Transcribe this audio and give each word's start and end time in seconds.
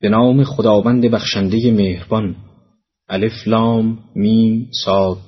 به 0.00 0.08
نام 0.08 0.44
خداوند 0.44 1.06
بخشنده 1.06 1.72
مهربان. 1.72 2.36
الف 3.08 3.48
لام 3.48 3.98
میم 4.14 4.70
صاد. 4.84 5.18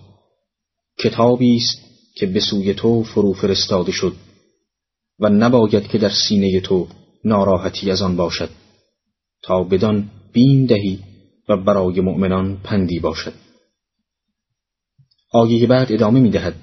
کتابی 0.98 1.56
است 1.56 1.80
که 2.14 2.26
به 2.26 2.40
سوی 2.40 2.74
تو 2.74 3.02
فرو 3.02 3.32
فرستاده 3.32 3.92
شد 3.92 4.12
و 5.18 5.28
نباید 5.28 5.86
که 5.86 5.98
در 5.98 6.10
سینه 6.28 6.60
تو 6.60 6.88
ناراحتی 7.24 7.90
از 7.90 8.02
آن 8.02 8.16
باشد 8.16 8.50
تا 9.42 9.64
بدان 9.64 10.10
بیم 10.32 10.66
دهی 10.66 10.98
و 11.48 11.56
برای 11.56 12.00
مؤمنان 12.00 12.56
پندی 12.64 12.98
باشد. 13.00 13.34
آیه 15.32 15.66
بعد 15.66 15.92
ادامه 15.92 16.20
می 16.20 16.30
دهد. 16.30 16.54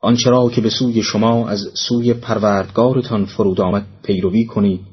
آنچه 0.00 0.30
را 0.30 0.50
که 0.50 0.60
به 0.60 0.70
سوی 0.70 1.02
شما 1.02 1.48
از 1.48 1.60
سوی 1.88 2.14
پروردگارتان 2.14 3.24
فرود 3.24 3.60
آمد 3.60 3.86
پیروی 4.02 4.44
کنید. 4.44 4.91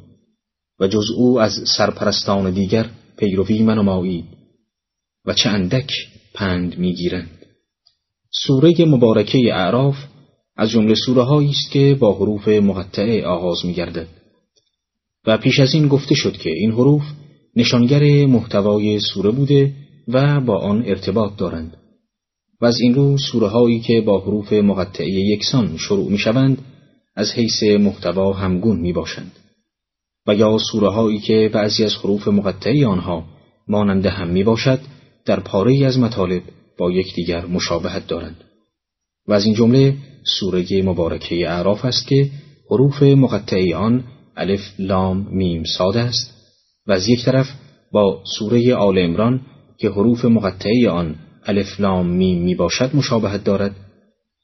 و 0.80 0.88
جز 0.88 1.11
او 1.16 1.41
از 1.41 1.54
سرپرستان 1.77 2.52
دیگر 2.52 2.89
پیروی 3.18 3.64
منمایید 3.64 4.25
و 5.25 5.33
چه 5.33 5.50
اندک 5.50 5.92
پند 6.33 6.78
می‌گیرند. 6.78 7.46
سوره 8.32 8.86
مبارکه 8.86 9.37
اعراف 9.37 9.96
از 10.57 10.70
جمله 10.70 10.96
سوره 11.06 11.50
است 11.50 11.71
که 11.71 11.97
با 12.00 12.14
حروف 12.14 12.47
مقطعه 12.47 13.25
آغاز 13.25 13.65
میگردد. 13.65 14.07
و 15.25 15.37
پیش 15.37 15.60
از 15.60 15.73
این 15.73 15.87
گفته 15.87 16.15
شد 16.15 16.37
که 16.37 16.50
این 16.50 16.71
حروف 16.71 17.04
نشانگر 17.56 18.25
محتوای 18.25 19.00
سوره 19.00 19.32
بوده 19.32 19.73
و 20.07 20.42
با 20.42 20.57
آن 20.57 20.84
ارتباط 20.86 21.37
دارند. 21.37 21.78
و 22.61 22.65
از 22.65 22.79
این 22.79 22.93
رو 22.93 23.18
سوره 23.18 23.48
هایی 23.48 23.79
که 23.79 24.01
با 24.01 24.20
حروف 24.20 24.54
مقطعه 24.54 25.09
یکسان 25.09 25.78
شروع 25.78 26.11
می 26.11 26.18
شوند 26.18 26.57
از 27.15 27.32
حیث 27.32 27.64
محتوا 27.64 28.34
همگون 28.34 28.79
می 28.79 28.93
باشند 28.93 29.32
و 30.29 30.33
یا 30.33 30.57
سوره 30.71 30.89
هایی 30.89 31.19
که 31.19 31.50
بعضی 31.54 31.83
از 31.83 31.96
حروف 31.96 32.28
مقطعه 32.28 32.88
آنها 32.88 33.23
مانند 33.67 34.06
هم 34.06 34.28
می 34.28 34.44
باشد 34.44 34.80
در 35.25 35.39
پاره‌ای 35.39 35.86
از 35.86 36.00
مطالب 36.00 36.42
با 36.78 36.92
یکدیگر 36.92 37.45
مشابهت 37.45 38.08
دارند. 38.08 38.44
و 39.28 39.34
از 39.34 39.45
این 39.45 39.53
جمله 39.53 39.95
سوره 40.40 40.81
مبارکه 40.81 41.50
اعراف 41.50 41.86
است 41.86 42.08
که 42.08 42.30
حروف 42.70 43.03
مقطعه 43.03 43.76
آن 43.76 44.03
الف 44.38 44.62
لام 44.80 45.28
میم 45.31 45.64
صاد 45.78 45.98
است 45.98 46.34
و 46.88 46.92
از 46.92 47.08
یک 47.08 47.25
طرف 47.25 47.48
با 47.92 48.23
سوره 48.38 48.75
آل 48.75 48.98
عمران 48.98 49.42
که 49.78 49.90
حروف 49.90 50.25
مقطعه 50.25 50.90
آن 50.90 51.16
الف 51.46 51.80
لام 51.80 52.08
میم 52.08 52.42
می 52.42 52.56
باشد 52.56 52.96
مشابهت 52.96 53.44
دارد 53.44 53.75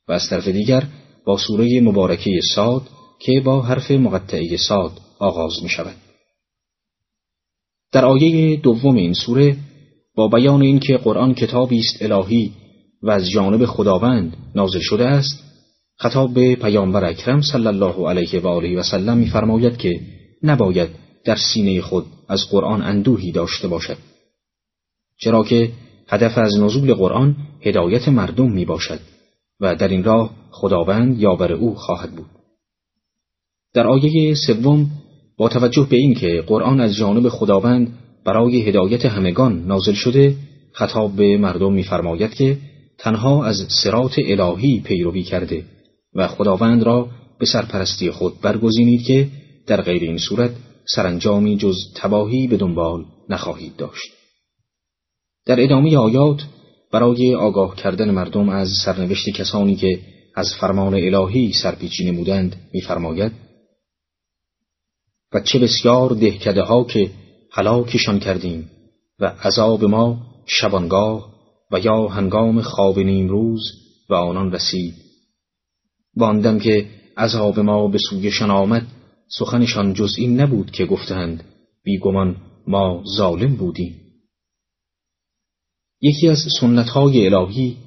و 0.08 0.12
از 0.12 0.30
طرف 0.30 0.48
دیگر 0.48 0.84
با 1.26 1.38
سوره 1.38 1.82
مبارکه 1.82 2.40
ساد 2.56 2.82
که 3.20 3.42
با 3.46 3.62
حرف 3.62 3.92
مقطعه 3.92 4.58
ساد 4.58 5.05
آغاز 5.20 5.64
می 5.64 5.70
شود. 5.70 5.96
در 7.92 8.06
آیه 8.06 8.56
دوم 8.56 8.96
این 8.96 9.14
سوره 9.14 9.58
با 10.16 10.28
بیان 10.28 10.62
اینکه 10.62 10.98
قرآن 10.98 11.34
کتابی 11.34 11.80
است 11.80 12.02
الهی 12.02 12.52
و 13.04 13.12
از 13.12 13.30
جانب 13.30 13.66
خداوند 13.66 14.38
نازل 14.56 14.80
شده 14.80 15.06
است 15.06 15.44
خطاب 15.98 16.34
به 16.34 16.56
پیامبر 16.56 17.06
اکرم 17.06 17.42
صلی 17.42 17.68
الله 17.68 18.10
علیه 18.10 18.40
و 18.40 18.48
آله 18.48 18.80
و 18.80 18.84
سلم 18.84 19.18
می‌فرماید 19.18 19.78
که 19.78 20.00
نباید 20.44 20.90
در 21.26 21.36
سینه 21.36 21.82
خود 21.82 22.06
از 22.28 22.50
قرآن 22.50 22.82
اندوهی 22.82 23.32
داشته 23.32 23.68
باشد 23.68 23.98
چرا 25.20 25.44
که 25.44 25.72
هدف 26.08 26.38
از 26.38 26.58
نزول 26.58 26.94
قرآن 26.94 27.36
هدایت 27.62 28.08
مردم 28.08 28.52
می 28.52 28.66
باشد 28.66 29.00
و 29.60 29.76
در 29.76 29.88
این 29.88 30.04
راه 30.04 30.30
خداوند 30.52 31.20
یاور 31.20 31.52
او 31.54 31.76
خواهد 31.76 32.12
بود 32.12 32.30
در 33.74 33.88
آیه 33.88 34.36
سوم 34.48 34.92
با 35.38 35.50
توجه 35.50 35.88
به 35.90 35.96
اینکه 35.96 36.44
قرآن 36.48 36.80
از 36.80 36.96
جانب 36.96 37.30
خداوند 37.30 37.98
برای 38.26 38.62
هدایت 38.62 39.06
همگان 39.06 39.66
نازل 39.66 39.94
شده 39.94 40.36
خطاب 40.72 41.16
به 41.16 41.38
مردم 41.38 41.74
می‌فرماید 41.74 42.34
که 42.34 42.58
تنها 42.98 43.46
از 43.46 43.68
سرات 43.84 44.16
الهی 44.26 44.80
پیروی 44.80 45.24
کرده 45.24 45.64
و 46.16 46.28
خداوند 46.28 46.84
را 46.84 47.08
به 47.40 47.46
سرپرستی 47.46 48.12
خود 48.12 48.42
برگزینید 48.42 49.02
که 49.02 49.28
در 49.68 49.82
غیر 49.82 50.04
این 50.04 50.18
صورت 50.18 50.52
سرانجامی 50.86 51.58
جز 51.58 51.76
تباهی 51.96 52.48
به 52.48 52.58
دنبال 52.58 53.06
نخواهید 53.30 53.76
داشت. 53.76 54.12
در 55.46 55.64
ادامه 55.64 55.98
آیات 55.98 56.42
برای 56.92 57.36
آگاه 57.36 57.76
کردن 57.76 58.12
مردم 58.12 58.50
از 58.50 58.70
سرنوشت 58.86 59.30
کسانی 59.30 59.76
که 59.76 60.00
از 60.36 60.54
فرمان 60.60 60.94
الهی 60.94 61.54
سرپیچی 61.54 62.12
نمودند 62.12 62.56
می‌فرماید 62.74 63.45
و 65.36 65.40
چه 65.40 65.60
بسیار 65.60 66.10
دهکده 66.10 66.62
ها 66.62 66.84
که 66.84 67.12
هلاکشان 67.52 68.20
کردیم 68.20 68.70
و 69.20 69.26
عذاب 69.26 69.84
ما 69.84 70.18
شبانگاه 70.46 71.36
و 71.72 71.80
یا 71.80 72.08
هنگام 72.08 72.62
خواب 72.62 73.00
روز 73.00 73.62
و 74.10 74.14
آنان 74.14 74.52
رسید. 74.52 74.94
باندم 76.16 76.60
که 76.60 76.86
عذاب 77.18 77.60
ما 77.60 77.88
به 77.88 77.98
سویشان 78.10 78.52
آمد 78.52 78.88
سخنشان 79.28 79.94
جز 79.94 80.16
این 80.18 80.42
نبود 80.42 80.72
که 80.72 80.86
گفتند 80.86 81.44
بیگمان 81.84 82.36
ما 82.68 83.04
ظالم 83.18 83.56
بودیم. 83.56 83.96
یکی 86.02 86.30
از 86.30 86.38
سنتهای 86.60 87.28
الهی 87.28 87.78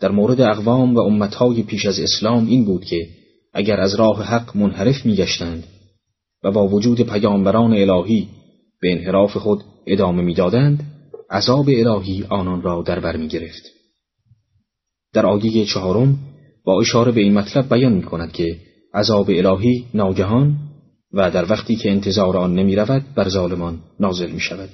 در 0.00 0.10
مورد 0.10 0.40
اقوام 0.40 0.94
و 0.94 1.00
امتهای 1.00 1.62
پیش 1.62 1.86
از 1.86 2.00
اسلام 2.00 2.46
این 2.46 2.64
بود 2.64 2.84
که 2.84 3.08
اگر 3.52 3.80
از 3.80 3.94
راه 3.94 4.22
حق 4.22 4.56
منحرف 4.56 5.06
میگشتند 5.06 5.64
و 6.44 6.50
با 6.50 6.68
وجود 6.68 7.00
پیامبران 7.00 7.72
الهی 7.72 8.28
به 8.80 8.92
انحراف 8.92 9.36
خود 9.36 9.64
ادامه 9.86 10.22
می‌دادند 10.22 10.92
عذاب 11.30 11.68
الهی 11.68 12.24
آنان 12.28 12.62
را 12.62 12.82
در 12.82 13.00
بر 13.00 13.16
می 13.16 13.28
گرفت. 13.28 13.62
در 15.12 15.26
آیه 15.26 15.64
چهارم 15.64 16.18
با 16.64 16.80
اشاره 16.80 17.12
به 17.12 17.20
این 17.20 17.34
مطلب 17.34 17.74
بیان 17.74 17.92
می 17.92 18.02
کند 18.02 18.32
که 18.32 18.58
عذاب 18.94 19.30
الهی 19.30 19.86
ناگهان 19.94 20.56
و 21.12 21.30
در 21.30 21.50
وقتی 21.50 21.76
که 21.76 21.90
انتظار 21.90 22.36
آن 22.36 22.54
نمی 22.54 22.76
رود 22.76 23.04
بر 23.14 23.28
ظالمان 23.28 23.80
نازل 24.00 24.30
می 24.30 24.40
شود 24.40 24.68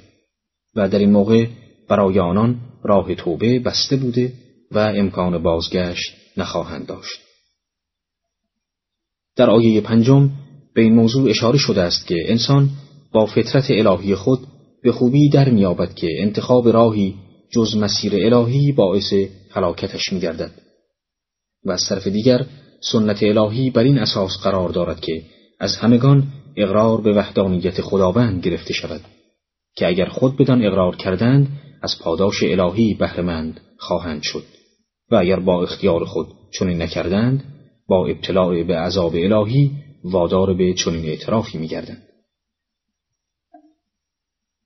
و 0.76 0.88
در 0.88 0.98
این 0.98 1.10
موقع 1.10 1.46
برای 1.88 2.18
آنان 2.18 2.60
راه 2.82 3.14
توبه 3.14 3.58
بسته 3.58 3.96
بوده 3.96 4.32
و 4.70 4.78
امکان 4.78 5.42
بازگشت 5.42 6.14
نخواهند 6.36 6.86
داشت. 6.86 7.20
در 9.36 9.50
آیه 9.50 9.80
پنجم 9.80 10.30
به 10.78 10.84
این 10.84 10.94
موضوع 10.94 11.30
اشاره 11.30 11.58
شده 11.58 11.82
است 11.82 12.06
که 12.06 12.14
انسان 12.26 12.70
با 13.12 13.26
فطرت 13.26 13.64
الهی 13.70 14.14
خود 14.14 14.38
به 14.82 14.92
خوبی 14.92 15.28
در 15.28 15.48
میابد 15.48 15.94
که 15.94 16.08
انتخاب 16.18 16.68
راهی 16.68 17.14
جز 17.50 17.76
مسیر 17.76 18.34
الهی 18.34 18.72
باعث 18.72 19.12
هلاکتش 19.50 20.12
میگردد. 20.12 20.50
و 21.64 21.70
از 21.70 21.80
طرف 21.88 22.06
دیگر 22.06 22.46
سنت 22.80 23.22
الهی 23.22 23.70
بر 23.70 23.82
این 23.82 23.98
اساس 23.98 24.32
قرار 24.42 24.68
دارد 24.68 25.00
که 25.00 25.22
از 25.60 25.76
همگان 25.76 26.22
اقرار 26.56 27.00
به 27.00 27.12
وحدانیت 27.12 27.80
خداوند 27.80 28.42
گرفته 28.42 28.72
شود 28.74 29.00
که 29.76 29.86
اگر 29.86 30.06
خود 30.06 30.36
بدان 30.36 30.64
اقرار 30.64 30.96
کردند 30.96 31.48
از 31.82 31.98
پاداش 32.02 32.42
الهی 32.42 32.94
بهرهمند 32.94 33.60
خواهند 33.78 34.22
شد 34.22 34.44
و 35.10 35.16
اگر 35.16 35.40
با 35.40 35.62
اختیار 35.62 36.04
خود 36.04 36.26
چنین 36.58 36.82
نکردند 36.82 37.44
با 37.88 38.06
ابتلاع 38.06 38.62
به 38.62 38.76
عذاب 38.76 39.12
الهی 39.14 39.87
وادار 40.04 40.54
به 40.54 40.74
چنین 40.74 41.04
اعترافی 41.04 41.58
میگردند. 41.58 42.02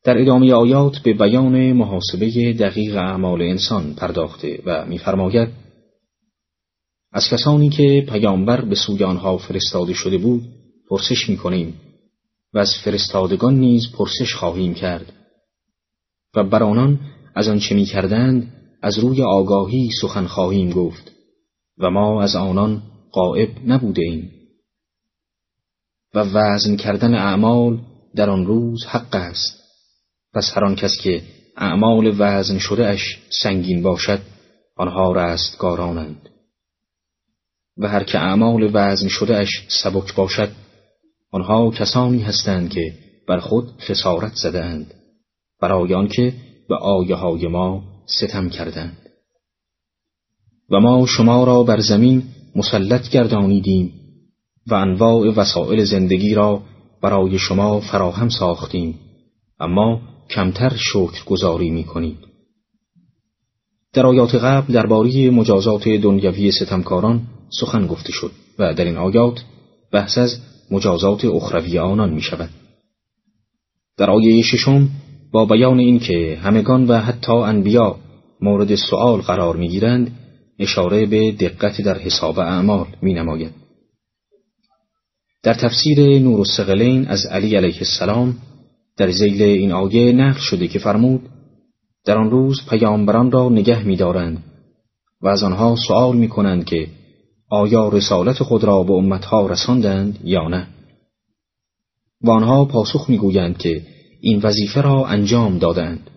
در 0.05 0.19
ادامه 0.19 0.53
آیات 0.53 0.99
به 0.99 1.13
بیان 1.13 1.73
محاسبه 1.73 2.53
دقیق 2.53 2.97
اعمال 2.97 3.43
انسان 3.43 3.95
پرداخته 3.95 4.63
و 4.67 4.87
می‌فرماید 4.87 5.49
از 7.13 7.29
کسانی 7.29 7.69
که 7.69 8.07
پیامبر 8.09 8.61
به 8.61 8.75
سوی 8.75 9.05
آنها 9.05 9.39
فرستاده 9.39 9.93
شده 9.93 10.19
بود 10.19 10.43
پرسش 10.91 11.29
می‌کنیم 11.29 11.81
و 12.55 12.59
از 12.59 12.75
فرستادگان 12.85 13.55
نیز 13.55 13.93
پرسش 13.93 14.35
خواهیم 14.35 14.75
کرد 14.75 15.13
و 16.35 16.45
بر 16.45 16.63
آنان 16.63 17.01
از 17.35 17.49
آنچه 17.49 17.75
می‌کردند 17.75 18.55
از 18.83 18.99
روی 18.99 19.23
آگاهی 19.23 19.91
سخن 20.01 20.27
خواهیم 20.27 20.71
گفت 20.71 21.13
و 21.79 21.91
ما 21.91 22.23
از 22.23 22.37
آنان 22.37 22.83
قائب 23.13 23.51
نبوده 23.67 24.03
ایم 24.03 24.42
و 26.15 26.19
وزن 26.19 26.77
کردن 26.77 27.15
اعمال 27.15 27.79
در 28.15 28.31
آن 28.31 28.47
روز 28.47 28.85
حق 28.87 29.15
است. 29.15 29.63
پس 30.35 30.53
هر 30.55 30.65
آن 30.65 30.77
کس 30.77 30.97
که 31.03 31.23
اعمال 31.57 32.15
وزن 32.19 32.59
شده 32.59 32.87
اش 32.87 33.19
سنگین 33.43 33.83
باشد 33.83 34.21
آنها 34.77 35.13
رستگارانند. 35.13 36.29
و 37.79 37.89
هر 37.89 38.05
که 38.05 38.19
اعمال 38.19 38.71
وزن 38.73 39.09
شده 39.09 39.37
اش 39.37 39.51
سبک 39.83 40.15
باشد 40.15 40.53
آنها 41.33 41.71
کسانی 41.71 42.23
هستند 42.23 42.71
که 42.71 42.95
بر 43.29 43.39
خود 43.39 43.73
خسارت 43.81 44.35
زدند 44.35 44.95
برای 45.61 45.95
آنکه 45.95 46.35
به 46.69 46.77
آیه 46.77 47.15
های 47.15 47.47
ما 47.47 47.83
ستم 48.07 48.49
کردند. 48.49 48.99
و 50.71 50.81
ما 50.81 51.07
شما 51.07 51.45
را 51.45 51.63
بر 51.63 51.81
زمین 51.81 52.23
مسلط 52.57 53.09
گردانیدیم 53.09 54.02
و 54.67 54.75
انواع 54.75 55.29
وسایل 55.29 55.85
زندگی 55.85 56.35
را 56.35 56.63
برای 57.03 57.39
شما 57.39 57.81
فراهم 57.81 58.29
ساختیم 58.29 58.99
اما 59.61 60.01
کمتر 60.31 60.73
شکر 60.77 61.25
گذاری 61.27 61.71
می 61.71 61.85
کنید. 61.85 62.19
در 63.93 64.07
آیات 64.07 64.35
قبل 64.35 64.73
درباره 64.73 65.31
مجازات 65.31 65.89
دنیوی 65.89 66.53
ستمکاران 66.53 67.21
سخن 67.61 67.87
گفته 67.87 68.13
شد 68.13 68.31
و 68.59 68.75
در 68.75 68.85
این 68.85 68.97
آیات 68.97 69.45
بحث 69.93 70.19
از 70.19 70.39
مجازات 70.71 71.25
اخروی 71.25 71.79
آنان 71.79 72.13
می 72.13 72.23
شود. 72.23 72.51
در 73.97 74.11
آیه 74.11 74.43
ششم 74.43 74.89
با 75.33 75.45
بیان 75.45 75.79
اینکه 75.79 76.39
همگان 76.43 76.87
و 76.87 76.99
حتی 76.99 77.33
انبیا 77.33 77.97
مورد 78.41 78.75
سؤال 78.75 79.21
قرار 79.21 79.57
می 79.57 79.69
گیرند 79.69 80.19
اشاره 80.59 81.07
به 81.07 81.33
دقت 81.33 81.81
در 81.81 81.99
حساب 81.99 82.39
اعمال 82.39 82.87
می 83.03 83.15
نماید. 83.15 83.62
در 85.43 85.55
تفسیر 85.55 86.19
نور 86.19 86.39
السقلین 86.39 87.07
از 87.07 87.27
علی 87.27 87.57
علیه 87.57 87.79
السلام 87.79 88.39
در 88.97 89.11
زیل 89.11 89.43
این 89.43 89.73
آیه 89.73 90.13
نقل 90.13 90.41
شده 90.41 90.69
که 90.69 90.79
فرمود 90.79 91.29
در 92.05 92.19
آن 92.19 92.31
روز 92.31 92.61
پیامبران 92.71 93.31
را 93.31 93.49
نگه 93.49 93.83
می‌دارند 93.83 94.45
و 95.21 95.29
از 95.29 95.43
آنها 95.43 95.77
سؤال 95.89 96.17
می 96.17 96.29
کنند 96.29 96.65
که 96.65 96.89
آیا 97.51 97.89
رسالت 97.89 98.43
خود 98.43 98.65
را 98.65 98.83
به 98.83 98.93
امتها 98.93 99.47
رساندند 99.47 100.19
یا 100.25 100.49
نه 100.49 100.69
و 102.23 102.31
آنها 102.31 102.65
پاسخ 102.65 103.11
می‌گویند 103.11 103.59
که 103.59 103.83
این 104.21 104.41
وظیفه 104.43 104.81
را 104.81 105.07
انجام 105.07 105.59
دادند 105.59 106.11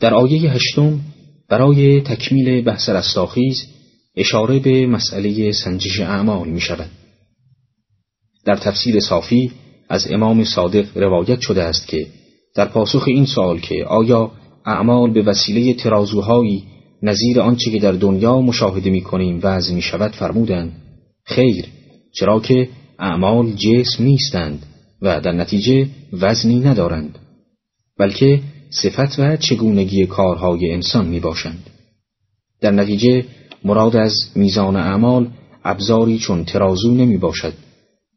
در 0.00 0.14
آیه 0.14 0.50
هشتم 0.50 1.00
برای 1.48 2.00
تکمیل 2.00 2.64
بحث 2.64 2.88
رستاخیز 2.88 3.66
اشاره 4.16 4.58
به 4.58 4.86
مسئله 4.86 5.52
سنجش 5.52 6.00
اعمال 6.00 6.48
می 6.48 6.60
شود. 6.60 6.90
در 8.44 8.56
تفسیر 8.56 9.00
صافی 9.00 9.52
از 9.88 10.12
امام 10.12 10.44
صادق 10.44 10.98
روایت 10.98 11.40
شده 11.40 11.62
است 11.62 11.88
که 11.88 12.06
در 12.54 12.64
پاسخ 12.64 13.04
این 13.06 13.26
سوال 13.26 13.60
که 13.60 13.84
آیا 13.84 14.30
اعمال 14.66 15.12
به 15.12 15.22
وسیله 15.22 15.74
ترازوهایی 15.74 16.64
نظیر 17.02 17.40
آنچه 17.40 17.70
که 17.70 17.78
در 17.78 17.92
دنیا 17.92 18.40
مشاهده 18.40 18.90
می 18.90 19.00
کنیم 19.00 19.40
وضع 19.42 19.74
می 19.74 19.82
شود 19.82 20.12
فرمودند 20.12 20.72
خیر 21.24 21.66
چرا 22.12 22.40
که 22.40 22.68
اعمال 22.98 23.52
جسم 23.52 24.04
نیستند 24.04 24.66
و 25.02 25.20
در 25.20 25.32
نتیجه 25.32 25.88
وزنی 26.12 26.60
ندارند 26.60 27.18
بلکه 27.98 28.40
صفت 28.70 29.18
و 29.18 29.36
چگونگی 29.36 30.06
کارهای 30.06 30.72
انسان 30.72 31.06
می 31.06 31.20
باشند. 31.20 31.70
در 32.60 32.70
نتیجه 32.70 33.24
مراد 33.64 33.96
از 33.96 34.14
میزان 34.34 34.76
اعمال 34.76 35.28
ابزاری 35.64 36.18
چون 36.18 36.44
ترازو 36.44 36.94
نمی 36.94 37.18
باشد 37.18 37.52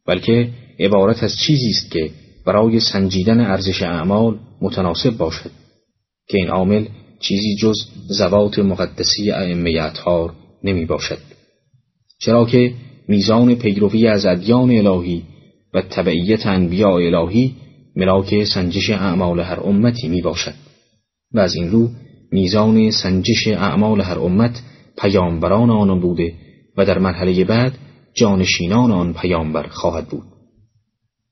بلکه 0.07 0.49
عبارت 0.79 1.23
از 1.23 1.35
چیزی 1.37 1.69
است 1.69 1.91
که 1.91 2.09
برای 2.45 2.79
سنجیدن 2.79 3.39
ارزش 3.39 3.81
اعمال 3.81 4.39
متناسب 4.61 5.17
باشد 5.17 5.51
که 6.27 6.37
این 6.37 6.47
عامل 6.47 6.85
چیزی 7.19 7.55
جز 7.55 7.75
زوات 8.09 8.59
مقدسی 8.59 9.31
ائمه 9.31 9.79
اطهار 9.81 10.33
نمی 10.63 10.85
باشد. 10.85 11.17
چرا 12.19 12.45
که 12.45 12.73
میزان 13.07 13.55
پیروی 13.55 14.07
از 14.07 14.25
ادیان 14.25 14.71
الهی 14.71 15.23
و 15.73 15.81
تبعیت 15.81 16.45
انبیاء 16.45 16.95
الهی 16.95 17.55
ملاک 17.95 18.43
سنجش 18.43 18.89
اعمال 18.89 19.39
هر 19.39 19.59
امتی 19.59 20.07
می 20.07 20.21
باشد 20.21 20.53
و 21.33 21.39
از 21.39 21.55
این 21.55 21.71
رو 21.71 21.89
میزان 22.31 22.91
سنجش 22.91 23.47
اعمال 23.47 24.01
هر 24.01 24.19
امت 24.19 24.61
پیامبران 25.01 25.69
آن 25.69 25.99
بوده 25.99 26.33
و 26.77 26.85
در 26.85 26.99
مرحله 26.99 27.45
بعد 27.45 27.73
جانشینان 28.17 28.91
آن 28.91 29.13
پیامبر 29.13 29.67
خواهد 29.67 30.07
بود. 30.07 30.23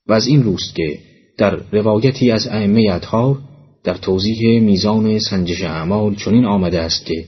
و 0.08 0.14
از 0.14 0.28
این 0.28 0.44
روست 0.44 0.76
که 0.76 1.00
در 1.38 1.60
روایتی 1.72 2.32
از 2.32 2.48
ائمه 2.48 2.88
اطهار 2.92 3.38
در 3.84 3.94
توضیح 3.94 4.60
میزان 4.60 5.20
سنجش 5.20 5.64
اعمال 5.64 6.16
چنین 6.16 6.46
آمده 6.46 6.82
است 6.82 7.06
که 7.06 7.26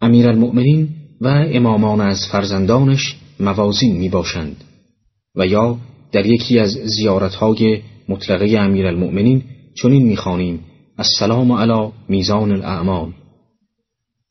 امیرالمؤمنین 0.00 0.88
و 1.20 1.28
امامان 1.52 2.00
از 2.00 2.26
فرزندانش 2.32 3.16
موازین 3.40 3.96
می 3.96 4.08
باشند 4.08 4.64
و 5.36 5.46
یا 5.46 5.78
در 6.12 6.26
یکی 6.26 6.58
از 6.58 6.70
زیارتهای 6.70 7.80
مطلقه 8.08 8.58
امیرالمؤمنین 8.58 9.42
چنین 9.74 10.06
می‌خوانیم 10.06 10.60
السلام 10.98 11.52
علی 11.52 11.92
میزان 12.08 12.52
الاعمال. 12.52 13.12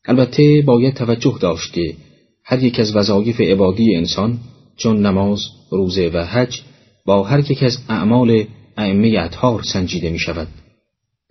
البته 0.06 0.64
باید 0.66 0.94
توجه 0.94 1.38
داشت 1.42 1.74
که 1.74 1.96
هر 2.44 2.64
یک 2.64 2.80
از 2.80 2.96
وظایف 2.96 3.42
عبادی 3.42 3.96
انسان 3.96 4.40
چون 4.78 5.06
نماز، 5.06 5.40
روزه 5.72 6.12
و 6.14 6.26
حج 6.26 6.62
با 7.06 7.24
هر 7.24 7.52
یک 7.52 7.64
از 7.64 7.78
اعمال 7.90 8.46
ائمه 8.78 9.16
اطهار 9.20 9.62
سنجیده 9.64 10.10
می 10.10 10.20
شود. 10.20 10.48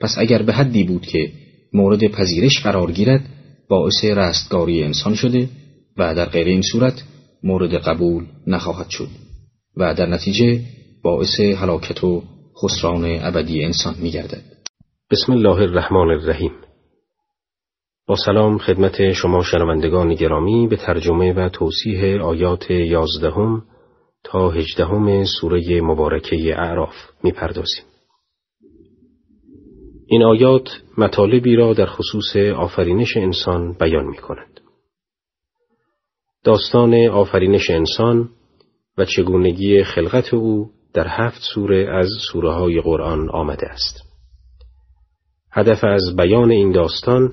پس 0.01 0.15
اگر 0.19 0.43
به 0.43 0.53
حدی 0.53 0.85
بود 0.85 1.07
که 1.07 1.33
مورد 1.73 2.07
پذیرش 2.07 2.63
قرار 2.63 2.93
گیرد 2.93 3.25
باعث 3.69 4.05
رستگاری 4.05 4.85
انسان 4.85 5.15
شده 5.15 5.49
و 5.97 6.15
در 6.15 6.27
غیر 6.27 6.47
این 6.47 6.63
صورت 6.63 7.03
مورد 7.43 7.75
قبول 7.75 8.25
نخواهد 8.47 8.89
شد 8.89 9.09
و 9.77 9.95
در 9.95 10.07
نتیجه 10.07 10.61
باعث 11.03 11.41
هلاکت 11.41 12.05
و 12.05 12.23
خسران 12.63 13.05
ابدی 13.05 13.65
انسان 13.65 13.95
می 13.99 14.11
گردد. 14.11 14.43
بسم 15.11 15.33
الله 15.33 15.63
الرحمن 15.63 16.11
الرحیم 16.11 16.51
با 18.11 18.17
سلام 18.17 18.59
خدمت 18.59 19.13
شما 19.13 19.43
شنوندگان 19.43 20.15
گرامی 20.15 20.69
به 20.69 20.77
ترجمه 20.77 21.33
و 21.33 21.49
توصیح 21.49 22.23
آیات 22.23 22.71
یازدهم 22.71 23.63
تا 24.25 24.51
هجدهم 24.51 25.25
سوره 25.25 25.81
مبارکه 25.81 26.37
اعراف 26.57 26.95
می‌پردازیم. 27.23 27.85
این 30.07 30.23
آیات 30.23 30.69
مطالبی 30.99 31.57
را 31.57 31.73
در 31.73 31.87
خصوص 31.87 32.37
آفرینش 32.37 33.17
انسان 33.17 33.73
بیان 33.73 34.07
می 34.07 34.17
کند. 34.17 34.61
داستان 36.45 36.95
آفرینش 36.95 37.71
انسان 37.71 38.29
و 38.99 39.05
چگونگی 39.05 39.85
خلقت 39.85 40.35
او 40.35 40.71
در 40.95 41.07
هفت 41.09 41.41
سوره 41.55 41.89
از 41.97 42.09
سوره 42.33 42.53
های 42.53 42.81
قرآن 42.81 43.31
آمده 43.31 43.67
است. 43.67 44.03
هدف 45.53 45.85
از 45.85 46.17
بیان 46.17 46.51
این 46.51 46.73
داستان 46.73 47.33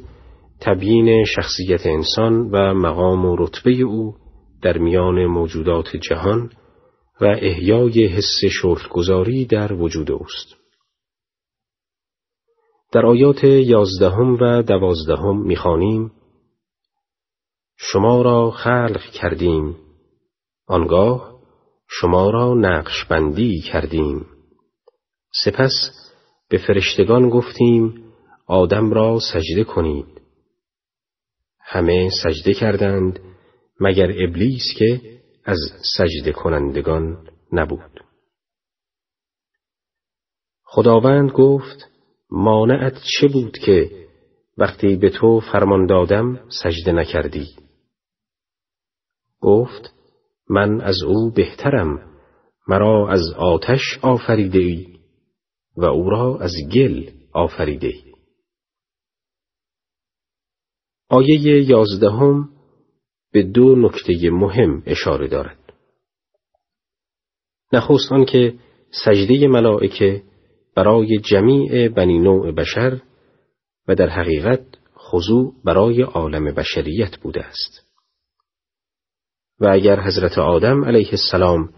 تبیین 0.62 1.26
شخصیت 1.26 1.86
انسان 1.86 2.34
و 2.52 2.74
مقام 2.74 3.26
و 3.26 3.36
رتبه 3.36 3.72
او 3.72 4.16
در 4.62 4.78
میان 4.78 5.26
موجودات 5.26 5.98
جهان 5.98 6.52
و 7.22 7.26
احیای 7.26 8.06
حس 8.06 8.42
شکرگزاری 8.62 9.46
در 9.46 9.74
وجود 9.74 10.12
اوست. 10.12 10.56
در 12.92 13.06
آیات 13.06 13.44
یازدهم 13.44 14.38
و 14.42 14.62
دوازدهم 14.62 15.42
می‌خوانیم 15.42 16.12
شما 17.78 18.22
را 18.22 18.52
خلق 18.52 19.02
کردیم 19.02 19.76
آنگاه 20.68 21.40
شما 21.90 22.30
را 22.30 22.54
نقش 22.54 23.06
بندی 23.06 23.62
کردیم 23.62 24.26
سپس 25.44 25.72
به 26.50 26.58
فرشتگان 26.58 27.30
گفتیم 27.30 28.04
آدم 28.48 28.94
را 28.94 29.20
سجده 29.20 29.64
کنید 29.64 30.17
همه 31.70 32.10
سجده 32.24 32.54
کردند 32.54 33.20
مگر 33.80 34.12
ابلیس 34.12 34.64
که 34.78 35.02
از 35.46 35.58
سجده 35.98 36.32
کنندگان 36.32 37.28
نبود. 37.52 38.04
خداوند 40.64 41.32
گفت 41.32 41.90
مانعت 42.32 42.94
چه 43.20 43.28
بود 43.28 43.58
که 43.58 44.08
وقتی 44.58 44.96
به 44.96 45.10
تو 45.10 45.40
فرمان 45.40 45.86
دادم 45.86 46.50
سجده 46.50 46.92
نکردی؟ 46.92 47.48
گفت 49.42 49.94
من 50.50 50.82
از 50.82 51.04
او 51.04 51.32
بهترم 51.32 52.00
مرا 52.68 53.10
از 53.10 53.22
آتش 53.38 54.00
آفریده 54.02 54.60
ای 54.60 55.00
و 55.78 55.86
او 55.86 56.10
را 56.10 56.38
از 56.42 56.54
گل 56.74 57.10
آفریده 57.34 57.88
ای 57.88 58.07
آیه 61.10 61.70
یازدهم 61.70 62.50
به 63.32 63.44
دو 63.44 63.76
نکته 63.76 64.30
مهم 64.30 64.84
اشاره 64.86 65.28
دارد. 65.28 65.60
نخست 67.74 68.10
که 68.28 68.54
سجده 69.06 69.48
ملائکه 69.48 70.24
برای 70.76 71.18
جمیع 71.20 71.88
بنی 71.88 72.20
نوع 72.20 72.52
بشر 72.52 73.02
و 73.88 73.96
در 73.96 74.10
حقیقت 74.10 74.66
خضوع 74.98 75.54
برای 75.66 76.02
عالم 76.02 76.46
بشریت 76.46 77.18
بوده 77.18 77.44
است. 77.46 77.88
و 79.60 79.68
اگر 79.72 80.00
حضرت 80.00 80.38
آدم 80.38 80.86
علیه 80.86 81.10
السلام 81.12 81.74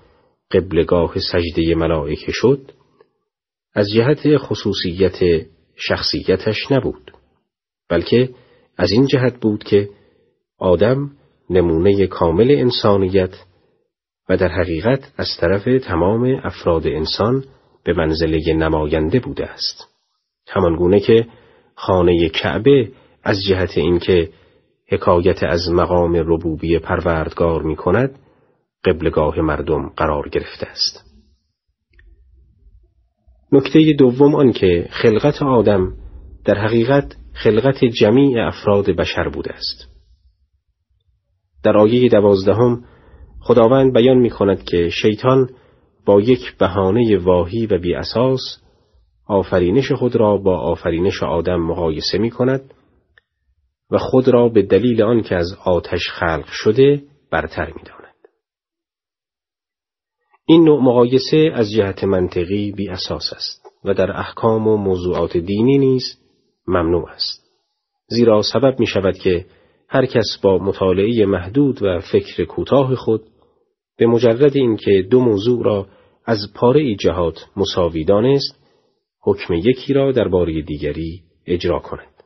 قبلگاه 0.51 1.13
سجده 1.19 1.75
ملائکه 1.75 2.31
شد، 2.31 2.71
از 3.73 3.87
جهت 3.95 4.37
خصوصیت 4.37 5.45
شخصیتش 5.75 6.71
نبود، 6.71 7.11
بلکه 7.89 8.29
از 8.79 8.91
این 8.91 9.05
جهت 9.05 9.39
بود 9.39 9.63
که 9.63 9.89
آدم 10.57 11.11
نمونه 11.49 12.07
کامل 12.07 12.51
انسانیت 12.51 13.35
و 14.29 14.37
در 14.37 14.47
حقیقت 14.47 15.11
از 15.17 15.27
طرف 15.39 15.63
تمام 15.83 16.39
افراد 16.43 16.87
انسان 16.87 17.43
به 17.83 17.93
منزله 17.93 18.53
نماینده 18.53 19.19
بوده 19.19 19.45
است. 19.45 19.87
همانگونه 20.47 20.99
که 20.99 21.27
خانه 21.75 22.29
کعبه 22.29 22.91
از 23.23 23.37
جهت 23.49 23.77
اینکه 23.77 24.29
حکایت 24.87 25.43
از 25.43 25.69
مقام 25.71 26.15
ربوبی 26.15 26.79
پروردگار 26.79 27.61
می 27.61 27.75
کند 27.75 28.19
قبلگاه 28.85 29.41
مردم 29.41 29.89
قرار 29.89 30.29
گرفته 30.29 30.67
است. 30.67 31.05
نکته 33.51 33.93
دوم 33.97 34.35
آن 34.35 34.51
که 34.51 34.87
خلقت 34.91 35.41
آدم 35.41 35.93
در 36.45 36.57
حقیقت 36.57 37.18
خلقت 37.43 37.85
جمیع 37.85 38.47
افراد 38.47 38.85
بشر 38.85 39.29
بوده 39.29 39.53
است 39.53 39.89
در 41.63 41.77
آیه 41.77 42.09
دوازدهم 42.09 42.83
خداوند 43.39 43.93
بیان 43.93 44.17
می 44.17 44.29
کند 44.29 44.63
که 44.63 44.89
شیطان 44.89 45.49
با 46.05 46.21
یک 46.21 46.57
بهانه 46.57 47.17
واهی 47.17 47.65
و 47.65 47.77
بی 47.77 47.95
اساس 47.95 48.41
آفرینش 49.27 49.91
خود 49.91 50.15
را 50.15 50.37
با 50.37 50.59
آفرینش 50.59 51.23
آدم 51.23 51.61
مقایسه 51.61 52.17
می 52.17 52.29
کند 52.29 52.73
و 53.91 53.97
خود 53.97 54.27
را 54.27 54.49
به 54.49 54.61
دلیل 54.61 55.01
آنکه 55.01 55.35
از 55.35 55.57
آتش 55.65 56.09
خلق 56.09 56.47
شده 56.47 57.03
برتر 57.31 57.65
می 57.65 57.83
داند. 57.83 58.15
این 60.45 60.63
نوع 60.63 60.83
مقایسه 60.83 61.51
از 61.53 61.71
جهت 61.71 62.03
منطقی 62.03 62.71
بی 62.71 62.89
اساس 62.89 63.33
است 63.33 63.65
و 63.85 63.93
در 63.93 64.11
احکام 64.11 64.67
و 64.67 64.77
موضوعات 64.77 65.37
دینی 65.37 65.77
نیز 65.77 66.03
ممنوع 66.69 67.09
است. 67.09 67.49
زیرا 68.07 68.41
سبب 68.41 68.79
می 68.79 68.87
شود 68.87 69.17
که 69.17 69.45
هر 69.89 70.05
کس 70.05 70.37
با 70.41 70.57
مطالعه 70.57 71.25
محدود 71.25 71.83
و 71.83 71.99
فکر 72.11 72.45
کوتاه 72.45 72.95
خود 72.95 73.21
به 73.97 74.05
مجرد 74.05 74.57
اینکه 74.57 75.07
دو 75.11 75.19
موضوع 75.19 75.63
را 75.65 75.87
از 76.25 76.37
پاره 76.55 76.95
جهات 76.95 77.45
مساوی 77.55 78.03
دانست 78.03 78.59
حکم 79.21 79.53
یکی 79.53 79.93
را 79.93 80.11
درباره 80.11 80.61
دیگری 80.61 81.21
اجرا 81.45 81.79
کند. 81.79 82.23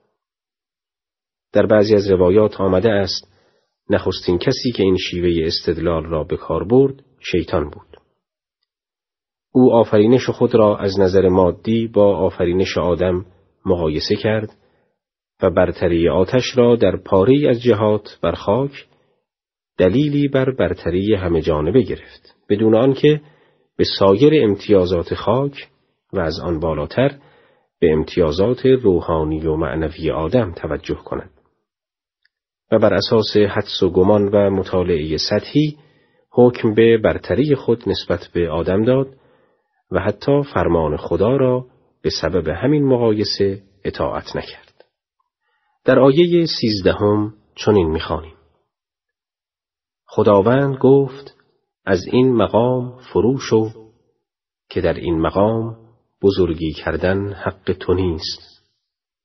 در 1.54 1.66
بعضی 1.66 1.96
از 1.96 2.12
روایات 2.12 2.62
آمده 2.62 2.92
است 2.92 3.34
نخستین 3.90 4.38
کسی 4.38 4.72
که 4.72 4.84
این 4.84 4.98
شیوه 4.98 5.46
استدلال 5.48 6.06
را 6.06 6.24
به 6.24 6.38
کار 6.38 6.64
برد 6.64 7.04
شیطان 7.20 7.70
بود. 7.70 7.98
او 9.52 9.74
آفرینش 9.74 10.30
خود 10.30 10.56
را 10.56 10.78
از 10.78 11.00
نظر 11.00 11.30
مادی 11.30 11.88
با 11.88 12.18
آفرینش 12.18 12.78
آدم 12.78 13.26
مقایسه 13.66 14.16
کرد 14.16 14.50
و 15.42 15.50
برتری 15.50 16.10
آتش 16.10 16.58
را 16.58 16.76
در 16.76 16.98
پاره 16.98 17.50
از 17.50 17.62
جهات 17.62 18.20
بر 18.22 18.32
خاک 18.32 18.86
دلیلی 19.78 20.28
بر 20.28 20.52
برتری 20.52 21.16
همه 21.16 21.42
جانبه 21.42 21.82
گرفت. 21.82 22.36
بدون 22.50 22.76
آنکه 22.76 23.22
به 23.78 23.84
سایر 24.00 24.44
امتیازات 24.44 25.14
خاک 25.14 25.68
و 26.14 26.20
از 26.20 26.40
آن 26.40 26.60
بالاتر 26.60 27.16
به 27.80 27.92
امتیازات 27.92 28.66
روحانی 28.66 29.48
و 29.48 29.56
معنوی 29.56 30.12
آدم 30.12 30.52
توجه 30.52 30.96
کند. 30.96 31.30
و 32.72 32.80
بر 32.80 32.94
اساس 32.94 33.38
حدس 33.38 33.84
و 33.84 33.90
گمان 33.90 34.28
و 34.28 34.50
مطالعه 34.50 35.18
سطحی 35.18 35.78
حکم 36.32 36.74
به 36.74 36.98
برتری 36.98 37.56
خود 37.56 37.90
نسبت 37.90 38.30
به 38.34 38.50
آدم 38.50 38.84
داد 38.84 39.08
و 39.92 40.00
حتی 40.00 40.44
فرمان 40.54 40.98
خدا 40.98 41.36
را 41.36 41.66
به 42.04 42.10
سبب 42.22 42.48
همین 42.48 42.86
مقایسه 42.86 43.64
اطاعت 43.84 44.36
نکرد. 44.36 44.86
در 45.86 46.00
آیه 46.00 46.46
سیزدهم 46.46 47.34
چنین 47.56 47.92
می‌خوانیم. 47.92 48.36
خداوند 50.06 50.78
گفت 50.78 51.36
از 51.86 52.06
این 52.08 52.36
مقام 52.36 52.98
فرو 53.14 53.38
شو 53.38 53.70
که 54.70 54.82
در 54.82 54.94
این 54.94 55.22
مقام 55.22 55.78
بزرگی 56.22 56.74
کردن 56.74 57.34
حق 57.34 57.74
تو 57.80 57.94
نیست. 57.94 58.64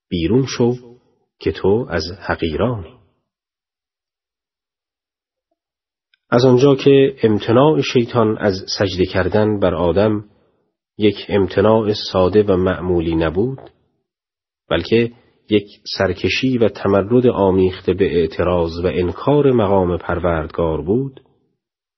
بیرون 0.09 0.47
شو 0.47 0.75
که 1.39 1.53
تو 1.53 1.87
از 1.91 2.03
حقیرانی. 2.21 2.99
از 6.31 6.45
آنجا 6.45 6.75
که 6.75 7.17
امتناع 7.23 7.81
شیطان 7.81 8.39
از 8.39 8.55
سجده 8.79 9.07
کردن 9.07 9.61
بر 9.61 9.75
آدم 9.75 10.25
یک 10.99 11.26
امتناع 11.28 11.93
ساده 12.12 12.43
و 12.43 12.57
معمولی 12.57 13.14
نبود 13.17 13.59
بلکه 14.71 15.12
یک 15.50 15.67
سرکشی 15.99 16.59
و 16.59 16.69
تمرد 16.69 17.26
آمیخته 17.26 17.95
به 17.95 18.21
اعتراض 18.21 18.85
و 18.85 18.87
انکار 18.87 19.52
مقام 19.52 19.97
پروردگار 19.97 20.83
بود 20.83 21.21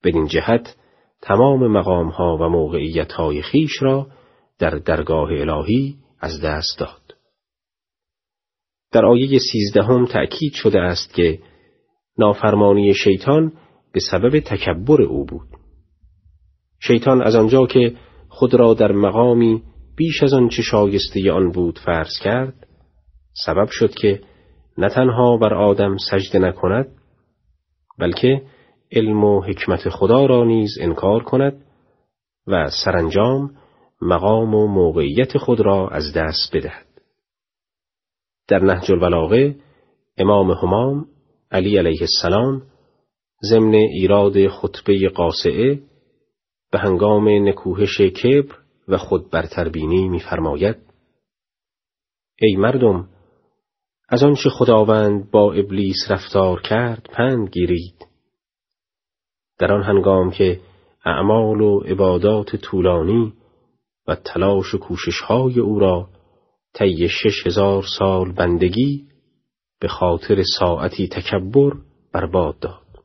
بدین 0.05 0.27
جهت 0.27 0.77
تمام 1.23 1.67
مقامها 1.67 2.37
و 2.41 2.49
موقعیتهای 2.49 3.43
خیش 3.43 3.83
را 3.83 4.07
در 4.59 4.71
درگاه 4.71 5.29
الهی 5.31 5.97
از 6.21 6.41
دست 6.41 6.79
داد. 6.79 7.15
در 8.93 9.07
آیه 9.07 9.39
سیزدهم 9.53 10.07
تأکید 10.07 10.53
شده 10.53 10.81
است 10.81 11.15
که 11.15 11.39
نافرمانی 12.19 12.95
شیطان 12.95 13.53
به 13.93 14.01
سبب 14.11 14.41
تکبر 14.41 15.03
او 15.03 15.25
بود. 15.25 15.49
شیطان 16.81 17.23
از 17.23 17.35
آنجا 17.35 17.67
که 17.67 17.97
خود 18.41 18.55
را 18.55 18.75
در 18.75 18.93
مقامی 18.93 19.63
بیش 19.97 20.23
از 20.23 20.33
آنچه 20.33 20.63
شایسته 20.63 21.33
آن 21.33 21.53
بود 21.53 21.79
فرض 21.79 22.19
کرد 22.23 22.67
سبب 23.47 23.69
شد 23.71 23.95
که 23.95 24.21
نه 24.79 24.89
تنها 24.89 25.37
بر 25.37 25.55
آدم 25.55 25.97
سجده 25.97 26.39
نکند 26.39 26.89
بلکه 27.99 28.43
علم 28.93 29.25
و 29.25 29.41
حکمت 29.41 29.89
خدا 29.89 30.27
را 30.27 30.45
نیز 30.45 30.79
انکار 30.81 31.23
کند 31.23 31.65
و 32.47 32.71
سرانجام 32.85 33.51
مقام 34.03 34.55
و 34.55 34.67
موقعیت 34.67 35.39
خود 35.39 35.61
را 35.61 35.89
از 35.89 36.13
دست 36.13 36.57
بدهد. 36.57 36.87
در 38.49 38.59
نهج 38.59 38.93
البلاغه 38.93 39.57
امام 40.19 40.51
همام 40.51 41.07
علی 41.51 41.79
علیه 41.79 42.01
السلام 42.01 42.63
ضمن 43.51 43.75
ایراد 43.75 44.49
خطبه 44.49 45.09
قاسعه 45.09 45.90
به 46.71 46.79
هنگام 46.79 47.49
نکوهش 47.49 48.01
کبر 48.01 48.59
و 48.89 48.97
خود 48.97 49.31
برتربینی 49.31 50.09
می‌فرماید 50.09 50.77
ای 52.41 52.57
مردم 52.57 53.09
از 54.09 54.23
آنچه 54.23 54.51
خداوند 54.51 55.31
با 55.31 55.53
ابلیس 55.53 56.11
رفتار 56.11 56.63
کرد 56.63 57.09
پند 57.13 57.49
گیرید. 57.49 58.07
در 59.59 59.73
آن 59.73 59.83
هنگام 59.83 60.31
که 60.31 60.61
اعمال 61.05 61.61
و 61.61 61.81
عبادات 61.81 62.57
طولانی 62.57 63.33
و 64.07 64.15
تلاش 64.15 64.75
و 64.75 64.79
کوششهای 64.79 65.61
او 65.61 65.79
را 65.79 66.09
طی 66.75 67.09
شش 67.09 67.47
هزار 67.47 67.85
سال 67.99 68.33
بندگی 68.33 69.07
به 69.81 69.89
خاطر 69.89 70.43
ساعتی 70.59 71.09
تکبر 71.09 71.73
برباد 72.13 72.59
داد. 72.59 73.05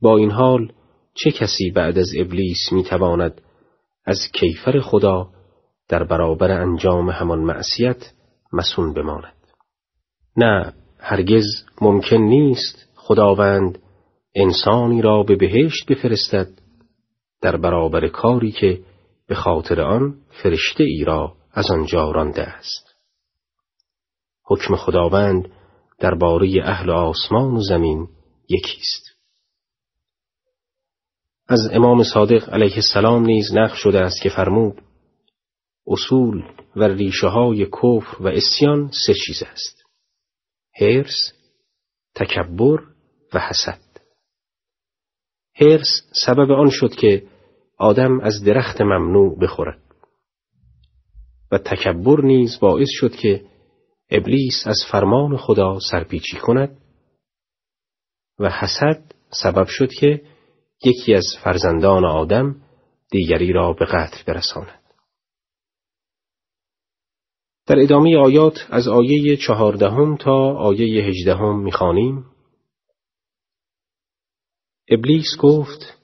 با 0.00 0.16
این 0.16 0.30
حال 0.30 0.72
چه 1.14 1.30
کسی 1.30 1.70
بعد 1.70 1.98
از 1.98 2.08
ابلیس 2.18 2.72
می‌تواند 2.72 3.40
از 4.06 4.18
کیفر 4.32 4.80
خدا 4.80 5.28
در 5.88 6.04
برابر 6.04 6.50
انجام 6.50 7.10
همان 7.10 7.38
معصیت 7.38 8.12
مسون 8.52 8.94
بماند؟ 8.94 9.34
نه 10.36 10.72
هرگز 10.98 11.44
ممکن 11.80 12.16
نیست 12.16 12.88
خداوند 12.94 13.78
انسانی 14.34 15.02
را 15.02 15.22
به 15.22 15.36
بهشت 15.36 15.86
بفرستد 15.92 16.48
در 17.42 17.56
برابر 17.56 18.08
کاری 18.08 18.52
که 18.52 18.80
به 19.28 19.34
خاطر 19.34 19.80
آن 19.80 20.14
فرشته 20.42 20.84
ای 20.84 21.04
را 21.04 21.34
از 21.52 21.70
آنجا 21.70 22.10
رانده 22.10 22.42
است. 22.42 22.94
حکم 24.44 24.76
خداوند 24.76 25.48
درباره 25.98 26.62
اهل 26.64 26.90
آسمان 26.90 27.56
و 27.56 27.60
زمین 27.60 28.08
یکیست. 28.48 29.13
از 31.48 31.60
امام 31.72 32.02
صادق 32.02 32.54
علیه 32.54 32.74
السلام 32.74 33.24
نیز 33.24 33.52
نقل 33.54 33.74
شده 33.74 34.00
است 34.00 34.22
که 34.22 34.28
فرمود 34.28 34.82
اصول 35.86 36.42
و 36.76 36.84
ریشه 36.84 37.26
های 37.26 37.66
کفر 37.66 38.22
و 38.22 38.28
اسیان 38.28 38.90
سه 39.06 39.14
چیز 39.26 39.42
است 39.52 39.84
هرس، 40.80 41.32
تکبر 42.14 42.82
و 43.34 43.38
حسد. 43.38 43.80
هرس 45.54 46.02
سبب 46.26 46.50
آن 46.50 46.70
شد 46.70 46.94
که 46.94 47.26
آدم 47.78 48.20
از 48.20 48.44
درخت 48.44 48.80
ممنوع 48.80 49.38
بخورد 49.38 49.80
و 51.52 51.58
تکبر 51.58 52.20
نیز 52.20 52.58
باعث 52.60 52.88
شد 52.90 53.16
که 53.16 53.44
ابلیس 54.10 54.66
از 54.66 54.76
فرمان 54.92 55.36
خدا 55.36 55.78
سرپیچی 55.90 56.36
کند 56.36 56.78
و 58.38 58.50
حسد 58.50 59.12
سبب 59.42 59.66
شد 59.66 59.92
که 59.92 60.33
یکی 60.84 61.14
از 61.14 61.26
فرزندان 61.44 62.04
آدم 62.04 62.56
دیگری 63.10 63.52
را 63.52 63.72
به 63.72 63.84
قتل 63.84 64.24
برساند. 64.26 64.80
در 67.66 67.78
ادامه 67.78 68.16
آیات 68.16 68.66
از 68.70 68.88
آیه 68.88 69.36
چهاردهم 69.36 70.16
تا 70.16 70.56
آیه 70.56 71.04
هجدهم 71.04 71.60
می‌خوانیم. 71.62 72.26
ابلیس 74.88 75.26
گفت 75.40 75.98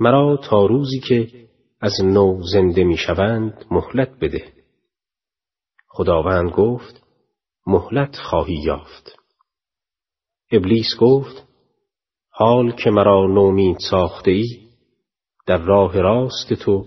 مرا 0.00 0.36
تا 0.36 0.66
روزی 0.66 1.00
که 1.00 1.48
از 1.80 1.92
نو 2.04 2.42
زنده 2.52 2.84
می‌شوند 2.84 3.64
مهلت 3.70 4.10
بده. 4.20 4.52
خداوند 5.88 6.50
گفت 6.50 7.02
مهلت 7.66 8.16
خواهی 8.16 8.62
یافت. 8.64 9.16
ابلیس 10.52 10.96
گفت 11.00 11.49
حال 12.40 12.72
که 12.72 12.90
مرا 12.90 13.26
نومید 13.26 13.76
ساخته 13.90 14.30
ای 14.30 14.68
در 15.46 15.58
راه 15.58 16.00
راست 16.00 16.54
تو 16.64 16.86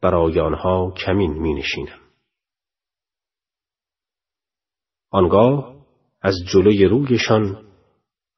برای 0.00 0.40
آنها 0.40 0.94
کمین 1.06 1.32
می 1.32 1.54
نشینم. 1.54 2.00
آنگاه 5.10 5.74
از 6.22 6.34
جلوی 6.52 6.84
رویشان 6.84 7.66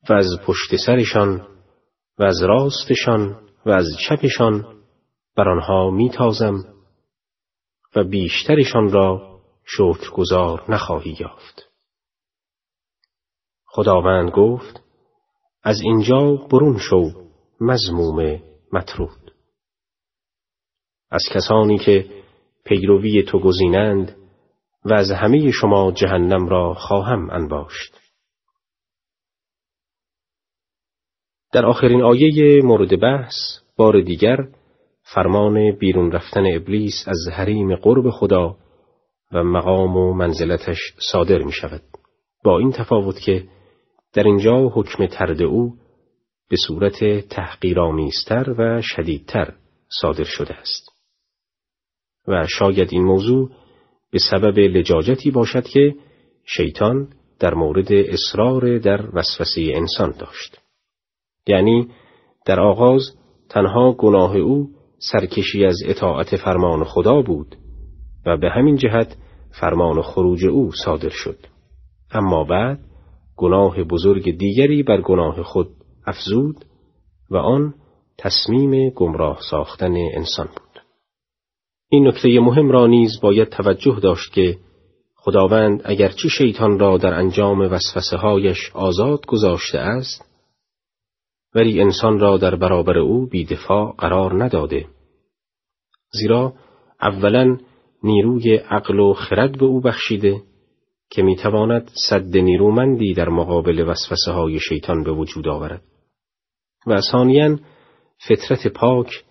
و 0.08 0.12
از 0.12 0.26
پشت 0.46 0.76
سرشان 0.86 1.48
و 2.18 2.24
از 2.24 2.42
راستشان 2.42 3.48
و 3.66 3.70
از 3.70 3.86
چپشان 4.08 4.82
بر 5.36 5.48
آنها 5.48 5.90
میتازم 5.90 6.54
و 7.96 8.04
بیشترشان 8.04 8.90
را 8.92 9.40
شکرگزار 9.64 10.64
نخواهی 10.68 11.16
یافت. 11.20 11.70
خداوند 13.66 14.30
گفت 14.30 14.85
از 15.66 15.80
اینجا 15.80 16.36
برون 16.50 16.78
شو 16.78 17.10
مزموم 17.60 18.42
مطرود. 18.72 19.32
از 21.10 21.22
کسانی 21.34 21.78
که 21.78 22.06
پیروی 22.64 23.22
تو 23.22 23.38
گزینند 23.38 24.16
و 24.84 24.94
از 24.94 25.10
همه 25.10 25.50
شما 25.50 25.92
جهنم 25.92 26.48
را 26.48 26.74
خواهم 26.74 27.30
انباشت. 27.30 28.00
در 31.52 31.66
آخرین 31.66 32.02
آیه 32.02 32.62
مورد 32.62 33.00
بحث 33.00 33.34
بار 33.76 34.00
دیگر 34.00 34.48
فرمان 35.14 35.72
بیرون 35.72 36.12
رفتن 36.12 36.46
ابلیس 36.56 37.04
از 37.06 37.18
حریم 37.32 37.76
قرب 37.76 38.10
خدا 38.10 38.56
و 39.32 39.42
مقام 39.42 39.96
و 39.96 40.12
منزلتش 40.12 40.78
صادر 41.12 41.42
می 41.42 41.52
شود. 41.52 41.82
با 42.44 42.58
این 42.58 42.72
تفاوت 42.72 43.20
که 43.20 43.48
در 44.16 44.22
اینجا 44.22 44.68
حکم 44.68 45.06
ترد 45.06 45.42
او 45.42 45.74
به 46.50 46.56
صورت 46.66 47.28
تحقیرآمیزتر 47.28 48.54
و 48.58 48.82
شدیدتر 48.82 49.54
صادر 50.00 50.24
شده 50.24 50.54
است. 50.54 50.88
و 52.28 52.46
شاید 52.58 52.88
این 52.92 53.04
موضوع 53.04 53.50
به 54.10 54.18
سبب 54.30 54.58
لجاجتی 54.58 55.30
باشد 55.30 55.64
که 55.64 55.94
شیطان 56.44 57.08
در 57.38 57.54
مورد 57.54 57.92
اصرار 57.92 58.78
در 58.78 59.08
وسوسه 59.12 59.72
انسان 59.74 60.14
داشت. 60.18 60.60
یعنی 61.46 61.88
در 62.46 62.60
آغاز 62.60 63.02
تنها 63.48 63.92
گناه 63.92 64.36
او 64.36 64.70
سرکشی 64.98 65.64
از 65.64 65.76
اطاعت 65.86 66.36
فرمان 66.36 66.84
خدا 66.84 67.22
بود 67.22 67.56
و 68.26 68.36
به 68.36 68.50
همین 68.50 68.76
جهت 68.76 69.16
فرمان 69.60 70.02
خروج 70.02 70.44
او 70.44 70.72
صادر 70.84 71.08
شد 71.08 71.38
اما 72.10 72.44
بعد 72.44 72.85
گناه 73.36 73.82
بزرگ 73.82 74.38
دیگری 74.38 74.82
بر 74.82 75.00
گناه 75.00 75.42
خود 75.42 75.68
افزود 76.06 76.64
و 77.30 77.36
آن 77.36 77.74
تصمیم 78.18 78.90
گمراه 78.90 79.38
ساختن 79.50 79.94
انسان 79.96 80.46
بود. 80.46 80.82
این 81.88 82.08
نکته 82.08 82.40
مهم 82.40 82.70
را 82.70 82.86
نیز 82.86 83.20
باید 83.22 83.48
توجه 83.48 84.00
داشت 84.02 84.32
که 84.32 84.58
خداوند 85.16 85.82
اگرچه 85.84 86.28
شیطان 86.28 86.78
را 86.78 86.98
در 86.98 87.14
انجام 87.14 87.60
وسوسه 87.60 88.16
هایش 88.16 88.70
آزاد 88.74 89.26
گذاشته 89.26 89.78
است 89.78 90.24
ولی 91.54 91.80
انسان 91.80 92.18
را 92.18 92.38
در 92.38 92.54
برابر 92.54 92.98
او 92.98 93.26
بیدفاع 93.26 93.94
قرار 93.98 94.44
نداده. 94.44 94.86
زیرا 96.12 96.52
اولا 97.00 97.58
نیروی 98.02 98.56
عقل 98.56 99.00
و 99.00 99.12
خرد 99.12 99.58
به 99.58 99.64
او 99.64 99.80
بخشیده 99.80 100.42
که 101.10 101.22
می‌تواند 101.22 101.90
صد 102.08 102.36
نیرومندی 102.36 103.14
در 103.14 103.28
مقابل 103.28 103.88
وسوسه 103.88 104.32
های 104.32 104.58
شیطان 104.60 105.02
به 105.02 105.12
وجود 105.12 105.48
آورد 105.48 105.82
و 106.86 107.00
ثانیا 107.00 107.58
فطرت 108.28 108.66
پاک 108.66 109.24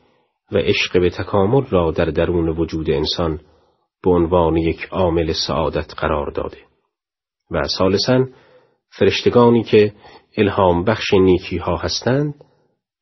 و 0.52 0.58
عشق 0.58 1.00
به 1.02 1.10
تکامل 1.10 1.66
را 1.70 1.92
در 1.92 2.06
درون 2.06 2.50
وجود 2.50 2.90
انسان 2.90 3.40
به 4.04 4.12
عنوان 4.12 4.58
یک 4.58 4.88
عامل 4.92 5.34
سعادت 5.48 5.94
قرار 5.98 6.32
داده 6.32 6.58
و 7.52 7.68
ثالثا 7.78 8.26
فرشتگانی 8.90 9.64
که 9.64 9.94
الهام 10.38 10.84
بخش 10.84 11.14
نیکی 11.14 11.58
ها 11.58 11.78
هستند 11.78 12.34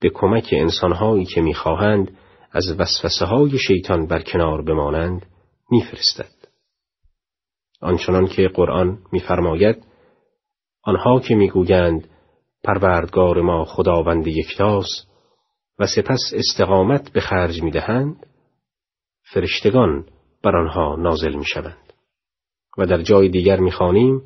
به 0.01 0.09
کمک 0.13 0.49
انسانهایی 0.51 1.25
که 1.25 1.41
می‌خواهند 1.41 2.17
از 2.51 2.79
وسوسه 2.79 3.25
های 3.25 3.57
شیطان 3.57 4.07
برکنار 4.07 4.61
بمانند 4.61 5.25
میفرستد. 5.71 6.42
آنچنان 7.83 8.27
که 8.27 8.47
قرآن 8.47 8.97
میفرماید 9.11 9.85
آنها 10.83 11.19
که 11.19 11.35
می‌گویند 11.35 12.09
پروردگار 12.63 13.41
ما 13.41 13.65
خداوند 13.65 14.27
یکتاست 14.27 15.07
و 15.79 15.85
سپس 15.87 16.33
استقامت 16.33 17.11
به 17.11 17.21
خرج 17.21 17.63
می‌دهند 17.63 18.25
فرشتگان 19.33 20.05
بر 20.43 20.55
آنها 20.55 20.95
نازل 20.95 21.35
می‌شوند. 21.35 21.93
و 22.77 22.85
در 22.85 23.01
جای 23.01 23.29
دیگر 23.29 23.59
می‌خوانیم 23.59 24.21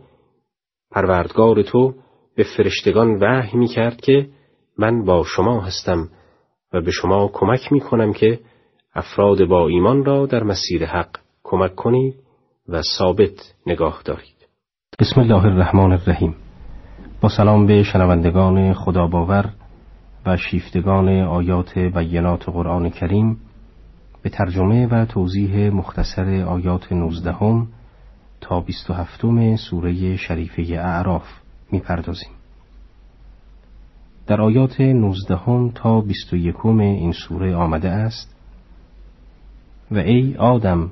پروردگار 0.91 1.61
تو 1.61 1.93
به 2.35 2.43
فرشتگان 2.57 3.19
وحی 3.21 3.57
می 3.57 3.67
کرد 3.67 4.01
که 4.01 4.29
من 4.77 5.05
با 5.05 5.23
شما 5.23 5.61
هستم 5.61 6.09
و 6.73 6.81
به 6.81 6.91
شما 6.91 7.29
کمک 7.33 7.71
می 7.71 7.79
کنم 7.79 8.13
که 8.13 8.39
افراد 8.95 9.45
با 9.45 9.67
ایمان 9.67 10.05
را 10.05 10.25
در 10.25 10.43
مسیر 10.43 10.85
حق 10.85 11.17
کمک 11.43 11.75
کنید 11.75 12.26
و 12.69 12.81
ثابت 12.97 13.53
نگاه 13.67 14.01
دارید. 14.05 14.47
بسم 14.99 15.21
الله 15.21 15.45
الرحمن 15.45 15.91
الرحیم 15.91 16.35
با 17.21 17.29
سلام 17.29 17.65
به 17.65 17.83
شنوندگان 17.83 18.73
خدا 18.73 19.07
باور 19.07 19.53
و 20.25 20.37
شیفتگان 20.37 21.09
آیات 21.09 21.77
بینات 21.77 22.49
قرآن 22.49 22.89
کریم 22.89 23.37
به 24.21 24.29
ترجمه 24.29 24.87
و 24.87 25.05
توضیح 25.05 25.69
مختصر 25.69 26.43
آیات 26.47 26.91
نوزدهم 26.91 27.67
تا 28.41 28.61
بیست 28.61 28.89
و 28.89 28.93
هفتم 28.93 29.55
سوره 29.55 30.15
شریفه 30.15 30.61
اعراف 30.61 31.25
می‌پردازیم. 31.71 32.31
در 34.27 34.41
آیات 34.41 34.81
نوزدهم 34.81 35.71
تا 35.71 36.01
بیست 36.01 36.33
و 36.33 36.35
یکم 36.35 36.79
این 36.79 37.11
سوره 37.11 37.55
آمده 37.55 37.89
است 37.89 38.35
و 39.91 39.97
ای 39.97 40.35
آدم 40.35 40.91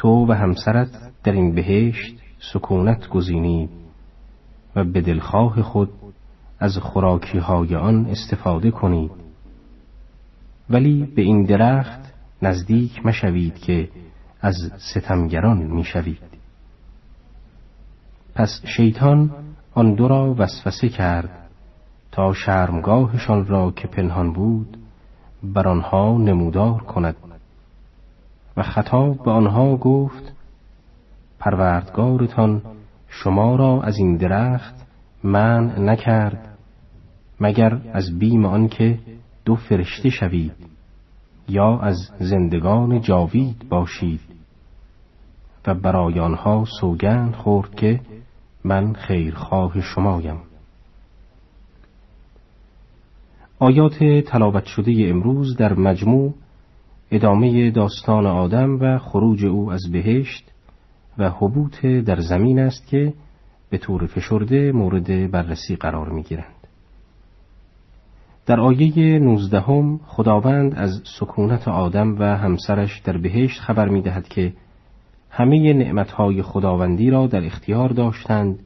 تو 0.00 0.26
و 0.26 0.32
همسرت 0.32 0.88
در 1.24 1.32
این 1.32 1.54
بهشت 1.54 2.14
سکونت 2.52 3.08
گزینید 3.08 3.70
و 4.76 4.84
به 4.84 5.00
دلخواه 5.00 5.62
خود 5.62 5.90
از 6.58 6.78
خوراکی 6.78 7.38
های 7.38 7.76
آن 7.76 8.06
استفاده 8.06 8.70
کنید. 8.70 9.10
ولی 10.70 11.04
به 11.16 11.22
این 11.22 11.44
درخت 11.44 12.00
نزدیک 12.42 13.06
مشوید 13.06 13.58
که 13.58 13.88
از 14.40 14.72
ستمگران 14.78 15.58
می‌شوید. 15.58 16.22
پس 18.34 18.62
شیطان 18.76 19.30
آن 19.74 19.94
دو 19.94 20.08
را 20.08 20.34
وسوسه 20.38 20.88
کرد 20.88 21.50
تا 22.12 22.32
شرمگاهشان 22.32 23.46
را 23.46 23.70
که 23.70 23.88
پنهان 23.88 24.32
بود 24.32 24.76
بر 25.42 25.68
آنها 25.68 26.18
نمودار 26.18 26.82
کند. 26.82 27.29
و 28.56 28.62
خطاب 28.62 29.24
به 29.24 29.30
آنها 29.30 29.76
گفت 29.76 30.32
پروردگارتان 31.38 32.62
شما 33.08 33.56
را 33.56 33.82
از 33.82 33.98
این 33.98 34.16
درخت 34.16 34.74
من 35.24 35.88
نکرد 35.88 36.58
مگر 37.40 37.80
از 37.92 38.18
بیم 38.18 38.44
آنکه 38.44 38.98
دو 39.44 39.54
فرشته 39.54 40.10
شوید 40.10 40.52
یا 41.48 41.78
از 41.78 42.10
زندگان 42.18 43.00
جاوید 43.00 43.68
باشید 43.68 44.20
و 45.66 45.74
برای 45.74 46.20
آنها 46.20 46.64
سوگند 46.80 47.34
خورد 47.34 47.74
که 47.74 48.00
من 48.64 48.92
خیرخواه 48.92 49.80
شمایم 49.80 50.38
آیات 53.58 54.04
تلاوت 54.04 54.64
شده 54.64 54.92
امروز 55.08 55.56
در 55.56 55.72
مجموع 55.72 56.34
ادامه 57.10 57.70
داستان 57.70 58.26
آدم 58.26 58.78
و 58.80 58.98
خروج 58.98 59.46
او 59.46 59.72
از 59.72 59.82
بهشت 59.92 60.44
و 61.18 61.30
حبوط 61.30 61.86
در 61.86 62.20
زمین 62.20 62.58
است 62.58 62.86
که 62.86 63.12
به 63.70 63.78
طور 63.78 64.06
فشرده 64.06 64.72
مورد 64.72 65.30
بررسی 65.30 65.76
قرار 65.76 66.08
می 66.08 66.22
گیرند. 66.22 66.54
در 68.46 68.60
آیه 68.60 69.18
نوزدهم 69.18 70.00
خداوند 70.06 70.74
از 70.74 71.02
سکونت 71.18 71.68
آدم 71.68 72.18
و 72.18 72.22
همسرش 72.22 72.98
در 72.98 73.18
بهشت 73.18 73.60
خبر 73.60 73.88
می 73.88 74.02
دهد 74.02 74.28
که 74.28 74.52
همه 75.30 75.72
نعمتهای 75.72 76.42
خداوندی 76.42 77.10
را 77.10 77.26
در 77.26 77.44
اختیار 77.44 77.88
داشتند 77.88 78.58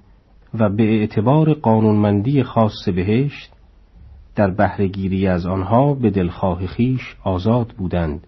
و 0.54 0.68
به 0.68 0.82
اعتبار 0.82 1.54
قانونمندی 1.54 2.42
خاص 2.42 2.88
بهشت 2.88 3.52
در 4.34 4.50
بهرهگیری 4.50 5.26
از 5.26 5.46
آنها 5.46 5.94
به 5.94 6.10
دلخواه 6.10 6.66
خیش 6.66 7.16
آزاد 7.24 7.68
بودند 7.78 8.26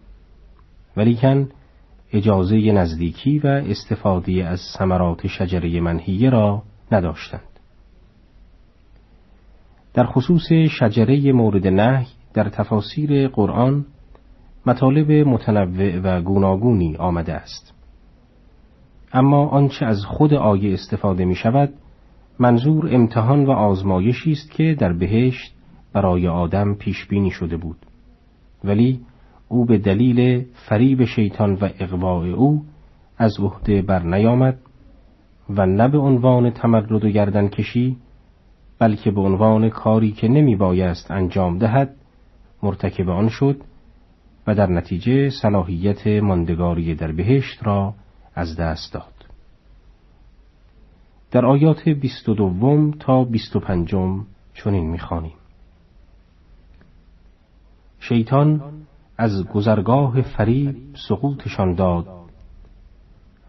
ولیکن 0.97 1.49
اجازه 2.13 2.73
نزدیکی 2.73 3.39
و 3.39 3.47
استفاده 3.47 4.45
از 4.45 4.61
ثمرات 4.79 5.27
شجره 5.27 5.81
منهیه 5.81 6.31
را 6.31 6.63
نداشتند. 6.93 7.41
در 9.95 10.05
خصوص 10.05 10.53
شجره 10.53 11.33
مورد 11.33 11.67
نهی 11.67 12.07
در 12.35 12.49
تفاسیر 12.49 13.29
قرآن 13.29 13.85
مطالب 14.67 15.11
متنوع 15.13 16.01
و 16.01 16.23
گوناگونی 16.23 16.97
آمده 16.97 17.35
است. 17.35 17.73
اما 19.13 19.47
آنچه 19.49 19.87
از 19.87 20.05
خود 20.05 20.35
آیه 20.35 20.73
استفاده 20.75 21.25
می 21.25 21.35
شود 21.35 21.73
منظور 22.39 22.95
امتحان 22.95 23.47
و 23.47 23.51
آزمایشی 23.51 24.33
است 24.33 24.51
که 24.51 24.77
در 24.79 24.93
بهشت 24.93 25.55
برای 25.93 26.29
آدم 26.29 26.75
پیش 26.75 27.07
بینی 27.07 27.31
شده 27.31 27.57
بود 27.57 27.77
ولی 28.65 29.01
او 29.49 29.65
به 29.65 29.79
دلیل 29.79 30.45
فریب 30.53 31.05
شیطان 31.05 31.55
و 31.55 31.69
اقواع 31.79 32.27
او 32.27 32.65
از 33.19 33.41
عهده 33.41 33.83
بر 33.83 34.03
نیامد 34.03 34.59
و 35.51 35.67
نه 35.67 35.89
به 35.89 35.99
عنوان 35.99 36.51
تمرد 36.51 36.93
و 36.93 36.99
گردن 36.99 37.49
کشی 37.49 37.97
بلکه 38.79 39.11
به 39.11 39.21
عنوان 39.21 39.69
کاری 39.71 40.13
که 40.13 40.29
نمی 40.29 40.57
بایست 40.57 41.11
انجام 41.11 41.59
دهد 41.59 41.95
مرتکب 42.63 43.09
آن 43.09 43.29
شد 43.29 43.61
و 44.47 44.55
در 44.55 44.67
نتیجه 44.67 45.31
صلاحیت 45.31 46.07
ماندگاری 46.07 46.95
در 46.95 47.13
بهشت 47.13 47.67
را 47.67 47.95
از 48.35 48.57
دست 48.57 48.93
داد. 48.93 49.13
در 51.31 51.47
آیات 51.47 51.89
بیست 51.89 52.29
و 52.29 52.35
دوم 52.35 52.91
تا 52.91 53.25
بیست 53.25 53.57
و 53.57 53.61
پنجم 53.61 54.27
چنین 54.55 54.91
می‌خوانیم. 54.91 55.33
شیطان 58.01 58.76
از 59.19 59.47
گذرگاه 59.55 60.23
فریب 60.23 60.77
سقوطشان 61.09 61.75
داد 61.75 62.07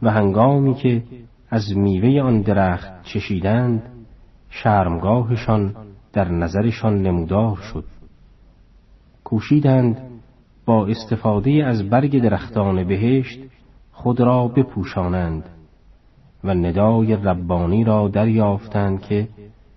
و 0.01 0.11
هنگامی 0.11 0.73
که 0.73 1.03
از 1.49 1.77
میوه 1.77 2.21
آن 2.21 2.41
درخت 2.41 3.03
چشیدند 3.03 3.83
شرمگاهشان 4.49 5.75
در 6.13 6.29
نظرشان 6.29 7.01
نمودار 7.01 7.55
شد. 7.55 7.85
کوشیدند 9.23 10.01
با 10.65 10.87
استفاده 10.87 11.65
از 11.65 11.89
برگ 11.89 12.21
درختان 12.21 12.83
بهشت 12.87 13.39
خود 13.91 14.19
را 14.19 14.47
بپوشانند 14.47 15.49
و 16.43 16.53
ندای 16.53 17.15
ربانی 17.15 17.83
را 17.83 18.07
دریافتند 18.07 19.01
که 19.01 19.27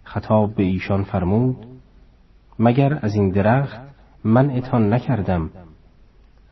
خطاب 0.05 0.55
به 0.55 0.62
ایشان 0.62 1.05
فرمود 1.05 1.57
مگر 2.59 2.98
از 3.03 3.14
این 3.14 3.31
درخت 3.31 3.81
من 4.24 4.50
اتان 4.50 4.92
نکردم 4.92 5.50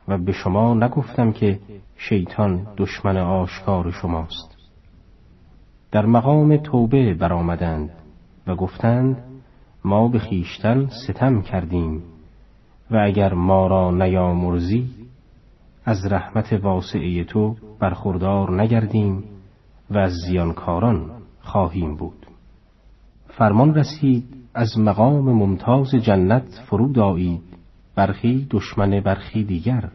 و 0.09 0.19
به 0.19 0.33
شما 0.33 0.75
نگفتم 0.75 1.33
که 1.33 1.59
شیطان 1.97 2.67
دشمن 2.77 3.17
آشکار 3.17 3.91
شماست. 3.91 4.57
در 5.91 6.07
مقام 6.07 6.57
توبه 6.57 7.15
برآمدند 7.15 7.91
و 8.47 8.55
گفتند 8.55 9.23
ما 9.85 10.09
به 10.09 10.19
خیشتن 10.19 10.87
ستم 10.87 11.43
کردیم 11.43 12.03
و 12.91 12.97
اگر 12.97 13.35
ما 13.35 13.67
را 13.67 13.91
نیامرزی 13.91 14.91
از 15.85 16.07
رحمت 16.07 16.53
واسعه 16.53 17.25
تو 17.25 17.57
برخوردار 17.81 18.63
نگردیم 18.63 19.25
و 19.91 19.99
از 19.99 20.13
زیانکاران 20.13 21.11
خواهیم 21.41 21.97
بود. 21.97 22.27
فرمان 23.27 23.75
رسید 23.75 24.25
از 24.55 24.79
مقام 24.79 25.33
ممتاز 25.33 25.91
جنت 25.91 26.63
فرود 26.71 26.99
آیید 26.99 27.43
برخی 27.95 28.47
دشمن 28.51 29.01
برخی 29.01 29.45
دیگر. 29.45 29.91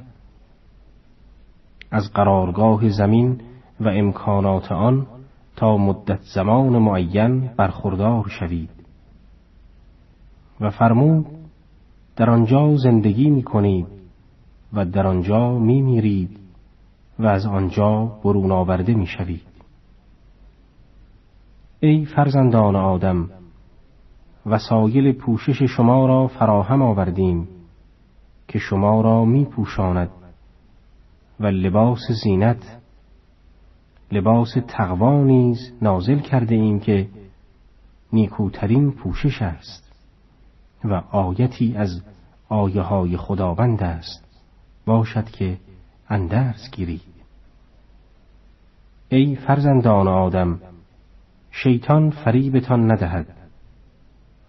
از 1.94 2.14
قرارگاه 2.14 2.90
زمین 2.90 3.42
و 3.80 3.88
امکانات 3.88 4.72
آن 4.72 5.08
تا 5.56 5.78
مدت 5.78 6.20
زمان 6.36 6.78
معین 6.78 7.50
برخوردار 7.58 8.28
شوید 8.30 8.70
و 10.60 10.70
فرمود 10.70 11.26
در 12.16 12.30
آنجا 12.30 12.76
زندگی 12.76 13.30
می 13.30 13.44
کنید 13.44 13.88
و 14.74 14.86
در 14.86 15.08
آنجا 15.08 15.60
می 15.60 15.82
میرید 15.82 16.40
و 17.20 17.26
از 17.26 17.46
آنجا 17.46 18.06
برون 18.24 18.52
آورده 18.52 18.94
می 18.94 19.06
شوید. 19.06 19.48
ای 21.80 22.06
فرزندان 22.06 22.76
آدم 22.76 23.30
وسایل 24.46 25.12
پوشش 25.12 25.64
شما 25.64 26.06
را 26.06 26.28
فراهم 26.28 26.82
آوردیم 26.82 27.48
که 28.48 28.60
شما 28.60 29.02
را 29.02 29.26
می 29.26 29.46
پوشاند 29.46 30.10
و 31.40 31.46
لباس 31.48 32.12
زینت. 32.24 32.78
لباس 34.12 34.54
تقوا 34.68 35.24
نیز 35.24 35.72
نازل 35.82 36.20
کرده 36.20 36.56
ایم 36.56 36.80
که 36.80 37.08
نیکوترین 38.14 38.92
پوشش 38.92 39.42
است 39.42 39.94
و 40.84 40.94
آیتی 41.12 41.76
از 41.78 42.02
آیه 42.50 42.82
های 42.82 43.18
خداوند 43.18 43.84
است. 43.84 44.24
باشد 44.86 45.26
که 45.26 45.58
اندرز 46.10 46.72
گیرید 46.72 47.02
ای 49.10 49.36
فرزندان 49.36 50.08
آدم 50.08 50.60
شیطان 51.52 52.10
فریبتان 52.10 52.92
ندهد 52.92 53.28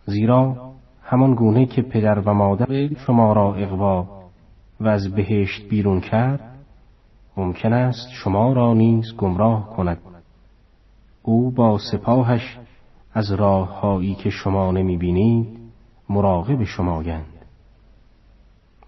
زیرا 0.06 0.72
همان 1.02 1.34
گونه 1.34 1.66
که 1.66 1.82
پدر 1.82 2.18
و 2.18 2.34
مادر 2.34 2.94
شما 2.94 3.32
را 3.32 3.54
اقوا 3.54 4.08
و 4.80 4.88
از 4.88 5.14
بهشت 5.14 5.68
بیرون 5.68 6.00
کرد 6.00 6.53
ممکن 7.36 7.72
است 7.72 8.08
شما 8.12 8.52
را 8.52 8.74
نیز 8.74 9.16
گمراه 9.16 9.70
کند. 9.76 9.98
او 11.22 11.50
با 11.50 11.78
سپاهش 11.92 12.58
از 13.12 13.32
راههایی 13.32 14.14
که 14.14 14.30
شما 14.30 14.72
نمی 14.72 14.96
بینید 14.96 15.58
مراقب 16.08 16.64
شمایند 16.64 17.44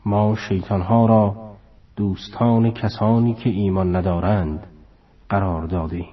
ما 0.06 0.36
شیطانها 0.48 1.06
را 1.06 1.36
دوستان 1.96 2.70
کسانی 2.70 3.34
که 3.34 3.50
ایمان 3.50 3.96
ندارند 3.96 4.66
قرار 5.28 5.66
دادیم 5.66 6.08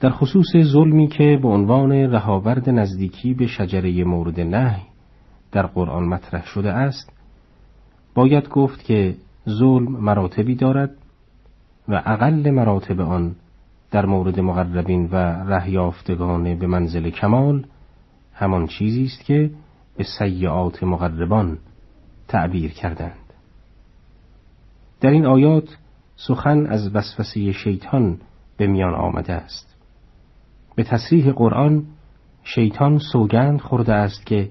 در 0.00 0.10
خصوص 0.10 0.56
ظلمی 0.62 1.08
که 1.08 1.38
به 1.42 1.48
عنوان 1.48 1.92
رهاورد 1.92 2.70
نزدیکی 2.70 3.34
به 3.34 3.46
شجره 3.46 4.04
مورد 4.04 4.40
نهی 4.40 4.82
در 5.52 5.66
قرآن 5.66 6.08
مطرح 6.08 6.46
شده 6.46 6.72
است 6.72 7.12
باید 8.14 8.48
گفت 8.48 8.84
که 8.84 9.14
ظلم 9.48 9.92
مراتبی 9.92 10.54
دارد 10.54 10.90
و 11.88 12.02
اقل 12.06 12.50
مراتب 12.50 13.00
آن 13.00 13.36
در 13.90 14.06
مورد 14.06 14.40
مقربین 14.40 15.08
و 15.12 15.16
رهیافتگان 15.52 16.58
به 16.58 16.66
منزل 16.66 17.10
کمال 17.10 17.66
همان 18.34 18.66
چیزی 18.66 19.04
است 19.04 19.24
که 19.24 19.50
به 19.96 20.04
سیعات 20.18 20.82
مقربان 20.82 21.58
تعبیر 22.28 22.72
کردند. 22.72 23.24
در 25.00 25.10
این 25.10 25.26
آیات 25.26 25.78
سخن 26.16 26.66
از 26.66 26.94
وسوسه 26.94 27.52
شیطان 27.52 28.18
به 28.56 28.66
میان 28.66 28.94
آمده 28.94 29.32
است. 29.32 29.76
به 30.74 30.84
تصریح 30.84 31.32
قرآن 31.32 31.84
شیطان 32.42 32.98
سوگند 32.98 33.60
خورده 33.60 33.94
است 33.94 34.26
که 34.26 34.50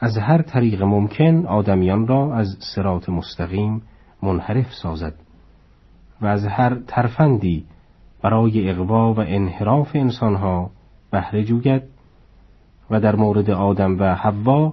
از 0.00 0.18
هر 0.18 0.42
طریق 0.42 0.82
ممکن 0.82 1.46
آدمیان 1.46 2.06
را 2.06 2.34
از 2.34 2.56
سرات 2.74 3.08
مستقیم 3.08 3.82
منحرف 4.22 4.74
سازد. 4.74 5.14
و 6.22 6.26
از 6.26 6.46
هر 6.46 6.74
ترفندی 6.86 7.64
برای 8.22 8.70
اقوا 8.70 9.14
و 9.14 9.20
انحراف 9.20 9.90
انسانها 9.94 10.70
بهره 11.10 11.44
جوید 11.44 11.82
و 12.90 13.00
در 13.00 13.16
مورد 13.16 13.50
آدم 13.50 13.98
و 13.98 14.14
حوا 14.14 14.72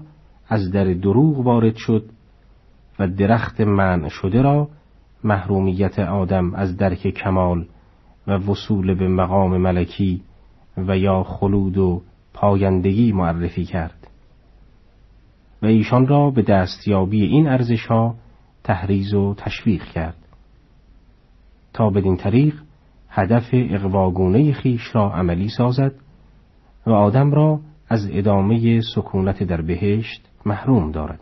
از 0.50 0.72
در 0.72 0.94
دروغ 0.94 1.40
وارد 1.40 1.76
شد 1.76 2.10
و 3.00 3.08
درخت 3.08 3.62
منع 3.62 4.10
شده 4.10 4.42
را 4.42 4.68
محرومیت 5.24 6.00
آدم 6.00 6.54
از 6.54 6.78
درک 6.78 7.08
کمال 7.08 7.66
و 8.28 8.32
وصول 8.32 8.94
به 8.94 9.08
مقام 9.08 9.58
ملکی 9.58 10.22
و 10.78 10.98
یا 10.98 11.24
خلود 11.24 11.78
و 11.78 12.02
پایندگی 12.34 13.12
معرفی 13.12 13.66
کرد. 13.66 14.08
و 15.62 15.66
ایشان 15.66 16.08
را 16.08 16.30
به 16.30 16.42
دستیابی 16.42 17.26
این 17.26 17.48
ارزش 17.48 17.86
ها 17.86 18.16
تحریز 18.64 19.14
و 19.14 19.34
تشویق 19.34 19.84
کرد. 19.84 20.19
تا 21.80 21.90
بدین 21.90 22.18
طریق 22.18 22.54
هدف 23.10 23.50
اقواگونه 23.54 24.54
خیش 24.54 24.96
را 24.96 25.12
عملی 25.14 25.50
سازد 25.50 25.92
و 26.88 26.92
آدم 26.92 27.32
را 27.32 27.60
از 27.90 28.10
ادامه 28.12 28.82
سکونت 28.96 29.44
در 29.44 29.62
بهشت 29.62 30.22
محروم 30.46 30.92
دارد. 30.92 31.20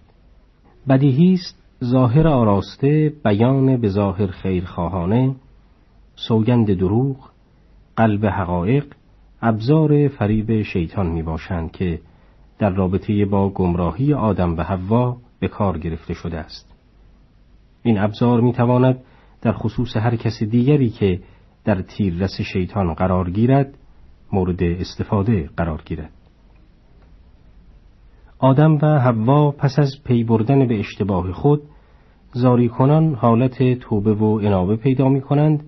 بدیهی 0.89 1.34
است 1.34 1.63
ظاهر 1.84 2.28
آراسته 2.28 3.13
بیان 3.24 3.78
به 3.78 3.89
ظاهر 3.89 4.28
خیرخواهانه 4.28 5.36
سوگند 6.15 6.74
دروغ 6.74 7.17
قلب 7.96 8.26
حقایق 8.26 8.86
ابزار 9.41 10.08
فریب 10.08 10.62
شیطان 10.62 11.08
می 11.08 11.24
باشند 11.24 11.72
که 11.72 12.00
در 12.60 12.70
رابطه 12.70 13.26
با 13.26 13.50
گمراهی 13.50 14.13
آدم 14.13 14.58
و 14.58 14.62
حوا 14.62 15.17
به 15.39 15.48
کار 15.48 15.78
گرفته 15.78 16.13
شده 16.13 16.38
است. 16.38 16.74
این 17.84 17.98
ابزار 18.00 18.41
می 18.41 18.54
تواند 18.54 19.00
در 19.41 19.52
خصوص 19.52 19.97
هر 19.97 20.15
کس 20.15 20.43
دیگری 20.43 20.89
که 20.89 21.19
در 21.65 21.82
تیررس 21.82 22.41
شیطان 22.41 22.93
قرار 22.93 23.30
گیرد 23.30 23.78
مورد 24.32 24.63
استفاده 24.63 25.50
قرار 25.58 25.82
گیرد. 25.86 26.12
آدم 28.39 28.78
و 28.82 29.00
حوا 29.00 29.52
پس 29.52 29.80
از 29.80 29.95
پی 30.06 30.23
بردن 30.23 30.67
به 30.67 30.80
اشتباه 30.80 31.32
خود 31.32 31.62
زاری 32.34 32.69
کنان 32.69 33.15
حالت 33.15 33.80
توبه 33.80 34.13
و 34.13 34.23
انابه 34.23 34.76
پیدا 34.76 35.10
می 35.10 35.21
کنند 35.21 35.63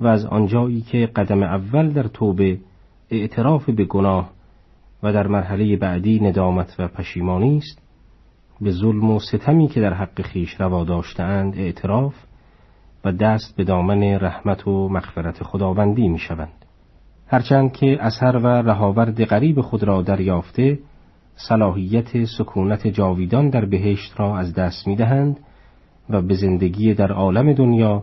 و 0.00 0.06
از 0.06 0.24
آنجایی 0.24 0.80
که 0.80 1.06
قدم 1.16 1.42
اول 1.42 1.92
در 1.92 2.02
توبه 2.02 2.58
اعتراف 3.10 3.70
به 3.70 3.84
گناه 3.84 4.30
و 5.02 5.12
در 5.12 5.26
مرحله 5.26 5.76
بعدی 5.76 6.20
ندامت 6.20 6.76
و 6.78 6.88
پشیمانی 6.88 7.56
است 7.56 7.82
به 8.60 8.70
ظلم 8.70 9.10
و 9.10 9.18
ستمی 9.18 9.68
که 9.68 9.80
در 9.80 9.94
حق 9.94 10.22
خیش 10.22 10.60
روا 10.60 10.84
داشتهاند 10.84 11.56
اعتراف 11.56 12.14
و 13.04 13.12
دست 13.12 13.56
به 13.56 13.64
دامن 13.64 14.02
رحمت 14.02 14.68
و 14.68 14.88
مغفرت 14.88 15.42
خداوندی 15.42 16.08
می 16.08 16.18
شوند. 16.18 16.64
هرچند 17.26 17.72
که 17.72 17.96
اثر 18.00 18.36
و 18.36 18.46
رهاورد 18.46 19.24
غریب 19.24 19.60
خود 19.60 19.84
را 19.84 20.02
دریافته 20.02 20.78
صلاحیت 21.34 22.24
سکونت 22.24 22.86
جاویدان 22.86 23.48
در 23.48 23.64
بهشت 23.64 24.20
را 24.20 24.38
از 24.38 24.54
دست 24.54 24.86
می 24.86 24.96
دهند 24.96 25.40
و 26.10 26.22
به 26.22 26.34
زندگی 26.34 26.94
در 26.94 27.12
عالم 27.12 27.52
دنیا 27.52 28.02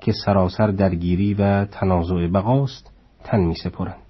که 0.00 0.12
سراسر 0.24 0.66
درگیری 0.66 1.34
و 1.34 1.64
تنازع 1.64 2.26
بقاست 2.26 2.92
تن 3.24 3.40
می 3.40 3.54
سپرند. 3.54 4.08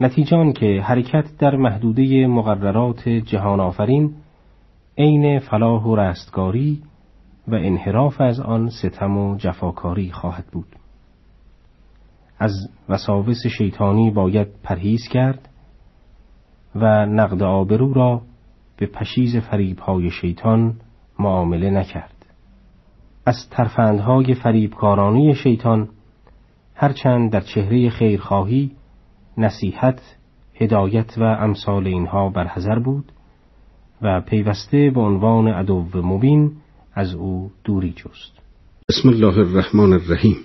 نتیجان 0.00 0.52
که 0.52 0.80
حرکت 0.84 1.24
در 1.38 1.56
محدوده 1.56 2.26
مقررات 2.26 3.08
جهان 3.08 3.60
آفرین 3.60 4.14
عین 4.98 5.38
فلاح 5.38 5.82
و 5.82 5.96
رستگاری 5.96 6.82
و 7.48 7.54
انحراف 7.54 8.20
از 8.20 8.40
آن 8.40 8.68
ستم 8.68 9.16
و 9.16 9.36
جفاکاری 9.36 10.10
خواهد 10.10 10.46
بود. 10.52 10.76
از 12.38 12.52
وساوس 12.88 13.46
شیطانی 13.58 14.10
باید 14.10 14.48
پرهیز 14.62 15.08
کرد 15.08 15.48
و 16.74 17.06
نقد 17.06 17.42
آبرو 17.42 17.92
را 17.92 18.22
به 18.76 18.86
پشیز 18.86 19.36
فریبهای 19.36 20.10
شیطان 20.10 20.74
معامله 21.18 21.70
نکرد. 21.70 22.26
از 23.26 23.48
ترفندهای 23.50 24.34
فریبکارانی 24.34 25.34
شیطان 25.34 25.88
هرچند 26.74 27.30
در 27.30 27.40
چهره 27.40 27.90
خیرخواهی 27.90 28.70
نصیحت 29.38 30.16
هدایت 30.54 31.18
و 31.18 31.22
امثال 31.22 31.86
اینها 31.86 32.28
برحضر 32.28 32.78
بود 32.78 33.12
و 34.02 34.20
پیوسته 34.20 34.90
به 34.90 35.00
عنوان 35.00 35.48
عدو 35.48 35.86
مبین 35.94 36.52
از 36.94 37.14
او 37.14 37.50
دوری 37.64 37.90
جست. 37.90 38.32
بسم 38.88 39.08
الله 39.08 39.38
الرحمن 39.38 39.92
الرحیم. 39.92 40.36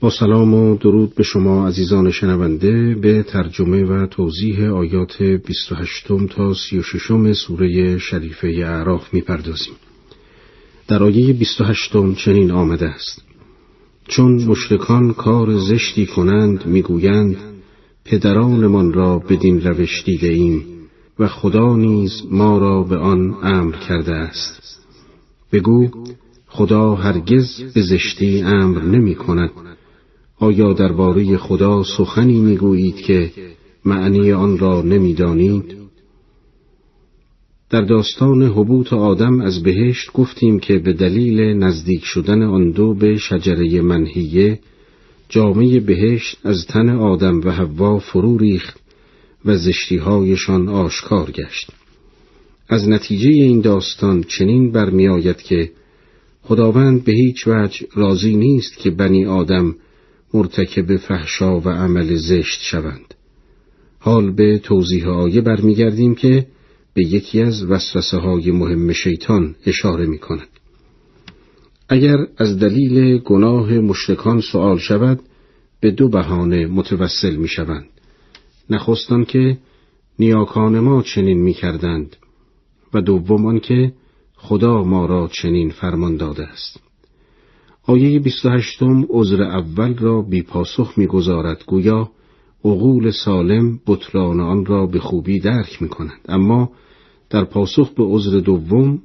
با 0.00 0.10
سلام 0.10 0.54
و 0.54 0.76
درود 0.76 1.14
به 1.14 1.22
شما 1.22 1.68
عزیزان 1.68 2.10
شنونده 2.10 2.94
به 2.94 3.22
ترجمه 3.22 3.84
و 3.84 4.06
توضیح 4.06 4.70
آیات 4.70 5.22
28 5.22 6.06
تا 6.30 6.54
36 6.54 7.32
سوره 7.32 7.98
شریفه 7.98 8.48
اعراف 8.48 9.14
می‌پردازیم. 9.14 9.74
در 10.88 11.02
آیه 11.02 11.32
28 11.32 12.14
چنین 12.14 12.50
آمده 12.50 12.86
است. 12.86 13.22
چون 14.08 14.44
مشرکان 14.44 15.12
کار 15.12 15.58
زشتی 15.58 16.06
کنند 16.06 16.66
می‌گویند 16.66 17.36
پدرانمان 18.04 18.92
را 18.92 19.18
بدین 19.18 19.60
روش 19.60 20.02
دیده 20.04 20.28
ایم 20.28 20.64
و 21.18 21.28
خدا 21.28 21.76
نیز 21.76 22.22
ما 22.30 22.58
را 22.58 22.82
به 22.82 22.96
آن 22.96 23.36
امر 23.42 23.76
کرده 23.76 24.14
است. 24.14 24.85
بگو 25.52 25.88
خدا 26.46 26.94
هرگز 26.94 27.62
به 27.74 27.82
زشتی 27.82 28.42
امر 28.42 28.82
نمی 28.82 29.14
کند. 29.14 29.50
آیا 30.38 30.72
درباره 30.72 31.36
خدا 31.36 31.82
سخنی 31.82 32.40
می‌گویید 32.40 32.96
که 32.96 33.30
معنی 33.84 34.32
آن 34.32 34.58
را 34.58 34.82
نمی‌دانید 34.82 35.76
در 37.70 37.80
داستان 37.80 38.42
حبوط 38.42 38.92
آدم 38.92 39.40
از 39.40 39.62
بهشت 39.62 40.12
گفتیم 40.12 40.58
که 40.58 40.78
به 40.78 40.92
دلیل 40.92 41.40
نزدیک 41.40 42.04
شدن 42.04 42.42
آن 42.42 42.70
دو 42.70 42.94
به 42.94 43.16
شجره 43.16 43.80
منهیه 43.80 44.58
جامعه 45.28 45.80
بهشت 45.80 46.38
از 46.44 46.66
تن 46.66 46.88
آدم 46.88 47.40
و 47.40 47.50
حوا 47.50 47.98
فرو 47.98 48.38
ریخت 48.38 48.80
و 49.44 49.56
زشتیهایشان 49.56 50.68
آشکار 50.68 51.30
گشت. 51.30 51.70
از 52.68 52.88
نتیجه 52.88 53.30
این 53.30 53.60
داستان 53.60 54.22
چنین 54.22 54.72
برمیآید 54.72 55.36
که 55.36 55.70
خداوند 56.42 57.04
به 57.04 57.12
هیچ 57.12 57.46
وجه 57.46 57.86
راضی 57.94 58.36
نیست 58.36 58.78
که 58.78 58.90
بنی 58.90 59.24
آدم 59.24 59.74
مرتکب 60.34 60.96
فحشا 60.96 61.60
و 61.60 61.68
عمل 61.68 62.14
زشت 62.14 62.60
شوند 62.60 63.14
حال 63.98 64.30
به 64.30 64.58
توضیح 64.58 65.08
آیه 65.08 65.40
برمیگردیم 65.40 66.14
که 66.14 66.46
به 66.94 67.04
یکی 67.04 67.42
از 67.42 67.64
وسوسه 67.64 68.18
های 68.18 68.50
مهم 68.50 68.92
شیطان 68.92 69.54
اشاره 69.66 70.06
می 70.06 70.18
کند. 70.18 70.48
اگر 71.88 72.16
از 72.36 72.58
دلیل 72.58 73.18
گناه 73.18 73.72
مشرکان 73.72 74.40
سوال 74.40 74.78
شود 74.78 75.20
به 75.80 75.90
دو 75.90 76.08
بهانه 76.08 76.66
متوسل 76.66 77.36
می 77.36 77.48
شوند. 77.48 77.88
نخستان 78.70 79.24
که 79.24 79.58
نیاکان 80.18 80.80
ما 80.80 81.02
چنین 81.02 81.38
می 81.42 81.54
کردند 81.54 82.16
و 82.94 83.00
دوم 83.00 83.58
که 83.58 83.92
خدا 84.36 84.84
ما 84.84 85.06
را 85.06 85.28
چنین 85.32 85.70
فرمان 85.70 86.16
داده 86.16 86.46
است. 86.46 86.80
آیه 87.82 88.18
28 88.20 88.82
عذر 89.08 89.42
اول 89.42 89.94
را 89.94 90.22
بی 90.22 90.42
پاسخ 90.42 90.98
می 90.98 91.06
گذارد 91.06 91.64
گویا 91.66 92.10
عقول 92.64 93.10
سالم 93.10 93.80
بطلان 93.86 94.40
آن 94.40 94.66
را 94.66 94.86
به 94.86 94.98
خوبی 94.98 95.40
درک 95.40 95.82
می 95.82 95.88
کند. 95.88 96.20
اما 96.28 96.70
در 97.30 97.44
پاسخ 97.44 97.90
به 97.90 98.04
عذر 98.04 98.40
دوم 98.40 99.02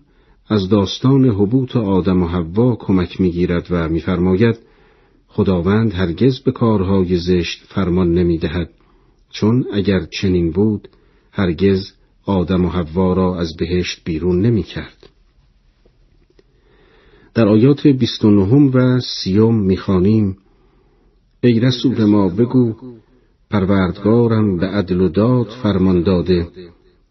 از 0.48 0.70
داستان 0.70 1.26
حبوط 1.26 1.76
آدم 1.76 2.24
و 2.24 2.28
حوا 2.28 2.76
کمک 2.76 3.22
می‌گیرد 3.22 3.68
و 3.70 3.90
میفرماید 3.90 4.60
خداوند 5.28 5.94
هرگز 5.94 6.40
به 6.40 6.52
کارهای 6.52 7.18
زشت 7.18 7.64
فرمان 7.68 8.14
نمی‌دهد 8.14 8.70
چون 9.30 9.66
اگر 9.74 10.06
چنین 10.22 10.52
بود 10.52 10.88
هرگز 11.32 11.92
آدم 12.26 12.66
و 12.66 12.70
حوا 12.70 13.14
را 13.14 13.40
از 13.40 13.56
بهشت 13.58 14.02
بیرون 14.06 14.42
نمی 14.42 14.64
کرد. 14.64 15.10
در 17.34 17.48
آیات 17.48 17.88
29 17.88 18.56
و 18.56 19.00
سیوم 19.00 19.60
می‌خوانیم 19.60 20.38
ای 21.44 21.60
رسول 21.60 22.06
ما 22.06 22.30
بگو 22.30 22.74
پروردگارم 23.52 24.58
به 24.58 24.68
عدل 24.68 25.02
و 25.02 25.10
داد 25.10 25.48
فرمان 25.64 26.04
داده 26.04 26.48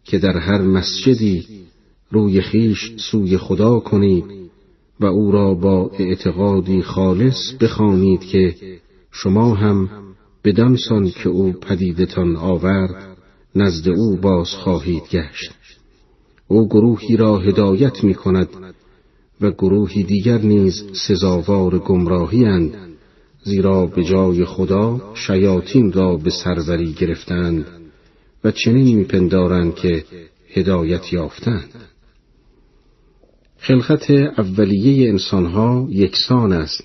که 0.03 0.19
در 0.19 0.37
هر 0.37 0.61
مسجدی 0.61 1.45
روی 2.11 2.41
خیش 2.41 2.91
سوی 2.97 3.37
خدا 3.37 3.79
کنید 3.79 4.25
و 4.99 5.05
او 5.05 5.31
را 5.31 5.53
با 5.53 5.91
اعتقادی 5.99 6.81
خالص 6.81 7.53
بخوانید 7.61 8.21
که 8.21 8.55
شما 9.11 9.55
هم 9.55 9.89
بدانسان 10.43 11.09
که 11.09 11.29
او 11.29 11.53
پدیدتان 11.53 12.35
آورد 12.35 13.10
نزد 13.55 13.89
او 13.89 14.17
باز 14.17 14.49
خواهید 14.49 15.03
گشت. 15.11 15.51
او 16.47 16.67
گروهی 16.67 17.17
را 17.17 17.37
هدایت 17.37 18.03
می 18.03 18.13
کند 18.13 18.49
و 19.41 19.51
گروهی 19.51 20.03
دیگر 20.03 20.37
نیز 20.37 20.83
سزاوار 21.07 21.79
گمراهی 21.79 22.45
اند 22.45 22.75
زیرا 23.43 23.85
به 23.85 24.03
جای 24.03 24.45
خدا 24.45 25.13
شیاطین 25.13 25.91
را 25.91 26.17
به 26.17 26.29
سروری 26.29 26.93
گرفتند 26.93 27.65
و 28.43 28.51
چنین 28.51 28.97
میپندارند 28.97 29.75
که 29.75 30.03
هدایت 30.49 31.13
یافتند. 31.13 31.69
خلقت 33.57 34.11
اولیه 34.11 35.09
انسانها 35.09 35.87
یکسان 35.89 36.53
است 36.53 36.83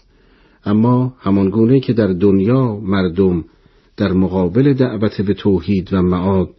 اما 0.64 1.14
همانگونه 1.20 1.80
که 1.80 1.92
در 1.92 2.06
دنیا 2.06 2.76
مردم 2.76 3.44
در 3.96 4.12
مقابل 4.12 4.72
دعوت 4.72 5.20
به 5.20 5.34
توحید 5.34 5.92
و 5.92 6.02
معاد 6.02 6.50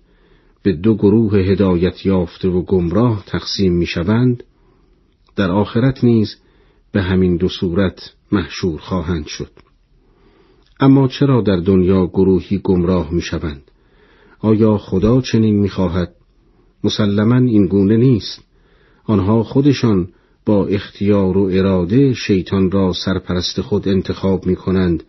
به 0.63 0.73
دو 0.73 0.95
گروه 0.95 1.37
هدایت 1.37 2.05
یافته 2.05 2.47
و 2.47 2.61
گمراه 2.61 3.23
تقسیم 3.25 3.73
می‌شوند 3.73 4.43
در 5.35 5.51
آخرت 5.51 6.03
نیز 6.03 6.35
به 6.91 7.01
همین 7.01 7.37
دو 7.37 7.49
صورت 7.49 8.13
محشور 8.31 8.79
خواهند 8.79 9.27
شد. 9.27 9.51
اما 10.79 11.07
چرا 11.07 11.41
در 11.41 11.57
دنیا 11.57 12.07
گروهی 12.07 12.57
گمراه 12.63 13.13
می‌شوند؟ 13.13 13.71
آیا 14.39 14.77
خدا 14.77 15.21
چنین 15.21 15.59
می‌خواهد؟ 15.59 16.15
مسلما 16.83 17.35
این 17.35 17.67
گونه 17.67 17.97
نیست. 17.97 18.43
آنها 19.05 19.43
خودشان 19.43 20.07
با 20.45 20.67
اختیار 20.67 21.37
و 21.37 21.49
اراده 21.53 22.13
شیطان 22.13 22.71
را 22.71 22.93
سرپرست 22.93 23.61
خود 23.61 23.87
انتخاب 23.87 24.45
می 24.45 24.55
کنند 24.55 25.03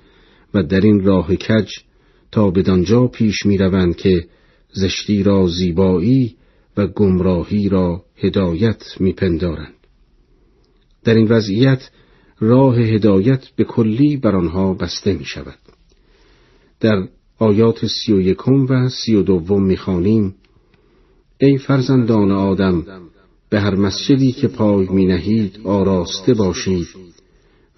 و 0.54 0.62
در 0.62 0.80
این 0.80 1.04
راه 1.04 1.36
کج 1.36 1.70
تا 2.32 2.50
بدانجا 2.50 3.06
پیش 3.06 3.46
می 3.46 3.58
روند 3.58 3.96
که 3.96 4.28
زشتی 4.72 5.22
را 5.22 5.46
زیبایی 5.46 6.36
و 6.76 6.86
گمراهی 6.86 7.68
را 7.68 8.04
هدایت 8.16 8.82
می 9.00 9.12
پندارند. 9.12 9.74
در 11.04 11.14
این 11.14 11.28
وضعیت 11.28 11.90
راه 12.40 12.78
هدایت 12.78 13.46
به 13.56 13.64
کلی 13.64 14.16
بر 14.16 14.36
آنها 14.36 14.74
بسته 14.74 15.12
می 15.12 15.24
شود. 15.24 15.58
در 16.80 17.08
آیات 17.38 17.86
سی 17.86 18.12
و 18.12 18.20
یکم 18.20 18.66
و 18.68 18.88
سی 18.88 19.14
و 19.14 19.22
دوم 19.22 19.64
می 19.64 19.76
خانیم 19.76 20.34
ای 21.38 21.58
فرزندان 21.58 22.30
آدم 22.30 22.84
به 23.50 23.60
هر 23.60 23.74
مسجدی 23.74 24.32
که 24.32 24.48
پای 24.48 24.88
می 24.90 25.06
نهید 25.06 25.60
آراسته 25.64 26.34
باشید 26.34 26.86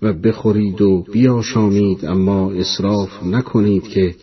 و 0.02 0.12
بخورید 0.12 0.82
و 0.82 1.04
بیاشامید 1.12 2.04
اما 2.04 2.52
اصراف 2.52 3.22
نکنید 3.22 3.82
که 3.82 4.14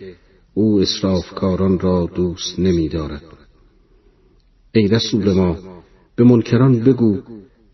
او 0.53 0.79
اصرافکاران 0.79 1.79
را 1.79 2.09
دوست 2.15 2.59
نمی 2.59 2.89
دارد. 2.89 3.23
ای 4.73 4.87
رسول 4.87 5.33
ما 5.33 5.57
به 6.15 6.23
منکران 6.23 6.79
بگو 6.79 7.17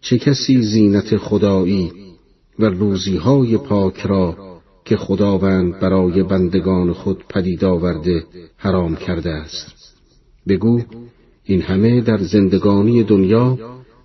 چه 0.01 0.17
کسی 0.17 0.61
زینت 0.61 1.17
خدایی 1.17 1.91
و 2.59 2.65
روزیهای 2.65 3.57
پاک 3.57 3.99
را 3.99 4.53
که 4.85 4.97
خداوند 4.97 5.79
برای 5.79 6.23
بندگان 6.23 6.93
خود 6.93 7.23
پدید 7.29 7.65
آورده 7.65 8.23
حرام 8.57 8.95
کرده 8.95 9.29
است 9.29 9.95
بگو 10.47 10.81
این 11.43 11.61
همه 11.61 12.01
در 12.01 12.17
زندگانی 12.17 13.03
دنیا 13.03 13.57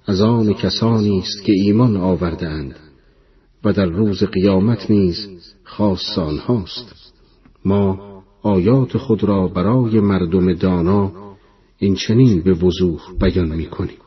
از 0.07 0.21
آن 0.21 0.55
کسانی 0.55 1.19
است 1.19 1.45
که 1.45 1.53
ایمان 1.53 1.97
آوردهاند 1.97 2.77
و 3.65 3.73
در 3.73 3.87
روز 3.87 4.23
قیامت 4.23 4.91
نیز 4.91 5.29
خاص 5.65 6.19
آنهاست 6.19 7.13
ما 7.65 8.09
آیات 8.43 8.97
خود 8.97 9.25
را 9.25 9.49
برای 9.49 10.01
مردم 10.01 10.55
دانا 10.55 11.13
این 11.79 11.95
چنین 11.95 12.43
به 12.43 12.53
وضوح 12.53 13.01
بیان 13.21 13.57
می 13.57 13.67
کنیم. 13.67 13.99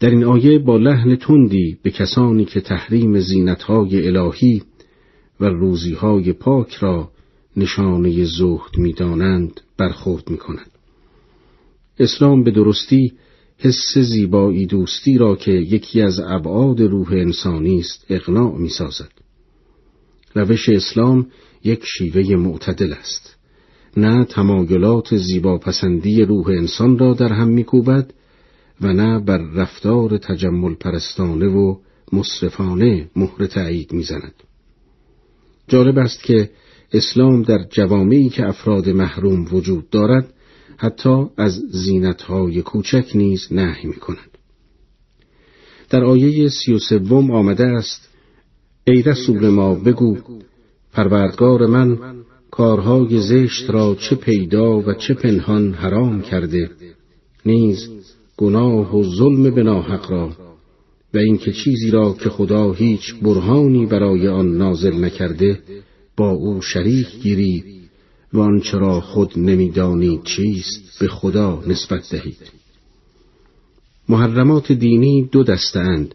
در 0.00 0.10
این 0.10 0.24
آیه 0.24 0.58
با 0.58 0.76
لحن 0.76 1.16
تندی 1.16 1.78
به 1.82 1.90
کسانی 1.90 2.44
که 2.44 2.60
تحریم 2.60 3.20
زینتهای 3.20 4.06
الهی 4.06 4.62
و 5.40 5.44
روزیهای 5.44 6.32
پاک 6.32 6.74
را 6.74 7.10
نشانه 7.56 8.24
زهد 8.24 8.78
می‌دانند 8.78 9.60
برخورد 9.78 10.30
می 10.30 10.36
کند. 10.36 10.70
اسلام 11.98 12.44
به 12.44 12.50
درستی 12.50 13.12
حس 13.64 13.98
زیبایی 13.98 14.66
دوستی 14.66 15.18
را 15.18 15.36
که 15.36 15.50
یکی 15.50 16.02
از 16.02 16.20
ابعاد 16.20 16.80
روح 16.80 17.12
انسانی 17.12 17.78
است 17.78 18.04
اقناع 18.08 18.58
می 18.58 18.68
سازد. 18.68 19.12
روش 20.34 20.68
اسلام 20.68 21.26
یک 21.64 21.84
شیوه 21.84 22.36
معتدل 22.36 22.92
است. 22.92 23.36
نه 23.96 24.24
تمایلات 24.24 25.16
زیباپسندی 25.16 26.22
روح 26.22 26.46
انسان 26.48 26.98
را 26.98 27.14
در 27.14 27.32
هم 27.32 27.48
میکوبد 27.48 28.14
و 28.80 28.92
نه 28.92 29.20
بر 29.20 29.38
رفتار 29.38 30.18
تجمل 30.18 30.74
پرستانه 30.74 31.46
و 31.46 31.76
مصرفانه 32.12 33.10
مهر 33.16 33.46
تایید 33.46 33.92
می‌زند. 33.92 34.34
جالب 35.68 35.98
است 35.98 36.22
که 36.22 36.50
اسلام 36.92 37.42
در 37.42 37.66
جوامعی 37.70 38.28
که 38.28 38.48
افراد 38.48 38.88
محروم 38.88 39.46
وجود 39.52 39.90
دارد 39.90 40.34
حتی 40.82 41.26
از 41.36 41.52
زینتهای 41.70 42.62
کوچک 42.62 43.10
نیز 43.14 43.48
نهی 43.50 43.88
می 43.88 43.94
کند. 43.94 44.38
در 45.90 46.04
آیه 46.04 46.48
سی 46.48 46.72
و 46.72 46.78
سوم 46.78 47.30
آمده 47.30 47.66
است 47.66 48.08
ای 48.86 49.02
رسول 49.02 49.48
ما 49.48 49.74
بگو 49.74 50.16
پروردگار 50.92 51.66
من 51.66 51.98
کارهای 52.50 53.20
زشت 53.20 53.70
را 53.70 53.94
چه 53.94 54.16
پیدا 54.16 54.80
و 54.80 54.94
چه 54.94 55.14
پنهان 55.14 55.72
حرام 55.72 56.22
کرده 56.22 56.70
نیز 57.46 57.88
گناه 58.36 58.98
و 58.98 59.04
ظلم 59.04 59.54
به 59.54 59.62
ناحق 59.62 60.10
را 60.10 60.30
و 61.14 61.18
اینکه 61.18 61.52
چیزی 61.52 61.90
را 61.90 62.12
که 62.12 62.30
خدا 62.30 62.72
هیچ 62.72 63.14
برهانی 63.14 63.86
برای 63.86 64.28
آن 64.28 64.56
نازل 64.56 65.04
نکرده 65.04 65.58
با 66.16 66.30
او 66.30 66.62
شریک 66.62 67.20
گیری 67.22 67.81
و 68.32 68.40
آنچه 68.40 68.78
را 68.78 69.00
خود 69.00 69.38
نمی‌دانید 69.38 70.22
چیست 70.22 70.98
به 71.00 71.08
خدا 71.08 71.62
نسبت 71.66 72.10
دهید. 72.10 72.50
محرمات 74.08 74.72
دینی 74.72 75.28
دو 75.32 75.44
دستند 75.44 76.14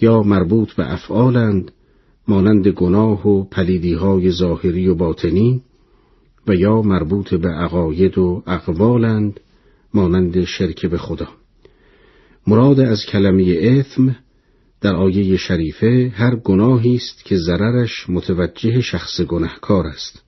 یا 0.00 0.22
مربوط 0.22 0.72
به 0.72 0.92
افعالند 0.92 1.72
مانند 2.28 2.68
گناه 2.68 3.28
و 3.28 3.44
پلیدیهای 3.44 4.30
ظاهری 4.30 4.88
و 4.88 4.94
باطنی 4.94 5.62
و 6.46 6.54
یا 6.54 6.82
مربوط 6.82 7.34
به 7.34 7.48
عقاید 7.48 8.18
و 8.18 8.42
اقوالند 8.46 9.40
مانند 9.94 10.44
شرک 10.44 10.86
به 10.86 10.98
خدا. 10.98 11.28
مراد 12.46 12.80
از 12.80 13.06
کلمه 13.06 13.42
اثم 13.42 14.16
در 14.80 14.94
آیه 14.94 15.36
شریفه 15.36 16.12
هر 16.14 16.36
گناهی 16.36 16.94
است 16.94 17.24
که 17.24 17.36
ضررش 17.36 18.10
متوجه 18.10 18.80
شخص 18.80 19.20
گنهکار 19.20 19.86
است. 19.86 20.23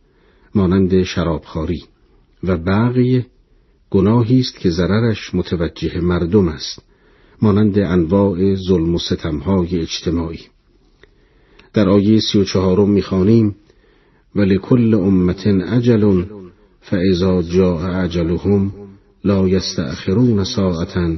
مانند 0.56 1.02
شرابخواری 1.02 1.84
و 2.44 2.56
بقیه 2.56 3.26
گناهی 3.90 4.40
است 4.40 4.56
که 4.58 4.70
ضررش 4.70 5.34
متوجه 5.34 6.00
مردم 6.00 6.48
است 6.48 6.82
مانند 7.42 7.78
انواع 7.78 8.54
ظلم 8.54 8.94
و 8.94 8.98
ستمهای 8.98 9.80
اجتماعی. 9.80 10.40
در 11.74 11.88
آیه 11.88 12.20
سی 12.20 12.38
و 12.38 12.44
چهارم 12.44 12.90
می‌خوانیم 12.90 13.56
ولکل 14.34 14.94
امت 14.94 15.46
اجل 15.46 16.24
فاذا 16.80 17.42
جاء 17.42 18.02
اجلهم 18.04 18.72
لا 19.24 19.48
یستأخرون 19.48 20.44
ساعتا 20.44 21.16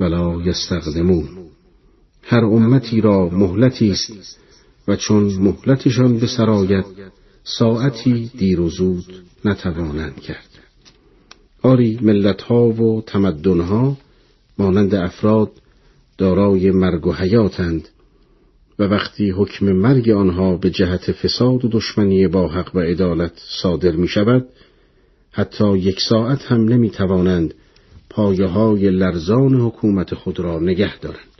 ولا 0.00 0.40
یستقدمون. 0.44 1.28
هر 2.22 2.44
امتی 2.44 3.00
را 3.00 3.28
مهلتی 3.28 3.90
است 3.90 4.38
و 4.88 4.96
چون 4.96 5.22
مهلتشان 5.24 6.18
به 6.18 6.26
سرایت 6.26 6.84
ساعتی 7.44 8.30
دیر 8.38 8.60
و 8.60 8.68
زود 8.68 9.04
نتوانند 9.44 10.20
کرد 10.20 10.48
آری 11.62 11.98
ملتها 12.02 12.66
و 12.68 13.02
تمدنها 13.06 13.96
مانند 14.58 14.94
افراد 14.94 15.50
دارای 16.18 16.70
مرگ 16.70 17.06
و 17.06 17.12
حیاتند 17.12 17.88
و 18.78 18.82
وقتی 18.82 19.30
حکم 19.30 19.72
مرگ 19.72 20.10
آنها 20.10 20.56
به 20.56 20.70
جهت 20.70 21.12
فساد 21.12 21.64
و 21.64 21.68
دشمنی 21.68 22.26
با 22.26 22.48
حق 22.48 22.76
و 22.76 22.78
عدالت 22.78 23.32
صادر 23.62 23.92
می 23.92 24.08
شود 24.08 24.48
حتی 25.32 25.78
یک 25.78 26.00
ساعت 26.00 26.42
هم 26.42 26.64
نمی 26.64 26.90
توانند 26.90 27.54
پایه 28.10 28.46
های 28.46 28.90
لرزان 28.90 29.60
حکومت 29.60 30.14
خود 30.14 30.40
را 30.40 30.58
نگه 30.58 30.98
دارند. 30.98 31.30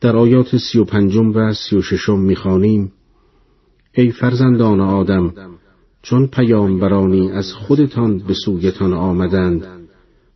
در 0.00 0.16
آیات 0.16 0.56
سی 0.56 0.78
و 0.78 0.84
پنجم 0.84 1.36
و 1.36 1.54
سی 1.54 1.76
و 1.76 1.82
ششم 1.82 2.18
می‌خوانیم 2.18 2.92
ای 3.92 4.10
فرزندان 4.10 4.80
آدم 4.80 5.32
چون 6.02 6.26
پیامبرانی 6.26 7.30
از 7.30 7.52
خودتان 7.52 8.18
به 8.18 8.34
سویتان 8.44 8.92
آمدند 8.92 9.66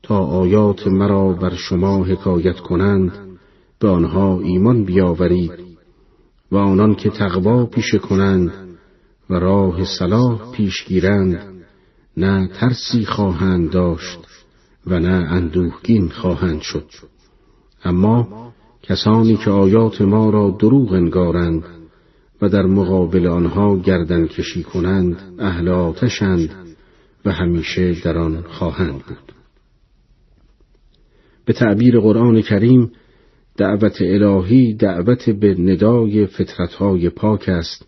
تا 0.02 0.18
آیات 0.18 0.86
مرا 0.86 1.32
بر 1.32 1.54
شما 1.54 2.04
حکایت 2.04 2.60
کنند 2.60 3.12
به 3.78 3.88
آنها 3.88 4.40
ایمان 4.40 4.84
بیاورید 4.84 5.52
و 6.52 6.56
آنان 6.56 6.94
که 6.94 7.10
تقوا 7.10 7.66
پیشه 7.66 7.98
کنند 7.98 8.52
و 9.30 9.34
راه 9.34 9.84
صلاح 9.84 10.52
پیش 10.52 10.84
گیرند 10.84 11.64
نه 12.16 12.48
ترسی 12.48 13.04
خواهند 13.04 13.70
داشت 13.70 14.18
و 14.86 15.00
نه 15.00 15.26
اندوهگین 15.30 16.08
خواهند 16.08 16.60
شد. 16.60 16.86
اما 17.84 18.52
کسانی 18.82 19.36
که 19.36 19.50
آیات 19.50 20.00
ما 20.00 20.30
را 20.30 20.56
دروغ 20.60 20.92
انگارند 20.92 21.64
در 22.48 22.62
مقابل 22.62 23.26
آنها 23.26 23.76
گردن 23.76 24.26
کشی 24.26 24.62
کنند 24.62 25.16
اهل 25.38 25.68
آتشند 25.68 26.50
و 27.24 27.32
همیشه 27.32 27.94
در 28.04 28.18
آن 28.18 28.42
خواهند 28.42 28.92
بود. 28.92 29.32
به 31.44 31.52
تعبیر 31.52 32.00
قرآن 32.00 32.42
کریم 32.42 32.92
دعوت 33.56 34.02
الهی 34.02 34.74
دعوت 34.74 35.30
به 35.30 35.54
ندای 35.54 36.26
فطرتهای 36.26 37.10
پاک 37.10 37.48
است 37.48 37.86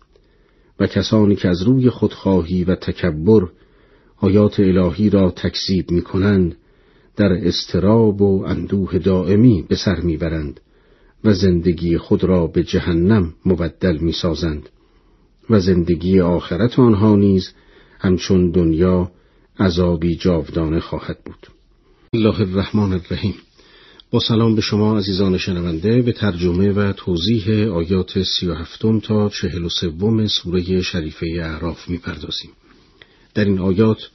و 0.79 0.87
کسانی 0.87 1.35
که 1.35 1.47
از 1.47 1.61
روی 1.61 1.89
خودخواهی 1.89 2.63
و 2.63 2.75
تکبر 2.75 3.47
آیات 4.17 4.59
الهی 4.59 5.09
را 5.09 5.31
تکذیب 5.31 5.91
می 5.91 6.01
کنند 6.01 6.55
در 7.15 7.33
استراب 7.33 8.21
و 8.21 8.45
اندوه 8.47 8.99
دائمی 8.99 9.65
به 9.69 9.75
سر 9.75 9.99
می‌برند. 9.99 10.59
و 11.27 11.33
زندگی 11.33 11.97
خود 11.97 12.23
را 12.23 12.47
به 12.47 12.63
جهنم 12.63 13.33
مبدل 13.45 13.97
می 13.97 14.11
سازند 14.11 14.69
و 15.49 15.59
زندگی 15.59 16.19
آخرت 16.19 16.79
آنها 16.79 17.15
نیز 17.15 17.53
همچون 17.99 18.51
دنیا 18.51 19.11
عذابی 19.59 20.15
جاودانه 20.15 20.79
خواهد 20.79 21.17
بود. 21.25 21.47
الله 22.13 22.39
الرحمن 22.39 22.93
الرحیم. 22.93 23.35
با 24.11 24.19
سلام 24.19 24.55
به 24.55 24.61
شما 24.61 24.97
عزیزان 24.97 25.37
شنونده 25.37 26.01
به 26.01 26.11
ترجمه 26.11 26.71
و 26.71 26.93
توضیح 26.93 27.71
آیات 27.71 28.23
سی 28.23 28.47
و 28.47 28.53
هفتم 28.53 28.99
تا 28.99 29.29
چهل 29.29 29.63
و 29.63 29.69
سوم 29.69 30.27
سوره 30.27 30.81
شریفه 30.81 31.25
اعراف 31.39 31.89
می‌پردازیم. 31.89 32.51
در 33.33 33.45
این 33.45 33.59
آیات 33.59 34.09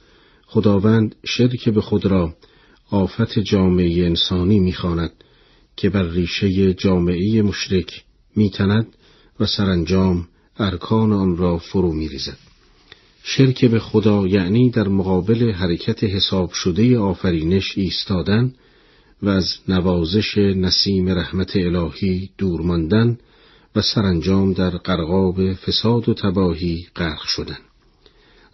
خداوند 0.45 1.15
شرک 1.25 1.69
به 1.69 1.81
خود 1.81 2.05
را 2.05 2.33
آفت 2.89 3.39
جامعه 3.39 4.05
انسانی 4.05 4.59
می‌خواند 4.59 5.22
که 5.77 5.89
بر 5.89 6.03
ریشه 6.03 6.73
جامعه 6.73 7.41
مشرک 7.41 8.03
میتند 8.35 8.87
و 9.39 9.45
سرانجام 9.45 10.27
ارکان 10.57 11.11
آن 11.11 11.37
را 11.37 11.57
فرو 11.57 11.93
میریزد. 11.93 12.37
شرک 13.23 13.65
به 13.65 13.79
خدا 13.79 14.27
یعنی 14.27 14.69
در 14.69 14.87
مقابل 14.87 15.51
حرکت 15.51 16.03
حساب 16.03 16.51
شده 16.51 16.99
آفرینش 16.99 17.77
ایستادن 17.77 18.53
و 19.21 19.29
از 19.29 19.55
نوازش 19.67 20.37
نسیم 20.37 21.09
رحمت 21.09 21.55
الهی 21.55 22.29
دور 22.37 22.61
ماندن 22.61 23.17
و 23.75 23.81
سرانجام 23.81 24.53
در 24.53 24.69
قرقاب 24.69 25.53
فساد 25.53 26.09
و 26.09 26.13
تباهی 26.13 26.87
غرق 26.95 27.21
شدن. 27.21 27.59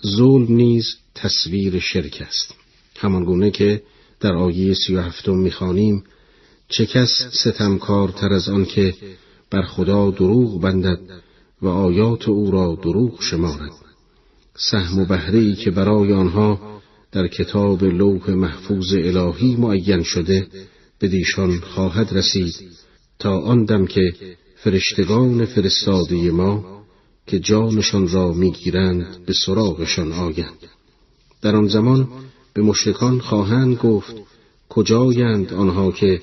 ظلم 0.07 0.55
نیز 0.55 0.95
تصویر 1.15 1.80
شرک 1.80 2.24
است. 2.28 2.55
همانگونه 2.97 3.51
که 3.51 3.84
در 4.20 4.36
آیه 4.36 4.74
سی 4.74 4.95
و 4.95 5.01
هفتم 5.01 5.36
می‌خوانیم 5.36 6.03
چه 6.70 6.86
کس 6.86 7.09
ستمکارتر 7.32 8.34
از 8.34 8.49
آن 8.49 8.65
که 8.65 8.93
بر 9.51 9.61
خدا 9.61 10.11
دروغ 10.11 10.61
بندد 10.61 10.99
و 11.61 11.67
آیات 11.67 12.30
او 12.30 12.51
را 12.51 12.78
دروغ 12.84 13.22
شمارد. 13.22 13.72
سهم 14.55 14.99
و 14.99 15.05
بهرهی 15.05 15.55
که 15.55 15.72
برای 15.72 16.13
آنها 16.13 16.80
در 17.11 17.28
کتاب 17.28 17.84
لوح 17.84 18.30
محفوظ 18.30 18.93
الهی 18.93 19.55
معین 19.55 20.03
شده 20.03 20.47
به 20.99 21.07
دیشان 21.07 21.59
خواهد 21.59 22.13
رسید 22.13 22.55
تا 23.20 23.39
آن 23.39 23.65
دم 23.65 23.86
که 23.86 24.13
فرشتگان 24.55 25.45
فرستاده 25.45 26.32
ما 26.32 26.84
که 27.28 27.39
جانشان 27.39 28.07
را 28.07 28.34
می‌گیرند 28.34 29.26
به 29.26 29.34
سراغشان 29.34 30.11
آیند. 30.11 30.59
در 31.41 31.55
آن 31.55 31.67
زمان 31.67 32.07
به 32.53 32.61
مشرکان 32.61 33.20
خواهند 33.20 33.78
گفت 33.78 34.15
کجایند 34.70 35.53
آنها 35.53 35.91
که 35.91 36.22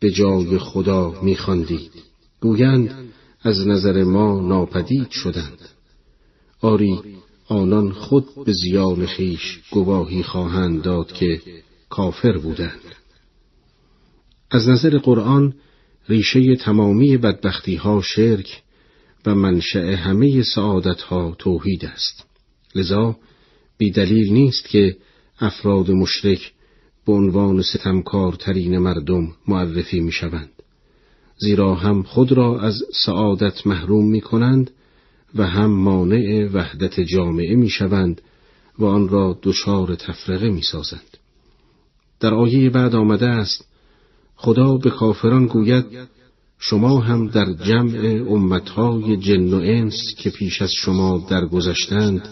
به 0.00 0.10
جای 0.10 0.58
خدا 0.58 1.22
میخواندید 1.22 1.92
گویند 2.40 2.94
از 3.42 3.66
نظر 3.66 4.04
ما 4.04 4.40
ناپدید 4.40 5.10
شدند. 5.10 5.68
آری 6.60 7.00
آنان 7.48 7.92
خود 7.92 8.26
به 8.44 8.52
زیان 8.52 9.06
خیش 9.06 9.60
گواهی 9.70 10.22
خواهند 10.22 10.82
داد 10.82 11.12
که 11.12 11.40
کافر 11.88 12.38
بودند. 12.38 12.80
از 14.50 14.68
نظر 14.68 14.98
قرآن 14.98 15.54
ریشه 16.08 16.56
تمامی 16.56 17.16
بدبختی 17.16 17.74
ها 17.74 18.02
شرک 18.02 18.62
و 19.26 19.34
منشأ 19.34 19.94
همه 19.94 20.42
سعادت 20.42 21.00
ها 21.00 21.36
توحید 21.38 21.84
است. 21.84 22.26
لذا 22.74 23.16
بی 23.78 23.90
دلیل 23.90 24.32
نیست 24.32 24.68
که 24.68 24.96
افراد 25.40 25.90
مشرک 25.90 26.52
به 27.06 27.12
عنوان 27.12 27.62
ستمکارترین 27.62 28.78
مردم 28.78 29.28
معرفی 29.48 30.00
می 30.00 30.12
شوند. 30.12 30.50
زیرا 31.38 31.74
هم 31.74 32.02
خود 32.02 32.32
را 32.32 32.60
از 32.60 32.74
سعادت 33.04 33.66
محروم 33.66 34.10
می 34.10 34.20
کنند 34.20 34.70
و 35.34 35.46
هم 35.46 35.70
مانع 35.70 36.48
وحدت 36.52 37.00
جامعه 37.00 37.56
می 37.56 37.68
شوند 37.68 38.20
و 38.78 38.84
آن 38.84 39.08
را 39.08 39.38
دچار 39.42 39.94
تفرقه 39.94 40.50
می 40.50 40.62
سازند. 40.62 41.16
در 42.20 42.34
آیه 42.34 42.70
بعد 42.70 42.94
آمده 42.94 43.28
است 43.28 43.64
خدا 44.36 44.76
به 44.76 44.90
کافران 44.90 45.46
گوید 45.46 45.84
شما 46.58 47.00
هم 47.00 47.26
در 47.26 47.52
جمع 47.52 48.24
امتهای 48.30 49.16
جن 49.16 49.54
و 49.54 49.56
انس 49.56 50.14
که 50.18 50.30
پیش 50.30 50.62
از 50.62 50.70
شما 50.72 51.26
درگذشتند 51.30 52.28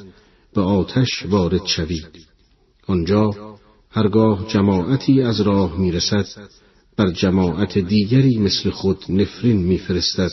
به 0.55 0.61
آتش 0.61 1.27
وارد 1.27 1.66
شوید 1.66 2.27
آنجا 2.87 3.54
هرگاه 3.97 4.47
جماعتی 4.49 5.22
از 5.22 5.40
راه 5.40 5.80
می‌رسد 5.80 6.26
بر 6.97 7.11
جماعت 7.11 7.78
دیگری 7.78 8.38
مثل 8.38 8.70
خود 8.70 9.05
نفرین 9.09 9.57
میفرستد 9.57 10.30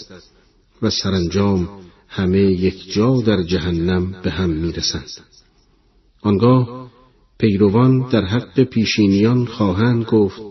و 0.81 0.89
سرانجام 0.89 1.69
همه 2.07 2.39
یک 2.39 2.93
جا 2.93 3.21
در 3.21 3.43
جهنم 3.43 4.15
به 4.23 4.31
هم 4.31 4.49
می‌رسند 4.49 5.09
آنگاه 6.21 6.91
پیروان 7.37 8.09
در 8.09 8.25
حق 8.25 8.63
پیشینیان 8.63 9.45
خواهند 9.45 10.05
گفت 10.05 10.41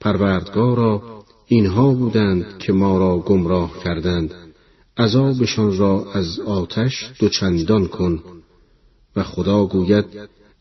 پروردگارا 0.00 1.02
اینها 1.46 1.94
بودند 1.94 2.58
که 2.58 2.72
ما 2.72 2.98
را 2.98 3.18
گمراه 3.18 3.82
کردند 3.84 4.34
عذابشان 4.96 5.76
را 5.76 6.12
از 6.12 6.40
آتش 6.40 7.12
دوچندان 7.18 7.86
کن 7.86 8.22
و 9.16 9.22
خدا 9.22 9.66
گوید 9.66 10.04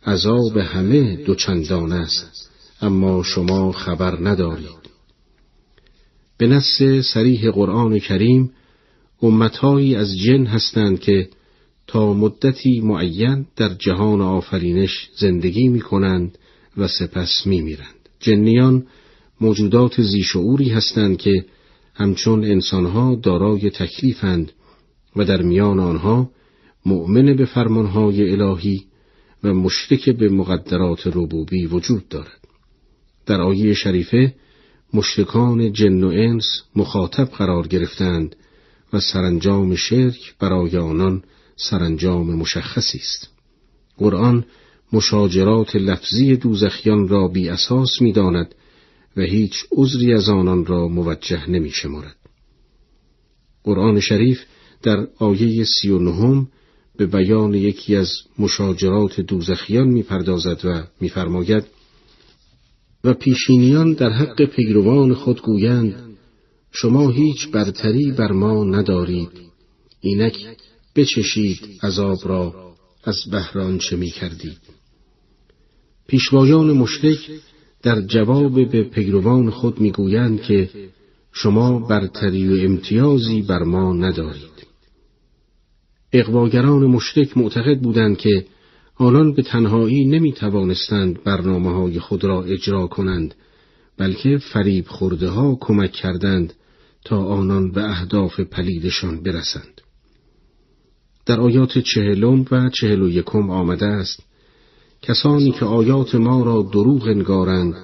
عذاب 0.05 0.57
همه 0.57 1.15
دوچندان 1.15 1.91
است 1.91 2.49
اما 2.81 3.23
شما 3.23 3.71
خبر 3.71 4.29
ندارید 4.29 4.89
به 6.37 6.47
نص 6.47 6.81
سریح 7.13 7.51
قرآن 7.51 7.99
کریم 7.99 8.51
امتهایی 9.21 9.95
از 9.95 10.17
جن 10.17 10.45
هستند 10.45 10.99
که 10.99 11.29
تا 11.87 12.13
مدتی 12.13 12.81
معین 12.81 13.45
در 13.55 13.69
جهان 13.73 14.21
آفرینش 14.21 15.09
زندگی 15.17 15.67
می 15.67 15.81
کنند 15.81 16.37
و 16.77 16.87
سپس 16.87 17.45
می 17.45 17.61
میرند. 17.61 18.09
جنیان 18.19 18.87
موجودات 19.41 20.01
زیشعوری 20.01 20.69
هستند 20.69 21.17
که 21.17 21.45
همچون 21.93 22.43
انسانها 22.43 23.15
دارای 23.15 23.69
تکلیفند 23.69 24.51
و 25.15 25.25
در 25.25 25.41
میان 25.41 25.79
آنها 25.79 26.31
مؤمن 26.85 27.35
به 27.35 27.45
فرمانهای 27.45 28.31
الهی 28.31 28.83
و 29.43 29.53
مشرک 29.53 30.09
به 30.09 30.29
مقدرات 30.29 31.07
ربوبی 31.07 31.65
وجود 31.65 32.07
دارد. 32.07 32.47
در 33.25 33.41
آیه 33.41 33.73
شریفه 33.73 34.35
مشرکان 34.93 35.73
جن 35.73 36.03
و 36.03 36.07
انس 36.07 36.45
مخاطب 36.75 37.25
قرار 37.25 37.67
گرفتند 37.67 38.35
و 38.93 38.99
سرانجام 38.99 39.75
شرک 39.75 40.35
برای 40.39 40.77
آنان 40.77 41.23
سرانجام 41.55 42.35
مشخصی 42.35 42.97
است. 42.97 43.29
قرآن 43.97 44.45
مشاجرات 44.93 45.75
لفظی 45.75 46.35
دوزخیان 46.35 47.07
را 47.07 47.27
بی 47.27 47.49
اساس 47.49 48.01
می 48.01 48.11
داند 48.11 48.55
و 49.17 49.21
هیچ 49.21 49.53
عذری 49.71 50.13
از 50.13 50.29
آنان 50.29 50.65
را 50.65 50.87
موجه 50.87 51.49
نمی 51.49 51.69
شمارد. 51.69 52.15
قرآن 53.63 53.99
شریف 53.99 54.39
در 54.83 55.07
آیه 55.17 55.63
سی 55.63 55.89
و 55.89 55.99
نهم 55.99 56.47
به 56.99 57.05
بیان 57.05 57.53
یکی 57.53 57.95
از 57.95 58.11
مشاجرات 58.39 59.21
دوزخیان 59.21 59.87
می‌پردازد 59.87 60.65
و 60.65 60.83
میفرماید 61.01 61.63
و 63.03 63.13
پیشینیان 63.13 63.93
در 63.93 64.09
حق 64.09 64.45
پیروان 64.45 65.13
خود 65.13 65.41
گویند 65.41 65.95
شما 66.71 67.09
هیچ 67.09 67.47
برتری 67.51 68.11
بر 68.11 68.31
ما 68.31 68.63
ندارید. 68.63 69.29
اینک 70.01 70.37
بچشید 70.95 71.59
عذاب 71.83 72.17
را 72.23 72.73
از 73.03 73.17
بهران 73.31 73.77
چه 73.77 73.95
می 73.95 74.09
کردید 74.09 74.59
پیشوایان 76.07 76.71
مشرک 76.71 77.29
در 77.83 78.01
جواب 78.01 78.71
به 78.71 78.83
پیروان 78.83 79.49
خود 79.49 79.79
می‌گویند 79.79 80.41
که 80.41 80.69
شما 81.33 81.79
برتری 81.79 82.47
و 82.47 82.65
امتیازی 82.65 83.41
بر 83.41 83.63
ما 83.63 83.93
ندارید. 83.93 84.48
اقواگران 86.13 86.85
مشرک 86.85 87.37
معتقد 87.37 87.79
بودند 87.79 88.17
که 88.17 88.45
آنان 88.95 89.33
به 89.33 89.41
تنهایی 89.41 90.05
نمی 90.05 90.33
توانستند 90.33 91.23
برنامه 91.23 91.73
های 91.73 91.99
خود 91.99 92.23
را 92.23 92.43
اجرا 92.43 92.87
کنند 92.87 93.35
بلکه 93.97 94.37
فریب 94.37 94.85
خورده 94.87 95.29
ها 95.29 95.57
کمک 95.61 95.91
کردند 95.91 96.53
تا 97.05 97.23
آنان 97.23 97.71
به 97.71 97.89
اهداف 97.89 98.39
پلیدشان 98.39 99.23
برسند. 99.23 99.81
در 101.25 101.39
آیات 101.39 101.77
چهلم 101.77 102.45
و 102.51 102.69
چهل 102.69 103.01
و 103.01 103.09
یکم 103.09 103.49
آمده 103.49 103.85
است 103.85 104.23
کسانی 105.01 105.51
که 105.51 105.65
آیات 105.65 106.15
ما 106.15 106.43
را 106.43 106.69
دروغ 106.73 107.03
انگارند 107.03 107.75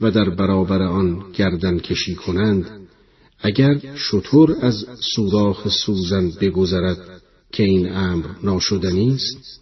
و 0.00 0.10
در 0.10 0.30
برابر 0.30 0.82
آن 0.82 1.24
گردن 1.32 1.78
کشی 1.78 2.14
کنند 2.14 2.66
اگر 3.40 3.80
شطور 3.94 4.56
از 4.60 4.86
سوراخ 5.14 5.68
سوزن 5.68 6.30
بگذرد 6.40 7.21
که 7.52 7.62
این 7.62 7.92
امر 7.92 8.26
ناشدنی 8.42 9.14
است 9.14 9.60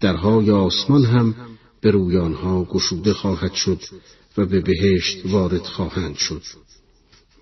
درهای 0.00 0.50
آسمان 0.50 1.04
هم 1.04 1.34
به 1.80 1.90
روی 1.90 2.18
آنها 2.18 2.64
گشوده 2.64 3.14
خواهد 3.14 3.54
شد 3.54 3.80
و 4.36 4.46
به 4.46 4.60
بهشت 4.60 5.26
وارد 5.26 5.62
خواهند 5.62 6.16
شد. 6.16 6.42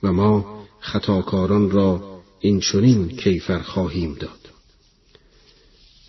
و 0.02 0.12
ما 0.12 0.64
خطاکاران 0.80 1.70
را 1.70 2.20
این 2.40 2.60
چنین 2.60 3.08
کیفر 3.08 3.58
خواهیم 3.58 4.14
داد. 4.14 4.42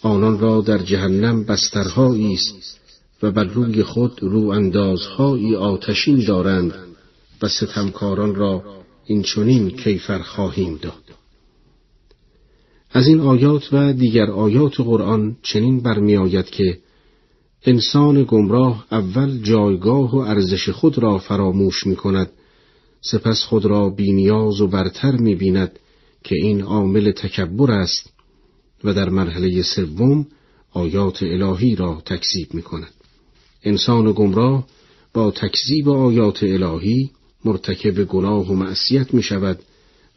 آنان 0.01 0.39
را 0.39 0.61
در 0.61 0.77
جهنم 0.77 1.43
بسترهایی 1.43 2.33
است 2.33 2.79
و 3.23 3.31
بر 3.31 3.43
روی 3.43 3.83
خود 3.83 4.23
رو 4.23 4.49
اندازهایی 4.49 5.55
آتشین 5.55 6.25
دارند 6.25 6.73
و 7.41 7.47
ستمکاران 7.47 8.35
را 8.35 8.63
این 9.05 9.23
چنین 9.23 9.69
کیفر 9.69 10.19
خواهیم 10.19 10.79
داد. 10.81 11.02
از 12.95 13.07
این 13.07 13.19
آیات 13.19 13.73
و 13.73 13.93
دیگر 13.93 14.31
آیات 14.31 14.81
قرآن 14.81 15.37
چنین 15.43 15.79
برمیآید 15.79 16.49
که 16.49 16.77
انسان 17.65 18.23
گمراه 18.23 18.85
اول 18.91 19.37
جایگاه 19.43 20.15
و 20.15 20.17
ارزش 20.17 20.69
خود 20.69 20.97
را 20.97 21.17
فراموش 21.17 21.87
می 21.87 21.95
کند 21.95 22.31
سپس 23.01 23.43
خود 23.43 23.65
را 23.65 23.89
بینیاز 23.89 24.61
و 24.61 24.67
برتر 24.67 25.11
می 25.11 25.35
بیند 25.35 25.79
که 26.23 26.35
این 26.35 26.61
عامل 26.61 27.11
تکبر 27.11 27.71
است 27.71 28.13
و 28.83 28.93
در 28.93 29.09
مرحله 29.09 29.61
سوم 29.61 30.27
آیات 30.71 31.23
الهی 31.23 31.75
را 31.75 32.01
تکذیب 32.05 32.53
می 32.53 32.61
کند. 32.61 32.93
انسان 33.63 34.11
گمراه 34.11 34.67
با 35.13 35.31
تکذیب 35.31 35.89
آیات 35.89 36.43
الهی 36.43 37.11
مرتکب 37.45 38.03
گناه 38.03 38.51
و 38.51 38.55
معصیت 38.55 39.13
می 39.13 39.23
شود 39.23 39.59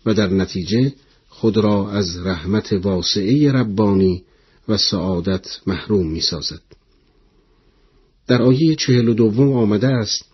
و 0.07 0.15
در 0.15 0.29
نتیجه 0.29 0.93
خود 1.41 1.57
را 1.57 1.91
از 1.91 2.27
رحمت 2.27 2.73
واسعه 2.73 3.53
ربانی 3.53 4.23
و 4.69 4.77
سعادت 4.77 5.47
محروم 5.67 6.07
می 6.11 6.21
سازد. 6.21 6.63
در 8.27 8.43
آیه 8.43 8.75
چهل 8.75 9.09
و 9.09 9.15
دوم 9.15 9.53
آمده 9.53 9.89
است 9.89 10.25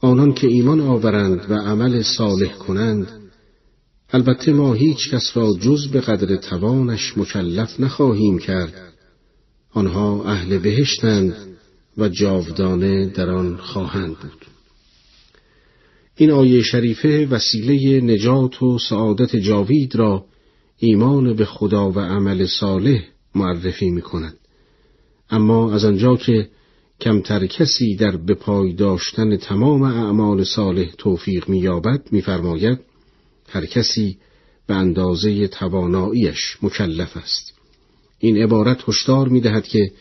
آنان 0.00 0.32
که 0.34 0.46
ایمان 0.46 0.80
آورند 0.80 1.50
و 1.50 1.54
عمل 1.54 2.02
صالح 2.02 2.52
کنند 2.54 3.08
البته 4.10 4.52
ما 4.52 4.74
هیچ 4.74 5.10
کس 5.10 5.30
را 5.34 5.54
جز 5.60 5.88
به 5.88 6.00
قدر 6.00 6.36
توانش 6.36 7.18
مکلف 7.18 7.80
نخواهیم 7.80 8.38
کرد 8.38 8.92
آنها 9.70 10.24
اهل 10.24 10.58
بهشتند 10.58 11.34
و 11.98 12.08
جاودانه 12.08 13.06
در 13.06 13.30
آن 13.30 13.56
خواهند 13.56 14.16
بود 14.16 14.46
این 16.20 16.30
آیه 16.30 16.62
شریفه 16.62 17.26
وسیله 17.26 18.00
نجات 18.00 18.62
و 18.62 18.78
سعادت 18.78 19.36
جاوید 19.36 19.96
را 19.96 20.24
ایمان 20.78 21.34
به 21.34 21.44
خدا 21.44 21.90
و 21.90 21.98
عمل 21.98 22.46
صالح 22.46 23.00
معرفی 23.34 23.90
می 23.90 24.02
کند. 24.02 24.36
اما 25.30 25.72
از 25.72 25.84
آنجا 25.84 26.16
که 26.16 26.48
کمتر 27.00 27.46
کسی 27.46 27.96
در 27.96 28.16
بپای 28.16 28.72
داشتن 28.72 29.36
تمام 29.36 29.82
اعمال 29.82 30.44
صالح 30.44 30.90
توفیق 30.98 31.48
مییابد 31.48 32.02
میفرماید 32.10 32.78
هر 33.48 33.66
کسی 33.66 34.18
به 34.66 34.74
اندازه 34.74 35.48
تواناییش 35.48 36.56
مکلف 36.62 37.16
است 37.16 37.54
این 38.18 38.42
عبارت 38.42 38.88
هشدار 38.88 39.28
می‌دهد 39.28 39.64
که 39.64 39.92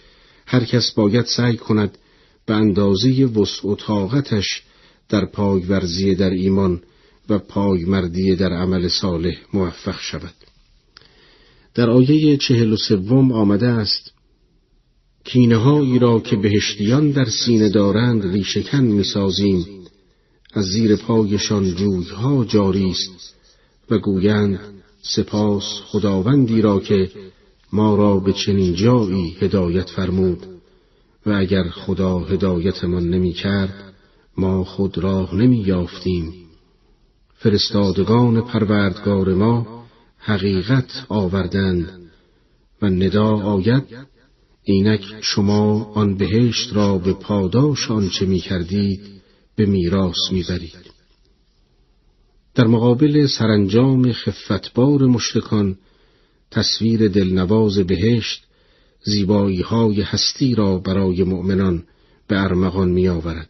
هر 0.45 0.63
کس 0.63 0.91
باید 0.91 1.25
سعی 1.25 1.57
کند 1.57 1.97
به 2.45 2.53
اندازه 2.53 3.25
وسع 3.25 3.67
و 3.67 3.75
طاقتش 3.75 4.63
در 5.09 5.25
پایورزی 5.25 6.15
در 6.15 6.29
ایمان 6.29 6.81
و 7.29 7.39
پایمردی 7.39 8.35
در 8.35 8.53
عمل 8.53 8.87
صالح 8.87 9.35
موفق 9.53 9.99
شود. 9.99 10.33
در 11.75 11.89
آیه 11.89 12.37
چهل 12.37 12.73
و 12.73 12.75
سوم 12.75 13.31
آمده 13.31 13.67
است 13.67 14.11
کینهایی 15.23 15.99
را 15.99 16.19
که 16.19 16.35
بهشتیان 16.35 17.11
در 17.11 17.25
سینه 17.25 17.69
دارند 17.69 18.33
ریشکن 18.33 18.83
می‌سازیم. 18.83 19.65
از 20.53 20.65
زیر 20.65 20.95
پایشان 20.95 21.75
جویها 21.75 22.45
جاری 22.45 22.89
است 22.89 23.35
و 23.89 23.97
گویند 23.97 24.59
سپاس 25.01 25.63
خداوندی 25.85 26.61
را 26.61 26.79
که 26.79 27.11
ما 27.73 27.95
را 27.95 28.19
به 28.19 28.33
چنین 28.33 28.75
جایی 28.75 29.37
هدایت 29.39 29.89
فرمود 29.89 30.45
و 31.25 31.31
اگر 31.31 31.63
خدا 31.63 32.19
هدایتمان 32.19 33.09
نمی 33.09 33.33
کرد 33.33 33.86
ما 34.37 34.63
خود 34.63 34.97
راه 34.97 35.35
نمی 35.35 35.57
یافتیم 35.57 36.33
فرستادگان 37.35 38.41
پروردگار 38.41 39.33
ما 39.33 39.85
حقیقت 40.17 41.05
آوردند 41.09 42.11
و 42.81 42.89
ندا 42.89 43.37
آید 43.37 43.83
اینک 44.63 45.05
شما 45.21 45.83
آن 45.83 46.17
بهشت 46.17 46.73
را 46.73 46.97
به 46.97 47.13
پاداش 47.13 47.91
آنچه 47.91 48.25
می 48.25 48.39
کردید 48.39 49.01
به 49.55 49.65
میراث 49.65 50.31
می‌برید. 50.31 50.97
در 52.55 52.67
مقابل 52.67 53.27
سرانجام 53.27 54.11
خفتبار 54.11 55.05
مشرکان 55.05 55.77
تصویر 56.51 57.07
دلنواز 57.07 57.79
بهشت 57.79 58.43
زیبایی 59.03 59.61
های 59.61 60.01
هستی 60.01 60.55
را 60.55 60.77
برای 60.77 61.23
مؤمنان 61.23 61.83
به 62.27 62.43
ارمغان 62.43 62.89
می 62.89 63.07
آورد 63.07 63.49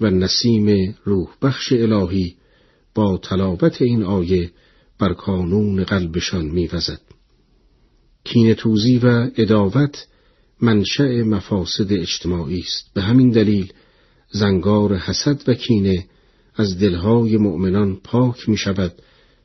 و 0.00 0.10
نسیم 0.10 0.96
روح 1.04 1.28
بخش 1.42 1.72
الهی 1.72 2.36
با 2.94 3.18
تلاوت 3.18 3.82
این 3.82 4.02
آیه 4.02 4.50
بر 4.98 5.14
کانون 5.14 5.84
قلبشان 5.84 6.44
میوزد. 6.44 7.00
کین 8.24 8.54
توزی 8.54 8.98
و 8.98 9.30
اداوت 9.36 10.06
منشأ 10.60 11.22
مفاسد 11.22 11.92
اجتماعی 11.92 12.60
است 12.60 12.94
به 12.94 13.02
همین 13.02 13.30
دلیل 13.30 13.72
زنگار 14.30 14.96
حسد 14.96 15.48
و 15.48 15.54
کینه 15.54 16.06
از 16.54 16.78
دلهای 16.78 17.36
مؤمنان 17.36 17.96
پاک 17.96 18.48
می 18.48 18.56
شود 18.56 18.92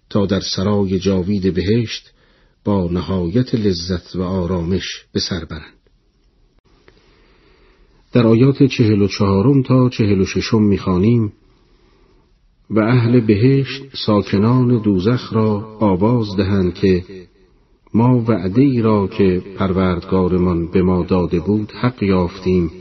تا 0.09 0.25
در 0.25 0.39
سرای 0.39 0.99
جاوید 0.99 1.53
بهشت 1.53 2.11
با 2.63 2.89
نهایت 2.91 3.55
لذت 3.55 4.15
و 4.15 4.21
آرامش 4.21 5.05
به 5.11 5.19
سر 5.19 5.45
برند. 5.45 5.78
در 8.13 8.27
آیات 8.27 8.63
چهل 8.63 9.01
و 9.01 9.07
چهارم 9.07 9.61
تا 9.61 9.89
چهل 9.89 10.21
و 10.21 10.25
ششم 10.25 10.61
می‌خوانیم 10.63 11.33
و 12.69 12.79
اهل 12.79 13.19
بهشت 13.19 13.83
ساکنان 14.05 14.81
دوزخ 14.81 15.33
را 15.33 15.77
آواز 15.79 16.27
دهند 16.37 16.73
که 16.73 17.03
ما 17.93 18.23
وعده 18.27 18.61
ای 18.61 18.81
را 18.81 19.07
که 19.07 19.43
پروردگارمان 19.57 20.71
به 20.71 20.81
ما 20.81 21.03
داده 21.03 21.39
بود 21.39 21.71
حق 21.71 22.03
یافتیم. 22.03 22.71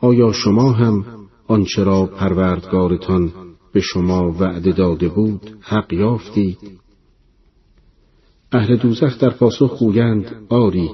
آیا 0.00 0.32
شما 0.32 0.72
هم 0.72 1.04
آنچه 1.46 1.84
را 1.84 2.06
پروردگارتان 2.06 3.32
به 3.72 3.80
شما 3.80 4.32
وعده 4.32 4.72
داده 4.72 5.08
بود 5.08 5.40
حق 5.60 5.92
یافتی 5.92 6.56
اهل 8.52 8.76
دوزخ 8.76 9.18
در 9.18 9.30
پاسخ 9.30 9.78
گویند 9.78 10.46
آری 10.48 10.90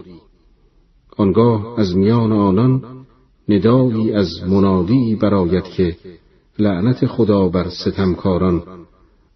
آنگاه 1.16 1.80
از 1.80 1.96
میان 1.96 2.32
آنان 2.32 2.95
ندایی 3.48 4.12
از 4.12 4.28
منادی 4.48 5.14
براید 5.14 5.64
که 5.64 5.96
لعنت 6.58 7.06
خدا 7.06 7.48
بر 7.48 7.68
ستمکاران 7.68 8.62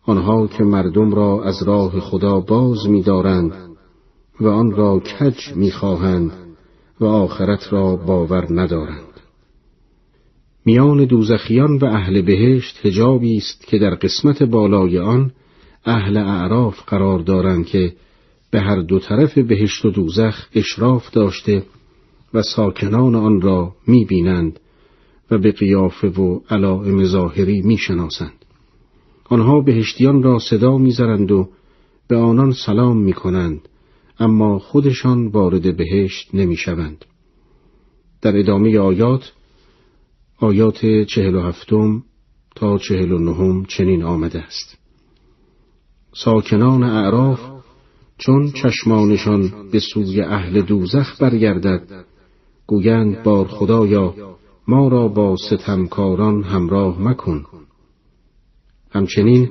آنها 0.02 0.46
که 0.46 0.64
مردم 0.64 1.14
را 1.14 1.44
از 1.44 1.62
راه 1.62 2.00
خدا 2.00 2.40
باز 2.40 2.88
می‌دارند 2.88 3.52
و 4.40 4.48
آن 4.48 4.70
را 4.70 4.98
کج 5.00 5.54
می‌خواهند 5.56 6.32
و 7.00 7.04
آخرت 7.04 7.72
را 7.72 7.96
باور 7.96 8.46
ندارند. 8.50 9.04
میان 10.64 11.04
دوزخیان 11.04 11.78
و 11.78 11.84
اهل 11.84 12.22
بهشت 12.22 12.86
هجابی 12.86 13.36
است 13.36 13.66
که 13.66 13.78
در 13.78 13.94
قسمت 13.94 14.42
بالای 14.42 14.98
آن 14.98 15.32
اهل 15.84 16.16
اعراف 16.16 16.82
قرار 16.86 17.18
دارند 17.18 17.66
که 17.66 17.92
به 18.50 18.60
هر 18.60 18.80
دو 18.80 18.98
طرف 18.98 19.38
بهشت 19.38 19.84
و 19.84 19.90
دوزخ 19.90 20.46
اشراف 20.54 21.10
داشته 21.10 21.62
و 22.34 22.42
ساکنان 22.42 23.14
آن 23.14 23.40
را 23.40 23.74
می‌بینند 23.86 24.60
و 25.30 25.38
به 25.38 25.52
قیافه 25.52 26.08
و 26.08 26.40
علائم 26.50 27.04
ظاهری 27.04 27.62
می‌شناسند 27.62 28.44
آنها 29.24 29.60
بهشتیان 29.60 30.22
را 30.22 30.38
صدا 30.38 30.78
می‌زنند 30.78 31.30
و 31.30 31.48
به 32.08 32.16
آنان 32.16 32.52
سلام 32.52 32.98
می‌کنند 32.98 33.68
اما 34.18 34.58
خودشان 34.58 35.26
وارد 35.26 35.76
بهشت 35.76 36.34
نمی‌شوند. 36.34 37.04
در 38.22 38.38
ادامه 38.38 38.78
آیات 38.78 39.32
آیات 40.38 40.86
چهل 41.04 41.34
و 41.34 41.40
هفتم 41.40 42.02
تا 42.56 42.78
چهل 42.78 43.12
و 43.12 43.18
نهم 43.18 43.64
چنین 43.64 44.02
آمده 44.02 44.42
است 44.42 44.78
ساکنان 46.12 46.82
اعراف 46.82 47.40
چون 48.18 48.52
چشمانشان 48.52 49.52
به 49.72 49.80
سوی 49.80 50.22
اهل 50.22 50.60
دوزخ 50.60 51.22
برگردد 51.22 52.04
گویند 52.70 53.22
بار 53.22 53.46
خدایا 53.46 54.14
ما 54.68 54.88
را 54.88 55.08
با 55.08 55.36
ستمکاران 55.36 56.42
همراه 56.42 57.02
مکن. 57.02 57.44
همچنین 58.90 59.48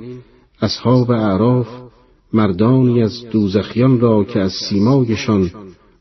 اصحاب 0.62 1.10
اعراف 1.10 1.68
مردانی 2.32 3.02
از 3.02 3.24
دوزخیان 3.30 4.00
را 4.00 4.24
که 4.24 4.40
از 4.40 4.52
سیمایشان 4.52 5.50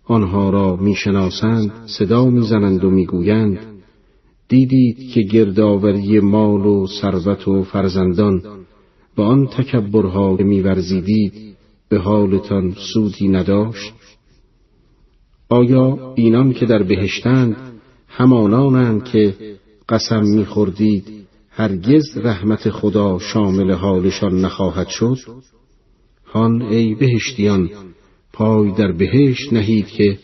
آنها 0.06 0.50
را 0.50 0.76
می‌شناسند 0.76 1.72
صدا 1.86 2.26
می‌زنند 2.26 2.84
و 2.84 2.90
می‌گویند 2.90 3.60
دیدید 4.48 5.12
که 5.12 5.22
گردآوری 5.22 6.20
مال 6.20 6.66
و 6.66 6.88
ثروت 7.02 7.48
و 7.48 7.64
فرزندان 7.64 8.42
و 9.18 9.22
آن 9.22 9.48
تکبرها 9.48 10.38
که 10.38 10.44
میورزیدید 10.44 11.34
به 11.90 12.00
حالتان 12.00 12.76
سودی 12.94 13.28
نداشت؟ 13.28 13.99
آیا 15.50 16.14
اینان 16.16 16.54
که 16.54 16.66
در 16.66 16.84
بهشتند 16.84 17.58
همانانند 18.08 19.04
که 19.04 19.36
قسم 19.90 20.24
میخوردید 20.24 21.04
هرگز 21.50 22.18
رحمت 22.18 22.70
خدا 22.70 23.20
شامل 23.20 23.72
حالشان 23.72 24.42
نخواهد 24.42 24.88
شد؟ 24.88 25.18
هان 26.26 26.62
ای 26.62 26.96
بهشتیان 26.96 27.70
پای 28.34 28.72
در 28.72 28.92
بهشت 28.92 29.54
نهید 29.54 29.88
که 29.88 30.18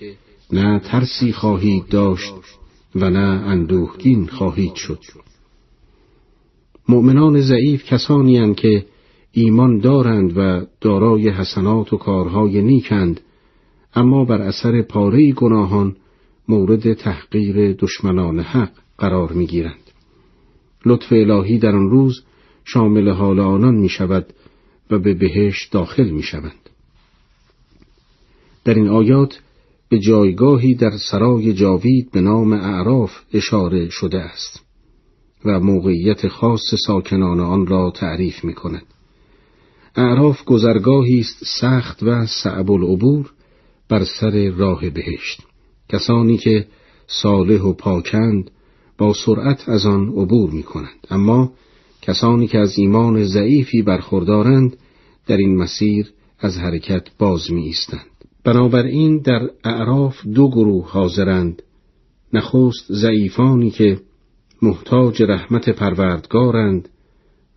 نه 0.52 0.80
ترسی 0.80 1.32
خواهید 1.34 1.88
داشت 1.88 2.34
و 2.96 3.10
نه 3.10 3.44
اندوهگین 3.48 4.28
خواهید 4.28 4.76
شد. 4.76 5.00
مؤمنان 6.90 7.42
ضعیف 7.42 7.84
کسانی 7.84 8.54
که 8.54 8.86
ایمان 9.32 9.80
دارند 9.80 10.38
و 10.38 10.66
دارای 10.82 11.30
حسنات 11.30 11.94
و 11.94 11.98
کارهای 11.98 12.62
نیکند 12.62 13.22
اما 13.96 14.26
بر 14.26 14.42
اثر 14.42 14.82
پاره 14.82 15.32
گناهان 15.32 15.96
مورد 16.48 16.94
تحقیر 16.94 17.74
دشمنان 17.74 18.40
حق 18.40 18.72
قرار 18.98 19.34
می‌گیرند. 19.34 19.92
لطف 20.86 21.12
الهی 21.12 21.58
در 21.58 21.76
آن 21.76 21.90
روز 21.90 22.24
شامل 22.66 23.10
حال 23.10 23.40
آنان 23.40 23.76
می 23.76 23.90
شود 23.90 24.34
و 24.92 25.00
به 25.00 25.14
بهشت 25.14 25.72
داخل 25.72 26.10
می 26.10 26.24
شوند. 26.24 26.70
در 28.66 28.74
این 28.74 28.88
آیات 28.88 29.42
به 29.90 30.00
جایگاهی 30.00 30.76
در 30.76 30.92
سرای 31.12 31.54
جاوید 31.54 32.12
به 32.12 32.22
نام 32.22 32.54
اعراف 32.54 33.12
اشاره 33.34 33.90
شده 33.90 34.20
است 34.20 34.62
و 35.46 35.60
موقعیت 35.60 36.28
خاص 36.28 36.76
ساکنان 36.88 37.40
آن 37.40 37.68
را 37.68 37.92
تعریف 37.96 38.44
می 38.44 38.54
کند. 38.54 38.86
اعراف 39.96 40.44
گذرگاهی 40.46 41.20
است 41.20 41.44
سخت 41.62 42.04
و 42.04 42.26
صعب 42.26 42.72
العبور 42.72 43.32
بر 43.90 44.04
سر 44.20 44.50
راه 44.50 44.90
بهشت. 44.90 45.42
کسانی 45.90 46.38
که 46.38 46.68
صالح 47.08 47.62
و 47.62 47.74
پاکند 47.74 48.52
با 48.98 49.14
سرعت 49.26 49.70
از 49.70 49.86
آن 49.86 50.10
عبور 50.10 50.50
می 50.50 50.64
کنند 50.64 51.08
اما 51.10 51.54
کسانی 52.02 52.48
که 52.48 52.58
از 52.58 52.78
ایمان 52.78 53.26
ضعیفی 53.26 53.82
برخوردارند 53.82 54.78
در 55.28 55.38
این 55.38 55.58
مسیر 55.58 56.12
از 56.40 56.58
حرکت 56.58 57.08
باز 57.20 57.52
می 57.52 57.64
ایستند 57.64 58.16
بنابراین 58.46 59.18
در 59.18 59.50
اعراف 59.64 60.28
دو 60.28 60.50
گروه 60.50 60.92
حاضرند. 60.92 61.62
نخست 62.34 62.94
ضعیفانی 62.94 63.72
که 63.72 64.00
محتاج 64.62 65.22
رحمت 65.22 65.70
پروردگارند 65.70 66.90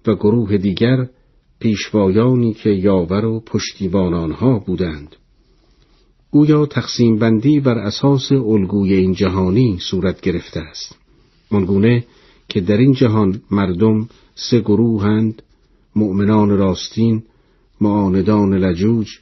و 0.06 0.14
گروه 0.14 0.56
دیگر 0.56 1.08
پیشوایانی 1.58 2.54
که 2.54 2.70
یاور 2.70 3.24
و 3.24 3.40
پشتیبان 3.40 4.14
آنها 4.14 4.58
بودند. 4.58 5.16
گویا 6.30 6.66
تقسیم 6.66 7.18
بندی 7.18 7.60
بر 7.60 7.78
اساس 7.78 8.32
الگوی 8.32 8.94
این 8.94 9.12
جهانی 9.12 9.78
صورت 9.90 10.20
گرفته 10.20 10.60
است. 10.60 10.96
آنگونه 11.50 12.04
که 12.48 12.60
در 12.60 12.76
این 12.76 12.92
جهان 12.92 13.40
مردم 13.50 14.08
سه 14.34 14.60
گروهند 14.60 15.42
مؤمنان 15.96 16.50
راستین 16.50 17.22
معاندان 17.80 18.54
لجوج 18.54 19.18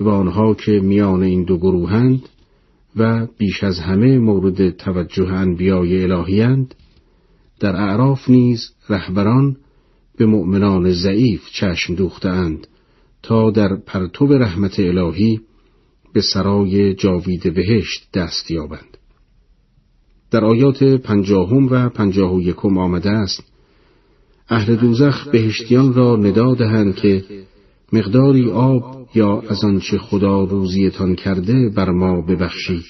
و 0.00 0.08
آنها 0.08 0.54
که 0.54 0.72
میان 0.72 1.22
این 1.22 1.44
دو 1.44 1.58
گروهند 1.58 2.28
و 2.96 3.26
بیش 3.38 3.64
از 3.64 3.78
همه 3.78 4.18
مورد 4.18 4.70
توجه 4.70 5.32
انبیای 5.32 6.02
الهیند 6.02 6.74
در 7.60 7.76
اعراف 7.76 8.28
نیز 8.30 8.70
رهبران 8.88 9.56
به 10.16 10.26
مؤمنان 10.26 10.92
ضعیف 10.92 11.50
چشم 11.52 11.94
دوختند 11.94 12.66
تا 13.22 13.50
در 13.50 13.76
پرتو 13.86 14.26
رحمت 14.26 14.80
الهی 14.80 15.40
به 16.12 16.20
سرای 16.20 16.94
جاوید 16.94 17.54
بهشت 17.54 18.08
دست 18.14 18.50
یابند. 18.50 18.96
در 20.30 20.44
آیات 20.44 20.82
پنجاهم 20.82 21.66
و 21.70 21.88
پنجاه 21.88 22.34
و 22.34 22.40
یکم 22.40 22.78
آمده 22.78 23.10
است 23.10 23.42
اهل 24.48 24.76
دوزخ 24.76 25.28
بهشتیان 25.28 25.94
را 25.94 26.16
ندا 26.16 26.54
دهند 26.54 26.94
که 26.96 27.24
مقداری 27.92 28.50
آب 28.50 29.08
یا 29.14 29.40
از 29.40 29.64
آنچه 29.64 29.98
خدا 29.98 30.44
روزیتان 30.44 31.14
کرده 31.14 31.68
بر 31.68 31.90
ما 31.90 32.20
ببخشید. 32.20 32.84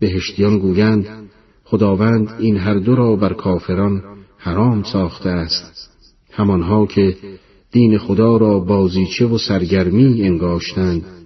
بهشتیان 0.00 0.58
گویند 0.58 1.06
خداوند 1.64 2.34
این 2.38 2.56
هر 2.56 2.74
دو 2.74 2.94
را 2.94 3.16
بر 3.16 3.32
کافران 3.32 4.02
حرام 4.38 4.82
ساخته 4.82 5.28
است. 5.28 5.90
همانها 6.32 6.86
که 6.86 7.16
دین 7.72 7.98
خدا 7.98 8.36
را 8.36 8.58
بازیچه 8.58 9.26
و 9.26 9.38
سرگرمی 9.38 10.22
انگاشتند. 10.22 11.17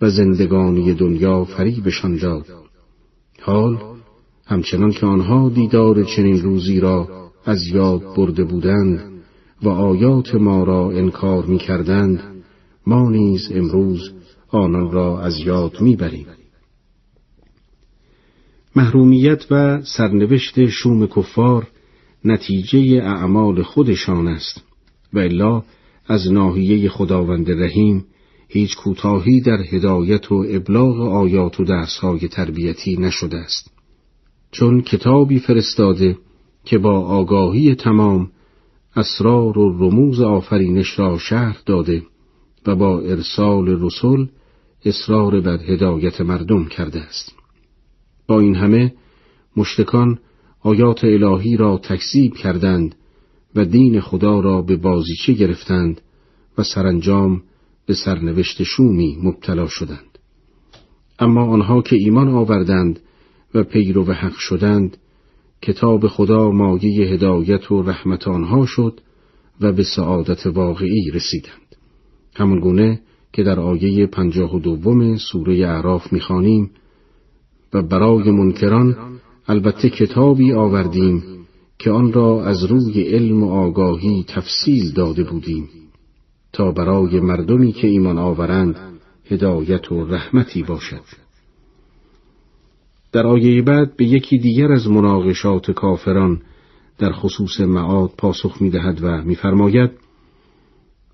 و 0.00 0.10
زندگانی 0.10 0.94
دنیا 0.94 1.44
فریبشان 1.44 2.16
داد 2.16 2.46
حال 3.42 3.78
همچنان 4.46 4.90
که 4.90 5.06
آنها 5.06 5.48
دیدار 5.48 6.04
چنین 6.04 6.42
روزی 6.42 6.80
را 6.80 7.30
از 7.44 7.66
یاد 7.66 8.02
برده 8.16 8.44
بودند 8.44 9.22
و 9.62 9.68
آیات 9.68 10.34
ما 10.34 10.64
را 10.64 10.90
انکار 10.90 11.44
می 11.44 11.58
کردند 11.58 12.20
ما 12.86 13.10
نیز 13.10 13.52
امروز 13.54 14.12
آنان 14.48 14.90
را 14.90 15.20
از 15.20 15.38
یاد 15.38 15.80
می 15.80 15.96
بریم. 15.96 16.26
محرومیت 18.76 19.52
و 19.52 19.82
سرنوشت 19.82 20.66
شوم 20.66 21.06
کفار 21.06 21.66
نتیجه 22.24 22.78
اعمال 23.02 23.62
خودشان 23.62 24.28
است 24.28 24.64
و 25.12 25.18
الا 25.18 25.62
از 26.06 26.32
ناحیه 26.32 26.88
خداوند 26.88 27.50
رحیم 27.50 28.04
هیچ 28.48 28.76
کوتاهی 28.76 29.40
در 29.40 29.62
هدایت 29.62 30.32
و 30.32 30.44
ابلاغ 30.48 31.00
آیات 31.00 31.60
و 31.60 31.64
درسهای 31.64 32.28
تربیتی 32.28 32.96
نشده 32.96 33.36
است. 33.36 33.70
چون 34.50 34.80
کتابی 34.80 35.38
فرستاده 35.38 36.18
که 36.64 36.78
با 36.78 37.00
آگاهی 37.00 37.74
تمام 37.74 38.30
اسرار 38.96 39.58
و 39.58 39.78
رموز 39.78 40.20
آفرینش 40.20 40.98
را 40.98 41.18
شهر 41.18 41.58
داده 41.66 42.02
و 42.66 42.76
با 42.76 43.00
ارسال 43.00 43.84
رسول 43.84 44.28
اصرار 44.84 45.40
بر 45.40 45.58
هدایت 45.62 46.20
مردم 46.20 46.64
کرده 46.64 47.00
است. 47.00 47.34
با 48.26 48.40
این 48.40 48.54
همه 48.54 48.94
مشتکان 49.56 50.18
آیات 50.60 51.04
الهی 51.04 51.56
را 51.56 51.78
تکذیب 51.78 52.34
کردند 52.34 52.94
و 53.54 53.64
دین 53.64 54.00
خدا 54.00 54.40
را 54.40 54.62
به 54.62 54.76
بازیچه 54.76 55.32
گرفتند 55.32 56.00
و 56.58 56.62
سرانجام 56.62 57.42
به 57.86 57.94
سرنوشت 57.94 58.62
شومی 58.62 59.18
مبتلا 59.22 59.68
شدند. 59.68 60.18
اما 61.18 61.46
آنها 61.46 61.82
که 61.82 61.96
ایمان 61.96 62.28
آوردند 62.28 63.00
و 63.54 63.62
پیرو 63.62 64.04
و 64.04 64.12
حق 64.12 64.36
شدند 64.36 64.96
کتاب 65.62 66.06
خدا 66.06 66.50
مایه 66.50 67.06
هدایت 67.06 67.72
و 67.72 67.82
رحمت 67.82 68.28
آنها 68.28 68.66
شد 68.66 69.00
و 69.60 69.72
به 69.72 69.82
سعادت 69.96 70.46
واقعی 70.46 71.10
رسیدند. 71.10 71.76
همون 72.34 72.60
گونه 72.60 73.00
که 73.32 73.42
در 73.42 73.60
آیه 73.60 74.06
پنجاه 74.06 74.56
و 74.56 74.58
دوم 74.58 75.16
سوره 75.16 75.54
اعراف 75.54 76.12
می‌خوانیم 76.12 76.70
و 77.72 77.82
برای 77.82 78.30
منکران 78.30 78.96
البته 79.48 79.90
کتابی 79.90 80.52
آوردیم 80.52 81.22
که 81.78 81.90
آن 81.90 82.12
را 82.12 82.44
از 82.44 82.64
روی 82.64 83.02
علم 83.02 83.42
و 83.42 83.50
آگاهی 83.50 84.24
تفصیل 84.28 84.92
داده 84.92 85.24
بودیم. 85.24 85.68
تا 86.56 86.72
برای 86.72 87.20
مردمی 87.20 87.72
که 87.72 87.86
ایمان 87.86 88.18
آورند 88.18 88.76
هدایت 89.24 89.92
و 89.92 90.04
رحمتی 90.04 90.62
باشد. 90.62 91.02
در 93.12 93.26
آیه 93.26 93.62
بعد 93.62 93.96
به 93.96 94.04
یکی 94.04 94.38
دیگر 94.38 94.72
از 94.72 94.88
مناقشات 94.88 95.70
کافران 95.70 96.40
در 96.98 97.12
خصوص 97.12 97.60
معاد 97.60 98.10
پاسخ 98.18 98.62
می 98.62 98.70
دهد 98.70 98.98
و 99.02 99.22
میفرماید 99.22 99.90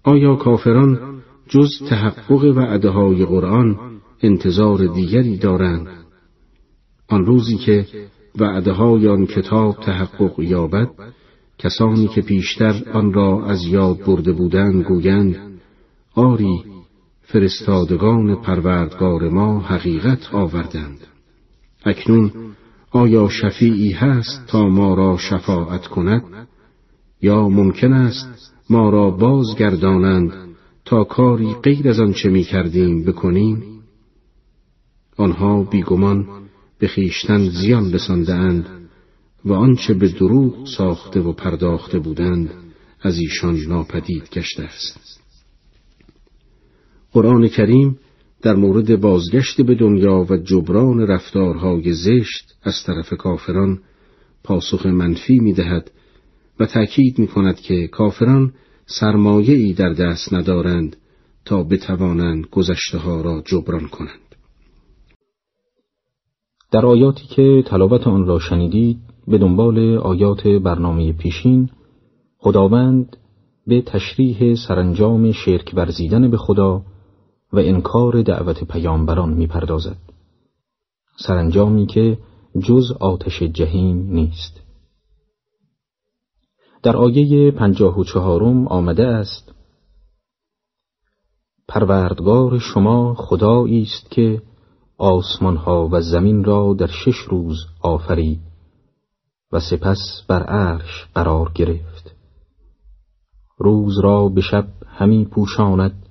آیا 0.02 0.36
کافران 0.36 1.22
جز 1.48 1.68
تحقق 1.88 2.44
وعده 2.56 2.90
های 2.90 3.24
قرآن 3.24 3.76
انتظار 4.22 4.86
دیگری 4.86 5.36
دارند؟ 5.36 5.88
آن 7.08 7.26
روزی 7.26 7.56
که 7.56 7.86
وعده 8.38 8.72
های 8.72 9.08
آن 9.08 9.26
کتاب 9.26 9.76
تحقق 9.76 10.40
یابد 10.40 10.90
کسانی 11.62 12.08
که 12.08 12.20
پیشتر 12.20 12.82
آن 12.92 13.12
را 13.12 13.46
از 13.46 13.64
یاد 13.64 13.98
برده 13.98 14.32
بودند 14.32 14.84
گویند 14.84 15.36
آری 16.14 16.64
فرستادگان 17.22 18.42
پروردگار 18.42 19.28
ما 19.28 19.60
حقیقت 19.60 20.34
آوردند. 20.34 20.98
اکنون 21.84 22.30
آیا 22.90 23.28
شفیعی 23.28 23.92
هست 23.92 24.46
تا 24.46 24.68
ما 24.68 24.94
را 24.94 25.16
شفاعت 25.16 25.86
کند؟ 25.86 26.22
یا 27.22 27.48
ممکن 27.48 27.92
است 27.92 28.52
ما 28.70 28.90
را 28.90 29.10
بازگردانند 29.10 30.32
تا 30.84 31.04
کاری 31.04 31.54
غیر 31.62 31.88
از 31.88 32.00
آنچه 32.00 32.28
می 32.28 32.42
کردیم 32.42 33.04
بکنیم؟ 33.04 33.62
آنها 35.16 35.62
بیگمان 35.62 36.26
به 36.78 36.88
خیشتن 36.88 37.48
زیان 37.48 37.92
رسانده 37.92 38.34
و 39.44 39.52
آنچه 39.52 39.94
به 39.94 40.08
دروغ 40.08 40.66
ساخته 40.76 41.20
و 41.20 41.32
پرداخته 41.32 41.98
بودند 41.98 42.50
از 43.00 43.18
ایشان 43.18 43.56
ناپدید 43.68 44.30
گشته 44.32 44.62
است 44.62 45.20
قرآن 47.12 47.48
کریم 47.48 47.98
در 48.42 48.54
مورد 48.54 49.00
بازگشت 49.00 49.60
به 49.60 49.74
دنیا 49.74 50.26
و 50.30 50.36
جبران 50.36 51.00
رفتارهای 51.00 51.92
زشت 51.92 52.54
از 52.62 52.74
طرف 52.86 53.12
کافران 53.14 53.80
پاسخ 54.44 54.86
منفی 54.86 55.38
می 55.38 55.52
دهد 55.52 55.90
و 56.60 56.66
تأکید 56.66 57.18
می 57.18 57.26
کند 57.26 57.60
که 57.60 57.88
کافران 57.88 58.52
ای 59.24 59.72
در 59.72 59.92
دست 59.92 60.34
ندارند 60.34 60.96
تا 61.44 61.62
بتوانند 61.62 62.46
گذشته 62.46 62.98
ها 62.98 63.20
را 63.20 63.42
جبران 63.46 63.88
کنند. 63.88 64.18
در 66.72 66.86
آیاتی 66.86 67.26
که 67.26 67.62
تلاوت 67.66 68.06
آن 68.06 68.26
را 68.26 68.38
شنیدید 68.38 68.98
به 69.28 69.38
دنبال 69.38 69.98
آیات 69.98 70.46
برنامه 70.46 71.12
پیشین 71.12 71.70
خداوند 72.38 73.16
به 73.66 73.82
تشریح 73.82 74.54
سرانجام 74.54 75.32
شرک 75.32 75.72
ورزیدن 75.74 76.30
به 76.30 76.36
خدا 76.36 76.82
و 77.52 77.58
انکار 77.58 78.22
دعوت 78.22 78.64
پیامبران 78.64 79.32
می‌پردازد. 79.34 79.96
سرانجامی 81.18 81.86
که 81.86 82.18
جز 82.60 82.92
آتش 83.00 83.42
جهیم 83.42 84.10
نیست. 84.10 84.60
در 86.82 86.96
آیه 86.96 87.50
پنجاه 87.50 87.98
و 87.98 88.04
چهارم 88.04 88.68
آمده 88.68 89.06
است 89.06 89.52
پروردگار 91.68 92.58
شما 92.58 93.14
خدایی 93.14 93.82
است 93.82 94.10
که 94.10 94.42
آسمانها 94.98 95.88
و 95.92 96.00
زمین 96.00 96.44
را 96.44 96.74
در 96.78 96.86
شش 96.86 97.16
روز 97.16 97.56
آفرید. 97.82 98.51
و 99.52 99.60
سپس 99.60 100.22
بر 100.28 100.42
عرش 100.42 101.08
قرار 101.14 101.52
گرفت. 101.54 102.14
روز 103.58 103.98
را 103.98 104.28
به 104.28 104.40
شب 104.40 104.68
همی 104.86 105.24
پوشاند 105.24 106.06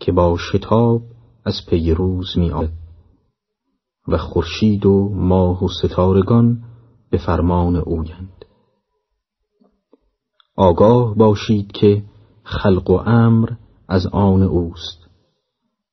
که 0.00 0.12
با 0.12 0.36
شتاب 0.36 1.02
از 1.44 1.54
پی 1.68 1.94
روز 1.94 2.38
می 2.38 2.50
آید 2.50 2.82
و 4.08 4.18
خورشید 4.18 4.86
و 4.86 5.08
ماه 5.14 5.64
و 5.64 5.68
ستارگان 5.68 6.62
به 7.10 7.18
فرمان 7.18 7.76
اویند. 7.76 8.44
آگاه 10.56 11.14
باشید 11.14 11.72
که 11.72 12.02
خلق 12.44 12.90
و 12.90 12.92
امر 12.92 13.50
از 13.88 14.06
آن 14.06 14.42
اوست 14.42 15.08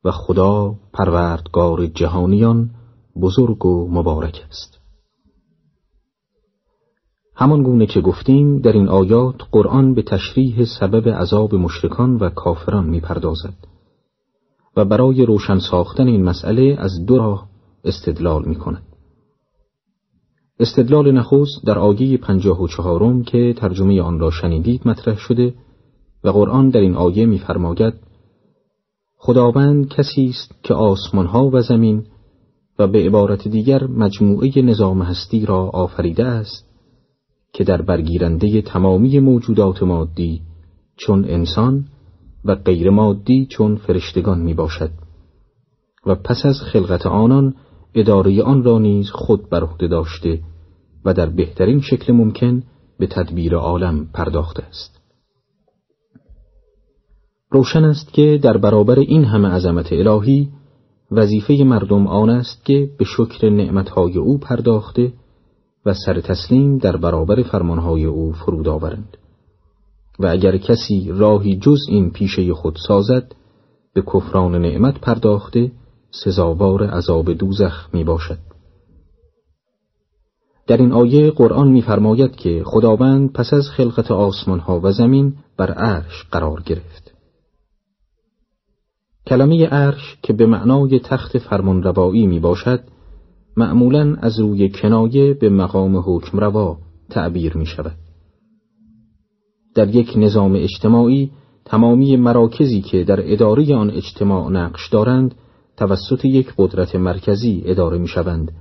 و 0.03 0.11
خدا 0.11 0.75
پروردگار 0.93 1.85
جهانیان 1.85 2.69
بزرگ 3.21 3.65
و 3.65 3.87
مبارک 3.91 4.45
است. 4.49 4.78
همان 7.39 7.63
گونه 7.63 7.85
که 7.85 8.01
گفتیم 8.01 8.59
در 8.59 8.71
این 8.71 8.89
آیات 8.89 9.35
قرآن 9.51 9.93
به 9.93 10.01
تشریح 10.01 10.65
سبب 10.79 11.09
عذاب 11.09 11.55
مشرکان 11.55 12.15
و 12.15 12.29
کافران 12.29 12.89
می‌پردازد 12.89 13.53
و 14.77 14.85
برای 14.85 15.25
روشن 15.25 15.59
ساختن 15.59 16.07
این 16.07 16.23
مسئله 16.23 16.75
از 16.79 17.05
دو 17.05 17.17
راه 17.17 17.49
استدلال 17.83 18.45
می 18.45 18.55
کند. 18.55 18.83
استدلال 20.59 21.11
نخست 21.11 21.65
در 21.65 21.79
آیه 21.79 22.17
پنجاه 22.17 22.61
و 22.61 22.67
چهارم 22.67 23.23
که 23.23 23.53
ترجمه 23.57 24.01
آن 24.01 24.19
را 24.19 24.31
شنیدید 24.31 24.87
مطرح 24.87 25.17
شده 25.17 25.53
و 26.23 26.29
قرآن 26.29 26.69
در 26.69 26.79
این 26.79 26.95
آیه 26.95 27.25
می‌فرماید 27.25 27.93
خداوند 29.17 29.87
کسی 29.87 30.29
است 30.29 30.63
که 30.63 30.73
آسمانها 30.73 31.49
و 31.53 31.61
زمین 31.61 32.05
و 32.79 32.87
به 32.87 33.05
عبارت 33.05 33.47
دیگر 33.47 33.87
مجموعه 33.87 34.61
نظام 34.61 35.01
هستی 35.01 35.45
را 35.45 35.69
آفریده 35.69 36.25
است 36.25 36.68
که 37.53 37.63
در 37.63 37.81
برگیرنده 37.81 38.61
تمامی 38.61 39.19
موجودات 39.19 39.83
مادی 39.83 40.41
چون 40.97 41.25
انسان 41.25 41.85
و 42.45 42.55
غیر 42.55 42.89
مادی 42.89 43.45
چون 43.45 43.75
فرشتگان 43.75 44.39
می 44.39 44.53
باشد 44.53 44.91
و 46.05 46.15
پس 46.15 46.45
از 46.45 46.61
خلقت 46.61 47.05
آنان 47.05 47.55
اداره 47.95 48.43
آن 48.43 48.63
را 48.63 48.79
نیز 48.79 49.09
خود 49.09 49.49
بر 49.49 49.63
عهده 49.63 49.87
داشته 49.87 50.39
و 51.05 51.13
در 51.13 51.29
بهترین 51.29 51.81
شکل 51.81 52.13
ممکن 52.13 52.63
به 52.99 53.07
تدبیر 53.07 53.55
عالم 53.55 54.05
پرداخته 54.13 54.63
است. 54.63 54.99
روشن 57.51 57.85
است 57.85 58.13
که 58.13 58.39
در 58.41 58.57
برابر 58.57 58.99
این 58.99 59.23
همه 59.23 59.47
عظمت 59.47 59.93
الهی 59.93 60.49
وظیفه 61.11 61.53
مردم 61.53 62.07
آن 62.07 62.29
است 62.29 62.65
که 62.65 62.89
به 62.99 63.05
شکر 63.05 63.49
نعمتهای 63.49 64.17
او 64.17 64.37
پرداخته 64.37 65.13
و 65.89 65.93
سر 65.93 66.21
تسلیم 66.21 66.77
در 66.77 66.97
برابر 66.97 67.43
فرمانهای 67.43 68.05
او 68.05 68.33
فرود 68.33 68.67
آورند 68.67 69.17
و 70.19 70.27
اگر 70.27 70.57
کسی 70.57 71.11
راهی 71.11 71.57
جز 71.57 71.79
این 71.89 72.11
پیشه 72.11 72.53
خود 72.53 72.77
سازد 72.87 73.35
به 73.93 74.01
کفران 74.01 74.55
نعمت 74.55 74.99
پرداخته 74.99 75.71
سزاوار 76.11 76.83
عذاب 76.83 77.33
دوزخ 77.33 77.89
می 77.93 78.03
باشد. 78.03 78.37
در 80.67 80.77
این 80.77 80.91
آیه 80.91 81.31
قرآن 81.31 81.67
می‌فرماید 81.67 82.35
که 82.35 82.63
خداوند 82.65 83.33
پس 83.33 83.53
از 83.53 83.69
خلقت 83.69 84.11
آسمان 84.11 84.59
ها 84.59 84.79
و 84.83 84.91
زمین 84.91 85.35
بر 85.57 85.71
عرش 85.71 86.23
قرار 86.31 86.61
گرفت. 86.61 87.13
کلمه 89.27 89.67
عرش 89.67 90.17
که 90.21 90.33
به 90.33 90.45
معنای 90.45 90.99
تخت 90.99 91.37
فرمانروایی 91.37 92.27
می 92.27 92.39
باشد 92.39 92.83
معمولا 93.57 94.15
از 94.15 94.39
روی 94.39 94.69
کنایه 94.69 95.33
به 95.33 95.49
مقام 95.49 95.97
حکم 95.97 96.39
روا 96.39 96.77
تعبیر 97.09 97.57
می 97.57 97.65
شود. 97.65 97.95
در 99.75 99.95
یک 99.95 100.13
نظام 100.15 100.55
اجتماعی 100.55 101.31
تمامی 101.65 102.17
مراکزی 102.17 102.81
که 102.81 103.03
در 103.03 103.33
اداره 103.33 103.75
آن 103.75 103.91
اجتماع 103.91 104.51
نقش 104.51 104.89
دارند 104.89 105.35
توسط 105.77 106.25
یک 106.25 106.53
قدرت 106.57 106.95
مرکزی 106.95 107.61
اداره 107.65 107.97
می 107.97 108.07
شوند 108.07 108.51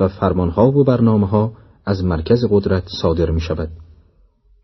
و 0.00 0.08
فرمانها 0.08 0.70
و 0.70 0.84
برنامه 0.84 1.26
ها 1.26 1.52
از 1.84 2.04
مرکز 2.04 2.44
قدرت 2.50 2.88
صادر 3.02 3.30
می 3.30 3.40
شود 3.40 3.68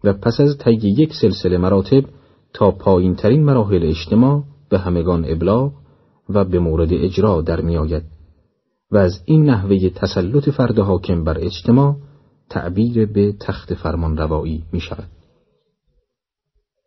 و 0.04 0.12
پس 0.12 0.40
از 0.40 0.58
طی 0.58 0.72
یک 0.72 1.14
سلسله 1.14 1.58
مراتب 1.58 2.04
تا 2.54 2.70
پایین 2.70 3.14
ترین 3.14 3.44
مراحل 3.44 3.86
اجتماع 3.86 4.42
به 4.70 4.78
همگان 4.78 5.24
ابلاغ 5.28 5.72
و 6.28 6.44
به 6.44 6.58
مورد 6.58 6.92
اجرا 6.92 7.42
در 7.42 7.60
می 7.60 7.76
آید 7.76 8.02
و 8.92 8.96
از 8.96 9.22
این 9.24 9.44
نحوه 9.50 9.88
تسلط 9.88 10.48
فرد 10.48 10.78
حاکم 10.78 11.24
بر 11.24 11.38
اجتماع 11.38 11.96
تعبیر 12.50 13.06
به 13.06 13.32
تخت 13.40 13.74
فرمان 13.74 14.16
روایی 14.16 14.64
می 14.72 14.80
شود. 14.80 15.08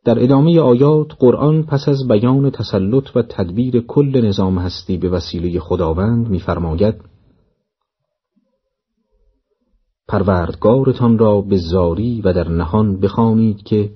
در 0.06 0.24
ادامه 0.24 0.60
آیات 0.60 1.08
قرآن 1.20 1.64
پس 1.64 1.88
از 1.88 2.08
بیان 2.08 2.50
تسلط 2.50 3.16
و 3.16 3.22
تدبیر 3.22 3.82
کل 3.82 4.26
نظام 4.26 4.58
هستی 4.58 4.98
به 4.98 5.10
وسیله 5.10 5.60
خداوند 5.60 6.30
می‌فرماید 6.30 6.96
پروردگارتان 10.08 11.18
را 11.18 11.42
به 11.42 11.58
زاری 11.58 12.22
و 12.22 12.34
در 12.34 12.50
نهان 12.50 13.00
بخوانید 13.00 13.64
که 13.64 13.92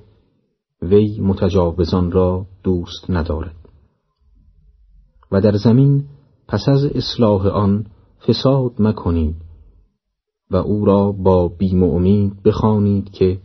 وی 0.81 1.19
متجاوزان 1.21 2.11
را 2.11 2.45
دوست 2.63 3.09
ندارد 3.09 3.55
و 5.31 5.41
در 5.41 5.57
زمین 5.57 6.03
پس 6.47 6.69
از 6.69 6.85
اصلاح 6.85 7.47
آن 7.47 7.85
فساد 8.27 8.71
مکنید 8.79 9.35
و 10.51 10.55
او 10.55 10.85
را 10.85 11.11
با 11.11 11.47
بیم 11.47 11.83
و 11.83 11.95
امید 11.95 12.43
بخوانید 12.43 13.11
که 13.11 13.39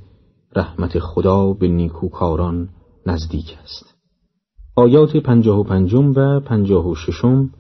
رحمت 0.57 0.99
خدا 0.99 1.53
به 1.53 1.69
نیکوکاران 1.69 2.69
نزدیک 3.07 3.59
است. 3.63 3.95
آیات 4.77 5.17
پنجاه 5.17 5.61
و 5.61 5.63
پنجم 5.63 6.13
و 6.17 6.41
پنجاه 6.41 6.89
و 6.89 6.95
ششم 6.95 7.51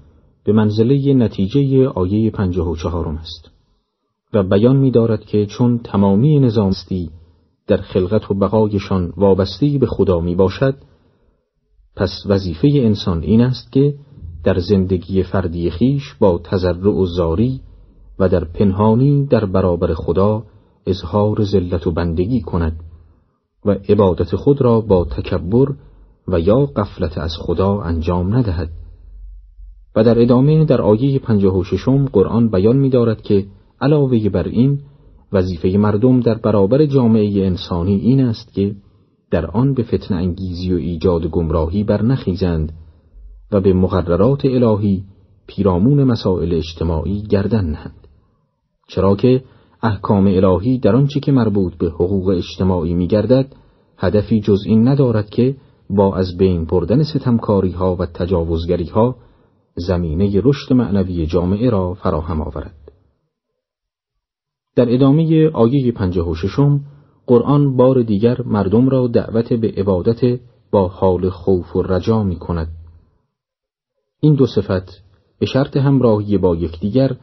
به 0.44 0.52
منزله 0.52 1.14
نتیجه 1.14 1.88
آیه 1.88 2.30
پنجاه 2.30 2.70
و 2.70 2.76
چهارم 2.76 3.16
است 3.16 3.50
و 4.32 4.42
بیان 4.42 4.76
می 4.76 4.90
دارد 4.90 5.24
که 5.24 5.46
چون 5.46 5.78
تمامی 5.78 6.40
نظامستی 6.40 7.10
در 7.66 7.76
خلقت 7.76 8.30
و 8.30 8.34
بقایشان 8.34 9.12
وابسته 9.16 9.78
به 9.78 9.86
خدا 9.86 10.20
می 10.20 10.34
باشد 10.34 10.76
پس 11.96 12.10
وظیفه 12.26 12.68
انسان 12.74 13.22
این 13.22 13.40
است 13.40 13.72
که 13.72 13.94
در 14.44 14.58
زندگی 14.58 15.22
فردی 15.22 15.70
خیش 15.70 16.14
با 16.14 16.40
تضرع 16.44 16.90
و 16.90 17.06
زاری 17.06 17.60
و 18.18 18.28
در 18.28 18.44
پنهانی 18.44 19.26
در 19.26 19.44
برابر 19.44 19.94
خدا 19.94 20.42
اظهار 20.86 21.44
ذلت 21.44 21.86
و 21.86 21.90
بندگی 21.90 22.40
کند 22.40 22.80
و 23.64 23.70
عبادت 23.88 24.36
خود 24.36 24.62
را 24.62 24.80
با 24.80 25.04
تکبر 25.04 25.74
و 26.28 26.40
یا 26.40 26.66
قفلت 26.66 27.18
از 27.18 27.32
خدا 27.40 27.80
انجام 27.80 28.36
ندهد. 28.36 28.70
و 29.96 30.04
در 30.04 30.22
ادامه 30.22 30.64
در 30.64 30.80
آیه 30.80 31.18
پنجاه 31.18 31.58
و 31.58 31.64
ششم 31.64 32.04
قرآن 32.04 32.48
بیان 32.48 32.76
می 32.76 32.90
دارد 32.90 33.22
که 33.22 33.46
علاوه 33.80 34.28
بر 34.28 34.48
این 34.48 34.80
وظیفه 35.32 35.68
مردم 35.68 36.20
در 36.20 36.34
برابر 36.34 36.86
جامعه 36.86 37.46
انسانی 37.46 37.94
این 37.94 38.20
است 38.20 38.52
که 38.52 38.74
در 39.30 39.46
آن 39.46 39.74
به 39.74 39.82
فتن 39.82 40.14
انگیزی 40.14 40.72
و 40.72 40.76
ایجاد 40.76 41.26
گمراهی 41.26 41.84
برنخیزند. 41.84 42.72
و 43.54 43.60
به 43.60 43.72
مقررات 43.72 44.44
الهی 44.44 45.04
پیرامون 45.46 46.04
مسائل 46.04 46.54
اجتماعی 46.54 47.22
گردن 47.22 47.64
نهند 47.64 48.08
چرا 48.88 49.16
که 49.16 49.44
احکام 49.82 50.26
الهی 50.26 50.78
در 50.78 50.96
آنچه 50.96 51.20
که 51.20 51.32
مربوط 51.32 51.74
به 51.74 51.86
حقوق 51.86 52.28
اجتماعی 52.28 52.94
می 52.94 53.06
گردد 53.06 53.52
هدفی 53.98 54.40
جز 54.40 54.58
این 54.66 54.88
ندارد 54.88 55.30
که 55.30 55.56
با 55.90 56.16
از 56.16 56.36
بین 56.36 56.64
بردن 56.64 57.02
ستمکاری 57.02 57.70
ها 57.70 57.96
و 57.96 58.06
تجاوزگری 58.06 58.84
ها 58.84 59.16
زمینه 59.76 60.40
رشد 60.44 60.72
معنوی 60.72 61.26
جامعه 61.26 61.70
را 61.70 61.94
فراهم 61.94 62.40
آورد. 62.40 62.74
در 64.76 64.94
ادامه 64.94 65.50
آیه 65.50 65.92
پنجه 65.92 66.22
و 66.22 66.34
ششم 66.34 66.80
قرآن 67.26 67.76
بار 67.76 68.02
دیگر 68.02 68.42
مردم 68.42 68.88
را 68.88 69.06
دعوت 69.06 69.52
به 69.52 69.72
عبادت 69.76 70.40
با 70.70 70.88
حال 70.88 71.30
خوف 71.30 71.76
و 71.76 71.82
رجا 71.82 72.22
می 72.22 72.36
کند. 72.36 72.83
این 74.24 74.34
دو 74.34 74.46
صفت 74.46 75.02
به 75.38 75.46
شرط 75.46 75.76
همراهی 75.76 76.38
با 76.38 76.56
یکدیگر 76.56 77.16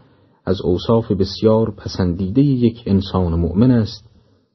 از 0.45 0.61
اوصاف 0.61 1.11
بسیار 1.11 1.71
پسندیده 1.71 2.41
یک 2.41 2.83
انسان 2.85 3.33
مؤمن 3.39 3.71
است 3.71 4.09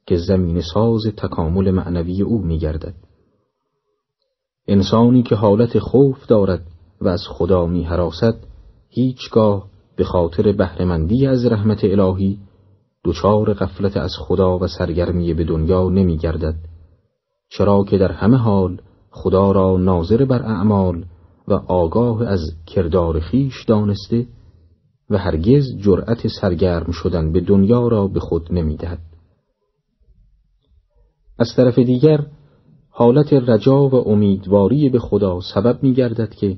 که 0.06 0.16
زمین 0.16 0.60
ساز 0.60 1.02
تکامل 1.16 1.70
معنوی 1.70 2.22
او 2.22 2.42
می 2.42 2.58
گردد. 2.58 2.94
انسانی 4.68 5.22
که 5.22 5.34
حالت 5.34 5.78
خوف 5.78 6.26
دارد 6.26 6.66
و 7.00 7.08
از 7.08 7.22
خدا 7.28 7.66
می 7.66 7.84
حراست 7.84 8.46
هیچگاه 8.88 9.68
به 9.96 10.04
خاطر 10.04 10.52
بهرهمندی 10.52 11.26
از 11.26 11.46
رحمت 11.46 11.84
الهی 11.84 12.38
دچار 13.04 13.54
غفلت 13.54 13.96
از 13.96 14.12
خدا 14.18 14.58
و 14.58 14.66
سرگرمی 14.66 15.34
به 15.34 15.44
دنیا 15.44 15.88
نمی 15.88 16.16
گردد 16.16 16.56
چرا 17.50 17.84
که 17.84 17.98
در 17.98 18.12
همه 18.12 18.36
حال 18.36 18.80
خدا 19.10 19.52
را 19.52 19.76
ناظر 19.76 20.24
بر 20.24 20.42
اعمال 20.42 21.04
و 21.48 21.52
آگاه 21.52 22.28
از 22.28 22.40
کردار 22.66 23.20
خیش 23.20 23.64
دانسته 23.64 24.26
و 25.10 25.18
هرگز 25.18 25.76
جرأت 25.78 26.26
سرگرم 26.40 26.92
شدن 26.92 27.32
به 27.32 27.40
دنیا 27.40 27.88
را 27.88 28.06
به 28.06 28.20
خود 28.20 28.52
نمی‌دهد. 28.52 28.98
از 31.38 31.48
طرف 31.56 31.78
دیگر 31.78 32.26
حالت 32.90 33.32
رجا 33.32 33.88
و 33.88 34.08
امیدواری 34.08 34.88
به 34.88 34.98
خدا 34.98 35.40
سبب 35.54 35.82
می 35.82 35.94
گردد 35.94 36.34
که 36.34 36.56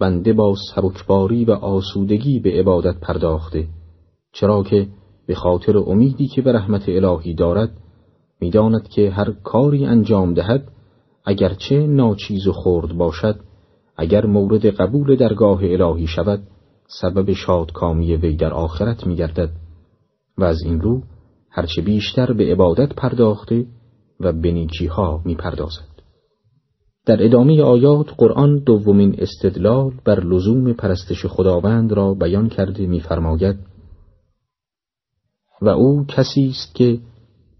بنده 0.00 0.32
با 0.32 0.54
سبکباری 0.74 1.44
و 1.44 1.50
آسودگی 1.50 2.40
به 2.40 2.50
عبادت 2.50 3.00
پرداخته 3.00 3.68
چرا 4.32 4.62
که 4.62 4.88
به 5.26 5.34
خاطر 5.34 5.76
امیدی 5.78 6.26
که 6.26 6.42
به 6.42 6.52
رحمت 6.52 6.88
الهی 6.88 7.34
دارد 7.34 7.70
می‌داند 8.40 8.88
که 8.88 9.10
هر 9.10 9.32
کاری 9.44 9.86
انجام 9.86 10.34
دهد 10.34 10.68
اگرچه 11.24 11.86
ناچیز 11.86 12.46
و 12.46 12.52
خرد 12.52 12.92
باشد 12.92 13.40
اگر 13.96 14.26
مورد 14.26 14.66
قبول 14.66 15.16
درگاه 15.16 15.60
الهی 15.62 16.06
شود 16.06 16.42
سبب 17.00 17.32
شادکامی 17.32 18.16
وی 18.16 18.36
در 18.36 18.52
آخرت 18.52 19.06
میگردد 19.06 19.50
و 20.38 20.44
از 20.44 20.62
این 20.64 20.80
رو 20.80 21.02
هرچه 21.50 21.82
بیشتر 21.82 22.32
به 22.32 22.52
عبادت 22.52 22.94
پرداخته 22.94 23.66
و 24.20 24.32
به 24.32 24.52
نیکیها 24.52 25.22
می‌پردازد. 25.24 25.94
در 27.06 27.24
ادامه 27.24 27.62
آیات 27.62 28.06
قرآن 28.16 28.58
دومین 28.58 29.14
استدلال 29.18 29.92
بر 30.04 30.20
لزوم 30.20 30.72
پرستش 30.72 31.26
خداوند 31.26 31.92
را 31.92 32.14
بیان 32.14 32.48
کرده 32.48 32.86
میفرماید 32.86 33.56
و 35.62 35.68
او 35.68 36.04
کسی 36.08 36.48
است 36.48 36.74
که 36.74 36.98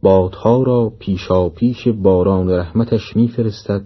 بادها 0.03 0.63
را 0.63 0.93
پیشا 0.99 1.49
پیش 1.49 1.89
باران 1.89 2.51
رحمتش 2.51 3.17
میفرستد 3.17 3.85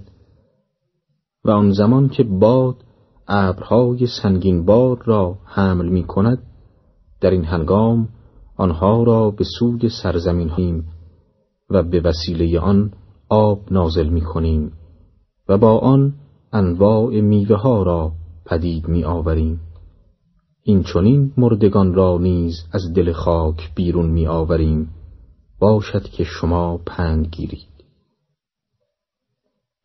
و 1.48 1.50
آن 1.50 1.72
زمان 1.72 2.08
که 2.08 2.24
باد 2.24 2.76
ابرهای 3.28 4.06
سنگین 4.06 4.64
بار 4.64 5.02
را 5.04 5.38
حمل 5.44 5.88
می 5.88 6.04
کند 6.04 6.42
در 7.20 7.30
این 7.30 7.44
هنگام 7.44 8.08
آنها 8.56 9.02
را 9.02 9.30
به 9.30 9.44
سوی 9.58 9.88
سرزمین 10.02 10.50
هیم 10.50 10.84
و 11.70 11.82
به 11.82 12.00
وسیله 12.00 12.60
آن 12.60 12.92
آب 13.28 13.60
نازل 13.70 14.08
می 14.08 14.20
کنیم 14.20 14.72
و 15.48 15.58
با 15.58 15.78
آن 15.78 16.14
انواع 16.52 17.20
میوه 17.20 17.56
ها 17.56 17.82
را 17.82 18.12
پدید 18.46 18.88
می 18.88 19.04
آوریم 19.04 19.60
این 20.62 20.82
چونین 20.82 21.32
مردگان 21.36 21.94
را 21.94 22.18
نیز 22.18 22.64
از 22.72 22.92
دل 22.94 23.12
خاک 23.12 23.74
بیرون 23.74 24.10
می 24.10 24.26
آوریم 24.26 24.88
باشد 25.58 26.02
که 26.02 26.24
شما 26.24 26.80
پند 26.86 27.26
گیرید. 27.26 27.67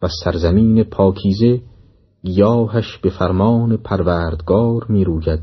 و 0.04 0.08
سرزمین 0.24 0.84
پاکیزه 0.84 1.62
گیاهش 2.24 2.98
به 2.98 3.10
فرمان 3.10 3.78
پروردگار 3.78 4.86
می 4.90 5.04
روید 5.04 5.42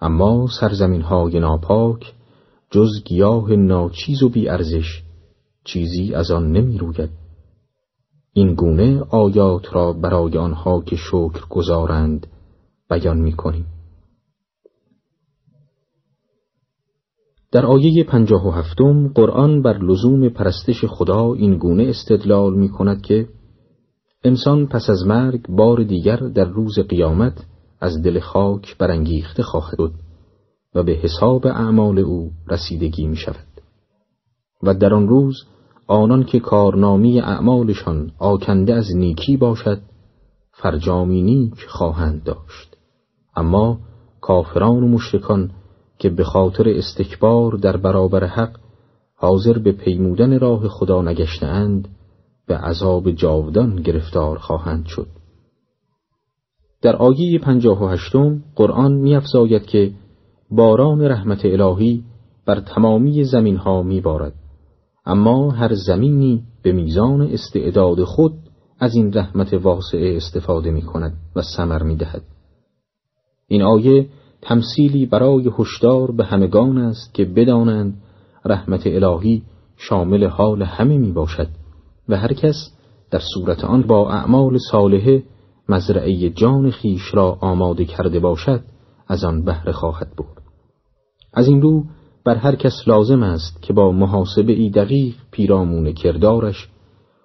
اما 0.00 0.46
سرزمین 0.60 1.00
های 1.00 1.40
ناپاک 1.40 2.14
جز 2.70 2.90
گیاه 3.04 3.52
ناچیز 3.52 4.22
و 4.22 4.28
بیارزش 4.28 5.02
چیزی 5.64 6.14
از 6.14 6.30
آن 6.30 6.52
نمی 6.52 6.78
روید 6.78 7.10
این 8.32 8.54
گونه 8.54 9.00
آیات 9.00 9.74
را 9.74 9.92
برای 9.92 10.38
آنها 10.38 10.80
که 10.80 10.96
شکر 10.96 11.46
گذارند 11.50 12.26
بیان 12.90 13.20
می 13.20 13.32
کنیم. 13.32 13.66
در 17.54 17.66
آیه 17.66 18.04
پنجاه 18.04 18.48
و 18.48 18.50
هفتم 18.50 19.08
قرآن 19.08 19.62
بر 19.62 19.78
لزوم 19.78 20.28
پرستش 20.28 20.84
خدا 20.84 21.34
این 21.34 21.58
گونه 21.58 21.84
استدلال 21.88 22.54
می 22.54 22.68
کند 22.68 23.02
که 23.02 23.28
انسان 24.24 24.66
پس 24.66 24.90
از 24.90 25.06
مرگ 25.06 25.46
بار 25.48 25.82
دیگر 25.82 26.16
در 26.16 26.44
روز 26.44 26.78
قیامت 26.78 27.46
از 27.80 28.02
دل 28.02 28.20
خاک 28.20 28.78
برانگیخته 28.78 29.42
خواهد 29.42 29.78
بود 29.78 29.92
و 30.74 30.82
به 30.82 30.92
حساب 30.92 31.46
اعمال 31.46 31.98
او 31.98 32.30
رسیدگی 32.48 33.06
می 33.06 33.16
شود. 33.16 33.46
و 34.62 34.74
در 34.74 34.94
آن 34.94 35.08
روز 35.08 35.36
آنان 35.86 36.24
که 36.24 36.40
کارنامی 36.40 37.20
اعمالشان 37.20 38.10
آکنده 38.18 38.74
از 38.74 38.96
نیکی 38.96 39.36
باشد 39.36 39.80
فرجامی 40.52 41.22
نیک 41.22 41.66
خواهند 41.68 42.22
داشت. 42.22 42.76
اما 43.36 43.78
کافران 44.20 44.82
و 44.82 44.88
مشرکان 44.88 45.50
که 45.98 46.08
به 46.08 46.24
خاطر 46.24 46.68
استکبار 46.68 47.52
در 47.52 47.76
برابر 47.76 48.24
حق 48.24 48.56
حاضر 49.16 49.58
به 49.58 49.72
پیمودن 49.72 50.38
راه 50.38 50.68
خدا 50.68 51.02
نگشتهاند 51.02 51.88
به 52.46 52.56
عذاب 52.56 53.10
جاودان 53.10 53.76
گرفتار 53.76 54.38
خواهند 54.38 54.86
شد 54.86 55.06
در 56.82 56.96
آیه 56.96 57.38
پنجاه 57.38 57.84
و 57.84 57.88
هشتم 57.88 58.42
قرآن 58.56 58.92
میافزاید 58.92 59.66
که 59.66 59.92
باران 60.50 61.00
رحمت 61.00 61.44
الهی 61.44 62.04
بر 62.46 62.60
تمامی 62.60 63.24
زمین 63.24 63.56
ها 63.56 63.82
می 63.82 64.00
بارد. 64.00 64.34
اما 65.06 65.50
هر 65.50 65.74
زمینی 65.74 66.42
به 66.62 66.72
میزان 66.72 67.22
استعداد 67.22 68.04
خود 68.04 68.32
از 68.80 68.94
این 68.94 69.12
رحمت 69.12 69.52
واسعه 69.52 70.16
استفاده 70.16 70.70
می 70.70 70.82
کند 70.82 71.12
و 71.36 71.42
سمر 71.56 71.82
می 71.82 71.96
دهد. 71.96 72.22
این 73.48 73.62
آیه 73.62 74.08
تمثیلی 74.44 75.06
برای 75.06 75.50
هشدار 75.58 76.10
به 76.10 76.24
همگان 76.24 76.78
است 76.78 77.14
که 77.14 77.24
بدانند 77.24 78.02
رحمت 78.44 78.86
الهی 78.86 79.42
شامل 79.76 80.24
حال 80.24 80.62
همه 80.62 80.98
می 80.98 81.12
باشد 81.12 81.48
و 82.08 82.16
هر 82.16 82.32
کس 82.32 82.70
در 83.10 83.20
صورت 83.34 83.64
آن 83.64 83.82
با 83.82 84.10
اعمال 84.10 84.58
صالحه 84.70 85.22
مزرعه 85.68 86.30
جان 86.30 86.70
خیش 86.70 87.14
را 87.14 87.38
آماده 87.40 87.84
کرده 87.84 88.20
باشد 88.20 88.60
از 89.08 89.24
آن 89.24 89.44
بهره 89.44 89.72
خواهد 89.72 90.10
بود 90.16 90.26
از 91.32 91.48
این 91.48 91.62
رو 91.62 91.84
بر 92.24 92.36
هر 92.36 92.54
کس 92.54 92.72
لازم 92.86 93.22
است 93.22 93.62
که 93.62 93.72
با 93.72 93.92
محاسبه 93.92 94.52
ای 94.52 94.70
دقیق 94.70 95.14
پیرامون 95.30 95.92
کردارش 95.92 96.68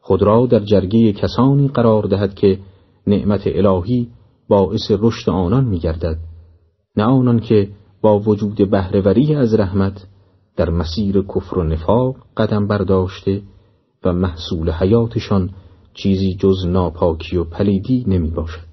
خود 0.02 0.24
را 0.24 0.46
در 0.46 0.60
جرگه 0.60 1.14
کسانی 1.14 1.68
قرار 1.68 2.04
دهد 2.04 2.34
که 2.34 2.60
نعمت 3.08 3.42
الهی 3.46 4.08
باعث 4.50 4.92
رشد 5.00 5.30
آنان 5.30 5.66
می 5.66 5.80
گردد 5.80 6.29
نه 7.00 7.06
آنان 7.06 7.40
که 7.40 7.70
با 8.02 8.20
وجود 8.20 8.70
بهرهوری 8.72 9.36
از 9.36 9.54
رحمت 9.54 10.08
در 10.56 10.70
مسیر 10.70 11.22
کفر 11.22 11.58
و 11.58 11.64
نفاق 11.64 12.16
قدم 12.38 12.68
برداشته 12.68 13.42
و 14.04 14.14
محصول 14.14 14.72
حیاتشان 14.72 15.50
چیزی 15.94 16.36
جز 16.36 16.66
ناپاکی 16.66 17.38
و 17.38 17.44
پلیدی 17.44 18.06
نمی 18.08 18.30
باشد. 18.30 18.70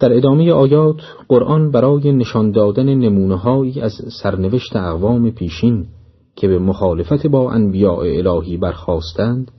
در 0.00 0.12
ادامه 0.12 0.52
آیات 0.52 0.96
قرآن 1.28 1.70
برای 1.70 2.12
نشان 2.12 2.50
دادن 2.50 2.94
نمونههایی 2.94 3.80
از 3.80 3.92
سرنوشت 4.22 4.76
اقوام 4.76 5.30
پیشین 5.30 5.86
که 6.36 6.48
به 6.48 6.58
مخالفت 6.58 7.26
با 7.26 7.50
انبیاء 7.50 8.00
الهی 8.00 8.56
برخواستند 8.56 9.50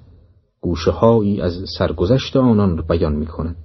گوشههایی 0.62 1.42
از 1.42 1.54
سرگذشت 1.78 2.36
آنان 2.36 2.78
را 2.78 2.84
بیان 2.90 3.16
می 3.16 3.26
کند 3.26 3.65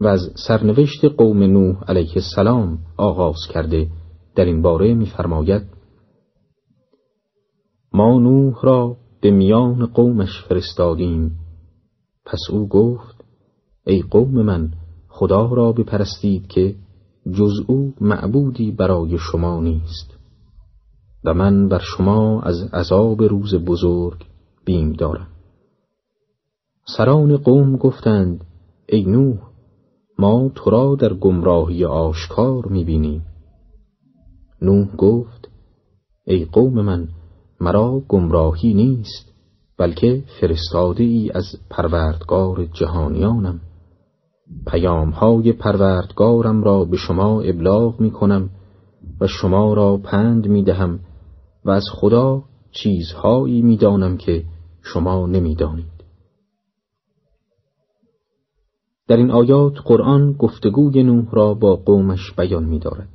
و 0.00 0.06
از 0.06 0.20
سرنوشت 0.48 1.04
قوم 1.04 1.42
نوح 1.42 1.84
علیه 1.88 2.12
السلام 2.16 2.78
آغاز 2.96 3.36
کرده. 3.50 3.88
در 4.34 4.44
این 4.44 4.62
باره 4.62 4.94
می‌فرماید 4.94 5.62
ما 7.92 8.18
نوح 8.18 8.54
را 8.62 8.96
به 9.20 9.30
میان 9.30 9.86
قومش 9.86 10.44
فرستادیم. 10.48 11.38
پس 12.26 12.40
او 12.50 12.68
گفت 12.68 13.24
ای 13.86 14.02
قوم 14.02 14.42
من 14.42 14.72
خدا 15.08 15.46
را 15.46 15.72
بپرستید 15.72 16.46
که 16.46 16.74
جز 17.32 17.52
او 17.66 17.94
معبودی 18.00 18.70
برای 18.70 19.18
شما 19.18 19.60
نیست. 19.60 20.16
و 21.24 21.34
من 21.34 21.68
بر 21.68 21.82
شما 21.96 22.42
از 22.42 22.62
عذاب 22.72 23.22
روز 23.22 23.54
بزرگ 23.54 24.24
بیم 24.64 24.92
دارم. 24.92 25.28
سران 26.96 27.36
قوم 27.36 27.76
گفتند 27.76 28.44
ای 28.88 29.04
نوح 29.04 29.55
ما 30.18 30.50
تو 30.54 30.70
را 30.70 30.94
در 30.94 31.14
گمراهی 31.14 31.84
آشکار 31.84 32.66
می‌بینیم. 32.66 33.24
نوح 34.62 34.96
گفت 34.96 35.48
ای 36.24 36.44
قوم 36.44 36.80
من 36.80 37.08
مرا 37.60 38.02
گمراهی 38.08 38.74
نیست 38.74 39.32
بلکه 39.78 40.24
فرستاده 40.40 41.04
ای 41.04 41.30
از 41.34 41.44
پروردگار 41.70 42.64
جهانیانم. 42.64 43.60
پیامهای 44.66 45.52
پروردگارم 45.52 46.64
را 46.64 46.84
به 46.84 46.96
شما 46.96 47.40
ابلاغ 47.40 48.00
می 48.00 48.10
کنم 48.10 48.50
و 49.20 49.26
شما 49.26 49.74
را 49.74 49.96
پند 49.96 50.46
می 50.46 50.62
دهم 50.62 51.00
و 51.64 51.70
از 51.70 51.84
خدا 51.92 52.42
چیزهایی 52.72 53.62
می‌دانم 53.62 54.16
که 54.16 54.44
شما 54.82 55.26
نمی‌دانید. 55.26 55.95
در 59.08 59.16
این 59.16 59.30
آیات 59.30 59.74
قرآن 59.84 60.32
گفتگوی 60.32 61.02
نوح 61.02 61.30
را 61.32 61.54
با 61.54 61.76
قومش 61.76 62.32
بیان 62.38 62.64
می 62.64 62.78
دارد. 62.78 63.08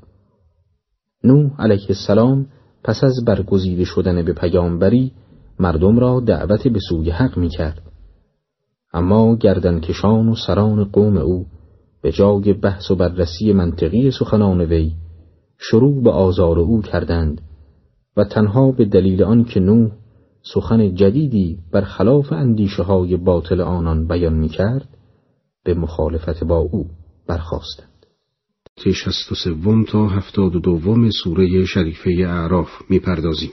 نوح 1.23 1.51
علیه 1.59 1.85
السلام 1.89 2.47
پس 2.83 3.03
از 3.03 3.13
برگزیده 3.27 3.83
شدن 3.83 4.25
به 4.25 4.33
پیامبری 4.33 5.11
مردم 5.59 5.99
را 5.99 6.19
دعوت 6.19 6.67
به 6.67 6.79
سوی 6.89 7.09
حق 7.09 7.37
می 7.37 7.49
کرد. 7.49 7.81
اما 8.93 9.35
گردنکشان 9.35 10.29
و 10.29 10.35
سران 10.35 10.83
قوم 10.83 11.17
او 11.17 11.45
به 12.01 12.11
جای 12.11 12.53
بحث 12.53 12.91
و 12.91 12.95
بررسی 12.95 13.53
منطقی 13.53 14.11
سخنان 14.11 14.61
وی 14.61 14.91
شروع 15.57 16.03
به 16.03 16.11
آزار 16.11 16.59
او 16.59 16.81
کردند 16.81 17.41
و 18.17 18.23
تنها 18.23 18.71
به 18.71 18.85
دلیل 18.85 19.23
آنکه 19.23 19.59
نوح 19.59 19.91
سخن 20.53 20.95
جدیدی 20.95 21.59
بر 21.71 21.81
خلاف 21.81 22.31
اندیشه 22.31 22.83
های 22.83 23.17
باطل 23.17 23.61
آنان 23.61 24.07
بیان 24.07 24.33
می 24.33 24.49
کرد 24.49 24.97
به 25.63 25.73
مخالفت 25.73 26.43
با 26.43 26.57
او 26.57 26.85
برخواستند. 27.27 27.87
شست 28.85 29.31
و 29.31 29.35
سوم 29.35 29.83
تا 29.83 30.07
هفتاد 30.07 30.55
و 30.55 30.59
دوم 30.59 31.09
سوره 31.09 31.65
شریفه 31.65 32.09
اعراف 32.09 32.69
می‌پردازیم. 32.89 33.51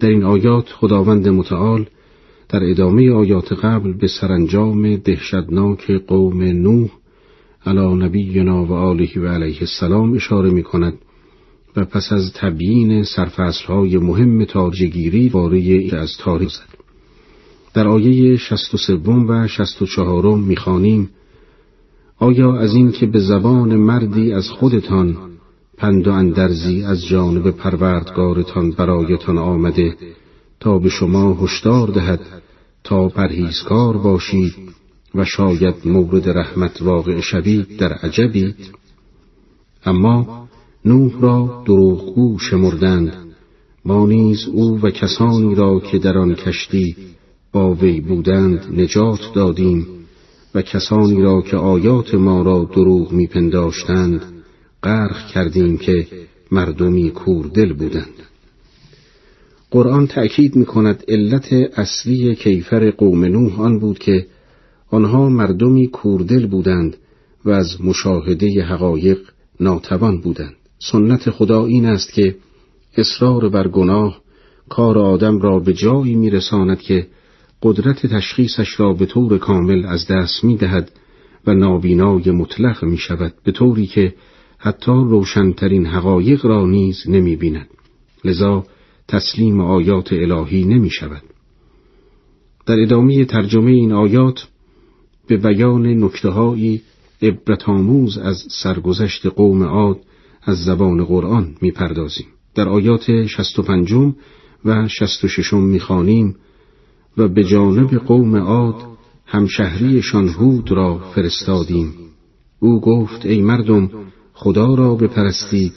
در 0.00 0.08
این 0.08 0.24
آیات 0.24 0.68
خداوند 0.68 1.28
متعال 1.28 1.86
در 2.48 2.64
ادامه 2.64 3.12
آیات 3.12 3.52
قبل 3.52 3.92
به 3.92 4.06
سرانجام 4.06 4.96
دهشتناک 4.96 5.90
قوم 5.90 6.42
نوح 6.42 6.90
علی 7.66 7.94
نبینا 7.94 8.64
و 8.64 8.72
آله 8.72 9.08
و 9.16 9.26
علیه 9.26 9.58
السلام 9.60 10.12
اشاره 10.12 10.50
می 10.50 10.62
کند 10.62 10.98
و 11.76 11.84
پس 11.84 12.12
از 12.12 12.32
تبیین 12.34 13.04
سرفصلهای 13.04 13.98
مهم 13.98 14.44
تاجگیری 14.44 15.28
واره 15.28 15.90
از 15.92 16.16
تاریخ 16.18 16.50
زد. 16.50 16.85
در 17.76 17.88
آیه 17.88 18.36
شست 18.36 18.74
و 18.74 18.76
سوم 18.76 19.28
و 19.28 19.48
شست 19.48 19.82
و 19.82 19.86
چهارم 19.86 20.38
می‌خوانیم 20.38 21.10
آیا 22.18 22.56
از 22.56 22.74
این 22.74 22.92
که 22.92 23.06
به 23.06 23.20
زبان 23.20 23.76
مردی 23.76 24.32
از 24.32 24.48
خودتان 24.50 25.16
پند 25.76 26.06
و 26.06 26.12
اندرزی 26.12 26.82
از 26.82 27.06
جانب 27.06 27.50
پروردگارتان 27.50 28.70
برایتان 28.70 29.38
آمده 29.38 29.96
تا 30.60 30.78
به 30.78 30.88
شما 30.88 31.34
هشدار 31.34 31.88
دهد 31.88 32.20
تا 32.84 33.08
پرهیزکار 33.08 33.96
باشید 33.96 34.54
و 35.14 35.24
شاید 35.24 35.74
مورد 35.84 36.28
رحمت 36.28 36.82
واقع 36.82 37.20
شوید 37.20 37.76
در 37.76 37.92
عجبید؟ 37.92 38.56
اما 39.86 40.48
نوح 40.84 41.20
را 41.20 41.62
دروغگو 41.66 42.38
شمردند 42.38 43.12
ما 43.84 44.06
نیز 44.06 44.48
او 44.52 44.80
و 44.80 44.90
کسانی 44.90 45.54
را 45.54 45.80
که 45.80 45.98
در 45.98 46.18
آن 46.18 46.34
کشتی 46.34 47.15
با 47.52 47.74
وی 47.74 48.00
بودند 48.00 48.80
نجات 48.80 49.20
دادیم 49.34 49.86
و 50.54 50.62
کسانی 50.62 51.22
را 51.22 51.42
که 51.42 51.56
آیات 51.56 52.14
ما 52.14 52.42
را 52.42 52.70
دروغ 52.74 53.12
میپنداشتند 53.12 54.22
غرق 54.82 55.26
کردیم 55.26 55.78
که 55.78 56.06
مردمی 56.52 57.10
کوردل 57.10 57.72
بودند. 57.72 58.14
قرآن 59.70 60.06
تأکید 60.06 60.56
می 60.56 60.64
کند 60.64 61.04
علت 61.08 61.52
اصلی 61.52 62.34
کیفر 62.34 62.90
قوم 62.90 63.24
نوح 63.24 63.60
آن 63.60 63.78
بود 63.78 63.98
که 63.98 64.26
آنها 64.90 65.28
مردمی 65.28 65.86
کوردل 65.86 66.46
بودند 66.46 66.96
و 67.44 67.50
از 67.50 67.84
مشاهده 67.84 68.62
حقایق 68.62 69.18
ناتوان 69.60 70.20
بودند. 70.20 70.54
سنت 70.78 71.30
خدا 71.30 71.66
این 71.66 71.86
است 71.86 72.12
که 72.12 72.36
اصرار 72.96 73.48
بر 73.48 73.68
گناه 73.68 74.20
کار 74.68 74.98
آدم 74.98 75.38
را 75.38 75.58
به 75.58 75.72
جایی 75.72 76.14
میرساند 76.14 76.80
که 76.80 77.06
قدرت 77.66 78.06
تشخیصش 78.06 78.80
را 78.80 78.92
به 78.92 79.06
طور 79.06 79.38
کامل 79.38 79.86
از 79.86 80.06
دست 80.06 80.44
می 80.44 80.56
دهد 80.56 80.92
و 81.46 81.54
نابینای 81.54 82.30
مطلق 82.30 82.84
می 82.84 82.98
شود 82.98 83.34
به 83.44 83.52
طوری 83.52 83.86
که 83.86 84.14
حتی 84.58 84.92
روشنترین 84.92 85.86
حقایق 85.86 86.46
را 86.46 86.66
نیز 86.66 87.02
نمی 87.08 87.36
بیند. 87.36 87.68
لذا 88.24 88.66
تسلیم 89.08 89.60
آیات 89.60 90.12
الهی 90.12 90.64
نمی 90.64 90.90
شود. 90.90 91.22
در 92.66 92.80
ادامه 92.80 93.24
ترجمه 93.24 93.70
این 93.70 93.92
آیات 93.92 94.48
به 95.26 95.36
بیان 95.36 95.86
نکتههایی 95.86 96.82
عبرتآموز 97.22 98.18
از 98.18 98.44
سرگذشت 98.62 99.26
قوم 99.26 99.62
عاد 99.62 100.00
از 100.42 100.64
زبان 100.64 101.04
قرآن 101.04 101.54
می‌پردازیم. 101.60 102.26
در 102.54 102.68
آیات 102.68 103.26
65 103.26 103.92
و 104.64 104.88
66 104.88 105.52
می‌خوانیم 105.52 106.36
و 107.16 107.28
به 107.28 107.44
جانب 107.44 107.94
قوم 107.94 108.36
عاد 108.36 108.74
همشهریشان 109.26 110.28
هود 110.28 110.72
را 110.72 110.98
فرستادیم. 110.98 111.94
او 112.60 112.80
گفت 112.80 113.26
ای 113.26 113.42
مردم 113.42 113.90
خدا 114.32 114.74
را 114.74 114.94
بپرستید 114.94 115.72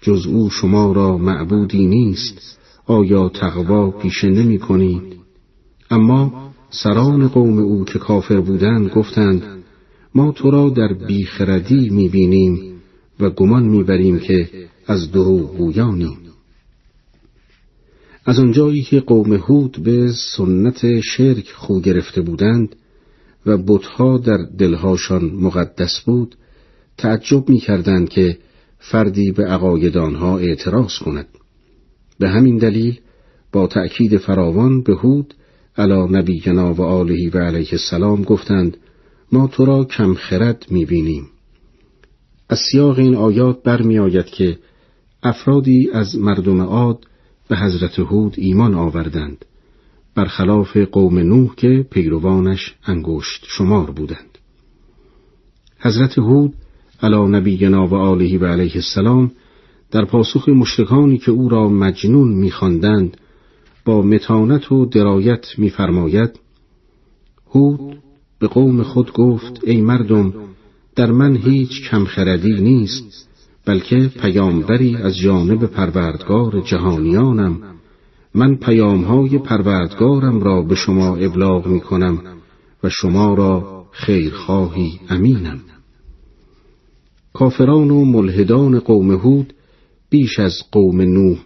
جز 0.00 0.26
او 0.26 0.50
شما 0.50 0.92
را 0.92 1.18
معبودی 1.18 1.86
نیست 1.86 2.58
آیا 2.86 3.28
تقوا 3.28 3.90
پیشه 3.90 4.28
نمی 4.28 4.58
کنید؟ 4.58 5.02
اما 5.90 6.52
سران 6.70 7.28
قوم 7.28 7.58
او 7.58 7.84
که 7.84 7.98
کافر 7.98 8.40
بودند 8.40 8.90
گفتند 8.90 9.42
ما 10.14 10.32
تو 10.32 10.50
را 10.50 10.68
در 10.68 10.92
بیخردی 11.06 11.90
می 11.90 12.08
بینیم 12.08 12.72
و 13.20 13.30
گمان 13.30 13.62
می 13.62 13.82
بریم 13.82 14.18
که 14.18 14.48
از 14.86 15.12
دروغ 15.12 15.56
گویانیم 15.56 16.21
از 18.24 18.38
آنجایی 18.38 18.82
که 18.82 19.00
قوم 19.00 19.32
هود 19.32 19.78
به 19.82 20.12
سنت 20.36 21.00
شرک 21.00 21.52
خو 21.52 21.80
گرفته 21.80 22.20
بودند 22.20 22.76
و 23.46 23.58
بتها 23.58 24.18
در 24.18 24.38
دلهاشان 24.58 25.24
مقدس 25.24 26.00
بود 26.06 26.36
تعجب 26.98 27.48
می 27.48 27.58
کردند 27.58 28.08
که 28.08 28.38
فردی 28.78 29.32
به 29.32 29.44
عقاید 29.44 29.96
آنها 29.96 30.38
اعتراض 30.38 30.98
کند 30.98 31.26
به 32.18 32.28
همین 32.28 32.58
دلیل 32.58 33.00
با 33.52 33.66
تأکید 33.66 34.16
فراوان 34.16 34.82
به 34.82 34.94
هود 34.94 35.34
علا 35.76 36.06
نبینا 36.06 36.74
و 36.74 36.82
آلهی 36.82 37.28
و 37.28 37.38
علیه 37.38 37.68
السلام 37.72 38.22
گفتند 38.22 38.76
ما 39.32 39.46
تو 39.46 39.64
را 39.64 39.84
کم 39.84 40.14
خرد 40.14 40.66
می 40.70 40.84
بینیم. 40.84 41.26
از 42.48 42.58
سیاق 42.70 42.98
این 42.98 43.14
آیات 43.14 43.62
برمی 43.62 43.98
آید 43.98 44.26
که 44.26 44.58
افرادی 45.22 45.90
از 45.92 46.16
مردم 46.16 46.60
عاد 46.60 47.06
به 47.52 47.58
حضرت 47.58 47.98
هود 47.98 48.34
ایمان 48.38 48.74
آوردند. 48.74 49.44
برخلاف 50.14 50.76
قوم 50.76 51.18
نوح 51.18 51.54
که 51.54 51.86
پیروانش 51.90 52.74
انگشت 52.84 53.44
شمار 53.48 53.90
بودند. 53.90 54.38
حضرت 55.78 56.18
هود 56.18 56.54
علا 57.02 57.26
نبینا 57.26 57.86
و 57.86 57.94
آله 57.94 58.38
و 58.38 58.44
علیه 58.44 58.74
السلام 58.74 59.32
در 59.90 60.04
پاسخ 60.04 60.48
مشرکانی 60.48 61.18
که 61.18 61.30
او 61.30 61.48
را 61.48 61.68
مجنون 61.68 62.28
میخواندند 62.28 63.16
با 63.84 64.02
متانت 64.02 64.72
و 64.72 64.86
درایت 64.86 65.58
میفرماید 65.58 66.40
هود 67.54 67.98
به 68.38 68.46
قوم 68.46 68.82
خود 68.82 69.12
گفت 69.12 69.60
ای 69.64 69.80
مردم 69.80 70.34
در 70.96 71.12
من 71.12 71.36
هیچ 71.36 71.90
کمخردی 71.90 72.60
نیست. 72.60 73.28
بلکه 73.64 74.10
پیامبری 74.20 74.96
از 74.96 75.16
جانب 75.16 75.66
پروردگار 75.66 76.60
جهانیانم. 76.60 77.58
من 78.34 78.56
پیامهای 78.56 79.38
پروردگارم 79.38 80.40
را 80.40 80.62
به 80.62 80.74
شما 80.74 81.16
ابلاغ 81.16 81.66
می 81.66 81.80
کنم 81.80 82.18
و 82.84 82.88
شما 82.88 83.34
را 83.34 83.84
خیرخواهی 83.92 85.00
امینم. 85.10 85.60
کافران 87.32 87.90
و 87.90 88.04
ملحدان 88.04 88.78
قوم 88.78 89.10
هود 89.10 89.54
بیش 90.10 90.38
از 90.38 90.52
قوم 90.72 91.00
نوح 91.00 91.38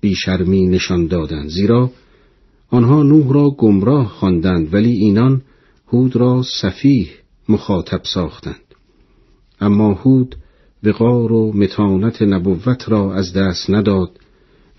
بیشرمی 0.00 0.66
نشان 0.66 1.06
دادند 1.06 1.48
زیرا 1.48 1.90
آنها 2.70 3.02
نوح 3.02 3.32
را 3.32 3.50
گمراه 3.50 4.08
خواندند 4.08 4.74
ولی 4.74 4.92
اینان 4.92 5.42
هود 5.88 6.16
را 6.16 6.42
سفیه 6.60 7.08
مخاطب 7.48 8.00
ساختند. 8.14 8.74
اما 9.60 9.92
هود 9.92 10.36
وقار 10.84 11.32
و 11.32 11.52
متانت 11.52 12.22
نبوت 12.22 12.88
را 12.88 13.14
از 13.14 13.32
دست 13.32 13.70
نداد 13.70 14.10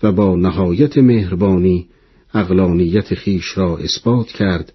و 0.02 0.12
با 0.12 0.36
نهایت 0.36 0.98
مهربانی 0.98 1.86
اقلانیت 2.34 3.14
خیش 3.14 3.58
را 3.58 3.78
اثبات 3.78 4.26
کرد 4.26 4.72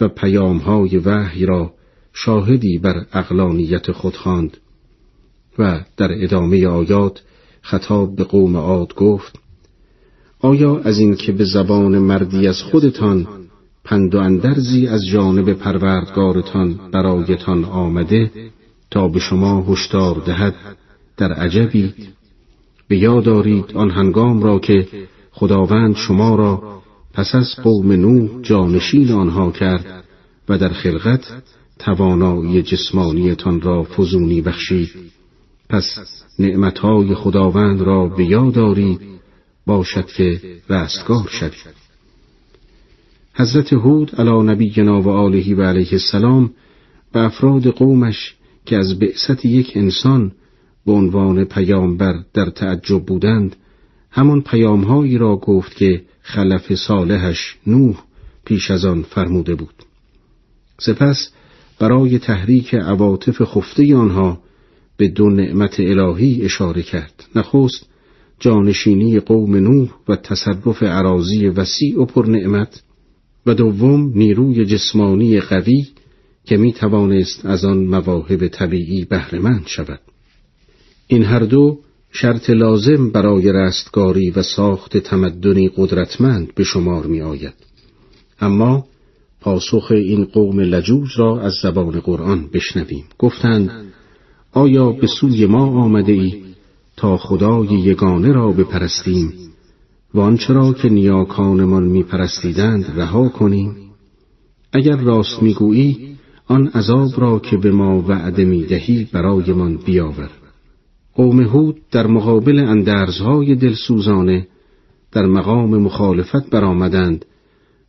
و 0.00 0.08
پیامهای 0.08 0.98
وحی 0.98 1.46
را 1.46 1.72
شاهدی 2.12 2.78
بر 2.78 3.06
اقلانیت 3.12 3.92
خود 3.92 4.16
خواند 4.16 4.56
و 5.58 5.80
در 5.96 6.24
ادامه 6.24 6.66
آیات 6.66 7.22
خطاب 7.62 8.16
به 8.16 8.24
قوم 8.24 8.56
عاد 8.56 8.94
گفت 8.94 9.38
آیا 10.40 10.78
از 10.78 10.98
این 10.98 11.14
که 11.14 11.32
به 11.32 11.44
زبان 11.44 11.98
مردی 11.98 12.46
از 12.46 12.62
خودتان 12.62 13.26
پند 13.84 14.14
و 14.14 14.18
اندرزی 14.18 14.86
از 14.86 15.06
جانب 15.06 15.52
پروردگارتان 15.52 16.80
برایتان 16.92 17.64
آمده؟ 17.64 18.30
تا 18.90 19.08
به 19.08 19.20
شما 19.20 19.64
هشدار 19.68 20.22
دهد 20.26 20.54
در 21.16 21.32
عجبید 21.32 21.94
به 22.88 22.98
یاد 22.98 23.24
دارید 23.24 23.76
آن 23.76 23.90
هنگام 23.90 24.42
را 24.42 24.58
که 24.58 24.86
خداوند 25.30 25.96
شما 25.96 26.34
را 26.34 26.80
پس 27.14 27.34
از 27.34 27.56
قوم 27.62 27.92
نوح 27.92 28.42
جانشین 28.42 29.12
آنها 29.12 29.50
کرد 29.50 30.04
و 30.48 30.58
در 30.58 30.68
خلقت 30.68 31.42
توانایی 31.78 32.62
جسمانیتان 32.62 33.60
را 33.60 33.82
فزونی 33.82 34.40
بخشید. 34.40 34.90
پس 35.68 35.98
نعمتهای 36.38 37.14
خداوند 37.14 37.80
را 37.80 38.06
به 38.06 38.24
یاد 38.24 38.52
دارید 38.54 39.00
باشد 39.66 40.06
که 40.06 40.40
رستگار 40.68 41.28
شوید. 41.28 41.80
حضرت 43.34 43.72
هود 43.72 44.16
علی 44.16 44.42
نبینا 44.42 45.02
و 45.02 45.08
آله 45.08 45.54
و 45.54 45.62
علیه 45.62 45.92
السلام 45.92 46.50
به 47.12 47.20
افراد 47.20 47.66
قومش 47.66 48.34
که 48.66 48.76
از 48.76 48.98
بعثت 48.98 49.44
یک 49.44 49.72
انسان 49.74 50.32
به 50.86 50.92
عنوان 50.92 51.44
پیامبر 51.44 52.14
در 52.34 52.50
تعجب 52.50 53.06
بودند 53.06 53.56
همان 54.10 54.42
پیامهایی 54.42 55.18
را 55.18 55.36
گفت 55.36 55.76
که 55.76 56.02
خلف 56.22 56.74
صالحش 56.74 57.56
نوح 57.66 58.02
پیش 58.44 58.70
از 58.70 58.84
آن 58.84 59.02
فرموده 59.02 59.54
بود. 59.54 59.74
سپس 60.78 61.30
برای 61.78 62.18
تحریک 62.18 62.74
عواطف 62.74 63.42
خفته 63.42 63.96
آنها 63.96 64.40
به 64.96 65.08
دو 65.08 65.30
نعمت 65.30 65.80
الهی 65.80 66.42
اشاره 66.42 66.82
کرد. 66.82 67.24
نخست 67.36 67.86
جانشینی 68.40 69.20
قوم 69.20 69.56
نوح 69.56 69.88
و 70.08 70.16
تصرف 70.16 70.82
عراضی 70.82 71.46
وسیع 71.46 72.00
و 72.00 72.04
پر 72.04 72.26
نعمت 72.26 72.82
و 73.46 73.54
دوم 73.54 74.12
نیروی 74.14 74.64
جسمانی 74.64 75.40
قوی 75.40 75.86
که 76.50 76.56
می 76.56 76.72
توانست 76.72 77.46
از 77.46 77.64
آن 77.64 77.78
مواهب 77.78 78.48
طبیعی 78.48 79.04
بهرهمند 79.04 79.66
شود. 79.66 80.00
این 81.06 81.22
هر 81.22 81.38
دو 81.38 81.78
شرط 82.12 82.50
لازم 82.50 83.10
برای 83.10 83.52
رستگاری 83.52 84.30
و 84.30 84.42
ساخت 84.42 84.98
تمدنی 84.98 85.70
قدرتمند 85.76 86.54
به 86.54 86.64
شمار 86.64 87.06
می 87.06 87.20
آید. 87.20 87.54
اما 88.40 88.86
پاسخ 89.40 89.90
این 89.90 90.24
قوم 90.24 90.60
لجوج 90.60 91.08
را 91.16 91.40
از 91.40 91.52
زبان 91.62 92.00
قرآن 92.00 92.48
بشنویم. 92.52 93.04
گفتند 93.18 93.70
آیا 94.52 94.92
به 94.92 95.06
سوی 95.06 95.46
ما 95.46 95.66
آمده 95.66 96.12
ای 96.12 96.42
تا 96.96 97.16
خدای 97.16 97.66
یگانه 97.66 98.32
را 98.32 98.52
بپرستیم 98.52 99.32
و 100.14 100.20
آنچه 100.20 100.52
را 100.52 100.72
که 100.72 100.88
نیاکانمان 100.88 101.82
میپرستیدند 101.82 102.92
رها 102.96 103.28
کنیم؟ 103.28 103.76
اگر 104.72 104.96
راست 104.96 105.42
می‌گویی 105.42 106.10
آن 106.50 106.66
عذاب 106.66 107.10
را 107.16 107.38
که 107.38 107.56
به 107.56 107.70
ما 107.70 108.02
وعده 108.08 108.44
می‌دهی 108.44 109.08
برایمان 109.12 109.76
بیاور. 109.76 110.30
قوم 111.14 111.40
هود 111.40 111.76
در 111.90 112.06
مقابل 112.06 112.58
اندرزهای 112.58 113.54
دلسوزانه 113.54 114.46
در 115.12 115.26
مقام 115.26 115.76
مخالفت 115.76 116.50
برآمدند 116.50 117.24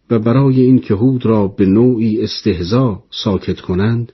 و 0.09 0.19
برای 0.19 0.61
اینکه 0.61 0.93
هود 0.93 1.25
را 1.25 1.47
به 1.47 1.65
نوعی 1.65 2.21
استهزا 2.21 3.03
ساکت 3.11 3.61
کنند 3.61 4.13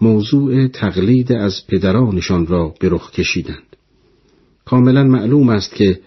موضوع 0.00 0.66
تقلید 0.66 1.32
از 1.32 1.66
پدرانشان 1.66 2.46
را 2.46 2.74
به 2.80 2.88
رخ 2.88 3.10
کشیدند. 3.10 3.76
کاملا 4.64 5.04
معلوم 5.04 5.48
است 5.48 5.74
که 5.74 6.00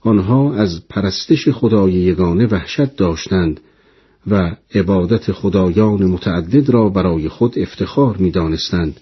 آنها 0.00 0.54
از 0.54 0.88
پرستش 0.88 1.48
خدای 1.48 1.92
یگانه 1.92 2.46
وحشت 2.46 2.96
داشتند 2.96 3.60
و 4.26 4.56
عبادت 4.74 5.32
خدایان 5.32 6.02
متعدد 6.02 6.70
را 6.70 6.88
برای 6.88 7.28
خود 7.28 7.58
افتخار 7.58 8.16
می 8.16 8.30
دانستند. 8.30 9.00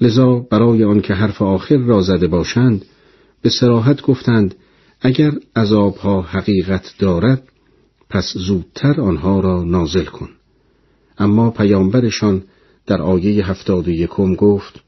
لذا 0.00 0.46
برای 0.50 0.84
آنکه 0.84 1.14
حرف 1.14 1.42
آخر 1.42 1.76
را 1.76 2.02
زده 2.02 2.26
باشند 2.26 2.84
به 3.42 3.50
سراحت 3.50 4.02
گفتند 4.02 4.54
اگر 5.00 5.32
عذابها 5.56 6.22
حقیقت 6.22 6.94
دارد 6.98 7.42
پس 8.10 8.32
زودتر 8.36 9.00
آنها 9.00 9.40
را 9.40 9.64
نازل 9.64 10.04
کن 10.04 10.28
اما 11.18 11.50
پیامبرشان 11.50 12.42
در 12.86 13.02
آیه 13.02 13.46
هفتاد 13.46 13.88
و 13.88 13.90
یکم 13.90 14.34
گفت 14.34 14.80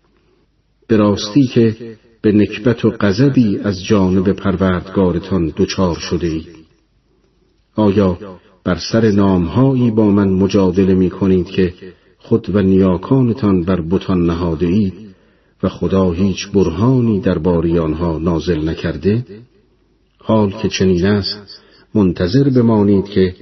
به 0.86 0.96
راستی 0.96 1.46
که 1.46 1.96
به 2.22 2.32
نکبت 2.32 2.84
و 2.84 2.90
غضبی 2.90 3.58
از 3.58 3.84
جانب 3.84 4.32
پروردگارتان 4.32 5.52
دچار 5.56 5.94
شده 5.94 6.26
اید. 6.26 6.48
آیا 7.74 8.18
بر 8.64 8.78
سر 8.92 9.10
نامهایی 9.10 9.90
با 9.90 10.10
من 10.10 10.28
مجادله 10.28 10.94
می 10.94 11.10
کنید 11.10 11.46
که 11.46 11.74
خود 12.18 12.54
و 12.54 12.62
نیاکانتان 12.62 13.62
بر 13.62 13.80
بتان 13.80 14.26
نهاده 14.26 14.66
اید 14.66 14.94
و 15.62 15.68
خدا 15.68 16.10
هیچ 16.10 16.48
برهانی 16.48 17.20
در 17.20 17.38
باری 17.38 17.78
آنها 17.78 18.18
نازل 18.18 18.68
نکرده؟ 18.68 19.24
حال 20.18 20.50
که 20.50 20.68
چنین 20.68 21.06
است 21.06 21.62
منتظر 21.94 22.50
بمانید 22.50 23.04
که 23.04 23.34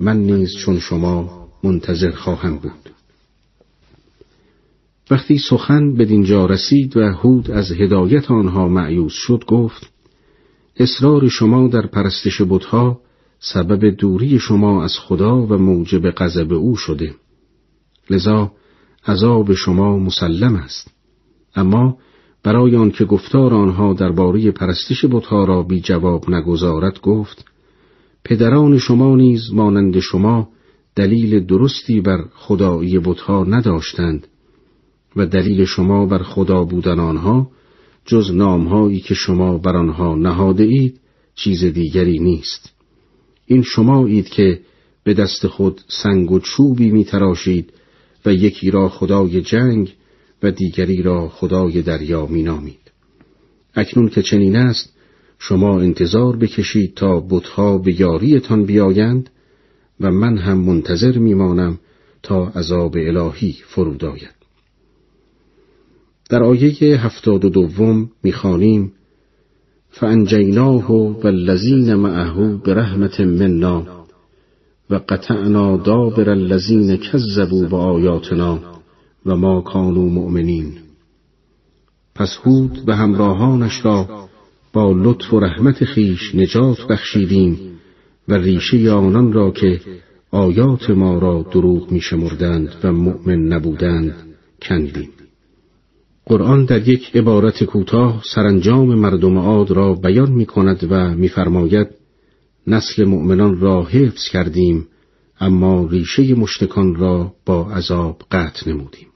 من 0.00 0.16
نیز 0.16 0.50
چون 0.64 0.78
شما 0.78 1.48
منتظر 1.64 2.10
خواهم 2.10 2.58
بود. 2.58 2.90
وقتی 5.10 5.38
سخن 5.38 5.94
به 5.94 6.04
دینجا 6.04 6.46
رسید 6.46 6.96
و 6.96 7.00
هود 7.00 7.50
از 7.50 7.72
هدایت 7.72 8.30
آنها 8.30 8.68
معیوز 8.68 9.12
شد 9.12 9.44
گفت 9.48 9.92
اصرار 10.76 11.28
شما 11.28 11.68
در 11.68 11.86
پرستش 11.86 12.42
بتها 12.50 13.00
سبب 13.44 13.84
دوری 13.84 14.38
شما 14.38 14.84
از 14.84 14.92
خدا 14.98 15.46
و 15.46 15.58
موجب 15.58 16.10
غضب 16.10 16.52
او 16.52 16.76
شده. 16.76 17.14
لذا 18.10 18.52
عذاب 19.06 19.54
شما 19.54 19.98
مسلم 19.98 20.54
است. 20.56 20.90
اما 21.56 21.98
برای 22.42 22.76
آنکه 22.76 23.04
گفتار 23.04 23.54
آنها 23.54 23.92
درباره 23.92 24.50
پرستش 24.50 25.04
بتها 25.04 25.44
را 25.44 25.62
بی 25.62 25.80
جواب 25.80 26.30
نگذارد 26.30 27.00
گفت 27.00 27.44
پدران 28.24 28.78
شما 28.78 29.16
نیز 29.16 29.52
مانند 29.52 29.98
شما 29.98 30.48
دلیل 30.96 31.46
درستی 31.46 32.00
بر 32.00 32.24
خدایی 32.34 32.98
بتها 32.98 33.44
نداشتند 33.44 34.26
و 35.16 35.26
دلیل 35.26 35.64
شما 35.64 36.06
بر 36.06 36.22
خدا 36.22 36.64
بودن 36.64 36.98
آنها 36.98 37.50
جز 38.06 38.30
نامهایی 38.30 39.00
که 39.00 39.14
شما 39.14 39.58
بر 39.58 39.76
آنها 39.76 40.14
نهاده 40.14 40.64
اید 40.64 41.00
چیز 41.34 41.64
دیگری 41.64 42.18
نیست. 42.18 42.81
این 43.52 43.62
شمایید 43.62 44.28
که 44.28 44.60
به 45.04 45.14
دست 45.14 45.46
خود 45.46 45.80
سنگ 45.88 46.32
و 46.32 46.38
چوبی 46.38 46.90
می 46.90 47.04
تراشید 47.04 47.72
و 48.26 48.32
یکی 48.32 48.70
را 48.70 48.88
خدای 48.88 49.40
جنگ 49.40 49.94
و 50.42 50.50
دیگری 50.50 51.02
را 51.02 51.28
خدای 51.28 51.82
دریا 51.82 52.26
می 52.26 52.42
نامید. 52.42 52.90
اکنون 53.74 54.08
که 54.08 54.22
چنین 54.22 54.56
است 54.56 54.92
شما 55.38 55.80
انتظار 55.80 56.36
بکشید 56.36 56.94
تا 56.94 57.20
بتها 57.20 57.78
به 57.78 58.00
یاریتان 58.00 58.64
بیایند 58.64 59.30
و 60.00 60.10
من 60.10 60.38
هم 60.38 60.58
منتظر 60.58 61.18
میمانم 61.18 61.78
تا 62.22 62.48
عذاب 62.48 62.96
الهی 62.96 63.56
فرود 63.66 64.04
آید. 64.04 64.34
در 66.30 66.42
آیه 66.42 67.00
هفتاد 67.00 67.44
و 67.44 67.48
دوم 67.48 68.10
می‌خوانیم 68.22 68.92
فانجیناه 69.92 70.92
و 70.92 71.26
الذین 71.26 71.94
معه 71.94 72.56
برحمت 72.56 73.20
منا 73.20 74.06
و 74.90 75.00
قطعنا 75.08 75.76
دابر 75.76 76.30
الذین 76.30 76.96
کذبوا 76.96 77.68
بآیاتنا 77.68 78.58
و 79.26 79.36
ما 79.36 79.60
کانوا 79.60 80.08
مؤمنین. 80.08 80.72
پس 82.14 82.38
هود 82.44 82.88
و 82.88 82.96
همراهانش 82.96 83.84
را 83.84 84.28
با 84.72 84.92
لطف 84.92 85.32
و 85.32 85.40
رحمت 85.40 85.84
خیش 85.84 86.34
نجات 86.34 86.86
بخشیدیم 86.90 87.58
و 88.28 88.34
ریشه 88.34 88.90
آنان 88.90 89.32
را 89.32 89.50
که 89.50 89.80
آیات 90.30 90.90
ما 90.90 91.18
را 91.18 91.46
دروغ 91.52 91.92
می 91.92 92.00
و 92.84 92.92
مؤمن 92.92 93.38
نبودند 93.38 94.14
کندیم. 94.62 95.21
قرآن 96.26 96.64
در 96.64 96.88
یک 96.88 97.16
عبارت 97.16 97.64
کوتاه 97.64 98.22
سرانجام 98.34 98.94
مردم 98.94 99.38
عاد 99.38 99.70
را 99.70 99.94
بیان 99.94 100.32
می 100.32 100.46
کند 100.46 100.86
و 100.90 101.14
میفرماید 101.14 101.88
نسل 102.66 103.04
مؤمنان 103.04 103.60
را 103.60 103.84
حفظ 103.84 104.28
کردیم 104.32 104.88
اما 105.40 105.88
ریشه 105.90 106.34
مشتکان 106.34 106.94
را 106.94 107.32
با 107.46 107.70
عذاب 107.70 108.22
قطع 108.30 108.70
نمودیم. 108.70 109.08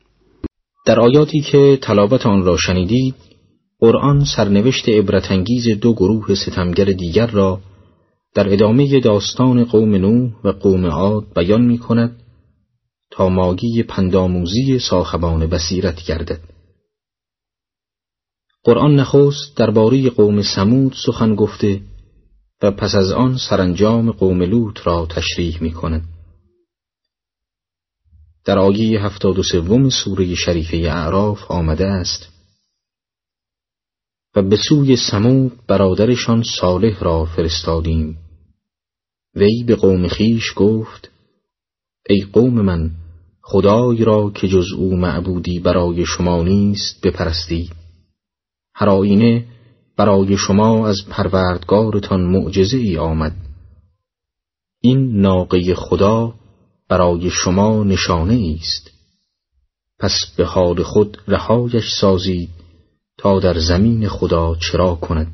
در 0.87 1.01
آیاتی 1.01 1.41
که 1.41 1.78
تلاوت 1.83 2.27
آن 2.27 2.45
را 2.45 2.57
شنیدید 2.57 3.15
قرآن 3.81 4.24
سرنوشت 4.37 4.89
عبرتانگیز 4.89 5.69
دو 5.69 5.95
گروه 5.95 6.35
ستمگر 6.35 6.85
دیگر 6.85 7.27
را 7.27 7.61
در 8.35 8.53
ادامه 8.53 9.01
داستان 9.01 9.65
قوم 9.65 9.95
نوح 9.95 10.31
و 10.45 10.53
قوم 10.53 10.87
عاد 10.87 11.24
بیان 11.37 11.62
می 11.62 11.78
کند 11.78 12.16
تا 13.11 13.28
ماگی 13.28 13.83
پنداموزی 13.83 14.78
صاحبان 14.78 15.47
بصیرت 15.47 16.07
گردد. 16.07 16.56
قرآن 18.66 18.94
نخست 18.94 19.56
درباره 19.56 20.10
قوم 20.10 20.43
سمود 20.43 20.94
سخن 21.06 21.34
گفته 21.34 21.82
و 22.62 22.70
پس 22.70 22.94
از 22.94 23.12
آن 23.12 23.36
سرانجام 23.36 24.12
قوم 24.12 24.43
لوط 24.43 24.86
را 24.86 25.06
تشریح 25.06 25.62
می 25.62 25.72
کند. 25.72 26.05
در 28.44 28.59
آیه 28.59 29.02
هفتاد 29.02 29.38
و 29.38 29.43
سوم 29.43 29.90
سوره 29.90 30.34
شریفه 30.34 30.76
اعراف 30.76 31.51
آمده 31.51 31.86
است 31.86 32.28
و 34.36 34.43
به 34.43 34.56
سوی 34.68 34.97
سمود 34.97 35.52
برادرشان 35.68 36.43
صالح 36.60 36.98
را 37.01 37.24
فرستادیم 37.24 38.18
وی 39.34 39.64
به 39.66 39.74
قوم 39.74 40.09
خیش 40.09 40.52
گفت 40.56 41.10
ای 42.09 42.26
قوم 42.32 42.60
من 42.60 42.90
خدای 43.43 44.05
را 44.05 44.30
که 44.30 44.48
جز 44.48 44.72
او 44.76 44.97
معبودی 44.97 45.59
برای 45.59 46.06
شما 46.06 46.43
نیست 46.43 47.06
بپرستید 47.06 47.85
هر 48.78 48.89
آینه 48.89 49.44
برای 49.97 50.36
شما 50.36 50.89
از 50.89 50.97
پروردگارتان 51.11 52.20
معجزه 52.20 52.77
ای 52.77 52.98
آمد. 52.98 53.36
این 54.81 55.20
ناقه 55.20 55.74
خدا 55.74 56.35
برای 56.89 57.31
شما 57.31 57.85
نشانه 57.85 58.57
است. 58.61 58.90
پس 59.98 60.12
به 60.36 60.44
حال 60.44 60.82
خود 60.82 61.19
رهایش 61.28 61.85
سازید 62.01 62.51
تا 63.19 63.40
در 63.40 63.59
زمین 63.59 64.09
خدا 64.09 64.55
چرا 64.55 64.94
کند. 64.94 65.32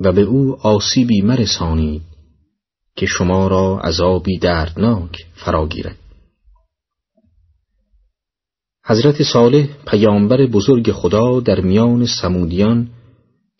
و 0.00 0.12
به 0.12 0.22
او 0.22 0.56
آسیبی 0.62 1.20
مرسانید 1.20 2.02
که 2.96 3.06
شما 3.06 3.48
را 3.48 3.80
عذابی 3.80 4.38
دردناک 4.38 5.26
فراگیرد 5.34 5.98
حضرت 8.90 9.22
صالح 9.22 9.66
پیامبر 9.86 10.46
بزرگ 10.46 10.92
خدا 10.92 11.40
در 11.40 11.60
میان 11.60 12.06
سمودیان 12.06 12.88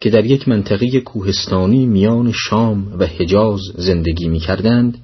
که 0.00 0.10
در 0.10 0.24
یک 0.24 0.48
منطقه 0.48 1.00
کوهستانی 1.00 1.86
میان 1.86 2.32
شام 2.32 2.92
و 2.98 3.06
حجاز 3.06 3.60
زندگی 3.74 4.28
می 4.28 4.40
کردند 4.40 4.98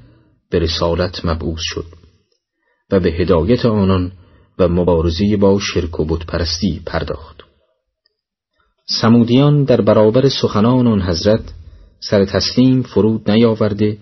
به 0.50 0.58
رسالت 0.58 1.24
مبعوث 1.24 1.60
شد 1.60 1.84
و 2.90 3.00
به 3.00 3.12
هدایت 3.12 3.66
آنان 3.66 4.12
و 4.58 4.68
مبارزی 4.68 5.36
با 5.36 5.58
شرک 5.60 6.00
و 6.00 6.04
بتپرستی 6.04 6.80
پرداخت. 6.86 7.40
سمودیان 8.86 9.64
در 9.64 9.80
برابر 9.80 10.28
سخنان 10.28 10.86
آن 10.86 11.02
حضرت 11.02 11.52
سر 12.00 12.24
تسلیم 12.24 12.82
فرود 12.82 13.30
نیاورده 13.30 13.98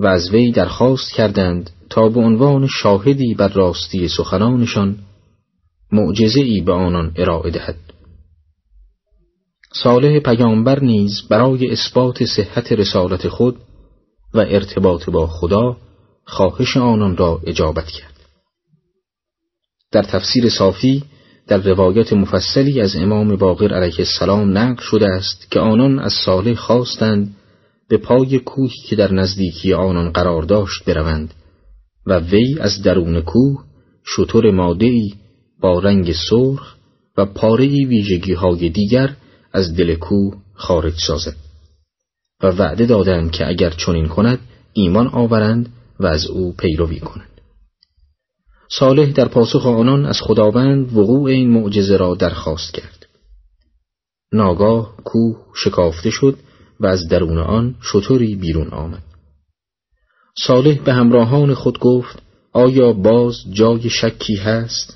و 0.00 0.06
از 0.06 0.30
وی 0.30 0.52
درخواست 0.52 1.12
کردند 1.12 1.70
تا 1.90 2.08
به 2.08 2.20
عنوان 2.20 2.66
شاهدی 2.66 3.34
بر 3.34 3.48
راستی 3.48 4.08
سخنانشان 4.08 4.96
معجزه 5.92 6.40
ای 6.40 6.60
به 6.60 6.72
آنان 6.72 7.12
ارائه 7.16 7.50
دهد. 7.50 7.76
صالح 9.72 10.18
پیامبر 10.18 10.80
نیز 10.80 11.22
برای 11.30 11.70
اثبات 11.70 12.24
صحت 12.24 12.72
رسالت 12.72 13.28
خود 13.28 13.56
و 14.34 14.38
ارتباط 14.38 15.10
با 15.10 15.26
خدا 15.26 15.76
خواهش 16.24 16.76
آنان 16.76 17.16
را 17.16 17.40
اجابت 17.46 17.86
کرد. 17.86 18.16
در 19.92 20.02
تفسیر 20.02 20.48
صافی 20.48 21.04
در 21.46 21.58
روایت 21.58 22.12
مفصلی 22.12 22.80
از 22.80 22.96
امام 22.96 23.36
باقر 23.36 23.74
علیه 23.74 23.98
السلام 23.98 24.58
نقل 24.58 24.82
شده 24.82 25.06
است 25.06 25.50
که 25.50 25.60
آنان 25.60 25.98
از 25.98 26.12
صالح 26.12 26.54
خواستند 26.54 27.36
به 27.88 27.96
پای 27.96 28.38
کوهی 28.38 28.78
که 28.88 28.96
در 28.96 29.12
نزدیکی 29.12 29.72
آنان 29.72 30.10
قرار 30.10 30.42
داشت 30.42 30.84
بروند 30.84 31.34
و 32.06 32.18
وی 32.18 32.58
از 32.60 32.82
درون 32.82 33.20
کوه 33.20 33.64
شطور 34.04 34.50
مادهی 34.50 35.14
با 35.60 35.78
رنگ 35.78 36.12
سرخ 36.30 36.74
و 37.16 37.26
پاره 37.26 37.66
ویژگی 37.66 38.32
های 38.32 38.68
دیگر 38.68 39.16
از 39.52 39.76
دل 39.76 39.94
کوه 39.94 40.36
خارج 40.54 40.94
سازد 41.06 41.36
و 42.42 42.46
وعده 42.46 42.86
دادند 42.86 43.30
که 43.30 43.48
اگر 43.48 43.70
چنین 43.70 44.08
کند 44.08 44.38
ایمان 44.72 45.06
آورند 45.06 45.72
و 46.00 46.06
از 46.06 46.26
او 46.26 46.52
پیروی 46.52 47.00
کنند. 47.00 47.40
صالح 48.70 49.12
در 49.12 49.28
پاسخ 49.28 49.66
آنان 49.66 50.06
از 50.06 50.20
خداوند 50.20 50.92
وقوع 50.92 51.30
این 51.30 51.50
معجزه 51.50 51.96
را 51.96 52.14
درخواست 52.14 52.74
کرد. 52.74 53.06
ناگاه 54.32 54.96
کوه 55.04 55.36
شکافته 55.54 56.10
شد 56.10 56.38
و 56.80 56.86
از 56.86 57.08
درون 57.08 57.38
آن 57.38 57.74
شطوری 57.80 58.34
بیرون 58.34 58.68
آمد. 58.68 59.02
صالح 60.46 60.78
به 60.84 60.92
همراهان 60.92 61.54
خود 61.54 61.78
گفت 61.78 62.22
آیا 62.52 62.92
باز 62.92 63.36
جای 63.52 63.90
شکی 63.90 64.36
هست؟ 64.36 64.95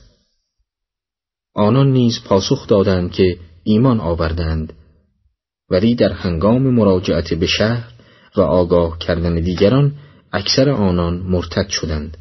آنان 1.54 1.92
نیز 1.92 2.20
پاسخ 2.24 2.66
دادند 2.66 3.12
که 3.12 3.38
ایمان 3.64 4.00
آوردند. 4.00 4.72
ولی 5.70 5.94
در 5.94 6.12
هنگام 6.12 6.62
مراجعت 6.62 7.34
به 7.34 7.46
شهر 7.46 7.92
و 8.36 8.40
آگاه 8.40 8.98
کردن 8.98 9.34
دیگران 9.34 9.92
اکثر 10.32 10.70
آنان 10.70 11.14
مرتد 11.18 11.68
شدند 11.68 12.16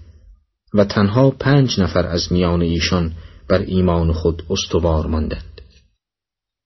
و 0.74 0.86
تنها 0.86 1.30
پنج 1.30 1.80
نفر 1.80 2.08
از 2.08 2.32
میان 2.32 2.62
ایشان 2.62 3.12
بر 3.48 3.60
ایمان 3.60 4.12
خود 4.12 4.44
استوار 4.50 5.08
ماندند. 5.08 5.62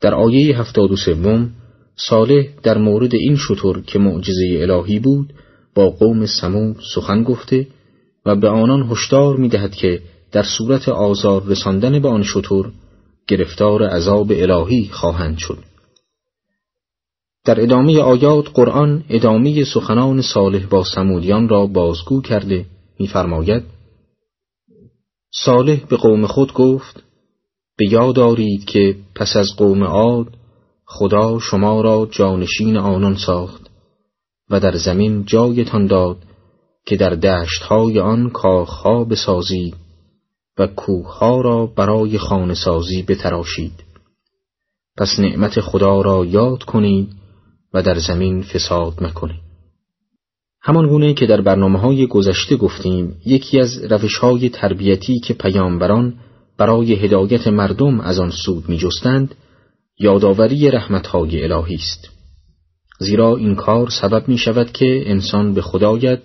در 0.02 0.14
آیه 0.14 0.60
هفتاد 0.60 0.92
و 0.92 0.96
سوم 0.96 1.50
صالح 1.96 2.48
در 2.64 2.78
مورد 2.78 3.16
این 3.16 3.36
شطور 3.36 3.82
که 3.82 4.00
معجزه 4.00 4.60
الهی 4.62 5.00
بود 5.00 5.34
با 5.76 5.90
قوم 5.90 6.26
سمود 6.26 6.78
سخن 6.96 7.24
گفته 7.24 7.68
و 8.26 8.36
به 8.36 8.50
آنان 8.50 8.90
هشدار 8.92 9.38
می‌دهد 9.38 9.76
که 9.76 10.02
در 10.34 10.44
صورت 10.44 10.90
آزار 10.90 11.44
رساندن 11.44 12.00
به 12.00 12.08
آن 12.08 12.24
شطور 12.24 12.72
گرفتار 13.28 13.84
عذاب 13.84 14.32
الهی 14.32 14.90
خواهند 14.92 15.38
شد. 15.38 15.58
در 17.46 17.62
ادامه 17.62 18.00
آیات 18.00 18.46
قرآن 18.54 19.04
ادامه 19.10 19.64
سخنان 19.64 20.22
صالح 20.22 20.66
با 20.66 20.84
سمودیان 20.96 21.50
را 21.50 21.68
بازگو 21.68 22.22
کرده 22.22 22.66
می‌فرماید 23.00 23.64
صالح 25.46 25.86
به 25.86 25.98
قوم 25.98 26.28
خود 26.28 26.54
گفت 26.54 27.04
به 27.78 27.86
یاد 27.92 28.16
دارید 28.16 28.66
که 28.66 28.96
پس 29.16 29.36
از 29.36 29.48
قوم 29.58 29.84
عاد 29.84 30.28
خدا 30.86 31.40
شما 31.40 31.82
را 31.82 32.08
جانشین 32.12 32.78
آنان 32.78 33.16
ساخت 33.16 33.70
و 34.50 34.60
در 34.60 34.78
زمین 34.78 35.26
جایتان 35.26 35.88
داد 35.88 36.18
که 36.86 36.96
در 36.96 37.10
دشتهای 37.10 38.00
آن 38.00 38.30
کاخها 38.30 39.04
بسازید. 39.04 39.83
و 40.58 40.68
کوهها 40.68 41.42
را 41.42 41.66
برای 41.66 42.18
خانه 42.18 42.54
سازی 42.54 43.02
بتراشید. 43.02 43.84
پس 44.98 45.20
نعمت 45.20 45.60
خدا 45.60 46.02
را 46.02 46.26
یاد 46.26 46.64
کنید 46.64 47.10
و 47.74 47.82
در 47.82 48.00
زمین 48.00 48.42
فساد 48.42 49.04
مکنید 49.04 49.44
همان 50.62 50.88
گونه 50.88 51.14
که 51.14 51.26
در 51.26 51.42
برنامه 51.42 51.80
های 51.80 52.08
گذشته 52.08 52.56
گفتیم 52.56 53.16
یکی 53.26 53.60
از 53.60 53.84
روش 53.92 54.18
های 54.18 54.50
تربیتی 54.50 55.20
که 55.20 55.34
پیامبران 55.34 56.14
برای 56.58 56.94
هدایت 56.94 57.48
مردم 57.48 58.00
از 58.00 58.20
آن 58.20 58.32
سود 58.46 58.70
می 58.70 58.78
جستند 58.78 59.36
یادآوری 60.00 60.72
رحمتهای 60.72 61.44
الهی 61.44 61.76
است. 61.76 62.10
زیرا 63.00 63.36
این 63.36 63.56
کار 63.56 63.90
سبب 63.90 64.28
می 64.28 64.38
شود 64.38 64.72
که 64.72 65.04
انسان 65.06 65.54
به 65.54 65.62
خدایت 65.62 66.20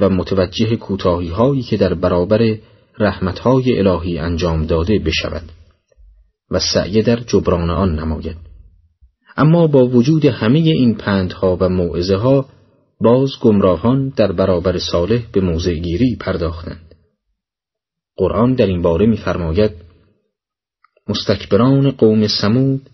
و 0.00 0.08
متوجه 0.08 0.76
کوتاهی 0.76 1.28
هایی 1.28 1.62
که 1.62 1.76
در 1.76 1.94
برابر 1.94 2.58
رحمتهای 2.98 3.78
الهی 3.78 4.18
انجام 4.18 4.66
داده 4.66 4.98
بشود 4.98 5.42
و 6.50 6.60
سعی 6.74 7.02
در 7.02 7.16
جبران 7.16 7.70
آن 7.70 7.98
نماید. 7.98 8.36
اما 9.36 9.66
با 9.66 9.86
وجود 9.86 10.24
همه 10.24 10.58
این 10.58 10.94
پندها 10.94 11.56
و 11.60 11.68
موعظه 11.68 12.16
ها 12.16 12.46
باز 13.00 13.30
گمراهان 13.40 14.08
در 14.08 14.32
برابر 14.32 14.78
صالح 14.78 15.22
به 15.32 15.40
موضع 15.40 15.74
گیری 15.74 16.16
پرداختند. 16.20 16.94
قرآن 18.16 18.54
در 18.54 18.66
این 18.66 18.82
باره 18.82 19.06
می‌فرماید 19.06 19.70
مستکبران 21.08 21.90
قوم 21.90 22.26
سمود 22.26 22.90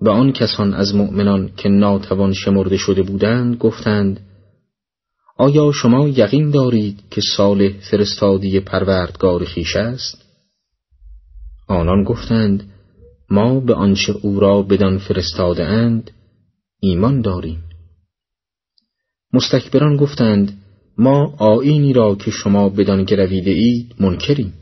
و 0.00 0.08
آن 0.08 0.32
کسان 0.32 0.74
از 0.74 0.94
مؤمنان 0.94 1.50
که 1.56 1.68
ناتوان 1.68 2.32
شمرده 2.32 2.76
شده 2.76 3.02
بودند 3.02 3.56
گفتند 3.56 4.20
آیا 5.38 5.72
شما 5.72 6.08
یقین 6.08 6.50
دارید 6.50 7.02
که 7.10 7.20
صالح 7.36 7.72
فرستادی 7.90 8.60
پروردگار 8.60 9.44
خیش 9.44 9.76
است؟ 9.76 10.24
آنان 11.68 12.04
گفتند 12.04 12.72
ما 13.30 13.60
به 13.60 13.74
آنچه 13.74 14.14
او 14.22 14.40
را 14.40 14.62
بدان 14.62 14.98
فرستاده 14.98 15.64
اند 15.64 16.10
ایمان 16.80 17.20
داریم 17.20 17.64
مستکبران 19.32 19.96
گفتند 19.96 20.62
ما 20.98 21.34
آینی 21.38 21.92
را 21.92 22.14
که 22.14 22.30
شما 22.30 22.68
بدان 22.68 23.04
گرویده 23.04 23.50
اید 23.50 23.94
منکریم 24.00 24.54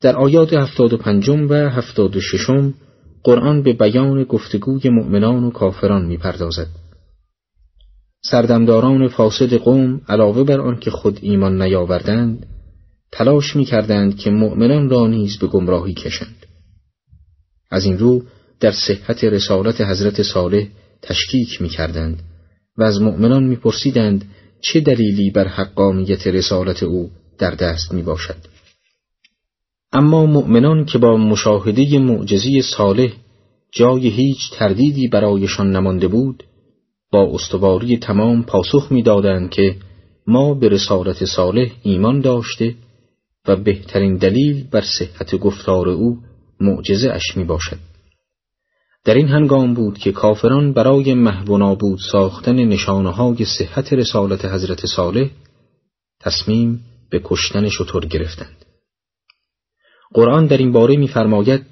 در 0.00 0.16
آیات 0.16 0.52
هفتاد 0.52 0.92
و 0.92 0.96
پنجم 0.96 1.48
و 1.48 1.54
هفتاد 1.54 2.16
و 2.16 2.20
ششم 2.20 2.74
قرآن 3.22 3.62
به 3.62 3.72
بیان 3.72 4.24
گفتگوی 4.24 4.90
مؤمنان 4.90 5.44
و 5.44 5.50
کافران 5.50 6.06
می‌پردازد. 6.06 6.85
سردمداران 8.24 9.08
فاسد 9.08 9.54
قوم 9.54 10.00
علاوه 10.08 10.44
بر 10.44 10.60
آن 10.60 10.80
که 10.80 10.90
خود 10.90 11.18
ایمان 11.22 11.62
نیاوردند 11.62 12.46
تلاش 13.12 13.56
می‌کردند 13.56 14.16
که 14.16 14.30
مؤمنان 14.30 14.90
را 14.90 15.06
نیز 15.06 15.38
به 15.38 15.46
گمراهی 15.46 15.94
کشند. 15.94 16.46
از 17.70 17.84
این 17.84 17.98
رو 17.98 18.22
در 18.60 18.72
صحت 18.72 19.24
رسالت 19.24 19.80
حضرت 19.80 20.22
صالح 20.22 20.66
تشکیک 21.02 21.62
می‌کردند 21.62 22.22
و 22.78 22.82
از 22.82 23.00
مؤمنان 23.00 23.44
میپرسیدند 23.44 24.24
چه 24.60 24.80
دلیلی 24.80 25.30
بر 25.30 25.48
حقانیت 25.48 26.26
رسالت 26.26 26.82
او 26.82 27.10
در 27.38 27.50
دست 27.50 27.92
می 27.92 28.02
باشد. 28.02 28.36
اما 29.92 30.26
مؤمنان 30.26 30.84
که 30.84 30.98
با 30.98 31.16
مشاهده 31.16 31.98
معجزی 31.98 32.62
صالح 32.62 33.12
جای 33.72 34.08
هیچ 34.08 34.50
تردیدی 34.52 35.08
برایشان 35.08 35.76
نمانده 35.76 36.08
بود 36.08 36.42
با 37.12 37.30
استواری 37.34 37.98
تمام 37.98 38.42
پاسخ 38.42 38.92
می‌دادند 38.92 39.50
که 39.50 39.76
ما 40.26 40.54
به 40.54 40.68
رسالت 40.68 41.24
صالح 41.24 41.70
ایمان 41.82 42.20
داشته 42.20 42.74
و 43.48 43.56
بهترین 43.56 44.16
دلیل 44.16 44.64
بر 44.70 44.84
صحت 44.98 45.36
گفتار 45.36 45.88
او 45.88 46.18
معجزه 46.60 47.10
اش 47.10 47.36
می 47.36 47.44
باشد. 47.44 47.78
در 49.04 49.14
این 49.14 49.28
هنگام 49.28 49.74
بود 49.74 49.98
که 49.98 50.12
کافران 50.12 50.72
برای 50.72 51.14
محو 51.14 51.58
نابود 51.58 51.98
ساختن 52.12 52.56
نشانه 52.56 53.10
های 53.10 53.44
صحت 53.44 53.92
رسالت 53.92 54.44
حضرت 54.44 54.86
صالح 54.86 55.28
تصمیم 56.20 56.80
به 57.10 57.20
کشتن 57.24 57.68
شطور 57.68 58.06
گرفتند. 58.06 58.64
قرآن 60.14 60.46
در 60.46 60.56
این 60.56 60.72
باره 60.72 60.96
می‌فرماید 60.96 61.66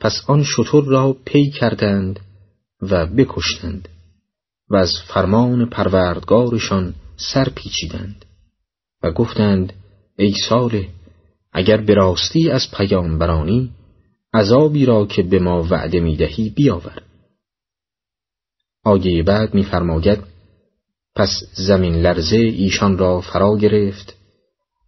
پس 0.00 0.22
آن 0.26 0.42
شطور 0.42 0.84
را 0.84 1.16
پی 1.24 1.50
کردند 1.50 2.20
و 2.82 3.06
بکشتند 3.06 3.88
و 4.70 4.76
از 4.76 4.92
فرمان 5.06 5.68
پروردگارشان 5.68 6.94
سر 7.16 7.48
پیچیدند 7.48 8.24
و 9.02 9.10
گفتند 9.10 9.72
ای 10.18 10.34
صالح 10.48 10.88
اگر 11.52 11.76
به 11.76 11.94
راستی 11.94 12.50
از 12.50 12.70
پیامبرانی 12.76 13.70
عذابی 14.34 14.86
را 14.86 15.06
که 15.06 15.22
به 15.22 15.38
ما 15.38 15.62
وعده 15.62 16.00
می‌دهی 16.00 16.50
بیاور. 16.50 17.02
آیه 18.84 19.22
بعد 19.22 19.54
میفرماید 19.54 20.18
پس 21.14 21.42
زمین 21.54 21.94
لرزه 21.94 22.36
ایشان 22.36 22.98
را 22.98 23.20
فرا 23.20 23.56
گرفت 23.56 24.16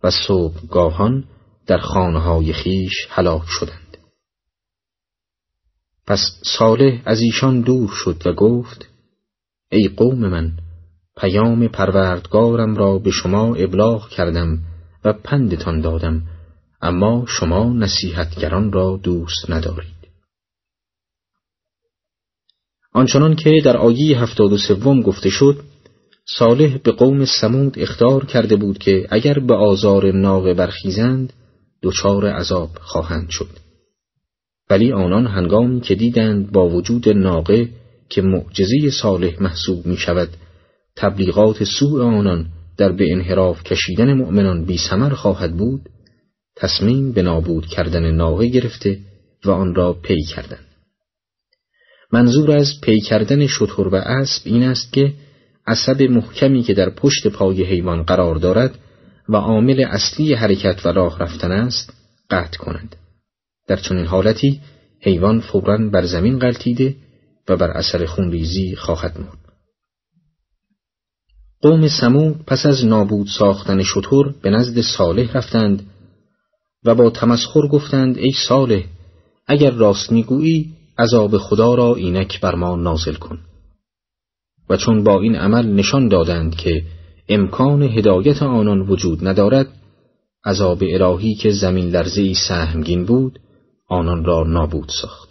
و 0.03 0.11
صبحگاهان 0.11 1.25
در 1.67 1.79
خانه 1.79 2.19
های 2.19 2.53
خیش 2.53 3.07
هلاک 3.11 3.45
شدند. 3.47 3.97
پس 6.07 6.21
صالح 6.59 7.03
از 7.05 7.21
ایشان 7.21 7.61
دور 7.61 7.91
شد 8.05 8.27
و 8.27 8.33
گفت 8.33 8.90
ای 9.73 9.89
قوم 9.89 10.29
من 10.29 10.53
پیام 11.17 11.69
پروردگارم 11.69 12.77
را 12.77 12.99
به 12.99 13.11
شما 13.11 13.55
ابلاغ 13.55 14.09
کردم 14.09 14.59
و 15.05 15.13
پندتان 15.13 15.81
دادم 15.81 16.23
اما 16.83 17.25
شما 17.29 17.73
نصیحتگران 17.73 18.73
را 18.73 19.01
دوست 19.03 19.51
ندارید. 19.51 20.01
آنچنان 22.93 23.37
که 23.37 23.61
در 23.65 23.77
آیه 23.77 24.21
هفتاد 24.23 24.53
و 24.53 24.59
سوم 24.59 25.01
گفته 25.03 25.31
شد 25.31 25.61
صالح 26.39 26.79
به 26.79 26.93
قوم 26.93 27.25
سمود 27.25 27.79
اختار 27.79 28.25
کرده 28.25 28.57
بود 28.57 28.79
که 28.79 29.07
اگر 29.11 29.39
به 29.39 29.55
آزار 29.55 30.13
ناقه 30.13 30.55
برخیزند 30.55 31.33
دچار 31.83 32.27
عذاب 32.27 32.71
خواهند 32.81 33.29
شد. 33.31 33.49
ولی 34.71 34.93
آنان 34.93 35.27
هنگامی 35.27 35.81
که 35.81 35.95
دیدند 35.95 36.53
با 36.53 36.69
وجود 36.69 37.09
ناقه 37.09 37.69
که 38.11 38.23
معجزه 38.23 38.91
صالح 38.91 39.43
محسوب 39.43 39.87
می 39.87 39.97
شود 39.97 40.29
تبلیغات 40.97 41.65
سوء 41.65 42.05
آنان 42.05 42.47
در 42.79 42.93
به 42.93 43.13
انحراف 43.13 43.63
کشیدن 43.63 44.15
مؤمنان 44.15 44.65
بی 44.65 44.79
سمر 44.79 45.11
خواهد 45.11 45.57
بود. 45.57 45.81
تصمیم 46.57 47.13
به 47.13 47.23
نابود 47.23 47.67
کردن 47.67 48.11
ناقه 48.11 48.47
گرفته 48.47 48.99
و 49.45 49.51
آن 49.51 49.75
را 49.75 49.93
پی 49.93 50.23
کردند 50.23 50.67
منظور 52.13 52.51
از 52.51 52.81
پی 52.83 53.01
کردن 53.01 53.47
شطور 53.47 53.89
و 53.89 53.95
اسب 53.95 54.43
این 54.45 54.63
است 54.63 54.93
که 54.93 55.13
عصب 55.67 56.03
محکمی 56.03 56.63
که 56.63 56.75
در 56.75 56.91
پشت 56.91 57.27
پای 57.27 57.65
حیوان 57.65 58.03
قرار 58.03 58.35
دارد 58.35 58.79
و 59.29 59.37
عامل 59.37 59.81
اصلی 59.81 60.35
حرکت 60.35 60.87
و 60.87 60.89
راه 60.89 61.19
رفتن 61.19 61.53
است 61.53 61.93
قطع 62.31 62.59
کنند. 62.59 62.97
در 63.69 63.77
چنین 63.77 64.07
حالتی 64.07 64.61
حیوان 65.01 65.41
فورا 65.41 65.91
بر 65.91 66.07
زمین 66.07 66.39
غلطیده 66.39 66.95
و 67.51 67.57
بر 67.57 67.71
اثر 67.71 68.07
خونریزی 68.07 68.77
خواهد 68.77 69.19
مرد 69.19 69.51
قوم 71.63 71.89
سمود 71.89 72.45
پس 72.47 72.67
از 72.67 72.85
نابود 72.85 73.27
ساختن 73.27 73.83
شطور 73.83 74.35
به 74.43 74.51
نزد 74.51 74.81
صالح 74.81 75.33
رفتند 75.33 75.87
و 76.85 76.95
با 76.95 77.11
تمسخر 77.11 77.69
گفتند 77.69 78.19
ای 78.19 78.33
صالح 78.49 78.85
اگر 79.47 79.71
راست 79.71 80.13
می‌گویی 80.13 80.73
عذاب 80.99 81.39
خدا 81.39 81.75
را 81.75 81.95
اینک 81.95 82.41
بر 82.41 82.55
ما 82.55 82.77
نازل 82.77 83.15
کن. 83.15 83.39
و 84.71 84.77
چون 84.77 85.05
با 85.05 85.21
این 85.21 85.37
عمل 85.37 85.67
نشان 85.67 86.09
دادند 86.09 86.55
که 86.55 86.85
امکان 87.29 87.83
هدایت 87.83 88.43
آنان 88.43 88.81
وجود 88.81 89.29
ندارد 89.29 89.69
عذاب 90.45 90.83
الهی 90.83 91.35
که 91.35 91.51
زمین 91.51 91.89
لرزی 91.91 92.35
سهمگین 92.49 93.05
بود 93.05 93.39
آنان 93.89 94.25
را 94.25 94.45
نابود 94.45 94.89
ساخت. 95.03 95.30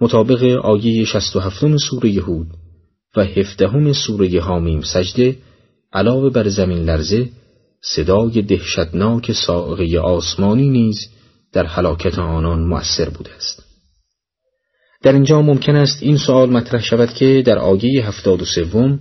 مطابق 0.00 0.42
آیه 0.42 1.04
67 1.04 1.76
سوره 1.76 2.10
یهود 2.10 2.46
و 3.16 3.24
هفدهم 3.24 3.92
سوره 3.92 4.40
حامیم 4.40 4.80
سجده 4.80 5.36
علاوه 5.92 6.30
بر 6.30 6.48
زمین 6.48 6.78
لرزه 6.78 7.28
صدای 7.82 8.42
دهشتناک 8.42 9.32
سائقه 9.32 9.98
آسمانی 9.98 10.68
نیز 10.68 10.96
در 11.52 11.66
حلاکت 11.66 12.18
آنان 12.18 12.60
مؤثر 12.60 13.08
بوده 13.08 13.34
است. 13.34 13.62
در 15.02 15.12
اینجا 15.12 15.42
ممکن 15.42 15.76
است 15.76 16.02
این 16.02 16.16
سوال 16.16 16.50
مطرح 16.50 16.82
شود 16.82 17.08
که 17.08 17.42
در 17.46 17.58
آیه 17.58 18.06
هفتاد 18.06 18.42
و 18.42 18.44
سوم 18.44 19.00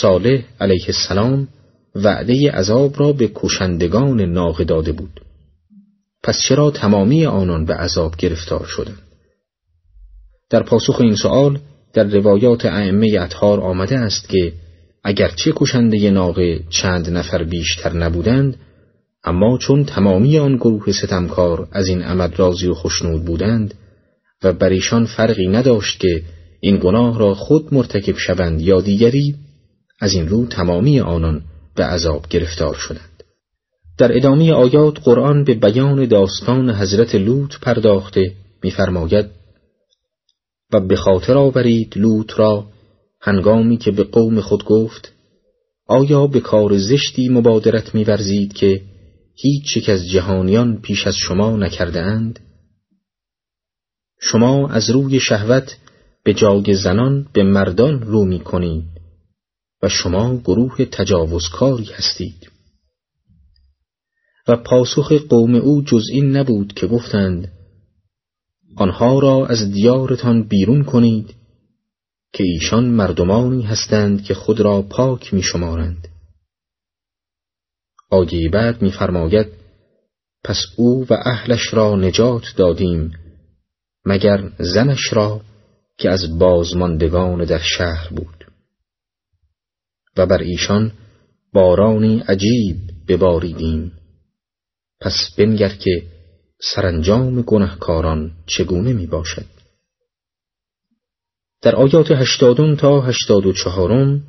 صالح 0.00 0.42
علیه 0.60 0.84
السلام 0.86 1.48
وعده 1.94 2.50
عذاب 2.50 3.00
را 3.00 3.12
به 3.12 3.30
کشندگان 3.34 4.20
ناقه 4.20 4.64
داده 4.64 4.92
بود. 4.92 5.20
پس 6.22 6.38
چرا 6.48 6.70
تمامی 6.70 7.26
آنان 7.26 7.64
به 7.64 7.74
عذاب 7.74 8.16
گرفتار 8.16 8.66
شدند؟ 8.66 9.03
در 10.50 10.62
پاسخ 10.62 11.00
این 11.00 11.16
سوال 11.16 11.58
در 11.92 12.04
روایات 12.04 12.66
ائمه 12.66 13.18
اطهار 13.20 13.60
آمده 13.60 13.98
است 13.98 14.28
که 14.28 14.52
اگرچه 15.04 15.52
کشنده 15.56 16.10
ناقه 16.10 16.60
چند 16.70 17.10
نفر 17.10 17.44
بیشتر 17.44 17.92
نبودند 17.92 18.56
اما 19.24 19.58
چون 19.58 19.84
تمامی 19.84 20.38
آن 20.38 20.56
گروه 20.56 20.92
ستمکار 20.92 21.68
از 21.72 21.88
این 21.88 22.02
عمل 22.02 22.30
راضی 22.36 22.66
و 22.66 22.74
خشنود 22.74 23.24
بودند 23.24 23.74
و 24.42 24.52
بر 24.52 24.68
ایشان 24.68 25.04
فرقی 25.04 25.46
نداشت 25.46 26.00
که 26.00 26.22
این 26.60 26.76
گناه 26.76 27.18
را 27.18 27.34
خود 27.34 27.74
مرتکب 27.74 28.16
شوند 28.16 28.60
یا 28.60 28.80
دیگری 28.80 29.34
از 30.00 30.12
این 30.12 30.28
رو 30.28 30.46
تمامی 30.46 31.00
آنان 31.00 31.42
به 31.76 31.84
عذاب 31.84 32.26
گرفتار 32.30 32.74
شدند. 32.74 33.22
در 33.98 34.16
ادامه 34.16 34.52
آیات 34.52 35.00
قرآن 35.04 35.44
به 35.44 35.54
بیان 35.54 36.04
داستان 36.04 36.70
حضرت 36.70 37.14
لوط 37.14 37.54
پرداخته 37.62 38.32
می‌فرماید 38.62 39.26
و 40.74 40.80
به 40.80 40.96
خاطر 40.96 41.38
آورید 41.38 41.96
لوط 41.96 42.32
را 42.36 42.66
هنگامی 43.20 43.76
که 43.76 43.90
به 43.90 44.04
قوم 44.04 44.40
خود 44.40 44.64
گفت 44.64 45.12
آیا 45.86 46.26
به 46.26 46.40
کار 46.40 46.78
زشتی 46.78 47.28
مبادرت 47.28 47.94
می‌ورزید 47.94 48.52
که 48.52 48.82
هیچ 49.34 49.76
یک 49.76 49.88
از 49.88 50.08
جهانیان 50.08 50.80
پیش 50.80 51.06
از 51.06 51.16
شما 51.16 51.56
نکرده 51.56 52.00
اند؟ 52.00 52.40
شما 54.20 54.68
از 54.68 54.90
روی 54.90 55.20
شهوت 55.20 55.76
به 56.24 56.34
جای 56.34 56.74
زنان 56.74 57.26
به 57.32 57.42
مردان 57.42 58.02
رو 58.02 58.24
می 58.24 58.40
کنید 58.40 58.84
و 59.82 59.88
شما 59.88 60.36
گروه 60.36 60.84
تجاوزکاری 60.84 61.88
هستید 61.92 62.50
و 64.48 64.56
پاسخ 64.56 65.12
قوم 65.12 65.54
او 65.54 65.82
جز 65.82 66.04
این 66.12 66.36
نبود 66.36 66.72
که 66.72 66.86
گفتند 66.86 67.52
آنها 68.76 69.18
را 69.18 69.46
از 69.46 69.72
دیارتان 69.72 70.42
بیرون 70.42 70.84
کنید 70.84 71.34
که 72.32 72.44
ایشان 72.44 72.84
مردمانی 72.84 73.62
هستند 73.62 74.24
که 74.24 74.34
خود 74.34 74.60
را 74.60 74.82
پاک 74.82 75.34
می 75.34 75.42
شمارند. 75.42 76.08
آیه 78.10 78.50
بعد 78.50 78.82
میفرماید 78.82 79.46
پس 80.44 80.66
او 80.76 81.06
و 81.10 81.14
اهلش 81.24 81.74
را 81.74 81.96
نجات 81.96 82.42
دادیم 82.56 83.12
مگر 84.04 84.50
زنش 84.58 85.12
را 85.12 85.40
که 85.98 86.10
از 86.10 86.38
بازماندگان 86.38 87.44
در 87.44 87.58
شهر 87.58 88.08
بود 88.08 88.46
و 90.16 90.26
بر 90.26 90.38
ایشان 90.38 90.92
بارانی 91.52 92.18
عجیب 92.28 92.76
بباریدیم 93.08 93.92
پس 95.00 95.30
بنگر 95.38 95.68
که 95.68 96.02
سرانجام 96.72 97.42
گنهکاران 97.42 98.32
چگونه 98.46 98.92
می 98.92 99.06
باشد 99.06 99.46
در 101.62 101.76
آیات 101.76 102.10
هشتادم 102.10 102.76
تا 102.76 103.00
هشتاد 103.00 103.46
و 103.46 103.52
چهارم 103.52 104.22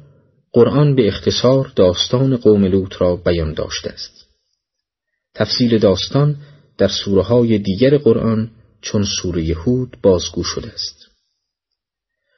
قرآن 0.51 0.95
به 0.95 1.07
اختصار 1.07 1.71
داستان 1.75 2.37
قوم 2.37 2.65
لوط 2.65 3.01
را 3.01 3.15
بیان 3.15 3.53
داشته 3.53 3.89
است. 3.89 4.25
تفصیل 5.33 5.77
داستان 5.77 6.35
در 6.77 6.87
سوره 6.87 7.21
های 7.21 7.57
دیگر 7.57 7.97
قرآن 7.97 8.51
چون 8.81 9.05
سوره 9.21 9.43
یهود 9.43 9.97
بازگو 10.01 10.43
شده 10.43 10.67
است. 10.73 11.07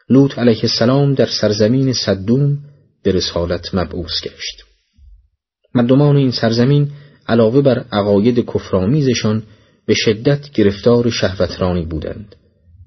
لوط 0.09 0.39
علیه 0.39 0.59
السلام 0.63 1.13
در 1.13 1.29
سرزمین 1.41 1.93
صدوم 1.93 2.57
به 3.03 3.11
رسالت 3.11 3.75
مبعوث 3.75 4.21
گشت. 4.23 4.63
مردمان 5.73 6.15
این 6.15 6.31
سرزمین 6.31 6.91
علاوه 7.27 7.61
بر 7.61 7.85
عقاید 7.91 8.45
کفرآمیزشان 8.45 9.43
به 9.87 9.93
شدت 9.93 10.51
گرفتار 10.51 11.09
شهوترانی 11.09 11.85
بودند 11.85 12.35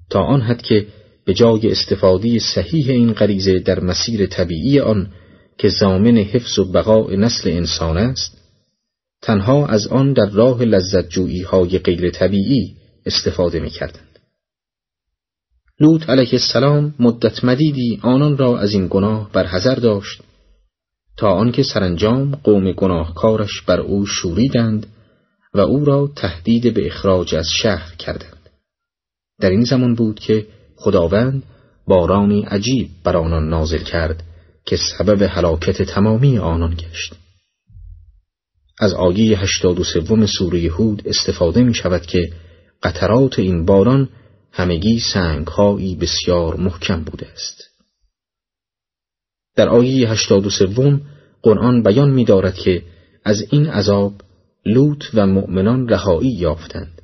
تا 0.09 0.23
آن 0.23 0.41
حد 0.41 0.61
که 0.61 0.87
به 1.25 1.33
جای 1.33 1.71
استفاده 1.71 2.39
صحیح 2.39 2.89
این 2.89 3.13
غریزه 3.13 3.59
در 3.59 3.79
مسیر 3.79 4.25
طبیعی 4.25 4.79
آن 4.79 5.07
که 5.57 5.69
زامن 5.69 6.17
حفظ 6.17 6.59
و 6.59 6.71
بقاء 6.71 7.15
نسل 7.15 7.49
انسان 7.49 7.97
است 7.97 8.37
تنها 9.21 9.67
از 9.67 9.87
آن 9.87 10.13
در 10.13 10.29
راه 10.29 10.63
لذت 10.63 11.09
جویی 11.09 11.41
های 11.41 11.79
غیر 11.79 12.09
طبیعی 12.09 12.75
استفاده 13.05 13.59
می 13.59 13.69
کردند. 13.69 14.19
لوط 15.79 16.09
علیه 16.09 16.29
السلام 16.33 16.95
مدت 16.99 17.43
مدیدی 17.43 17.99
آنان 18.01 18.37
را 18.37 18.59
از 18.59 18.73
این 18.73 18.87
گناه 18.89 19.31
برحذر 19.33 19.75
داشت 19.75 20.21
تا 21.17 21.31
آنکه 21.31 21.63
سرانجام 21.63 22.35
قوم 22.35 22.71
گناهکارش 22.71 23.61
بر 23.61 23.79
او 23.79 24.05
شوریدند 24.05 24.87
و 25.53 25.59
او 25.59 25.85
را 25.85 26.11
تهدید 26.15 26.73
به 26.73 26.87
اخراج 26.87 27.35
از 27.35 27.47
شهر 27.49 27.95
کردند. 27.95 28.49
در 29.39 29.49
این 29.49 29.63
زمان 29.63 29.95
بود 29.95 30.19
که 30.19 30.47
خداوند 30.75 31.43
بارانی 31.87 32.41
عجیب 32.41 32.89
بر 33.03 33.17
آنان 33.17 33.49
نازل 33.49 33.83
کرد 33.83 34.23
که 34.65 34.77
سبب 34.77 35.21
هلاکت 35.21 35.81
تمامی 35.81 36.37
آنان 36.37 36.75
گشت. 36.75 37.13
از 38.79 38.93
آیه 38.93 39.39
هشتاد 39.39 39.79
و 39.79 39.83
سوم 39.83 40.25
سوره 40.25 40.59
هود 40.59 41.01
استفاده 41.05 41.63
می 41.63 41.73
شود 41.73 42.01
که 42.01 42.33
قطرات 42.83 43.39
این 43.39 43.65
باران 43.65 44.09
همگی 44.51 44.99
سنگهایی 44.99 45.95
بسیار 45.95 46.55
محکم 46.55 47.03
بوده 47.03 47.27
است. 47.27 47.63
در 49.55 49.69
آیه 49.69 50.09
هشتاد 50.09 50.45
و 50.45 50.49
سوم 50.49 51.01
قرآن 51.41 51.83
بیان 51.83 52.09
می 52.09 52.25
دارد 52.25 52.55
که 52.55 52.83
از 53.23 53.47
این 53.49 53.67
عذاب 53.67 54.13
لوط 54.65 55.03
و 55.13 55.27
مؤمنان 55.27 55.87
رهایی 55.89 56.31
یافتند. 56.31 57.01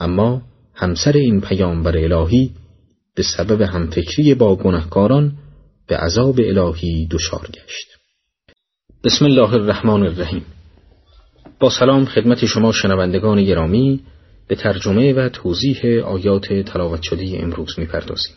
اما 0.00 0.42
همسر 0.74 1.12
این 1.12 1.40
پیامبر 1.40 1.96
الهی 1.96 2.50
به 3.14 3.22
سبب 3.36 3.60
همفکری 3.60 4.34
با 4.34 4.56
گنهکاران 4.56 5.32
به 5.86 5.96
عذاب 5.96 6.40
الهی 6.40 7.08
دچار 7.10 7.46
گشت. 7.46 7.88
بسم 9.04 9.24
الله 9.24 9.54
الرحمن 9.54 10.02
الرحیم. 10.02 10.44
با 11.60 11.70
سلام 11.70 12.04
خدمت 12.04 12.46
شما 12.46 12.72
شنوندگان 12.72 13.44
گرامی 13.44 14.00
به 14.48 14.54
ترجمه 14.54 15.12
و 15.12 15.28
توضیح 15.28 16.04
آیات 16.04 16.52
تلاوت 16.52 17.02
شده 17.02 17.38
امروز 17.42 17.78
می‌پردازیم. 17.78 18.34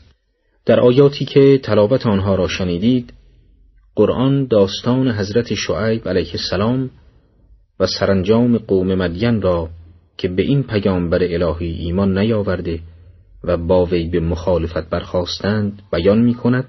در 0.65 0.79
آیاتی 0.79 1.25
که 1.25 1.59
تلاوت 1.63 2.05
آنها 2.05 2.35
را 2.35 2.47
شنیدید 2.47 3.13
قرآن 3.95 4.47
داستان 4.47 5.11
حضرت 5.11 5.53
شعیب 5.53 6.09
علیه 6.09 6.31
السلام 6.31 6.89
و 7.81 7.85
سرانجام 7.87 8.57
قوم 8.57 8.95
مدین 8.95 9.41
را 9.41 9.69
که 10.17 10.27
به 10.27 10.43
این 10.43 10.63
پیامبر 10.63 11.23
الهی 11.23 11.71
ایمان 11.71 12.17
نیاورده 12.17 12.79
و 13.43 13.57
با 13.57 13.85
وی 13.85 14.07
به 14.07 14.19
مخالفت 14.19 14.89
برخواستند 14.89 15.81
بیان 15.91 16.21
می 16.21 16.33
کند 16.33 16.65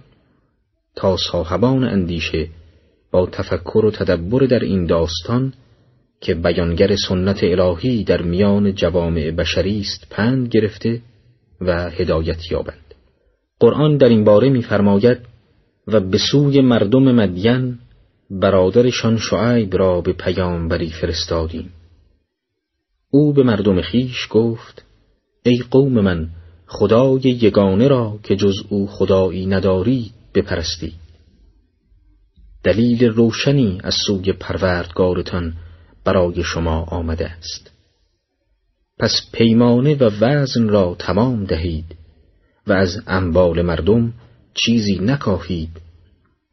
تا 0.96 1.16
صاحبان 1.32 1.84
اندیشه 1.84 2.48
با 3.10 3.26
تفکر 3.26 3.84
و 3.84 3.90
تدبر 3.90 4.46
در 4.46 4.58
این 4.58 4.86
داستان 4.86 5.52
که 6.20 6.34
بیانگر 6.34 6.96
سنت 7.08 7.44
الهی 7.44 8.04
در 8.04 8.22
میان 8.22 8.74
جوامع 8.74 9.30
بشری 9.30 9.80
است 9.80 10.06
پند 10.10 10.48
گرفته 10.48 11.00
و 11.60 11.90
هدایت 11.90 12.52
یابند. 12.52 12.94
قرآن 13.60 13.96
در 13.96 14.08
این 14.08 14.24
باره 14.24 14.48
می‌فرماید 14.48 15.18
و 15.86 16.00
به 16.00 16.18
سوی 16.18 16.60
مردم 16.60 17.02
مدین 17.02 17.78
برادرشان 18.40 19.18
شعیب 19.18 19.76
را 19.76 20.00
به 20.00 20.12
پیامبری 20.12 20.90
فرستادیم. 20.90 21.72
او 23.10 23.32
به 23.32 23.42
مردم 23.42 23.80
خیش 23.80 24.26
گفت 24.30 24.84
ای 25.42 25.62
قوم 25.70 26.00
من 26.00 26.28
خدای 26.66 27.20
یگانه 27.22 27.88
را 27.88 28.18
که 28.22 28.36
جز 28.36 28.54
او 28.68 28.86
خدایی 28.86 29.46
نداری 29.46 30.10
بپرستی. 30.34 30.92
دلیل 32.64 33.04
روشنی 33.04 33.78
از 33.84 33.94
سوی 34.06 34.32
پروردگارتان 34.32 35.54
برای 36.04 36.42
شما 36.42 36.82
آمده 36.82 37.30
است. 37.30 37.70
پس 38.98 39.12
پیمانه 39.32 39.94
و 39.94 40.10
وزن 40.20 40.68
را 40.68 40.96
تمام 40.98 41.44
دهید 41.44 41.96
و 42.66 42.72
از 42.72 43.02
انبال 43.06 43.62
مردم 43.62 44.12
چیزی 44.54 44.98
نکاهید 44.98 45.91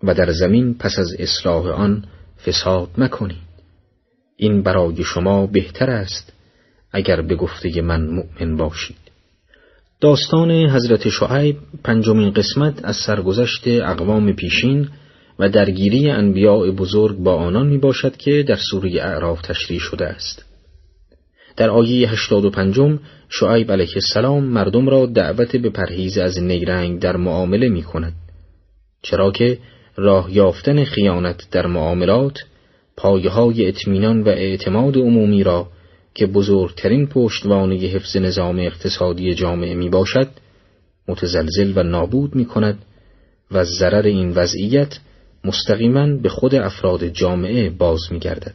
و 0.03 0.13
در 0.13 0.31
زمین 0.31 0.73
پس 0.73 0.99
از 0.99 1.15
اصلاح 1.19 1.67
آن 1.67 2.03
فساد 2.45 2.89
مکنید. 2.97 3.49
این 4.37 4.63
برای 4.63 5.03
شما 5.03 5.47
بهتر 5.47 5.89
است 5.89 6.33
اگر 6.91 7.21
به 7.21 7.35
گفته 7.35 7.81
من 7.81 8.07
مؤمن 8.07 8.57
باشید. 8.57 8.97
داستان 10.01 10.51
حضرت 10.51 11.09
شعیب 11.09 11.57
پنجمین 11.83 12.31
قسمت 12.31 12.85
از 12.85 12.95
سرگذشت 12.95 13.63
اقوام 13.67 14.33
پیشین 14.33 14.89
و 15.39 15.49
درگیری 15.49 16.09
انبیاء 16.09 16.71
بزرگ 16.71 17.17
با 17.17 17.35
آنان 17.35 17.67
می 17.67 17.77
باشد 17.77 18.17
که 18.17 18.43
در 18.43 18.57
سوره 18.71 18.91
اعراف 18.91 19.41
تشریح 19.41 19.79
شده 19.79 20.05
است. 20.05 20.45
در 21.57 21.69
آیه 21.69 22.09
85 22.09 22.99
شعیب 23.29 23.71
علیه 23.71 23.93
السلام 23.95 24.43
مردم 24.43 24.89
را 24.89 25.05
دعوت 25.05 25.55
به 25.55 25.69
پرهیز 25.69 26.17
از 26.17 26.43
نیرنگ 26.43 26.99
در 26.99 27.17
معامله 27.17 27.69
می 27.69 27.83
کند 27.83 28.13
چرا 29.01 29.31
که 29.31 29.57
راه 29.99 30.35
یافتن 30.35 30.83
خیانت 30.83 31.47
در 31.51 31.67
معاملات 31.67 32.37
پایه 32.97 33.29
های 33.29 33.67
اطمینان 33.67 34.23
و 34.23 34.27
اعتماد 34.27 34.97
عمومی 34.97 35.43
را 35.43 35.67
که 36.13 36.25
بزرگترین 36.25 37.07
پشتوانه 37.07 37.75
حفظ 37.75 38.17
نظام 38.17 38.59
اقتصادی 38.59 39.33
جامعه 39.33 39.75
می 39.75 39.89
باشد 39.89 40.27
متزلزل 41.07 41.73
و 41.75 41.83
نابود 41.83 42.35
می 42.35 42.45
کند 42.45 42.85
و 43.51 43.63
ضرر 43.63 44.05
این 44.05 44.31
وضعیت 44.31 44.99
مستقیما 45.43 46.07
به 46.07 46.29
خود 46.29 46.55
افراد 46.55 47.07
جامعه 47.07 47.69
باز 47.69 47.99
می 48.11 48.19
گردد. 48.19 48.53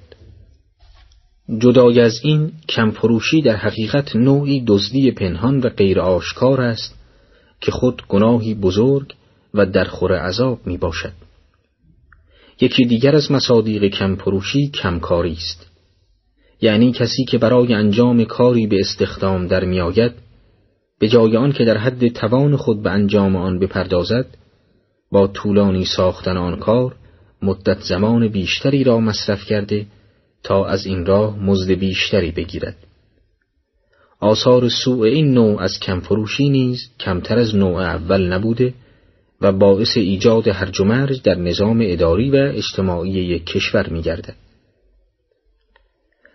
جدای 1.59 2.01
از 2.01 2.21
این 2.23 2.53
کمفروشی 2.69 3.43
در 3.43 3.57
حقیقت 3.57 4.17
نوعی 4.17 4.65
دزدی 4.67 5.11
پنهان 5.11 5.61
و 5.61 5.69
غیر 5.69 6.01
آشکار 6.01 6.61
است 6.61 6.95
که 7.61 7.71
خود 7.71 8.03
گناهی 8.09 8.55
بزرگ 8.55 9.15
و 9.55 9.67
در 9.67 9.85
خور 9.85 10.19
عذاب 10.19 10.67
می 10.67 10.77
باشد. 10.77 11.13
یکی 12.61 12.85
دیگر 12.85 13.17
از 13.17 13.33
مصادیق 13.33 13.85
کمپروشی 13.85 14.69
کمکاری 14.69 15.33
است. 15.33 15.71
یعنی 16.61 16.93
کسی 16.93 17.25
که 17.25 17.39
برای 17.39 17.75
انجام 17.75 18.25
کاری 18.25 18.67
به 18.67 18.81
استخدام 18.81 19.47
در 19.47 19.65
میآید 19.65 20.13
به 20.99 21.09
جای 21.09 21.37
آن 21.37 21.53
که 21.53 21.65
در 21.65 21.77
حد 21.77 22.09
توان 22.09 22.57
خود 22.57 22.83
به 22.83 22.91
انجام 22.91 23.37
آن 23.37 23.59
بپردازد 23.59 24.27
با 25.11 25.27
طولانی 25.27 25.85
ساختن 25.85 26.37
آن 26.37 26.57
کار 26.57 26.95
مدت 27.43 27.81
زمان 27.81 28.29
بیشتری 28.29 28.85
را 28.85 29.01
مصرف 29.01 29.45
کرده 29.45 29.87
تا 30.43 30.67
از 30.67 30.87
این 30.87 31.07
راه 31.07 31.39
مزد 31.39 31.71
بیشتری 31.71 32.31
بگیرد. 32.31 32.77
آثار 34.21 34.69
سوء 34.69 35.07
این 35.07 35.35
نوع 35.35 35.63
از 35.63 35.81
کمفروشی 35.81 36.49
نیز 36.49 36.91
کمتر 37.01 37.39
از 37.39 37.57
نوع 37.57 37.81
اول 37.81 38.33
نبوده 38.33 38.75
و 39.41 39.53
باعث 39.53 39.97
ایجاد 39.97 40.49
هرج 40.49 40.81
و 40.81 40.85
مرج 40.85 41.23
در 41.23 41.35
نظام 41.35 41.79
اداری 41.83 42.31
و 42.31 42.37
اجتماعی 42.37 43.11
یک 43.11 43.47
کشور 43.47 43.89
می 43.89 44.03
گردد. 44.03 44.35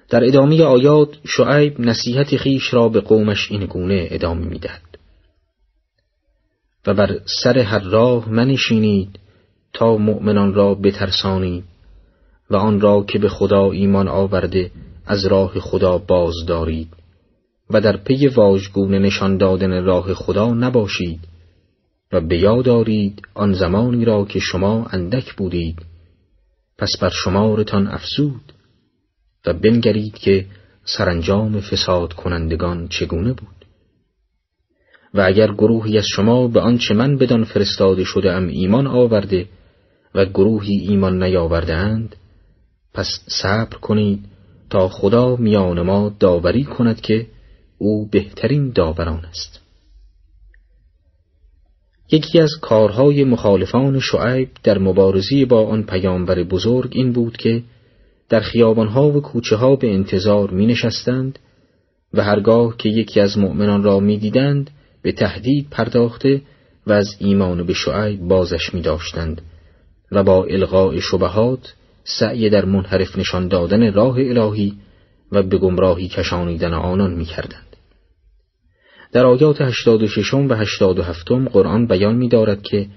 در 0.10 0.24
ادامه 0.24 0.64
آیات 0.64 1.10
شعیب 1.26 1.80
نصیحت 1.80 2.38
خیش 2.38 2.74
را 2.74 2.90
به 2.90 3.00
قومش 3.00 3.52
این 3.52 3.66
گونه 3.66 4.08
ادامه 4.12 4.46
می 4.46 4.60
دهد. 4.60 4.82
و 6.88 6.94
بر 6.94 7.20
سر 7.44 7.60
هر 7.60 7.80
راه 7.80 8.30
منشینید 8.30 9.20
تا 9.74 9.98
مؤمنان 9.98 10.54
را 10.54 10.76
بترسانید 10.76 11.64
و 12.50 12.56
آن 12.56 12.82
را 12.82 13.04
که 13.04 13.20
به 13.20 13.30
خدا 13.30 13.72
ایمان 13.72 14.08
آورده 14.08 14.72
از 15.06 15.26
راه 15.26 15.60
خدا 15.60 15.98
باز 15.98 16.34
دارید 16.48 16.88
و 17.70 17.82
در 17.82 17.98
پی 17.98 18.28
واژگونه 18.28 19.00
نشان 19.00 19.38
دادن 19.38 19.84
راه 19.84 20.14
خدا 20.14 20.54
نباشید 20.54 21.20
و 22.14 22.22
به 22.22 22.38
یاد 22.38 22.65
دارید 22.65 23.22
آن 23.34 23.53
زمانی 23.53 24.06
را 24.06 24.26
که 24.26 24.40
شما 24.40 24.86
اندک 24.86 25.34
بودید. 25.34 25.86
پس 26.77 26.90
بر 27.02 27.10
شمارتان 27.10 27.88
افزود 27.88 28.53
و 29.45 29.53
بنگرید 29.53 30.14
که 30.14 30.45
سرانجام 30.86 31.60
فساد 31.60 32.14
کنندگان 32.14 32.88
چگونه 32.88 33.34
بود. 33.34 33.65
و 35.14 35.22
اگر 35.22 35.52
گروهی 35.52 35.98
از 35.98 36.06
شما 36.15 36.48
به 36.48 36.60
آنچه 36.60 36.94
من 36.94 37.18
بدان 37.18 37.44
فرستاده 37.44 38.03
شده 38.03 38.31
ام 38.31 38.48
ایمان 38.48 38.88
آورده 38.88 39.48
و 40.15 40.26
گروهی 40.26 40.77
ایمان 40.77 41.23
نیاورده 41.23 41.76
اند 41.76 42.15
پس 42.94 43.19
صبر 43.27 43.77
کنید 43.77 44.26
تا 44.69 44.88
خدا 44.88 45.36
میان 45.36 45.81
ما 45.81 46.15
داوری 46.19 46.64
کند 46.64 47.02
که 47.02 47.27
او 47.77 48.10
بهترین 48.10 48.72
داوران 48.72 49.26
است. 49.26 49.69
یکی 52.11 52.40
از 52.40 52.52
کارهای 52.61 53.23
مخالفان 53.23 53.99
شعیب 53.99 54.49
در 54.64 54.77
مبارزی 54.77 55.45
با 55.45 55.68
آن 55.68 55.84
پیامبر 55.84 56.44
بزرگ 56.44 56.90
این 56.91 57.11
بود 57.11 57.38
که 57.38 57.64
در 58.30 58.40
خیابانها 58.40 59.10
و 59.10 59.22
کوچه 59.22 59.56
ها 59.56 59.76
به 59.76 59.94
انتظار 59.94 60.52
می 60.52 60.65
نشستند 60.65 61.40
و 62.14 62.23
هرگاه 62.23 62.77
که 62.77 62.90
یکی 62.90 63.19
از 63.19 63.38
مؤمنان 63.38 63.84
را 63.84 63.99
می 63.99 64.18
دیدند 64.18 64.69
به 65.02 65.11
تهدید 65.11 65.68
پرداخته 65.72 66.41
و 66.88 66.91
از 66.91 67.15
ایمان 67.19 67.64
به 67.64 67.73
شعیب 67.73 68.19
بازش 68.19 68.73
می 68.73 68.81
داشتند 68.81 69.41
و 70.11 70.23
با 70.23 70.44
الغاء 70.44 70.99
شبهات 70.99 71.73
سعی 72.03 72.49
در 72.49 72.65
منحرف 72.65 73.18
نشان 73.18 73.48
دادن 73.48 73.94
راه 73.94 74.15
الهی 74.19 74.73
و 75.31 75.44
به 75.44 75.57
گمراهی 75.57 76.07
کشانیدن 76.07 76.73
آنان 76.73 77.14
می 77.14 77.26
کردند. 77.26 77.69
در 79.11 79.26
آیات 79.26 79.61
86 79.61 80.34
و 80.34 80.53
87 80.53 81.31
قرآن 81.31 81.88
بیان 81.88 82.15
می 82.15 82.30
دارد 82.30 82.61
که 82.61 82.88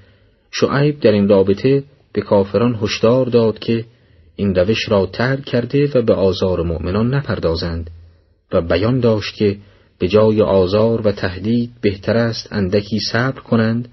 شعیب 0.51 1.01
در 1.01 1.13
این 1.13 1.29
رابطه 1.29 1.85
به 2.13 2.21
کافران 2.21 2.79
هشدار 2.83 3.27
داد 3.27 3.59
که 3.59 3.85
این 4.37 4.55
روش 4.55 4.89
را 4.89 5.07
ترک 5.07 5.45
کرده 5.45 5.91
و 5.95 6.03
به 6.03 6.15
آزار 6.15 6.63
مؤمنان 6.63 7.15
نپردازند 7.15 7.91
و 8.53 8.61
بیان 8.61 9.01
داشت 9.01 9.35
که 9.35 9.57
به 9.99 10.09
جای 10.09 10.43
آزار 10.43 11.07
و 11.07 11.13
تهدید 11.13 11.71
بهتر 11.81 12.17
است 12.17 12.49
اندکی 12.53 12.99
صبر 13.13 13.41
کنند 13.41 13.89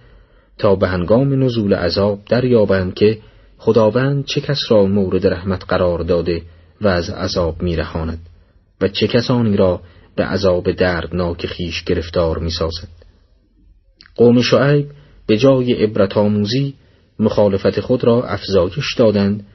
تا 0.57 0.75
به 0.75 0.87
هنگام 0.87 1.43
نزول 1.43 1.73
عذاب 1.73 2.19
دریابند 2.29 2.93
که 2.93 3.17
خداوند 3.57 4.25
چه 4.25 4.41
کس 4.41 4.59
را 4.69 4.85
مورد 4.85 5.27
رحمت 5.27 5.63
قرار 5.67 5.99
داده 5.99 6.41
و 6.81 6.87
از 6.87 7.09
عذاب 7.09 7.61
میرهاند 7.61 8.19
و 8.81 8.87
چه 8.87 9.07
کسانی 9.07 9.57
را 9.57 9.81
به 10.19 10.25
عذاب 10.25 10.71
دردناک 10.71 11.45
خیش 11.45 11.83
گرفتار 11.83 12.37
می‌سازد. 12.37 12.87
قوم 14.15 14.41
شعیب 14.41 14.85
به 15.27 15.37
جای 15.37 15.73
عبرت 15.73 16.17
آموزی 16.17 16.73
مخالفت 17.19 17.79
خود 17.79 18.03
را 18.03 18.23
افزایش 18.23 18.95
دادند 18.97 19.45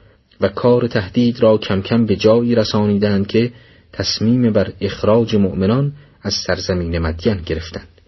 و 0.41 0.47
کار 0.47 0.87
تهدید 0.87 1.39
را 1.39 1.57
کم 1.57 1.81
کم 1.81 2.05
به 2.05 2.15
جایی 2.15 2.55
رسانیدند 2.55 3.27
که 3.27 3.51
تصمیم 3.93 4.53
بر 4.53 4.73
اخراج 4.81 5.35
مؤمنان 5.35 5.93
از 6.21 6.33
سرزمین 6.47 6.99
مدین 6.99 7.37
گرفتند. 7.45 8.01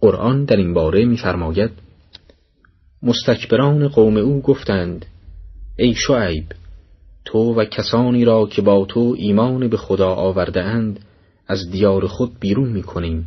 قرآن 0.00 0.44
در 0.44 0.56
این 0.56 0.74
باره 0.74 1.04
می‌فرماید 1.04 1.70
مستکبران 3.02 3.88
قوم 3.88 4.16
او 4.16 4.42
گفتند 4.42 5.06
ای 5.78 5.94
شعیب 5.94 6.44
تو 7.24 7.54
و 7.54 7.64
کسانی 7.64 8.24
را 8.24 8.46
که 8.46 8.62
با 8.62 8.84
تو 8.84 9.14
ایمان 9.18 9.68
به 9.68 9.76
خدا 9.76 10.08
آورده 10.08 10.62
اند 10.62 11.04
از 11.48 11.70
دیار 11.70 12.06
خود 12.06 12.40
بیرون 12.40 12.68
می 12.68 12.82
کنیم 12.82 13.26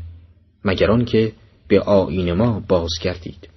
مگر 0.65 1.03
که 1.03 1.31
به 1.67 1.81
آین 1.81 2.33
ما 2.33 2.63
بازگردید. 2.67 3.49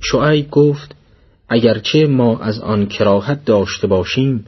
شعیب 0.00 0.50
گفت 0.50 0.96
اگرچه 1.48 2.06
ما 2.06 2.38
از 2.38 2.60
آن 2.60 2.86
کراهت 2.86 3.44
داشته 3.44 3.86
باشیم 3.86 4.46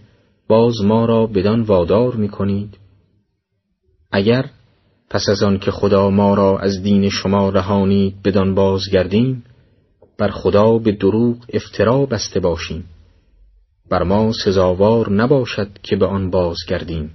باز 0.49 0.75
ما 0.85 1.05
را 1.05 1.27
بدان 1.27 1.63
وادار 1.63 2.15
می 2.15 2.29
کنید 2.29 2.79
اگر 4.13 4.51
پس 5.11 5.29
از 5.29 5.43
آن 5.43 5.59
که 5.59 5.71
خدا 5.71 6.11
ما 6.11 6.35
را 6.35 6.59
از 6.59 6.83
دین 6.83 7.09
شما 7.09 7.49
رهانید 7.49 8.23
بدان 8.23 8.55
بازگردیم 8.55 9.45
بر 10.19 10.31
خدا 10.31 10.79
به 10.79 10.93
دروغ 10.93 11.37
افترا 11.53 12.07
بسته 12.07 12.41
باشیم. 12.41 12.85
بر 13.91 14.03
ما 14.03 14.33
سزاوار 14.45 15.13
نباشد 15.13 15.69
که 15.83 15.97
به 15.97 16.07
آن 16.07 16.31
بازگردیم 16.31 17.11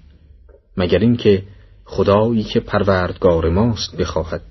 مگر 0.77 0.99
اینکه 0.99 1.43
خدایی 1.85 2.43
که 2.43 2.59
پروردگار 2.59 3.49
ماست 3.49 3.97
بخواهد. 3.97 4.41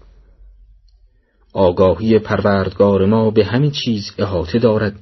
آگاهی 1.52 2.18
پروردگار 2.18 3.06
ما 3.06 3.30
به 3.30 3.44
همین 3.44 3.70
چیز 3.70 4.12
احاطه 4.18 4.58
دارد 4.58 4.94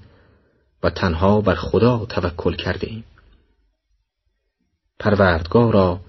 و 0.82 0.90
تنها 0.90 1.40
بر 1.40 1.54
خدا 1.54 2.06
توکل 2.08 2.54
کرده 2.54 2.86
ایم. 2.86 3.04
پروردگارا 4.98 6.00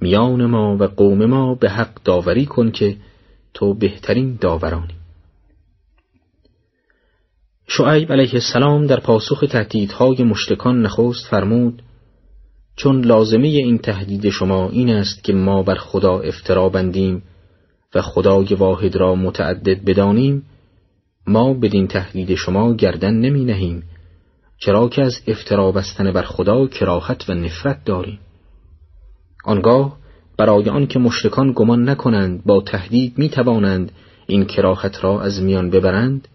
میان 0.00 0.46
ما 0.46 0.76
و 0.76 0.84
قوم 0.84 1.26
ما 1.26 1.54
به 1.54 1.70
حق 1.70 2.02
داوری 2.04 2.46
کن 2.46 2.70
که 2.70 2.96
تو 3.54 3.74
بهترین 3.74 4.38
داورانی. 4.40 4.94
شعیب 7.66 8.12
علیه 8.12 8.34
السلام 8.34 8.86
در 8.86 9.00
پاسخ 9.00 9.44
تهدیدهای 9.50 10.24
مشتکان 10.24 10.82
نخست 10.82 11.26
فرمود 11.26 11.82
چون 12.76 13.04
لازمه 13.04 13.48
این 13.48 13.78
تهدید 13.78 14.28
شما 14.28 14.68
این 14.68 14.90
است 14.90 15.24
که 15.24 15.32
ما 15.32 15.62
بر 15.62 15.74
خدا 15.74 16.20
افترا 16.20 16.68
بندیم 16.68 17.22
و 17.94 18.02
خدای 18.02 18.54
واحد 18.54 18.96
را 18.96 19.14
متعدد 19.14 19.84
بدانیم 19.84 20.42
ما 21.26 21.54
بدین 21.54 21.86
تهدید 21.86 22.34
شما 22.34 22.74
گردن 22.74 23.14
نمی 23.14 23.44
نهیم 23.44 23.82
چرا 24.58 24.88
که 24.88 25.02
از 25.02 25.20
افترا 25.26 25.72
بستن 25.72 26.12
بر 26.12 26.22
خدا 26.22 26.66
کراهت 26.66 27.30
و 27.30 27.34
نفرت 27.34 27.84
داریم. 27.84 28.18
آنگاه 29.44 29.96
برای 30.38 30.68
آن 30.68 30.86
که 30.86 30.98
مشرکان 30.98 31.52
گمان 31.52 31.88
نکنند 31.88 32.44
با 32.44 32.60
تهدید 32.60 33.18
می 33.18 33.28
توانند 33.28 33.92
این 34.26 34.44
کراهت 34.44 35.04
را 35.04 35.22
از 35.22 35.42
میان 35.42 35.70
ببرند 35.70 36.28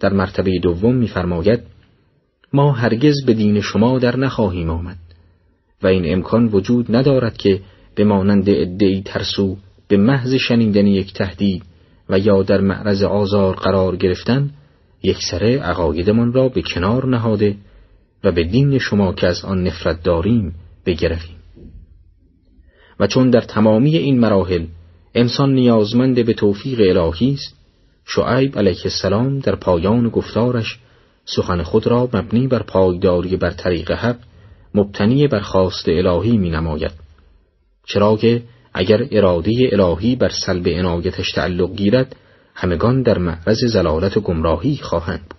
در 0.00 0.12
مرتبه 0.12 0.58
دوم 0.62 0.94
میفرماید 0.94 1.60
ما 2.52 2.72
هرگز 2.72 3.24
به 3.26 3.34
دین 3.34 3.60
شما 3.60 3.98
در 3.98 4.16
نخواهیم 4.16 4.70
آمد. 4.70 5.05
و 5.82 5.86
این 5.86 6.12
امکان 6.12 6.46
وجود 6.46 6.96
ندارد 6.96 7.36
که 7.36 7.60
به 7.94 8.04
مانند 8.04 8.48
ادعی 8.48 9.02
ترسو 9.02 9.56
به 9.88 9.96
محض 9.96 10.34
شنیدن 10.34 10.86
یک 10.86 11.12
تهدید 11.12 11.62
و 12.08 12.18
یا 12.18 12.42
در 12.42 12.60
معرض 12.60 13.02
آزار 13.02 13.54
قرار 13.54 13.96
گرفتن 13.96 14.50
یک 15.02 15.18
سره 15.30 15.58
عقایدمان 15.58 16.32
را 16.32 16.48
به 16.48 16.62
کنار 16.62 17.06
نهاده 17.06 17.56
و 18.24 18.32
به 18.32 18.44
دین 18.44 18.78
شما 18.78 19.12
که 19.12 19.26
از 19.26 19.44
آن 19.44 19.64
نفرت 19.64 20.02
داریم 20.02 20.54
بگرویم 20.86 21.36
و 23.00 23.06
چون 23.06 23.30
در 23.30 23.40
تمامی 23.40 23.96
این 23.96 24.20
مراحل 24.20 24.64
انسان 25.14 25.54
نیازمند 25.54 26.26
به 26.26 26.32
توفیق 26.32 26.80
الهی 26.80 27.32
است 27.32 27.54
شعیب 28.04 28.58
علیه 28.58 28.80
السلام 28.84 29.38
در 29.38 29.54
پایان 29.54 30.08
گفتارش 30.08 30.78
سخن 31.24 31.62
خود 31.62 31.86
را 31.86 32.08
مبنی 32.12 32.46
بر 32.46 32.62
پایداری 32.62 33.36
بر 33.36 33.50
طریق 33.50 33.90
حق 33.90 34.16
مبتنی 34.74 35.28
بر 35.28 35.40
خواست 35.40 35.88
الهی 35.88 36.36
می 36.36 36.50
نماید 36.50 36.92
چرا 37.86 38.16
که 38.16 38.42
اگر 38.74 39.06
اراده 39.10 39.52
الهی 39.72 40.16
بر 40.16 40.28
سلب 40.46 40.68
عنایتش 40.68 41.32
تعلق 41.32 41.74
گیرد 41.76 42.16
همگان 42.54 43.02
در 43.02 43.18
معرض 43.18 43.64
زلالت 43.64 44.16
و 44.16 44.20
گمراهی 44.20 44.76
خواهند 44.76 45.34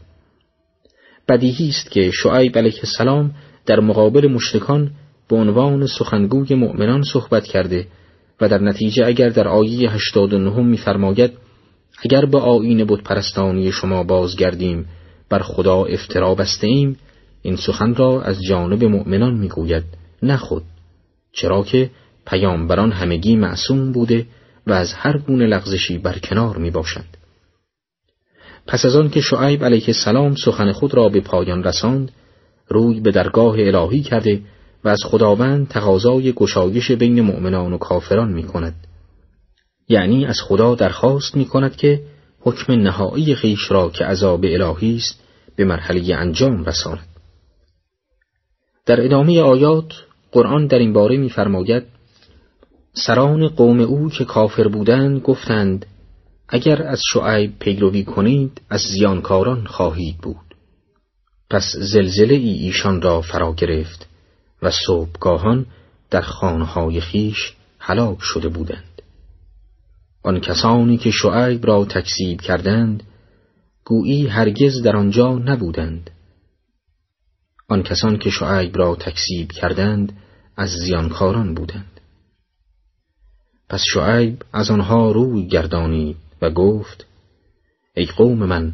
بدیهی 1.30 1.70
است 1.70 1.92
که 1.92 2.12
شعیب 2.12 2.58
علیه 2.58 2.80
السلام 2.84 3.32
در 3.66 3.80
مقابل 3.80 4.28
مشرکان 4.28 4.92
به 5.30 5.36
عنوان 5.36 5.88
سخنگوی 5.88 6.56
مؤمنان 6.56 7.04
صحبت 7.04 7.44
کرده 7.44 7.88
و 8.42 8.50
در 8.50 8.62
نتیجه 8.62 9.06
اگر 9.06 9.30
در 9.30 9.48
آیه 9.48 9.92
89 9.92 10.62
می‌فرماید 10.62 11.32
اگر 12.04 12.26
به 12.26 12.38
آیین 12.38 12.86
بود 12.86 13.04
پرستانی 13.04 13.72
شما 13.72 14.04
بازگردیم 14.04 14.86
بر 15.30 15.40
خدا 15.40 15.84
افترا 15.84 16.36
بسته 16.36 16.96
این 17.42 17.56
سخن 17.56 17.96
را 17.96 18.22
از 18.22 18.44
جانب 18.44 18.84
مؤمنان 18.84 19.34
می‌گوید 19.34 19.84
نه 20.24 20.38
خود 20.38 20.64
چرا 21.32 21.64
که 21.64 21.90
پیامبران 22.26 22.92
همگی 22.92 23.36
معصوم 23.36 23.92
بوده 23.92 24.26
و 24.68 24.74
از 24.74 24.94
هر 24.94 25.18
گونه 25.18 25.46
لغزشی 25.48 25.98
برکنار 25.98 26.58
می 26.58 26.72
باشند. 26.72 27.18
پس 28.68 28.86
از 28.86 28.96
آن 28.96 29.10
که 29.10 29.22
شعیب 29.22 29.64
علیه 29.64 29.84
السلام 29.88 30.36
سخن 30.36 30.72
خود 30.72 30.94
را 30.94 31.10
به 31.10 31.22
پایان 31.22 31.64
رساند 31.64 32.12
روی 32.68 33.00
به 33.00 33.12
درگاه 33.12 33.56
الهی 33.60 34.02
کرده 34.02 34.42
و 34.84 34.90
از 34.90 35.00
خداوند 35.06 35.68
تقاضای 35.68 36.32
گشایش 36.32 36.92
بین 36.92 37.22
مؤمنان 37.22 37.74
و 37.74 37.78
کافران 37.78 38.34
می 38.34 38.44
کند. 38.44 38.76
یعنی 39.90 40.26
از 40.26 40.42
خدا 40.42 40.76
درخواست 40.76 41.38
می 41.38 41.46
کند 41.46 41.76
که 41.76 42.02
حکم 42.40 42.74
نهایی 42.74 43.36
خیش 43.36 43.72
را 43.72 43.90
که 43.90 44.06
عذاب 44.06 44.46
الهی 44.46 44.96
است 44.96 45.24
به 45.56 45.66
مرحله 45.66 46.16
انجام 46.16 46.66
رساند. 46.66 47.08
در 48.88 49.06
ادامه 49.06 49.42
آیات 49.42 49.94
قرآن 50.32 50.68
در 50.68 50.80
این 50.80 50.94
باره 50.94 51.18
می‌فرماید 51.18 51.84
سران 52.94 53.48
قوم 53.48 53.80
او 53.80 54.10
که 54.10 54.26
کافر 54.26 54.68
بودند 54.68 55.22
گفتند 55.22 55.86
اگر 56.50 56.84
از 56.84 57.02
شعیب 57.14 57.60
پیروی 57.60 58.04
کنید 58.04 58.62
از 58.70 58.82
زیانکاران 58.82 59.66
خواهید 59.66 60.18
بود. 60.18 60.56
پس 61.50 61.76
زلزله 61.76 62.34
ای 62.34 62.50
ایشان 62.50 63.02
را 63.02 63.22
فرا 63.22 63.54
گرفت 63.54 64.08
و 64.62 64.72
صبحگاهان 64.88 65.66
در 66.10 66.22
خانهای 66.22 67.02
خیش 67.02 67.54
هلاک 67.80 68.18
شده 68.22 68.50
بودند. 68.50 69.02
آن 70.24 70.40
کسانی 70.40 70.98
که 70.98 71.12
شعیب 71.12 71.66
را 71.66 71.86
تکذیب 71.86 72.42
کردند 72.42 73.04
گویی 73.86 74.28
هرگز 74.28 74.82
در 74.82 74.96
آنجا 74.96 75.34
نبودند. 75.34 76.10
آن 77.70 77.84
کسان 77.84 78.18
که 78.18 78.30
شعیب 78.30 78.78
را 78.78 78.96
تکذیب 78.96 79.52
کردند 79.52 80.18
از 80.58 80.70
زیانکاران 80.70 81.54
بودند. 81.54 82.02
پس 83.70 83.84
شعیب 83.94 84.42
از 84.54 84.72
آنها 84.72 85.12
روی 85.12 85.48
گردانید 85.48 86.18
و 86.42 86.50
گفت 86.50 87.06
ای 87.94 88.06
قوم 88.06 88.46
من 88.46 88.74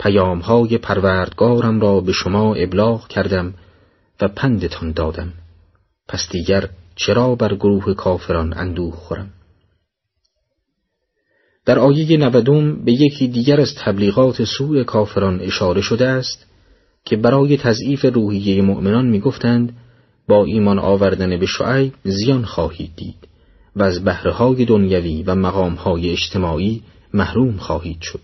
پیامهای 0.00 0.78
پروردگارم 0.78 1.80
را 1.80 2.00
به 2.00 2.12
شما 2.12 2.54
ابلاغ 2.54 3.08
کردم 3.08 3.54
و 4.20 4.28
پندتان 4.28 4.92
دادم. 4.92 5.32
پس 6.08 6.28
دیگر 6.30 6.68
چرا 6.96 7.34
بر 7.34 7.54
گروه 7.54 7.94
کافران 7.94 8.54
اندوه 8.58 8.94
خورم؟ 8.94 9.30
در 11.64 11.78
آیه 11.78 12.16
نودم 12.16 12.84
به 12.84 12.92
یکی 12.92 13.28
دیگر 13.28 13.60
از 13.60 13.74
تبلیغات 13.78 14.44
سوء 14.44 14.84
کافران 14.84 15.40
اشاره 15.40 15.80
شده 15.80 16.08
است 16.08 16.46
که 17.08 17.16
برای 17.16 17.56
تضعیف 17.56 18.04
روحیه 18.04 18.62
مؤمنان 18.62 19.06
می‌گفتند 19.06 19.76
با 20.28 20.44
ایمان 20.44 20.78
آوردن 20.78 21.36
به 21.36 21.46
شعیب 21.46 21.92
زیان 22.04 22.44
خواهید 22.44 22.90
دید 22.96 23.28
و 23.76 23.82
از 23.82 24.04
بهرههای 24.04 24.64
دنیوی 24.64 25.22
و 25.22 25.34
مقامهای 25.34 26.10
اجتماعی 26.10 26.82
محروم 27.14 27.56
خواهید 27.56 28.00
شد. 28.00 28.20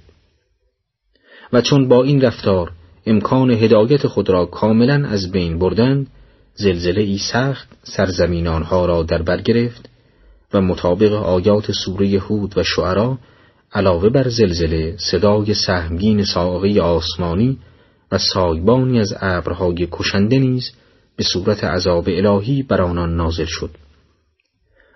و 1.52 1.60
چون 1.60 1.88
با 1.88 2.02
این 2.02 2.20
رفتار 2.20 2.72
امکان 3.06 3.50
هدایت 3.50 4.06
خود 4.06 4.30
را 4.30 4.46
کاملا 4.46 5.08
از 5.08 5.32
بین 5.32 5.58
بردند 5.58 6.06
زلزله 6.54 7.00
ای 7.00 7.18
سخت 7.18 7.68
سرزمین 7.82 8.46
آنها 8.46 8.86
را 8.86 9.02
در 9.02 9.22
بر 9.22 9.40
گرفت 9.40 9.88
و 10.54 10.60
مطابق 10.60 11.12
آیات 11.12 11.72
سوره 11.72 12.18
هود 12.18 12.58
و 12.58 12.62
شعرا 12.62 13.18
علاوه 13.72 14.08
بر 14.08 14.28
زلزله 14.28 14.94
صدای 14.98 15.54
سهمگین 15.54 16.24
ساقه 16.24 16.80
آسمانی 16.80 17.58
و 18.12 18.18
سایبانی 18.18 19.00
از 19.00 19.14
ابرهای 19.20 19.88
کشنده 19.92 20.38
نیز 20.38 20.72
به 21.16 21.24
صورت 21.24 21.64
عذاب 21.64 22.08
الهی 22.08 22.62
بر 22.62 22.82
آنان 22.82 23.16
نازل 23.16 23.44
شد. 23.44 23.70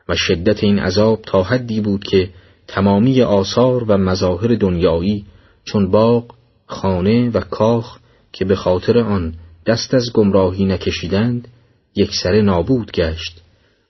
و 0.09 0.17
شدت 0.17 0.65
این 0.65 0.79
عذاب 0.79 1.23
تا 1.23 1.43
حدی 1.43 1.81
بود 1.81 2.05
که 2.05 2.31
تمامی 2.67 3.23
آثار 3.23 3.85
و 3.85 3.97
مظاهر 3.97 4.55
دنیایی 4.55 5.25
چون 5.65 5.91
باغ، 5.91 6.35
خانه 6.67 7.31
و 7.31 7.41
کاخ 7.41 7.99
که 8.33 8.45
به 8.45 8.57
خاطر 8.57 8.99
آن 8.99 9.35
دست 9.67 9.95
از 9.95 10.13
گمراهی 10.13 10.65
نکشیدند 10.65 11.49
سر 12.23 12.41
نابود 12.41 12.93
گشت. 12.93 13.43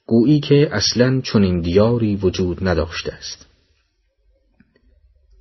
گویی 0.07 0.41
که 0.41 0.69
اصلا 0.73 1.21
چنین 1.21 1.61
دیاری 1.61 2.17
وجود 2.17 2.69
نداشته 2.69 3.13
است. 3.13 3.48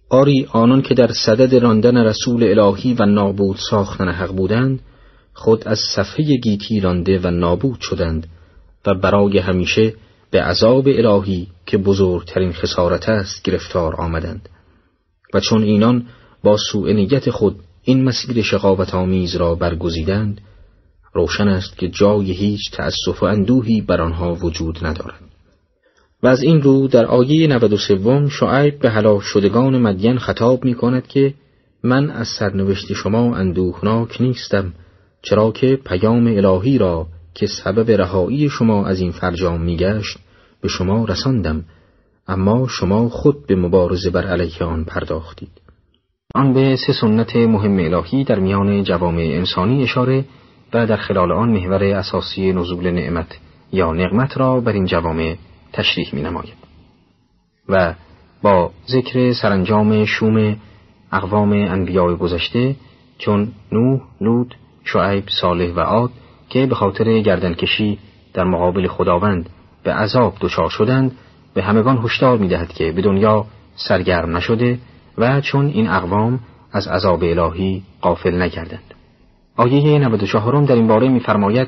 آری 0.09 0.47
آنان 0.51 0.81
که 0.81 0.93
در 0.93 1.11
صدد 1.11 1.55
راندن 1.55 1.97
رسول 1.97 2.59
الهی 2.59 2.93
و 2.93 3.05
نابود 3.05 3.57
ساختن 3.69 4.09
حق 4.09 4.31
بودند 4.31 4.79
خود 5.33 5.67
از 5.67 5.79
صفحه 5.95 6.25
گیتی 6.37 6.79
رانده 6.79 7.19
و 7.19 7.31
نابود 7.31 7.79
شدند 7.81 8.27
و 8.85 8.93
برای 8.93 9.37
همیشه 9.37 9.93
به 10.31 10.41
عذاب 10.41 10.87
الهی 10.87 11.47
که 11.65 11.77
بزرگترین 11.77 12.53
خسارت 12.53 13.09
است 13.09 13.43
گرفتار 13.43 13.95
آمدند. 13.95 14.49
و 15.33 15.39
چون 15.39 15.63
اینان 15.63 16.05
با 16.43 16.57
سوء 16.71 16.91
نیت 16.91 17.29
خود 17.29 17.59
این 17.83 18.03
مسیر 18.03 18.41
شقاوت 18.41 18.95
آمیز 18.95 19.35
را 19.35 19.55
برگزیدند 19.55 20.41
روشن 21.13 21.47
است 21.47 21.77
که 21.77 21.89
جای 21.89 22.31
هیچ 22.31 22.71
تأسف 22.71 23.23
و 23.23 23.25
اندوهی 23.25 23.81
بر 23.81 24.01
آنها 24.01 24.35
وجود 24.35 24.85
ندارد. 24.85 25.26
و 26.23 26.27
از 26.27 26.43
این 26.43 26.61
رو 26.61 26.87
در 26.87 27.05
آیه 27.05 27.47
93 27.47 28.29
شعیب 28.29 28.79
به 28.79 28.89
هلاک 28.89 29.21
شدگان 29.21 29.77
مدین 29.77 30.17
خطاب 30.17 30.65
می 30.65 30.73
کند 30.73 31.07
که 31.07 31.33
من 31.83 32.09
از 32.11 32.27
سرنوشت 32.27 32.93
شما 32.93 33.35
اندوهناک 33.35 34.21
نیستم 34.21 34.73
چرا 35.21 35.51
که 35.51 35.79
پیام 35.85 36.27
الهی 36.27 36.77
را 36.77 37.07
که 37.33 37.47
سبب 37.47 37.91
رهایی 37.91 38.49
شما 38.49 38.85
از 38.85 38.99
این 38.99 39.11
فرجام 39.11 39.61
میگشت 39.61 40.17
به 40.61 40.67
شما 40.67 41.05
رساندم 41.05 41.63
اما 42.27 42.67
شما 42.67 43.09
خود 43.09 43.47
به 43.47 43.55
مبارزه 43.55 44.09
بر 44.09 44.27
علیه 44.27 44.63
آن 44.63 44.83
پرداختید. 44.83 45.51
آن 46.35 46.53
به 46.53 46.75
سه 46.75 46.93
سنت 46.93 47.35
مهم 47.35 47.93
الهی 47.93 48.23
در 48.23 48.39
میان 48.39 48.83
جوامع 48.83 49.21
انسانی 49.21 49.83
اشاره 49.83 50.25
و 50.73 50.87
در 50.87 50.97
خلال 50.97 51.31
آن 51.31 51.49
محور 51.49 51.83
اساسی 51.83 52.53
نزول 52.53 52.91
نعمت 52.91 53.37
یا 53.71 53.93
نقمت 53.93 54.37
را 54.37 54.59
بر 54.59 54.71
این 54.71 54.85
جوامع 54.85 55.35
تشریح 55.73 56.09
می 56.13 56.21
نماید. 56.21 56.57
و 57.69 57.93
با 58.41 58.71
ذکر 58.87 59.33
سرانجام 59.33 60.05
شوم 60.05 60.55
اقوام 61.11 61.51
انبیاء 61.51 62.15
گذشته 62.15 62.75
چون 63.17 63.51
نوح، 63.71 64.01
لود، 64.21 64.55
شعیب، 64.83 65.23
صالح 65.41 65.73
و 65.73 65.79
عاد 65.79 66.11
که 66.49 66.65
به 66.65 66.75
خاطر 66.75 67.19
گردنکشی 67.19 67.99
در 68.33 68.43
مقابل 68.43 68.87
خداوند 68.87 69.49
به 69.83 69.93
عذاب 69.93 70.33
دچار 70.41 70.69
شدند 70.69 71.15
به 71.53 71.63
همگان 71.63 71.97
هشدار 71.97 72.37
می‌دهد 72.37 72.73
که 72.73 72.91
به 72.91 73.01
دنیا 73.01 73.45
سرگرم 73.75 74.37
نشده 74.37 74.79
و 75.17 75.41
چون 75.41 75.65
این 75.67 75.89
اقوام 75.89 76.39
از 76.71 76.87
عذاب 76.87 77.23
الهی 77.23 77.83
قافل 78.01 78.41
نکردند 78.41 78.93
آیه 79.55 79.99
94 79.99 80.63
در 80.63 80.75
این 80.75 80.87
باره 80.87 81.09
میفرماید 81.09 81.67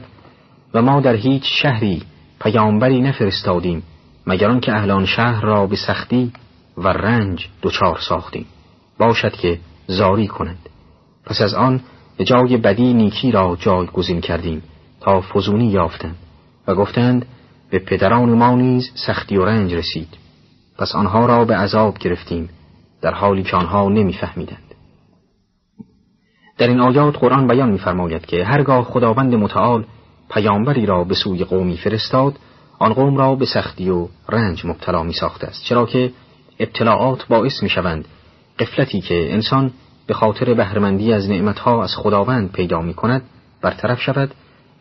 و 0.73 0.81
ما 0.81 1.01
در 1.01 1.15
هیچ 1.15 1.43
شهری 1.45 2.01
پیامبری 2.41 3.01
نفرستادیم 3.01 3.83
مگر 4.27 4.59
که 4.59 4.75
اهلان 4.75 5.05
شهر 5.05 5.41
را 5.41 5.67
به 5.67 5.75
سختی 5.75 6.31
و 6.77 6.87
رنج 6.87 7.47
دچار 7.61 7.99
ساختیم. 8.09 8.45
باشد 8.97 9.33
که 9.33 9.59
زاری 9.87 10.27
کنند. 10.27 10.69
پس 11.25 11.41
از 11.41 11.53
آن 11.53 11.81
به 12.17 12.23
جای 12.23 12.57
بدی 12.57 12.93
نیکی 12.93 13.31
را 13.31 13.57
جایگزین 13.59 14.21
کردیم 14.21 14.63
تا 15.01 15.21
فزونی 15.21 15.67
یافتند 15.67 16.15
و 16.67 16.75
گفتند 16.75 17.25
به 17.69 17.79
پدران 17.79 18.29
ما 18.29 18.55
نیز 18.55 18.91
سختی 19.07 19.37
و 19.37 19.45
رنج 19.45 19.73
رسید. 19.73 20.17
پس 20.77 20.95
آنها 20.95 21.25
را 21.25 21.45
به 21.45 21.55
عذاب 21.55 21.97
گرفتیم 21.97 22.49
در 23.01 23.13
حالی 23.13 23.43
که 23.43 23.55
آنها 23.55 23.89
نمیفهمیدند. 23.89 24.75
در 26.57 26.67
این 26.67 26.79
آیات 26.79 27.17
قرآن 27.17 27.47
بیان 27.47 27.69
می‌فرماید 27.69 28.25
که 28.25 28.45
هرگاه 28.45 28.83
خداوند 28.83 29.35
متعال 29.35 29.85
پیامبری 30.29 30.85
را 30.85 31.03
به 31.03 31.15
سوی 31.15 31.43
قومی 31.43 31.77
فرستاد 31.77 32.39
آن 32.79 32.93
قوم 32.93 33.17
را 33.17 33.35
به 33.35 33.45
سختی 33.45 33.89
و 33.89 34.07
رنج 34.29 34.65
مبتلا 34.65 35.03
می 35.03 35.13
ساخته 35.13 35.47
است 35.47 35.63
چرا 35.63 35.85
که 35.85 36.11
ابتلاعات 36.59 37.27
باعث 37.27 37.63
می 37.63 37.69
شوند 37.69 38.07
قفلتی 38.59 39.01
که 39.01 39.33
انسان 39.33 39.71
به 40.07 40.13
خاطر 40.13 40.53
بهرمندی 40.53 41.13
از 41.13 41.29
نعمتها 41.29 41.83
از 41.83 41.95
خداوند 41.95 42.51
پیدا 42.51 42.81
می 42.81 42.93
کند 42.93 43.21
برطرف 43.61 44.01
شود 44.01 44.31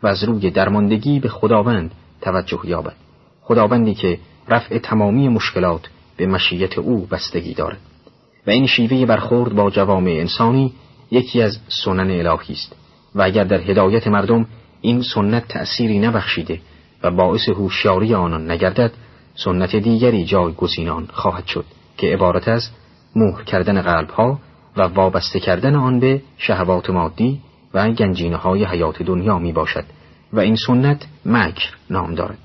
و 0.03 0.07
از 0.07 0.23
روی 0.23 0.49
درماندگی 0.49 1.19
به 1.19 1.29
خداوند 1.29 1.91
توجه 2.21 2.59
یابد 2.63 2.95
خداوندی 3.41 3.93
که 3.93 4.19
رفع 4.47 4.77
تمامی 4.77 5.29
مشکلات 5.29 5.89
به 6.17 6.27
مشیت 6.27 6.77
او 6.77 7.05
بستگی 7.05 7.53
دارد. 7.53 7.79
و 8.47 8.49
این 8.49 8.67
شیوه 8.67 9.05
برخورد 9.05 9.55
با 9.55 9.69
جوامع 9.69 10.11
انسانی 10.11 10.73
یکی 11.11 11.41
از 11.41 11.57
سنن 11.67 12.11
الهی 12.11 12.53
است 12.53 12.75
و 13.15 13.21
اگر 13.21 13.43
در 13.43 13.61
هدایت 13.61 14.07
مردم 14.07 14.45
این 14.81 15.01
سنت 15.01 15.47
تأثیری 15.47 15.99
نبخشیده 15.99 16.59
و 17.03 17.11
باعث 17.11 17.49
هوشیاری 17.49 18.13
آنان 18.13 18.51
نگردد 18.51 18.91
سنت 19.35 19.75
دیگری 19.75 20.25
جایگزینان 20.25 21.07
خواهد 21.13 21.45
شد 21.45 21.65
که 21.97 22.07
عبارت 22.07 22.47
از 22.47 22.69
مهر 23.15 23.43
کردن 23.43 23.81
قلبها 23.81 24.39
و 24.77 24.81
وابسته 24.81 25.39
کردن 25.39 25.75
آن 25.75 25.99
به 25.99 26.21
شهوات 26.37 26.89
مادی 26.89 27.39
و 27.73 27.89
گنجینه 27.89 28.37
های 28.37 28.65
حیات 28.65 29.01
دنیا 29.01 29.39
می 29.39 29.51
باشد 29.51 29.85
و 30.33 30.39
این 30.39 30.55
سنت 30.55 31.05
مکر 31.25 31.75
نام 31.89 32.15
دارد. 32.15 32.37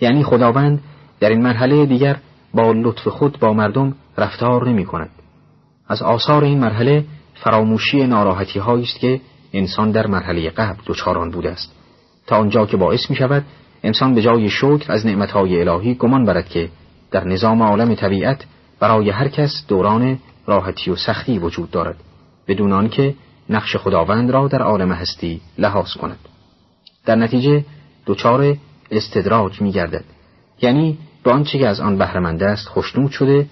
یعنی 0.00 0.22
خداوند 0.22 0.80
در 1.20 1.28
این 1.28 1.42
مرحله 1.42 1.86
دیگر 1.86 2.16
با 2.54 2.72
لطف 2.72 3.08
خود 3.08 3.38
با 3.40 3.52
مردم 3.52 3.94
رفتار 4.18 4.68
نمی 4.68 4.84
کند 4.84 5.10
از 5.88 6.02
آثار 6.02 6.44
این 6.44 6.58
مرحله 6.58 7.04
فراموشی 7.34 8.06
ناراحتی 8.06 8.60
است 8.60 9.00
که 9.00 9.20
انسان 9.52 9.90
در 9.90 10.06
مرحله 10.06 10.50
قبل 10.50 10.80
دچاران 10.86 11.30
بوده 11.30 11.50
است. 11.50 11.72
تا 12.26 12.36
آنجا 12.36 12.66
که 12.66 12.76
باعث 12.76 13.10
می 13.10 13.16
شود 13.16 13.44
انسان 13.82 14.14
به 14.14 14.22
جای 14.22 14.50
شکر 14.50 14.92
از 14.92 15.06
نعمتهای 15.06 15.60
الهی 15.68 15.94
گمان 15.94 16.24
برد 16.24 16.48
که 16.48 16.68
در 17.10 17.24
نظام 17.24 17.62
عالم 17.62 17.94
طبیعت 17.94 18.44
برای 18.80 19.10
هر 19.10 19.28
کس 19.28 19.64
دوران 19.68 20.18
راحتی 20.46 20.90
و 20.90 20.96
سختی 20.96 21.38
وجود 21.38 21.70
دارد 21.70 21.96
بدون 22.48 22.72
آنکه 22.72 23.14
نقش 23.50 23.76
خداوند 23.76 24.30
را 24.30 24.48
در 24.48 24.62
عالم 24.62 24.92
هستی 24.92 25.40
لحاظ 25.58 25.92
کند. 25.92 26.18
در 27.06 27.14
نتیجه 27.14 27.64
دچار 28.06 28.56
استدراج 28.90 29.60
می 29.60 29.72
گردد 29.72 30.04
یعنی 30.62 30.98
به 31.22 31.30
آنچه 31.30 31.58
که 31.58 31.68
از 31.68 31.80
آن 31.80 31.98
بهرهمند 31.98 32.42
است 32.42 32.68
خوشنود 32.68 33.10
شده 33.10 33.46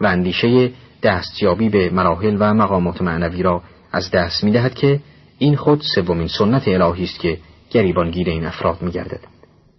و 0.00 0.06
اندیشه 0.06 0.70
دستیابی 1.02 1.68
به 1.68 1.90
مراحل 1.90 2.36
و 2.40 2.54
مقامات 2.54 3.02
معنوی 3.02 3.42
را 3.42 3.62
از 3.92 4.10
دست 4.10 4.44
می 4.44 4.52
دهد 4.52 4.74
که 4.74 5.00
این 5.38 5.56
خود 5.56 5.82
سومین 5.94 6.28
سنت 6.28 6.68
الهی 6.68 7.04
است 7.04 7.20
که 7.20 7.38
گریبانگیر 7.70 8.30
این 8.30 8.44
افراد 8.44 8.82
می 8.82 8.90
گردد. 8.90 9.20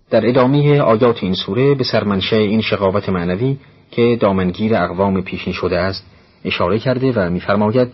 در 0.10 0.30
ادامه 0.30 0.81
آیات 0.81 1.23
این 1.23 1.34
سوره 1.34 1.76
به 1.76 1.84
سرمنشه 1.84 2.36
این 2.36 2.61
شقاوت 2.61 3.10
معنوی 3.10 3.57
که 3.91 4.18
دامنگیر 4.22 4.76
اقوام 4.76 5.22
پیشین 5.22 5.53
شده 5.53 5.80
است 5.80 6.06
اشاره 6.45 6.80
کرده 6.80 7.11
و 7.11 7.30
میفرماید 7.30 7.88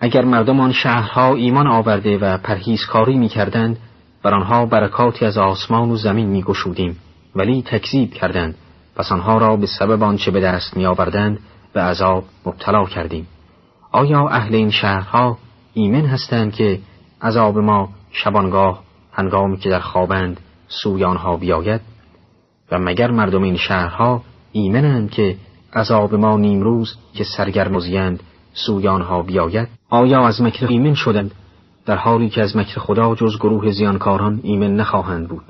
اگر 0.00 0.24
مردم 0.24 0.60
آن 0.60 0.72
شهرها 0.72 1.34
ایمان 1.34 1.66
آورده 1.66 2.18
و 2.18 2.38
پرهیزکاری 2.38 3.18
می‌کردند 3.18 3.78
بر 4.22 4.34
آنها 4.34 4.66
برکاتی 4.66 5.24
از 5.24 5.38
آسمان 5.38 5.90
و 5.90 5.96
زمین 5.96 6.26
میگشودیم 6.26 6.96
ولی 7.36 7.62
تکذیب 7.62 8.10
کردند 8.10 8.54
پس 8.96 9.12
آنها 9.12 9.38
را 9.38 9.56
به 9.56 9.66
سبب 9.66 10.02
آنچه 10.02 10.30
به 10.30 10.40
دست 10.40 10.76
میآوردند 10.76 11.38
به 11.72 11.80
عذاب 11.80 12.24
مبتلا 12.46 12.84
کردیم 12.84 13.26
آیا 13.92 14.28
اهل 14.28 14.54
این 14.54 14.70
شهرها 14.70 15.38
ایمن 15.74 16.06
هستند 16.06 16.54
که 16.54 16.78
عذاب 17.22 17.58
ما 17.58 17.88
شبانگاه 18.12 18.82
هنگامی 19.12 19.56
که 19.56 19.70
در 19.70 19.80
خوابند 19.80 20.40
سوی 20.68 21.04
آنها 21.04 21.36
بیاید 21.36 21.80
و 22.72 22.78
مگر 22.78 23.10
مردم 23.10 23.42
این 23.42 23.56
شهرها 23.56 24.22
ایمنند 24.52 25.10
که 25.10 25.36
عذاب 25.74 26.14
ما 26.14 26.36
نیمروز 26.36 26.96
که 27.14 27.24
سرگرم 27.24 27.78
زیند 27.78 28.22
سوی 28.52 28.88
آنها 28.88 29.22
بیاید؟ 29.22 29.68
آیا 29.90 30.26
از 30.26 30.42
مکر 30.42 30.66
ایمن 30.66 30.94
شدند؟ 30.94 31.34
در 31.86 31.96
حالی 31.96 32.28
که 32.28 32.42
از 32.42 32.56
مکر 32.56 32.80
خدا 32.80 33.14
جز 33.14 33.36
گروه 33.36 33.70
زیانکاران 33.70 34.40
ایمن 34.42 34.76
نخواهند 34.76 35.28
بود. 35.28 35.44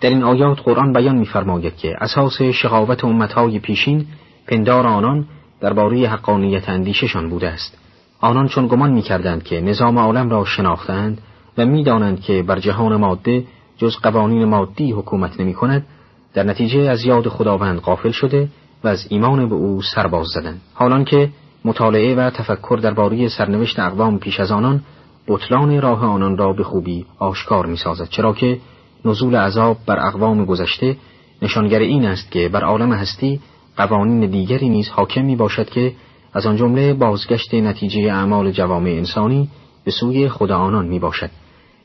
در 0.00 0.08
این 0.08 0.22
آیات 0.22 0.60
قرآن 0.60 0.92
بیان 0.92 1.16
می‌فرماید 1.16 1.76
که 1.76 1.96
اساس 2.00 2.42
شقاوت 2.42 3.04
امتهای 3.04 3.58
پیشین 3.58 4.06
پندار 4.46 4.86
آنان 4.86 5.26
درباره 5.60 6.08
حقانیت 6.08 6.68
اندیششان 6.68 7.30
بوده 7.30 7.48
است. 7.48 7.78
آنان 8.20 8.48
چون 8.48 8.66
گمان 8.66 8.90
می‌کردند 8.90 9.42
که 9.42 9.60
نظام 9.60 9.98
عالم 9.98 10.30
را 10.30 10.44
شناختند 10.44 11.20
و 11.58 11.66
می‌دانند 11.66 12.20
که 12.20 12.42
بر 12.42 12.58
جهان 12.58 12.96
ماده 12.96 13.44
جز 13.76 13.96
قوانین 13.96 14.44
مادی 14.44 14.92
حکومت 14.92 15.40
نمی 15.40 15.54
کند 15.54 15.86
در 16.34 16.42
نتیجه 16.42 16.80
از 16.80 17.04
یاد 17.04 17.28
خداوند 17.28 17.78
غافل 17.78 18.10
شده 18.10 18.48
و 18.84 18.88
از 18.88 19.06
ایمان 19.10 19.48
به 19.48 19.54
او 19.54 19.82
سرباز 19.82 20.26
زدند 20.26 20.60
حالان 20.74 21.04
که 21.04 21.30
مطالعه 21.64 22.14
و 22.14 22.30
تفکر 22.30 22.78
درباره 22.82 23.28
سرنوشت 23.28 23.78
اقوام 23.78 24.18
پیش 24.18 24.40
از 24.40 24.50
آنان 24.52 24.82
بطلان 25.28 25.80
راه 25.80 26.04
آنان 26.04 26.36
را 26.36 26.52
به 26.52 26.64
خوبی 26.64 27.06
آشکار 27.18 27.66
می 27.66 27.76
سازد 27.76 28.08
چرا 28.08 28.32
که 28.32 28.58
نزول 29.04 29.36
عذاب 29.36 29.76
بر 29.86 30.06
اقوام 30.06 30.44
گذشته 30.44 30.96
نشانگر 31.42 31.78
این 31.78 32.06
است 32.06 32.30
که 32.30 32.48
بر 32.48 32.64
عالم 32.64 32.92
هستی 32.92 33.40
قوانین 33.76 34.30
دیگری 34.30 34.68
نیز 34.68 34.88
حاکم 34.88 35.24
می 35.24 35.36
باشد 35.36 35.70
که 35.70 35.92
از 36.32 36.46
آن 36.46 36.56
جمله 36.56 36.94
بازگشت 36.94 37.54
نتیجه 37.54 38.00
اعمال 38.00 38.50
جوامع 38.50 38.90
انسانی 38.90 39.48
به 39.84 39.90
سوی 39.90 40.28
خدا 40.28 40.58
آنان 40.58 40.86
می 40.86 40.98
باشد. 40.98 41.30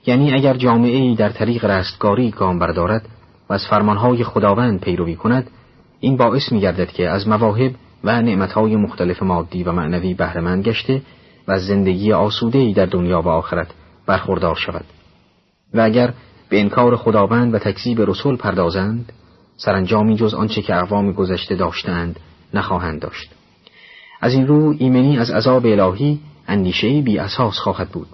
یعنی 0.06 0.34
اگر 0.34 0.54
جامعه 0.54 0.98
ای 0.98 1.16
در 1.16 1.30
طریق 1.30 1.66
رستگاری 1.66 2.32
گام 2.32 2.60
بردارد 2.60 3.10
و 3.50 3.54
از 3.54 3.68
فرمانهای 3.70 4.24
خداوند 4.24 4.82
پیروی 4.82 5.16
کند 5.16 5.50
این 6.00 6.18
باعث 6.18 6.52
می 6.52 6.60
گردد 6.60 6.92
که 6.92 7.10
از 7.10 7.28
مواهب 7.28 7.72
و 8.04 8.22
نعمتهای 8.22 8.76
مختلف 8.76 9.24
مادی 9.24 9.64
و 9.64 9.72
معنوی 9.72 10.14
بهرهمند 10.14 10.64
گشته 10.64 11.02
و 11.48 11.52
از 11.52 11.66
زندگی 11.66 12.14
ای 12.54 12.74
در 12.74 12.86
دنیا 12.86 13.22
و 13.22 13.28
آخرت 13.28 13.68
برخوردار 14.06 14.56
شود 14.56 14.86
و 15.74 15.82
اگر 15.82 16.14
به 16.50 16.60
انکار 16.60 16.96
خداوند 16.96 17.54
و 17.54 17.60
تکذیب 17.60 18.02
رسول 18.02 18.36
پردازند 18.36 19.14
سرانجامی 19.58 20.16
جز 20.16 20.34
آنچه 20.34 20.62
که 20.62 20.76
اقوام 20.76 21.12
گذشته 21.12 21.56
داشتند 21.56 22.20
نخواهند 22.54 23.02
داشت 23.02 23.32
از 24.24 24.34
این 24.34 24.48
رو 24.48 24.76
ایمنی 24.78 25.18
از 25.18 25.32
عذاب 25.32 25.66
الهی 25.66 26.20
اندیشه 26.48 27.02
بی 27.02 27.18
اساس 27.18 27.58
خواهد 27.58 27.90
بود. 27.90 28.08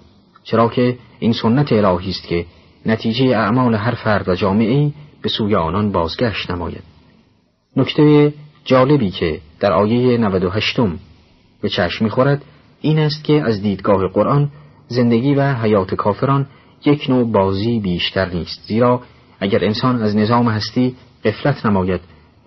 چرا 0.44 0.68
که 0.68 0.98
این 1.18 1.32
سنت 1.32 1.72
الهی 1.72 2.10
است 2.10 2.22
که 2.22 2.46
نتیجه 2.86 3.24
اعمال 3.24 3.74
هر 3.74 3.94
فرد 3.94 4.28
و 4.28 4.34
جامعه 4.34 4.92
به 5.22 5.28
سوی 5.28 5.54
آنان 5.54 5.92
بازگشت 5.92 6.50
نماید. 6.50 6.82
نکته 7.76 8.32
جالبی 8.64 9.10
که 9.10 9.40
در 9.60 9.72
آیه 9.72 10.18
98 10.18 10.80
به 11.62 11.68
چشم 11.68 12.04
می‌خورد 12.04 12.44
این 12.80 12.98
است 12.98 13.24
که 13.24 13.42
از 13.42 13.62
دیدگاه 13.62 14.08
قرآن 14.08 14.48
زندگی 14.88 15.34
و 15.34 15.54
حیات 15.54 15.94
کافران 15.94 16.46
یک 16.84 17.10
نوع 17.10 17.32
بازی 17.32 17.80
بیشتر 17.80 18.28
نیست. 18.28 18.60
زیرا 18.66 19.02
اگر 19.40 19.64
انسان 19.64 20.02
از 20.02 20.16
نظام 20.16 20.48
هستی 20.48 20.96
قفلت 21.24 21.66
نماید 21.66 22.00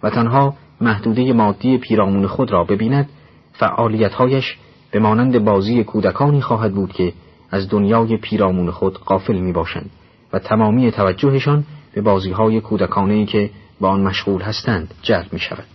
و 0.03 0.09
تنها 0.09 0.53
محدوده 0.81 1.33
مادی 1.33 1.77
پیرامون 1.77 2.27
خود 2.27 2.51
را 2.51 2.63
ببیند 2.63 3.09
فعالیتهایش 3.53 4.57
به 4.91 4.99
مانند 4.99 5.45
بازی 5.45 5.83
کودکانی 5.83 6.41
خواهد 6.41 6.73
بود 6.73 6.93
که 6.93 7.13
از 7.51 7.69
دنیای 7.69 8.17
پیرامون 8.17 8.71
خود 8.71 8.99
قافل 8.99 9.37
می 9.37 9.51
باشند 9.51 9.89
و 10.33 10.39
تمامی 10.39 10.91
توجهشان 10.91 11.63
به 11.93 12.01
بازیهای 12.01 12.61
کودکانه 12.61 13.25
که 13.25 13.49
با 13.79 13.89
آن 13.89 14.01
مشغول 14.01 14.41
هستند 14.41 14.93
جلب 15.01 15.33
می 15.33 15.39
شود. 15.39 15.65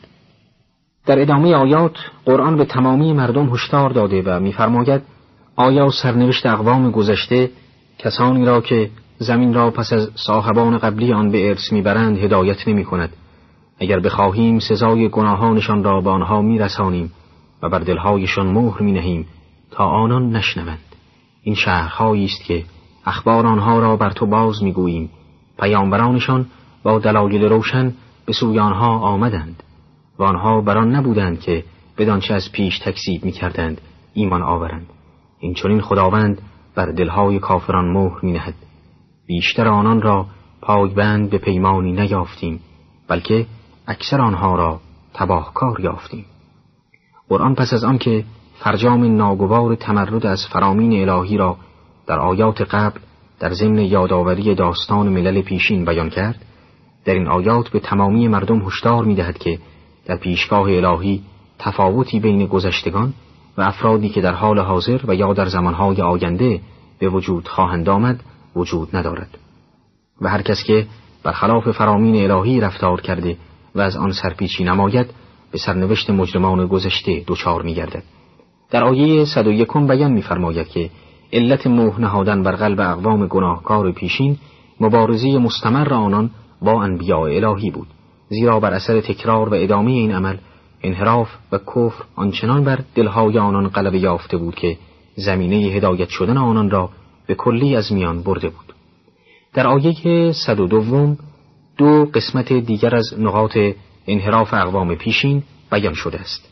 در 1.06 1.22
ادامه 1.22 1.54
آیات 1.54 1.96
قرآن 2.24 2.56
به 2.56 2.64
تمامی 2.64 3.12
مردم 3.12 3.48
هشدار 3.48 3.90
داده 3.90 4.22
و 4.22 4.40
می‌فرماید 4.40 5.02
آیا 5.56 5.90
سرنوشت 5.90 6.46
اقوام 6.46 6.90
گذشته 6.90 7.50
کسانی 7.98 8.44
را 8.44 8.60
که 8.60 8.90
زمین 9.18 9.54
را 9.54 9.70
پس 9.70 9.92
از 9.92 10.10
صاحبان 10.14 10.78
قبلی 10.78 11.12
آن 11.12 11.30
به 11.30 11.48
ارث 11.48 11.72
می‌برند 11.72 12.18
هدایت 12.18 12.68
نمی 12.68 12.84
کند. 12.84 13.12
اگر 13.80 14.00
بخواهیم 14.00 14.58
سزای 14.58 15.08
گناهانشان 15.08 15.84
را 15.84 16.00
به 16.00 16.10
آنها 16.10 16.42
میرسانیم 16.42 17.12
و 17.62 17.68
بر 17.68 17.78
دلهایشان 17.78 18.46
مهر 18.46 18.82
می 18.82 18.92
نهیم 18.92 19.26
تا 19.70 19.84
آنان 19.84 20.36
نشنوند. 20.36 20.96
این 21.42 21.54
شهرهایی 21.54 22.24
است 22.24 22.44
که 22.44 22.64
اخبار 23.04 23.46
آنها 23.46 23.78
را 23.78 23.96
بر 23.96 24.10
تو 24.10 24.26
باز 24.26 24.62
می‌گوییم. 24.62 25.10
پیامبرانشان 25.58 26.46
با 26.82 26.98
دلایل 26.98 27.44
روشن 27.44 27.94
به 28.26 28.32
سوی 28.32 28.58
آنها 28.58 28.98
آمدند 28.98 29.62
و 30.18 30.22
آنها 30.22 30.60
بر 30.60 30.84
نبودند 30.84 31.40
که 31.40 31.64
بدانچه 31.98 32.34
از 32.34 32.52
پیش 32.52 32.78
تکذیب 32.78 33.24
می‌کردند 33.24 33.80
ایمان 34.14 34.42
آورند. 34.42 34.86
این 35.38 35.54
چنین 35.54 35.80
خداوند 35.80 36.42
بر 36.74 36.86
دلهای 36.86 37.38
کافران 37.38 37.92
مهر 37.92 38.18
می 38.22 38.32
نهد. 38.32 38.54
بیشتر 39.26 39.68
آنان 39.68 40.02
را 40.02 40.26
پایبند 40.60 41.30
به 41.30 41.38
پیمانی 41.38 41.92
نیافتیم 41.92 42.60
بلکه 43.08 43.46
اکثر 43.86 44.20
آنها 44.20 44.56
را 44.56 44.80
تباهکار 45.14 45.80
یافتیم. 45.80 46.24
قرآن 47.28 47.54
پس 47.54 47.72
از 47.72 47.84
آنکه 47.84 48.24
فرجام 48.58 49.16
ناگوار 49.16 49.74
تمرد 49.74 50.26
از 50.26 50.46
فرامین 50.46 51.08
الهی 51.08 51.36
را 51.36 51.56
در 52.06 52.18
آیات 52.18 52.60
قبل 52.60 53.00
در 53.40 53.52
ضمن 53.52 53.78
یادآوری 53.78 54.54
داستان 54.54 55.08
ملل 55.08 55.42
پیشین 55.42 55.84
بیان 55.84 56.10
کرد 56.10 56.44
در 57.04 57.14
این 57.14 57.28
آیات 57.28 57.68
به 57.68 57.80
تمامی 57.80 58.28
مردم 58.28 58.66
هشدار 58.66 59.04
می‌دهد 59.04 59.38
که 59.38 59.58
در 60.06 60.16
پیشگاه 60.16 60.70
الهی 60.70 61.22
تفاوتی 61.58 62.20
بین 62.20 62.46
گذشتگان 62.46 63.14
و 63.58 63.62
افرادی 63.62 64.08
که 64.08 64.20
در 64.20 64.34
حال 64.34 64.58
حاضر 64.58 65.00
و 65.08 65.14
یا 65.14 65.32
در 65.32 65.46
زمانهای 65.46 66.02
آینده 66.02 66.60
به 66.98 67.08
وجود 67.08 67.48
خواهند 67.48 67.88
آمد 67.88 68.20
وجود 68.56 68.96
ندارد. 68.96 69.38
و 70.20 70.28
هر 70.28 70.42
کس 70.42 70.64
که 70.64 70.86
برخلاف 71.22 71.70
فرامین 71.70 72.30
الهی 72.30 72.60
رفتار 72.60 73.00
کرده 73.00 73.36
و 73.74 73.80
از 73.80 73.96
آن 73.96 74.12
سرپیچی 74.12 74.64
نماید 74.64 75.10
به 75.52 75.58
سرنوشت 75.58 76.10
مجرمان 76.10 76.66
گذشته 76.66 77.24
دچار 77.26 77.62
میگردد. 77.62 78.02
در 78.70 78.84
آیه 78.84 79.24
101 79.24 79.76
بیان 79.76 80.12
می‌فرماید 80.12 80.68
که 80.68 80.90
علت 81.32 81.66
موه 81.66 82.00
نهادن 82.00 82.42
بر 82.42 82.52
قلب 82.52 82.80
اقوام 82.80 83.26
گناهکار 83.26 83.92
پیشین 83.92 84.36
مبارزی 84.80 85.38
مستمر 85.38 85.94
آنان 85.94 86.30
با 86.62 86.82
انبیاء 86.82 87.24
الهی 87.24 87.70
بود. 87.70 87.86
زیرا 88.28 88.60
بر 88.60 88.72
اثر 88.72 89.00
تکرار 89.00 89.48
و 89.48 89.54
ادامه 89.54 89.90
این 89.90 90.12
عمل 90.12 90.36
انحراف 90.82 91.28
و 91.52 91.58
کفر 91.58 92.04
آنچنان 92.16 92.64
بر 92.64 92.78
دلهای 92.94 93.38
آنان 93.38 93.68
غلبه 93.68 93.98
یافته 93.98 94.36
بود 94.36 94.54
که 94.54 94.76
زمینه 95.16 95.56
هدایت 95.56 96.08
شدن 96.08 96.36
آنان 96.36 96.70
را 96.70 96.90
به 97.26 97.34
کلی 97.34 97.76
از 97.76 97.92
میان 97.92 98.22
برده 98.22 98.48
بود. 98.48 98.74
در 99.54 99.66
آیه 99.66 100.32
102 100.32 101.16
دو 101.76 102.04
قسمت 102.14 102.52
دیگر 102.52 102.94
از 102.94 103.14
نقاط 103.18 103.58
انحراف 104.08 104.54
اقوام 104.54 104.94
پیشین 104.94 105.42
بیان 105.70 105.94
شده 105.94 106.20
است. 106.20 106.48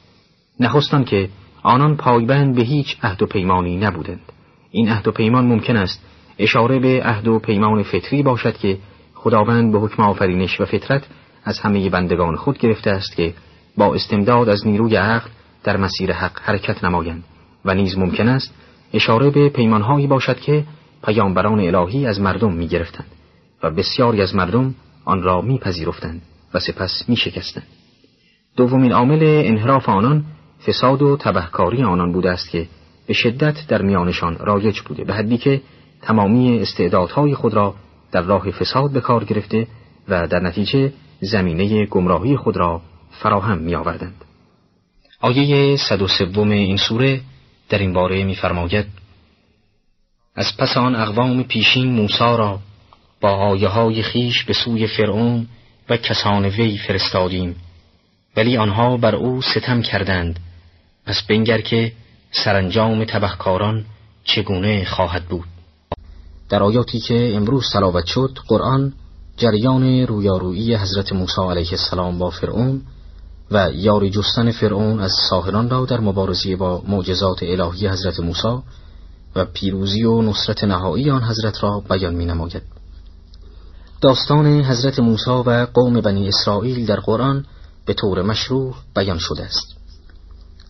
نخستان 0.61 1.05
که 1.05 1.29
آنان 1.63 1.97
پایبند 1.97 2.55
به 2.55 2.63
هیچ 2.63 2.97
عهد 3.03 3.23
و 3.23 3.27
پیمانی 3.27 3.77
نبودند. 3.77 4.33
این 4.71 4.89
عهد 4.89 5.09
و 5.09 5.13
پیمان 5.13 5.47
ممکن 5.47 5.77
است 5.77 6.03
اشاره 6.39 6.79
به 6.79 7.03
عهد 7.05 7.29
و 7.29 7.39
پیمان 7.39 7.83
فطری 7.83 8.23
باشد 8.23 8.57
که 8.57 8.79
خداوند 9.15 9.73
به 9.73 9.79
حکم 9.79 10.03
آفرینش 10.03 10.61
و 10.61 10.65
فطرت 10.65 11.03
از 11.45 11.59
همه 11.59 11.91
بندگان 11.91 12.37
خود 12.37 12.59
گرفته 12.59 12.91
است 12.91 13.17
که 13.17 13.35
با 13.77 13.95
استمداد 13.95 14.49
از 14.49 14.67
نیروی 14.67 14.97
عقل 14.97 15.29
در 15.65 15.77
مسیر 15.77 16.13
حق 16.13 16.41
حرکت 16.43 16.85
نمایند 16.85 17.25
و 17.65 17.75
نیز 17.75 17.99
ممکن 17.99 18.29
است 18.29 18.55
اشاره 18.93 19.31
به 19.31 19.49
پیمانهایی 19.49 20.07
باشد 20.07 20.41
که 20.41 20.65
پیامبران 21.05 21.61
الهی 21.61 22.07
از 22.07 22.21
مردم 22.21 22.53
می 22.53 22.69
گرفتند 22.69 23.07
و 23.63 23.71
بسیاری 23.71 24.23
از 24.23 24.35
مردم 24.35 24.75
آن 25.05 25.23
را 25.23 25.41
میپذیرفتند. 25.41 26.23
و 26.57 26.59
سپس 26.59 27.05
می 27.09 27.17
شکستند. 27.17 27.67
دومین 28.57 28.93
عامل 28.93 29.23
انحراف 29.23 29.89
آنان 29.89 30.25
فساد 30.67 31.03
و 31.03 31.17
تبهکاری 31.17 31.83
آنان 31.83 32.13
بوده 32.13 32.31
است 32.31 32.51
که 32.51 32.67
به 33.07 33.15
شدت 33.15 33.67
در 33.69 33.83
میانشان 33.83 34.37
رایج 34.39 34.81
بوده 34.81 35.05
به 35.05 35.15
حدی 35.15 35.39
که 35.39 35.63
تمامی 36.03 36.59
استعدادهای 36.61 37.35
خود 37.35 37.55
را 37.55 37.75
در 38.13 38.23
راه 38.23 38.51
فساد 38.51 38.93
به 38.93 39.01
کار 39.01 39.25
گرفته 39.25 39.67
و 40.09 40.27
در 40.27 40.41
نتیجه 40.41 40.93
زمینه 41.21 41.87
گمراهی 41.87 42.37
خود 42.37 42.57
را 42.57 42.83
فراهم 43.11 43.59
می 43.59 43.75
آوردند. 43.75 44.25
آیه 45.21 45.77
103 45.77 46.41
این 46.41 46.77
سوره 46.77 47.21
در 47.69 47.79
این 47.79 47.93
باره 47.93 48.25
می‌فرماید 48.25 48.87
از 50.37 50.57
پس 50.59 50.77
آن 50.77 50.97
اقوام 50.97 51.43
پیشین 51.43 51.93
موسا 51.93 52.37
را 52.37 52.59
با 53.21 53.31
آیه 53.31 53.69
های 53.69 54.03
خیش 54.03 54.45
به 54.45 54.53
سوی 54.53 54.87
فرعون 54.87 55.47
و 55.91 55.97
کسان 55.97 56.45
وی 56.45 56.79
فرستادیم. 56.79 57.57
ولی 58.37 58.57
آنها 58.57 58.97
بر 58.97 59.15
او 59.15 59.43
ستم 59.43 59.83
کردند. 59.83 60.41
پس 61.07 61.23
بنگر 61.23 61.61
که 61.61 61.93
سرانجام 62.45 63.05
تبهکاران 63.05 63.85
چگونه 64.25 64.85
خواهد 64.85 65.25
بود؟ 65.25 65.47
در 66.49 66.63
آیاتی 66.63 67.01
که 67.01 67.37
امروز 67.37 67.71
تلاوت 67.73 68.07
شد 68.07 68.39
قرآن 68.49 68.93
جریان 69.37 70.07
رویارویی 70.07 70.75
حضرت 70.75 71.13
موسی 71.13 71.41
علیه 71.41 71.71
السلام 71.73 72.19
با 72.19 72.31
فرعون 72.31 72.83
و 73.51 73.71
یاری 73.75 74.11
جستن 74.11 74.51
فرعون 74.51 75.01
از 75.01 75.13
ساهران 75.31 75.71
را 75.71 75.85
در 75.85 76.01
مبارزه 76.01 76.57
با 76.57 76.83
معجزات 76.89 77.43
الهی 77.43 77.89
حضرت 77.89 78.21
موسی 78.21 78.59
و 79.37 79.45
پیروزی 79.45 80.05
و 80.05 80.23
نصرت 80.23 80.65
نهایی 80.65 81.11
آن 81.11 81.23
حضرت 81.23 81.63
را 81.63 81.83
بیان 81.91 82.15
می 82.15 82.25
نماید. 82.25 82.63
داستان 84.01 84.47
حضرت 84.47 84.99
موسی 84.99 85.31
و 85.31 85.67
قوم 85.75 86.01
بنی 86.01 86.29
اسرائیل 86.29 86.87
در 86.87 87.01
قرآن 87.01 87.45
به 87.87 87.95
طور 87.95 88.23
مشروع 88.23 88.75
بیان 88.97 89.19
شده 89.19 89.45
است. 89.45 89.77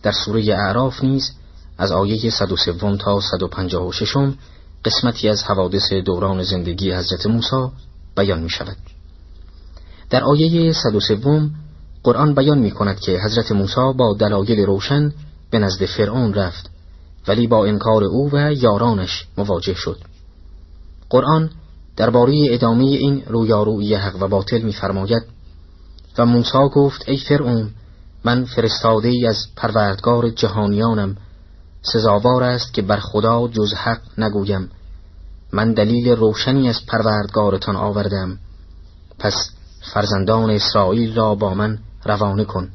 در 0.03 0.11
سوره 0.11 0.53
اعراف 0.53 1.03
نیز 1.03 1.31
از 1.77 1.91
آیه 1.91 2.29
103 2.29 2.73
تا 2.97 3.21
156 3.21 4.13
قسمتی 4.85 5.29
از 5.29 5.43
حوادث 5.43 5.93
دوران 5.93 6.43
زندگی 6.43 6.93
حضرت 6.93 7.25
موسی 7.25 7.67
بیان 8.17 8.39
می 8.39 8.49
شود. 8.49 8.77
در 10.09 10.23
آیه 10.23 10.73
103 10.73 11.49
قرآن 12.03 12.35
بیان 12.35 12.57
می 12.57 12.71
کند 12.71 12.99
که 12.99 13.19
حضرت 13.19 13.51
موسی 13.51 13.93
با 13.97 14.13
دلایل 14.13 14.65
روشن 14.65 15.13
به 15.51 15.59
نزد 15.59 15.85
فرعون 15.85 16.33
رفت 16.33 16.69
ولی 17.27 17.47
با 17.47 17.65
انکار 17.65 18.03
او 18.03 18.29
و 18.33 18.53
یارانش 18.53 19.27
مواجه 19.37 19.73
شد. 19.73 19.97
قرآن 21.09 21.49
درباره 21.97 22.47
ادامه 22.49 22.83
این 22.83 23.23
رویارویی 23.27 23.95
حق 23.95 24.21
و 24.21 24.27
باطل 24.27 24.61
می‌فرماید. 24.61 25.23
و 26.17 26.25
موسی 26.25 26.69
گفت 26.73 27.09
ای 27.09 27.17
فرعون 27.17 27.69
من 28.23 28.45
فرستاده 28.45 29.07
ای 29.07 29.27
از 29.27 29.47
پروردگار 29.55 30.29
جهانیانم. 30.29 31.17
سزاوار 31.81 32.43
است 32.43 32.73
که 32.73 32.81
بر 32.81 32.99
خدا 32.99 33.47
جز 33.47 33.73
حق 33.73 34.01
نگویم. 34.17 34.69
من 35.53 35.73
دلیل 35.73 36.09
روشنی 36.09 36.69
از 36.69 36.85
پروردگارتان 36.87 37.75
آوردم. 37.75 38.39
پس 39.19 39.49
فرزندان 39.93 40.49
اسرائیل 40.49 41.15
را 41.15 41.35
با 41.35 41.53
من 41.53 41.79
روانه 42.05 42.45
کن. 42.45 42.69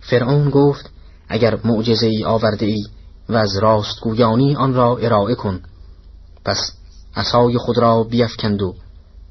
فرعون 0.00 0.50
گفت 0.50 0.90
اگر 1.28 1.58
معجزه 1.64 2.06
ای 2.06 2.24
آورده 2.24 2.66
ای 2.66 2.84
و 3.28 3.34
از 3.36 3.56
راستگویانی 3.56 4.56
آن 4.56 4.74
را 4.74 4.96
ارائه 4.96 5.34
کن. 5.34 5.60
پس 6.44 6.72
عصای 7.16 7.58
خود 7.58 7.78
را 7.78 8.02
بیفکند 8.02 8.62
و 8.62 8.74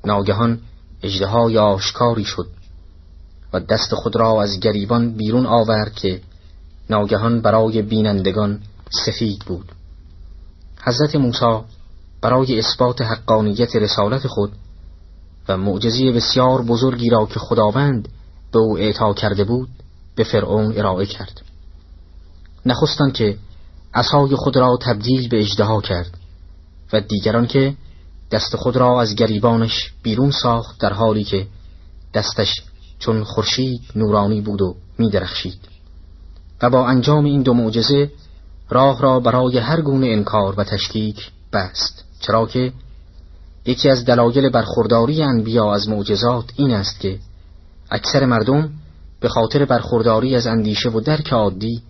ناگهان 0.05 0.59
اجدهای 1.03 1.57
آشکاری 1.57 2.25
شد 2.25 2.47
و 3.53 3.59
دست 3.59 3.95
خود 3.95 4.15
را 4.15 4.43
از 4.43 4.59
گریبان 4.59 5.13
بیرون 5.13 5.45
آورد 5.45 5.93
که 5.93 6.21
ناگهان 6.89 7.41
برای 7.41 7.81
بینندگان 7.81 8.61
سفید 9.05 9.39
بود. 9.39 9.71
حضرت 10.83 11.15
موسی 11.15 11.59
برای 12.21 12.59
اثبات 12.59 13.01
حقانیت 13.01 13.75
رسالت 13.75 14.27
خود 14.27 14.51
و 15.49 15.57
معجزی 15.57 16.11
بسیار 16.11 16.61
بزرگی 16.61 17.09
را 17.09 17.25
که 17.25 17.39
خداوند 17.39 18.09
به 18.51 18.59
او 18.59 18.77
اعطا 18.77 19.13
کرده 19.13 19.43
بود 19.43 19.69
به 20.15 20.23
فرعون 20.23 20.77
ارائه 20.77 21.05
کرد. 21.05 21.41
نخستان 22.65 23.11
که 23.11 23.37
عصای 23.93 24.35
خود 24.35 24.57
را 24.57 24.77
تبدیل 24.81 25.29
به 25.29 25.39
اجدها 25.39 25.81
کرد. 25.81 26.17
و 26.93 27.01
دیگران 27.01 27.47
که 27.47 27.73
دست 28.31 28.55
خود 28.55 28.77
را 28.77 29.01
از 29.01 29.15
گریبانش 29.15 29.93
بیرون 30.03 30.31
ساخت 30.31 30.79
در 30.81 30.93
حالی 30.93 31.23
که 31.23 31.47
دستش 32.13 32.61
چون 32.99 33.23
خورشید 33.23 33.81
نورانی 33.95 34.41
بود 34.41 34.61
و 34.61 34.75
می 34.97 35.09
درخشید 35.09 35.59
و 36.61 36.69
با 36.69 36.87
انجام 36.87 37.25
این 37.25 37.41
دو 37.41 37.53
معجزه 37.53 38.11
راه 38.69 39.01
را 39.01 39.19
برای 39.19 39.57
هر 39.57 39.81
گونه 39.81 40.07
انکار 40.07 40.55
و 40.57 40.63
تشکیک 40.63 41.31
بست. 41.53 42.03
چرا 42.19 42.45
که 42.45 42.73
یکی 43.65 43.89
از 43.89 44.05
دلایل 44.05 44.49
برخورداری 44.49 45.23
انبیا 45.23 45.73
از 45.73 45.89
معجزات 45.89 46.45
این 46.55 46.71
است 46.71 46.99
که 46.99 47.19
اکثر 47.91 48.25
مردم 48.25 48.69
به 49.19 49.29
خاطر 49.29 49.65
برخورداری 49.65 50.35
از 50.35 50.47
اندیشه 50.47 50.89
و 50.89 50.99
درک 50.99 51.33
عادی 51.33 51.81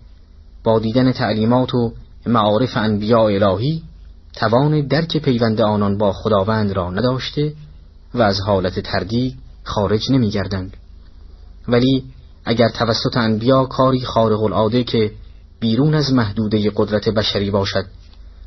با 0.64 0.78
دیدن 0.78 1.12
تعلیمات 1.12 1.74
و 1.74 1.92
معارف 2.26 2.76
انبیاء 2.76 3.24
الهی 3.24 3.82
توان 4.36 4.86
درک 4.86 5.16
پیوند 5.16 5.60
آنان 5.60 5.98
با 5.98 6.12
خداوند 6.12 6.72
را 6.72 6.90
نداشته 6.90 7.52
و 8.14 8.22
از 8.22 8.40
حالت 8.40 8.80
تردید 8.80 9.38
خارج 9.64 10.10
نمی 10.10 10.30
گردند. 10.30 10.76
ولی 11.68 12.04
اگر 12.44 12.68
توسط 12.68 13.16
انبیا 13.16 13.64
کاری 13.64 14.00
خارق 14.00 14.42
العاده 14.42 14.84
که 14.84 15.12
بیرون 15.60 15.94
از 15.94 16.12
محدوده 16.12 16.72
قدرت 16.76 17.08
بشری 17.08 17.50
باشد 17.50 17.86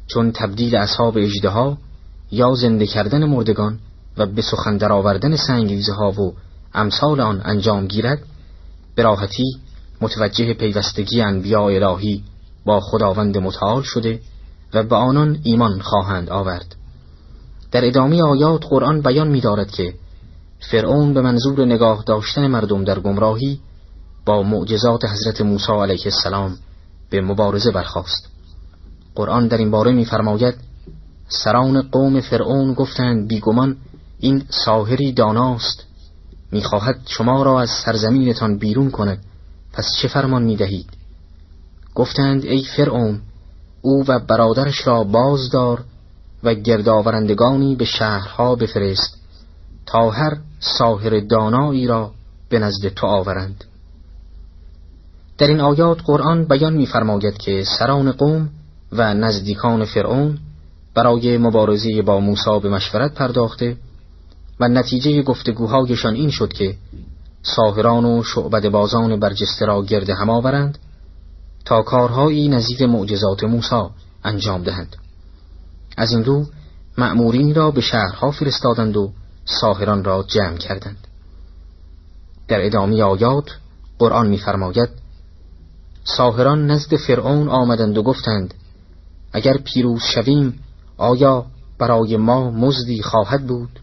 چون 0.08 0.32
تبدیل 0.32 0.76
اصحاب 0.76 1.18
اجدها 1.18 1.78
یا 2.32 2.54
زنده 2.54 2.88
کردن 2.88 3.26
مردگان 3.26 3.80
و 4.18 4.26
به 4.26 4.42
سخن 4.42 4.78
درآوردن 4.78 5.36
سنگریزه 5.36 5.94
ها 5.94 6.12
و 6.12 6.34
امثال 6.74 7.20
آن 7.20 7.42
انجام 7.46 7.88
گیرد 7.88 8.20
به 8.96 9.04
راحتی 9.04 9.60
متوجه 10.02 10.54
پیوستگی 10.54 11.22
انبیاء 11.22 11.66
الهی 11.66 12.24
با 12.66 12.80
خداوند 12.80 13.38
متعال 13.38 13.82
شده 13.82 14.20
و 14.74 14.84
به 14.84 14.96
آنان 14.96 15.40
ایمان 15.44 15.82
خواهند 15.82 16.30
آورد. 16.30 16.76
در 17.72 17.86
ادامه 17.86 18.24
آیات 18.24 18.66
قرآن 18.70 19.02
بیان 19.02 19.28
می 19.28 19.42
دارد 19.42 19.72
که 19.72 19.94
فرعون 20.72 21.14
به 21.14 21.22
منظور 21.22 21.66
نگاه 21.66 22.04
داشتن 22.06 22.48
مردم 22.48 22.84
در 22.84 23.00
گمراهی 23.00 23.60
با 24.26 24.44
معجزات 24.44 25.06
حضرت 25.06 25.42
موسی 25.42 25.72
علیه 25.72 26.06
السلام 26.06 26.58
به 27.10 27.22
مبارزه 27.22 27.72
برخاست. 27.72 28.30
قرآن 29.16 29.48
در 29.48 29.58
این 29.58 29.72
باره 29.72 29.92
می‌فرماید 29.92 30.56
سران 31.28 31.82
قوم 31.82 32.22
فرعون 32.22 32.74
گفتند 32.74 33.28
بیگمان 33.28 33.78
این 34.20 34.44
ساهری 34.50 35.12
داناست 35.12 35.84
می‌خواهد 36.52 37.00
شما 37.06 37.44
را 37.44 37.62
از 37.62 37.70
سرزمینتان 37.86 38.58
بیرون 38.58 38.92
کند 38.92 39.24
پس 39.74 39.86
چه 40.02 40.08
فرمان 40.08 40.44
می‌دهید؟ 40.44 40.90
گفتند 41.96 42.46
ای 42.46 42.64
فرعون 42.64 43.22
او 43.82 44.06
و 44.08 44.20
برادرش 44.20 44.88
را 44.88 45.04
بازدار 45.04 45.84
و 46.44 46.54
گردآورندگانی 46.54 47.76
به 47.76 47.86
شهرها 47.86 48.56
بفرست 48.56 49.18
تا 49.86 50.10
هر 50.10 50.38
ساهر 50.60 51.20
دانایی 51.20 51.88
را 51.88 52.12
به 52.50 52.60
نزد 52.60 52.88
تو 52.88 53.08
آورند. 53.08 53.64
در 55.38 55.48
این 55.48 55.60
آیات 55.60 56.02
قرآن 56.06 56.46
بیان 56.46 56.74
می‌فرماید 56.74 57.38
که 57.38 57.64
سران 57.80 58.12
قوم 58.12 58.50
و 58.92 59.14
نزدیکان 59.14 59.86
فرعون 59.86 60.38
برای 60.94 61.38
مبارزه 61.38 62.02
با 62.02 62.20
موسی 62.20 62.60
به 62.64 62.70
مشورت 62.70 63.14
پرداخته 63.14 63.78
و 64.60 64.68
نتیجه 64.68 65.22
گفتگوهایشان 65.22 66.16
این 66.16 66.30
شد 66.30 66.54
که 66.54 66.76
ساهران 67.42 68.06
و 68.06 68.24
شعبد 68.24 68.70
بازان 68.70 69.20
برجسته 69.20 69.66
را 69.66 69.84
گرد 69.84 70.10
هم 70.10 70.30
آورند 70.30 70.78
تا 71.66 71.82
کارهایی 71.82 72.50
نظیر 72.50 72.88
معجزات 72.88 73.44
موسی 73.44 73.84
انجام 74.24 74.64
دهند. 74.64 74.96
از 75.98 76.12
این 76.12 76.26
رو 76.26 76.46
مأمورین 76.98 77.56
را 77.56 77.72
به 77.72 77.82
شهرها 77.82 78.32
فرستادند 78.32 78.98
و 78.98 79.12
ساهران 79.46 80.04
را 80.04 80.26
جمع 80.28 80.58
کردند. 80.58 81.08
در 82.48 82.66
ادامه 82.66 83.04
آیات 83.04 83.50
قرآن 84.00 84.28
می‌فرماید 84.28 84.90
ساهران 86.04 86.72
نزد 86.72 86.96
فرعون 86.96 87.50
آمدند 87.50 87.98
و 87.98 88.04
گفتند 88.04 88.54
اگر 89.34 89.58
پیروز 89.58 90.02
شویم 90.04 90.60
آیا 90.98 91.46
برای 91.80 92.18
ما 92.18 92.52
مزدی 92.52 93.02
خواهد 93.02 93.48
بود؟ 93.48 93.80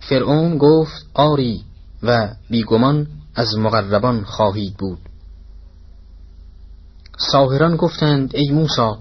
فرعون 0.00 0.58
گفت 0.58 1.06
آری 1.14 1.64
و 2.02 2.28
بیگمان 2.50 3.06
از 3.34 3.58
مقربان 3.58 4.24
خواهید 4.24 4.76
بود. 4.76 4.98
ساهران 7.18 7.76
گفتند 7.76 8.30
ای 8.34 8.50
موسا 8.50 8.98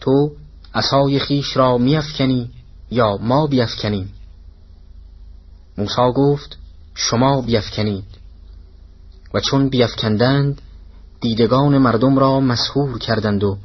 تو 0.00 0.32
عصای 0.74 1.18
خیش 1.18 1.56
را 1.56 1.78
میافکنی 1.78 2.50
یا 2.90 3.16
ما 3.16 3.46
بیافکنیم؟ 3.46 4.12
موسا 5.78 6.12
گفت 6.12 6.58
شما 6.94 7.42
بیافکنید. 7.42 8.04
و 9.34 9.40
چون 9.40 9.68
بیافکندند 9.68 10.62
دیدگان 11.20 11.78
مردم 11.78 12.18
را 12.18 12.40
مسهور 12.40 12.98
کردند 12.98 13.44
و 13.44 13.58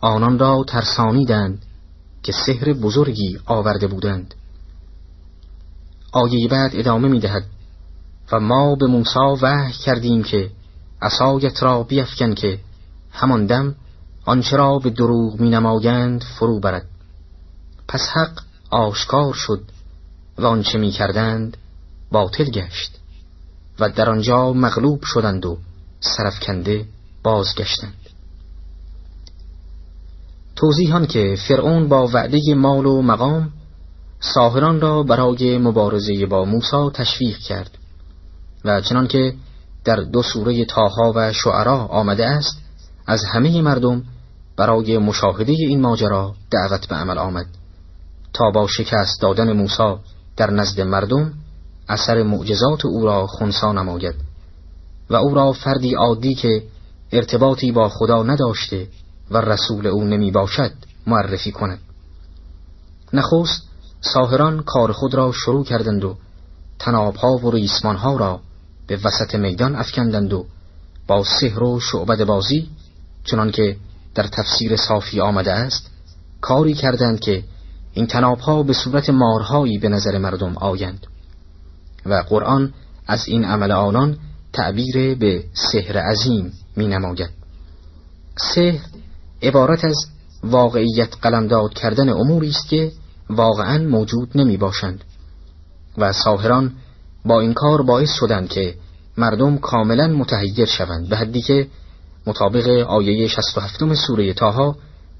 آنان 0.00 0.38
را 0.38 0.64
ترسانیدند 0.68 1.64
که 2.22 2.32
سحر 2.32 2.72
بزرگی 2.72 3.38
آورده 3.46 3.86
بودند. 3.86 4.34
آیه 6.12 6.48
بعد 6.48 6.70
ادامه 6.74 7.08
می 7.08 7.20
دهد 7.20 7.44
و 8.32 8.40
ما 8.40 8.74
به 8.74 8.86
موسا 8.86 9.38
وحی 9.42 9.72
کردیم 9.72 10.22
که 10.22 10.50
عصایت 11.02 11.62
را 11.62 11.82
بیفکن 11.82 12.34
که 12.34 12.58
همان 13.12 13.46
دم 13.46 13.74
آنچه 14.24 14.56
را 14.56 14.78
به 14.78 14.90
دروغ 14.90 15.40
می 15.40 15.50
نمایند 15.50 16.24
فرو 16.38 16.60
برد. 16.60 16.86
پس 17.88 18.00
حق 18.00 18.40
آشکار 18.70 19.34
شد 19.34 19.62
و 20.38 20.46
آنچه 20.46 20.78
می 20.78 20.90
کردند 20.90 21.56
باطل 22.10 22.44
گشت 22.44 22.98
و 23.80 23.88
در 23.88 24.10
آنجا 24.10 24.52
مغلوب 24.52 25.02
شدند 25.04 25.46
و 25.46 25.58
سرفکنده 26.00 26.84
بازگشتند. 27.22 27.94
توضیحان 30.56 31.06
که 31.06 31.36
فرعون 31.48 31.88
با 31.88 32.06
وعده 32.06 32.54
مال 32.54 32.86
و 32.86 33.02
مقام 33.02 33.52
ساهران 34.20 34.80
را 34.80 35.02
برای 35.02 35.58
مبارزه 35.58 36.26
با 36.26 36.44
موسی 36.44 36.90
تشویق 36.94 37.38
کرد 37.38 37.78
و 38.64 38.80
چنان 38.80 39.06
که 39.06 39.34
در 39.84 39.96
دو 39.96 40.22
سوره 40.22 40.64
تاها 40.64 41.12
و 41.16 41.32
شعرا 41.32 41.78
آمده 41.78 42.26
است 42.26 42.58
از 43.06 43.24
همه 43.24 43.62
مردم 43.62 44.02
برای 44.56 44.98
مشاهده 44.98 45.52
این 45.52 45.80
ماجرا 45.80 46.34
دعوت 46.50 46.88
به 46.88 46.94
عمل 46.94 47.18
آمد. 47.18 47.46
تا 48.32 48.50
با 48.50 48.66
شکست 48.66 49.20
دادن 49.20 49.52
موسی 49.52 49.96
در 50.36 50.50
نزد 50.50 50.80
مردم 50.80 51.32
اثر 51.88 52.22
معجزات 52.22 52.84
او 52.84 53.04
را 53.04 53.26
خونسا 53.26 53.72
نماید 53.72 54.14
و 55.10 55.16
او 55.16 55.34
را 55.34 55.52
فردی 55.52 55.94
عادی 55.94 56.34
که 56.34 56.62
ارتباطی 57.12 57.72
با 57.72 57.88
خدا 57.88 58.22
نداشته 58.22 58.88
و 59.30 59.36
رسول 59.36 59.86
او 59.86 60.04
نمی 60.04 60.30
باشد 60.30 60.72
معرفی 61.06 61.52
کند. 61.52 61.78
نخست 63.12 63.62
ساهران 64.00 64.62
کار 64.62 64.92
خود 64.92 65.14
را 65.14 65.32
شروع 65.32 65.64
کردند 65.64 66.04
و 66.04 66.16
تنابها 66.78 67.36
و 67.36 67.50
ریسمانها 67.50 68.16
را 68.16 68.40
به 68.90 68.98
وسط 69.04 69.34
میدان 69.34 69.76
افکندند 69.76 70.32
و 70.32 70.46
با 71.06 71.24
سحر 71.24 71.62
و 71.62 71.80
شعبد 71.80 72.24
بازی 72.24 72.68
چنانکه 73.24 73.76
در 74.14 74.26
تفسیر 74.26 74.76
صافی 74.76 75.20
آمده 75.20 75.52
است 75.52 75.90
کاری 76.40 76.74
کردند 76.74 77.20
که 77.20 77.42
این 77.92 78.06
تنابها 78.06 78.62
به 78.62 78.72
صورت 78.72 79.10
مارهایی 79.10 79.78
به 79.78 79.88
نظر 79.88 80.18
مردم 80.18 80.56
آیند 80.56 81.06
و 82.06 82.14
قرآن 82.14 82.72
از 83.06 83.28
این 83.28 83.44
عمل 83.44 83.72
آنان 83.72 84.16
تعبیر 84.52 85.14
به 85.14 85.44
سحر 85.52 85.98
عظیم 85.98 86.52
می 86.76 86.88
نماید 86.88 87.30
سحر 88.54 88.80
عبارت 89.42 89.84
از 89.84 90.06
واقعیت 90.44 91.14
قلمداد 91.22 91.74
کردن 91.74 92.08
اموری 92.08 92.48
است 92.48 92.68
که 92.68 92.92
واقعا 93.30 93.78
موجود 93.78 94.30
نمی 94.34 94.56
باشند 94.56 95.04
و 95.98 96.12
ساهران 96.12 96.72
با 97.24 97.40
این 97.40 97.54
کار 97.54 97.82
باعث 97.82 98.12
شدند 98.12 98.48
که 98.48 98.74
مردم 99.16 99.58
کاملا 99.58 100.08
متحیر 100.08 100.64
شوند 100.66 101.08
به 101.08 101.16
حدی 101.16 101.42
که 101.42 101.66
مطابق 102.26 102.68
آیه 102.68 103.28
67 103.28 103.94
سوره 103.94 104.32
تاها 104.32 104.76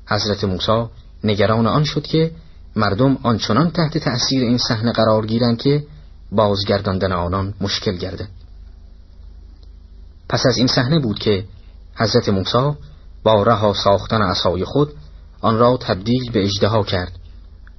حضرت 0.06 0.44
موسی 0.44 0.84
نگران 1.24 1.66
آن 1.66 1.84
شد 1.84 2.02
که 2.02 2.30
مردم 2.76 3.18
آنچنان 3.22 3.70
تحت 3.70 3.98
تأثیر 3.98 4.42
این 4.42 4.58
صحنه 4.58 4.92
قرار 4.92 5.26
گیرند 5.26 5.58
که 5.58 5.84
بازگرداندن 6.32 7.12
آنان 7.12 7.54
مشکل 7.60 7.96
گردد. 7.96 8.28
پس 10.28 10.46
از 10.46 10.56
این 10.56 10.66
صحنه 10.66 10.98
بود 10.98 11.18
که 11.18 11.44
حضرت 11.96 12.28
موسی 12.28 12.72
با 13.22 13.42
رها 13.42 13.74
ساختن 13.84 14.22
عصای 14.22 14.64
خود 14.64 14.92
آن 15.40 15.58
را 15.58 15.76
تبدیل 15.76 16.30
به 16.32 16.44
اجدها 16.44 16.82
کرد 16.82 17.12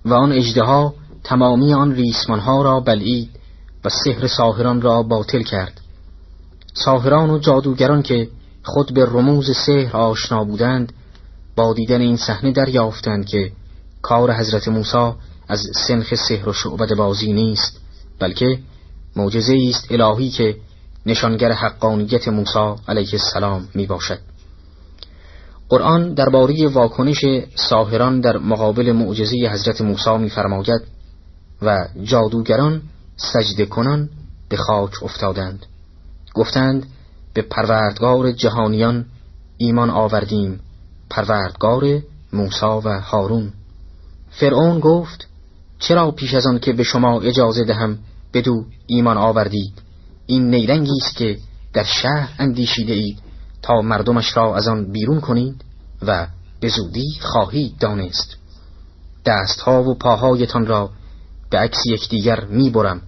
و 0.05 0.13
آن 0.13 0.31
اجدها 0.31 0.93
تمامی 1.23 1.73
آن 1.73 1.95
ریسمانها 1.95 2.61
را 2.61 2.79
بلعید 2.79 3.29
و 3.85 3.89
سحر 3.89 4.27
ساهران 4.27 4.81
را 4.81 5.03
باطل 5.03 5.41
کرد. 5.41 5.81
ساهران 6.73 7.29
و 7.29 7.39
جادوگران 7.39 8.01
که 8.01 8.29
خود 8.63 8.93
به 8.93 9.05
رموز 9.05 9.57
سحر 9.57 9.97
آشنا 9.97 10.43
بودند 10.43 10.93
با 11.55 11.73
دیدن 11.73 12.01
این 12.01 12.17
صحنه 12.17 12.51
دریافتند 12.51 13.25
که 13.25 13.51
کار 14.01 14.33
حضرت 14.33 14.67
موسی 14.67 15.11
از 15.47 15.63
سنخ 15.87 16.15
سحر 16.15 16.49
و 16.49 16.53
شعبد 16.53 16.95
بازی 16.95 17.33
نیست 17.33 17.81
بلکه 18.19 18.59
معجزه 19.15 19.57
است 19.69 19.91
الهی 19.91 20.29
که 20.29 20.55
نشانگر 21.05 21.51
حقانیت 21.51 22.27
موسی 22.27 22.75
علیه 22.87 23.09
السلام 23.13 23.67
می 23.73 23.85
باشد 23.85 24.19
قرآن 25.69 26.13
درباره 26.13 26.67
واکنش 26.67 27.25
ساهران 27.55 28.21
در 28.21 28.37
مقابل 28.37 28.91
معجزه 28.91 29.35
حضرت 29.51 29.81
موسی 29.81 30.17
میفرماید 30.17 30.81
و 31.61 31.87
جادوگران 32.03 32.81
سجده 33.21 33.65
کنان 33.65 34.09
به 34.49 34.57
خاک 34.57 35.03
افتادند. 35.03 35.65
گفتند 36.33 36.85
به 37.33 37.41
پروردگار 37.41 38.31
جهانیان 38.31 39.05
ایمان 39.57 39.89
آوردیم 39.89 40.59
پروردگار 41.09 42.01
موسی 42.33 42.65
و 42.65 42.99
هارون. 42.99 43.53
فرعون 44.29 44.79
گفت 44.79 45.27
چرا 45.79 46.11
پیش 46.11 46.33
از 46.33 46.47
آن 46.47 46.59
که 46.59 46.73
به 46.73 46.83
شما 46.83 47.21
اجازه 47.21 47.63
دهم 47.63 47.99
بدو 48.33 48.65
ایمان 48.87 49.17
آوردید 49.17 49.73
این 50.25 50.49
نیرنگی 50.49 50.97
است 51.01 51.15
که 51.15 51.37
در 51.73 51.83
شهر 51.83 52.29
اندیشیده 52.39 52.93
اید 52.93 53.19
تا 53.61 53.81
مردمش 53.81 54.37
را 54.37 54.55
از 54.55 54.67
آن 54.67 54.91
بیرون 54.91 55.21
کنید 55.21 55.63
و 56.01 56.27
به 56.59 56.69
زودی 56.69 57.19
خواهید 57.21 57.77
دانست. 57.79 58.37
دستها 59.25 59.83
و 59.83 59.97
پاهایتان 59.97 60.65
را 60.65 60.89
به 61.49 61.57
عکس 61.57 61.85
یکدیگر 61.85 62.45
می‌برم. 62.45 63.01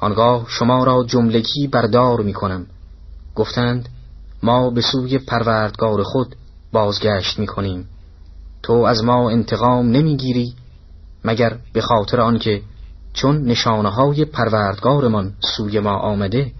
آنگاه 0.00 0.46
شما 0.48 0.84
را 0.84 1.04
جملگی 1.04 1.66
بردار 1.66 2.20
می‌کنم. 2.20 2.66
گفتند 3.34 3.88
ما 4.42 4.70
به 4.70 4.80
سوی 4.80 5.18
پروردگار 5.18 6.02
خود 6.02 6.36
بازگشت 6.72 7.38
می‌کنیم. 7.38 7.88
تو 8.62 8.72
از 8.72 9.04
ما 9.04 9.30
انتقام 9.30 9.86
نمی‌گیری 9.86 10.54
مگر 11.24 11.58
به 11.72 11.80
خاطر 11.80 12.20
آنکه 12.20 12.62
چون 13.12 13.42
نشانه 13.42 13.88
های 13.88 14.24
پروردگارمان 14.24 15.32
سوی 15.56 15.80
ما 15.80 15.96
آمده 15.96 16.52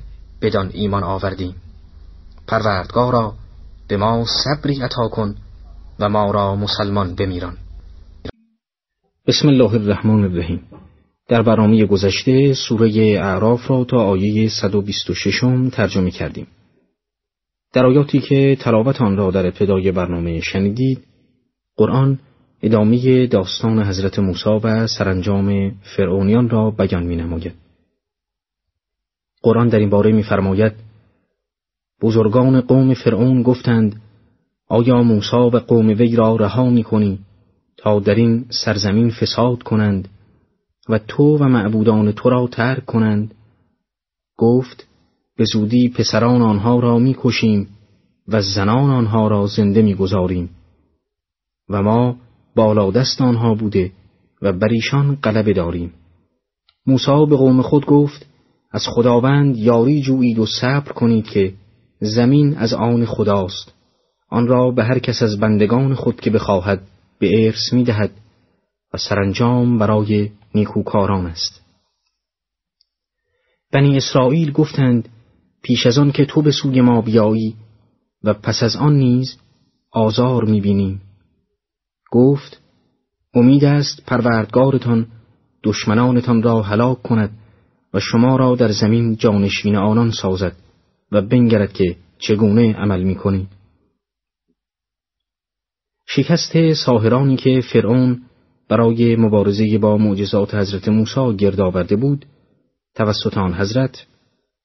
بدان 0.43 0.71
ایمان 0.73 1.05
آوردیم. 1.05 1.55
پروردگارا 2.47 3.35
به 3.89 3.97
ما 3.97 4.25
صبری 4.45 4.83
عطا 4.83 5.09
کن 5.09 5.35
و 6.01 6.09
ما 6.09 6.31
را 6.31 6.57
مسلمان 6.57 7.15
بمیران. 7.15 7.57
بسم 9.27 9.49
الله 9.49 9.75
الرحمن 9.75 10.25
الرحیم. 10.25 10.80
در 11.31 11.43
برنامه 11.43 11.87
گذشته 11.87 12.55
سوره 12.55 12.91
اعراف 13.23 13.71
را 13.71 13.85
تا 13.85 13.97
آیه 13.97 14.49
126 14.49 15.41
ترجمه 15.73 16.11
کردیم 16.11 16.47
در 17.73 17.87
آیاتی 17.87 18.21
که 18.21 18.57
تلاوت 18.61 19.03
آن 19.03 19.17
را 19.17 19.31
در 19.31 19.47
ابتدای 19.47 19.93
برنامه 19.93 20.41
شنیدید 20.41 21.05
قرآن 21.77 22.19
ادامه 22.63 23.27
داستان 23.27 23.83
حضرت 23.83 24.19
موسی 24.19 24.51
و 24.65 24.87
سرانجام 24.87 25.71
فرعونیان 25.97 26.51
را 26.51 26.71
بیان 26.71 27.03
می 27.03 27.17
نماید. 27.17 27.55
قرآن 29.43 29.69
در 29.69 29.79
این 29.79 29.91
باره 29.91 30.13
می‌فرماید 30.13 30.73
بزرگان 32.03 32.61
قوم 32.61 32.95
فرعون 32.95 33.43
گفتند 33.43 34.03
آیا 34.69 35.03
موسی 35.03 35.37
و 35.37 35.59
قوم 35.59 35.89
وی 35.89 36.17
را 36.17 36.37
رها 36.37 36.71
می 36.71 37.19
تا 37.77 38.01
در 38.01 38.15
این 38.15 38.45
سرزمین 38.65 39.11
فساد 39.11 39.63
کنند 39.63 40.09
و 40.91 40.99
تو 40.99 41.37
و 41.37 41.45
معبودان 41.45 42.13
تو 42.13 42.31
را 42.31 42.47
ترک 42.47 42.85
کنند. 42.85 43.35
گفت 44.37 44.87
به 45.37 45.45
زودی 45.53 45.89
پسران 45.89 46.43
آنها 46.43 46.81
را 46.81 46.99
می‌کشیم 46.99 47.69
و 48.29 48.43
زنان 48.43 48.91
آنها 48.91 49.29
را 49.29 49.47
زنده 49.47 49.83
می‌گذاریم. 49.83 50.51
و 51.69 51.83
ما 51.83 52.17
بالا 52.57 52.91
دست 52.91 53.21
آنها 53.21 53.55
بوده 53.55 53.93
و 54.43 54.53
بر 54.53 54.69
ایشان 54.69 55.19
غلبه 55.23 55.53
داریم. 55.53 55.93
موسی 56.87 57.27
به 57.31 57.37
قوم 57.37 57.63
خود 57.63 57.87
گفت 57.87 58.27
از 58.73 58.87
خداوند 58.89 59.57
یاری 59.57 60.03
جویید 60.03 60.39
و 60.39 60.47
صبر 60.47 60.93
کنید 60.93 61.25
که 61.25 61.53
زمین 62.01 62.57
از 62.57 62.73
آن 62.73 63.05
خداست. 63.05 63.75
آن 64.31 64.47
را 64.47 64.71
به 64.71 64.85
هر 64.85 64.99
کس 64.99 65.23
از 65.23 65.41
بندگان 65.41 65.95
خود 65.95 66.21
که 66.21 66.31
بخواهد 66.31 66.83
به 67.19 67.47
ارث 67.47 67.73
می 67.73 67.85
دهد 67.85 68.11
و 68.95 68.99
سرانجام 68.99 69.79
برای 69.79 70.31
نیکوکاران 70.55 71.27
است. 71.27 71.61
بنی 73.73 73.97
اسرائیل 73.97 74.53
گفتند 74.53 75.09
پیش 75.63 75.87
از 75.87 75.99
آن 75.99 76.13
که 76.13 76.25
تو 76.25 76.43
به 76.43 76.51
سوی 76.51 76.81
ما 76.81 77.01
بیایی 77.01 77.57
و 78.25 78.35
پس 78.35 78.63
از 78.63 78.77
آن 78.77 78.95
نیز 78.95 79.39
آزار 79.93 80.45
می‌بینیم 80.45 81.03
گفت 82.11 82.61
امید 83.35 83.65
است 83.65 84.07
پروردگارتان 84.07 85.07
دشمنانتان 85.65 86.43
را 86.43 86.63
هلاک 86.63 87.03
کند 87.03 87.31
و 87.95 88.01
شما 88.01 88.37
را 88.37 88.55
در 88.55 88.73
زمین 88.73 89.17
جانشین 89.17 89.77
آنان 89.77 90.11
سازد 90.11 90.57
و 91.13 91.23
بنگرد 91.23 91.73
که 91.73 91.97
چگونه 92.19 92.75
عمل 92.75 93.03
می‌کنید 93.03 93.49
شکست 96.07 96.73
ساهرانی 96.73 97.37
که 97.37 97.61
فرعون 97.73 98.23
برای 98.71 99.17
مبارزه 99.17 99.79
با 99.79 99.97
معجزات 99.97 100.55
حضرت 100.55 100.89
موسی 100.89 101.37
گرد 101.37 101.61
آورده 101.61 101.97
بود 101.97 102.27
توسط 102.95 103.39
آن 103.39 103.55
حضرت 103.55 104.07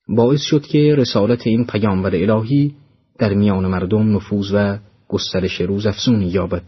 باعث 0.08 0.42
شد 0.42 0.62
که 0.62 0.96
رسالت 0.98 1.48
این 1.48 1.66
پیامبر 1.66 2.16
الهی 2.16 2.76
در 3.20 3.34
میان 3.34 3.66
مردم 3.68 4.16
نفوذ 4.16 4.52
و 4.54 4.78
گسترش 5.08 5.62
روزافزونی 5.62 6.26
یابد 6.26 6.62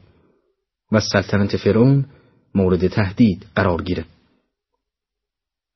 و 0.91 0.99
سلطنت 0.99 1.57
فرعون 1.57 2.05
مورد 2.55 2.87
تهدید 2.87 3.45
قرار 3.55 3.83
گیرد 3.83 4.05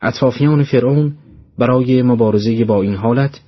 اطرافیان 0.02 0.64
فرعون 0.64 1.14
برای 1.58 2.02
مبارزه 2.02 2.66
با 2.66 2.82
این 2.82 2.96
حالت 2.96 3.40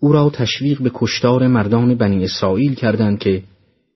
او 0.00 0.12
را 0.12 0.30
تشویق 0.30 0.82
به 0.82 0.90
کشتار 0.94 1.46
مردان 1.46 1.94
بنی 1.94 2.24
اسرائیل 2.24 2.74
کردند 2.74 3.18
که 3.18 3.42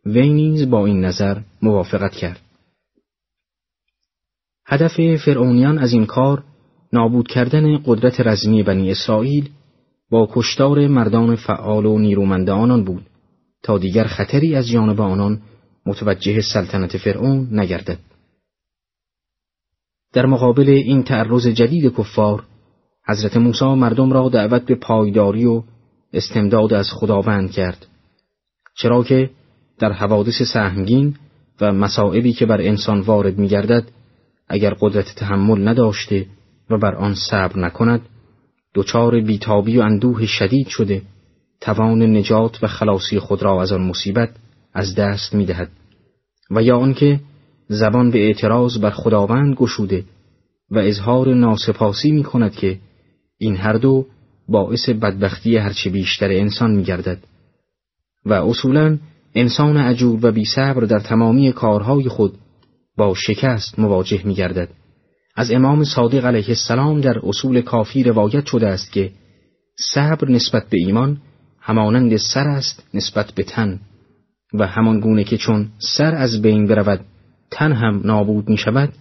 وی 0.06 0.32
نیز 0.32 0.70
با 0.70 0.86
این 0.86 1.04
نظر 1.04 1.38
موافقت 1.62 2.12
کرد. 2.12 2.40
هدف 4.66 5.16
فرعونیان 5.24 5.78
از 5.78 5.92
این 5.92 6.06
کار 6.06 6.42
نابود 6.92 7.28
کردن 7.28 7.78
قدرت 7.84 8.20
رزمی 8.20 8.62
بنی 8.62 8.90
اسرائیل 8.90 9.48
با 10.10 10.28
کشتار 10.32 10.86
مردان 10.86 11.36
فعال 11.36 11.86
و 11.86 11.98
نیرومند 11.98 12.50
آنان 12.50 12.84
بود 12.84 13.06
تا 13.62 13.78
دیگر 13.78 14.04
خطری 14.04 14.54
از 14.54 14.68
جانب 14.68 15.00
آنان 15.00 15.42
متوجه 15.86 16.40
سلطنت 16.40 16.96
فرعون 16.96 17.48
نگردد. 17.52 17.98
در 20.12 20.26
مقابل 20.26 20.68
این 20.68 21.02
تعرض 21.02 21.46
جدید 21.46 21.94
کفار 21.94 22.44
حضرت 23.08 23.36
موسی 23.36 23.74
مردم 23.74 24.12
را 24.12 24.28
دعوت 24.28 24.62
به 24.62 24.74
پایداری 24.74 25.44
و 25.44 25.62
استمداد 26.12 26.74
از 26.74 26.88
خداوند 26.92 27.50
کرد 27.50 27.86
چرا 28.74 29.02
که 29.02 29.30
در 29.78 29.92
حوادث 29.92 30.42
سهمگین 30.42 31.16
و 31.60 31.72
مسائبی 31.72 32.32
که 32.32 32.46
بر 32.46 32.60
انسان 32.60 33.00
وارد 33.00 33.38
می 33.38 33.48
گردد 33.48 33.84
اگر 34.48 34.74
قدرت 34.80 35.14
تحمل 35.16 35.68
نداشته 35.68 36.26
و 36.70 36.78
بر 36.78 36.94
آن 36.94 37.14
صبر 37.14 37.58
نکند 37.58 38.00
دچار 38.74 39.20
بیتابی 39.20 39.78
و 39.78 39.82
اندوه 39.82 40.26
شدید 40.26 40.68
شده 40.68 41.02
توان 41.60 42.02
نجات 42.02 42.58
و 42.62 42.66
خلاصی 42.66 43.18
خود 43.18 43.42
را 43.42 43.62
از 43.62 43.72
آن 43.72 43.82
مصیبت 43.82 44.30
از 44.74 44.94
دست 44.94 45.34
می 45.34 45.46
دهد 45.46 45.70
و 46.50 46.62
یا 46.62 46.78
آنکه 46.78 47.20
زبان 47.68 48.10
به 48.10 48.26
اعتراض 48.26 48.78
بر 48.78 48.90
خداوند 48.90 49.54
گشوده 49.54 50.04
و 50.70 50.78
اظهار 50.78 51.34
ناسپاسی 51.34 52.10
می 52.10 52.22
کند 52.22 52.52
که 52.52 52.78
این 53.38 53.56
هر 53.56 53.72
دو 53.72 54.06
باعث 54.48 54.88
بدبختی 54.88 55.56
هرچه 55.56 55.90
بیشتر 55.90 56.30
انسان 56.30 56.70
می 56.70 56.82
گردد 56.82 57.18
و 58.26 58.32
اصولا 58.32 58.98
انسان 59.34 59.76
عجول 59.76 60.18
و 60.22 60.32
بی 60.32 60.44
صبر 60.44 60.84
در 60.84 60.98
تمامی 60.98 61.52
کارهای 61.52 62.08
خود 62.08 62.38
با 62.96 63.14
شکست 63.14 63.78
مواجه 63.78 64.22
می 64.24 64.34
گردد. 64.34 64.68
از 65.36 65.50
امام 65.50 65.84
صادق 65.84 66.24
علیه 66.24 66.48
السلام 66.48 67.00
در 67.00 67.18
اصول 67.22 67.60
کافی 67.60 68.02
روایت 68.02 68.46
شده 68.46 68.66
است 68.66 68.92
که 68.92 69.10
صبر 69.94 70.30
نسبت 70.30 70.68
به 70.70 70.78
ایمان 70.80 71.20
همانند 71.60 72.16
سر 72.16 72.48
است 72.48 72.88
نسبت 72.94 73.32
به 73.32 73.42
تن 73.42 73.80
و 74.54 74.66
همان 74.66 75.00
گونه 75.00 75.24
که 75.24 75.36
چون 75.36 75.68
سر 75.78 76.14
از 76.14 76.42
بین 76.42 76.66
برود 76.66 77.00
تن 77.50 77.72
هم 77.72 78.00
نابود 78.04 78.48
می 78.48 78.56
شود 78.56 78.92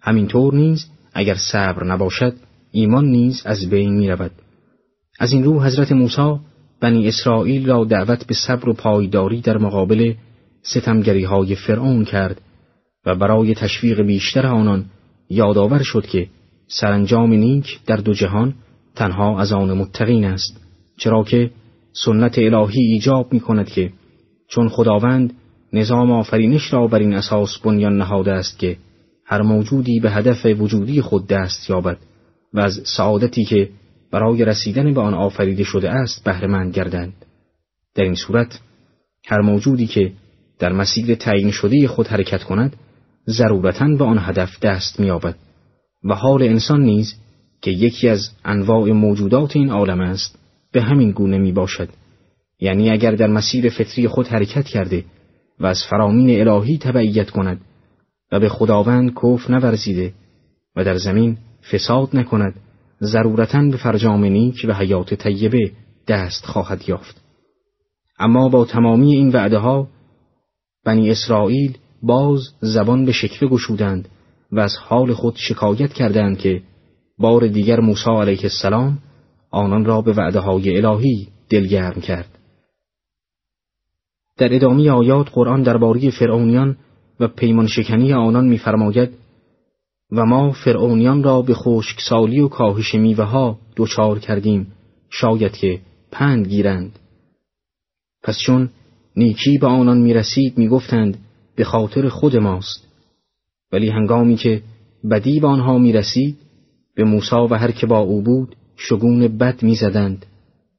همینطور 0.00 0.54
نیز 0.54 0.86
اگر 1.14 1.34
صبر 1.34 1.84
نباشد 1.84 2.34
ایمان 2.70 3.04
نیز 3.04 3.42
از 3.44 3.70
بین 3.70 3.94
می 3.94 4.10
رود. 4.10 4.32
از 5.18 5.32
این 5.32 5.44
رو 5.44 5.62
حضرت 5.62 5.92
موسی 5.92 6.36
بنی 6.80 7.08
اسرائیل 7.08 7.68
را 7.68 7.84
دعوت 7.84 8.26
به 8.26 8.34
صبر 8.34 8.68
و 8.68 8.72
پایداری 8.72 9.40
در 9.40 9.58
مقابل 9.58 10.14
ستمگری 10.62 11.24
های 11.24 11.54
فرعون 11.54 12.04
کرد 12.04 12.40
و 13.06 13.14
برای 13.14 13.54
تشویق 13.54 14.00
بیشتر 14.00 14.46
آنان 14.46 14.84
یادآور 15.30 15.82
شد 15.82 16.06
که 16.06 16.26
سرانجام 16.66 17.32
نیک 17.32 17.80
در 17.86 17.96
دو 17.96 18.14
جهان 18.14 18.54
تنها 18.94 19.40
از 19.40 19.52
آن 19.52 19.72
متقین 19.72 20.24
است 20.24 20.60
چرا 20.96 21.24
که 21.24 21.50
سنت 21.92 22.38
الهی 22.38 22.80
ایجاب 22.80 23.32
می 23.32 23.40
کند 23.40 23.68
که 23.68 23.92
چون 24.48 24.68
خداوند 24.68 25.32
نظام 25.72 26.12
آفرینش 26.12 26.72
را 26.72 26.86
بر 26.86 26.98
این 26.98 27.14
اساس 27.14 27.58
بنیان 27.58 27.96
نهاده 27.96 28.32
است 28.32 28.58
که 28.58 28.76
هر 29.26 29.42
موجودی 29.42 30.00
به 30.00 30.10
هدف 30.10 30.46
وجودی 30.46 31.00
خود 31.00 31.26
دست 31.26 31.70
یابد 31.70 31.98
و 32.54 32.60
از 32.60 32.80
سعادتی 32.96 33.44
که 33.44 33.68
برای 34.10 34.44
رسیدن 34.44 34.94
به 34.94 35.00
آن 35.00 35.14
آفریده 35.14 35.64
شده 35.64 35.90
است 35.90 36.24
بهرهمند 36.24 36.74
گردند. 36.74 37.12
در 37.94 38.04
این 38.04 38.14
صورت 38.14 38.60
هر 39.26 39.40
موجودی 39.40 39.86
که 39.86 40.12
در 40.58 40.72
مسیر 40.72 41.14
تعیین 41.14 41.50
شده 41.50 41.88
خود 41.88 42.06
حرکت 42.06 42.42
کند 42.42 42.76
ضرورتا 43.28 43.88
به 43.98 44.04
آن 44.04 44.18
هدف 44.20 44.60
دست 44.60 45.00
مییابد 45.00 45.36
و 46.04 46.14
حال 46.14 46.42
انسان 46.42 46.82
نیز 46.82 47.14
که 47.62 47.70
یکی 47.70 48.08
از 48.08 48.30
انواع 48.44 48.92
موجودات 48.92 49.56
این 49.56 49.70
عالم 49.70 50.00
است 50.00 50.38
به 50.72 50.82
همین 50.82 51.10
گونه 51.10 51.38
می 51.38 51.52
باشد 51.52 51.88
یعنی 52.60 52.90
اگر 52.90 53.10
در 53.14 53.26
مسیر 53.26 53.70
فطری 53.70 54.08
خود 54.08 54.26
حرکت 54.26 54.64
کرده 54.64 55.04
و 55.60 55.66
از 55.66 55.84
فرامین 55.90 56.48
الهی 56.48 56.78
تبعیت 56.78 57.30
کند 57.30 57.60
و 58.32 58.40
به 58.40 58.48
خداوند 58.48 59.14
کف 59.14 59.50
نورزیده 59.50 60.12
و 60.76 60.84
در 60.84 60.96
زمین 60.96 61.36
فساد 61.72 62.16
نکند 62.16 62.54
ضرورتا 63.00 63.62
به 63.62 63.76
فرجام 63.76 64.24
نیک 64.24 64.66
و 64.68 64.74
حیات 64.74 65.14
طیبه 65.14 65.72
دست 66.08 66.46
خواهد 66.46 66.88
یافت. 66.88 67.22
اما 68.18 68.48
با 68.48 68.64
تمامی 68.64 69.12
این 69.12 69.28
وعده 69.28 69.58
ها 69.58 69.88
بنی 70.84 71.10
اسرائیل 71.10 71.78
باز 72.02 72.40
زبان 72.60 73.04
به 73.04 73.12
شکوه 73.12 73.48
گشودند 73.48 74.08
و 74.52 74.60
از 74.60 74.76
حال 74.76 75.12
خود 75.12 75.34
شکایت 75.36 75.92
کردند 75.92 76.38
که 76.38 76.62
بار 77.18 77.46
دیگر 77.46 77.80
موسی 77.80 78.10
علیه 78.10 78.42
السلام 78.42 78.98
آنان 79.50 79.84
را 79.84 80.00
به 80.00 80.12
وعده 80.12 80.38
های 80.38 80.76
الهی 80.76 81.28
دلگرم 81.48 82.00
کرد. 82.00 82.38
در 84.36 84.54
ادامه 84.54 84.90
آیات 84.90 85.28
قرآن 85.32 85.62
درباره 85.62 86.10
فرعونیان 86.10 86.76
و 87.20 87.28
پیمان 87.28 87.66
شکنی 87.66 88.12
آنان 88.12 88.48
می‌فرماید 88.48 89.10
و 90.12 90.24
ما 90.24 90.52
فرعونیان 90.52 91.22
را 91.22 91.42
به 91.42 91.54
خشکسالی 91.54 92.40
و 92.40 92.48
کاهش 92.48 92.94
میوه 92.94 93.24
ها 93.24 93.58
دچار 93.76 94.18
کردیم 94.18 94.72
شاید 95.10 95.52
که 95.52 95.80
پند 96.10 96.48
گیرند 96.48 96.98
پس 98.22 98.38
چون 98.38 98.70
نیکی 99.16 99.58
به 99.58 99.66
آنان 99.66 99.98
می‌رسید 99.98 100.58
می‌گفتند 100.58 101.18
به 101.56 101.64
خاطر 101.64 102.08
خود 102.08 102.36
ماست. 102.36 102.88
ولی 103.72 103.88
هنگامی 103.88 104.36
که 104.36 104.62
بدی 105.10 105.40
به 105.40 105.46
آنها 105.46 105.78
می‌رسید 105.78 106.36
به 106.94 107.04
موسی 107.04 107.36
و 107.50 107.54
هر 107.54 107.70
که 107.70 107.86
با 107.86 107.98
او 107.98 108.22
بود 108.22 108.56
شگون 108.76 109.38
بد 109.38 109.62
می‌زدند. 109.62 110.26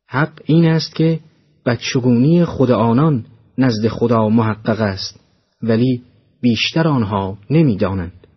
حق 0.08 0.42
این 0.46 0.66
است 0.66 0.96
که 0.96 1.20
بدشگونی 1.66 2.46
خود 2.46 2.72
آنان 2.72 3.26
نزد 3.58 3.88
خدا 3.88 4.30
محقق 4.30 4.82
است 4.82 5.20
ولی 5.62 6.02
بیشتر 6.42 6.88
آنها 6.88 7.38
نمی‌دانند. 7.50 8.28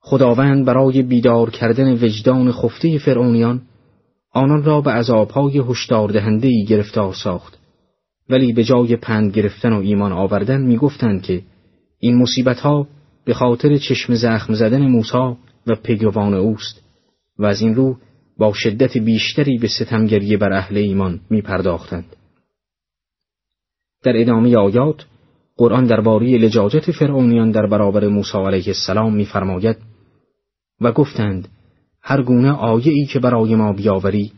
خداوند 0.00 0.64
برای 0.64 1.02
بیدار 1.02 1.50
کردن 1.50 1.92
وجدان 1.92 2.52
خفته 2.52 2.98
فرعونیان 2.98 3.62
آنان 4.32 4.64
را 4.64 4.80
به 4.80 4.90
عذابهای 4.90 5.58
هشدار 5.58 6.08
دهنده 6.08 6.48
ای 6.48 6.64
گرفتار 6.64 7.14
ساخت. 7.14 7.57
ولی 8.30 8.52
به 8.52 8.64
جای 8.64 8.96
پند 8.96 9.32
گرفتن 9.32 9.72
و 9.72 9.80
ایمان 9.80 10.12
آوردن 10.12 10.60
می‌گفتند 10.60 11.22
که 11.22 11.42
این 11.98 12.18
مصیبت 12.18 12.60
ها 12.60 12.88
به 13.24 13.34
خاطر 13.34 13.76
چشم 13.76 14.14
زخم 14.14 14.54
زدن 14.54 14.86
موسی 14.86 15.36
و 15.66 15.74
پیروان 15.74 16.34
اوست 16.34 16.82
و 17.38 17.46
از 17.46 17.60
این 17.60 17.74
رو 17.74 17.96
با 18.38 18.52
شدت 18.52 18.98
بیشتری 18.98 19.58
به 19.58 19.68
ستمگری 19.68 20.36
بر 20.36 20.52
اهل 20.52 20.76
ایمان 20.76 21.20
می 21.30 21.42
پرداختند. 21.42 22.16
در 24.04 24.12
ادامه 24.16 24.56
آیات 24.56 25.04
قرآن 25.56 25.86
درباره 25.86 26.38
لجاجت 26.38 26.90
فرعونیان 26.90 27.50
در 27.50 27.66
برابر 27.66 28.08
موسی 28.08 28.38
علیه 28.38 28.66
السلام 28.66 29.14
می‌فرماید 29.14 29.76
و 30.80 30.92
گفتند 30.92 31.48
هر 32.02 32.22
گونه 32.22 32.50
آیه 32.52 32.92
ای 32.92 33.06
که 33.06 33.18
برای 33.18 33.54
ما 33.54 33.72
بیاوری 33.72 34.32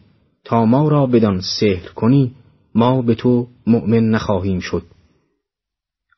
تا 0.45 0.65
ما 0.65 0.89
را 0.89 1.07
بدان 1.07 1.41
سحر 1.41 1.89
کنی 1.95 2.35
ما 2.75 3.03
به 3.03 3.15
تو 3.15 3.47
مؤمن 3.67 4.11
نخواهیم 4.11 4.61
شد. 4.61 4.83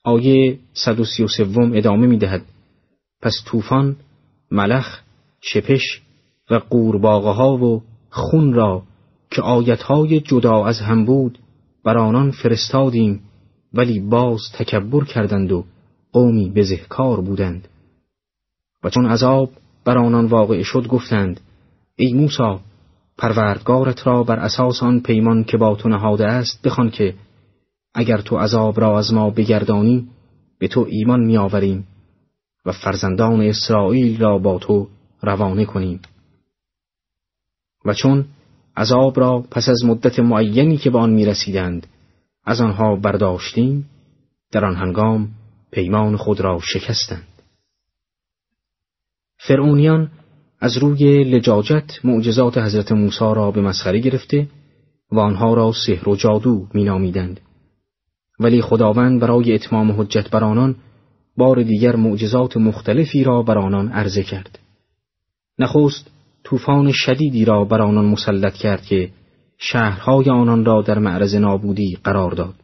آیه 0.05 0.59
133 0.73 1.61
ادامه 1.75 2.07
می 2.07 2.19
دهد. 2.19 2.43
پس 3.23 3.33
طوفان 3.47 3.97
ملخ 4.51 5.01
شپش 5.41 6.03
و 6.51 6.55
قورباغه 6.55 7.31
ها 7.31 7.57
و 7.57 7.83
خون 8.11 8.53
را 8.53 8.83
که 9.31 9.43
آیتهای 9.43 10.21
جدا 10.21 10.65
از 10.65 10.81
هم 10.81 11.05
بود 11.05 11.39
بر 11.85 11.99
آنان 11.99 12.31
فرستادیم 12.31 13.21
ولی 13.75 14.01
باز 14.01 14.41
تکبر 14.55 15.05
کردند 15.05 15.53
و 15.53 15.65
قومی 16.13 16.51
بزهکار 16.51 17.21
بودند. 17.21 17.69
و 18.85 18.91
چون 18.91 19.07
عذاب 19.07 19.51
بر 19.85 19.99
آنان 19.99 20.27
واقع 20.27 20.63
شد 20.63 20.87
گفتند 20.87 21.41
ای 21.97 22.13
موسی 22.13 22.59
پروردگارت 23.19 24.07
را 24.07 24.23
بر 24.23 24.39
اساس 24.39 24.83
آن 24.83 25.01
پیمان 25.01 25.45
که 25.45 25.57
با 25.57 25.75
تو 25.75 25.89
نهاده 25.89 26.27
است 26.27 26.63
بخوان 26.63 26.91
که 26.91 27.15
اگر 27.95 28.21
تو 28.21 28.39
عذاب 28.39 28.81
را 28.81 28.99
از 28.99 29.13
ما 29.13 29.31
بگردانی 29.31 30.09
به 30.59 30.69
تو 30.69 30.87
ایمان 30.89 31.21
میآوریم 31.21 31.87
و 32.67 32.73
فرزندان 32.73 33.41
اسرائیل 33.41 34.21
را 34.21 34.39
با 34.39 34.59
تو 34.59 34.89
روانه 35.23 35.65
کنیم. 35.65 36.01
و 37.85 37.95
چون 37.95 38.25
عذاب 38.77 39.21
را 39.21 39.45
پس 39.51 39.69
از 39.69 39.85
مدت 39.85 40.19
معینی 40.19 40.77
که 40.77 40.91
به 40.91 40.99
آن 40.99 41.11
می 41.11 41.27
رسیدند 41.27 41.87
از 42.45 42.61
آنها 42.61 42.97
برداشتیم 42.97 43.91
در 44.53 44.65
آن 44.65 44.77
هنگام 44.77 45.29
پیمان 45.71 46.17
خود 46.17 46.41
را 46.41 46.61
شکستند. 46.63 47.27
فرعونیان 49.39 50.11
از 50.65 50.77
روی 50.77 51.25
لجاجت 51.25 52.05
معجزات 52.05 52.59
حضرت 52.59 52.93
موسی 52.93 53.19
را 53.19 53.51
به 53.51 53.61
مسخره 53.61 53.99
گرفته 53.99 54.49
و 55.13 55.19
آنها 55.19 55.55
را 55.55 55.73
سحر 55.87 56.09
و 56.09 56.17
جادو 56.17 56.67
مینامیدند 56.75 57.41
ولی 58.41 58.63
خداوند 58.63 59.21
برای 59.21 59.55
اتمام 59.55 60.01
حجت 60.01 60.31
بر 60.31 60.45
آنان 60.45 60.77
بار 61.37 61.63
دیگر 61.63 61.97
معجزات 61.97 62.57
مختلفی 62.57 63.25
را 63.25 63.43
بر 63.43 63.59
آنان 63.59 63.89
عرضه 63.89 64.23
کرد 64.23 64.59
نخست 65.59 66.11
طوفان 66.45 66.93
شدیدی 66.93 67.45
را 67.45 67.65
بر 67.65 67.83
آنان 67.83 68.05
مسلط 68.05 68.55
کرد 68.55 68.83
که 68.83 69.11
شهرهای 69.59 70.31
آنان 70.31 70.65
را 70.65 70.83
در 70.83 70.99
معرض 70.99 71.35
نابودی 71.35 71.99
قرار 72.05 72.31
داد. 72.31 72.55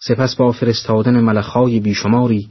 سپس 0.00 0.36
با 0.36 0.52
فرستادن 0.52 1.20
ملخهای 1.20 1.80
بیشماری 1.80 2.48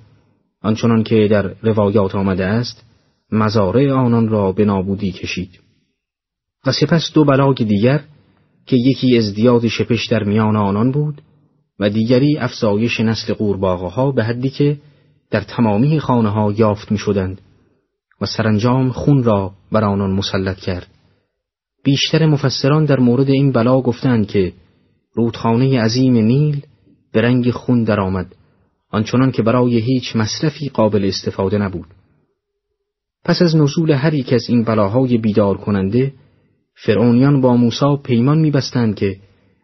آنچنان 0.62 1.03
که 1.03 1.28
در 1.32 1.56
روایات 1.62 2.16
آمده 2.16 2.45
است 2.45 2.86
مزارع 3.31 3.91
آنان 3.91 4.30
را 4.30 4.52
به 4.52 4.65
نابودی 4.65 5.11
کشید 5.11 5.60
و 6.65 6.72
سپس 6.72 7.11
دو 7.14 7.26
بلاگ 7.26 7.57
دیگر 7.57 8.03
که 8.65 8.76
یکی 8.76 9.18
ازدیاد 9.18 9.68
شپش 9.68 10.07
در 10.07 10.23
میان 10.23 10.56
آنان 10.56 10.91
بود 10.91 11.22
و 11.80 11.89
دیگری 11.89 12.38
افزایش 12.38 12.99
نسل 12.99 13.34
قورباغه 13.34 14.15
به 14.15 14.23
حدی 14.23 14.49
که 14.49 14.77
در 15.31 15.41
تمامی 15.41 15.99
خانه 15.99 16.30
ها 16.30 16.52
یافت 16.52 16.91
می 16.91 16.97
شدند 16.97 17.41
و 18.22 18.26
سرانجام 18.26 18.91
خون 18.91 19.23
را 19.23 19.53
بر 19.72 19.84
آنان 19.84 20.11
مسلط 20.11 20.57
کرد. 20.57 20.88
بیشتر 21.84 22.26
مفسران 22.26 22.85
در 22.85 22.99
مورد 22.99 23.30
این 23.30 23.52
بلا 23.52 23.81
گفتند 23.81 24.27
که 24.27 24.53
رودخانه 25.14 25.81
عظیم 25.81 26.14
نیل 26.14 26.61
به 27.11 27.22
رنگ 27.22 27.52
خون 27.52 27.84
درآمد 27.84 28.35
آنچنان 28.91 29.31
که 29.31 29.41
برای 29.41 29.77
هیچ 29.77 30.15
مصرفی 30.15 30.69
قابل 30.69 31.06
استفاده 31.06 31.57
نبود. 31.57 31.88
پس 33.26 33.41
از 33.41 33.56
نزول 33.56 33.91
هر 33.91 34.14
یک 34.14 34.34
از 34.34 34.49
این 34.49 34.64
بلاهای 34.64 35.18
بیدار 35.18 35.57
کننده 35.57 36.14
فرعونیان 36.76 37.41
با 37.41 37.56
موسی 37.56 37.97
پیمان 38.03 38.39
میبستند 38.39 38.95
که 38.95 39.18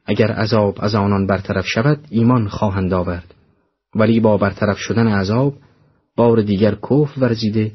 اگر 0.05 0.31
عذاب 0.31 0.77
از 0.79 0.95
آنان 0.95 1.27
برطرف 1.27 1.67
شود 1.67 1.99
ایمان 2.09 2.47
خواهند 2.47 2.93
آورد. 2.93 3.33
ولی 3.95 4.19
با 4.19 4.37
برطرف 4.37 4.77
شدن 4.77 5.07
عذاب 5.07 5.53
بار 6.15 6.41
دیگر 6.41 6.75
کفر 6.75 7.19
ورزیده 7.19 7.71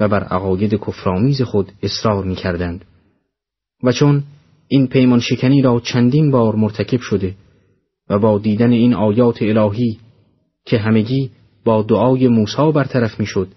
و 0.00 0.08
بر 0.08 0.24
عقاید 0.24 0.74
کفرآمیز 0.74 1.42
خود 1.42 1.72
اصرار 1.82 2.24
می‌کردند. 2.24 2.84
و 3.82 3.92
چون 3.92 4.22
این 4.68 4.86
پیمان 4.86 5.20
شکنی 5.20 5.62
را 5.62 5.80
چندین 5.80 6.30
بار 6.30 6.54
مرتکب 6.56 7.00
شده 7.00 7.34
و 8.10 8.18
با 8.18 8.38
دیدن 8.38 8.72
این 8.72 8.94
آیات 8.94 9.42
الهی 9.42 9.98
که 10.64 10.78
همگی 10.78 11.30
با 11.64 11.82
دعای 11.82 12.28
موسی 12.28 12.72
برطرف 12.74 13.20
می‌شد 13.20 13.48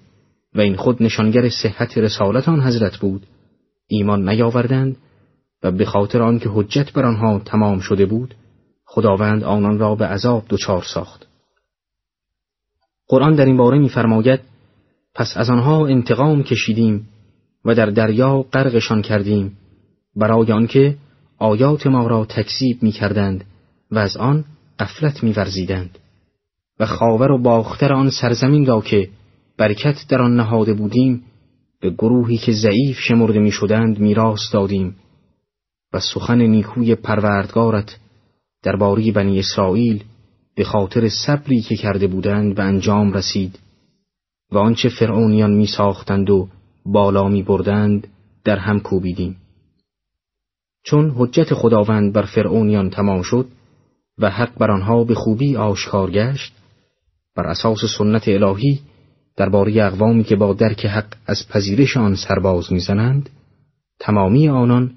و 0.56 0.62
این 0.62 0.76
خود 0.76 1.04
نشانگر 1.04 1.50
صحت 1.50 1.98
رسالت 1.98 2.50
آن 2.50 2.62
حضرت 2.62 2.98
بود. 2.98 3.28
ایمان 3.88 4.30
نیاوردند 4.30 4.98
و 5.64 5.72
به 5.72 5.86
خاطر 5.86 6.22
آنکه 6.22 6.50
حجت 6.50 6.94
بر 6.94 7.06
آنها 7.06 7.40
تمام 7.40 7.80
شده 7.80 8.06
بود 8.06 8.36
خداوند 8.86 9.44
آنان 9.44 9.80
را 9.80 9.96
به 9.96 10.06
عذاب 10.06 10.44
دچار 10.50 10.84
ساخت. 10.94 11.28
قرآن 13.08 13.36
در 13.36 13.46
این 13.46 13.58
باره 13.58 13.80
می‌فرماید 13.80 14.40
پس 15.16 15.34
از 15.36 15.50
آنها 15.50 15.88
انتقام 15.88 16.44
کشیدیم 16.44 17.08
و 17.66 17.76
در 17.76 17.86
دریا 17.86 18.42
غرقشان 18.54 19.02
کردیم 19.02 19.58
برای 20.16 20.52
آنکه 20.52 20.98
آیات 21.38 21.88
ما 21.88 22.08
را 22.08 22.26
تکذیب 22.26 22.84
می‌کردند 22.84 23.46
و 23.92 23.98
از 23.98 24.18
آن 24.18 24.46
غفلت 24.80 25.24
می‌ورزیدند 25.24 25.98
و 26.80 26.86
خاور 26.86 27.32
و 27.32 27.42
باختر 27.42 27.94
آن 27.94 28.10
سرزمین 28.10 28.66
را 28.66 28.82
که 28.82 29.10
برکت 29.58 29.96
در 30.10 30.22
آن 30.22 30.36
نهاده 30.36 30.74
بودیم 30.74 31.24
به 31.82 31.90
گروهی 31.90 32.38
که 32.38 32.52
ضعیف 32.52 33.00
شمرده 33.00 33.40
می‌شدند 33.40 34.00
میراث 34.00 34.54
دادیم 34.54 34.96
و 35.94 36.00
سخن 36.00 36.42
نیکوی 36.42 36.96
پروردگارت 36.96 37.98
درباره 38.64 39.12
بنی 39.12 39.40
اسرائیل 39.40 40.04
به 40.56 40.64
خاطر 40.64 41.10
صبری 41.10 41.62
که 41.62 41.76
کرده 41.76 42.08
بودند 42.08 42.56
به 42.56 42.64
انجام 42.64 43.14
رسید 43.14 43.60
و 44.52 44.58
آنچه 44.58 44.90
فرعونیان 44.90 45.52
می 45.52 45.66
ساختند 45.66 46.30
و 46.30 46.48
بالا 46.86 47.28
می 47.28 47.44
بردند 47.44 48.08
در 48.44 48.58
هم 48.58 48.80
کوبیدیم. 48.80 49.38
چون 50.84 51.14
حجت 51.18 51.54
خداوند 51.54 52.14
بر 52.14 52.22
فرعونیان 52.26 52.90
تمام 52.90 53.22
شد 53.22 53.48
و 54.18 54.30
حق 54.30 54.58
بر 54.58 54.72
آنها 54.72 55.04
به 55.04 55.16
خوبی 55.16 55.56
آشکار 55.56 56.12
گشت 56.12 56.54
بر 57.36 57.44
اساس 57.44 57.80
سنت 57.98 58.28
الهی 58.28 58.80
درباره 59.36 59.86
اقوامی 59.86 60.24
که 60.24 60.36
با 60.36 60.54
درک 60.54 60.86
حق 60.86 61.14
از 61.26 61.48
پذیرش 61.50 61.98
آن 61.98 62.16
سرباز 62.16 62.74
می‌زنند 62.74 63.30
تمامی 64.00 64.50
آنان 64.50 64.92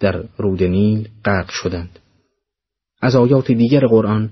در 0.00 0.24
رود 0.36 0.62
نیل 0.62 1.08
غرق 1.24 1.50
شدند. 1.50 1.98
از 3.00 3.16
آیات 3.16 3.52
دیگر 3.52 3.86
قرآن 3.86 4.30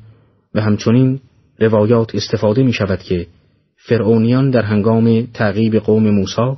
و 0.55 0.61
همچنین 0.61 1.21
روایات 1.59 2.15
استفاده 2.15 2.63
می 2.63 2.73
شود 2.73 2.99
که 2.99 3.27
فرعونیان 3.77 4.51
در 4.51 4.63
هنگام 4.63 5.27
تعقیب 5.27 5.77
قوم 5.77 6.11
موسی 6.11 6.57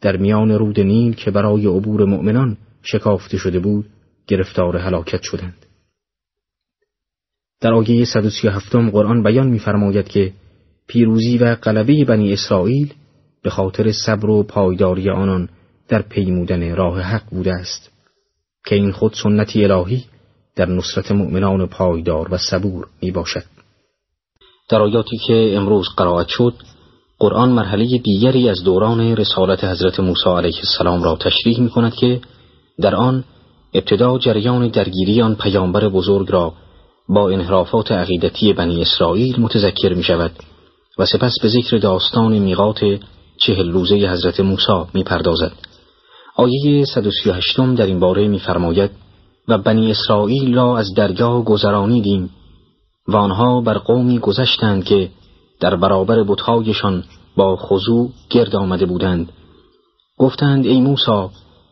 در 0.00 0.16
میان 0.16 0.50
رود 0.50 0.80
نیل 0.80 1.14
که 1.14 1.30
برای 1.30 1.66
عبور 1.66 2.04
مؤمنان 2.04 2.56
شکافته 2.82 3.36
شده 3.36 3.58
بود 3.58 3.86
گرفتار 4.26 4.76
هلاکت 4.76 5.22
شدند. 5.22 5.66
در 7.60 7.72
آیه 7.72 8.04
137 8.04 8.76
قرآن 8.76 9.22
بیان 9.22 9.48
می‌فرماید 9.48 10.08
که 10.08 10.32
پیروزی 10.90 11.38
و 11.38 11.54
غلبه 11.54 12.04
بنی 12.04 12.32
اسرائیل 12.32 12.92
به 13.42 13.50
خاطر 13.50 13.92
صبر 13.92 14.30
و 14.30 14.42
پایداری 14.42 15.10
آنان 15.10 15.48
در 15.88 16.02
پیمودن 16.02 16.76
راه 16.76 17.00
حق 17.00 17.22
بوده 17.30 17.52
است 17.52 17.90
که 18.66 18.74
این 18.74 18.92
خود 18.92 19.14
سنتی 19.22 19.64
الهی 19.64 20.04
در 20.56 20.66
نصرت 20.66 21.12
مؤمنان 21.12 21.66
پایدار 21.66 22.34
و 22.34 22.38
صبور 22.38 22.86
می 23.02 23.10
باشد. 23.10 23.42
در 24.68 24.82
آیاتی 24.82 25.18
که 25.26 25.56
امروز 25.56 25.88
قرائت 25.96 26.28
شد 26.28 26.54
قرآن 27.18 27.50
مرحله 27.50 27.98
دیگری 27.98 28.48
از 28.48 28.64
دوران 28.64 29.00
رسالت 29.00 29.64
حضرت 29.64 30.00
موسی 30.00 30.30
علیه 30.30 30.58
السلام 30.58 31.02
را 31.02 31.16
تشریح 31.16 31.60
می 31.60 31.68
کند 31.68 31.94
که 31.94 32.20
در 32.80 32.94
آن 32.94 33.24
ابتدا 33.74 34.18
جریان 34.18 34.68
درگیری 34.68 35.22
آن 35.22 35.34
پیامبر 35.34 35.88
بزرگ 35.88 36.30
را 36.30 36.52
با 37.08 37.30
انحرافات 37.30 37.92
عقیدتی 37.92 38.52
بنی 38.52 38.82
اسرائیل 38.82 39.40
متذکر 39.40 39.94
می 39.94 40.02
شود 40.02 40.32
و 40.98 41.06
سپس 41.06 41.34
به 41.42 41.48
ذکر 41.48 41.78
داستان 41.78 42.38
میقات 42.38 42.80
چهل 43.40 43.70
روزه 43.70 43.94
حضرت 43.94 44.40
موسی 44.40 44.84
می 44.94 45.02
پردازد. 45.02 45.52
آیه 46.36 46.84
138 46.84 47.56
در 47.76 47.86
این 47.86 48.00
باره 48.00 48.28
میفرماید 48.28 48.90
و 49.48 49.58
بنی 49.58 49.90
اسرائیل 49.90 50.54
را 50.54 50.78
از 50.78 50.94
دریا 50.94 51.42
گذرانیدیم 51.42 52.30
و 53.08 53.16
آنها 53.16 53.60
بر 53.60 53.78
قومی 53.78 54.18
گذشتند 54.18 54.84
که 54.84 55.10
در 55.60 55.76
برابر 55.76 56.22
بتهایشان 56.22 57.04
با 57.36 57.56
خضوع 57.56 58.10
گرد 58.30 58.56
آمده 58.56 58.86
بودند 58.86 59.32
گفتند 60.18 60.66
ای 60.66 60.80
موسی 60.80 61.28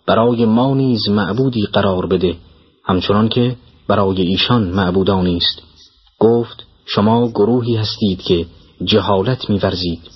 برای 0.07 0.45
ما 0.45 0.75
نیز 0.75 1.09
معبودی 1.09 1.63
قرار 1.73 2.07
بده 2.07 2.37
همچنان 2.85 3.29
که 3.29 3.57
برای 3.89 4.23
ایشان 4.23 4.63
معبودانی 4.63 5.37
است 5.37 5.63
گفت 6.19 6.67
شما 6.87 7.29
گروهی 7.29 7.77
هستید 7.77 8.23
که 8.23 8.47
جهالت 8.85 9.51
میورزید. 9.51 10.11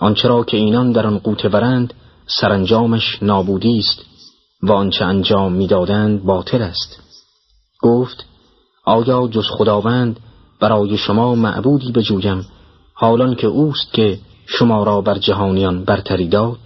آنچه 0.00 0.28
را 0.28 0.44
که 0.44 0.56
اینان 0.56 0.92
در 0.92 1.06
آن 1.06 1.18
قوت 1.18 1.46
برند 1.46 1.94
سرانجامش 2.26 3.22
نابودی 3.22 3.78
است 3.78 4.04
و 4.62 4.72
آنچه 4.72 5.04
انجام 5.04 5.52
می‌دادند 5.52 6.24
باطل 6.24 6.62
است. 6.62 7.02
گفت 7.82 8.26
آیا 8.84 9.28
جز 9.28 9.46
خداوند 9.50 10.20
برای 10.60 10.96
شما 10.96 11.34
معبودی 11.34 11.92
بجویم 11.92 12.46
حالان 12.94 13.34
که 13.34 13.46
اوست 13.46 13.92
که 13.92 14.18
شما 14.46 14.84
را 14.84 15.00
بر 15.00 15.18
جهانیان 15.18 15.84
برتری 15.84 16.28
داد؟ 16.28 16.58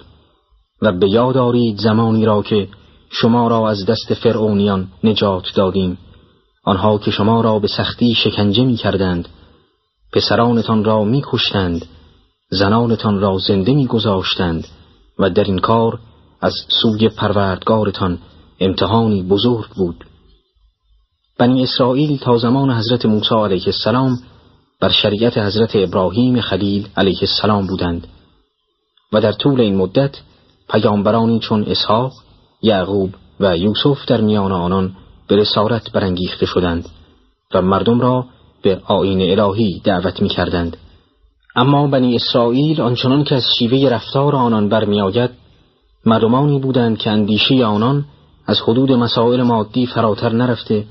و 0.82 0.92
به 0.92 1.10
یاد 1.10 1.36
آرید 1.36 1.78
زمانی 1.78 2.24
را 2.24 2.42
که 2.42 2.68
شما 3.10 3.48
را 3.48 3.68
از 3.70 3.86
دست 3.86 4.14
فرعونیان 4.14 4.88
نجات 5.04 5.44
دادیم. 5.54 5.98
آنها 6.64 6.98
که 6.98 7.10
شما 7.10 7.40
را 7.40 7.58
به 7.58 7.68
سختی 7.68 8.14
شکنجه 8.14 8.64
می 8.64 8.76
کردند 8.76 9.28
پسرانتان 10.12 10.84
را 10.84 11.04
می 11.04 11.22
کشتند 11.26 11.86
زنانتان 12.50 13.20
را 13.20 13.38
زنده 13.38 13.74
می 13.74 13.86
گذاشتند 13.86 14.66
و 15.18 15.30
در 15.30 15.44
این 15.44 15.58
کار 15.58 15.98
از 16.40 16.54
سوی 16.82 17.08
پروردگارتان 17.08 18.18
امتحانی 18.60 19.22
بزرگ 19.22 19.68
بود. 19.76 20.04
بنی 21.38 21.62
اسرائیل 21.62 22.18
تا 22.18 22.38
زمان 22.38 22.70
حضرت 22.70 23.06
موسی 23.06 23.34
علیه 23.34 23.66
السلام 23.66 24.18
بر 24.80 24.88
شریعت 24.88 25.38
حضرت 25.38 25.76
ابراهیم 25.76 26.40
خلیل 26.40 26.88
علیه 26.96 27.18
السلام 27.20 27.66
بودند 27.66 28.06
و 29.12 29.20
در 29.20 29.32
طول 29.32 29.60
این 29.60 29.76
مدت 29.76 30.14
پیامبرانی 30.70 31.38
چون 31.38 31.64
اسحاق، 31.64 32.12
یعقوب 32.62 33.14
و 33.40 33.56
یوسف 33.56 34.04
در 34.06 34.20
میان 34.20 34.52
آنان 34.52 34.96
به 35.28 35.36
رسالت 35.36 35.92
برانگیخته 35.92 36.46
شدند 36.46 36.88
و 37.54 37.62
مردم 37.62 38.00
را 38.00 38.26
به 38.62 38.80
آین 38.86 39.40
الهی 39.40 39.80
دعوت 39.84 40.22
می 40.22 40.28
کردند. 40.28 40.76
اما 41.56 41.86
بنی 41.86 42.16
اسرائیل 42.16 42.80
آنچنان 42.80 43.24
که 43.24 43.34
از 43.34 43.44
شیوه 43.58 43.88
رفتار 43.88 44.36
آنان 44.36 44.68
برمیآید 44.68 45.30
مردمانی 46.06 46.58
بودند 46.58 46.98
که 46.98 47.10
اندیشه 47.10 47.64
آنان 47.64 48.04
از 48.46 48.60
حدود 48.60 48.92
مسائل 48.92 49.42
مادی 49.42 49.86
فراتر 49.86 50.32
نرفته 50.32 50.84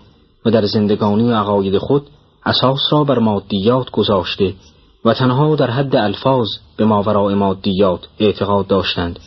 و 0.45 0.52
در 0.52 0.65
زندگانی 0.65 1.23
و 1.23 1.35
عقاید 1.35 1.77
خود 1.77 2.07
اساس 2.45 2.80
را 2.91 3.03
بر 3.03 3.19
مادیات 3.19 3.91
گذاشته 3.91 4.53
و 5.06 5.14
تنها 5.14 5.56
در 5.56 5.72
حد 5.72 5.95
الفاظ 5.95 6.48
به 6.77 6.85
ماورای 6.85 7.35
مادیات 7.35 8.07
اعتقاد 8.19 8.68
داشتند 8.68 9.19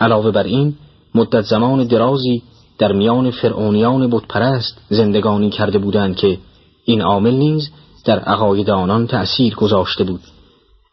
علاوه 0.00 0.30
بر 0.30 0.42
این 0.42 0.74
مدت 1.14 1.40
زمان 1.40 1.84
درازی 1.84 2.42
در 2.78 2.92
میان 2.92 3.30
فرعونیان 3.30 4.10
بتپرست 4.10 4.80
زندگانی 4.88 5.50
کرده 5.50 5.78
بودند 5.78 6.16
که 6.16 6.38
این 6.84 7.02
عامل 7.02 7.34
نیز 7.34 7.70
در 8.04 8.18
عقاید 8.18 8.70
آنان 8.70 9.06
تأثیر 9.06 9.54
گذاشته 9.54 10.04
بود. 10.04 10.20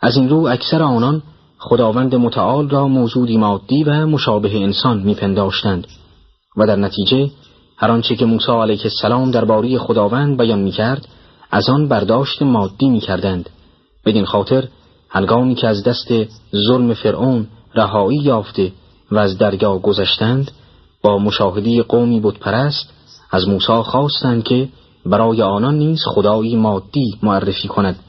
از 0.02 0.18
این 0.18 0.30
رو 0.30 0.48
اکثر 0.48 0.84
آنان 0.84 1.24
خداوند 1.58 2.16
متعال 2.16 2.70
را 2.70 2.88
موجودی 2.88 3.38
مادی 3.38 3.84
و 3.84 4.08
مشابه 4.08 4.58
انسان 4.58 5.00
میپنداشتند 5.00 5.88
و 6.58 6.68
در 6.68 6.76
نتیجه 6.76 7.32
هر 7.78 7.92
آنچه 7.92 8.16
که 8.16 8.26
موسی 8.26 8.52
علیه 8.52 8.82
السلام 8.84 9.32
درباره 9.32 9.78
خداوند 9.78 10.38
بیان 10.38 10.60
می‌کرد 10.60 11.08
از 11.52 11.70
آن 11.70 11.88
برداشت 11.88 12.42
مادی 12.42 12.90
می‌کردند. 12.90 13.50
بدین 14.06 14.26
خاطر 14.26 14.68
هنگامی 15.10 15.56
که 15.56 15.68
از 15.68 15.84
دست 15.84 16.08
ظلم 16.68 16.94
فرعون 16.94 17.48
رهایی 17.76 18.18
یافته 18.18 18.72
و 19.12 19.18
از 19.18 19.38
درگاه 19.38 19.82
گذشتند 19.82 20.52
با 21.02 21.18
مشاهدی 21.18 21.82
قومی 21.82 22.20
بتپرست 22.20 22.94
از 23.32 23.48
موسی 23.48 23.82
خواستند 23.84 24.44
که 24.44 24.70
برای 25.06 25.42
آنان 25.42 25.78
نیز 25.78 26.00
خدایی 26.08 26.56
مادی 26.56 27.18
معرفی 27.24 27.68
کند 27.68 28.00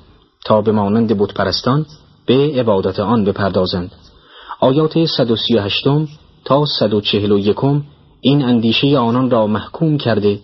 تا 0.44 0.62
به 0.62 0.72
مانند 0.72 1.18
بتپرستان 1.18 1.86
به 2.26 2.52
عبادت 2.56 3.00
آن 3.00 3.24
بپردازند. 3.24 3.92
آیات 4.60 5.04
138 5.04 5.84
تا 6.44 6.64
141 6.78 7.56
این 8.20 8.44
اندیشه 8.44 8.98
آنان 8.98 9.30
را 9.30 9.46
محکوم 9.46 9.98
کرده 9.98 10.40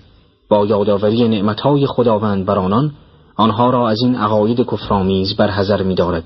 با 0.49 0.67
یادآوری 0.67 1.29
نعمتهای 1.29 1.87
خداوند 1.87 2.47
بر 2.47 2.59
آنان 2.59 2.93
آنها 3.37 3.71
را 3.71 3.89
از 3.89 3.99
این 4.03 4.17
عقاید 4.17 4.61
کفرآمیز 4.61 5.37
برحذر 5.37 5.83
می‌دارد. 5.83 6.25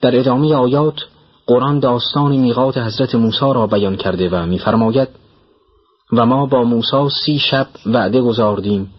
در 0.00 0.18
ادامه 0.18 0.54
آیات 0.54 0.94
قرآن 1.46 1.78
داستان 1.78 2.36
میقات 2.36 2.78
حضرت 2.78 3.14
موسی 3.14 3.40
را 3.40 3.66
بیان 3.66 3.96
کرده 3.96 4.28
و 4.28 4.46
میفرماید 4.46 5.08
و 6.12 6.26
ما 6.26 6.46
با 6.46 6.64
موسی 6.64 7.08
سی 7.24 7.38
شب 7.38 7.66
وعده 7.86 8.20
گذاردیم 8.20 8.90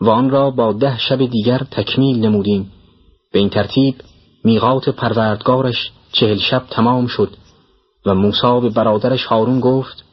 و 0.00 0.10
آن 0.10 0.30
را 0.30 0.50
با 0.50 0.72
ده 0.72 0.98
شب 0.98 1.26
دیگر 1.26 1.58
تکمیل 1.58 2.20
نمودیم. 2.20 2.72
به 3.32 3.38
این 3.38 3.48
ترتیب 3.48 3.94
میقات 4.44 4.88
پروردگارش 4.88 5.90
چهل 6.12 6.38
شب 6.38 6.62
تمام 6.70 7.06
شد 7.06 7.36
و 8.06 8.14
موسی 8.14 8.60
به 8.60 8.70
برادرش 8.70 9.24
هارون 9.24 9.60
گفت 9.60 10.04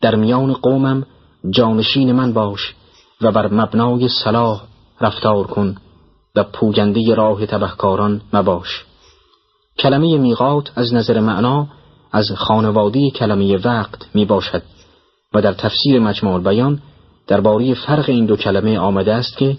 در 0.00 0.14
میان 0.14 0.52
قومم 0.52 1.06
جانشین 1.50 2.12
من 2.12 2.32
باش 2.32 2.74
و 3.20 3.32
بر 3.32 3.52
مبنای 3.54 4.08
صلاح 4.08 4.62
رفتار 5.00 5.46
کن 5.46 5.76
و 6.36 6.44
پوگنده 6.44 7.14
راه 7.14 7.46
تبهکاران 7.46 8.20
مباش. 8.32 8.84
کلمه 9.78 10.18
میقات 10.18 10.72
از 10.76 10.94
نظر 10.94 11.20
معنا 11.20 11.66
از 12.12 12.32
خانوادی 12.32 13.10
کلمه 13.10 13.56
وقت 13.56 14.06
می 14.14 14.24
باشد 14.24 14.62
و 15.34 15.42
در 15.42 15.52
تفسیر 15.52 16.00
مجموع 16.00 16.40
بیان 16.40 16.82
درباره 17.28 17.74
فرق 17.74 18.08
این 18.08 18.26
دو 18.26 18.36
کلمه 18.36 18.78
آمده 18.78 19.14
است 19.14 19.36
که 19.36 19.56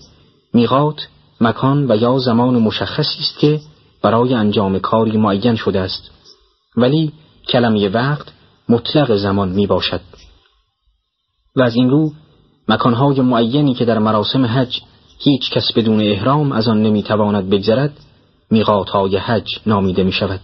میقات 0.54 1.08
مکان 1.42 1.92
و 1.92 1.96
یا 1.96 2.18
زمان 2.18 2.58
مشخصی 2.58 3.20
است 3.20 3.40
که 3.40 3.60
برای 4.02 4.34
انجام 4.34 4.80
کاری 4.80 5.18
معین 5.18 5.56
شده 5.56 5.80
است 5.80 6.12
ولی 6.78 7.12
کلمه 7.48 7.90
وقت 7.90 8.28
مطلق 8.70 9.16
زمان 9.16 9.50
می 9.50 9.68
باشد 9.68 10.02
و 11.56 11.62
از 11.62 11.76
این 11.76 11.90
رو 11.90 12.12
مکانهای 12.68 13.22
معینی 13.22 13.74
که 13.74 13.86
در 13.86 14.00
مراسم 14.00 14.46
حج 14.46 14.82
هیچ 15.20 15.52
کس 15.52 15.74
بدون 15.76 16.02
احرام 16.02 16.52
از 16.52 16.68
آن 16.68 16.84
نمی‌تواند 16.84 17.50
بگذرد 17.50 17.94
های 18.94 19.18
حج 19.18 19.60
نامیده 19.66 20.04
می 20.04 20.12
شود. 20.12 20.40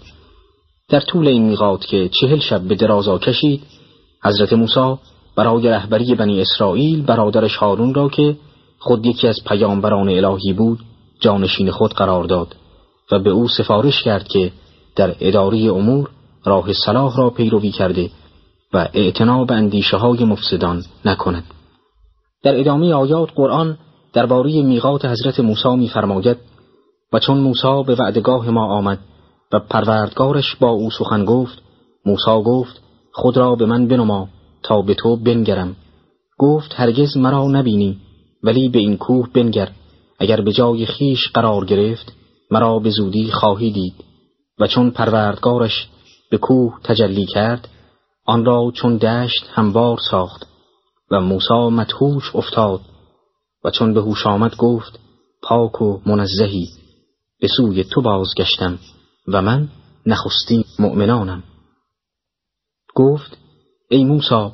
در 0.89 0.99
طول 0.99 1.27
این 1.27 1.45
میقات 1.45 1.85
که 1.85 2.09
چهل 2.09 2.39
شب 2.39 2.61
به 2.61 2.75
درازا 2.75 3.17
کشید 3.17 3.63
حضرت 4.23 4.53
موسی 4.53 4.95
برای 5.35 5.69
رهبری 5.69 6.15
بنی 6.15 6.41
اسرائیل 6.41 7.01
برادرش 7.01 7.55
هارون 7.55 7.93
را 7.93 8.09
که 8.09 8.37
خود 8.79 9.05
یکی 9.05 9.27
از 9.27 9.37
پیامبران 9.47 10.09
الهی 10.09 10.53
بود 10.53 10.79
جانشین 11.19 11.71
خود 11.71 11.93
قرار 11.93 12.23
داد 12.23 12.55
و 13.11 13.19
به 13.19 13.29
او 13.29 13.47
سفارش 13.47 14.03
کرد 14.03 14.27
که 14.27 14.51
در 14.95 15.15
اداره 15.19 15.57
امور 15.57 16.09
راه 16.45 16.73
صلاح 16.73 17.17
را 17.17 17.29
پیروی 17.29 17.71
کرده 17.71 18.09
و 18.73 18.89
اعتنا 18.93 19.45
به 19.45 19.53
اندیشه 19.53 19.97
های 19.97 20.23
مفسدان 20.23 20.83
نکند. 21.05 21.43
در 22.43 22.59
ادامه 22.59 22.93
آیات 22.93 23.29
قرآن 23.35 23.77
درباره 24.13 24.61
میقات 24.61 25.05
حضرت 25.05 25.39
موسی 25.39 25.75
میفرماید 25.75 26.37
و 27.13 27.19
چون 27.19 27.37
موسی 27.37 27.83
به 27.87 27.95
وعدگاه 27.95 28.49
ما 28.49 28.65
آمد 28.77 28.99
و 29.53 29.59
پروردگارش 29.59 30.55
با 30.55 30.69
او 30.69 30.91
سخن 30.91 31.25
گفت 31.25 31.61
موسی 32.05 32.43
گفت 32.45 32.81
خود 33.11 33.37
را 33.37 33.55
به 33.55 33.65
من 33.65 33.87
بنما 33.87 34.27
تا 34.65 34.81
به 34.81 34.93
تو 34.93 35.15
بنگرم. 35.15 35.75
گفت 36.37 36.73
هرگز 36.75 37.17
مرا 37.17 37.47
نبینی 37.47 37.97
ولی 38.43 38.69
به 38.69 38.79
این 38.79 38.97
کوه 38.97 39.29
بنگر. 39.33 39.71
اگر 40.19 40.41
به 40.41 40.51
جای 40.51 40.85
خیش 40.85 41.27
قرار 41.33 41.65
گرفت 41.65 42.13
مرا 42.51 42.79
به 42.79 42.89
زودی 42.89 43.31
خواهی 43.31 43.71
دید. 43.71 43.93
و 44.59 44.67
چون 44.67 44.91
پروردگارش 44.91 45.87
به 46.31 46.37
کوه 46.37 46.79
تجلی 46.83 47.25
کرد 47.25 47.67
آن 48.25 48.45
را 48.45 48.71
چون 48.73 48.97
دشت 48.97 49.45
هموار 49.53 49.97
ساخت 50.11 50.47
و 51.11 51.21
موسی 51.21 51.69
مدهوش 51.71 52.35
افتاد. 52.35 52.81
و 53.63 53.71
چون 53.71 53.93
به 53.93 54.01
هوش 54.01 54.27
آمد 54.27 54.55
گفت 54.55 54.99
پاک 55.43 55.81
و 55.81 55.99
منزهی 56.05 56.69
به 57.41 57.47
سوی 57.57 57.83
تو 57.83 58.01
بازگشتم 58.01 58.79
و 59.27 59.41
من 59.41 59.69
نخستی 60.05 60.65
مؤمنانم. 60.79 61.43
گفت 62.95 63.37
ای 63.89 64.03
موسی 64.03 64.51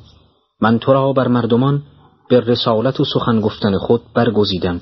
من 0.60 0.78
تو 0.78 0.92
را 0.92 1.12
بر 1.12 1.28
مردمان 1.28 1.82
به 2.28 2.40
رسالت 2.40 3.00
و 3.00 3.04
سخن 3.04 3.40
گفتن 3.40 3.78
خود 3.78 4.02
برگزیدم. 4.14 4.80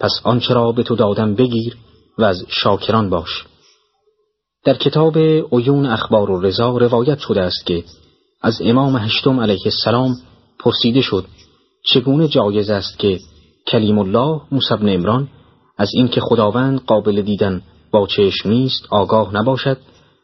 پس 0.00 0.20
آنچه 0.24 0.54
را 0.54 0.72
به 0.72 0.82
تو 0.82 0.96
دادم 0.96 1.34
بگیر 1.34 1.76
و 2.18 2.24
از 2.24 2.44
شاکران 2.48 3.10
باش. 3.10 3.46
در 4.64 4.74
کتاب 4.74 5.18
عیون 5.52 5.86
اخبار 5.86 6.30
و 6.30 6.40
رضا 6.40 6.76
روایت 6.76 7.18
شده 7.18 7.42
است 7.42 7.66
که 7.66 7.84
از 8.42 8.62
امام 8.64 8.96
هشتم 8.96 9.40
علیه 9.40 9.62
السلام 9.64 10.16
پرسیده 10.58 11.00
شد 11.00 11.24
چگونه 11.84 12.28
جایز 12.28 12.70
است 12.70 12.98
که 12.98 13.18
کلیم 13.66 13.98
الله 13.98 14.40
موسی 14.52 14.74
بن 14.74 14.88
عمران 14.88 15.28
از 15.78 15.90
اینکه 15.94 16.20
خداوند 16.20 16.80
قابل 16.80 17.22
دیدن 17.22 17.62
با 17.90 18.06
چشم 18.06 18.48
نیست 18.48 18.86
آگاه 18.90 19.34
نباشد 19.34 19.78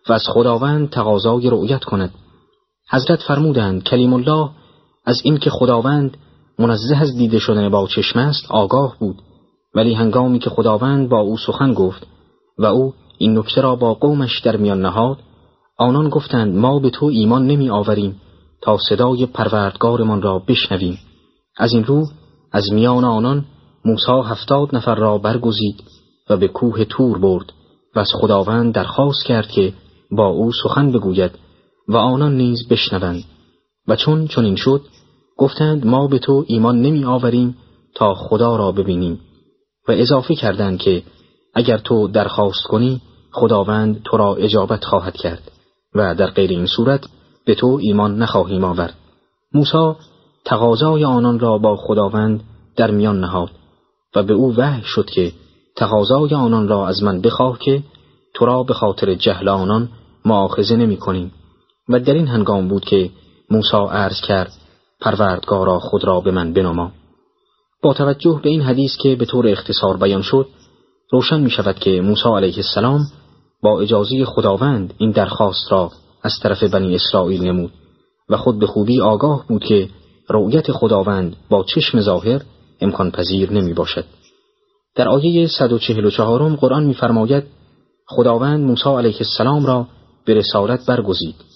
و 0.08 0.12
از 0.12 0.24
خداوند 0.28 0.90
تقاضای 0.90 1.50
رؤیت 1.50 1.84
کند. 1.84 2.14
حضرت 2.90 3.22
فرمودند 3.22 3.82
کلیم 3.82 4.12
الله 4.12 4.50
از 5.06 5.20
اینکه 5.24 5.50
خداوند 5.50 6.16
منزه 6.58 6.96
از 6.96 7.16
دیده 7.16 7.38
شدن 7.38 7.68
با 7.68 7.86
چشم 7.86 8.18
است 8.18 8.50
آگاه 8.50 8.96
بود. 8.98 9.22
ولی 9.74 9.94
هنگامی 9.94 10.38
که 10.38 10.50
خداوند 10.50 11.08
با 11.08 11.20
او 11.20 11.36
سخن 11.36 11.74
گفت 11.74 12.06
و 12.58 12.66
او 12.66 12.94
این 13.18 13.38
نکته 13.38 13.60
را 13.60 13.76
با 13.76 13.94
قومش 13.94 14.40
در 14.40 14.56
میان 14.56 14.80
نهاد 14.80 15.18
آنان 15.78 16.08
گفتند 16.08 16.56
ما 16.56 16.78
به 16.78 16.90
تو 16.90 17.06
ایمان 17.06 17.46
نمی 17.46 17.70
آوریم 17.70 18.20
تا 18.62 18.78
صدای 18.88 19.26
پروردگارمان 19.26 20.22
را 20.22 20.38
بشنویم. 20.38 20.98
از 21.56 21.72
این 21.72 21.84
رو 21.84 22.06
از 22.52 22.72
میان 22.72 23.04
آنان 23.04 23.44
موسی 23.84 24.22
هفتاد 24.24 24.76
نفر 24.76 24.94
را 24.94 25.18
برگزید 25.18 25.84
و 26.30 26.36
به 26.36 26.48
کوه 26.48 26.84
تور 26.84 27.18
برد. 27.18 27.52
و 27.94 27.98
از 27.98 28.10
خداوند 28.20 28.74
درخواست 28.74 29.26
کرد 29.26 29.48
که 29.48 29.72
با 30.10 30.26
او 30.26 30.52
سخن 30.62 30.92
بگوید. 30.92 31.30
و 31.88 31.96
آنان 31.96 32.36
نیز 32.36 32.68
بشنوند. 32.68 33.24
و 33.88 33.96
چون 33.96 34.26
چنین 34.26 34.56
شد 34.56 34.82
گفتند 35.36 35.86
ما 35.86 36.06
به 36.06 36.18
تو 36.18 36.44
ایمان 36.46 36.80
نمی 36.82 37.04
آوریم 37.04 37.56
تا 37.94 38.14
خدا 38.14 38.56
را 38.56 38.72
ببینیم. 38.72 39.20
و 39.88 39.92
اضافه 39.92 40.34
کردند 40.34 40.78
که 40.78 41.02
اگر 41.54 41.78
تو 41.78 42.08
درخواست 42.08 42.62
کنی 42.62 43.00
خداوند 43.32 44.02
تو 44.04 44.16
را 44.16 44.34
اجابت 44.34 44.84
خواهد 44.84 45.16
کرد 45.16 45.50
و 45.94 46.14
در 46.14 46.30
غیر 46.30 46.50
این 46.50 46.66
صورت 46.66 47.08
به 47.46 47.54
تو 47.54 47.78
ایمان 47.82 48.18
نخواهیم 48.22 48.64
آورد. 48.64 48.94
موسی 49.54 49.94
تقاضای 50.44 51.04
آنان 51.04 51.38
را 51.38 51.58
با 51.58 51.76
خداوند 51.76 52.44
در 52.76 52.90
میان 52.90 53.20
نهاد 53.20 53.50
و 54.16 54.22
به 54.22 54.34
او 54.34 54.54
وحی 54.56 54.82
شد 54.84 55.10
که 55.10 55.32
تقاضای 55.76 56.34
آنان 56.34 56.68
را 56.68 56.88
از 56.88 57.02
من 57.02 57.20
بخواه 57.20 57.58
که 57.58 57.82
تو 58.34 58.46
را 58.46 58.62
به 58.62 58.74
خاطر 58.74 59.14
جهل 59.14 59.48
آنان 59.48 59.88
معاخذه 60.24 60.76
نمی 60.76 60.96
کنیم. 60.96 61.32
و 61.88 62.00
در 62.00 62.14
این 62.14 62.26
هنگام 62.26 62.68
بود 62.68 62.84
که 62.84 63.10
موسی 63.50 63.76
عرض 63.90 64.20
کرد 64.20 64.52
پروردگارا 65.00 65.78
خود 65.78 66.04
را 66.04 66.20
به 66.20 66.30
من 66.30 66.52
بنما 66.52 66.92
با 67.82 67.94
توجه 67.94 68.40
به 68.42 68.48
این 68.50 68.62
حدیث 68.62 68.96
که 68.96 69.16
به 69.16 69.24
طور 69.24 69.48
اختصار 69.48 69.96
بیان 69.96 70.22
شد 70.22 70.48
روشن 71.10 71.40
می 71.40 71.50
شود 71.50 71.78
که 71.78 72.00
موسی 72.00 72.28
علیه 72.28 72.56
السلام 72.56 73.00
با 73.62 73.80
اجازه 73.80 74.24
خداوند 74.24 74.94
این 74.98 75.10
درخواست 75.10 75.72
را 75.72 75.90
از 76.22 76.32
طرف 76.42 76.62
بنی 76.62 76.94
اسرائیل 76.94 77.42
نمود 77.42 77.72
و 78.28 78.36
خود 78.36 78.58
به 78.58 78.66
خوبی 78.66 79.00
آگاه 79.00 79.44
بود 79.48 79.64
که 79.64 79.88
رؤیت 80.28 80.72
خداوند 80.72 81.36
با 81.50 81.64
چشم 81.64 82.00
ظاهر 82.00 82.42
امکان 82.80 83.10
پذیر 83.10 83.52
نمی 83.52 83.72
باشد. 83.72 84.04
در 84.94 85.08
آیه 85.08 85.46
144 85.46 86.56
قرآن 86.56 86.84
می‌فرماید 86.84 87.44
خداوند 88.06 88.64
موسی 88.64 88.88
علیه 88.88 89.16
السلام 89.20 89.66
را 89.66 89.86
به 90.24 90.34
رسالت 90.34 90.86
برگزید 90.86 91.47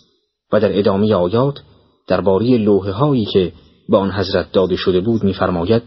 و 0.52 0.60
در 0.60 0.78
ادامه 0.78 1.14
آیات 1.14 1.58
درباره 2.06 2.46
لوحه 2.46 2.92
هایی 2.92 3.24
که 3.24 3.52
به 3.88 3.96
آن 3.96 4.10
حضرت 4.10 4.52
داده 4.52 4.76
شده 4.76 5.00
بود 5.00 5.24
میفرماید 5.24 5.82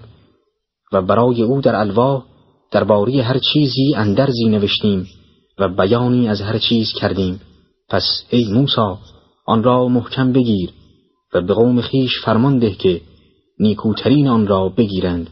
و 0.91 1.01
برای 1.01 1.41
او 1.41 1.61
در 1.61 1.75
الواح 1.75 2.23
درباره 2.71 3.23
هر 3.23 3.37
چیزی 3.37 3.95
اندرزی 3.95 4.45
نوشتیم 4.45 5.07
و 5.59 5.69
بیانی 5.69 6.27
از 6.27 6.41
هر 6.41 6.57
چیز 6.57 6.93
کردیم. 6.93 7.41
پس 7.89 8.03
ای 8.29 8.45
موسا 8.45 8.99
آن 9.45 9.63
را 9.63 9.87
محکم 9.87 10.33
بگیر 10.33 10.69
و 11.33 11.41
به 11.41 11.53
قوم 11.53 11.81
خیش 11.81 12.21
فرمان 12.25 12.59
ده 12.59 12.71
که 12.71 13.01
نیکوترین 13.59 14.27
آن 14.27 14.47
را 14.47 14.69
بگیرند. 14.69 15.29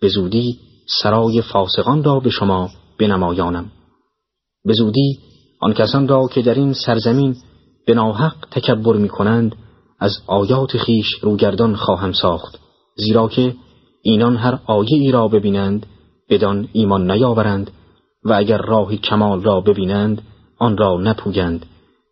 به 0.00 0.08
زودی 0.08 0.58
سرای 1.02 1.42
فاسقان 1.42 2.04
را 2.04 2.20
به 2.20 2.30
شما 2.30 2.70
بنمایانم. 2.98 3.72
به 4.64 4.72
زودی 4.72 5.18
آن 5.60 5.72
کسان 5.72 6.08
را 6.08 6.28
که 6.32 6.42
در 6.42 6.54
این 6.54 6.72
سرزمین 6.72 7.36
به 7.86 7.94
ناحق 7.94 8.34
تکبر 8.50 8.96
می 8.96 9.08
کنند 9.08 9.56
از 9.98 10.18
آیات 10.26 10.76
خیش 10.76 11.06
روگردان 11.22 11.76
خواهم 11.76 12.12
ساخت. 12.12 12.58
زیرا 12.96 13.28
که 13.28 13.54
اینان 14.02 14.36
هر 14.36 14.58
آیه 14.66 14.98
ای 14.98 15.10
را 15.10 15.28
ببینند 15.28 15.86
بدان 16.30 16.68
ایمان 16.72 17.10
نیاورند 17.10 17.70
و 18.24 18.32
اگر 18.32 18.58
راه 18.58 18.96
کمال 18.96 19.42
را 19.42 19.60
ببینند 19.60 20.22
آن 20.58 20.76
را 20.76 21.00
نپویند 21.00 21.66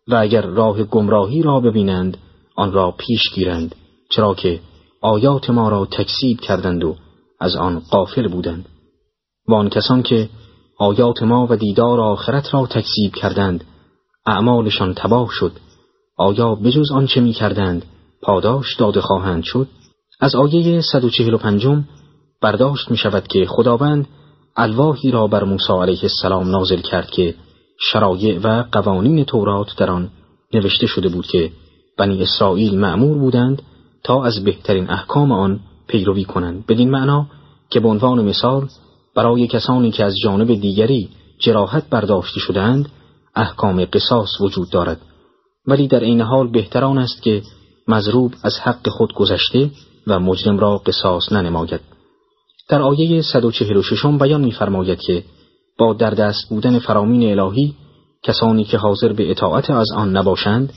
و 0.07 0.15
اگر 0.15 0.41
راه 0.41 0.83
گمراهی 0.83 1.41
را 1.41 1.59
ببینند 1.59 2.17
آن 2.55 2.71
را 2.71 2.91
پیش 2.91 3.21
گیرند. 3.33 3.75
چرا 4.11 4.33
که 4.33 4.59
آیات 5.01 5.49
ما 5.49 5.69
را 5.69 5.85
تکسیب 5.85 6.39
کردند 6.39 6.83
و 6.83 6.95
از 7.39 7.55
آن 7.55 7.79
قافل 7.79 8.27
بودند. 8.27 8.69
و 9.47 9.53
آن 9.53 9.69
کسان 9.69 10.03
که 10.03 10.29
آیات 10.79 11.23
ما 11.23 11.47
و 11.49 11.55
دیدار 11.55 11.99
آخرت 11.99 12.53
را 12.53 12.67
تکسیب 12.67 13.15
کردند 13.15 13.63
اعمالشان 14.25 14.93
تباه 14.93 15.27
شد. 15.31 15.51
آیا 16.17 16.55
بجز 16.55 16.91
آنچه 16.91 17.21
می 17.21 17.33
کردند 17.33 17.85
پاداش 18.21 18.75
داده 18.75 19.01
خواهند 19.01 19.43
شد؟ 19.43 19.67
از 20.19 20.35
آیه 20.35 20.81
145 20.81 21.67
برداشت 22.41 22.91
می 22.91 22.97
شود 22.97 23.27
که 23.27 23.45
خداوند 23.45 24.07
الواحی 24.55 25.11
را 25.11 25.27
بر 25.27 25.43
موسی 25.43 25.73
علیه 25.73 25.99
السلام 26.03 26.49
نازل 26.49 26.81
کرد 26.81 27.09
که 27.09 27.35
شرایع 27.79 28.39
و 28.43 28.63
قوانین 28.71 29.23
تورات 29.23 29.77
در 29.77 29.91
آن 29.91 30.09
نوشته 30.53 30.87
شده 30.87 31.09
بود 31.09 31.27
که 31.27 31.51
بنی 31.97 32.21
اسرائیل 32.21 32.79
معمور 32.79 33.17
بودند 33.17 33.61
تا 34.03 34.23
از 34.23 34.43
بهترین 34.43 34.89
احکام 34.89 35.31
آن 35.31 35.59
پیروی 35.87 36.23
کنند. 36.23 36.65
بدین 36.65 36.91
معنا 36.91 37.27
که 37.69 37.79
به 37.79 37.87
عنوان 37.87 38.25
مثال 38.25 38.67
برای 39.15 39.47
کسانی 39.47 39.91
که 39.91 40.05
از 40.05 40.13
جانب 40.23 40.53
دیگری 40.53 41.09
جراحت 41.39 41.89
برداشته 41.89 42.39
شدند 42.39 42.89
احکام 43.35 43.85
قصاص 43.85 44.41
وجود 44.41 44.69
دارد. 44.69 45.01
ولی 45.67 45.87
در 45.87 45.99
عین 45.99 46.21
حال 46.21 46.51
بهتران 46.51 46.97
است 46.97 47.21
که 47.21 47.41
مضروب 47.87 48.33
از 48.43 48.59
حق 48.59 48.89
خود 48.89 49.13
گذشته 49.13 49.71
و 50.07 50.19
مجرم 50.19 50.59
را 50.59 50.77
قصاص 50.77 51.31
ننماید. 51.31 51.81
در 52.69 52.81
آیه 52.81 53.21
146 53.21 54.05
بیان 54.05 54.41
می‌فرماید 54.41 54.99
که 54.99 55.23
با 55.77 55.93
در 55.93 56.09
دست 56.09 56.49
بودن 56.49 56.79
فرامین 56.79 57.39
الهی 57.39 57.73
کسانی 58.23 58.63
که 58.63 58.77
حاضر 58.77 59.13
به 59.13 59.31
اطاعت 59.31 59.69
از 59.69 59.91
آن 59.95 60.17
نباشند 60.17 60.73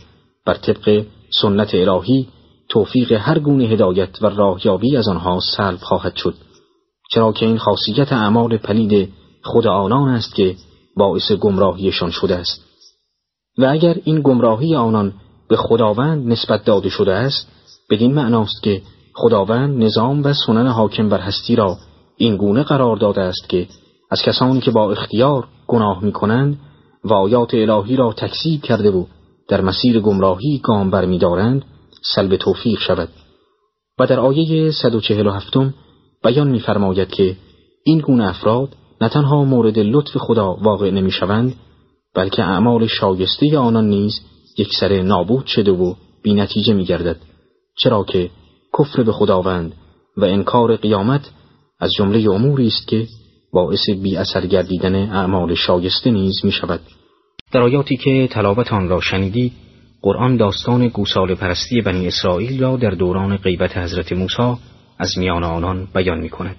بر 0.47 0.55
طبق 0.55 1.05
سنت 1.31 1.75
الهی 1.75 2.29
توفیق 2.69 3.13
هر 3.13 3.39
گونه 3.39 3.65
هدایت 3.65 4.23
و 4.23 4.27
راهیابی 4.27 4.97
از 4.97 5.09
آنها 5.09 5.41
سلب 5.57 5.79
خواهد 5.79 6.17
شد. 6.17 6.35
چرا 7.11 7.33
که 7.33 7.47
این 7.47 7.59
خاصیت 7.59 8.13
اعمال 8.13 8.57
پلید 8.57 9.09
خود 9.43 9.67
آنان 9.67 10.09
است 10.09 10.35
که 10.35 10.57
باعث 10.97 11.33
گمراهیشان 11.33 12.11
شده 12.11 12.37
است. 12.37 12.68
و 13.59 13.65
اگر 13.65 13.97
این 14.05 14.21
گمراهی 14.21 14.75
آنان 14.75 15.13
به 15.49 15.57
خداوند 15.57 16.33
نسبت 16.33 16.65
داده 16.65 16.89
شده 16.89 17.15
است 17.15 17.49
بدین 17.91 18.15
معناست 18.15 18.63
که 18.63 18.83
خداوند 19.15 19.85
نظام 19.85 20.23
و 20.25 20.33
سنن 20.47 20.67
حاکم 20.67 21.09
بر 21.09 21.21
هستی 21.21 21.57
را 21.57 21.77
این 22.17 22.37
گونه 22.37 22.63
قرار 22.63 22.97
داده 22.97 23.21
است 23.21 23.49
که 23.49 23.67
از 24.11 24.23
کسانی 24.23 24.61
که 24.61 24.71
با 24.71 24.91
اختیار 24.91 25.49
گناه 25.67 26.05
می 26.05 26.13
کنند 26.13 26.59
و 27.05 27.15
آیات 27.15 27.55
الهی 27.55 27.97
را 27.97 28.13
تکذیب 28.13 28.63
کرده 28.63 28.91
و 28.91 29.05
در 29.49 29.61
مسیر 29.61 30.01
گمراهی 30.01 30.61
گام 30.63 30.91
برمیدارند 30.91 31.65
سلب 32.15 32.37
توفیق 32.37 32.79
شود. 32.79 33.09
و 33.99 34.07
در 34.07 34.21
آیه 34.21 34.71
147 34.71 35.57
بیان 36.25 36.49
می‌فرماید 36.49 37.09
که 37.09 37.37
این 37.85 37.99
گونه 37.99 38.29
افراد 38.29 38.69
نه 39.01 39.09
تنها 39.09 39.45
مورد 39.45 39.79
لطف 39.79 40.17
خدا 40.17 40.55
واقع 40.55 40.91
نمی‌شوند 40.91 41.55
بلکه 42.15 42.43
اعمال 42.43 42.87
شایسته 42.87 43.59
آنان 43.59 43.89
نیز 43.89 44.21
یکسره 44.59 45.03
نابود 45.03 45.47
شده 45.47 45.71
و 45.71 45.95
بینتیجه 46.23 46.75
میگردد 46.75 47.17
چرا 47.77 48.05
که 48.05 48.31
کفر 48.79 49.03
به 49.03 49.13
خداوند 49.13 49.75
و 50.17 50.25
انکار 50.25 50.77
قیامت 50.77 51.31
از 51.81 51.91
جمله 51.99 52.31
اموری 52.31 52.67
است 52.67 52.89
که 52.89 53.07
باعث 53.53 53.91
بی 53.91 54.17
اثر 54.17 54.47
گردیدن 54.47 54.95
اعمال 54.95 55.55
شایسته 55.55 56.11
نیز 56.11 56.35
می 56.45 56.53
شود. 56.53 56.81
در 57.53 57.61
آیاتی 57.61 57.97
که 57.97 58.29
تلاوت 58.31 58.73
آن 58.73 58.89
را 58.89 59.01
شنیدی 59.01 59.53
قرآن 60.03 60.37
داستان 60.37 60.89
گوسال 60.89 61.35
پرستی 61.35 61.81
بنی 61.81 62.07
اسرائیل 62.07 62.63
را 62.63 62.77
در 62.77 62.91
دوران 62.91 63.37
غیبت 63.37 63.77
حضرت 63.77 64.13
موسی 64.13 64.57
از 64.99 65.19
میان 65.19 65.45
آنان 65.45 65.89
بیان 65.95 66.19
می 66.19 66.29
کند. 66.29 66.57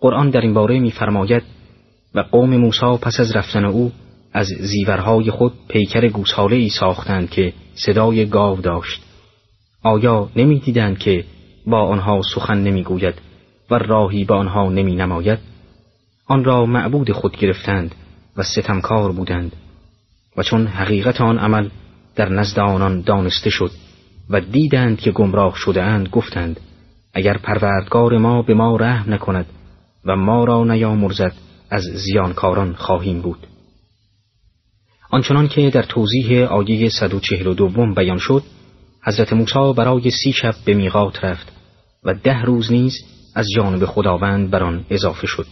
قرآن 0.00 0.30
در 0.30 0.40
این 0.40 0.54
باره 0.54 0.78
میفرماید 0.78 1.42
و 2.14 2.20
قوم 2.20 2.56
موسی 2.56 2.98
پس 3.02 3.20
از 3.20 3.36
رفتن 3.36 3.64
او 3.64 3.92
از 4.34 4.46
زیورهای 4.46 5.30
خود 5.30 5.52
پیکر 5.68 6.08
گوساله 6.08 6.56
ای 6.56 6.68
ساختند 6.68 7.30
که 7.30 7.52
صدای 7.74 8.26
گاو 8.26 8.60
داشت. 8.60 9.02
آیا 9.82 10.28
نمی‌دیدند 10.36 10.98
که 10.98 11.24
با 11.66 11.80
آنها 11.82 12.20
سخن 12.34 12.58
نمی‌گوید 12.58 13.14
و 13.70 13.74
راهی 13.74 14.24
به 14.24 14.34
آنها 14.34 14.68
نمی 14.68 14.96
نماید 14.96 15.38
آن 16.26 16.44
را 16.44 16.66
معبود 16.66 17.12
خود 17.12 17.36
گرفتند 17.36 17.94
و 18.36 18.42
ستمکار 18.42 19.12
بودند 19.12 19.52
و 20.36 20.42
چون 20.42 20.66
حقیقت 20.66 21.20
آن 21.20 21.38
عمل 21.38 21.68
در 22.16 22.28
نزد 22.28 22.58
آنان 22.58 23.00
دانسته 23.00 23.50
شد 23.50 23.70
و 24.30 24.40
دیدند 24.40 24.98
که 24.98 25.10
گمراه 25.10 25.54
شده 25.56 25.82
اند 25.82 26.08
گفتند 26.08 26.60
اگر 27.14 27.38
پروردگار 27.38 28.18
ما 28.18 28.42
به 28.42 28.54
ما 28.54 28.76
رحم 28.76 29.14
نکند 29.14 29.46
و 30.04 30.16
ما 30.16 30.44
را 30.44 30.64
نیامرزد 30.64 31.32
از 31.70 31.82
زیانکاران 31.82 32.74
خواهیم 32.74 33.20
بود. 33.20 33.46
آنچنان 35.14 35.48
که 35.48 35.70
در 35.70 35.82
توضیح 35.82 36.46
آیه 36.46 36.88
142 36.88 37.94
بیان 37.94 38.18
شد 38.18 38.42
حضرت 39.02 39.32
موسی 39.32 39.72
برای 39.76 40.10
سی 40.10 40.32
شب 40.32 40.54
به 40.64 40.74
میقات 40.74 41.24
رفت 41.24 41.52
و 42.04 42.14
ده 42.14 42.42
روز 42.42 42.72
نیز 42.72 42.94
از 43.34 43.46
جانب 43.56 43.84
خداوند 43.84 44.50
بر 44.50 44.62
آن 44.62 44.84
اضافه 44.90 45.26
شد. 45.26 45.46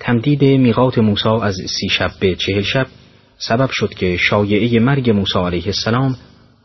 تمدید 0.00 0.44
میقات 0.44 0.98
موسی 0.98 1.28
از 1.28 1.54
سی 1.54 1.88
شب 1.88 2.10
به 2.20 2.34
چهل 2.34 2.62
شب 2.62 2.86
سبب 3.38 3.70
شد 3.72 3.94
که 3.94 4.16
شایعه 4.16 4.80
مرگ 4.80 5.10
موسی 5.10 5.38
علیه 5.38 5.66
السلام 5.66 6.16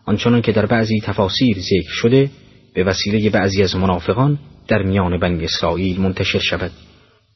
آنچنان 0.05 0.41
که 0.41 0.51
در 0.51 0.65
بعضی 0.65 1.01
تفاسیر 1.01 1.57
ذکر 1.59 1.91
شده 1.91 2.29
به 2.73 2.83
وسیله 2.83 3.29
بعضی 3.29 3.63
از 3.63 3.75
منافقان 3.75 4.39
در 4.67 4.83
میان 4.83 5.19
بنی 5.19 5.43
اسرائیل 5.43 6.01
منتشر 6.01 6.39
شود. 6.39 6.71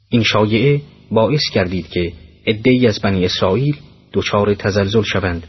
این 0.09 0.23
شایعه 0.23 0.81
باعث 1.11 1.41
کردید 1.53 1.89
که 1.89 2.13
عدهای 2.47 2.87
از 2.87 2.99
بنی 3.01 3.25
اسرائیل 3.25 3.75
دچار 4.13 4.53
تزلزل 4.53 5.01
شوند 5.01 5.47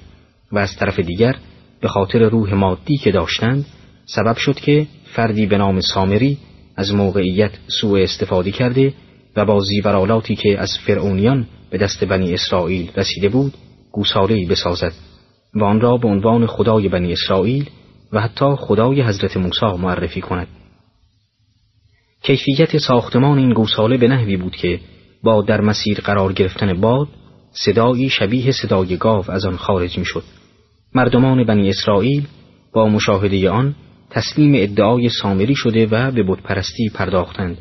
و 0.53 0.59
از 0.59 0.77
طرف 0.77 1.01
دیگر 1.01 1.37
به 1.81 1.89
خاطر 1.89 2.19
روح 2.19 2.55
مادی 2.55 2.97
که 2.97 3.11
داشتند 3.11 3.67
سبب 4.07 4.37
شد 4.37 4.55
که 4.55 4.87
فردی 5.05 5.47
به 5.47 5.59
نام 5.59 5.81
سامری 5.81 6.39
از 6.77 6.95
موقعیت 6.95 7.51
سوء 7.81 8.03
استفاده 8.03 8.51
کرده 8.51 8.95
و 9.37 9.45
با 9.45 9.61
زیورالاتی 9.61 10.37
که 10.37 10.59
از 10.59 10.79
فرعونیان 10.87 11.47
به 11.71 11.79
دست 11.79 12.05
بنی 12.05 12.35
اسرائیل 12.35 12.91
رسیده 12.97 13.29
بود 13.29 13.55
گوسالهای 13.93 14.45
بسازد 14.45 14.93
و 15.55 15.65
آن 15.65 15.81
را 15.81 15.97
به 15.97 16.09
عنوان 16.09 16.47
خدای 16.47 16.89
بنی 16.89 17.13
اسرائیل 17.13 17.71
و 18.13 18.21
حتی 18.21 18.55
خدای 18.59 19.03
حضرت 19.03 19.37
موسی 19.37 19.67
معرفی 19.67 20.21
کند. 20.21 20.49
کیفیت 22.23 22.79
ساختمان 22.79 23.39
این 23.39 23.53
گوساله 23.53 23.97
به 23.97 24.09
نحوی 24.09 24.37
بود 24.37 24.57
که 24.57 24.81
با 25.23 25.43
در 25.43 25.61
مسیر 25.61 26.01
قرار 26.01 26.33
گرفتن 26.33 26.81
باد 26.81 27.09
صدایی 27.53 28.09
شبیه 28.09 28.53
صدای 28.53 28.97
گاو 28.97 29.31
از 29.31 29.45
آن 29.45 29.57
خارج 29.57 29.99
می‌شد. 29.99 30.25
مردمان 30.95 31.45
بنی 31.45 31.69
اسرائیل 31.69 32.27
با 32.73 32.89
مشاهده 32.89 33.51
آن 33.51 33.75
تسلیم 34.11 34.53
ادعای 34.57 35.09
سامری 35.09 35.55
شده 35.55 35.87
و 35.87 36.11
به 36.11 36.23
بتپرستی 36.23 36.89
پرداختند. 36.89 37.59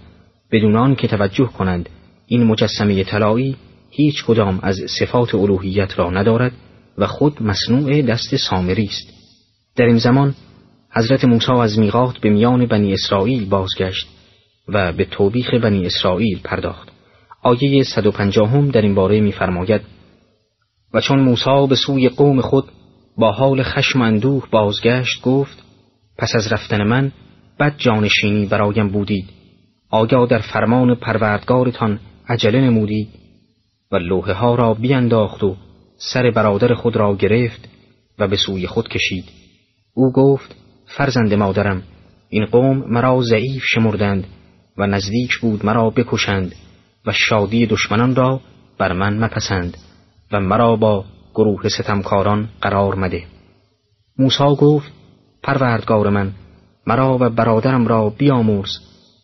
بدون 0.51 0.75
آن 0.75 0.95
که 0.95 1.07
توجه 1.07 1.45
کنند 1.45 1.89
این 2.27 2.43
مجسمه 2.43 3.03
طلایی 3.03 3.55
هیچ 3.91 4.25
کدام 4.25 4.59
از 4.63 4.81
صفات 4.99 5.35
الوهیت 5.35 5.99
را 5.99 6.09
ندارد 6.09 6.51
و 6.97 7.07
خود 7.07 7.43
مصنوع 7.43 8.01
دست 8.01 8.35
سامری 8.35 8.85
است. 8.85 9.13
در 9.75 9.85
این 9.85 9.97
زمان 9.97 10.35
حضرت 10.93 11.25
موسی 11.25 11.51
از 11.51 11.79
میقات 11.79 12.17
به 12.17 12.29
میان 12.29 12.65
بنی 12.65 12.93
اسرائیل 12.93 13.45
بازگشت 13.45 14.07
و 14.67 14.93
به 14.93 15.05
توبیخ 15.05 15.53
بنی 15.53 15.85
اسرائیل 15.85 16.39
پرداخت. 16.43 16.90
آیه 17.43 17.83
150 17.83 18.71
در 18.71 18.81
این 18.81 18.95
باره 18.95 19.19
می‌فرماید 19.21 19.81
و 20.93 21.01
چون 21.01 21.19
موسی 21.19 21.67
به 21.69 21.75
سوی 21.75 22.09
قوم 22.09 22.41
خود 22.41 22.65
با 23.17 23.31
حال 23.31 23.63
خشم 23.63 24.01
اندوه 24.01 24.47
بازگشت 24.51 25.21
گفت 25.21 25.63
پس 26.17 26.35
از 26.35 26.51
رفتن 26.51 26.83
من 26.83 27.11
بد 27.59 27.75
جانشینی 27.77 28.45
برایم 28.45 28.87
بودید. 28.87 29.29
آیا 29.89 30.25
در 30.25 30.39
فرمان 30.39 30.95
پروردگارتان 30.95 31.99
عجله 32.27 32.61
نمودید؟ 32.61 33.07
و 33.91 33.95
لوحه 33.95 34.33
ها 34.33 34.55
را 34.55 34.73
بیانداخت 34.73 35.43
و 35.43 35.55
سر 35.97 36.31
برادر 36.31 36.73
خود 36.73 36.95
را 36.95 37.15
گرفت 37.15 37.69
و 38.19 38.27
به 38.27 38.35
سوی 38.35 38.67
خود 38.67 38.87
کشید. 38.87 39.25
او 39.93 40.11
گفت 40.11 40.55
فرزند 40.85 41.33
مادرم 41.33 41.83
این 42.29 42.45
قوم 42.45 42.77
مرا 42.77 43.21
ضعیف 43.21 43.63
شمردند 43.65 44.27
و 44.77 44.87
نزدیک 44.87 45.37
بود 45.41 45.65
مرا 45.65 45.89
بکشند. 45.89 46.55
و 47.05 47.11
شادی 47.11 47.65
دشمنان 47.65 48.15
را 48.15 48.41
بر 48.77 48.93
من 48.93 49.23
مپسند 49.23 49.77
و 50.31 50.39
مرا 50.39 50.75
با 50.75 51.05
گروه 51.35 51.69
ستمکاران 51.69 52.49
قرار 52.61 52.95
مده. 52.95 53.23
موسا 54.17 54.55
گفت 54.55 54.91
پروردگار 55.43 56.09
من 56.09 56.31
مرا 56.87 57.17
و 57.21 57.29
برادرم 57.29 57.87
را 57.87 58.09
بیاموز 58.09 58.69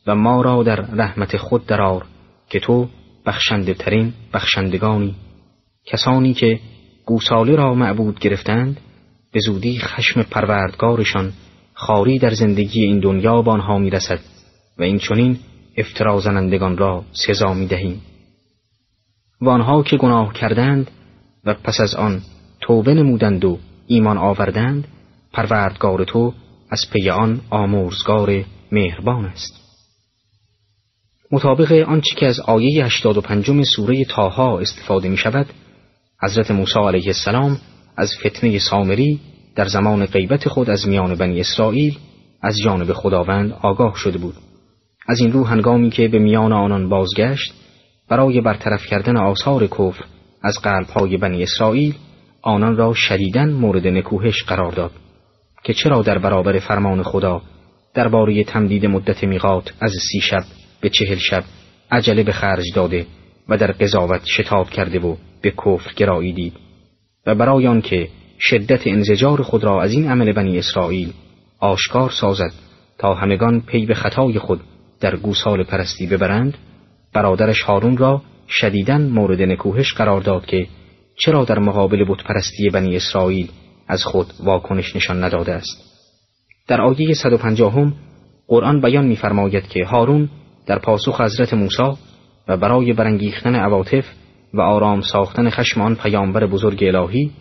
و 0.07 0.15
ما 0.15 0.41
را 0.41 0.63
در 0.63 0.75
رحمت 0.75 1.37
خود 1.37 1.65
درار 1.65 2.05
که 2.49 2.59
تو 2.59 2.87
بخشنده 3.25 3.73
ترین 3.73 4.13
بخشندگانی. 4.33 5.15
کسانی 5.85 6.33
که 6.33 6.59
گوساله 7.05 7.55
را 7.55 7.73
معبود 7.73 8.19
گرفتند 8.19 8.79
به 9.33 9.39
زودی 9.39 9.79
خشم 9.79 10.21
پروردگارشان 10.21 11.33
خاری 11.73 12.19
در 12.19 12.29
زندگی 12.29 12.81
این 12.81 12.99
دنیا 12.99 13.41
به 13.41 13.51
آنها 13.51 13.77
می‌رسد 13.77 14.19
و 14.77 14.83
این 14.83 14.99
چنین 14.99 15.37
افترا 15.77 16.19
زنندگان 16.19 16.77
را 16.77 17.03
سزا 17.11 17.53
می 17.53 17.67
دهیم. 17.67 18.01
و 19.41 19.49
آنها 19.49 19.83
که 19.83 19.97
گناه 19.97 20.33
کردند 20.33 20.91
و 21.45 21.53
پس 21.53 21.79
از 21.79 21.95
آن 21.95 22.21
توبه 22.61 22.93
نمودند 22.93 23.45
و 23.45 23.57
ایمان 23.87 24.17
آوردند 24.17 24.87
پروردگار 25.33 26.03
تو 26.03 26.33
از 26.69 26.81
پی 26.93 27.09
آن 27.09 27.41
آمرزگار 27.49 28.43
مهربان 28.71 29.25
است 29.25 29.53
مطابق 31.31 31.71
آنچه 31.71 32.15
که 32.15 32.25
از 32.25 32.39
آیه 32.39 32.85
85 32.85 33.63
سوره 33.63 34.05
تاها 34.05 34.59
استفاده 34.59 35.09
می 35.09 35.17
شود 35.17 35.45
حضرت 36.21 36.51
موسی 36.51 36.79
علیه 36.79 37.07
السلام 37.07 37.57
از 37.97 38.11
فتنه 38.25 38.59
سامری 38.59 39.19
در 39.55 39.65
زمان 39.65 40.05
غیبت 40.05 40.47
خود 40.49 40.69
از 40.69 40.87
میان 40.87 41.15
بنی 41.15 41.39
اسرائیل 41.39 41.97
از 42.41 42.57
جانب 42.63 42.93
خداوند 42.93 43.53
آگاه 43.61 43.95
شده 43.95 44.17
بود 44.17 44.35
از 45.07 45.19
این 45.19 45.31
رو 45.31 45.43
هنگامی 45.43 45.89
که 45.89 46.07
به 46.07 46.19
میان 46.19 46.53
آنان 46.53 46.89
بازگشت 46.89 47.53
برای 48.09 48.41
برطرف 48.41 48.85
کردن 48.85 49.17
آثار 49.17 49.67
کفر 49.67 50.03
از 50.43 50.59
قلبهای 50.59 51.17
بنی 51.17 51.43
اسرائیل 51.43 51.95
آنان 52.41 52.77
را 52.77 52.93
شدیدن 52.93 53.49
مورد 53.53 53.87
نکوهش 53.87 54.43
قرار 54.43 54.71
داد 54.71 54.91
که 55.63 55.73
چرا 55.73 56.01
در 56.01 56.17
برابر 56.17 56.59
فرمان 56.59 57.03
خدا 57.03 57.41
درباره 57.93 58.43
تمدید 58.43 58.85
مدت 58.85 59.23
میقات 59.23 59.73
از 59.81 59.91
سی 60.11 60.21
شب 60.21 60.43
به 60.81 60.89
چهل 60.89 61.15
شب 61.15 61.43
عجله 61.91 62.23
به 62.23 62.31
خرج 62.31 62.65
داده 62.75 63.05
و 63.49 63.57
در 63.57 63.71
قضاوت 63.71 64.25
شتاب 64.25 64.69
کرده 64.69 64.99
و 64.99 65.15
به 65.41 65.51
کفر 65.51 65.93
گرایی 65.95 66.33
دید. 66.33 66.53
و 67.25 67.35
برای 67.35 67.67
آنکه 67.67 68.07
شدت 68.39 68.87
انزجار 68.87 69.41
خود 69.41 69.63
را 69.63 69.81
از 69.81 69.91
این 69.91 70.09
عمل 70.09 70.31
بنی 70.31 70.57
اسرائیل 70.57 71.13
آشکار 71.59 72.09
سازد 72.09 72.51
تا 72.97 73.13
همگان 73.13 73.61
پی 73.61 73.85
به 73.85 73.93
خطای 73.93 74.39
خود 74.39 74.61
در 74.99 75.15
گوسال 75.15 75.63
پرستی 75.63 76.07
ببرند 76.07 76.57
برادرش 77.13 77.61
هارون 77.61 77.97
را 77.97 78.21
شدیدن 78.49 79.01
مورد 79.01 79.41
نکوهش 79.41 79.93
قرار 79.93 80.21
داد 80.21 80.45
که 80.45 80.67
چرا 81.19 81.45
در 81.45 81.59
مقابل 81.59 82.05
پرستی 82.05 82.69
بنی 82.69 82.95
اسرائیل 82.95 83.49
از 83.87 84.03
خود 84.03 84.33
واکنش 84.39 84.95
نشان 84.95 85.23
نداده 85.23 85.53
است. 85.53 85.87
در 86.67 86.81
آیه 86.81 87.13
150 87.13 87.93
قرآن 88.47 88.81
بیان 88.81 89.05
می‌فرماید 89.05 89.67
که 89.67 89.85
هارون 89.85 90.29
در 90.65 90.79
پاسخ 90.79 91.21
حضرت 91.21 91.53
موسی 91.53 91.97
و 92.47 92.57
برای 92.57 92.93
برانگیختن 92.93 93.55
عواطف 93.55 94.05
و 94.53 94.61
آرام 94.61 95.01
ساختن 95.01 95.49
خشم 95.49 95.81
آن 95.81 95.95
پیامبر 95.95 96.45
بزرگ 96.45 96.83
الهی 96.83 97.31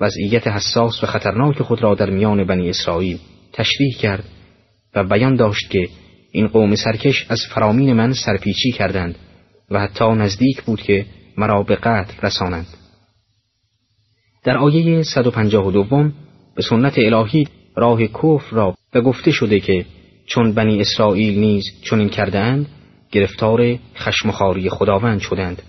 وضعیت 0.00 0.46
حساس 0.46 1.04
و 1.04 1.06
خطرناک 1.06 1.62
خود 1.62 1.82
را 1.82 1.94
در 1.94 2.10
میان 2.10 2.44
بنی 2.44 2.70
اسرائیل 2.70 3.18
تشریح 3.52 3.96
کرد 4.00 4.24
و 4.94 5.04
بیان 5.04 5.36
داشت 5.36 5.70
که 5.70 5.88
این 6.36 6.48
قوم 6.48 6.74
سرکش 6.74 7.26
از 7.28 7.40
فرامین 7.54 7.92
من 7.92 8.12
سرپیچی 8.12 8.72
کردند 8.72 9.14
و 9.70 9.80
حتی 9.80 10.04
نزدیک 10.04 10.62
بود 10.62 10.82
که 10.82 11.06
مرا 11.36 11.62
به 11.62 11.76
قتل 11.76 12.26
رسانند. 12.26 12.66
در 14.44 14.58
آیه 14.58 15.02
152 15.02 16.10
به 16.56 16.62
سنت 16.62 16.98
الهی 16.98 17.48
راه 17.76 18.06
کفر 18.06 18.56
را 18.56 18.74
به 18.92 19.00
گفته 19.00 19.30
شده 19.30 19.60
که 19.60 19.84
چون 20.26 20.52
بنی 20.52 20.80
اسرائیل 20.80 21.38
نیز 21.38 21.64
چنین 21.82 22.08
کردهاند 22.08 22.66
گرفتار 23.12 23.78
خشمخاری 23.96 24.70
خداوند 24.70 25.20
شدند. 25.20 25.62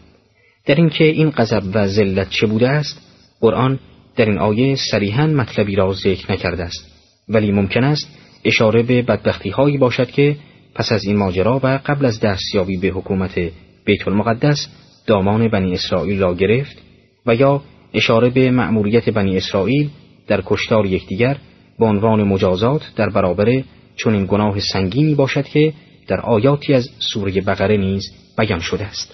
در 0.66 0.76
اینکه 0.76 1.04
این 1.04 1.30
غضب 1.30 1.64
و 1.74 1.88
ذلت 1.88 2.30
چه 2.30 2.48
بوده 2.48 2.70
است 2.70 3.02
قرآن 3.42 3.80
در 4.16 4.26
این 4.26 4.38
آیه 4.38 4.76
صریحا 4.92 5.28
مطلبی 5.28 5.76
را 5.76 5.94
ذکر 5.94 6.32
نکرده 6.32 6.64
است. 6.64 6.92
ولی 7.30 7.52
ممکن 7.52 7.84
است 7.84 8.08
اشاره 8.44 8.84
به 8.84 9.02
بدبختی 9.02 9.50
هایی 9.50 9.78
باشد 9.78 10.12
که 10.12 10.36
پس 10.78 10.92
از 10.92 11.04
این 11.04 11.18
ماجرا 11.18 11.60
و 11.64 11.80
قبل 11.86 12.06
از 12.06 12.20
دستیابی 12.20 12.78
به 12.78 12.88
حکومت 12.88 13.40
بیت 13.86 14.08
المقدس 14.08 14.68
دامان 15.08 15.48
بنی 15.48 15.74
اسرائیل 15.74 16.22
را 16.22 16.34
گرفت 16.34 16.78
و 17.26 17.36
یا 17.36 17.62
اشاره 17.94 18.30
به 18.30 18.52
مأموریت 18.52 19.10
بنی 19.10 19.38
اسرائیل 19.38 19.90
در 20.28 20.42
کشتار 20.46 20.86
یکدیگر 20.86 21.38
به 21.80 21.86
عنوان 21.86 22.24
مجازات 22.24 22.82
در 22.96 23.10
برابر 23.10 23.64
چون 23.96 24.14
این 24.14 24.26
گناه 24.26 24.60
سنگینی 24.60 25.16
باشد 25.16 25.46
که 25.46 25.74
در 26.08 26.20
آیاتی 26.22 26.74
از 26.74 26.90
سوره 27.14 27.42
بقره 27.42 27.78
نیز 27.78 28.04
بیان 28.38 28.60
شده 28.60 28.86
است. 28.86 29.14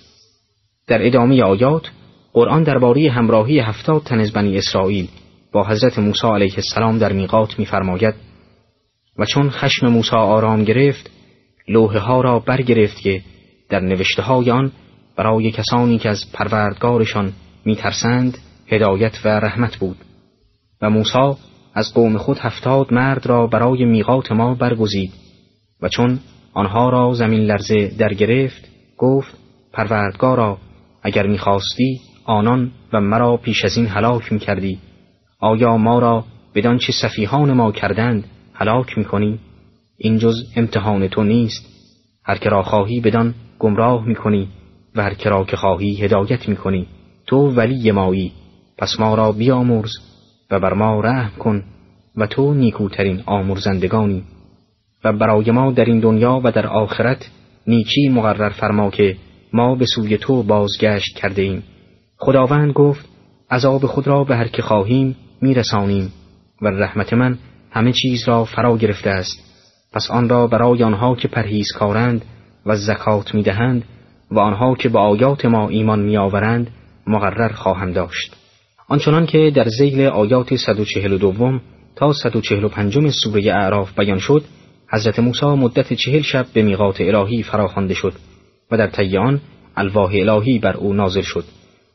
در 0.87 1.07
ادامه 1.07 1.43
آیات 1.43 1.91
قرآن 2.33 2.63
درباره 2.63 3.11
همراهی 3.11 3.59
هفتاد 3.59 4.03
تن 4.03 4.19
از 4.19 4.31
بنی 4.31 4.57
اسرائیل 4.57 5.07
با 5.51 5.67
حضرت 5.67 5.99
موسی 5.99 6.27
علیه 6.27 6.55
السلام 6.55 6.97
در 6.97 7.13
میقات 7.13 7.59
می‌فرماید 7.59 8.15
و 9.19 9.25
چون 9.25 9.49
خشم 9.49 9.87
موسی 9.87 10.15
آرام 10.15 10.63
گرفت 10.63 11.12
لوحه 11.67 11.99
ها 11.99 12.21
را 12.21 12.39
برگرفت 12.39 12.99
که 12.99 13.21
در 13.69 13.79
نوشته 13.79 14.21
های 14.21 14.51
آن 14.51 14.71
برای 15.15 15.51
کسانی 15.51 15.97
که 15.97 16.09
از 16.09 16.25
پروردگارشان 16.33 17.33
میترسند 17.65 18.37
هدایت 18.67 19.19
و 19.25 19.27
رحمت 19.27 19.77
بود 19.77 19.97
و 20.81 20.89
موسی 20.89 21.33
از 21.73 21.93
قوم 21.93 22.17
خود 22.17 22.37
هفتاد 22.37 22.93
مرد 22.93 23.25
را 23.25 23.47
برای 23.47 23.85
میقات 23.85 24.31
ما 24.31 24.55
برگزید 24.55 25.11
و 25.81 25.89
چون 25.89 26.19
آنها 26.53 26.89
را 26.89 27.13
زمین 27.13 27.41
لرزه 27.41 27.87
در 27.97 28.13
گرفت 28.13 28.67
گفت 28.97 29.37
پروردگارا 29.73 30.57
اگر 31.03 31.27
می‌خواستی 31.27 32.01
آنان 32.25 32.71
و 32.93 33.01
مرا 33.01 33.37
پیش 33.37 33.65
از 33.65 33.77
این 33.77 33.87
هلاک 33.87 34.33
می‌کردی 34.33 34.79
آیا 35.39 35.77
ما 35.77 35.99
را 35.99 36.25
بدان 36.55 36.77
چه 36.77 36.91
صفیحان 36.91 37.53
ما 37.53 37.71
کردند 37.71 38.27
هلاک 38.53 38.97
می‌کنی؟ 38.97 39.39
این 40.03 40.17
جز 40.17 40.35
امتحان 40.55 41.07
تو 41.07 41.23
نیست. 41.23 41.65
هر 42.25 42.37
که 42.37 42.49
را 42.49 42.63
خواهی 42.63 42.99
بدان 42.99 43.33
گمراه 43.59 44.07
می‌کنی 44.07 44.47
و 44.95 45.03
هر 45.03 45.13
که 45.13 45.29
را 45.29 45.43
که 45.43 45.57
خواهی 45.57 45.95
هدایت 45.95 46.49
می‌کنی. 46.49 46.87
تو 47.27 47.37
ولی 47.37 47.91
مایی. 47.91 48.31
پس 48.77 48.99
ما 48.99 49.15
را 49.15 49.31
بیامرز 49.31 49.91
و 50.51 50.59
بر 50.59 50.73
ما 50.73 51.01
رحم 51.01 51.31
کن 51.39 51.63
و 52.17 52.27
تو 52.27 52.53
نیکوترین 52.53 53.23
آمرزندگانی. 53.25 54.23
و 55.03 55.13
برای 55.13 55.51
ما 55.51 55.71
در 55.71 55.85
این 55.85 55.99
دنیا 55.99 56.41
و 56.43 56.51
در 56.51 56.67
آخرت 56.67 57.29
نیکی 57.67 58.09
مقرر 58.09 58.49
فرما 58.49 58.89
که 58.89 59.17
ما 59.53 59.75
به 59.75 59.85
سوی 59.95 60.17
تو 60.17 60.43
بازگشت 60.43 61.15
کرده 61.15 61.41
ایم 61.41 61.63
خداوند 62.17 62.71
گفت 62.71 63.09
عذاب 63.51 63.85
خود 63.85 64.07
را 64.07 64.23
به 64.23 64.35
هر 64.35 64.47
که 64.47 64.61
خواهیم 64.61 65.15
میرسانیم 65.41 66.13
و 66.61 66.67
رحمت 66.67 67.13
من 67.13 67.37
همه 67.71 67.91
چیز 67.91 68.27
را 68.27 68.45
فرا 68.45 68.77
گرفته 68.77 69.09
است. 69.09 69.52
پس 69.93 70.11
آن 70.11 70.29
را 70.29 70.47
برای 70.47 70.83
آنها 70.83 71.15
که 71.15 71.27
پرهیزکارند 71.27 72.25
و 72.65 72.75
زکات 72.75 73.35
می‌دهند 73.35 73.83
و 74.31 74.39
آنها 74.39 74.75
که 74.75 74.89
به 74.89 74.99
آیات 74.99 75.45
ما 75.45 75.69
ایمان 75.69 75.99
میآورند 75.99 76.71
مقرر 77.07 77.53
خواهم 77.53 77.91
داشت. 77.91 78.35
آنچنان 78.87 79.25
که 79.25 79.51
در 79.55 79.67
زیل 79.67 80.01
آیات 80.01 80.55
142 80.55 81.59
تا 81.95 82.13
145 82.13 83.09
سوره 83.09 83.53
اعراف 83.53 83.99
بیان 83.99 84.19
شد 84.19 84.43
حضرت 84.91 85.19
موسی 85.19 85.45
مدت 85.45 85.93
چهل 85.93 86.21
شب 86.21 86.45
به 86.53 86.61
میقات 86.61 87.01
الهی 87.01 87.43
فراخوانده 87.43 87.93
شد 87.93 88.13
و 88.71 88.77
در 88.77 88.87
طی 88.87 89.17
آن 89.17 89.41
الهی 89.75 90.59
بر 90.59 90.77
او 90.77 90.93
نازل 90.93 91.21
شد. 91.21 91.43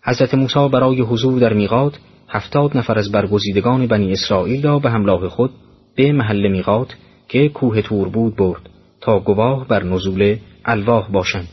حضرت 0.04 0.34
موسی 0.34 0.68
برای 0.68 1.00
حضور 1.00 1.40
در 1.40 1.52
میقات 1.52 1.98
هفتاد 2.28 2.76
نفر 2.76 2.98
از 2.98 3.12
برگزیدگان 3.12 3.86
بنی 3.86 4.12
اسرائیل 4.12 4.62
را 4.62 4.78
به 4.78 4.90
همراه 4.90 5.28
خود 5.28 5.50
به 5.96 6.12
محل 6.12 6.48
میقات 6.48 6.94
که 7.28 7.48
کوه 7.48 7.82
تور 7.82 8.08
بود 8.08 8.36
برد 8.36 8.70
تا 9.00 9.18
گواه 9.18 9.68
بر 9.68 9.82
نزول 9.82 10.36
الواح 10.64 11.10
باشند. 11.10 11.48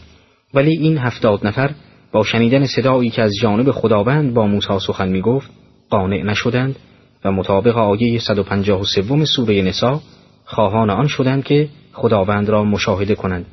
ولی 0.54 0.78
این 0.78 0.98
هفتاد 0.98 1.48
نفر 1.48 1.72
با 2.12 2.24
شنیدن 2.24 2.66
صدایی 2.66 3.10
که 3.10 3.22
از 3.22 3.32
جانب 3.42 3.72
خداوند 3.72 4.34
با 4.34 4.48
موسی 4.48 4.80
سخن 4.80 5.08
می 5.08 5.22
گفت 5.22 5.52
قانع 5.90 6.24
نشدند 6.24 6.76
و 7.26 7.32
مطابق 7.32 7.78
آیه 7.78 8.20
153 8.20 9.26
سوره 9.26 9.62
نسا 9.62 10.02
خواهان 10.46 10.90
آن 10.90 11.08
شدند 11.08 11.44
که 11.44 11.70
خداوند 11.94 12.50
را 12.50 12.64
مشاهده 12.64 13.16
کنند 13.16 13.46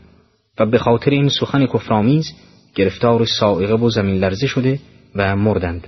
و 0.59 0.66
به 0.66 0.78
خاطر 0.78 1.11
این 1.11 1.28
سخن 1.28 1.66
کفرآمیز 1.66 2.32
گرفتار 2.74 3.24
سائقه 3.24 3.74
و 3.74 3.90
زمین 3.90 4.16
لرزه 4.16 4.47
شده 4.47 4.78
و 5.15 5.36
مردند. 5.36 5.86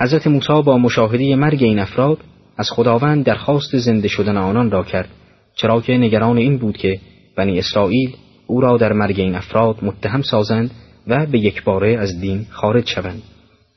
حضرت 0.00 0.26
موسی 0.26 0.62
با 0.62 0.78
مشاهده 0.78 1.36
مرگ 1.36 1.62
این 1.62 1.78
افراد 1.78 2.18
از 2.56 2.70
خداوند 2.70 3.24
درخواست 3.24 3.76
زنده 3.76 4.08
شدن 4.08 4.36
آنان 4.36 4.70
را 4.70 4.84
کرد. 4.84 5.08
چرا 5.58 5.80
که 5.80 5.92
نگران 5.92 6.38
این 6.38 6.58
بود 6.58 6.76
که 6.76 7.00
بنی 7.36 7.58
اسرائیل 7.58 8.16
او 8.46 8.60
را 8.60 8.76
در 8.76 8.92
مرگ 8.92 9.20
این 9.20 9.34
افراد 9.34 9.76
متهم 9.82 10.22
سازند 10.22 10.70
و 11.06 11.26
به 11.26 11.38
یک 11.38 11.64
باره 11.64 11.96
از 11.98 12.20
دین 12.20 12.46
خارج 12.50 12.88
شوند. 12.88 13.22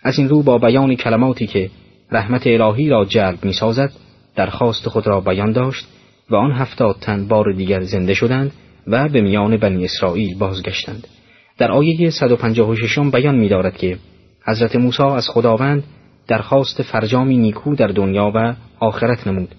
از 0.04 0.20
این 0.20 0.30
رو 0.30 0.44
با 0.44 0.58
بیان 0.58 0.96
کلماتی 0.96 1.48
که 1.48 1.70
رحمت 2.12 2.48
الهی 2.48 2.90
را 2.90 3.06
جلب 3.06 3.46
می 3.46 3.54
سازد 3.54 3.92
درخواست 4.36 4.90
خود 4.90 5.08
را 5.08 5.22
بیان 5.22 5.52
داشت 5.52 5.88
و 6.30 6.36
آن 6.36 6.52
هفتاد 6.52 6.96
تن 7.02 7.28
بار 7.28 7.54
دیگر 7.54 7.82
زنده 7.82 8.14
شدند 8.14 8.52
و 8.88 9.10
به 9.10 9.22
میان 9.22 9.58
بنی 9.58 9.86
اسرائیل 9.86 10.38
بازگشتند. 10.38 11.08
در 11.58 11.72
آیه 11.72 12.10
156 12.10 13.00
بیان 13.00 13.36
می 13.36 13.50
دارد 13.50 13.78
که 13.78 13.98
حضرت 14.48 14.76
موسی 14.76 15.04
از 15.04 15.30
خداوند 15.30 15.84
درخواست 16.28 16.82
فرجامی 16.82 17.38
نیکو 17.38 17.76
در 17.76 17.88
دنیا 17.88 18.32
و 18.36 18.56
آخرت 18.80 19.28
نمود 19.28 19.56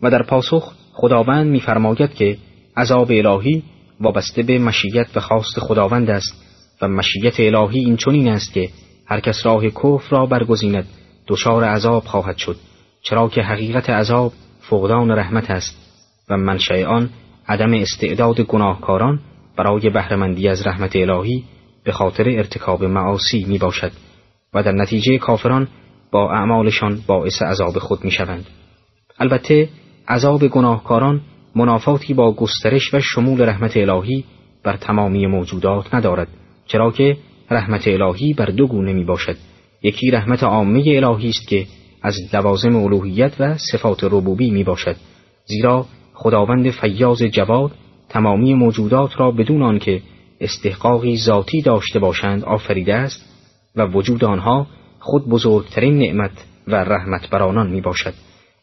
و 0.00 0.10
در 0.10 0.22
پاسخ 0.22 0.72
خداوند 0.92 1.46
میفرماید 1.46 2.14
که 2.14 2.38
عذاب 2.76 3.10
الهی 3.10 3.62
وابسته 4.00 4.42
به 4.42 4.58
مشیت 4.58 5.06
و 5.14 5.20
خواست 5.20 5.60
خداوند 5.60 6.10
است 6.10 6.34
و 6.82 6.88
مشیت 6.88 7.40
الهی 7.40 7.78
این 7.78 7.96
چنین 7.96 8.28
است 8.28 8.52
که 8.52 8.68
هر 9.06 9.20
کس 9.20 9.46
راه 9.46 9.70
کفر 9.70 10.10
را 10.10 10.26
برگزیند 10.26 10.86
دچار 11.26 11.64
عذاب 11.64 12.04
خواهد 12.04 12.36
شد 12.36 12.56
چرا 13.02 13.28
که 13.28 13.42
حقیقت 13.42 13.90
عذاب 13.90 14.32
فقدان 14.60 15.10
رحمت 15.10 15.50
است 15.50 15.76
و 16.30 16.36
منشأ 16.36 16.84
آن 16.84 17.10
عدم 17.48 17.74
استعداد 17.74 18.40
گناهکاران 18.40 19.20
برای 19.56 19.90
بهرهمندی 19.90 20.48
از 20.48 20.66
رحمت 20.66 20.96
الهی 20.96 21.44
به 21.84 21.92
خاطر 21.92 22.28
ارتکاب 22.28 22.84
معاصی 22.84 23.44
می 23.44 23.58
باشد 23.58 23.92
و 24.54 24.62
در 24.62 24.72
نتیجه 24.72 25.18
کافران 25.18 25.68
با 26.10 26.32
اعمالشان 26.32 27.02
باعث 27.06 27.42
عذاب 27.42 27.78
خود 27.78 28.04
می 28.04 28.10
شوند. 28.10 28.46
البته 29.18 29.68
عذاب 30.08 30.46
گناهکاران 30.46 31.20
منافاتی 31.54 32.14
با 32.14 32.32
گسترش 32.32 32.94
و 32.94 33.00
شمول 33.00 33.40
رحمت 33.40 33.76
الهی 33.76 34.24
بر 34.64 34.76
تمامی 34.76 35.26
موجودات 35.26 35.94
ندارد 35.94 36.28
چرا 36.66 36.90
که 36.90 37.16
رحمت 37.50 37.88
الهی 37.88 38.34
بر 38.34 38.46
دو 38.46 38.66
گونه 38.66 38.92
می 38.92 39.04
باشد 39.04 39.36
یکی 39.82 40.10
رحمت 40.10 40.42
عامه 40.42 40.84
الهی 40.86 41.28
است 41.28 41.48
که 41.48 41.66
از 42.02 42.16
لوازم 42.34 42.76
الوهیت 42.76 43.32
و 43.40 43.56
صفات 43.58 44.04
ربوبی 44.04 44.50
می 44.50 44.64
باشد 44.64 44.96
زیرا 45.46 45.86
خداوند 46.14 46.70
فیاض 46.70 47.22
جواد 47.22 47.70
تمامی 48.08 48.54
موجودات 48.54 49.20
را 49.20 49.30
بدون 49.30 49.62
آنکه 49.62 50.02
استحقاقی 50.40 51.16
ذاتی 51.16 51.62
داشته 51.62 51.98
باشند 51.98 52.44
آفریده 52.44 52.94
است 52.94 53.26
و 53.76 53.86
وجود 53.86 54.24
آنها 54.24 54.66
خود 54.98 55.28
بزرگترین 55.28 55.98
نعمت 55.98 56.46
و 56.68 56.74
رحمت 56.74 57.30
بر 57.30 57.42
آنان 57.42 57.70
می 57.70 57.80
باشد 57.80 58.14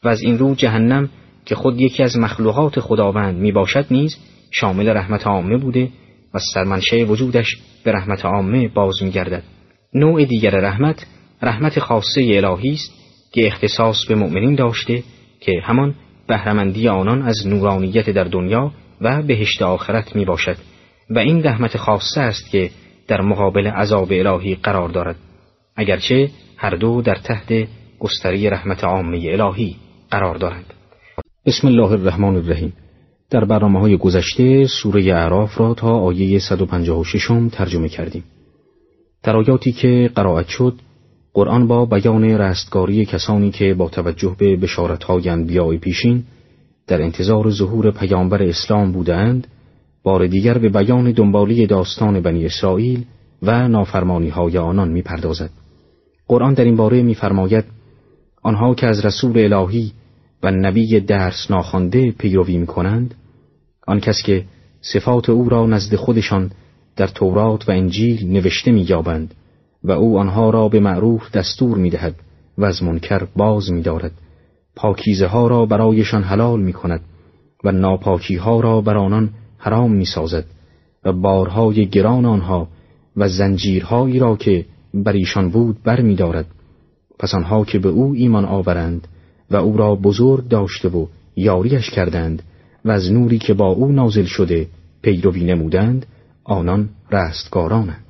و 0.04 0.08
از 0.08 0.22
این 0.22 0.38
رو 0.38 0.56
جهنم 0.56 1.10
که 1.46 1.56
خود 1.56 1.82
یکی 1.82 2.04
از 2.04 2.18
مخلوقات 2.18 2.80
خداوند 2.80 3.38
می 3.38 3.52
باشد 3.52 3.86
نیز 3.92 4.18
شامل 4.52 4.90
رحمت 4.90 5.28
عامه 5.28 5.58
بوده 5.58 5.90
و 6.34 6.40
سرمنشه 6.54 7.04
وجودش 7.04 7.58
به 7.84 7.92
رحمت 7.92 8.26
عامه 8.26 8.68
باز 8.68 9.04
می 9.04 9.12
گردد. 9.12 9.44
نوع 9.94 10.26
دیگر 10.26 10.50
رحمت 10.50 11.06
رحمت 11.42 11.80
خاصه 11.80 12.22
الهی 12.22 12.74
است 12.74 12.94
که 13.32 13.48
اختصاص 13.48 14.06
به 14.06 14.16
مؤمنین 14.16 14.56
داشته 14.56 15.04
که 15.40 15.52
همان 15.64 15.96
بهرهمندی 16.28 16.88
آنان 16.88 17.22
از 17.22 17.48
نورانیت 17.48 18.10
در 18.10 18.24
دنیا 18.24 18.72
و 19.02 19.22
بهشت 19.22 19.62
آخرت 19.62 20.16
می 20.16 20.26
باشد 20.26 20.58
و 21.10 21.20
این 21.20 21.44
رحمت 21.44 21.78
خاصه 21.78 22.22
است 22.22 22.52
که 22.52 22.70
در 23.08 23.22
مقابل 23.22 23.68
عذاب 23.68 24.12
الهی 24.12 24.56
قرار 24.56 24.90
دارد 24.90 25.16
اگرچه 25.76 26.30
هر 26.58 26.76
دو 26.76 27.02
در 27.02 27.16
تحت 27.16 27.68
گستری 28.00 28.50
رحمت 28.50 28.84
عامه 28.84 29.22
الهی 29.32 29.76
قرار 30.12 30.36
دارند 30.36 30.74
بسم 31.50 31.68
الله 31.68 31.92
الرحمن 31.92 32.36
الرحیم 32.36 32.74
در 33.30 33.46
برنامه 33.46 33.80
های 33.80 33.98
گذشته 33.98 34.68
سوره 34.68 35.02
اعراف 35.02 35.60
را 35.60 35.74
تا 35.74 36.00
آیه 36.00 36.40
156 36.40 37.28
ترجمه 37.52 37.90
کردیم 37.90 38.24
در 39.24 39.36
آیاتی 39.36 39.72
که 39.72 40.12
قرائت 40.16 40.48
شد 40.48 40.74
قرآن 41.34 41.68
با 41.68 41.86
بیان 41.86 42.24
رستگاری 42.24 43.06
کسانی 43.06 43.52
که 43.52 43.74
با 43.74 43.90
توجه 43.90 44.36
به 44.40 44.56
بشارتهای 44.56 45.30
انبیاء 45.30 45.78
پیشین 45.78 46.24
در 46.88 47.02
انتظار 47.02 47.52
ظهور 47.52 47.92
پیامبر 47.92 48.44
اسلام 48.44 48.92
بودند 48.92 49.48
بار 50.04 50.28
دیگر 50.28 50.58
به 50.58 50.70
بیان 50.70 51.12
دنبالی 51.12 51.68
داستان 51.68 52.22
بنی 52.22 52.46
اسرائیل 52.46 53.06
و 53.42 53.68
نافرمانی 53.68 54.30
های 54.30 54.58
آنان 54.58 54.90
می 54.90 55.02
پردازد. 55.02 55.50
قرآن 56.28 56.54
در 56.54 56.64
این 56.64 56.76
باره 56.76 57.02
میفرماید 57.02 57.66
آنها 58.44 58.76
که 58.76 58.88
از 58.88 59.06
رسول 59.06 59.54
الهی 59.54 59.92
و 60.44 60.52
نبی 60.52 61.00
درس 61.00 61.52
ناخوانده 61.52 62.12
پیروی 62.12 62.58
می 62.58 62.68
کنند 62.68 63.16
آن 63.88 64.00
کس 64.00 64.22
که 64.26 64.46
صفات 64.82 65.30
او 65.30 65.50
را 65.50 65.66
نزد 65.66 65.96
خودشان 65.96 66.52
در 66.96 67.08
تورات 67.08 67.70
و 67.70 67.72
انجیل 67.72 68.32
نوشته 68.32 68.72
می 68.72 68.82
یابند 68.82 69.36
و 69.84 69.92
او 69.92 70.20
آنها 70.20 70.50
را 70.50 70.70
به 70.70 70.80
معروف 70.80 71.32
دستور 71.32 71.78
می 71.78 71.90
دهد 71.90 72.16
و 72.58 72.66
از 72.66 72.84
منکر 72.84 73.28
باز 73.36 73.72
می 73.72 73.82
دارد 73.82 74.12
پاکیزه 74.76 75.28
ها 75.28 75.48
را 75.48 75.66
برایشان 75.66 76.24
حلال 76.24 76.62
می 76.62 76.74
کند 76.74 77.02
و 77.64 77.72
ناپاکی 77.72 78.36
ها 78.36 78.60
را 78.60 78.82
بر 78.82 78.98
آنان 78.98 79.30
حرام 79.58 79.94
می 79.94 80.06
سازد 80.06 80.46
و 81.04 81.14
بارهای 81.14 81.86
گران 81.86 82.26
آنها 82.26 82.68
و 83.18 83.28
زنجیرهایی 83.28 84.20
را 84.20 84.36
که 84.36 84.66
بر 84.94 85.14
ایشان 85.14 85.50
بود 85.50 85.84
بر 85.84 86.02
می 86.02 86.16
دارد. 86.16 86.46
پس 87.20 87.34
آنها 87.34 87.66
که 87.66 87.80
به 87.80 87.90
او 87.90 88.14
ایمان 88.14 88.46
آورند 88.46 89.08
و 89.52 89.56
او 89.56 89.78
را 89.78 89.96
بزرگ 89.96 90.48
داشته 90.48 90.90
و 90.90 91.06
یاریش 91.36 91.90
کردند 91.90 92.44
و 92.86 92.92
از 92.92 93.12
نوری 93.12 93.38
که 93.38 93.54
با 93.54 93.68
او 93.68 93.92
نازل 93.92 94.26
شده 94.26 94.68
پیروی 95.02 95.44
نمودند 95.44 96.06
آنان 96.44 96.90
رستگارانند. 97.12 98.06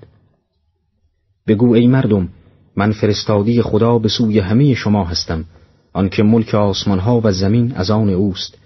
بگو 1.48 1.74
ای 1.74 1.88
مردم 1.88 2.30
من 2.76 2.92
فرستادی 2.92 3.62
خدا 3.62 4.00
به 4.00 4.10
سوی 4.10 4.40
همه 4.40 4.74
شما 4.74 5.04
هستم 5.04 5.46
آنکه 5.94 6.24
ملک 6.24 6.56
آسمانها 6.56 7.22
و 7.24 7.32
زمین 7.32 7.72
از 7.76 7.92
آن 7.92 8.10
اوست. 8.10 8.58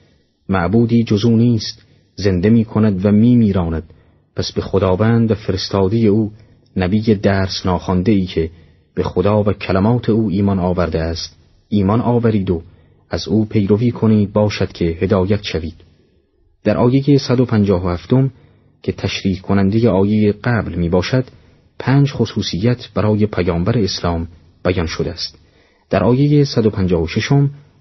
معبودی 0.50 1.04
جزو 1.04 1.36
نیست 1.36 1.82
زنده 2.16 2.50
می 2.50 2.66
کند 2.66 3.06
و 3.06 3.12
می 3.12 3.36
میراند 3.36 3.84
پس 4.36 4.52
به 4.52 4.62
خداوند 4.62 5.32
و 5.32 5.36
فرستادی 5.36 6.08
او 6.08 6.32
نبی 6.76 7.16
درس 7.16 7.66
ناخوانده 7.66 8.12
ای 8.12 8.26
که 8.26 8.50
به 8.96 9.04
خدا 9.04 9.44
و 9.44 9.54
کلمات 9.54 10.10
او 10.10 10.30
ایمان 10.30 10.60
آورده 10.60 11.02
است. 11.02 11.43
ایمان 11.74 12.02
آورید 12.02 12.50
و 12.50 12.62
از 13.10 13.28
او 13.28 13.46
پیروی 13.46 13.92
کنید 13.92 14.34
باشد 14.34 14.72
که 14.72 14.86
هدایت 14.86 15.44
شوید. 15.44 15.76
در 16.64 16.78
آیه 16.78 17.18
157 17.18 18.10
که 18.84 18.92
تشریح 18.92 19.40
کننده 19.42 19.90
آیه 19.90 20.32
قبل 20.32 20.76
می 20.76 20.90
باشد 20.90 21.26
پنج 21.80 22.12
خصوصیت 22.12 22.90
برای 22.94 23.26
پیامبر 23.26 23.78
اسلام 23.78 24.28
بیان 24.66 24.86
شده 24.86 25.12
است. 25.12 25.38
در 25.90 26.04
آیه 26.04 26.44
156 26.44 27.30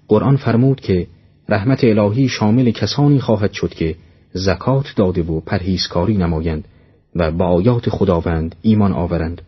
قرآن 0.07 0.37
فرمود 0.37 0.81
که 0.81 1.07
رحمت 1.49 1.83
الهی 1.83 2.27
شامل 2.27 2.71
کسانی 2.71 3.19
خواهد 3.19 3.51
شد 3.51 3.73
که 3.73 3.95
زکات 4.33 4.93
داده 4.95 5.23
و 5.23 5.39
پرهیزکاری 5.39 6.17
نمایند 6.17 6.67
و 7.15 7.31
با 7.31 7.45
آیات 7.45 7.89
خداوند 7.89 8.55
ایمان 8.61 8.93
آورند. 8.93 9.41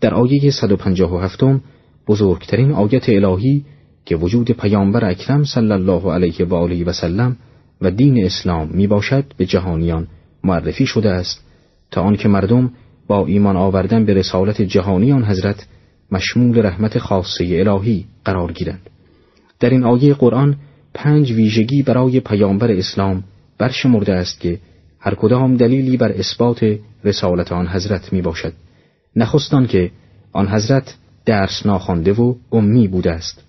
در 0.00 0.14
آیه 0.14 0.50
157 0.50 1.40
بزرگترین 2.10 2.72
آیت 2.72 3.08
الهی 3.08 3.64
که 4.04 4.16
وجود 4.16 4.50
پیامبر 4.50 5.04
اکرم 5.04 5.44
صلی 5.44 5.72
الله 5.72 6.12
علیه 6.12 6.44
و 6.46 6.54
آله 6.54 6.84
و 6.84 6.92
سلم 6.92 7.36
و 7.80 7.90
دین 7.90 8.24
اسلام 8.24 8.68
می 8.72 8.86
باشد 8.86 9.24
به 9.36 9.46
جهانیان 9.46 10.06
معرفی 10.44 10.86
شده 10.86 11.10
است 11.10 11.44
تا 11.90 12.02
آنکه 12.02 12.28
مردم 12.28 12.70
با 13.06 13.26
ایمان 13.26 13.56
آوردن 13.56 14.04
به 14.04 14.14
رسالت 14.14 14.62
جهانی 14.62 15.12
آن 15.12 15.24
حضرت 15.24 15.66
مشمول 16.12 16.66
رحمت 16.66 16.98
خاصه 16.98 17.44
الهی 17.50 18.04
قرار 18.24 18.52
گیرند. 18.52 18.90
در 19.60 19.70
این 19.70 19.84
آیه 19.84 20.14
قرآن 20.14 20.56
پنج 20.94 21.32
ویژگی 21.32 21.82
برای 21.82 22.20
پیامبر 22.20 22.72
اسلام 22.72 23.24
برشمرده 23.58 24.14
است 24.14 24.40
که 24.40 24.58
هر 25.00 25.14
کدام 25.14 25.56
دلیلی 25.56 25.96
بر 25.96 26.12
اثبات 26.12 26.76
رسالت 27.04 27.52
آن 27.52 27.68
حضرت 27.68 28.12
می 28.12 28.22
باشد. 28.22 28.52
نخستان 29.16 29.66
که 29.66 29.90
آن 30.32 30.48
حضرت 30.48 30.94
درس 31.24 31.66
ناخوانده 31.66 32.12
و 32.12 32.34
امی 32.52 32.88
بوده 32.88 33.10
است. 33.10 33.44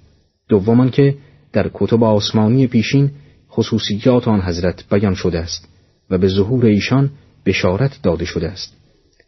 دومان 0.49 0.89
که 0.89 1.15
در 1.53 1.71
کتب 1.73 2.03
آسمانی 2.03 2.67
پیشین 2.67 3.11
خصوصیات 3.51 4.27
آن 4.27 4.41
حضرت 4.41 4.83
بیان 4.91 5.13
شده 5.13 5.39
است 5.39 5.67
و 6.09 6.17
به 6.17 6.27
ظهور 6.27 6.65
ایشان 6.65 7.09
بشارت 7.45 7.99
داده 8.03 8.25
شده 8.25 8.49
است. 8.49 8.77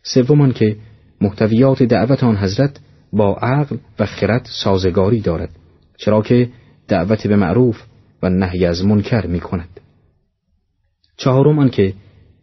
سومان 0.03 0.51
که 0.51 0.75
محتویات 1.21 1.83
دعوت 1.83 2.23
آن 2.23 2.37
حضرت 2.37 2.79
با 3.13 3.35
عقل 3.35 3.77
و 3.99 4.05
خرد 4.05 4.47
سازگاری 4.63 5.21
دارد 5.21 5.49
چرا 5.97 6.21
که 6.21 6.49
دعوت 6.87 7.27
به 7.27 7.35
معروف 7.35 7.81
و 8.23 8.29
نهی 8.29 8.65
از 8.65 8.85
منکر 8.85 9.25
می 9.25 9.39
کند 9.39 9.79
چهارم 11.17 11.59
آنکه 11.59 11.93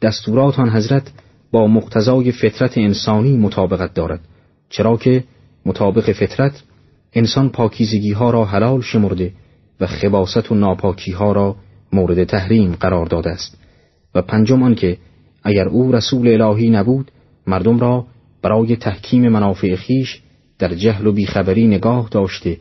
دستورات 0.03 0.59
آن 0.59 0.71
حضرت 0.71 1.13
با 1.51 1.67
مقتضای 1.67 2.33
فطرت 2.33 2.79
انسانی 2.79 3.37
مطابقت 3.37 3.95
دارد 3.95 4.21
چرا 4.69 4.97
که 4.97 5.25
مطابق 5.67 6.13
فطرت 6.13 6.63
انسان 7.13 7.49
پاکیزگی 7.49 8.13
ها 8.13 8.31
را 8.31 8.45
حلال 8.45 8.81
شمرده 8.81 9.33
و 9.81 9.87
خباست 9.87 10.53
و 10.53 10.55
ناپاکی 10.55 11.13
ها 11.13 11.33
را 11.33 11.57
مورد 11.93 12.25
تحریم 12.25 12.73
قرار 12.73 13.07
داده 13.07 13.31
است 13.31 13.59
و 14.15 14.23
پنجم 14.23 14.63
آنکه 14.63 14.99
اگر 15.43 15.69
او 15.69 15.93
رسول 15.93 16.43
الهی 16.43 16.71
نبود 16.71 17.11
مردم 17.47 17.79
را 17.79 18.07
برای 18.43 18.77
تحکیم 18.77 19.29
منافع 19.29 19.75
خیش 19.75 20.21
در 20.59 20.75
جهل 20.75 21.07
و 21.07 21.13
بیخبری 21.13 21.67
نگاه 21.67 22.09
داشته 22.11 22.57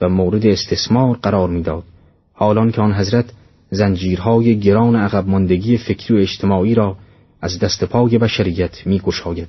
و 0.00 0.08
مورد 0.08 0.46
استثمار 0.46 1.16
قرار 1.16 1.48
می‌داد 1.48 1.84
حالان 2.32 2.70
که 2.70 2.80
آن 2.80 2.92
حضرت 2.92 3.24
زنجیرهای 3.70 4.58
گران 4.60 4.96
عقب 4.96 5.28
ماندگی 5.28 5.78
فکری 5.78 6.14
و 6.14 6.20
اجتماعی 6.20 6.74
را 6.74 6.96
از 7.40 7.58
دست 7.58 7.84
پای 7.84 8.18
بشریت 8.18 8.86
می 8.86 8.98
گشاید. 8.98 9.48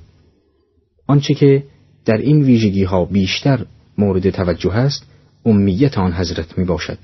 آنچه 1.07 1.33
که 1.33 1.63
در 2.05 2.17
این 2.17 2.43
ویژگی 2.43 2.83
ها 2.83 3.05
بیشتر 3.05 3.65
مورد 3.97 4.29
توجه 4.29 4.73
است 4.73 5.05
امیت 5.45 5.97
آن 5.97 6.13
حضرت 6.13 6.57
می 6.57 6.65
باشد 6.65 6.97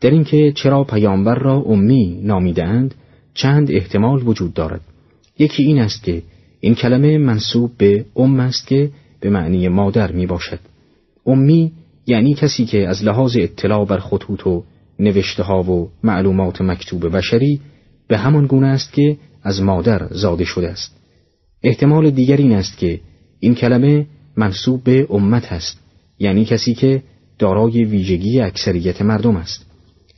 در 0.00 0.10
اینکه 0.10 0.52
چرا 0.52 0.84
پیامبر 0.84 1.34
را 1.34 1.54
امی 1.54 2.20
نامیدهاند 2.22 2.94
چند 3.34 3.70
احتمال 3.70 4.28
وجود 4.28 4.54
دارد. 4.54 4.80
یکی 5.38 5.62
این 5.62 5.78
است 5.78 6.02
که 6.02 6.22
این 6.60 6.74
کلمه 6.74 7.18
منصوب 7.18 7.70
به 7.78 8.04
ام 8.16 8.40
است 8.40 8.66
که 8.66 8.90
به 9.20 9.30
معنی 9.30 9.68
مادر 9.68 10.12
می 10.12 10.26
باشد 10.26 10.60
امی 11.26 11.72
یعنی 12.06 12.34
کسی 12.34 12.64
که 12.64 12.88
از 12.88 13.04
لحاظ 13.04 13.36
اطلاع 13.40 13.86
بر 13.86 13.98
خطوط 13.98 14.46
و 14.46 14.64
نوشته 14.98 15.42
ها 15.42 15.62
و 15.62 15.90
معلومات 16.02 16.60
مکتوب 16.60 17.16
بشری 17.16 17.60
به 18.08 18.18
همان 18.18 18.46
گونه 18.46 18.66
است 18.66 18.92
که 18.92 19.16
از 19.42 19.62
مادر 19.62 20.08
زاده 20.10 20.44
شده 20.44 20.68
است. 20.68 20.96
احتمال 21.62 22.10
دیگر 22.10 22.36
این 22.36 22.52
است 22.52 22.78
که 22.78 23.00
این 23.40 23.54
کلمه 23.54 24.06
منصوب 24.40 24.84
به 24.84 25.06
امت 25.10 25.52
است 25.52 25.78
یعنی 26.18 26.44
کسی 26.44 26.74
که 26.74 27.02
دارای 27.38 27.84
ویژگی 27.84 28.40
اکثریت 28.40 29.02
مردم 29.02 29.36
است. 29.36 29.66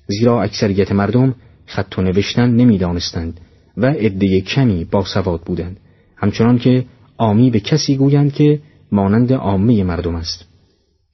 زیرا 0.07 0.43
اکثریت 0.43 0.93
مردم 0.93 1.35
خط 1.67 1.99
و 1.99 2.03
نوشتن 2.03 2.51
نمی‌دانستند 2.51 3.41
و 3.77 3.87
عده 3.87 4.41
کمی 4.41 4.85
باسواد 4.85 5.41
بودند. 5.41 5.77
همچنان 6.17 6.59
که 6.59 6.85
آمی 7.17 7.51
به 7.51 7.61
کسی 7.61 7.97
گویند 7.97 8.33
که 8.33 8.61
مانند 8.93 9.33
عامه 9.33 9.85
مردم 9.85 10.15
است. 10.15 10.45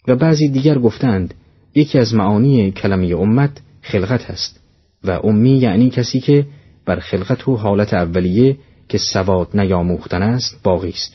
و 0.08 0.16
بعضی 0.16 0.48
دیگر 0.48 0.78
گفتند 0.78 1.34
یکی 1.74 1.98
از 1.98 2.14
معانی 2.14 2.70
کلمه 2.70 3.06
امت 3.16 3.60
خلقت 3.82 4.30
است 4.30 4.60
و 5.04 5.10
امی 5.10 5.58
یعنی 5.58 5.90
کسی 5.90 6.20
که 6.20 6.46
بر 6.86 6.98
خلقت 6.98 7.48
و 7.48 7.56
حالت 7.56 7.94
اولیه 7.94 8.56
که 8.88 8.98
سواد 8.98 9.48
نیاموختن 9.54 10.22
است 10.22 10.62
باقی 10.62 10.88
است. 10.88 11.14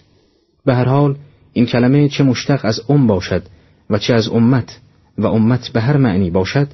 به 0.65 0.75
هر 0.75 0.85
حال 0.85 1.15
این 1.53 1.65
کلمه 1.65 2.09
چه 2.09 2.23
مشتق 2.23 2.59
از 2.64 2.82
ام 2.90 3.07
باشد 3.07 3.43
و 3.90 3.98
چه 3.98 4.14
از 4.14 4.30
امت 4.30 4.80
و 5.17 5.27
امت 5.27 5.69
به 5.73 5.82
هر 5.82 5.98
معنی 5.98 6.30
باشد 6.30 6.67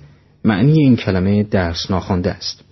معنی 0.43 0.80
این 0.80 0.95
کلمه 0.95 1.43
درس 1.43 1.91
ناخوانده 1.91 2.32
است. 2.32 2.64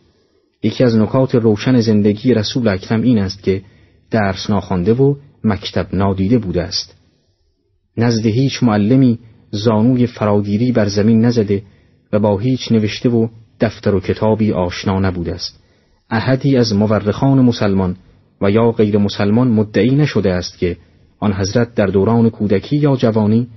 یکی 0.64 0.84
از 0.84 0.96
نکات 0.96 1.36
روشن 1.36 1.80
زندگی 1.80 2.34
رسول 2.34 2.68
اکرم 2.68 3.02
این 3.02 3.18
است 3.18 3.44
که 3.44 3.62
درس 4.12 4.50
ناخوانده 4.50 4.94
و 4.94 5.16
مکتب 5.44 5.88
نادیده 5.94 6.38
بوده 6.38 6.64
است. 6.64 6.96
نزد 7.98 8.26
هیچ 8.26 8.64
معلمی 8.64 9.20
زانوی 9.52 10.08
فراگیری 10.08 10.72
بر 10.72 10.88
زمین 10.88 11.26
نزده 11.26 11.64
و 12.14 12.20
با 12.20 12.38
هیچ 12.38 12.72
نوشته 12.72 13.10
و 13.10 13.28
دفتر 13.62 13.96
و 13.96 14.00
کتابی 14.00 14.52
آشنا 14.52 15.00
نبوده 15.00 15.34
است. 15.34 15.64
احدی 16.10 16.58
از 16.58 16.74
مورخان 16.74 17.40
مسلمان 17.40 17.96
و 18.42 18.52
یا 18.52 18.72
غیر 18.72 18.98
مسلمان 18.98 19.48
مدعی 19.48 19.96
نشده 19.96 20.34
است 20.34 20.58
که 20.58 20.78
آن 21.20 21.34
حضرت 21.34 21.76
در 21.76 21.86
دوران 21.86 22.30
کودکی 22.30 22.78
یا 22.78 22.96
جوانی 22.96 23.48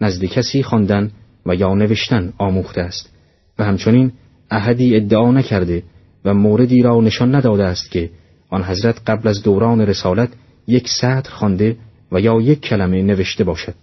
نزد 0.00 0.24
کسی 0.24 0.62
خواندن 0.62 1.10
و 1.46 1.54
یا 1.54 1.74
نوشتن 1.74 2.32
آموخته 2.38 2.80
است 2.80 3.12
و 3.58 3.64
همچنین 3.64 4.12
احدی 4.50 4.96
ادعا 4.96 5.32
نکرده 5.32 5.82
و 6.24 6.34
موردی 6.34 6.82
را 6.82 7.00
نشان 7.00 7.34
نداده 7.34 7.64
است 7.64 7.90
که 7.90 8.10
آن 8.50 8.62
حضرت 8.64 9.00
قبل 9.06 9.28
از 9.28 9.42
دوران 9.42 9.80
رسالت 9.80 10.28
یک 10.66 10.88
سطر 10.88 11.30
خوانده 11.30 11.76
و 12.12 12.20
یا 12.20 12.40
یک 12.40 12.60
کلمه 12.60 13.02
نوشته 13.02 13.44
باشد. 13.44 13.74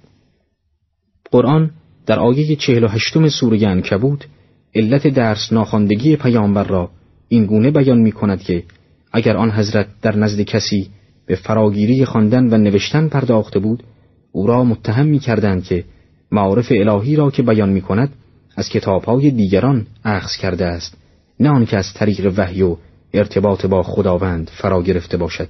قرآن 1.32 1.72
در 2.06 2.20
آیه 2.20 2.56
چهل 2.56 2.84
و 2.84 2.88
هشتم 2.88 3.30
سوره 3.30 3.68
انکبوت 3.68 4.28
علت 4.76 5.08
درس 5.08 5.54
ناخواندگی 5.54 6.16
پیامبر 6.16 6.64
را 6.64 6.90
این 7.28 7.46
گونه 7.46 7.72
بیان 7.72 7.98
می 7.98 8.12
کند 8.12 8.42
که 8.42 8.64
اگر 9.12 9.38
آن 9.38 9.52
حضرت 9.52 9.88
در 10.02 10.16
نزد 10.16 10.42
کسی 10.42 10.90
به 11.28 11.36
فراگیری 11.36 12.06
خواندن 12.06 12.54
و 12.54 12.58
نوشتن 12.58 13.08
پرداخته 13.08 13.60
بود 13.60 13.84
او 14.32 14.48
را 14.48 14.64
متهم 14.64 15.06
می 15.06 15.20
کردند 15.20 15.64
که 15.64 15.84
معارف 16.32 16.72
الهی 16.72 17.16
را 17.16 17.32
که 17.32 17.44
بیان 17.44 17.70
می 17.70 17.82
کند 17.82 18.14
از 18.56 18.70
کتابهای 18.70 19.32
دیگران 19.32 19.88
اخذ 20.04 20.36
کرده 20.38 20.66
است 20.66 20.98
نه 21.40 21.50
آنکه 21.50 21.78
از 21.78 21.94
طریق 21.94 22.34
وحی 22.38 22.62
و 22.62 22.78
ارتباط 23.14 23.66
با 23.66 23.84
خداوند 23.84 24.52
فرا 24.54 24.84
گرفته 24.84 25.18
باشد 25.18 25.50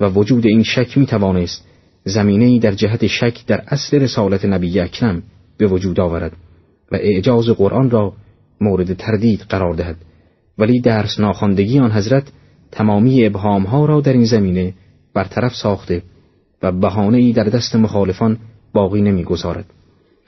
و 0.00 0.08
وجود 0.08 0.46
این 0.46 0.62
شک 0.62 0.98
می 0.98 1.06
توانست 1.06 1.64
زمینه 2.04 2.58
در 2.58 2.72
جهت 2.72 3.06
شک 3.06 3.46
در 3.46 3.62
اصل 3.66 4.00
رسالت 4.00 4.44
نبی 4.44 4.80
اکرم 4.80 5.22
به 5.58 5.66
وجود 5.66 6.00
آورد 6.00 6.32
و 6.92 6.96
اعجاز 6.96 7.48
قرآن 7.48 7.90
را 7.90 8.12
مورد 8.60 8.94
تردید 8.94 9.40
قرار 9.40 9.74
دهد. 9.74 9.96
ولی 10.58 10.80
درس 10.80 11.20
ناخواندگی 11.20 11.78
آن 11.78 11.92
حضرت 11.92 12.24
تمامی 12.72 13.26
ابهام 13.26 13.86
را 13.86 14.00
در 14.00 14.12
این 14.12 14.24
زمینه 14.24 14.74
برطرف 15.14 15.54
ساخته 15.54 16.02
و 16.62 16.72
بهانه 16.72 17.18
ای 17.18 17.32
در 17.32 17.44
دست 17.44 17.76
مخالفان 17.76 18.38
باقی 18.72 19.02
نمی‌گذارد. 19.02 19.66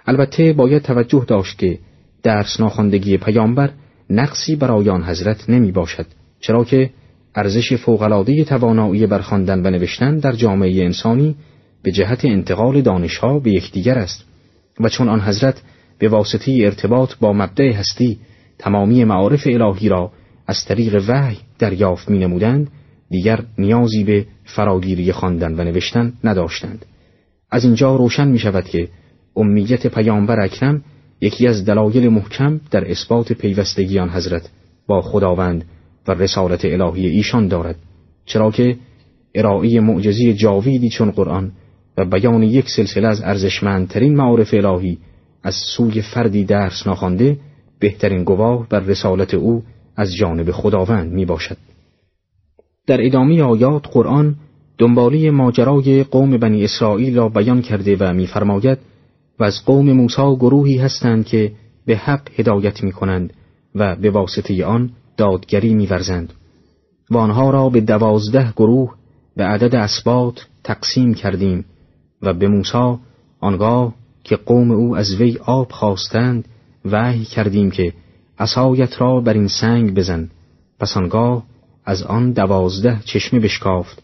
البته 0.07 0.53
باید 0.53 0.83
توجه 0.83 1.25
داشت 1.29 1.59
که 1.59 1.79
درس 2.23 2.61
ناخواندگی 2.61 3.17
پیامبر 3.17 3.71
نقصی 4.11 4.57
برای 4.57 4.89
آن 4.89 5.05
حضرت 5.05 5.51
نمی 5.51 5.73
باشد 5.73 6.07
چرا 6.41 6.65
که 6.65 6.91
ارزش 7.35 7.73
فوقالعاده 7.73 8.45
توانایی 8.45 9.07
برخواندن 9.07 9.67
و 9.67 9.71
نوشتن 9.71 10.19
در 10.19 10.33
جامعه 10.33 10.85
انسانی 10.85 11.35
به 11.83 11.93
جهت 11.93 12.25
انتقال 12.25 12.81
دانشها 12.81 13.39
به 13.39 13.51
یکدیگر 13.51 13.99
است 13.99 14.25
و 14.81 14.89
چون 14.89 15.09
آن 15.09 15.21
حضرت 15.21 15.63
به 15.99 16.09
واسطه 16.09 16.53
ارتباط 16.65 17.15
با 17.21 17.33
مبدع 17.33 17.73
هستی 17.73 18.19
تمامی 18.59 19.05
معارف 19.05 19.47
الهی 19.47 19.89
را 19.89 20.13
از 20.47 20.65
طریق 20.65 21.05
وحی 21.09 21.39
دریافت 21.59 22.11
می 22.11 22.19
نمودند 22.19 22.71
دیگر 23.11 23.41
نیازی 23.59 24.05
به 24.05 24.27
فراگیری 24.45 25.13
خواندن 25.13 25.53
و 25.53 25.65
نوشتن 25.65 26.13
نداشتند 26.25 26.87
از 27.51 27.65
اینجا 27.65 27.97
روشن 27.97 28.29
می 28.29 28.39
شود 28.39 28.65
که 28.65 28.89
امیت 29.37 29.87
پیامبر 29.87 30.41
اکرم 30.41 30.83
یکی 31.21 31.47
از 31.47 31.65
دلایل 31.65 32.09
محکم 32.09 32.61
در 32.71 32.91
اثبات 32.91 33.33
پیوستگی 33.33 33.99
آن 33.99 34.11
حضرت 34.11 34.51
با 34.87 35.03
خداوند 35.03 35.65
و 36.09 36.15
رسالت 36.15 36.65
الهی 36.65 37.07
ایشان 37.07 37.49
دارد 37.49 37.77
چرا 38.25 38.51
که 38.51 38.77
ارائه 39.35 39.81
معجزی 39.81 40.35
جاویدی 40.35 40.89
چون 40.89 41.11
قرآن 41.11 41.53
و 41.99 42.05
بیان 42.05 42.43
یک 42.43 42.71
سلسله 42.71 43.09
از 43.09 43.23
ارزشمندترین 43.23 44.17
معارف 44.17 44.55
الهی 44.55 44.99
از 45.43 45.55
سوی 45.55 46.03
فردی 46.03 46.45
درس 46.45 46.87
ناخوانده 46.87 47.39
بهترین 47.79 48.25
گواه 48.25 48.69
بر 48.69 48.81
رسالت 48.81 49.35
او 49.35 49.63
از 49.97 50.15
جانب 50.15 50.51
خداوند 50.51 51.13
می 51.13 51.25
باشد. 51.25 51.57
در 52.87 53.07
ادامه 53.07 53.43
آیات 53.43 53.89
قرآن 53.93 54.37
دنبالی 54.79 55.31
ماجرای 55.31 56.05
قوم 56.05 56.37
بنی 56.37 56.65
اسرائیل 56.65 57.17
را 57.17 57.29
بیان 57.29 57.63
کرده 57.63 57.97
و 57.97 58.13
میفرماید 58.13 58.79
و 59.39 59.45
از 59.45 59.65
قوم 59.67 59.93
موسی 59.93 60.37
گروهی 60.37 60.79
هستند 60.79 61.27
که 61.27 61.53
به 61.87 61.97
حق 61.97 62.29
هدایت 62.37 62.83
می 62.83 62.93
کنند 62.93 63.33
و 63.75 63.97
به 63.97 64.11
واسطه 64.11 64.65
آن 64.65 64.91
دادگری 65.17 65.75
میورزند. 65.75 66.33
و 67.11 67.17
آنها 67.17 67.51
را 67.51 67.69
به 67.69 67.81
دوازده 67.81 68.53
گروه 68.53 68.95
به 69.37 69.45
عدد 69.45 69.75
اسبات 69.75 70.47
تقسیم 70.65 71.15
کردیم 71.15 71.65
و 72.23 72.33
به 72.33 72.49
موسی 72.49 72.97
آنگاه 73.41 73.95
که 74.25 74.37
قوم 74.37 74.71
او 74.71 74.97
از 74.97 75.21
وی 75.21 75.39
آب 75.45 75.73
خواستند 75.73 76.49
وحی 76.85 77.25
کردیم 77.25 77.71
که 77.71 77.93
عصایت 78.39 79.01
را 79.01 79.21
بر 79.21 79.33
این 79.33 79.49
سنگ 79.49 79.95
بزن. 79.95 80.31
پس 80.81 80.97
آنگاه 80.97 81.43
از 81.87 82.03
آن 82.03 82.33
دوازده 82.33 83.01
چشمه 83.05 83.41
بشکافت 83.41 84.03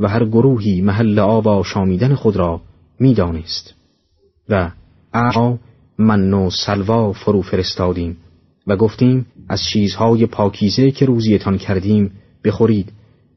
و 0.00 0.08
هر 0.08 0.24
گروهی 0.24 0.80
محل 0.80 1.18
آب 1.18 1.48
آشامیدن 1.48 2.14
خود 2.14 2.36
را 2.36 2.60
می‌دانست. 3.00 3.74
و 4.48 4.70
اعا 5.14 5.56
من 5.98 6.34
و 6.34 6.50
سلوا 6.50 7.12
فرو 7.12 7.42
فرستادیم 7.42 8.16
و 8.66 8.76
گفتیم 8.76 9.26
از 9.48 9.62
چیزهای 9.72 10.26
پاکیزه 10.26 10.90
که 10.90 11.06
روزیتان 11.06 11.58
کردیم 11.58 12.10
بخورید 12.44 12.92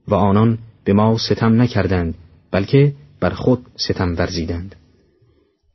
و 0.07 0.15
آنان 0.15 0.57
به 0.83 0.93
ما 0.93 1.17
ستم 1.17 1.61
نکردند 1.61 2.15
بلکه 2.51 2.93
بر 3.19 3.29
خود 3.29 3.65
ستم 3.75 4.15
ورزیدند. 4.17 4.75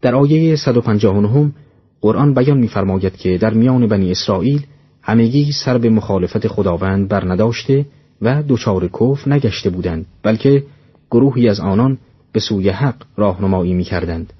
در 0.02 0.15
آیه 0.15 0.57
159 0.57 1.52
قرآن 2.00 2.34
بیان 2.34 2.58
می‌فرماید 2.58 3.16
که 3.16 3.39
در 3.39 3.55
میان 3.55 3.86
بنی 3.86 4.10
اسرائیل 4.10 4.62
همگی 5.02 5.52
سر 5.65 5.78
به 5.78 5.90
مخالفت 5.90 6.49
خداوند 6.49 7.08
برنداشته 7.08 7.86
و 8.23 8.42
دچار 8.49 8.89
کفر 8.89 9.31
نگشته 9.31 9.70
بودند 9.70 10.07
بلکه 10.23 10.65
گروهی 11.10 11.49
از 11.49 11.60
آنان 11.60 11.99
به 12.32 12.40
سوی 12.40 12.68
حق 12.68 12.94
راهنمایی 13.16 13.74
می‌کردند. 13.74 14.32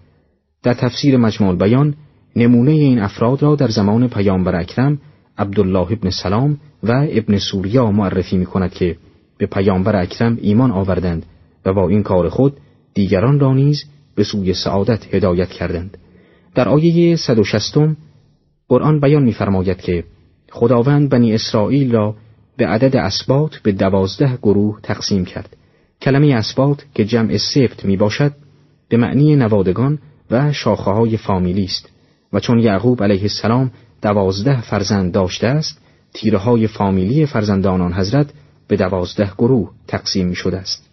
در 0.63 0.75
تفسیر 0.75 1.17
مجموع 1.17 1.57
بیان 1.57 1.95
نمونه 2.37 2.71
این 2.71 2.99
افراد 2.99 3.43
را 3.43 3.57
در 3.57 3.69
زمان 3.69 4.09
پیامبر 4.09 4.61
اکرم 4.61 4.99
عبدالله 5.39 5.93
ابن 5.93 6.11
سلام 6.11 6.59
و 6.83 7.07
ابن 7.11 7.39
سوریا 7.39 7.91
معرفی 7.91 8.37
می 8.37 8.47
کند 8.47 8.73
که 8.73 8.97
به 9.39 9.47
پیامبر 9.47 9.97
اکرم 9.97 10.39
ایمان 10.41 10.71
آوردند 10.71 11.27
و 11.65 11.73
با 11.73 11.89
این 11.89 12.03
کار 12.03 12.29
خود 12.29 12.57
دیگران 12.95 13.41
را 13.41 13.55
نیز 13.55 13.85
به 14.15 14.25
سوی 14.25 14.55
سعادت 14.55 15.15
هدایت 15.15 15.49
کردند. 15.49 15.99
در 16.55 16.69
آیه 16.69 17.17
160 17.17 17.79
قرآن 18.69 19.01
بیان 19.01 19.23
می‌فرماید 19.23 19.81
که 19.81 20.05
خداوند 20.51 21.09
بنی 21.09 21.35
اسرائیل 21.35 21.93
را 21.93 22.15
به 22.61 22.67
عدد 22.67 22.97
اسبات 22.97 23.59
به 23.63 23.73
دوازده 23.73 24.37
گروه 24.37 24.81
تقسیم 24.83 25.25
کرد. 25.25 25.57
کلمه 26.03 26.35
اسبات 26.35 26.85
که 26.95 27.05
جمع 27.05 27.37
سفت 27.37 27.85
می 27.85 27.97
باشد 27.97 28.33
به 28.89 28.97
معنی 28.97 29.37
نوادگان 29.37 29.99
و 30.31 30.53
شاخه 30.53 30.91
های 30.91 31.17
فامیلی 31.17 31.65
است 31.65 31.89
و 32.33 32.41
چون 32.41 32.59
یعقوب 32.59 33.03
علیه 33.03 33.23
السلام 33.23 33.71
دوازده 34.03 34.61
فرزند 34.61 35.13
داشته 35.13 35.47
است 35.47 35.81
تیره 36.15 36.39
های 36.39 36.67
فامیلی 36.67 37.27
فرزندان 37.27 37.93
حضرت 37.93 38.27
به 38.69 38.77
دوازده 38.77 39.33
گروه 39.39 39.71
تقسیم 39.89 40.27
می 40.27 40.35
شده 40.35 40.57
است. 40.59 40.91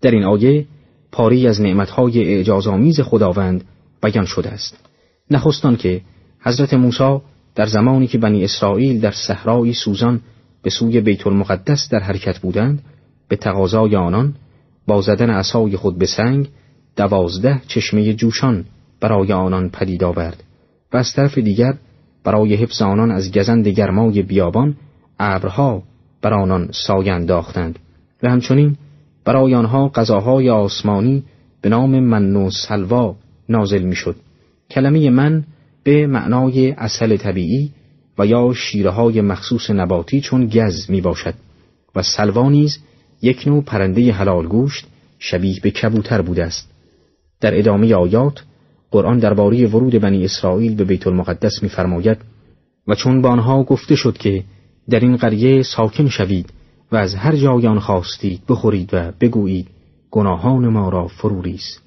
در 0.00 0.10
این 0.10 0.24
آیه 0.24 0.66
پاری 1.12 1.46
از 1.46 1.60
نعمتهای 1.60 2.34
اعجازآمیز 2.34 3.00
خداوند 3.00 3.64
بیان 4.02 4.24
شده 4.24 4.48
است. 4.48 4.76
نخستان 5.30 5.76
که 5.76 6.00
حضرت 6.40 6.74
موسی 6.74 7.20
در 7.54 7.66
زمانی 7.66 8.06
که 8.06 8.18
بنی 8.18 8.44
اسرائیل 8.44 9.00
در 9.00 9.10
صحرای 9.10 9.72
سوزان 9.72 10.20
به 10.62 10.70
سوی 10.70 11.00
بیت 11.00 11.26
المقدس 11.26 11.88
در 11.88 12.00
حرکت 12.00 12.38
بودند 12.38 12.82
به 13.28 13.36
تقاضای 13.36 13.96
آنان 13.96 14.34
با 14.86 15.00
زدن 15.00 15.30
عصای 15.30 15.76
خود 15.76 15.98
به 15.98 16.06
سنگ 16.06 16.48
دوازده 16.96 17.62
چشمه 17.66 18.14
جوشان 18.14 18.64
برای 19.00 19.32
آنان 19.32 19.70
پدید 19.70 20.04
آورد 20.04 20.44
و 20.92 20.96
از 20.96 21.12
طرف 21.12 21.38
دیگر 21.38 21.74
برای 22.24 22.54
حفظ 22.54 22.82
آنان 22.82 23.10
از 23.10 23.32
گزند 23.32 23.68
گرمای 23.68 24.22
بیابان 24.22 24.76
ابرها 25.18 25.82
بر 26.22 26.34
آنان 26.34 26.68
سایه 26.72 27.12
انداختند 27.12 27.78
و 28.22 28.30
همچنین 28.30 28.76
برای 29.24 29.54
آنها 29.54 29.88
غذاهای 29.88 30.50
آسمانی 30.50 31.24
به 31.60 31.68
نام 31.68 32.00
من 32.00 32.36
و 32.36 32.50
سلوا 32.50 33.16
نازل 33.48 33.82
می‌شد. 33.82 34.16
کلمه 34.70 35.10
من 35.10 35.44
به 35.84 36.06
معنای 36.06 36.70
اصل 36.70 37.16
طبیعی 37.16 37.72
و 38.18 38.26
یا 38.26 38.52
شیره 38.54 38.90
های 38.90 39.20
مخصوص 39.20 39.70
نباتی 39.70 40.20
چون 40.20 40.46
گز 40.46 40.90
می 40.90 41.00
باشد 41.00 41.34
و 41.94 42.02
سلوا 42.02 42.50
نیز 42.50 42.78
یک 43.22 43.48
نوع 43.48 43.62
پرنده 43.62 44.12
حلال 44.12 44.46
گوشت 44.46 44.86
شبیه 45.18 45.60
به 45.62 45.70
کبوتر 45.70 46.22
بوده 46.22 46.44
است. 46.44 46.70
در 47.40 47.58
ادامه 47.58 47.94
آیات 47.94 48.42
قرآن 48.90 49.18
درباره 49.18 49.66
ورود 49.66 49.94
بنی 49.94 50.24
اسرائیل 50.24 50.74
به 50.74 50.84
بیت 50.84 51.06
المقدس 51.06 51.62
می‌فرماید 51.62 52.18
و 52.88 52.94
چون 52.94 53.22
به 53.22 53.28
آنها 53.28 53.62
گفته 53.62 53.94
شد 53.94 54.18
که 54.18 54.44
در 54.90 55.00
این 55.00 55.16
قریه 55.16 55.62
ساکن 55.62 56.08
شوید 56.08 56.52
و 56.92 56.96
از 56.96 57.14
هر 57.14 57.36
جای 57.36 57.66
آن 57.66 57.78
خواستید 57.78 58.40
بخورید 58.48 58.90
و 58.92 59.12
بگویید 59.20 59.68
گناهان 60.10 60.68
ما 60.68 60.88
را 60.88 61.06
فروریز 61.06 61.78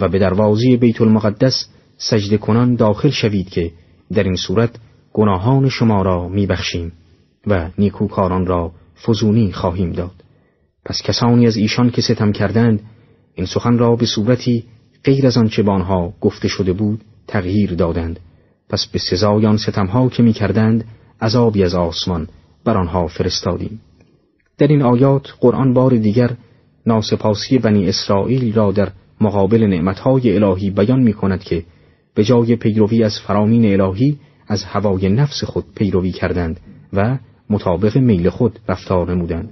و 0.00 0.08
به 0.08 0.18
دروازی 0.18 0.76
بیت 0.76 1.00
المقدس 1.00 1.66
سجده 1.96 2.38
کنان 2.38 2.74
داخل 2.74 3.10
شوید 3.10 3.48
که 3.48 3.72
در 4.12 4.22
این 4.22 4.36
صورت 4.36 4.70
گناهان 5.12 5.68
شما 5.68 6.02
را 6.02 6.28
میبخشیم 6.28 6.92
و 7.46 7.70
نیکوکاران 7.78 8.46
را 8.46 8.72
فزونی 9.06 9.52
خواهیم 9.52 9.92
داد. 9.92 10.24
پس 10.84 11.02
کسانی 11.04 11.46
از 11.46 11.56
ایشان 11.56 11.90
که 11.90 12.02
ستم 12.02 12.32
کردند 12.32 12.80
این 13.34 13.46
سخن 13.46 13.78
را 13.78 13.96
به 13.96 14.06
صورتی 14.06 14.64
غیر 15.04 15.26
از 15.26 15.36
آنچه 15.36 15.62
به 15.62 16.12
گفته 16.20 16.48
شده 16.48 16.72
بود 16.72 17.00
تغییر 17.26 17.74
دادند. 17.74 18.20
پس 18.68 18.86
به 18.86 18.98
سزای 18.98 19.46
آن 19.46 19.56
ستمها 19.56 20.08
که 20.08 20.22
می‌کردند 20.22 20.84
عذابی 21.20 21.64
از 21.64 21.74
آسمان 21.74 22.28
بر 22.64 22.76
آنها 22.76 23.06
فرستادیم. 23.06 23.80
در 24.58 24.66
این 24.66 24.82
آیات 24.82 25.34
قرآن 25.40 25.74
بار 25.74 25.96
دیگر 25.96 26.30
ناسپاسی 26.86 27.58
بنی 27.58 27.88
اسرائیل 27.88 28.54
را 28.54 28.72
در 28.72 28.88
مقابل 29.20 29.66
نعمتهای 29.66 30.36
الهی 30.36 30.70
بیان 30.70 31.00
می 31.00 31.12
کند 31.12 31.44
که 31.44 31.64
به 32.14 32.24
جای 32.24 32.56
پیروی 32.56 33.04
از 33.04 33.18
فرامین 33.26 33.80
الهی 33.80 34.18
از 34.48 34.64
هوای 34.64 35.08
نفس 35.08 35.44
خود 35.44 35.64
پیروی 35.74 36.12
کردند 36.12 36.60
و 36.92 37.18
مطابق 37.50 37.98
میل 37.98 38.28
خود 38.28 38.58
رفتار 38.68 39.14
نمودند 39.14 39.50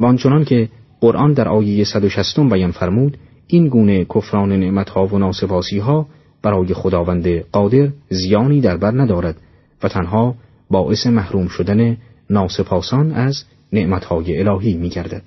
و 0.00 0.06
آنچنان 0.06 0.44
که 0.44 0.68
قرآن 1.00 1.32
در 1.32 1.48
آیه 1.48 1.84
160 1.84 2.40
بیان 2.40 2.70
فرمود 2.70 3.16
این 3.46 3.68
گونه 3.68 4.04
کفران 4.04 4.52
نعمتها 4.52 5.06
و 5.06 5.18
ناسپاسی 5.18 5.78
ها 5.78 6.06
برای 6.42 6.74
خداوند 6.74 7.28
قادر 7.28 7.88
زیانی 8.08 8.60
در 8.60 8.76
بر 8.76 8.90
ندارد 8.90 9.36
و 9.82 9.88
تنها 9.88 10.34
باعث 10.70 11.06
محروم 11.06 11.48
شدن 11.48 11.96
ناسپاسان 12.30 13.12
از 13.12 13.44
نعمتهای 13.72 14.38
الهی 14.38 14.74
می 14.74 14.88
گردد. 14.88 15.22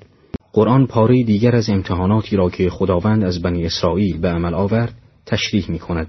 قرآن 0.53 0.87
پاره 0.87 1.23
دیگر 1.23 1.55
از 1.55 1.69
امتحاناتی 1.69 2.35
را 2.35 2.49
که 2.49 2.69
خداوند 2.69 3.23
از 3.23 3.41
بنی 3.41 3.65
اسرائیل 3.65 4.17
به 4.17 4.29
عمل 4.29 4.53
آورد 4.53 4.93
تشریح 5.25 5.71
می 5.71 5.79
کند 5.79 6.07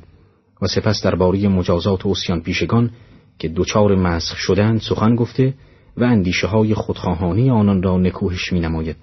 و 0.62 0.66
سپس 0.66 1.02
درباره 1.05 1.49
مجازات 1.49 2.07
و 2.07 2.08
اسیان 2.08 2.41
پیشگان 2.41 2.91
که 3.39 3.49
دوچار 3.49 3.94
مسخ 3.94 4.36
شدند 4.36 4.81
سخن 4.81 5.15
گفته 5.15 5.55
و 5.97 6.05
اندیشه 6.05 6.47
های 6.47 6.74
خودخواهانی 6.74 7.50
آنان 7.50 7.83
را 7.83 7.99
نکوهش 7.99 8.52
می 8.52 8.60
نماید. 8.60 8.97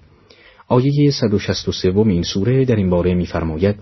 آیه 0.68 1.10
163 1.10 1.92
این 1.96 2.22
سوره 2.22 2.64
در 2.64 2.76
این 2.76 2.90
باره 2.90 3.14
می‌فرماید 3.14 3.76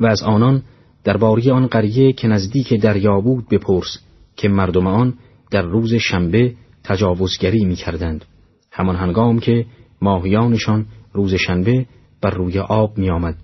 و 0.00 0.06
از 0.06 0.22
آنان 0.22 0.62
درباره 1.04 1.52
آن 1.52 1.66
قریه 1.66 2.12
که 2.12 2.28
نزدیک 2.28 2.72
دریا 2.74 3.20
بود 3.20 3.48
بپرس 3.48 3.98
که 4.36 4.48
مردم 4.48 4.86
آن 4.86 5.14
در 5.50 5.62
روز 5.62 5.94
شنبه 5.94 6.54
تجاوزگری 6.84 7.64
می‌کردند 7.64 8.24
همان 8.72 8.96
هنگام 8.96 9.38
که 9.38 9.66
ماهیانشان 10.02 10.86
روز 11.12 11.34
شنبه 11.34 11.86
بر 12.22 12.30
روی 12.30 12.58
آب 12.58 12.98
می 12.98 13.10
آمد 13.10 13.36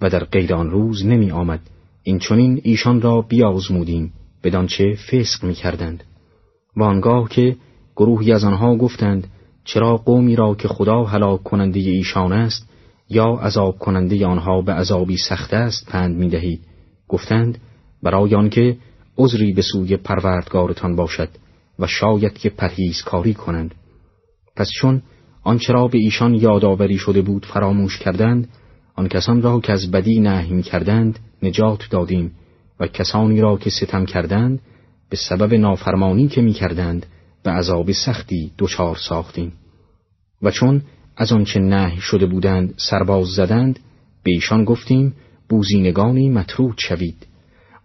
و 0.00 0.10
در 0.10 0.24
غیر 0.24 0.54
آن 0.54 0.70
روز 0.70 1.06
نمی 1.06 1.30
آمد 1.30 1.60
این 2.06 2.18
چونین 2.18 2.60
ایشان 2.64 3.00
را 3.00 3.22
بیازمودیم 3.22 4.12
بدانچه 4.44 4.96
فسق 5.10 5.44
می 5.44 5.54
کردند 5.54 6.04
و 6.76 6.82
آنگاه 6.82 7.28
که 7.28 7.56
گروهی 7.96 8.32
از 8.32 8.44
آنها 8.44 8.76
گفتند 8.76 9.26
چرا 9.64 9.96
قومی 9.96 10.36
را 10.36 10.54
که 10.54 10.68
خدا 10.68 11.04
هلاک 11.04 11.42
کننده 11.42 11.80
ایشان 11.80 12.32
است 12.32 12.68
یا 13.10 13.26
عذاب 13.26 13.78
کننده 13.78 14.26
آنها 14.26 14.62
به 14.62 14.72
عذابی 14.72 15.16
سخت 15.16 15.54
است 15.54 15.90
پند 15.90 16.16
می 16.16 16.28
دهید 16.28 16.60
گفتند 17.08 17.58
برای 18.02 18.34
آنکه 18.34 18.76
عذری 19.18 19.52
به 19.52 19.62
سوی 19.62 19.96
پروردگارتان 19.96 20.96
باشد 20.96 21.28
و 21.78 21.86
شاید 21.86 22.38
که 22.38 22.50
پرهیز 22.50 23.02
کاری 23.02 23.34
کنند. 23.34 23.74
پس 24.56 24.68
چون 24.80 25.02
آنچه 25.42 25.72
را 25.72 25.88
به 25.88 25.98
ایشان 25.98 26.34
یادآوری 26.34 26.98
شده 26.98 27.22
بود 27.22 27.46
فراموش 27.46 27.98
کردند 27.98 28.48
آن 28.96 29.08
کسان 29.08 29.42
را 29.42 29.60
که 29.60 29.72
از 29.72 29.90
بدی 29.90 30.20
نهی 30.20 30.62
کردند 30.62 31.18
نجات 31.42 31.88
دادیم 31.90 32.32
و 32.80 32.86
کسانی 32.86 33.40
را 33.40 33.56
که 33.56 33.70
ستم 33.70 34.04
کردند 34.04 34.60
به 35.10 35.16
سبب 35.16 35.54
نافرمانی 35.54 36.28
که 36.28 36.42
می 36.42 36.52
کردند 36.52 37.06
به 37.42 37.50
عذاب 37.50 37.92
سختی 37.92 38.52
دچار 38.58 38.96
ساختیم. 38.96 39.52
و 40.42 40.50
چون 40.50 40.82
از 41.16 41.32
آنچه 41.32 41.60
نه 41.60 42.00
شده 42.00 42.26
بودند 42.26 42.74
سرباز 42.76 43.26
زدند 43.26 43.78
به 44.22 44.30
ایشان 44.32 44.64
گفتیم 44.64 45.14
بوزینگانی 45.48 46.28
مطرود 46.28 46.74
شوید. 46.78 47.26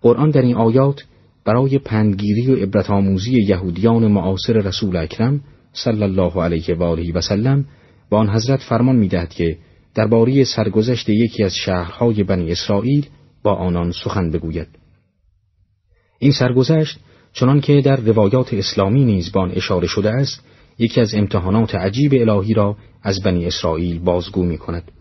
قرآن 0.01 0.29
در 0.29 0.41
این 0.41 0.55
آیات 0.55 1.03
برای 1.45 1.77
پندگیری 1.77 2.51
و 2.51 2.55
عبرت 2.55 2.89
آموزی 2.89 3.41
یهودیان 3.41 4.07
معاصر 4.07 4.53
رسول 4.53 4.97
اکرم 4.97 5.41
صلی 5.73 6.03
الله 6.03 6.41
علیه 6.43 6.75
و 6.75 6.83
آله 6.83 7.13
و 7.13 7.21
سلم 7.21 7.65
با 8.09 8.17
آن 8.17 8.29
حضرت 8.29 8.59
فرمان 8.59 8.95
می‌دهد 8.95 9.29
که 9.29 9.57
درباره 9.95 10.43
سرگذشت 10.43 11.09
یکی 11.09 11.43
از 11.43 11.55
شهرهای 11.55 12.23
بنی 12.23 12.51
اسرائیل 12.51 13.05
با 13.43 13.53
آنان 13.53 13.91
سخن 13.91 14.31
بگوید 14.31 14.67
این 16.19 16.31
سرگذشت 16.31 16.99
چنان 17.33 17.61
که 17.61 17.81
در 17.81 17.95
روایات 17.95 18.53
اسلامی 18.53 19.05
نیز 19.05 19.31
با 19.31 19.47
اشاره 19.47 19.87
شده 19.87 20.09
است 20.09 20.45
یکی 20.79 21.01
از 21.01 21.13
امتحانات 21.13 21.75
عجیب 21.75 22.13
الهی 22.13 22.53
را 22.53 22.77
از 23.03 23.21
بنی 23.23 23.45
اسرائیل 23.45 23.99
بازگو 23.99 24.43
می 24.43 24.57
کند. 24.57 24.91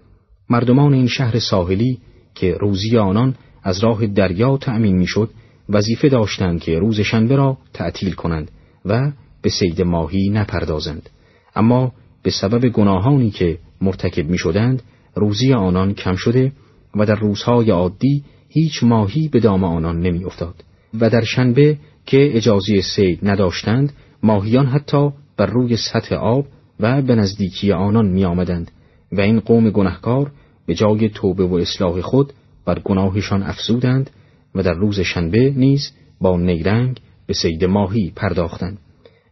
مردمان 0.51 0.95
این 0.95 1.07
شهر 1.07 1.39
ساحلی 1.39 1.99
که 2.35 2.55
روزی 2.55 2.99
آنان 2.99 3.35
از 3.63 3.79
راه 3.79 4.07
دریا 4.07 4.57
تأمین 4.57 4.97
می‌شد 4.97 5.31
وظیفه 5.69 6.09
داشتند 6.09 6.61
که 6.61 6.79
روز 6.79 7.01
شنبه 7.01 7.37
را 7.37 7.59
تعطیل 7.73 8.13
کنند 8.13 8.51
و 8.85 9.13
به 9.43 9.51
سید 9.51 9.83
ماهی 9.83 10.29
نپردازند 10.29 11.11
اما 11.57 11.93
به 12.23 12.31
سبب 12.31 12.69
گناهانی 12.69 13.31
که 13.31 13.59
مرتکب 13.81 14.31
می 14.31 14.39
شدند 14.39 14.83
روزی 15.15 15.53
آنان 15.53 15.95
کم 15.95 16.15
شده 16.15 16.53
و 16.95 17.07
در 17.07 17.15
روزهای 17.15 17.71
عادی 17.71 18.25
هیچ 18.49 18.83
ماهی 18.83 19.29
به 19.29 19.41
دام 19.41 19.65
آنان 19.65 20.01
نمی 20.01 20.25
افتاد 20.25 20.65
و 21.01 21.11
در 21.11 21.25
شنبه 21.25 21.79
که 22.07 22.37
اجازه 22.37 22.81
سید 22.81 23.19
نداشتند 23.23 23.93
ماهیان 24.23 24.67
حتی 24.67 25.11
بر 25.37 25.47
روی 25.47 25.77
سطح 25.77 26.15
آب 26.15 26.47
و 26.81 27.03
به 27.03 27.15
نزدیکی 27.15 27.73
آنان 27.73 28.09
می 28.09 28.25
آمدند 28.25 28.71
و 29.13 29.21
این 29.21 29.41
قوم 29.41 29.71
گنهکار 29.71 30.31
به 30.67 30.75
جای 30.75 31.09
توبه 31.09 31.45
و 31.45 31.55
اصلاح 31.55 32.01
خود 32.01 32.33
بر 32.65 32.79
گناهشان 32.79 33.43
افزودند 33.43 34.11
و 34.55 34.63
در 34.63 34.75
روز 34.75 35.01
شنبه 35.01 35.51
نیز 35.57 35.93
با 36.21 36.37
نیرنگ 36.37 37.01
به 37.27 37.35
سید 37.35 37.65
ماهی 37.65 38.13
پرداختند 38.17 38.79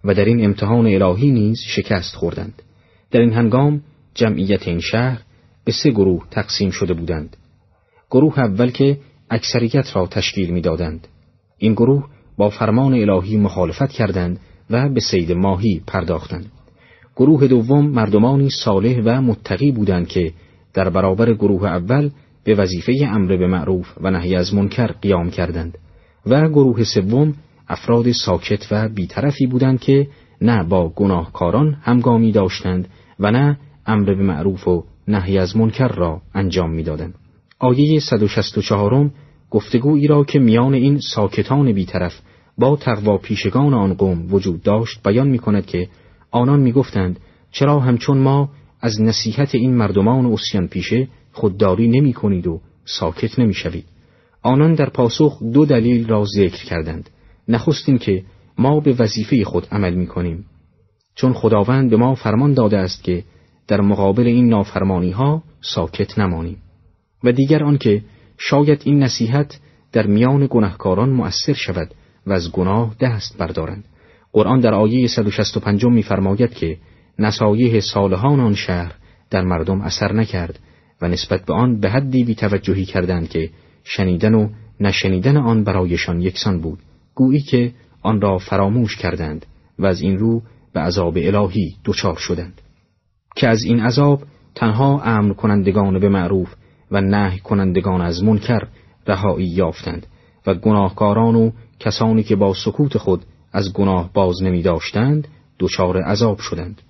و 0.05 0.15
در 0.15 0.25
این 0.25 0.45
امتحان 0.45 0.87
الهی 0.87 1.31
نیز 1.31 1.61
شکست 1.61 2.15
خوردند. 2.15 2.63
در 3.11 3.21
این 3.21 3.33
هنگام 3.33 3.83
جمعیت 4.19 4.69
این 4.69 4.81
شهر 4.81 5.23
به 5.65 5.73
سه 5.73 5.91
گروه 5.91 6.27
تقسیم 6.31 6.71
شده 6.71 6.95
بودند. 6.95 7.37
گروه 8.11 8.39
اول 8.39 8.71
که 8.71 8.99
اکثریت 9.31 9.97
را 9.97 10.07
تشکیل 10.07 10.51
می‌دادند. 10.51 11.09
این 11.59 11.73
گروه 11.73 12.07
با 12.37 12.51
فرمان 12.51 12.95
الهی 12.95 13.37
مخالفت 13.37 13.91
کردند 13.91 14.41
و 14.71 14.89
به 14.89 15.01
سید 15.01 15.33
ماهی 15.33 15.83
پرداختند. 15.87 16.53
گروه 17.17 17.47
دوم 17.47 17.87
مردمانی 17.87 18.51
صالح 18.51 19.01
و 19.05 19.23
متقی 19.23 19.73
بودند 19.73 20.09
که 20.09 20.33
در 20.75 20.91
برابر 20.91 21.33
گروه 21.33 21.65
اول 21.65 22.11
به 22.45 22.55
وظیفه 22.55 22.93
امر 23.09 23.37
به 23.37 23.47
معروف 23.47 23.89
و 24.01 24.11
نهی 24.11 24.37
از 24.37 24.55
منکر 24.55 24.87
قیام 24.87 25.31
کردند 25.31 25.79
و 26.27 26.49
گروه 26.49 26.85
سوم 26.85 27.35
افراد 27.69 28.13
ساکت 28.13 28.67
و 28.71 28.89
بیطرفی 28.89 29.47
بودند 29.47 29.81
که 29.81 30.09
نه 30.41 30.65
با 30.65 30.89
گناهکاران 30.89 31.77
همگامی 31.83 32.33
داشتند 32.33 32.89
و 33.21 33.31
نه 33.31 33.59
امر 33.89 34.15
به 34.15 34.23
معروف 34.23 34.69
و 34.69 34.85
نهی 35.09 35.39
از 35.39 35.57
منکر 35.57 35.89
را 35.89 36.21
انجام 36.35 36.71
می‌دادند. 36.71 37.15
آیه 37.59 38.01
164 38.01 39.11
گفتگویی 39.51 40.07
را 40.07 40.25
که 40.25 40.39
میان 40.39 40.75
این 40.75 41.01
ساکتان 41.15 41.73
بیطرف 41.73 42.21
با 42.59 42.77
تقوا 42.77 43.19
پیشگان 43.19 43.75
آن 43.75 43.95
قوم 43.95 44.35
وجود 44.35 44.63
داشت 44.63 45.03
بیان 45.09 45.29
می 45.29 45.39
کند 45.39 45.67
که 45.67 45.89
آنان 46.31 46.61
می 46.61 46.73
گفتند 46.73 47.21
چرا 47.51 47.81
همچون 47.81 48.19
ما 48.19 48.51
از 48.81 49.01
نصیحت 49.01 49.55
این 49.55 49.75
مردمان 49.77 50.27
اسیان 50.27 50.69
پیشه 50.69 51.09
خودداری 51.33 51.89
نمی 51.89 52.13
کنید 52.13 52.47
و 52.47 52.61
ساکت 52.85 53.39
نمی 53.39 53.55
شوید. 53.55 53.85
آنان 54.43 54.75
در 54.75 54.91
پاسخ 54.91 55.43
دو 55.43 55.67
دلیل 55.67 56.09
را 56.09 56.25
ذکر 56.25 56.65
کردند. 56.65 57.11
نخست 57.49 57.87
که 58.01 58.25
ما 58.59 58.81
به 58.81 58.95
وظیفه 58.99 59.45
خود 59.45 59.67
عمل 59.73 59.95
می 59.95 60.07
کنیم. 60.07 60.45
چون 61.15 61.33
خداوند 61.33 61.91
به 61.91 61.97
ما 61.97 62.15
فرمان 62.15 62.55
داده 62.55 62.79
است 62.79 63.05
که 63.05 63.25
در 63.69 63.81
مقابل 63.81 64.27
این 64.27 64.49
نافرمانی 64.49 65.11
ها 65.11 65.43
ساکت 65.61 66.19
نمانیم. 66.19 66.57
و 67.25 67.33
دیگر 67.33 67.65
آنکه 67.65 68.03
شاید 68.39 68.83
این 68.85 69.03
نصیحت 69.03 69.61
در 69.93 70.07
میان 70.07 70.47
گناهکاران 70.51 71.11
مؤثر 71.11 71.53
شود 71.53 71.95
و 72.27 72.33
از 72.33 72.53
گناه 72.53 72.95
دست 73.01 73.39
بردارند. 73.39 73.85
قرآن 74.33 74.61
در 74.61 74.75
آیه 74.75 75.07
165 75.07 75.85
می‌فرماید 75.85 76.55
که 76.55 76.79
نصایح 77.19 77.81
صالحان 77.81 78.41
آن 78.41 78.55
شهر 78.55 78.95
در 79.31 79.43
مردم 79.43 79.81
اثر 79.81 80.13
نکرد 80.13 80.59
و 81.01 81.09
نسبت 81.09 81.45
به 81.45 81.55
آن 81.55 81.81
به 81.81 81.91
حدی 81.91 82.25
بی 82.25 82.35
توجهی 82.35 82.85
کردند 82.85 83.29
که 83.29 83.51
شنیدن 83.85 84.35
و 84.35 84.49
نشنیدن 84.81 85.37
آن 85.37 85.65
برایشان 85.65 86.21
یکسان 86.21 86.61
بود 86.61 86.79
گویی 87.15 87.41
که 87.41 87.73
آن 88.03 88.21
را 88.21 88.39
فراموش 88.39 88.97
کردند 88.97 89.47
و 89.79 89.87
از 89.87 90.01
این 90.01 90.19
رو 90.19 90.43
به 90.73 90.81
عذاب 90.81 91.17
الهی 91.17 91.77
دچار 91.85 92.17
شدند 92.17 92.61
که 93.39 93.49
از 93.49 93.65
این 93.65 93.81
عذاب 93.81 94.23
تنها 94.55 95.01
امر 95.01 95.33
کنندگان 95.33 95.99
به 95.99 96.09
معروف 96.09 96.55
و 96.91 97.01
نه 97.01 97.39
کنندگان 97.39 98.01
از 98.01 98.25
منکر 98.25 98.63
رهایی 99.07 99.47
یافتند 99.47 100.07
و 100.47 100.55
گناهکاران 100.55 101.35
و 101.35 101.51
کسانی 101.81 102.23
که 102.23 102.37
با 102.37 102.55
سکوت 102.55 102.99
خود 102.99 103.25
از 103.53 103.73
گناه 103.73 104.11
باز 104.13 104.43
نمی 104.43 104.63
داشتند 104.63 105.29
دچار 105.59 106.03
عذاب 106.03 106.39
شدند. 106.39 106.83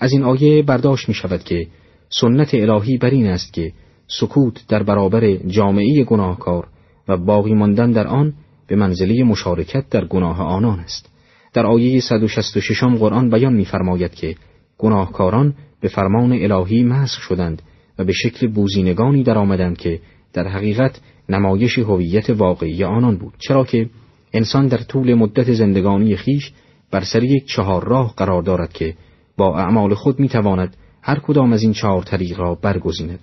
از 0.00 0.12
این 0.12 0.22
آیه 0.22 0.62
برداشت 0.62 1.08
می 1.08 1.14
شود 1.14 1.44
که 1.44 1.66
سنت 2.08 2.54
الهی 2.54 2.98
بر 2.98 3.10
این 3.10 3.26
است 3.26 3.52
که 3.52 3.72
سکوت 4.08 4.66
در 4.68 4.82
برابر 4.82 5.36
جامعه 5.36 6.04
گناهکار 6.04 6.66
و 7.08 7.16
باقی 7.16 7.54
ماندن 7.54 7.92
در 7.92 8.06
آن 8.06 8.34
به 8.66 8.76
منزله 8.76 9.24
مشارکت 9.24 9.88
در 9.90 10.04
گناه 10.04 10.42
آنان 10.42 10.80
است. 10.80 11.10
در 11.52 11.66
آیه 11.66 12.00
166 12.00 12.84
قرآن 12.84 13.30
بیان 13.30 13.52
می‌فرماید 13.52 14.14
که 14.14 14.34
گناهکاران 14.78 15.54
به 15.80 15.88
فرمان 15.88 16.32
الهی 16.32 16.84
مسخ 16.84 17.20
شدند 17.20 17.62
و 17.98 18.04
به 18.04 18.12
شکل 18.12 18.46
بوزینگانی 18.46 19.22
در 19.22 19.38
آمدند 19.38 19.78
که 19.78 20.00
در 20.32 20.48
حقیقت 20.48 21.00
نمایش 21.28 21.78
هویت 21.78 22.30
واقعی 22.30 22.84
آنان 22.84 23.16
بود. 23.16 23.34
چرا 23.38 23.64
که 23.64 23.90
انسان 24.32 24.66
در 24.66 24.78
طول 24.78 25.14
مدت 25.14 25.52
زندگانی 25.52 26.16
خیش 26.16 26.52
بر 26.90 27.00
سر 27.00 27.22
یک 27.22 27.46
چهار 27.46 27.84
راه 27.84 28.14
قرار 28.16 28.42
دارد 28.42 28.72
که 28.72 28.94
با 29.36 29.58
اعمال 29.58 29.94
خود 29.94 30.20
می‌تواند 30.20 30.76
هر 31.02 31.18
کدام 31.18 31.52
از 31.52 31.62
این 31.62 31.72
چهار 31.72 32.02
طریق 32.02 32.40
را 32.40 32.54
برگزیند. 32.54 33.18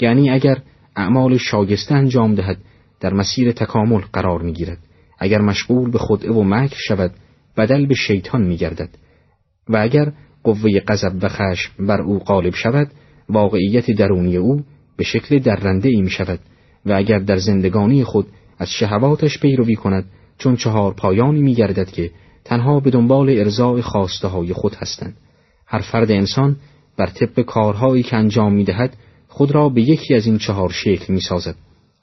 یعنی 0.00 0.30
اگر 0.30 0.62
اعمال 0.96 1.36
شاگسته 1.36 1.94
انجام 1.94 2.34
دهد 2.34 2.58
در 3.00 3.14
مسیر 3.14 3.52
تکامل 3.52 4.00
قرار 4.12 4.42
می‌گیرد. 4.42 4.78
اگر 5.18 5.40
مشغول 5.40 5.90
به 5.90 5.98
خود 5.98 6.24
و 6.24 6.44
مکر 6.44 6.76
شود 6.88 7.10
بدل 7.56 7.86
به 7.86 7.94
شیطان 7.94 8.42
میگردد. 8.42 8.88
و 9.68 9.76
اگر 9.76 10.12
قوه 10.42 10.80
غضب 10.88 11.12
و 11.22 11.28
خشم 11.28 11.86
بر 11.86 12.00
او 12.00 12.18
غالب 12.18 12.54
شود 12.54 12.90
واقعیت 13.28 13.90
درونی 13.90 14.36
او 14.36 14.64
به 14.96 15.04
شکل 15.04 15.38
درنده 15.38 15.88
ای 15.88 16.02
می 16.02 16.10
شود 16.10 16.40
و 16.86 16.92
اگر 16.92 17.18
در 17.18 17.36
زندگانی 17.36 18.04
خود 18.04 18.26
از 18.58 18.70
شهواتش 18.70 19.38
پیروی 19.40 19.74
کند 19.74 20.04
چون 20.38 20.56
چهار 20.56 20.94
پایانی 20.94 21.42
می 21.42 21.54
گردد 21.54 21.90
که 21.90 22.10
تنها 22.44 22.80
به 22.80 22.90
دنبال 22.90 23.30
ارزاع 23.30 23.80
خواسته 23.80 24.28
های 24.28 24.52
خود 24.52 24.74
هستند. 24.74 25.16
هر 25.66 25.80
فرد 25.80 26.10
انسان 26.10 26.56
بر 26.96 27.06
طبق 27.06 27.40
کارهایی 27.40 28.02
که 28.02 28.16
انجام 28.16 28.54
می 28.54 28.64
دهد 28.64 28.96
خود 29.28 29.50
را 29.50 29.68
به 29.68 29.82
یکی 29.82 30.14
از 30.14 30.26
این 30.26 30.38
چهار 30.38 30.70
شکل 30.70 31.12
می 31.12 31.20
سازد 31.20 31.54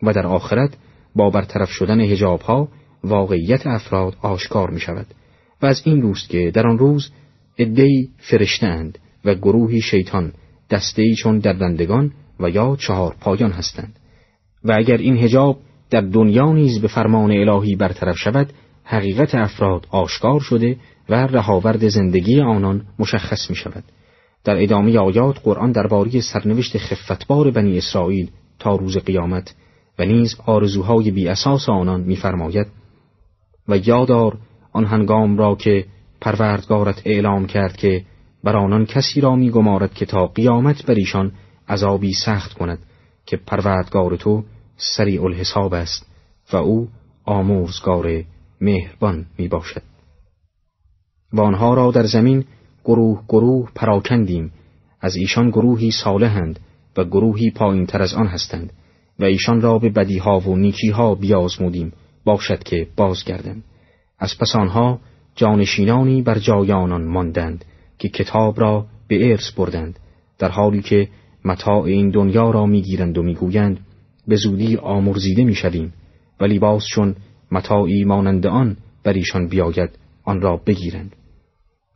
و 0.03 0.13
در 0.13 0.27
آخرت 0.27 0.77
با 1.15 1.29
برطرف 1.29 1.69
شدن 1.69 1.99
هجاب 1.99 2.41
ها 2.41 2.67
واقعیت 3.03 3.67
افراد 3.67 4.15
آشکار 4.21 4.69
می 4.69 4.79
شود 4.79 5.05
و 5.61 5.65
از 5.65 5.81
این 5.85 6.01
روز 6.01 6.27
که 6.27 6.51
در 6.53 6.67
آن 6.67 6.77
روز 6.77 7.09
ادهی 7.57 8.09
فرشتند 8.17 8.99
و 9.25 9.35
گروهی 9.35 9.81
شیطان 9.81 10.33
دستهی 10.69 11.15
چون 11.15 11.39
دردندگان 11.39 12.11
و 12.39 12.49
یا 12.49 12.75
چهار 12.79 13.15
پایان 13.19 13.51
هستند. 13.51 13.99
و 14.63 14.73
اگر 14.77 14.97
این 14.97 15.17
هجاب 15.17 15.59
در 15.89 16.01
دنیا 16.01 16.53
نیز 16.53 16.81
به 16.81 16.87
فرمان 16.87 17.31
الهی 17.31 17.75
برطرف 17.75 18.17
شود 18.17 18.53
حقیقت 18.83 19.35
افراد 19.35 19.87
آشکار 19.89 20.39
شده 20.39 20.77
و 21.09 21.15
رهاورد 21.15 21.87
زندگی 21.87 22.41
آنان 22.41 22.81
مشخص 22.99 23.49
می 23.49 23.55
شود 23.55 23.83
در 24.43 24.63
ادامه 24.63 24.97
آیات 24.99 25.39
قرآن 25.43 25.71
درباره 25.71 26.21
سرنوشت 26.21 26.77
خفتبار 26.77 27.51
بنی 27.51 27.77
اسرائیل 27.77 28.31
تا 28.59 28.75
روز 28.75 28.97
قیامت 28.97 29.55
و 29.99 30.05
نیز 30.05 30.35
آرزوهای 30.45 31.11
بی 31.11 31.27
اساس 31.27 31.69
آنان 31.69 32.01
می‌فرماید 32.01 32.67
و 33.67 33.77
یادار 33.77 34.37
آن 34.73 34.85
هنگام 34.85 35.37
را 35.37 35.55
که 35.55 35.85
پروردگارت 36.25 37.01
اعلام 37.05 37.45
کرد 37.47 37.77
که 37.77 38.05
بر 38.43 38.57
آنان 38.57 38.85
کسی 38.85 39.21
را 39.21 39.35
میگمارد 39.35 39.93
که 39.93 40.05
تا 40.05 40.27
قیامت 40.27 40.85
بر 40.85 40.93
ایشان 40.93 41.31
عذابی 41.69 42.13
سخت 42.13 42.53
کند 42.53 42.79
که 43.25 43.37
پروردگار 43.37 44.15
تو 44.15 44.43
سریع 44.77 45.23
الحساب 45.23 45.73
است 45.73 46.05
و 46.53 46.57
او 46.57 46.87
آموزگار 47.25 48.23
مهربان 48.61 49.25
می 49.37 49.47
باشد. 49.47 49.81
و 51.33 51.41
آنها 51.41 51.73
را 51.73 51.91
در 51.91 52.05
زمین 52.05 52.45
گروه 52.85 53.23
گروه 53.27 53.69
پراکندیم 53.75 54.51
از 55.01 55.15
ایشان 55.15 55.49
گروهی 55.49 55.91
صالحند 55.91 56.59
و 56.97 57.03
گروهی 57.03 57.51
پایین 57.51 57.85
تر 57.85 58.01
از 58.01 58.13
آن 58.13 58.27
هستند 58.27 58.73
و 59.19 59.23
ایشان 59.23 59.61
را 59.61 59.79
به 59.79 59.89
بدیها 59.89 60.39
و 60.39 60.55
نیکیها 60.55 61.15
بیازمودیم 61.15 61.93
باشد 62.23 62.63
که 62.63 62.87
بازگردند 62.95 63.63
از 64.19 64.37
پس 64.39 64.55
آنها 64.55 64.99
جانشینانی 65.35 66.21
بر 66.21 66.39
جای 66.39 66.71
آنان 66.71 67.03
ماندند 67.03 67.65
که 67.99 68.09
کتاب 68.09 68.59
را 68.59 68.85
به 69.07 69.31
ارث 69.31 69.51
بردند 69.51 69.99
در 70.39 70.49
حالی 70.49 70.81
که 70.81 71.07
متاع 71.45 71.81
این 71.81 72.09
دنیا 72.09 72.51
را 72.51 72.65
می‌گیرند 72.65 73.17
و 73.17 73.23
می‌گویند 73.23 73.79
به 74.27 74.35
زودی 74.35 74.77
آمرزیده 74.77 75.43
می‌شویم 75.43 75.93
ولی 76.39 76.59
باز 76.59 76.85
چون 76.87 77.15
متاعی 77.51 78.03
مانند 78.03 78.47
آن 78.47 78.77
بر 79.03 79.13
ایشان 79.13 79.47
بیاید 79.47 79.89
آن 80.23 80.41
را 80.41 80.57
بگیرند. 80.57 81.15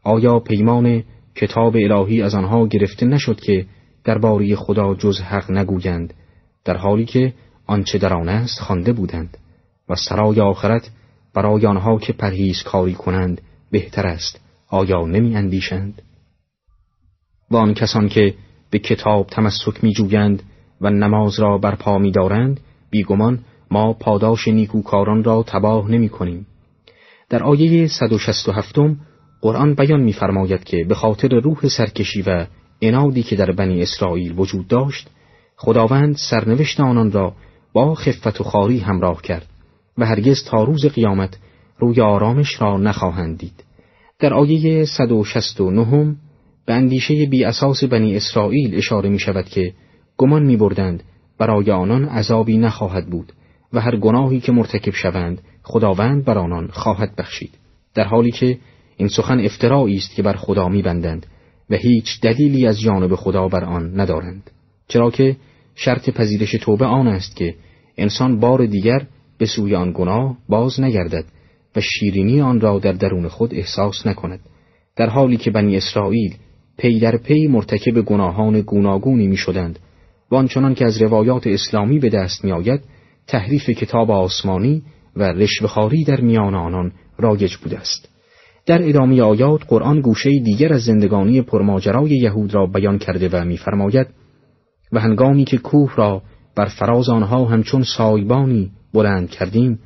آیا 0.04 0.40
پیمان 0.40 1.04
کتاب 1.36 1.76
الهی 1.76 2.22
از 2.22 2.36
آنها 2.36 2.68
گرفته 2.68 3.06
نشد 3.06 3.40
که 3.40 3.66
درباره 4.04 4.56
خدا 4.56 4.96
جز 4.96 5.20
حق 5.22 5.52
نگویند 5.52 6.14
در 6.66 6.78
حالی 6.78 7.06
که 7.06 7.34
آنچه 7.66 7.98
در 7.98 8.14
آن 8.14 8.30
است 8.30 8.60
خوانده 8.60 8.94
بودند 8.94 9.38
و 9.90 9.96
سرای 9.96 10.42
آخرت 10.42 10.92
برای 11.40 11.66
آنها 11.66 12.00
که 12.00 12.14
پرهیز 12.14 12.64
کاری 12.64 12.94
کنند 12.94 13.42
بهتر 13.72 14.08
است 14.08 14.42
آیا 14.70 15.06
نمی 15.06 15.36
اندیشند؟ 15.36 16.02
و 17.52 17.58
آن 17.58 17.74
کسان 17.74 18.10
که 18.10 18.34
به 18.70 18.80
کتاب 18.80 19.28
تمسک 19.28 19.84
می 19.84 19.94
جویند 19.94 20.44
و 20.82 20.90
نماز 20.90 21.40
را 21.40 21.58
برپا 21.58 21.98
می 21.98 22.12
دارند 22.12 22.60
بیگمان 22.90 23.40
ما 23.72 23.94
پاداش 23.94 24.48
نیکوکاران 24.48 25.24
را 25.24 25.44
تباه 25.48 25.92
نمی 25.92 26.10
کنیم. 26.10 26.48
در 27.30 27.44
آیه 27.44 27.88
167 27.88 28.76
قرآن 29.42 29.74
بیان 29.74 30.02
می‌فرماید 30.02 30.64
که 30.64 30.84
به 30.84 30.96
خاطر 30.96 31.40
روح 31.40 31.68
سرکشی 31.68 32.22
و 32.22 32.46
انادی 32.82 33.24
که 33.24 33.36
در 33.36 33.52
بنی 33.52 33.82
اسرائیل 33.82 34.34
وجود 34.40 34.68
داشت 34.68 35.10
خداوند 35.56 36.16
سرنوشت 36.16 36.80
آنان 36.80 37.12
را 37.12 37.34
با 37.74 37.96
خفت 37.96 38.42
و 38.42 38.44
خاری 38.44 38.80
همراه 38.80 39.22
کرد 39.22 39.49
و 40.00 40.06
هرگز 40.06 40.44
تا 40.44 40.64
روز 40.64 40.86
قیامت 40.86 41.38
روی 41.78 42.02
آرامش 42.02 42.62
را 42.62 42.78
نخواهند 42.78 43.38
دید. 43.38 43.64
در 44.20 44.34
آیه 44.34 44.86
169 44.86 46.16
به 46.66 46.74
اندیشه 46.74 47.26
بی 47.26 47.44
اساس 47.44 47.84
بنی 47.84 48.16
اسرائیل 48.16 48.76
اشاره 48.76 49.10
می 49.10 49.20
شود 49.20 49.46
که 49.46 49.74
گمان 50.18 50.44
می 50.44 50.58
بردند 50.58 51.04
برای 51.38 51.72
آنان 51.72 52.06
عذابی 52.06 52.58
نخواهد 52.58 53.08
بود 53.08 53.34
و 53.74 53.82
هر 53.82 53.96
گناهی 53.96 54.40
که 54.40 54.52
مرتکب 54.52 54.94
شوند 54.94 55.42
خداوند 55.64 56.26
بر 56.26 56.38
آنان 56.38 56.68
خواهد 56.68 57.16
بخشید. 57.16 57.54
در 57.96 58.04
حالی 58.04 58.32
که 58.32 58.58
این 58.98 59.08
سخن 59.08 59.40
افترایی 59.40 59.96
است 59.96 60.16
که 60.16 60.24
بر 60.24 60.34
خدا 60.34 60.70
میبندند 60.70 61.26
و 61.70 61.76
هیچ 61.76 62.22
دلیلی 62.22 62.68
از 62.68 62.80
جانب 62.80 63.16
خدا 63.16 63.48
بر 63.48 63.64
آن 63.64 64.00
ندارند. 64.00 64.52
چرا 64.88 65.12
که 65.12 65.36
شرط 65.76 66.10
پذیرش 66.10 66.52
توبه 66.52 66.86
آن 66.86 67.08
است 67.08 67.36
که 67.36 67.56
انسان 67.98 68.40
بار 68.40 68.66
دیگر 68.66 69.06
به 69.40 69.46
سوی 69.46 69.76
آن 69.76 69.92
گناه 69.96 70.38
باز 70.50 70.80
نگردد 70.80 71.26
و 71.76 71.82
شیرینی 71.82 72.42
آن 72.42 72.62
را 72.62 72.80
در 72.80 72.92
درون 72.92 73.28
خود 73.28 73.54
احساس 73.54 74.08
نکند. 74.08 74.40
در 74.96 75.10
حالی 75.10 75.38
که 75.38 75.52
بنی 75.52 75.78
اسرائیل 75.78 76.36
پی 76.78 77.00
در 77.00 77.18
پی 77.18 77.48
مرتکب 77.48 78.02
گناهان 78.02 78.62
گوناگونی 78.62 79.28
می 79.28 79.38
شدند 79.38 79.80
و 80.32 80.36
آنچنان 80.36 80.76
که 80.76 80.86
از 80.86 81.02
روایات 81.02 81.48
اسلامی 81.48 82.00
به 82.00 82.10
دست 82.10 82.46
می 82.46 82.52
آید 82.52 82.82
تحریف 83.28 83.70
کتاب 83.70 84.12
آسمانی 84.12 84.84
و 85.16 85.24
رشوهخواری 85.24 86.04
در 86.04 86.22
میان 86.22 86.56
آنان 86.56 86.92
رایج 87.18 87.56
بوده 87.56 87.80
است. 87.80 88.10
در 88.66 88.90
ادامه 88.90 89.22
آیات 89.22 89.62
قرآن 89.68 90.02
گوشه 90.02 90.30
دیگر 90.30 90.74
از 90.74 90.84
زندگانی 90.84 91.42
پرماجرای 91.42 92.10
یهود 92.10 92.54
را 92.54 92.66
بیان 92.66 92.98
کرده 92.98 93.30
و 93.30 93.46
می‌فرماید 93.46 94.08
و 94.92 95.00
هنگامی 95.00 95.46
که 95.46 95.58
کوه 95.58 95.96
را 95.96 96.22
بر 96.56 96.66
فراز 96.66 97.10
آنها 97.10 97.46
همچون 97.46 97.84
سایبانی 97.98 98.72
بلند 98.94 99.30
کردیم 99.30 99.80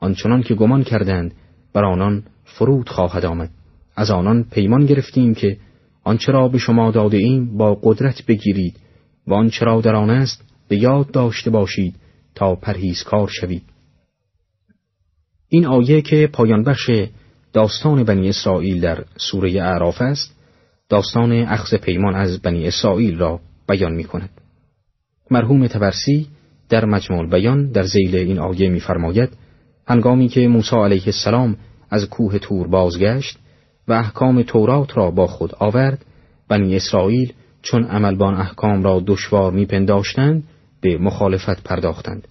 آنچنان 0.00 0.42
که 0.42 0.54
گمان 0.54 0.84
کردند 0.84 1.34
بر 1.72 1.84
آنان 1.84 2.22
فرود 2.44 2.88
خواهد 2.88 3.24
آمد 3.24 3.50
از 3.96 4.10
آنان 4.10 4.44
پیمان 4.44 4.86
گرفتیم 4.86 5.34
که 5.34 5.56
آنچه 6.04 6.32
را 6.32 6.48
به 6.48 6.58
شما 6.58 6.90
داده 6.90 7.16
ایم 7.16 7.56
با 7.56 7.74
قدرت 7.82 8.26
بگیرید 8.26 8.76
و 9.26 9.34
آنچه 9.34 9.64
را 9.64 9.80
در 9.80 9.94
آن 9.94 10.10
است 10.10 10.44
به 10.68 10.76
یاد 10.76 11.10
داشته 11.10 11.50
باشید 11.50 11.94
تا 12.34 12.54
پرهیزکار 12.54 13.28
شوید 13.28 13.62
این 15.48 15.66
آیه 15.66 16.02
که 16.02 16.28
پایان 16.32 16.64
بخش 16.64 16.90
داستان 17.52 18.04
بنی 18.04 18.28
اسرائیل 18.28 18.80
در 18.80 19.04
سوره 19.16 19.62
اعراف 19.62 20.02
است 20.02 20.36
داستان 20.88 21.32
اخذ 21.32 21.74
پیمان 21.74 22.14
از 22.14 22.42
بنی 22.42 22.66
اسرائیل 22.66 23.18
را 23.18 23.40
بیان 23.68 23.92
می 23.92 24.04
کند. 24.04 24.30
مرحوم 25.30 25.66
تبرسی 25.66 26.28
در 26.70 26.84
مجموع 26.84 27.26
بیان 27.26 27.70
در 27.70 27.82
زیل 27.82 28.16
این 28.16 28.38
آیه 28.38 28.68
می‌فرماید 28.68 29.28
هنگامی 29.88 30.28
که 30.28 30.48
موسی 30.48 30.76
علیه 30.76 31.02
السلام 31.06 31.56
از 31.90 32.08
کوه 32.08 32.38
تور 32.38 32.68
بازگشت 32.68 33.38
و 33.88 33.92
احکام 33.92 34.42
تورات 34.42 34.96
را 34.96 35.10
با 35.10 35.26
خود 35.26 35.54
آورد 35.58 36.04
بنی 36.48 36.76
اسرائیل 36.76 37.32
چون 37.62 37.84
عملبان 37.84 38.34
احکام 38.34 38.82
را 38.82 39.02
دشوار 39.06 39.52
میپنداشتند 39.52 40.44
به 40.80 40.98
مخالفت 40.98 41.62
پرداختند. 41.62 42.28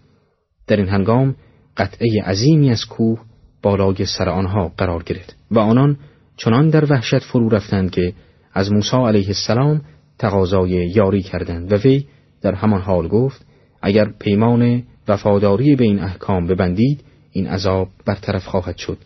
در 0.67 0.75
این 0.75 0.87
هنگام 0.87 1.35
قطعه 1.77 2.23
عظیمی 2.23 2.71
از 2.71 2.85
کوه 2.85 3.19
بالای 3.61 4.05
سر 4.17 4.29
آنها 4.29 4.71
قرار 4.77 5.03
گرفت 5.03 5.35
و 5.51 5.59
آنان 5.59 5.97
چنان 6.37 6.69
در 6.69 6.91
وحشت 6.91 7.19
فرو 7.19 7.49
رفتند 7.49 7.91
که 7.91 8.13
از 8.53 8.71
موسی 8.71 8.97
علیه 8.97 9.27
السلام 9.27 9.81
تقاضای 10.17 10.69
یاری 10.69 11.21
کردند 11.21 11.71
و 11.71 11.75
وی 11.75 12.05
در 12.41 12.55
همان 12.55 12.81
حال 12.81 13.07
گفت 13.07 13.45
اگر 13.81 14.05
پیمان 14.19 14.83
وفاداری 15.07 15.75
به 15.75 15.83
این 15.83 15.99
احکام 15.99 16.47
ببندید 16.47 17.03
این 17.31 17.47
عذاب 17.47 17.87
برطرف 18.05 18.45
خواهد 18.45 18.77
شد. 18.77 18.97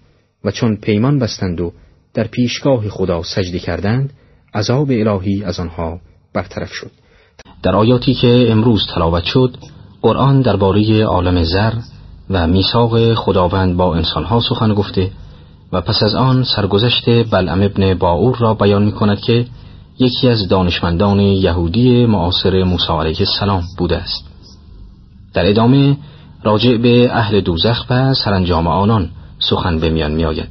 و 0.43 0.51
چون 0.51 0.75
پیمان 0.75 1.19
بستند 1.19 1.61
و 1.61 1.73
در 2.13 2.27
پیشگاه 2.27 2.89
خدا 2.89 3.23
سجده 3.23 3.59
کردند 3.59 4.13
عذاب 4.53 4.91
الهی 4.91 5.43
از 5.43 5.59
آنها 5.59 5.99
برطرف 6.33 6.71
شد. 6.71 6.91
در 7.63 7.75
آیاتی 7.75 8.13
که 8.13 8.51
امروز 8.51 8.87
تلاوت 8.95 9.23
شد 9.23 9.57
قرآن 10.01 10.41
درباره 10.41 11.03
عالم 11.03 11.43
زر 11.43 11.73
و 12.29 12.47
میثاق 12.47 13.13
خداوند 13.13 13.77
با 13.77 13.95
انسانها 13.95 14.39
سخن 14.39 14.73
گفته 14.73 15.11
و 15.71 15.81
پس 15.81 16.03
از 16.03 16.15
آن 16.15 16.43
سرگذشت 16.43 17.29
بلعم 17.31 17.61
ابن 17.61 17.93
باور 17.93 18.37
را 18.37 18.53
بیان 18.53 18.83
می 18.83 18.91
کند 18.91 19.19
که 19.19 19.45
یکی 19.99 20.29
از 20.29 20.47
دانشمندان 20.47 21.19
یهودی 21.19 22.05
معاصر 22.05 22.63
موسی 22.63 22.93
علیه 22.93 23.17
السلام 23.19 23.63
بوده 23.77 23.97
است. 23.97 24.32
در 25.33 25.49
ادامه 25.49 25.97
راجع 26.43 26.77
به 26.77 27.15
اهل 27.15 27.41
دوزخ 27.41 27.85
و 27.89 28.13
سرانجام 28.13 28.67
آنان 28.67 29.09
سخن 29.39 29.79
به 29.79 29.89
میان 29.89 30.11
می 30.11 30.25
آید. 30.25 30.49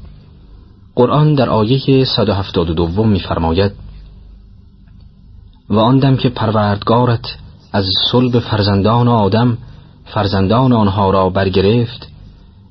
قرآن 0.95 1.35
در 1.35 1.49
آیه 1.49 2.05
172 2.05 3.05
میفرماید 3.05 3.73
و 5.71 5.79
آن 5.79 5.99
دم 5.99 6.17
که 6.17 6.29
پروردگارت 6.29 7.37
از 7.73 7.85
صلب 8.11 8.39
فرزندان 8.39 9.09
آدم 9.09 9.59
فرزندان 10.05 10.73
آنها 10.73 11.11
را 11.11 11.31
برگرفت 11.31 12.09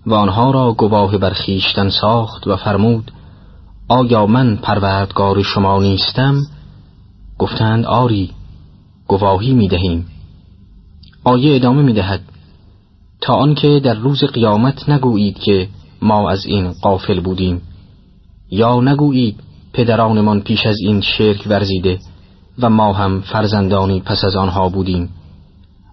و 0.06 0.14
آنها 0.14 0.52
را 0.52 0.74
گواه 0.74 1.18
بر 1.18 1.30
خیشتن 1.30 1.90
ساخت 1.90 2.48
و 2.48 2.56
فرمود 2.56 3.12
آیا 3.88 4.26
من 4.26 4.56
پروردگار 4.56 5.44
شما 5.44 5.82
نیستم 5.82 6.42
گفتند 7.38 7.86
آری 7.86 8.32
گواهی 9.08 9.54
می 9.54 9.68
دهیم 9.68 10.06
آیه 11.24 11.56
ادامه 11.56 11.82
می 11.82 11.94
دهد 11.94 12.22
تا 13.22 13.34
آنکه 13.34 13.82
در 13.84 13.94
روز 13.94 14.24
قیامت 14.24 14.90
نگویید 14.90 15.40
که 15.40 15.68
ما 16.02 16.30
از 16.30 16.46
این 16.46 16.72
قافل 16.72 17.20
بودیم 17.20 17.62
یا 18.52 18.82
نگویید 18.82 19.40
پدرانمان 19.74 20.42
پیش 20.42 20.66
از 20.66 20.76
این 20.80 21.02
شرک 21.02 21.44
ورزیده 21.48 22.00
و 22.60 22.70
ما 22.70 22.94
هم 22.94 23.22
فرزندانی 23.22 24.00
پس 24.00 24.24
از 24.24 24.36
آنها 24.36 24.70
بودیم 24.70 25.10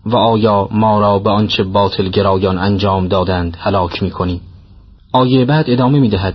و 0.06 0.16
آیا 0.16 0.68
ما 0.70 1.00
را 1.00 1.18
به 1.18 1.30
آنچه 1.30 1.64
باطل 1.64 2.08
گرایان 2.08 2.58
انجام 2.58 3.08
دادند 3.08 3.56
هلاک 3.60 4.02
می 4.02 4.10
کنیم 4.10 4.40
آیه 5.12 5.44
بعد 5.44 5.70
ادامه 5.70 6.00
می 6.00 6.08
دهد 6.08 6.34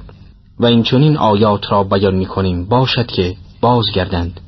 و 0.60 0.66
این 0.66 0.84
چنین 0.84 1.18
آیات 1.18 1.72
را 1.72 1.84
بیان 1.84 2.16
می 2.16 2.26
کنیم 2.26 2.66
باشد 2.66 3.08
که 3.08 3.36
بازگردند. 3.62 4.40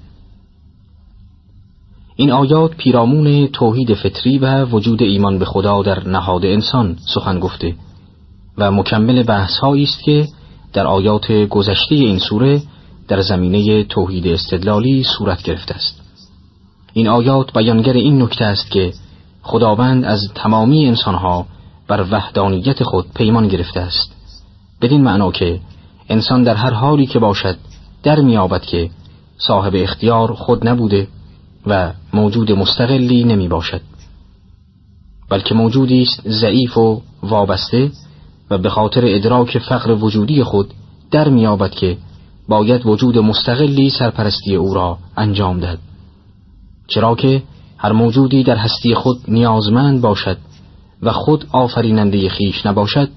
این 2.16 2.32
آیات 2.32 2.76
پیرامون 2.76 3.48
توحید 3.48 3.94
فطری 3.94 4.38
و 4.40 4.66
وجود 4.66 5.04
ایمان 5.04 5.40
به 5.40 5.46
خدا 5.46 5.84
در 5.84 6.08
نهاد 6.08 6.46
انسان 6.46 6.98
سخن 7.14 7.40
گفته 7.40 7.76
و 8.58 8.72
مکمل 8.72 9.24
بحث 9.24 9.64
است 9.64 10.04
که 10.04 10.28
در 10.74 10.88
آیات 10.88 11.32
گذشته 11.32 11.96
این 11.96 12.20
سوره 12.20 12.62
در 13.08 13.22
زمینه 13.22 13.84
توحید 13.84 14.28
استدلالی 14.28 15.04
صورت 15.18 15.44
گرفته 15.44 15.76
است. 15.76 16.02
این 16.94 17.08
آیات 17.08 17.54
بیانگر 17.54 17.94
این 17.94 18.22
نکته 18.22 18.46
است 18.46 18.72
که 18.72 18.94
خداوند 19.42 20.06
از 20.06 20.22
تمامی 20.36 20.88
انسانها 20.88 21.46
بر 21.88 22.06
وحدانیت 22.12 22.84
خود 22.84 23.06
پیمان 23.16 23.48
گرفته 23.48 23.80
است. 23.80 24.16
بدین 24.82 25.04
معنا 25.04 25.32
که 25.32 25.60
انسان 26.10 26.44
در 26.44 26.56
هر 26.56 26.74
حالی 26.74 27.06
که 27.06 27.20
باشد 27.20 27.58
در 28.04 28.20
میابد 28.20 28.62
که 28.62 28.90
صاحب 29.38 29.74
اختیار 29.76 30.34
خود 30.34 30.68
نبوده 30.68 31.08
و 31.68 31.92
موجود 32.16 32.52
مستقلی 32.52 33.24
نمی 33.24 33.48
باشد. 33.48 33.82
بلکه 35.30 35.56
موجودی 35.56 36.02
است 36.02 36.30
ضعیف 36.30 36.78
و 36.78 37.02
وابسته 37.24 37.92
و 38.50 38.58
به 38.58 38.70
خاطر 38.70 39.02
ادراک 39.06 39.58
فقر 39.58 39.92
وجودی 39.92 40.44
خود 40.44 40.74
در 41.12 41.30
میابد 41.30 41.72
که 41.72 41.98
باید 42.48 42.86
وجود 42.86 43.18
مستقلی 43.18 43.90
سرپرستی 43.90 44.56
او 44.56 44.74
را 44.74 44.98
انجام 45.18 45.60
دهد. 45.60 45.80
چرا 46.88 47.16
که 47.16 47.44
هر 47.78 47.92
موجودی 47.92 48.44
در 48.44 48.56
هستی 48.56 48.96
خود 48.96 49.18
نیازمند 49.28 50.02
باشد 50.02 50.38
و 51.02 51.12
خود 51.12 51.46
آفریننده 51.52 52.30
خیش 52.30 52.66
نباشد 52.66 53.10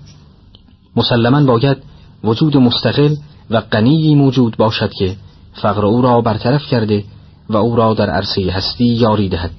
مسلما 0.96 1.44
باید 1.44 1.76
وجود 2.24 2.56
مستقل 2.56 3.14
و 3.50 3.60
غنی 3.60 4.14
موجود 4.14 4.56
باشد 4.56 4.92
که 4.92 5.16
فقر 5.52 5.86
او 5.86 6.02
را 6.02 6.20
برطرف 6.20 6.66
کرده 6.66 7.04
و 7.50 7.56
او 7.56 7.76
را 7.76 7.94
در 7.94 8.10
عرصه 8.10 8.50
هستی 8.52 8.84
یاری 8.84 9.28
دهد. 9.28 9.50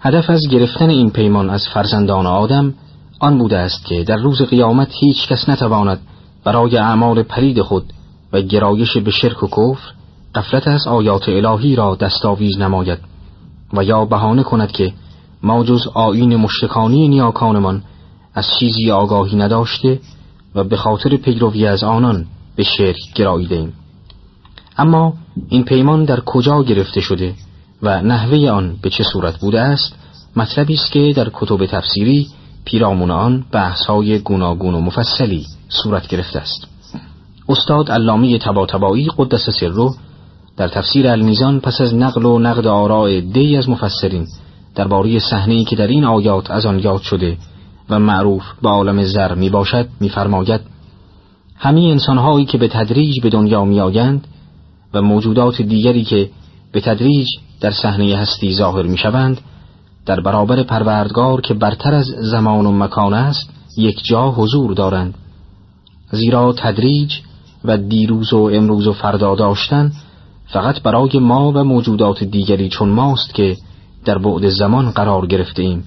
هدف 0.00 0.30
از 0.30 0.48
گرفتن 0.50 0.90
این 0.90 1.10
پیمان 1.10 1.50
از 1.50 1.68
فرزندان 1.74 2.26
آدم 2.26 2.74
آن 3.20 3.38
بوده 3.38 3.58
است 3.58 3.84
که 3.84 4.04
در 4.04 4.16
روز 4.16 4.42
قیامت 4.42 4.88
هیچ 5.00 5.28
کس 5.28 5.48
نتواند 5.48 6.00
برای 6.44 6.76
اعمال 6.76 7.22
پرید 7.22 7.62
خود 7.62 7.84
و 8.32 8.40
گرایش 8.40 8.96
به 8.96 9.10
شرک 9.10 9.42
و 9.42 9.46
کفر 9.46 9.92
قفلت 10.34 10.68
از 10.68 10.86
آیات 10.86 11.28
الهی 11.28 11.76
را 11.76 11.94
دستاویز 11.94 12.58
نماید 12.58 12.98
و 13.72 13.84
یا 13.84 14.04
بهانه 14.04 14.42
کند 14.42 14.72
که 14.72 14.92
ما 15.42 15.64
جز 15.64 15.86
آین 15.94 16.36
مشتکانی 16.36 17.08
نیاکانمان 17.08 17.82
از 18.34 18.46
چیزی 18.60 18.90
آگاهی 18.90 19.36
نداشته 19.36 20.00
و 20.54 20.64
به 20.64 20.76
خاطر 20.76 21.16
پیروی 21.16 21.66
از 21.66 21.82
آنان 21.82 22.26
به 22.56 22.62
شرک 22.62 23.14
گراییده 23.14 23.56
ایم 23.56 23.72
اما 24.78 25.14
این 25.48 25.64
پیمان 25.64 26.04
در 26.04 26.20
کجا 26.20 26.62
گرفته 26.62 27.00
شده 27.00 27.34
و 27.82 28.02
نحوه 28.02 28.50
آن 28.50 28.76
به 28.82 28.90
چه 28.90 29.04
صورت 29.04 29.40
بوده 29.40 29.60
است؟ 29.60 29.94
مطلبی 30.36 30.74
است 30.74 30.92
که 30.92 31.12
در 31.16 31.30
کتب 31.32 31.66
تفسیری 31.66 32.28
پیرامون 32.64 33.10
آن 33.10 33.44
بحث‌های 33.52 34.18
گوناگون 34.18 34.74
و 34.74 34.80
مفصلی 34.80 35.46
صورت 35.68 36.06
گرفته 36.06 36.38
است. 36.38 36.66
استاد 37.48 37.90
علامه 37.90 38.38
تباتبایی 38.38 39.08
قدس 39.18 39.50
سره 39.50 39.90
در 40.56 40.68
تفسیر 40.68 41.08
المیزان 41.08 41.60
پس 41.60 41.80
از 41.80 41.94
نقل 41.94 42.24
و 42.24 42.38
نقد 42.38 42.66
آراء 42.66 43.20
دی 43.20 43.56
از 43.56 43.68
مفسرین 43.68 44.26
درباره 44.74 45.18
صحنه‌ای 45.18 45.64
که 45.64 45.76
در 45.76 45.86
این 45.86 46.04
آیات 46.04 46.50
از 46.50 46.66
آن 46.66 46.78
یاد 46.78 47.00
شده 47.00 47.36
و 47.90 47.98
معروف 47.98 48.42
به 48.62 48.68
عالم 48.68 49.04
زر 49.04 49.34
می 49.34 49.50
باشد 49.50 49.88
میفرماید 50.00 50.60
همه 51.56 51.80
انسانهایی 51.80 52.46
که 52.46 52.58
به 52.58 52.68
تدریج 52.68 53.20
به 53.22 53.30
دنیا 53.30 53.64
می 53.64 53.80
آیند 53.80 54.26
و 54.94 55.02
موجودات 55.02 55.62
دیگری 55.62 56.04
که 56.04 56.30
به 56.72 56.80
تدریج 56.80 57.26
در 57.60 57.70
صحنه 57.70 58.16
هستی 58.16 58.54
ظاهر 58.54 58.82
می 58.82 58.98
شوند 58.98 59.40
در 60.06 60.20
برابر 60.20 60.62
پروردگار 60.62 61.40
که 61.40 61.54
برتر 61.54 61.94
از 61.94 62.06
زمان 62.06 62.66
و 62.66 62.72
مکان 62.72 63.14
است 63.14 63.50
یک 63.76 64.04
جا 64.04 64.30
حضور 64.30 64.74
دارند. 64.74 65.14
زیرا 66.10 66.52
تدریج 66.52 67.12
و 67.64 67.76
دیروز 67.76 68.32
و 68.32 68.50
امروز 68.52 68.86
و 68.86 68.92
فردا 68.92 69.34
داشتن 69.34 69.92
فقط 70.46 70.82
برای 70.82 71.18
ما 71.18 71.52
و 71.52 71.64
موجودات 71.64 72.24
دیگری 72.24 72.68
چون 72.68 72.88
ماست 72.88 73.34
که 73.34 73.56
در 74.04 74.18
بعد 74.18 74.48
زمان 74.48 74.90
قرار 74.90 75.26
گرفته 75.26 75.62
ایم. 75.62 75.84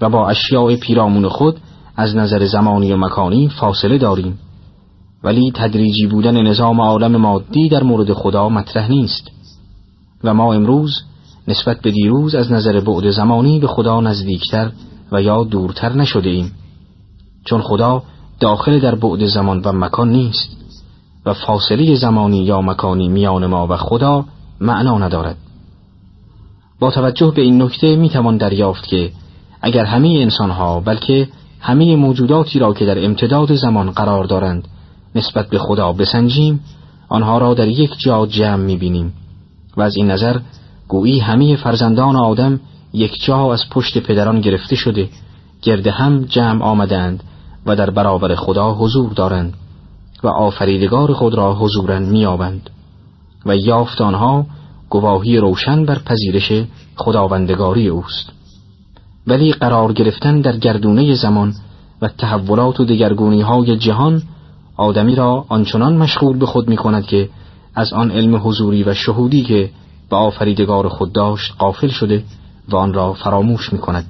و 0.00 0.08
با 0.08 0.28
اشیاء 0.28 0.76
پیرامون 0.76 1.28
خود 1.28 1.56
از 1.96 2.16
نظر 2.16 2.46
زمانی 2.46 2.92
و 2.92 2.96
مکانی 2.96 3.48
فاصله 3.48 3.98
داریم. 3.98 4.38
ولی 5.24 5.52
تدریجی 5.54 6.06
بودن 6.06 6.42
نظام 6.42 6.80
عالم 6.80 7.16
مادی 7.16 7.68
در 7.68 7.82
مورد 7.82 8.12
خدا 8.12 8.48
مطرح 8.48 8.88
نیست. 8.88 9.30
و 10.24 10.34
ما 10.34 10.54
امروز 10.54 11.02
نسبت 11.48 11.80
به 11.80 11.90
دیروز 11.90 12.34
از 12.34 12.52
نظر 12.52 12.80
بعد 12.80 13.10
زمانی 13.10 13.60
به 13.60 13.66
خدا 13.66 14.00
نزدیکتر 14.00 14.70
و 15.12 15.22
یا 15.22 15.44
دورتر 15.44 15.92
نشده 15.92 16.30
ایم. 16.30 16.52
چون 17.44 17.62
خدا 17.62 18.02
داخل 18.40 18.78
در 18.78 18.94
بعد 18.94 19.26
زمان 19.26 19.62
و 19.64 19.72
مکان 19.72 20.10
نیست 20.10 20.56
و 21.26 21.34
فاصله 21.34 21.94
زمانی 21.94 22.44
یا 22.44 22.60
مکانی 22.60 23.08
میان 23.08 23.46
ما 23.46 23.66
و 23.66 23.76
خدا 23.76 24.24
معنا 24.60 24.98
ندارد. 24.98 25.36
با 26.80 26.90
توجه 26.90 27.32
به 27.36 27.42
این 27.42 27.62
نکته 27.62 27.96
می‌توان 27.96 28.36
دریافت 28.36 28.86
که 28.86 29.10
اگر 29.62 29.84
همه 29.84 30.08
انسانها 30.08 30.80
بلکه 30.80 31.28
همه 31.60 31.96
موجوداتی 31.96 32.58
را 32.58 32.74
که 32.74 32.86
در 32.86 33.04
امتداد 33.04 33.54
زمان 33.54 33.90
قرار 33.90 34.24
دارند 34.24 34.68
نسبت 35.16 35.48
به 35.48 35.58
خدا 35.58 35.92
بسنجیم 35.92 36.60
آنها 37.08 37.38
را 37.38 37.54
در 37.54 37.68
یک 37.68 37.90
جا 37.98 38.26
جمع 38.26 38.64
می‌بینیم 38.64 39.12
و 39.76 39.82
از 39.82 39.96
این 39.96 40.10
نظر 40.10 40.38
گویی 40.88 41.20
همه 41.20 41.56
فرزندان 41.56 42.16
آدم 42.16 42.60
یک 42.92 43.24
جا 43.24 43.52
از 43.52 43.62
پشت 43.70 43.98
پدران 43.98 44.40
گرفته 44.40 44.76
شده 44.76 45.08
گرد 45.62 45.86
هم 45.86 46.24
جمع 46.24 46.64
آمدند 46.64 47.22
و 47.66 47.76
در 47.76 47.90
برابر 47.90 48.34
خدا 48.34 48.74
حضور 48.74 49.12
دارند 49.12 49.54
و 50.22 50.28
آفریدگار 50.28 51.12
خود 51.12 51.34
را 51.34 51.54
حضورا 51.54 51.98
میابند 51.98 52.70
و 53.46 53.56
یافت 53.56 54.00
آنها 54.00 54.46
گواهی 54.90 55.36
روشن 55.36 55.84
بر 55.84 55.98
پذیرش 55.98 56.52
خداوندگاری 56.96 57.88
اوست. 57.88 58.32
ولی 59.26 59.52
قرار 59.52 59.92
گرفتن 59.92 60.40
در 60.40 60.56
گردونه 60.56 61.14
زمان 61.14 61.54
و 62.02 62.08
تحولات 62.08 62.80
و 62.80 62.84
دگرگونی 62.84 63.40
های 63.40 63.76
جهان 63.76 64.22
آدمی 64.76 65.14
را 65.14 65.44
آنچنان 65.48 65.96
مشغول 65.96 66.38
به 66.38 66.46
خود 66.46 66.68
می 66.68 66.76
کند 66.76 67.06
که 67.06 67.28
از 67.74 67.92
آن 67.92 68.10
علم 68.10 68.36
حضوری 68.36 68.82
و 68.82 68.94
شهودی 68.94 69.42
که 69.42 69.70
به 70.10 70.16
آفریدگار 70.16 70.88
خود 70.88 71.12
داشت 71.12 71.54
قافل 71.58 71.88
شده 71.88 72.24
و 72.68 72.76
آن 72.76 72.92
را 72.92 73.12
فراموش 73.12 73.72
می 73.72 73.78
کند. 73.78 74.06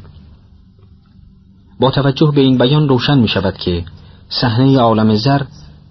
با 1.81 1.91
توجه 1.91 2.33
به 2.35 2.41
این 2.41 2.59
بیان 2.59 2.89
روشن 2.89 3.19
می 3.19 3.29
شود 3.29 3.57
که 3.57 3.85
صحنه 4.29 4.79
عالم 4.79 5.15
زر 5.15 5.43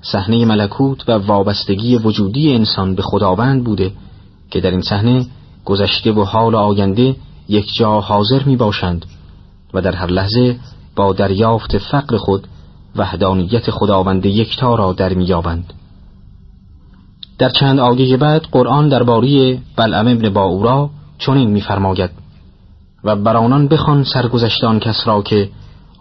صحنه 0.02 0.46
ملکوت 0.46 1.10
و 1.10 1.12
وابستگی 1.12 1.98
وجودی 1.98 2.54
انسان 2.54 2.96
به 2.96 3.02
خداوند 3.02 3.64
بوده 3.64 3.92
که 4.52 4.62
در 4.62 4.72
این 4.72 4.82
صحنه 4.82 5.26
گذشته 5.66 6.12
و 6.12 6.24
حال 6.24 6.56
آینده 6.56 7.16
یک 7.50 7.74
جا 7.74 8.02
حاضر 8.02 8.44
می 8.44 8.56
باشند 8.56 9.06
و 9.74 9.82
در 9.82 9.96
هر 9.96 10.08
لحظه 10.08 10.60
با 10.96 11.14
دریافت 11.14 11.78
فقر 11.78 12.18
خود 12.18 12.48
وحدانیت 12.96 13.72
خداوند 13.72 14.26
یکتا 14.26 14.76
را 14.76 14.94
در 14.94 15.14
میابند 15.14 15.74
در 17.38 17.50
چند 17.50 17.80
آیه 17.80 18.18
بعد 18.18 18.42
قرآن 18.52 18.90
درباره 18.90 19.58
بلعم 19.76 20.08
ابن 20.08 20.30
باورا 20.30 20.90
چنین 21.18 21.50
میفرماید. 21.50 22.10
و 23.04 23.16
بر 23.16 23.38
آنان 23.38 23.68
بخوان 23.68 24.04
سرگذشتان 24.04 24.80
کس 24.80 25.08
را 25.08 25.22
که 25.22 25.50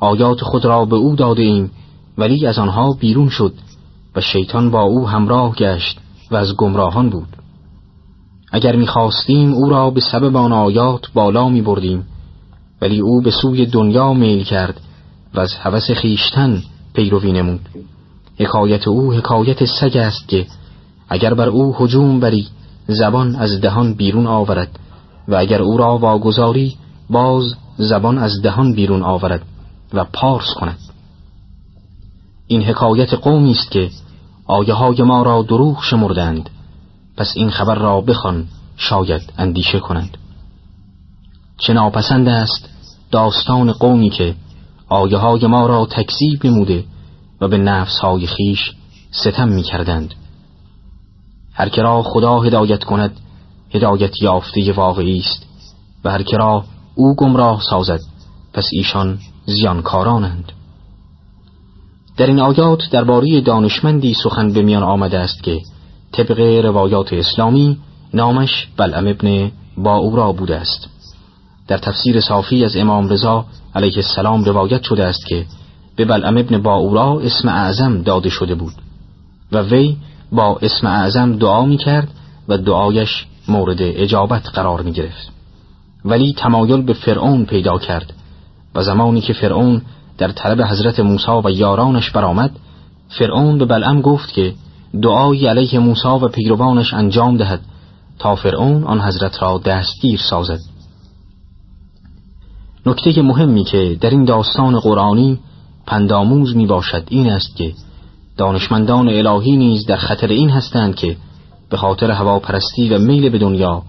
آیات 0.00 0.40
خود 0.40 0.64
را 0.64 0.84
به 0.84 0.96
او 0.96 1.16
داده 1.16 1.42
ایم 1.42 1.70
ولی 2.18 2.46
از 2.46 2.58
آنها 2.58 2.92
بیرون 2.92 3.28
شد 3.28 3.54
و 4.16 4.20
شیطان 4.20 4.70
با 4.70 4.82
او 4.82 5.08
همراه 5.08 5.54
گشت 5.54 5.98
و 6.30 6.36
از 6.36 6.56
گمراهان 6.56 7.10
بود. 7.10 7.28
اگر 8.52 8.76
می‌خواستیم 8.76 9.52
او 9.52 9.70
را 9.70 9.90
به 9.90 10.00
سبب 10.00 10.36
آن 10.36 10.52
آیات 10.52 11.12
بالا 11.14 11.48
می 11.48 11.62
بردیم 11.62 12.06
ولی 12.82 13.00
او 13.00 13.22
به 13.22 13.30
سوی 13.30 13.66
دنیا 13.66 14.12
میل 14.12 14.44
کرد 14.44 14.80
و 15.34 15.40
از 15.40 15.54
هوس 15.54 15.90
خیشتن 15.90 16.62
پیروی 16.94 17.32
نمود. 17.32 17.68
حکایت 18.38 18.88
او 18.88 19.12
حکایت 19.12 19.64
سگ 19.64 19.96
است 19.96 20.28
که 20.28 20.46
اگر 21.08 21.34
بر 21.34 21.48
او 21.48 21.76
هجوم 21.78 22.20
بری 22.20 22.48
زبان 22.86 23.36
از 23.36 23.60
دهان 23.60 23.94
بیرون 23.94 24.26
آورد 24.26 24.78
و 25.28 25.34
اگر 25.34 25.62
او 25.62 25.76
را 25.76 25.98
واگذاری 25.98 26.76
باز 27.10 27.54
زبان 27.76 28.18
از 28.18 28.42
دهان 28.42 28.74
بیرون 28.74 29.02
آورد 29.02 29.42
و 29.94 30.04
پارس 30.04 30.54
کند. 30.54 30.78
این 32.46 32.62
حکایت 32.62 33.14
قومی 33.14 33.50
است 33.50 33.70
که 33.70 33.90
آیه 34.46 34.74
های 34.74 35.02
ما 35.02 35.22
را 35.22 35.42
دروغ 35.42 35.82
شمردند 35.82 36.50
پس 37.16 37.32
این 37.36 37.50
خبر 37.50 37.74
را 37.74 38.00
بخوان 38.00 38.44
شاید 38.76 39.22
اندیشه 39.38 39.80
کنند. 39.80 40.18
چه 41.58 41.72
ناپسند 41.72 42.28
است 42.28 42.68
داستان 43.10 43.72
قومی 43.72 44.10
که 44.10 44.34
آیه 44.88 45.16
های 45.18 45.46
ما 45.46 45.66
را 45.66 45.86
تکذیب 45.86 46.46
نموده 46.46 46.84
و 47.40 47.48
به 47.48 47.58
نفس 47.58 47.98
های 47.98 48.26
خیش 48.26 48.72
ستم 49.10 49.48
می 49.48 49.62
کردند. 49.62 50.14
هر 51.52 51.82
را 51.82 52.02
خدا 52.02 52.40
هدایت 52.40 52.84
کند 52.84 53.20
هدایت 53.74 54.22
یافته 54.22 54.72
واقعی 54.72 55.18
است 55.18 55.46
و 56.04 56.10
هر 56.10 56.22
را 56.32 56.64
او 56.94 57.14
گمراه 57.14 57.62
سازد 57.70 58.00
پس 58.52 58.68
ایشان 58.72 59.18
زیانکارانند 59.46 60.52
در 62.16 62.26
این 62.26 62.40
آیات 62.40 62.90
درباره 62.90 63.40
دانشمندی 63.40 64.14
سخن 64.14 64.52
به 64.52 64.62
میان 64.62 64.82
آمده 64.82 65.18
است 65.18 65.42
که 65.42 65.60
طبق 66.12 66.40
روایات 66.64 67.12
اسلامی 67.12 67.78
نامش 68.14 68.68
بلعم 68.76 69.06
ابن 69.06 69.50
باورا 69.76 70.32
بوده 70.32 70.56
است 70.56 70.88
در 71.68 71.78
تفسیر 71.78 72.20
صافی 72.20 72.64
از 72.64 72.76
امام 72.76 73.08
رضا 73.08 73.44
علیه 73.74 73.96
السلام 73.96 74.44
روایت 74.44 74.82
شده 74.82 75.04
است 75.04 75.26
که 75.26 75.46
به 75.96 76.04
بلعم 76.04 76.36
ابن 76.36 76.62
باورا 76.62 77.20
اسم 77.20 77.48
اعظم 77.48 78.02
داده 78.02 78.28
شده 78.28 78.54
بود 78.54 78.72
و 79.52 79.62
وی 79.62 79.96
با 80.32 80.58
اسم 80.62 80.86
اعظم 80.86 81.36
دعا 81.36 81.64
می 81.64 81.76
کرد 81.76 82.08
و 82.48 82.58
دعایش 82.58 83.26
مورد 83.48 83.78
اجابت 83.80 84.48
قرار 84.48 84.82
می 84.82 84.92
گرفت 84.92 85.32
ولی 86.04 86.34
تمایل 86.36 86.82
به 86.82 86.92
فرعون 86.92 87.44
پیدا 87.44 87.78
کرد 87.78 88.12
و 88.74 88.82
زمانی 88.82 89.20
که 89.20 89.32
فرعون 89.32 89.82
در 90.18 90.32
طلب 90.32 90.62
حضرت 90.62 91.00
موسی 91.00 91.40
و 91.44 91.50
یارانش 91.50 92.10
برآمد 92.10 92.50
فرعون 93.08 93.58
به 93.58 93.64
بلعم 93.64 94.00
گفت 94.00 94.32
که 94.32 94.54
دعایی 95.02 95.46
علیه 95.46 95.78
موسی 95.78 96.08
و 96.08 96.28
پیروانش 96.28 96.94
انجام 96.94 97.36
دهد 97.36 97.60
تا 98.18 98.36
فرعون 98.36 98.84
آن 98.84 99.00
حضرت 99.00 99.42
را 99.42 99.58
دستگیر 99.64 100.20
سازد. 100.30 100.73
نکته 102.86 103.22
مهمی 103.22 103.64
که 103.64 103.96
در 104.00 104.10
این 104.10 104.24
داستان 104.24 104.80
قرآنی 104.80 105.38
پنداموز 105.86 106.56
می 106.56 106.66
باشد 106.66 107.04
این 107.08 107.30
است 107.30 107.56
که 107.56 107.72
دانشمندان 108.36 109.08
الهی 109.08 109.56
نیز 109.56 109.86
در 109.86 109.96
خطر 109.96 110.28
این 110.28 110.50
هستند 110.50 110.94
که 110.94 111.16
به 111.70 111.76
خاطر 111.76 112.10
هواپرستی 112.10 112.88
و 112.88 112.98
میل 112.98 113.28
به 113.28 113.38
دنیا 113.38 113.82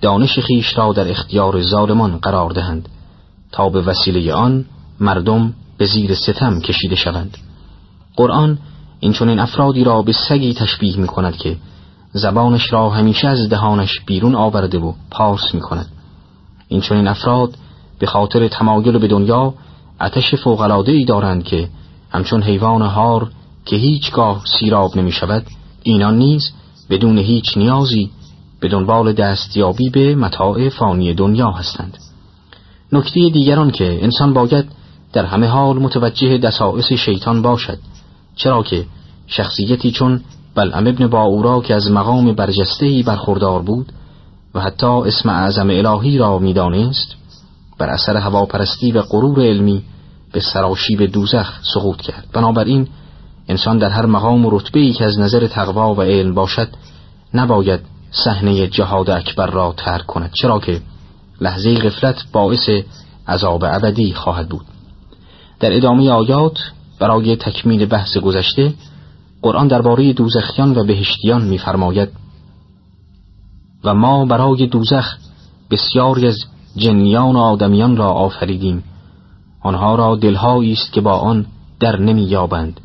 دانش 0.00 0.38
خیش 0.38 0.78
را 0.78 0.92
در 0.92 1.10
اختیار 1.10 1.62
ظالمان 1.62 2.16
قرار 2.16 2.50
دهند 2.50 2.88
تا 3.52 3.68
به 3.68 3.80
وسیله 3.80 4.34
آن 4.34 4.64
مردم 5.00 5.52
به 5.78 5.86
زیر 5.86 6.14
ستم 6.14 6.60
کشیده 6.60 6.96
شوند. 6.96 7.38
قرآن 8.16 8.58
این 9.00 9.14
این 9.20 9.38
افرادی 9.38 9.84
را 9.84 10.02
به 10.02 10.12
سگی 10.12 10.54
تشبیه 10.54 10.96
می 10.96 11.06
کند 11.06 11.36
که 11.36 11.56
زبانش 12.12 12.72
را 12.72 12.90
همیشه 12.90 13.28
از 13.28 13.48
دهانش 13.48 14.00
بیرون 14.06 14.34
آورده 14.34 14.78
و 14.78 14.92
پارس 15.10 15.54
می 15.54 15.60
کند 15.60 15.86
این 16.68 16.82
این 16.90 17.06
افراد 17.06 17.56
به 17.98 18.06
خاطر 18.06 18.48
تمایل 18.48 18.98
به 18.98 19.08
دنیا 19.08 19.54
آتش 20.00 20.34
فوقلاده 20.34 20.92
ای 20.92 21.04
دارند 21.04 21.44
که 21.44 21.68
همچون 22.10 22.42
حیوان 22.42 22.82
هار 22.82 23.30
که 23.66 23.76
هیچگاه 23.76 24.42
سیراب 24.58 24.96
نمی 24.96 25.12
شود 25.12 25.46
اینان 25.82 26.18
نیز 26.18 26.50
بدون 26.90 27.18
هیچ 27.18 27.56
نیازی 27.56 28.10
به 28.60 28.68
دنبال 28.68 29.12
دستیابی 29.12 29.90
به 29.90 30.14
متاع 30.14 30.68
فانی 30.68 31.14
دنیا 31.14 31.50
هستند. 31.50 31.98
نکته 32.92 33.28
دیگران 33.28 33.70
که 33.70 34.04
انسان 34.04 34.32
باید 34.32 34.66
در 35.12 35.24
همه 35.24 35.46
حال 35.46 35.78
متوجه 35.78 36.38
دسائس 36.38 36.92
شیطان 36.92 37.42
باشد 37.42 37.78
چرا 38.36 38.62
که 38.62 38.84
شخصیتی 39.26 39.90
چون 39.90 40.20
بلعم 40.54 40.86
ابن 40.86 41.06
باورا 41.06 41.60
که 41.60 41.74
از 41.74 41.90
مقام 41.90 42.32
برجستهی 42.32 43.02
برخوردار 43.02 43.62
بود 43.62 43.92
و 44.54 44.60
حتی 44.60 44.86
اسم 44.86 45.28
اعظم 45.28 45.70
الهی 45.70 46.18
را 46.18 46.38
می‌دانست 46.38 47.16
بر 47.78 47.90
اثر 47.90 48.16
هواپرستی 48.16 48.92
و 48.92 49.02
غرور 49.02 49.40
علمی 49.40 49.82
به 50.32 50.40
سراشیب 50.40 51.02
دوزخ 51.02 51.52
سقوط 51.74 52.00
کرد. 52.00 52.28
بنابراین 52.32 52.88
انسان 53.48 53.78
در 53.78 53.90
هر 53.90 54.06
مقام 54.06 54.46
و 54.46 54.50
رتبه 54.50 54.80
ای 54.80 54.92
که 54.92 55.04
از 55.04 55.18
نظر 55.18 55.46
تقوا 55.46 55.94
و 55.94 56.02
علم 56.02 56.34
باشد 56.34 56.68
نباید 57.34 57.80
صحنه 58.10 58.66
جهاد 58.66 59.10
اکبر 59.10 59.46
را 59.46 59.74
ترک 59.76 60.06
کند 60.06 60.30
چرا 60.32 60.60
که 60.60 60.80
لحظه 61.40 61.74
غفلت 61.74 62.16
باعث 62.32 62.68
عذاب 63.28 63.64
ابدی 63.64 64.14
خواهد 64.14 64.48
بود. 64.48 64.64
در 65.60 65.76
ادامه 65.76 66.10
آیات 66.10 66.58
برای 67.00 67.36
تکمیل 67.36 67.86
بحث 67.86 68.16
گذشته 68.16 68.74
قرآن 69.42 69.68
درباره 69.68 70.12
دوزخیان 70.12 70.76
و 70.76 70.84
بهشتیان 70.84 71.44
می‌فرماید 71.44 72.08
و 73.84 73.94
ما 73.94 74.24
برای 74.24 74.66
دوزخ 74.66 75.16
بسیاری 75.70 76.26
از 76.26 76.38
جنیان 76.76 77.36
و 77.36 77.38
آدمیان 77.38 77.96
را 77.96 78.08
آفریدیم. 78.08 78.84
آنها 79.62 79.94
را 79.94 80.16
دلهایی 80.16 80.72
است 80.72 80.92
که 80.92 81.00
با 81.00 81.18
آن 81.18 81.46
در 81.80 82.00
نمییابند. 82.00 82.80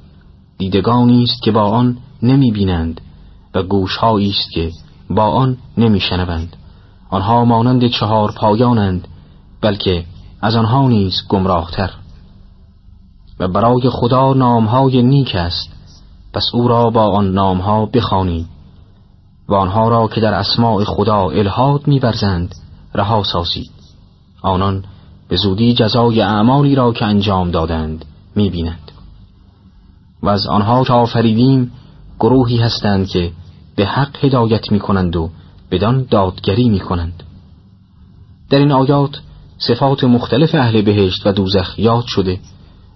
دیدگانی 0.58 1.24
است 1.24 1.42
که 1.42 1.52
با 1.52 1.64
آن 1.64 1.98
نمی‌بینند 2.24 3.02
و 3.56 3.64
گوشهایی 3.64 4.30
است 4.30 4.52
که 4.52 4.72
با 5.10 5.24
آن 5.24 5.58
نمیشنوند. 5.78 6.56
آنها 7.10 7.46
مانند 7.46 7.88
چهار 7.88 8.32
پایانند 8.32 9.08
بلکه 9.62 10.06
از 10.42 10.56
آنها 10.56 10.88
نیز 10.88 11.14
گمراهتر. 11.30 11.90
و 13.40 13.48
برای 13.48 13.90
خدا 13.90 14.34
نامهای 14.34 15.02
نیک 15.02 15.36
است 15.36 15.70
پس 16.34 16.44
او 16.54 16.68
را 16.68 16.90
با 16.90 17.06
آن 17.06 17.32
نامها 17.32 17.86
بخوانید 17.86 18.48
و 19.50 19.54
آنها 19.54 19.90
را 19.90 20.08
که 20.08 20.22
در 20.22 20.34
اسماع 20.34 20.84
خدا 20.84 21.30
الهاد 21.30 21.88
میبرزند 21.88 22.56
رها 22.96 23.24
سازید. 23.24 23.79
آنان 24.42 24.84
به 25.28 25.36
زودی 25.36 25.74
جزای 25.74 26.22
اعمالی 26.22 26.76
را 26.76 26.94
که 26.94 27.06
انجام 27.06 27.52
دادند 27.52 28.06
می‌بینند. 28.36 28.92
و 30.24 30.30
از 30.30 30.48
آنها 30.48 30.84
که 30.84 30.94
آفریدیم 30.94 31.72
گروهی 32.20 32.58
هستند 32.58 33.08
که 33.08 33.32
به 33.76 33.86
حق 33.86 34.26
هدایت 34.26 34.72
می‌کنند 34.72 35.16
و 35.16 35.30
بدان 35.72 36.08
دادگری 36.12 36.70
می‌کنند. 36.70 37.24
در 38.50 38.58
این 38.60 38.72
آیات 38.72 39.20
صفات 39.58 40.04
مختلف 40.04 40.56
اهل 40.56 40.82
بهشت 40.82 41.28
و 41.28 41.32
دوزخ 41.32 41.80
یاد 41.80 42.06
شده 42.08 42.40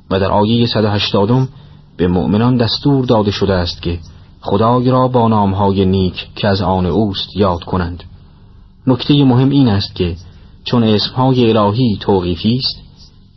و 0.09 0.19
در 0.19 0.31
آیه 0.31 0.65
180 0.65 1.49
به 1.97 2.07
مؤمنان 2.07 2.57
دستور 2.57 3.05
داده 3.05 3.31
شده 3.31 3.53
است 3.53 3.81
که 3.81 3.99
خدای 4.41 4.89
را 4.91 5.07
با 5.07 5.27
نامهای 5.27 5.85
نیک 5.85 6.27
که 6.35 6.47
از 6.47 6.61
آن 6.61 6.85
اوست 6.85 7.35
یاد 7.35 7.63
کنند. 7.63 8.03
نکته 8.87 9.23
مهم 9.23 9.49
این 9.49 9.67
است 9.67 9.95
که 9.95 10.15
چون 10.63 10.83
اسمهای 10.83 11.57
الهی 11.57 11.97
توقیفی 12.01 12.57
است 12.57 12.83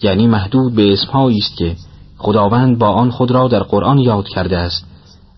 یعنی 0.03 0.27
محدود 0.27 0.75
به 0.75 0.93
اسمهایی 0.93 1.39
است 1.39 1.57
که 1.57 1.77
خداوند 2.19 2.79
با 2.79 2.89
آن 2.89 3.11
خود 3.11 3.31
را 3.31 3.49
در 3.49 3.63
قرآن 3.63 3.99
یاد 3.99 4.29
کرده 4.29 4.59
است 4.59 4.87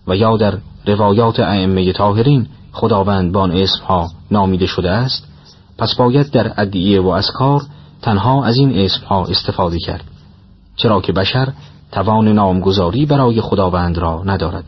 و 0.07 0.15
یا 0.15 0.37
در 0.37 0.57
روایات 0.85 1.39
ائمه 1.39 1.93
طاهرین 1.93 2.47
خداوند 2.71 3.31
با 3.31 3.41
آن 3.41 3.51
اسمها 3.51 4.07
نامیده 4.31 4.65
شده 4.65 4.91
است 4.91 5.27
پس 5.77 5.95
باید 5.95 6.31
در 6.31 6.53
ادعیه 6.57 7.01
و 7.01 7.07
اسکار 7.07 7.61
تنها 8.01 8.43
از 8.43 8.57
این 8.57 8.77
اسمها 8.77 9.25
استفاده 9.25 9.79
کرد 9.79 10.03
چرا 10.75 11.01
که 11.01 11.13
بشر 11.13 11.53
توان 11.91 12.27
نامگذاری 12.27 13.05
برای 13.05 13.41
خداوند 13.41 13.97
را 13.97 14.23
ندارد. 14.25 14.63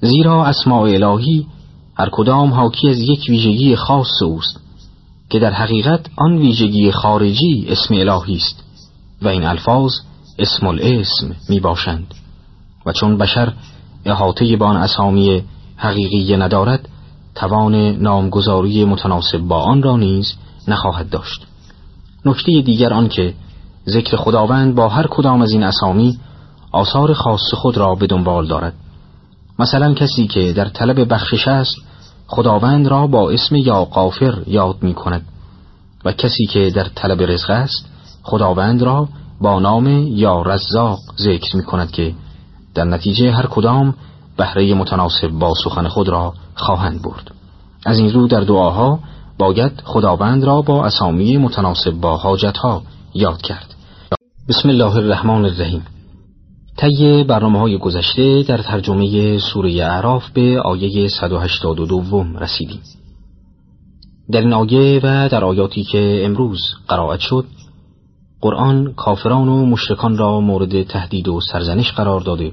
زیرا 0.00 0.44
اسماع 0.44 0.80
الهی 0.80 1.46
هر 1.98 2.08
کدام 2.12 2.52
حاکی 2.52 2.88
از 2.88 3.00
یک 3.00 3.26
ویژگی 3.28 3.76
خاص 3.76 4.22
اوست. 4.22 4.60
که 5.32 5.38
در 5.38 5.52
حقیقت 5.52 6.06
آن 6.16 6.36
ویژگی 6.36 6.90
خارجی 6.90 7.66
اسم 7.68 7.94
الهی 7.94 8.36
است 8.36 8.64
و 9.22 9.28
این 9.28 9.44
الفاظ 9.44 9.92
اسم 10.38 10.66
الاسم 10.66 11.36
می 11.48 11.60
باشند 11.60 12.14
و 12.86 12.92
چون 12.92 13.18
بشر 13.18 13.52
احاطه 14.04 14.56
با 14.56 14.66
آن 14.66 14.76
اسامی 14.76 15.42
حقیقی 15.76 16.36
ندارد 16.36 16.88
توان 17.34 17.74
نامگذاری 17.74 18.84
متناسب 18.84 19.38
با 19.38 19.62
آن 19.62 19.82
را 19.82 19.96
نیز 19.96 20.34
نخواهد 20.68 21.10
داشت. 21.10 21.46
نکته 22.24 22.60
دیگر 22.60 22.92
آن 22.92 23.08
که 23.08 23.34
ذکر 23.88 24.16
خداوند 24.16 24.74
با 24.74 24.88
هر 24.88 25.06
کدام 25.06 25.42
از 25.42 25.52
این 25.52 25.62
اسامی 25.62 26.18
آثار 26.72 27.12
خاص 27.12 27.54
خود 27.54 27.76
را 27.76 27.94
به 27.94 28.06
دنبال 28.06 28.46
دارد. 28.46 28.74
مثلا 29.58 29.94
کسی 29.94 30.26
که 30.26 30.52
در 30.52 30.68
طلب 30.68 31.12
بخشش 31.12 31.48
است 31.48 31.76
خداوند 32.32 32.88
را 32.88 33.06
با 33.06 33.30
اسم 33.30 33.56
یا 33.56 33.84
قافر 33.84 34.42
یاد 34.46 34.76
می 34.82 34.94
کند 34.94 35.22
و 36.04 36.12
کسی 36.12 36.46
که 36.46 36.70
در 36.70 36.84
طلب 36.94 37.22
رزق 37.22 37.50
است 37.50 37.88
خداوند 38.22 38.82
را 38.82 39.08
با 39.40 39.60
نام 39.60 39.86
یا 40.08 40.42
رزاق 40.42 40.98
ذکر 41.18 41.56
می 41.56 41.62
کند 41.62 41.90
که 41.90 42.14
در 42.74 42.84
نتیجه 42.84 43.32
هر 43.32 43.46
کدام 43.46 43.94
بهره 44.36 44.74
متناسب 44.74 45.28
با 45.28 45.52
سخن 45.64 45.88
خود 45.88 46.08
را 46.08 46.32
خواهند 46.54 47.02
برد. 47.02 47.30
از 47.86 47.98
این 47.98 48.12
رو 48.12 48.28
در 48.28 48.40
دعاها 48.40 48.98
باید 49.38 49.72
خداوند 49.84 50.44
را 50.44 50.62
با 50.62 50.84
اسامی 50.84 51.36
متناسب 51.36 51.90
با 51.90 52.16
حاجتها 52.16 52.82
یاد 53.14 53.42
کرد. 53.42 53.74
بسم 54.48 54.68
الله 54.68 54.96
الرحمن 54.96 55.44
الرحیم. 55.44 55.82
طی 56.76 57.24
برنامه 57.24 57.58
های 57.58 57.78
گذشته 57.78 58.42
در 58.42 58.62
ترجمه 58.62 59.38
سوره 59.38 59.84
اعراف 59.84 60.30
به 60.30 60.60
آیه 60.60 61.08
182 61.08 62.24
رسیدیم. 62.40 62.80
در 64.32 64.40
این 64.40 64.52
آیه 64.52 65.00
و 65.02 65.28
در 65.28 65.44
آیاتی 65.44 65.82
که 65.82 66.22
امروز 66.24 66.60
قرائت 66.88 67.20
شد 67.20 67.44
قرآن 68.40 68.92
کافران 68.96 69.48
و 69.48 69.66
مشرکان 69.66 70.16
را 70.16 70.40
مورد 70.40 70.82
تهدید 70.82 71.28
و 71.28 71.40
سرزنش 71.52 71.92
قرار 71.92 72.20
داده 72.20 72.52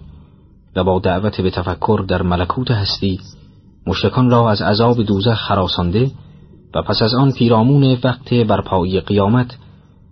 و 0.75 0.83
با 0.83 0.99
دعوت 0.99 1.41
به 1.41 1.49
تفکر 1.49 2.05
در 2.07 2.21
ملکوت 2.21 2.71
هستی 2.71 3.19
مشرکان 3.87 4.29
را 4.29 4.51
از 4.51 4.61
عذاب 4.61 5.03
دوزخ 5.03 5.33
خراسانده 5.33 6.11
و 6.75 6.81
پس 6.81 7.01
از 7.01 7.13
آن 7.13 7.31
پیرامون 7.31 7.97
وقت 8.03 8.33
برپایی 8.33 8.99
قیامت 8.99 9.57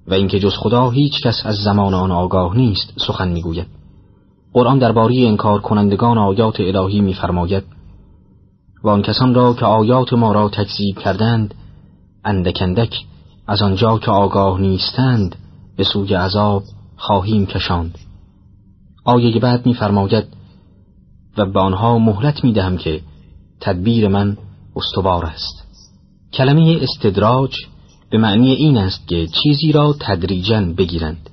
و 0.07 0.13
اینکه 0.13 0.39
جز 0.39 0.53
خدا 0.55 0.89
هیچ 0.89 1.21
کس 1.23 1.41
از 1.45 1.55
زمان 1.55 1.93
آن 1.93 2.11
آگاه 2.11 2.57
نیست 2.57 2.93
سخن 3.07 3.27
می‌گوید. 3.27 3.76
قرآن 4.57 4.79
درباره 4.79 5.15
انکار 5.27 5.61
کنندگان 5.61 6.17
آیات 6.17 6.59
الهی 6.59 7.01
میفرماید 7.01 7.63
و 8.83 8.89
آن 8.89 9.01
کسان 9.01 9.33
را 9.33 9.53
که 9.53 9.65
آیات 9.65 10.13
ما 10.13 10.31
را 10.31 10.49
تکذیب 10.49 10.99
کردند 10.99 11.53
اندکندک 12.25 12.95
از 13.47 13.61
آنجا 13.61 13.97
که 13.97 14.11
آگاه 14.11 14.61
نیستند 14.61 15.35
به 15.77 15.83
سوی 15.83 16.13
عذاب 16.13 16.63
خواهیم 16.95 17.45
کشاند. 17.45 17.97
آیه 19.05 19.39
بعد 19.39 19.65
میفرماید 19.65 20.25
و 21.37 21.45
به 21.45 21.59
آنها 21.59 21.99
مهلت 21.99 22.43
می‌دهم 22.43 22.77
که 22.77 23.01
تدبیر 23.61 24.07
من 24.07 24.37
استوار 24.75 25.25
است. 25.25 25.67
کلمه 26.33 26.79
استدراج 26.81 27.55
به 28.09 28.17
معنی 28.17 28.51
این 28.51 28.77
است 28.77 29.07
که 29.07 29.27
چیزی 29.27 29.71
را 29.71 29.95
تدریجا 29.99 30.61
بگیرند. 30.77 31.29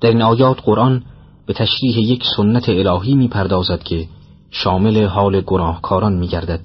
در 0.00 0.08
این 0.08 0.22
آیات 0.22 0.60
قرآن 0.64 1.02
به 1.46 1.52
تشریح 1.52 1.98
یک 1.98 2.24
سنت 2.36 2.68
الهی 2.68 3.14
می‌پردازد 3.14 3.82
که 3.82 4.08
شامل 4.50 5.04
حال 5.04 5.40
گناهکاران 5.40 6.12
میگردد. 6.12 6.60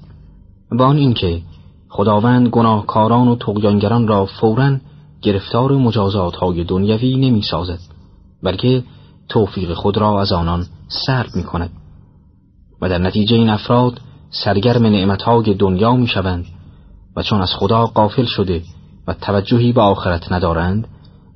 و 0.70 0.82
آن 0.82 0.96
اینکه 0.96 1.42
خداوند 1.88 2.48
گناهکاران 2.48 3.28
و 3.28 3.36
تقیانگران 3.36 4.08
را 4.08 4.26
فورا 4.26 4.76
گرفتار 5.22 5.72
مجازات 5.72 6.36
های 6.36 6.64
دنیوی 6.64 7.16
نمی 7.16 7.42
سازد 7.42 7.78
بلکه 8.42 8.84
توفیق 9.28 9.74
خود 9.74 9.98
را 9.98 10.20
از 10.20 10.32
آنان 10.32 10.66
سرب 10.88 11.26
می 11.34 11.42
کند 11.42 11.70
و 12.82 12.88
در 12.88 12.98
نتیجه 12.98 13.36
این 13.36 13.50
افراد 13.50 14.00
سرگرم 14.30 14.86
نعمتهای 14.86 15.54
دنیا 15.54 15.92
می 15.92 16.06
شوند 16.06 16.46
و 17.16 17.22
چون 17.22 17.40
از 17.40 17.50
خدا 17.54 17.86
قافل 17.86 18.24
شده 18.24 18.62
و 19.06 19.14
توجهی 19.14 19.72
به 19.72 19.80
آخرت 19.80 20.32
ندارند 20.32 20.88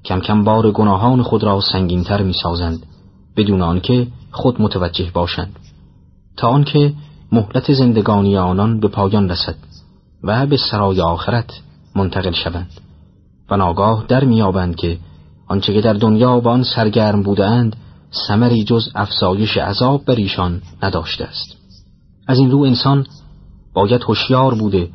کم 0.04 0.20
کم 0.20 0.44
بار 0.44 0.70
گناهان 0.70 1.22
خود 1.22 1.44
را 1.44 1.60
سنگینتر 1.60 2.22
می 2.22 2.32
سازند 2.42 2.86
بدون 3.36 3.62
آنکه 3.62 4.06
خود 4.30 4.62
متوجه 4.62 5.10
باشند. 5.14 5.56
تا 6.36 6.48
آنکه 6.48 6.92
مهلت 7.32 7.72
زندگانی 7.72 8.36
آنان 8.36 8.80
به 8.80 8.88
پایان 8.88 9.28
رسد 9.28 9.54
و 10.22 10.46
به 10.46 10.56
سرای 10.56 11.00
آخرت 11.00 11.50
منتقل 11.96 12.32
شوند. 12.32 12.70
و 13.50 13.56
ناگاه 13.56 14.04
در 14.08 14.24
میابند 14.24 14.76
که 14.76 14.98
آنچه 15.48 15.74
که 15.74 15.80
در 15.80 15.92
دنیا 15.92 16.40
با 16.40 16.50
آن 16.50 16.62
سرگرم 16.62 17.22
بودند 17.22 17.76
ثمری 18.28 18.64
جز 18.64 18.88
افزایش 18.94 19.56
عذاب 19.56 20.04
بر 20.04 20.14
ایشان 20.14 20.62
نداشته 20.82 21.24
است. 21.24 21.56
از 22.26 22.38
این 22.38 22.50
رو 22.50 22.58
انسان 22.58 23.06
باید 23.74 24.02
هوشیار 24.02 24.54
بوده 24.54 24.88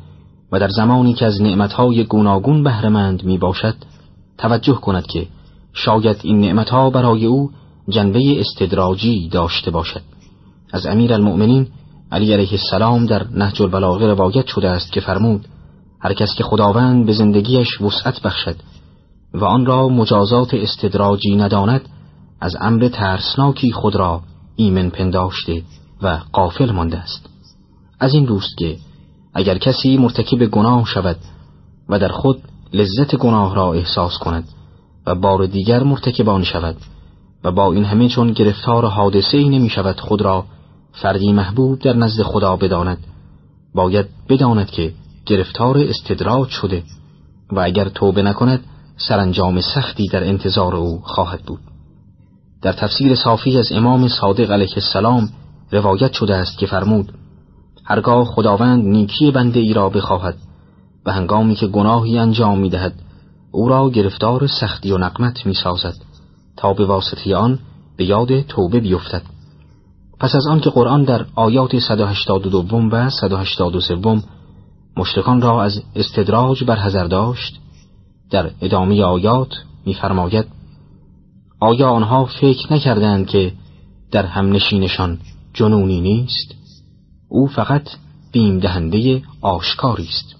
و 0.52 0.60
در 0.60 0.68
زمانی 0.68 1.14
که 1.14 1.26
از 1.26 1.42
نعمتهای 1.42 2.04
گوناگون 2.04 2.62
بهرهمند 2.62 3.24
می 3.24 3.38
باشد 3.38 3.74
توجه 4.38 4.74
کند 4.74 5.06
که 5.06 5.26
شاید 5.72 6.16
این 6.22 6.40
نعمتها 6.40 6.90
برای 6.90 7.26
او 7.26 7.50
جنبه 7.90 8.40
استدراجی 8.40 9.28
داشته 9.28 9.70
باشد. 9.70 10.02
از 10.72 10.86
امیر 10.86 11.14
المؤمنین 11.14 11.68
علی 12.12 12.32
علیه 12.32 12.52
السلام 12.52 13.06
در 13.06 13.26
نهج 13.30 13.62
البلاغه 13.62 14.06
روایت 14.06 14.46
شده 14.46 14.68
است 14.68 14.92
که 14.92 15.00
فرمود 15.00 15.48
هر 16.00 16.14
کس 16.14 16.34
که 16.38 16.44
خداوند 16.44 17.06
به 17.06 17.12
زندگیش 17.12 17.80
وسعت 17.80 18.22
بخشد 18.22 18.56
و 19.34 19.44
آن 19.44 19.66
را 19.66 19.88
مجازات 19.88 20.54
استدراجی 20.54 21.36
نداند 21.36 21.80
از 22.40 22.56
امر 22.60 22.88
ترسناکی 22.88 23.72
خود 23.72 23.96
را 23.96 24.20
ایمن 24.56 24.90
پنداشته 24.90 25.62
و 26.02 26.18
قافل 26.32 26.70
مانده 26.70 26.98
است. 26.98 27.28
از 28.00 28.14
این 28.14 28.26
روست 28.26 28.58
که 28.58 28.76
اگر 29.34 29.58
کسی 29.58 29.96
مرتکب 29.96 30.46
گناه 30.46 30.84
شود 30.86 31.16
و 31.88 31.98
در 31.98 32.08
خود 32.08 32.42
لذت 32.72 33.16
گناه 33.16 33.54
را 33.54 33.72
احساس 33.72 34.18
کند 34.18 34.48
و 35.06 35.14
بار 35.14 35.46
دیگر 35.46 35.82
مرتکبان 35.82 36.44
شود 36.44 36.76
و 37.44 37.52
با 37.52 37.72
این 37.72 37.84
همه 37.84 38.08
چون 38.08 38.32
گرفتار 38.32 38.86
حادثه 38.86 39.38
ای 39.38 39.48
نمی 39.48 39.68
شود 39.68 40.00
خود 40.00 40.22
را 40.22 40.44
فردی 40.92 41.32
محبوب 41.32 41.78
در 41.78 41.96
نزد 41.96 42.22
خدا 42.22 42.56
بداند 42.56 42.98
باید 43.74 44.06
بداند 44.28 44.70
که 44.70 44.92
گرفتار 45.26 45.78
استدراج 45.78 46.48
شده 46.48 46.82
و 47.52 47.60
اگر 47.60 47.88
توبه 47.88 48.22
نکند 48.22 48.64
سرانجام 48.96 49.60
سختی 49.60 50.08
در 50.08 50.24
انتظار 50.24 50.76
او 50.76 51.00
خواهد 51.02 51.40
بود. 51.42 51.60
در 52.62 52.72
تفسیر 52.72 53.14
صافی 53.14 53.58
از 53.58 53.72
امام 53.72 54.08
صادق 54.08 54.50
علیه 54.50 54.74
السلام 54.76 55.28
روایت 55.72 56.12
شده 56.12 56.36
است 56.36 56.58
که 56.58 56.66
فرمود 56.66 57.12
هرگاه 57.84 58.24
خداوند 58.24 58.84
نیکی 58.84 59.30
بنده 59.30 59.60
ای 59.60 59.72
را 59.72 59.88
بخواهد 59.88 60.36
و 61.06 61.12
هنگامی 61.12 61.54
که 61.54 61.66
گناهی 61.66 62.18
انجام 62.18 62.58
می 62.58 62.70
دهد 62.70 62.94
او 63.52 63.68
را 63.68 63.90
گرفتار 63.90 64.46
سختی 64.46 64.92
و 64.92 64.98
نقمت 64.98 65.46
می 65.46 65.54
سازد 65.54 65.94
تا 66.60 66.72
به 66.72 66.86
واسطه 66.86 67.36
آن 67.36 67.58
به 67.96 68.04
یاد 68.04 68.40
توبه 68.40 68.80
بیفتد. 68.80 69.22
پس 70.20 70.34
از 70.34 70.46
آن 70.46 70.60
که 70.60 70.70
قرآن 70.70 71.04
در 71.04 71.26
آیات 71.34 71.78
182 71.78 72.88
و 72.92 73.10
183 73.10 74.22
مشتکان 74.96 75.42
را 75.42 75.62
از 75.62 75.82
استدراج 75.96 76.64
برحذر 76.64 77.04
داشت 77.04 77.60
در 78.30 78.50
ادامه 78.60 79.02
آیات 79.02 79.48
می‌فرماید 79.86 80.44
آیا 81.60 81.90
آنها 81.90 82.24
فکر 82.24 82.72
نکردند 82.72 83.26
که 83.26 83.52
در 84.10 84.26
همنشینشان 84.26 85.18
جنونی 85.54 86.00
نیست؟ 86.00 86.54
او 87.28 87.46
فقط 87.46 87.88
بیم 88.32 88.58
دهنده 88.58 89.22
آشکاری 89.40 90.08
است. 90.08 90.36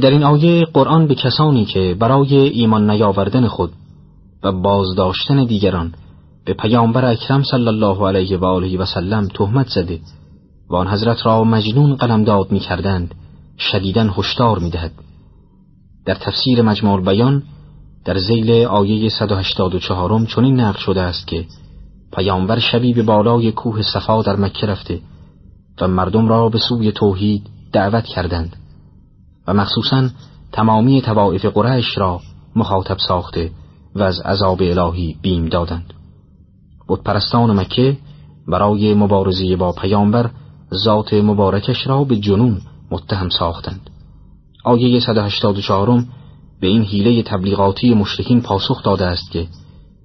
در 0.00 0.10
این 0.10 0.22
آیه 0.22 0.64
قرآن 0.64 1.06
به 1.06 1.14
کسانی 1.14 1.64
که 1.64 1.96
برای 1.98 2.34
ایمان 2.36 2.90
نیاوردن 2.90 3.46
خود 3.48 3.72
و 4.42 4.52
بازداشتن 4.52 5.44
دیگران 5.44 5.94
به 6.44 6.54
پیامبر 6.54 7.04
اکرم 7.04 7.42
صلی 7.42 7.68
الله 7.68 8.08
علیه 8.08 8.38
و 8.38 8.44
آله 8.44 8.78
و 8.78 8.84
سلم 8.84 9.28
تهمت 9.28 9.68
زده 9.68 10.00
و 10.70 10.76
آن 10.76 10.88
حضرت 10.88 11.26
را 11.26 11.44
مجنون 11.44 11.94
قلمداد 11.94 12.52
می 12.52 12.60
کردند 12.60 13.14
شدیدن 13.58 14.10
هشدار 14.16 14.58
می 14.58 14.70
دهد. 14.70 14.92
در 16.06 16.14
تفسیر 16.14 16.62
مجموع 16.62 17.00
بیان 17.00 17.42
در 18.04 18.18
زیل 18.18 18.50
آیه 18.64 19.08
184 19.08 20.26
چنین 20.26 20.60
نقل 20.60 20.78
شده 20.78 21.00
است 21.00 21.26
که 21.26 21.46
پیامبر 22.12 22.58
شبی 22.58 22.92
به 22.92 23.02
بالای 23.02 23.52
کوه 23.52 23.82
صفا 23.82 24.22
در 24.22 24.36
مکه 24.36 24.66
رفته 24.66 25.00
و 25.80 25.88
مردم 25.88 26.28
را 26.28 26.48
به 26.48 26.58
سوی 26.58 26.92
توحید 26.92 27.42
دعوت 27.72 28.04
کردند 28.04 28.56
و 29.46 29.54
مخصوصا 29.54 30.08
تمامی 30.52 31.02
توائف 31.02 31.44
قریش 31.44 31.98
را 31.98 32.20
مخاطب 32.56 32.96
ساخته 33.08 33.50
و 33.94 34.02
از 34.02 34.20
عذاب 34.20 34.62
الهی 34.62 35.16
بیم 35.22 35.46
دادند. 35.46 35.94
پرستان 37.04 37.60
مکه 37.60 37.96
برای 38.48 38.94
مبارزی 38.94 39.56
با 39.56 39.72
پیامبر 39.72 40.30
ذات 40.74 41.14
مبارکش 41.14 41.86
را 41.86 42.04
به 42.04 42.16
جنون 42.16 42.60
متهم 42.90 43.28
ساختند. 43.28 43.90
آیه 44.64 45.00
184 45.00 46.04
به 46.60 46.66
این 46.66 46.82
حیله 46.82 47.22
تبلیغاتی 47.22 47.94
مشرکین 47.94 48.40
پاسخ 48.40 48.82
داده 48.82 49.06
است 49.06 49.30
که 49.30 49.46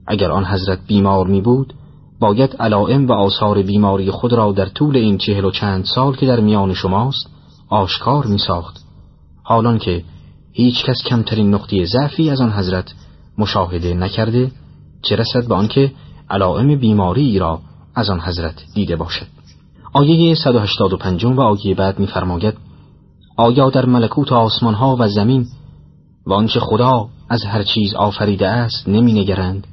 اگر 0.08 0.32
آن 0.32 0.46
حضرت 0.46 0.80
بیمار 0.88 1.28
می 1.28 1.42
بود 1.42 1.74
باید 2.20 2.56
علائم 2.60 3.08
و 3.08 3.12
آثار 3.12 3.62
بیماری 3.62 4.12
خود 4.12 4.34
را 4.34 4.52
در 4.52 4.66
طول 4.66 4.98
این 4.98 5.18
چهل 5.18 5.46
و 5.46 5.52
چند 5.52 5.86
سال 5.86 6.16
که 6.16 6.26
در 6.26 6.40
میان 6.40 6.74
شماست 6.74 7.30
آشکار 7.70 8.26
می 8.26 8.38
ساخت 8.38 8.86
حالان 9.44 9.80
که 9.80 10.04
هیچ 10.52 10.86
کس 10.86 10.98
کمترین 11.06 11.54
نقطه 11.54 11.86
ضعفی 11.86 12.30
از 12.30 12.42
آن 12.42 12.52
حضرت 12.52 12.94
مشاهده 13.38 13.94
نکرده 13.94 14.52
چه 15.02 15.16
رسد 15.16 15.48
به 15.48 15.56
آنکه 15.56 15.92
علائم 16.30 16.80
بیماری 16.80 17.40
را 17.40 17.60
از 17.96 18.10
آن 18.10 18.20
حضرت 18.20 18.64
دیده 18.74 18.96
باشد. 18.96 19.28
آیه 19.94 20.36
185 20.36 21.26
و 21.26 21.42
آیه 21.42 21.76
بعد 21.76 22.00
می‌فرماید 22.00 22.54
آیا 23.38 23.70
در 23.70 23.86
ملکوت 23.86 24.32
آسمانها 24.32 24.96
و 25.00 25.08
زمین 25.08 25.48
و 26.28 26.34
آنچه 26.34 26.60
خدا 26.60 27.08
از 27.30 27.44
هر 27.44 27.64
چیز 27.64 27.94
آفریده 27.94 28.48
است 28.48 28.88
نگرند 28.88 29.68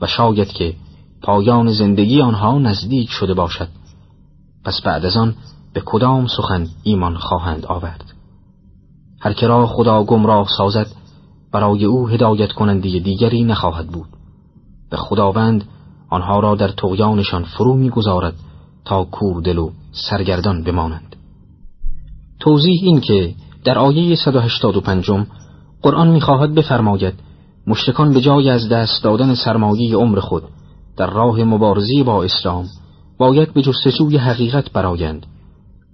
و 0.00 0.06
شاید 0.06 0.48
که 0.48 0.74
پایان 1.22 1.72
زندگی 1.72 2.22
آنها 2.22 2.58
نزدیک 2.58 3.10
شده 3.10 3.34
باشد. 3.34 3.68
پس 4.64 4.80
بعد 4.84 5.04
از 5.04 5.16
آن 5.16 5.34
به 5.72 5.82
کدام 5.84 6.26
سخن 6.26 6.66
ایمان 6.82 7.16
خواهند 7.16 7.66
آورد؟ 7.66 8.04
هر 9.20 9.32
که 9.32 9.46
را 9.46 9.66
خدا 9.66 10.04
گمراه 10.04 10.46
سازد 10.56 10.86
برای 11.52 11.84
او 11.84 12.08
هدایت 12.08 12.52
کننده 12.52 12.98
دیگری 12.98 13.44
نخواهد 13.44 13.86
بود. 13.86 14.08
و 14.92 14.96
خداوند 14.96 15.64
آنها 16.10 16.40
را 16.40 16.54
در 16.54 16.68
تغیانشان 16.68 17.44
فرو 17.44 17.76
می‌گذارد 17.76 18.34
تا 18.84 19.04
کوردل 19.04 19.58
و 19.58 19.70
سرگردان 19.92 20.64
بمانند. 20.64 21.16
توضیح 22.40 22.80
این 22.82 23.00
که 23.00 23.34
در 23.64 23.78
آیه 23.78 24.16
185 24.16 25.10
قرآن 25.82 26.08
می‌خواهد 26.08 26.54
بفرماید 26.54 27.14
مشتکان 27.66 28.12
به 28.12 28.20
جای 28.20 28.50
از 28.50 28.68
دست 28.68 29.04
دادن 29.04 29.34
سرمایه 29.34 29.96
عمر 29.96 30.20
خود 30.20 30.42
در 30.96 31.10
راه 31.10 31.44
مبارزی 31.44 32.02
با 32.02 32.24
اسلام 32.24 32.66
باید 33.18 33.54
به 33.54 33.62
جستجوی 33.62 34.16
حقیقت 34.16 34.72
برایند 34.72 35.26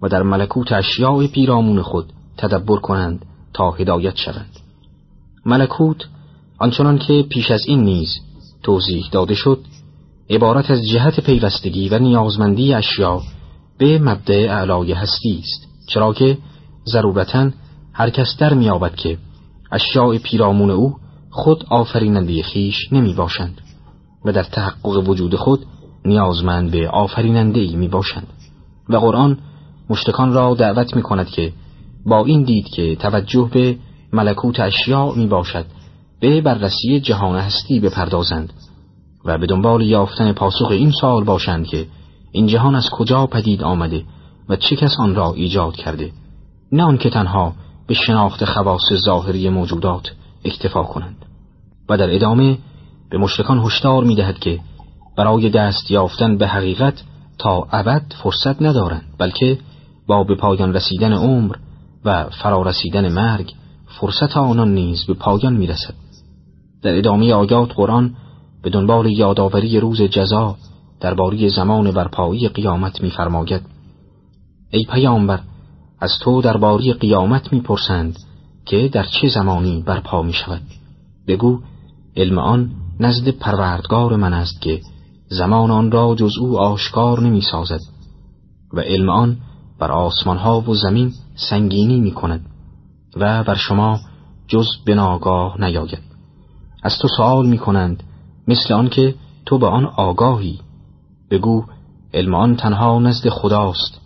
و 0.02 0.08
در 0.08 0.22
ملکوت 0.22 0.72
اشیاء 0.72 1.26
پیرامون 1.26 1.82
خود 1.82 2.12
تدبر 2.36 2.76
کنند 2.76 3.26
تا 3.54 3.70
هدایت 3.70 4.16
شوند. 4.16 4.63
ملکوت 5.46 6.08
آنچنان 6.58 6.98
که 6.98 7.24
پیش 7.28 7.50
از 7.50 7.62
این 7.66 7.84
نیز 7.84 8.08
توضیح 8.62 9.04
داده 9.12 9.34
شد 9.34 9.60
عبارت 10.30 10.70
از 10.70 10.88
جهت 10.88 11.20
پیوستگی 11.20 11.88
و 11.88 11.98
نیازمندی 11.98 12.74
اشیا 12.74 13.22
به 13.78 13.98
مبدع 13.98 14.46
اعلای 14.50 14.92
هستی 14.92 15.38
است. 15.38 15.68
چرا 15.88 16.12
که 16.12 16.38
ضرورتا 16.86 17.50
هر 17.92 18.10
کس 18.10 18.36
در 18.38 18.54
میابد 18.54 18.94
که 18.94 19.18
اشیاء 19.72 20.18
پیرامون 20.18 20.70
او 20.70 20.96
خود 21.30 21.64
آفریننده 21.70 22.42
خیش 22.42 22.92
نمی 22.92 23.14
باشند 23.14 23.60
و 24.24 24.32
در 24.32 24.42
تحقق 24.42 25.08
وجود 25.08 25.34
خود 25.34 25.66
نیازمند 26.04 26.70
به 26.70 26.88
آفریننده 26.88 27.60
ای 27.60 27.76
می 27.76 27.88
باشند 27.88 28.26
و 28.88 28.96
قرآن 28.96 29.38
مشتکان 29.90 30.32
را 30.32 30.54
دعوت 30.54 30.96
می 30.96 31.02
کند 31.02 31.26
که 31.26 31.52
با 32.06 32.24
این 32.24 32.42
دید 32.42 32.66
که 32.66 32.96
توجه 32.96 33.50
به 33.52 33.76
ملکوت 34.14 34.60
اشیاء 34.60 35.14
می 35.14 35.26
باشد 35.26 35.64
به 36.20 36.40
بررسی 36.40 37.00
جهان 37.00 37.36
هستی 37.36 37.80
بپردازند 37.80 38.52
و 39.24 39.38
به 39.38 39.46
دنبال 39.46 39.82
یافتن 39.82 40.32
پاسخ 40.32 40.70
این 40.70 40.90
سوال 40.90 41.24
باشند 41.24 41.66
که 41.66 41.86
این 42.32 42.46
جهان 42.46 42.74
از 42.74 42.90
کجا 42.90 43.26
پدید 43.26 43.62
آمده 43.62 44.04
و 44.48 44.56
چه 44.56 44.76
کس 44.76 44.96
آن 44.98 45.14
را 45.14 45.32
ایجاد 45.32 45.76
کرده. 45.76 46.12
نه 46.72 46.82
آنکه 46.82 47.10
تنها 47.10 47.52
به 47.86 47.94
شناخت 47.94 48.44
خواص 48.44 48.92
ظاهری 49.04 49.48
موجودات 49.48 50.12
اکتفا 50.44 50.82
کنند. 50.82 51.26
و 51.88 51.96
در 51.96 52.14
ادامه 52.14 52.58
به 53.10 53.18
مشرکان 53.18 53.58
هشدار 53.58 54.04
می‌دهد 54.04 54.38
که 54.38 54.60
برای 55.16 55.50
دست 55.50 55.90
یافتن 55.90 56.36
به 56.36 56.46
حقیقت 56.46 57.02
تا 57.38 57.68
ابد 57.72 58.02
فرصت 58.22 58.62
ندارند 58.62 59.04
بلکه 59.18 59.58
با 60.06 60.24
به 60.24 60.34
پایان 60.34 60.74
رسیدن 60.74 61.12
عمر 61.12 61.56
و 62.04 62.24
فرارسیدن 62.24 63.12
مرگ 63.12 63.52
فرصت 64.00 64.36
آنان 64.36 64.74
نیز 64.74 65.04
به 65.06 65.14
پایان 65.14 65.56
می‌رسد. 65.56 65.94
در 66.82 66.98
ادامه 66.98 67.32
آیات 67.32 67.72
قرآن 67.74 68.14
به 68.62 68.70
دنبال 68.70 69.06
یادآوری 69.06 69.80
روز 69.80 70.02
جزا 70.02 70.56
درباره 71.00 71.48
زمان 71.48 71.90
برپایی 71.90 72.48
قیامت 72.48 73.02
می‌فرماید. 73.02 73.62
ای 74.70 74.84
پیامبر 74.84 75.40
از 76.00 76.12
تو 76.22 76.42
درباره 76.42 76.92
قیامت 76.92 77.52
می‌پرسند 77.52 78.18
که 78.66 78.88
در 78.88 79.04
چه 79.04 79.28
زمانی 79.28 79.82
برپا 79.86 80.22
می 80.22 80.32
شود 80.32 80.62
بگو 81.28 81.60
علم 82.16 82.38
آن 82.38 82.70
نزد 83.00 83.28
پروردگار 83.28 84.16
من 84.16 84.34
است 84.34 84.60
که 84.60 84.80
زمان 85.28 85.70
آن 85.70 85.90
را 85.90 86.14
جز 86.14 86.38
او 86.40 86.58
آشکار 86.58 87.20
نمی 87.20 87.40
سازد 87.40 87.80
و 88.72 88.80
علم 88.80 89.08
آن 89.08 89.36
بر 89.78 89.92
آسمانها 89.92 90.60
و 90.60 90.74
زمین 90.74 91.12
سنگینی 91.50 92.00
می 92.00 92.10
کند 92.10 92.46
و 93.16 93.44
بر 93.44 93.54
شما 93.54 94.00
جز 94.48 94.66
به 94.86 94.94
ناگاه 94.94 95.60
نیاید. 95.60 96.02
از 96.82 96.98
تو 96.98 97.08
سوال 97.16 97.46
می 97.46 97.58
کنند 97.58 98.02
مثل 98.48 98.74
آنکه 98.74 99.14
تو 99.46 99.58
به 99.58 99.66
آن 99.66 99.86
آگاهی. 99.86 100.58
بگو 101.30 101.64
علم 102.14 102.34
آن 102.34 102.56
تنها 102.56 102.98
نزد 102.98 103.28
خداست 103.28 104.00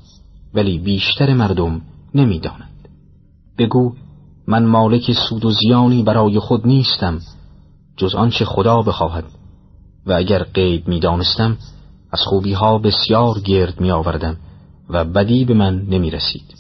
ولی 0.55 0.79
بیشتر 0.79 1.35
مردم 1.35 1.81
نمی‌دانند. 2.15 2.89
بگو 3.59 3.93
من 4.47 4.67
مالک 4.67 5.13
سود 5.13 5.45
و 5.45 5.51
زیانی 5.51 6.03
برای 6.03 6.39
خود 6.39 6.67
نیستم 6.67 7.19
جز 7.97 8.15
آنچه 8.15 8.45
خدا 8.45 8.83
بخواهد. 8.83 9.25
و 10.07 10.13
اگر 10.13 10.43
غیب 10.43 10.89
می‌دانستم 10.89 11.57
از 12.13 12.21
خوبی 12.21 12.53
ها 12.53 12.79
بسیار 12.79 13.41
گرد 13.41 13.81
می 13.81 13.91
آوردم 13.91 14.37
و 14.91 15.05
بدی 15.05 15.45
به 15.45 15.55
من 15.55 15.83
نمی 15.83 16.11
رسید. 16.11 16.55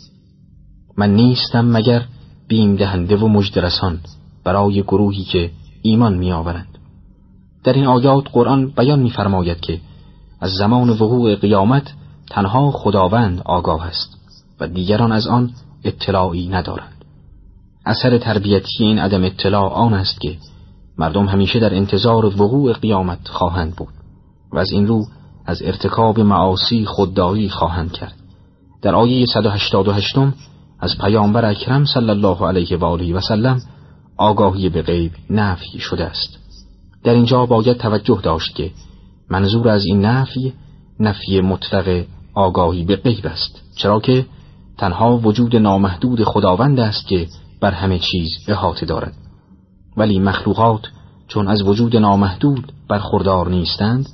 من 0.97 1.15
نیستم 1.15 1.67
مگر 1.67 2.05
بیم 2.49 2.77
دهنده 2.77 3.17
و 3.17 3.29
مجدرسان 3.29 3.99
برای 4.45 4.83
گروهی 4.83 5.25
که 5.25 5.51
ایمان 5.83 6.15
می 6.15 6.33
آورند. 6.33 6.79
در 7.65 7.73
این 7.73 7.87
آیات 7.87 8.25
قرآن 8.33 8.71
بیان 8.71 8.99
می‌فرماید 8.99 9.61
که 9.61 9.81
از 10.41 10.53
زمان 10.53 10.91
وقوع 10.91 11.35
قیامت 11.35 11.93
تنها 12.31 12.71
خداوند 12.71 13.43
آگاه 13.45 13.87
است 13.87 14.17
و 14.61 14.69
دیگران 14.69 15.13
از 15.13 15.27
آن 15.27 15.51
اطلاعی 15.85 16.49
ندارند. 16.49 17.05
اثر 17.87 18.19
تربیتی 18.19 18.85
این 18.85 18.99
عدم 18.99 19.25
اطلاع 19.25 19.73
آن 19.73 19.95
است 19.95 20.21
که 20.21 20.37
مردم 20.99 21.27
همیشه 21.27 21.59
در 21.59 21.75
انتظار 21.75 22.27
وقوع 22.27 22.73
قیامت 22.73 23.29
خواهند 23.29 23.77
بود 23.77 23.95
و 24.53 24.59
از 24.59 24.73
این 24.73 24.87
رو 24.87 25.05
از 25.47 25.63
ارتکاب 25.63 26.21
معاصی 26.21 26.85
خودداری 26.85 27.49
خواهند 27.49 27.93
کرد 27.93 28.15
در 28.83 28.95
آیه 28.95 29.27
188 29.27 30.19
از 30.81 30.99
پیامبر 31.01 31.45
اکرم 31.45 31.85
صلی 31.85 32.11
الله 32.11 32.47
علیه 32.47 32.77
و 32.77 32.85
آله 32.85 33.15
و 33.15 33.21
سلم 33.21 33.61
آگاهی 34.17 34.69
به 34.69 34.83
غیب 34.83 35.13
نفی 35.31 35.79
شده 35.79 36.05
است. 36.05 36.39
در 37.05 37.15
اینجا 37.15 37.47
باید 37.47 37.77
توجه 37.77 38.21
داشت 38.23 38.55
که 38.55 38.71
منظور 39.31 39.69
از 39.69 39.85
این 39.85 40.05
نفی 40.05 40.53
نفی 41.01 41.41
مطلق 41.41 42.05
آگاهی 42.35 42.85
به 42.85 42.97
غیب 42.97 43.27
است. 43.27 43.63
چرا 43.77 44.01
که 44.01 44.27
تنها 44.79 45.19
وجود 45.19 45.57
نامحدود 45.57 46.25
خداوند 46.25 46.81
است 46.81 47.07
که 47.07 47.27
بر 47.61 47.71
همه 47.71 47.99
چیز 47.99 48.29
احاطه 48.49 48.87
دارد. 48.87 49.15
ولی 49.97 50.19
مخلوقات 50.19 50.83
چون 51.29 51.49
از 51.49 51.63
وجود 51.63 51.97
نامحدود 51.97 52.73
برخوردار 52.89 53.49
نیستند 53.49 54.09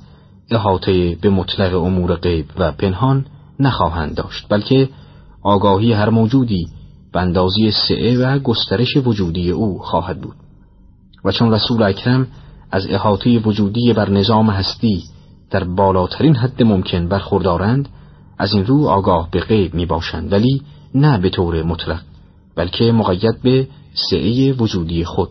احاطه 0.51 1.15
به 1.15 1.29
مطلق 1.29 1.83
امور 1.83 2.15
غیب 2.15 2.45
و 2.57 2.71
پنهان 2.71 3.25
نخواهند 3.59 4.15
داشت 4.15 4.45
بلکه 4.49 4.89
آگاهی 5.45 5.93
هر 5.93 6.09
موجودی 6.09 6.67
به 7.13 7.19
اندازی 7.19 7.71
سعه 7.71 8.17
و 8.19 8.39
گسترش 8.39 8.97
وجودی 8.97 9.51
او 9.51 9.79
خواهد 9.79 10.21
بود. 10.21 10.35
و 11.25 11.31
چون 11.31 11.51
رسول 11.51 11.83
اکرم 11.83 12.27
از 12.71 12.87
احاطه 12.89 13.39
وجودی 13.39 13.93
بر 13.93 14.09
نظام 14.09 14.49
هستی 14.49 15.03
در 15.49 15.63
بالاترین 15.63 16.35
حد 16.35 16.63
ممکن 16.63 17.07
برخوردارند 17.07 17.89
از 18.37 18.53
این 18.53 18.65
رو 18.65 18.87
آگاه 18.87 19.29
به 19.31 19.39
غیب 19.39 19.73
می 19.73 19.85
باشند 19.85 20.31
ولی 20.31 20.61
نه 20.95 21.17
به 21.17 21.29
طور 21.29 21.63
مطلق 21.63 22.01
بلکه 22.55 22.91
مقید 22.91 23.41
به 23.41 23.67
سعه 24.09 24.53
وجودی 24.53 25.05
خود. 25.05 25.29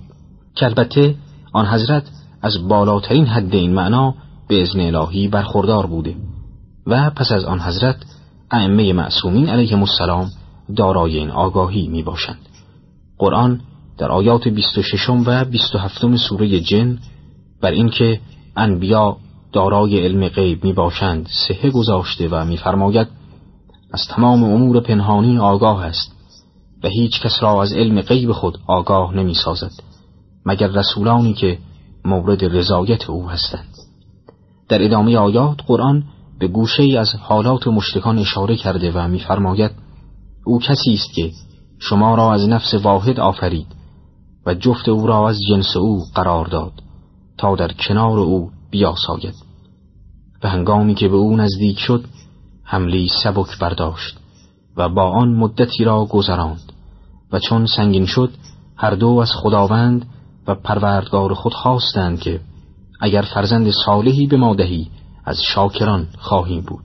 که 0.55 0.67
البته 0.67 1.15
آن 1.53 1.67
حضرت 1.67 2.05
از 2.43 2.69
بالاترین 2.69 3.27
حد 3.27 3.55
این 3.55 3.75
معنا 3.75 4.15
به 4.49 4.63
ازن 4.63 4.81
الهی 4.81 5.29
برخوردار 5.29 5.87
بوده 5.87 6.15
و 6.87 7.11
پس 7.11 7.33
از 7.33 7.45
آن 7.45 7.61
حضرت 7.61 7.97
ائمه 8.51 8.93
معصومین 8.93 9.49
علیهم 9.49 9.81
السلام 9.81 10.31
دارای 10.77 11.19
این 11.19 11.31
آگاهی 11.31 11.89
می 11.89 12.03
باشند. 12.03 12.49
قرآن 13.19 13.61
در 13.99 14.09
آیات 14.09 14.49
26 14.49 15.11
و 15.11 15.45
27 15.45 16.17
سوره 16.17 16.61
جن 16.61 16.99
بر 17.61 17.71
اینکه 17.71 18.21
انبیا 18.57 19.17
دارای 19.53 20.01
علم 20.01 20.29
غیب 20.29 20.65
می 20.65 20.73
باشند 20.73 21.29
سهه 21.49 21.71
گذاشته 21.71 22.29
و 22.29 22.45
میفرماید 22.45 23.09
از 23.93 24.09
تمام 24.09 24.45
امور 24.45 24.81
پنهانی 24.81 25.39
آگاه 25.39 25.85
است 25.85 26.13
و 26.85 26.89
هیچ 26.89 27.21
کس 27.21 27.43
را 27.43 27.63
از 27.63 27.73
علم 27.73 28.01
غیب 28.01 28.33
خود 28.33 28.59
آگاه 28.67 29.15
نمی 29.15 29.35
سازد 29.35 29.73
مگر 30.47 30.67
رسولانی 30.67 31.35
که 31.35 31.59
مورد 32.05 32.45
رضایت 32.45 33.11
او 33.11 33.31
هستند 33.31 33.75
در 34.69 34.85
ادامه 34.85 35.17
آیات 35.17 35.59
قرآن 35.67 36.05
به 36.45 36.49
گوشه 36.49 36.83
ای 36.83 36.97
از 36.97 37.15
حالات 37.21 37.69
مشتکان 37.69 38.19
اشاره 38.19 38.57
کرده 38.57 38.93
و 38.93 39.09
میفرماید 39.09 39.71
او 40.47 40.59
کسی 40.59 40.95
است 40.95 41.15
که 41.15 41.31
شما 41.79 42.15
را 42.15 42.33
از 42.33 42.49
نفس 42.49 42.75
واحد 42.75 43.21
آفرید 43.21 43.67
و 44.47 44.55
جفت 44.55 44.89
او 44.89 45.07
را 45.07 45.29
از 45.29 45.39
جنس 45.49 45.77
او 45.77 46.05
قرار 46.15 46.47
داد 46.47 46.73
تا 47.39 47.57
در 47.57 47.73
کنار 47.73 48.19
او 48.19 48.51
بیاساید. 48.71 49.35
و 50.43 50.49
هنگامی 50.49 50.95
که 50.95 51.09
به 51.09 51.17
او 51.17 51.37
نزدیک 51.37 51.79
شد 51.79 52.05
حملی 52.65 53.09
سبک 53.23 53.59
برداشت 53.59 54.19
و 54.77 54.89
با 54.89 55.11
آن 55.11 55.29
مدتی 55.29 55.85
را 55.85 56.05
گذراند 56.05 56.73
و 57.33 57.39
چون 57.39 57.67
سنگین 57.67 58.07
شد 58.07 58.31
هر 58.77 58.95
دو 58.95 59.09
از 59.09 59.31
خداوند 59.33 60.07
و 60.47 60.55
پروردگار 60.55 61.35
خود 61.35 61.55
خواستند 61.55 62.21
که 62.21 62.41
اگر 63.01 63.23
فرزند 63.23 63.71
صالحی 63.87 64.27
به 64.27 64.37
ما 64.37 64.55
دهی 64.55 64.91
از 65.25 65.43
شاکران 65.43 66.07
خواهیم 66.19 66.61
بود. 66.61 66.85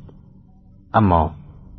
اما 0.94 1.32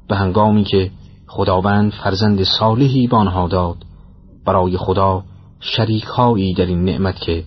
به 0.08 0.16
هنگامی 0.16 0.64
که 0.64 0.90
خداوند 1.26 1.92
فرزند 1.92 2.42
صالحی 2.42 3.06
به 3.06 3.16
آنها 3.16 3.48
داد 3.48 3.76
برای 4.46 4.76
خدا 4.76 5.24
شریک 5.60 6.04
هایی 6.04 6.54
در 6.54 6.66
این 6.66 6.84
نعمت 6.84 7.20
که 7.20 7.44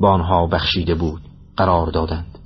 به 0.00 0.08
آنها 0.08 0.46
بخشیده 0.46 0.94
بود 0.94 1.20
قرار 1.56 1.90
دادند. 1.90 2.38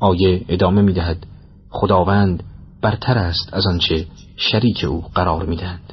آیه 0.00 0.44
ادامه 0.48 0.82
می 0.82 0.92
دهد 0.92 1.26
خداوند 1.70 2.42
برتر 2.82 3.18
است 3.18 3.54
از 3.54 3.66
آنچه 3.66 4.06
شریک 4.36 4.84
او 4.84 5.04
قرار 5.14 5.46
می‌دهند 5.46 5.92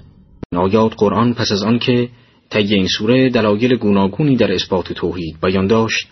آیات 0.56 0.94
قرآن 0.98 1.34
پس 1.34 1.52
از 1.52 1.64
آنکه 1.64 2.10
طی 2.50 2.76
این 2.76 2.88
سوره 2.98 3.30
دلایل 3.30 3.76
گوناگونی 3.78 4.36
در 4.36 4.52
اثبات 4.52 4.94
توحید 4.94 5.38
بیان 5.42 5.68
داشت 5.68 6.08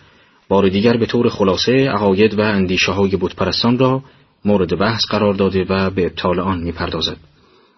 بار 0.50 0.68
دیگر 0.68 0.96
به 0.96 1.06
طور 1.06 1.28
خلاصه 1.28 1.72
عقاید 1.72 2.38
و 2.38 2.40
اندیشه 2.40 2.92
های 2.92 3.16
بتپرستان 3.16 3.78
را 3.78 4.02
مورد 4.44 4.78
بحث 4.78 5.00
قرار 5.10 5.34
داده 5.34 5.64
و 5.68 5.90
به 5.90 6.06
ابطال 6.06 6.40
آن 6.40 6.60
می‌پردازد. 6.60 7.16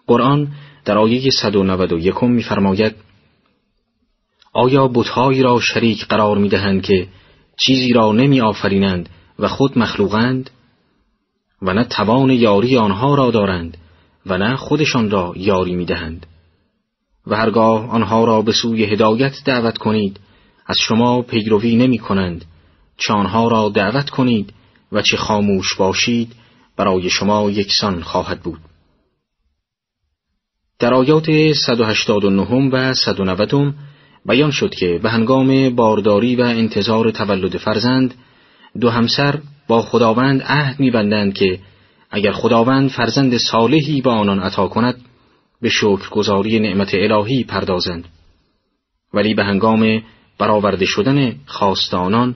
قرآن 0.07 0.47
در 0.85 0.97
آیه 0.97 1.29
191 1.29 2.23
میفرماید 2.23 2.95
آیا 4.53 4.87
بتهایی 4.87 5.41
را 5.41 5.59
شریک 5.59 6.05
قرار 6.05 6.37
می‌دهند 6.37 6.81
که 6.81 7.07
چیزی 7.65 7.93
را 7.93 8.11
نمی 8.11 8.41
آفرینند 8.41 9.09
و 9.39 9.47
خود 9.47 9.79
مخلوقند؟ 9.79 10.49
و 11.61 11.73
نه 11.73 11.83
توان 11.83 12.29
یاری 12.29 12.77
آنها 12.77 13.15
را 13.15 13.31
دارند 13.31 13.77
و 14.25 14.37
نه 14.37 14.55
خودشان 14.55 15.09
را 15.09 15.33
یاری 15.35 15.75
می‌دهند. 15.75 16.25
و 17.27 17.35
هرگاه 17.35 17.89
آنها 17.89 18.25
را 18.25 18.41
به 18.41 18.51
سوی 18.51 18.83
هدایت 18.83 19.33
دعوت 19.45 19.77
کنید 19.77 20.19
از 20.65 20.77
شما 20.79 21.21
پیروی 21.21 21.75
نمی 21.75 21.97
کنند 21.97 22.45
چه 22.97 23.13
آنها 23.13 23.47
را 23.47 23.69
دعوت 23.69 24.09
کنید 24.09 24.53
و 24.91 25.01
چه 25.01 25.17
خاموش 25.17 25.75
باشید 25.75 26.35
برای 26.77 27.09
شما 27.09 27.51
یکسان 27.51 28.01
خواهد 28.01 28.39
بود. 28.39 28.59
در 30.79 30.93
آیات 30.93 31.53
189 31.53 32.69
و 32.71 32.93
190 32.93 33.73
بیان 34.25 34.51
شد 34.51 34.75
که 34.75 34.99
به 35.03 35.09
هنگام 35.09 35.75
بارداری 35.75 36.35
و 36.35 36.41
انتظار 36.41 37.11
تولد 37.11 37.57
فرزند 37.57 38.13
دو 38.81 38.89
همسر 38.89 39.39
با 39.67 39.81
خداوند 39.81 40.41
عهد 40.41 40.79
میبندند 40.79 41.33
که 41.33 41.59
اگر 42.11 42.31
خداوند 42.31 42.89
فرزند 42.89 43.37
صالحی 43.37 44.01
به 44.01 44.09
آنان 44.09 44.39
عطا 44.39 44.67
کند 44.67 44.95
به 45.61 45.69
شکرگزاری 45.69 46.59
نعمت 46.59 46.93
الهی 46.93 47.43
پردازند. 47.43 48.07
ولی 49.13 49.33
به 49.33 49.43
هنگام 49.43 50.03
برآورده 50.39 50.85
شدن 50.85 51.35
خواست 51.45 51.93
آنان 51.93 52.35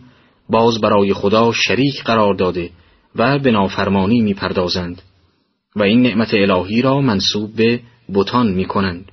باز 0.50 0.82
برای 0.82 1.14
خدا 1.14 1.52
شریک 1.52 2.04
قرار 2.04 2.34
داده 2.36 2.70
و 3.16 3.40
به 3.40 3.52
نافرمانی 3.52 4.22
می‌پردازند 4.22 5.02
و 5.76 5.84
این 5.84 6.02
نعمت 6.02 6.34
الهی 6.34 6.82
را 6.82 7.02
منصوب 7.02 7.56
به 7.56 7.80
بتان 8.14 8.48
می 8.48 8.66
کنند. 8.66 9.12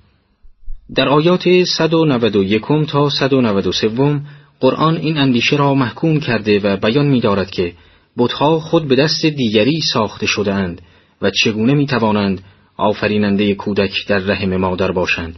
در 0.94 1.08
آیات 1.08 1.48
191 1.64 2.62
تا 2.88 3.10
193 3.10 4.20
قرآن 4.60 4.96
این 4.96 5.18
اندیشه 5.18 5.56
را 5.56 5.74
محکوم 5.74 6.20
کرده 6.20 6.60
و 6.60 6.76
بیان 6.76 7.06
می 7.06 7.20
دارد 7.20 7.50
که 7.50 7.72
بتها 8.18 8.60
خود 8.60 8.88
به 8.88 8.96
دست 8.96 9.26
دیگری 9.26 9.80
ساخته 9.92 10.26
شدهاند 10.26 10.82
و 11.22 11.30
چگونه 11.30 11.74
می 11.74 11.86
توانند 11.86 12.40
آفریننده 12.76 13.54
کودک 13.54 14.06
در 14.08 14.18
رحم 14.18 14.56
مادر 14.56 14.92
باشند 14.92 15.36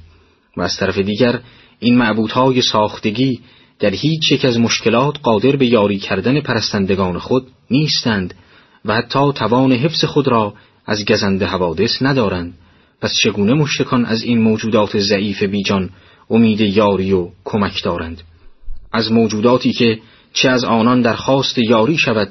و 0.57 0.63
از 0.63 0.77
طرف 0.77 0.99
دیگر 0.99 1.41
این 1.79 1.99
معبودهای 1.99 2.63
ساختگی 2.63 3.41
در 3.79 3.91
هیچ 3.91 4.33
یک 4.33 4.45
از 4.45 4.59
مشکلات 4.59 5.19
قادر 5.23 5.57
به 5.57 5.67
یاری 5.67 5.99
کردن 5.99 6.41
پرستندگان 6.41 7.19
خود 7.19 7.47
نیستند 7.71 8.35
و 8.85 8.95
حتی 8.95 9.33
توان 9.35 9.73
حفظ 9.73 10.05
خود 10.05 10.29
را 10.29 10.55
از 10.87 11.05
گزند 11.05 11.43
حوادث 11.43 12.03
ندارند. 12.03 12.55
پس 13.01 13.13
چگونه 13.23 13.55
مشتکان 13.55 14.05
از 14.05 14.23
این 14.23 14.43
موجودات 14.43 14.99
ضعیف 14.99 15.43
بیجان 15.43 15.91
امید 16.31 16.61
یاری 16.61 17.13
و 17.13 17.29
کمک 17.45 17.85
دارند؟ 17.85 18.23
از 18.93 19.13
موجوداتی 19.13 19.73
که 19.73 19.99
چه 20.33 20.49
از 20.49 20.65
آنان 20.65 21.03
درخواست 21.03 21.59
یاری 21.59 21.99
شود 21.99 22.29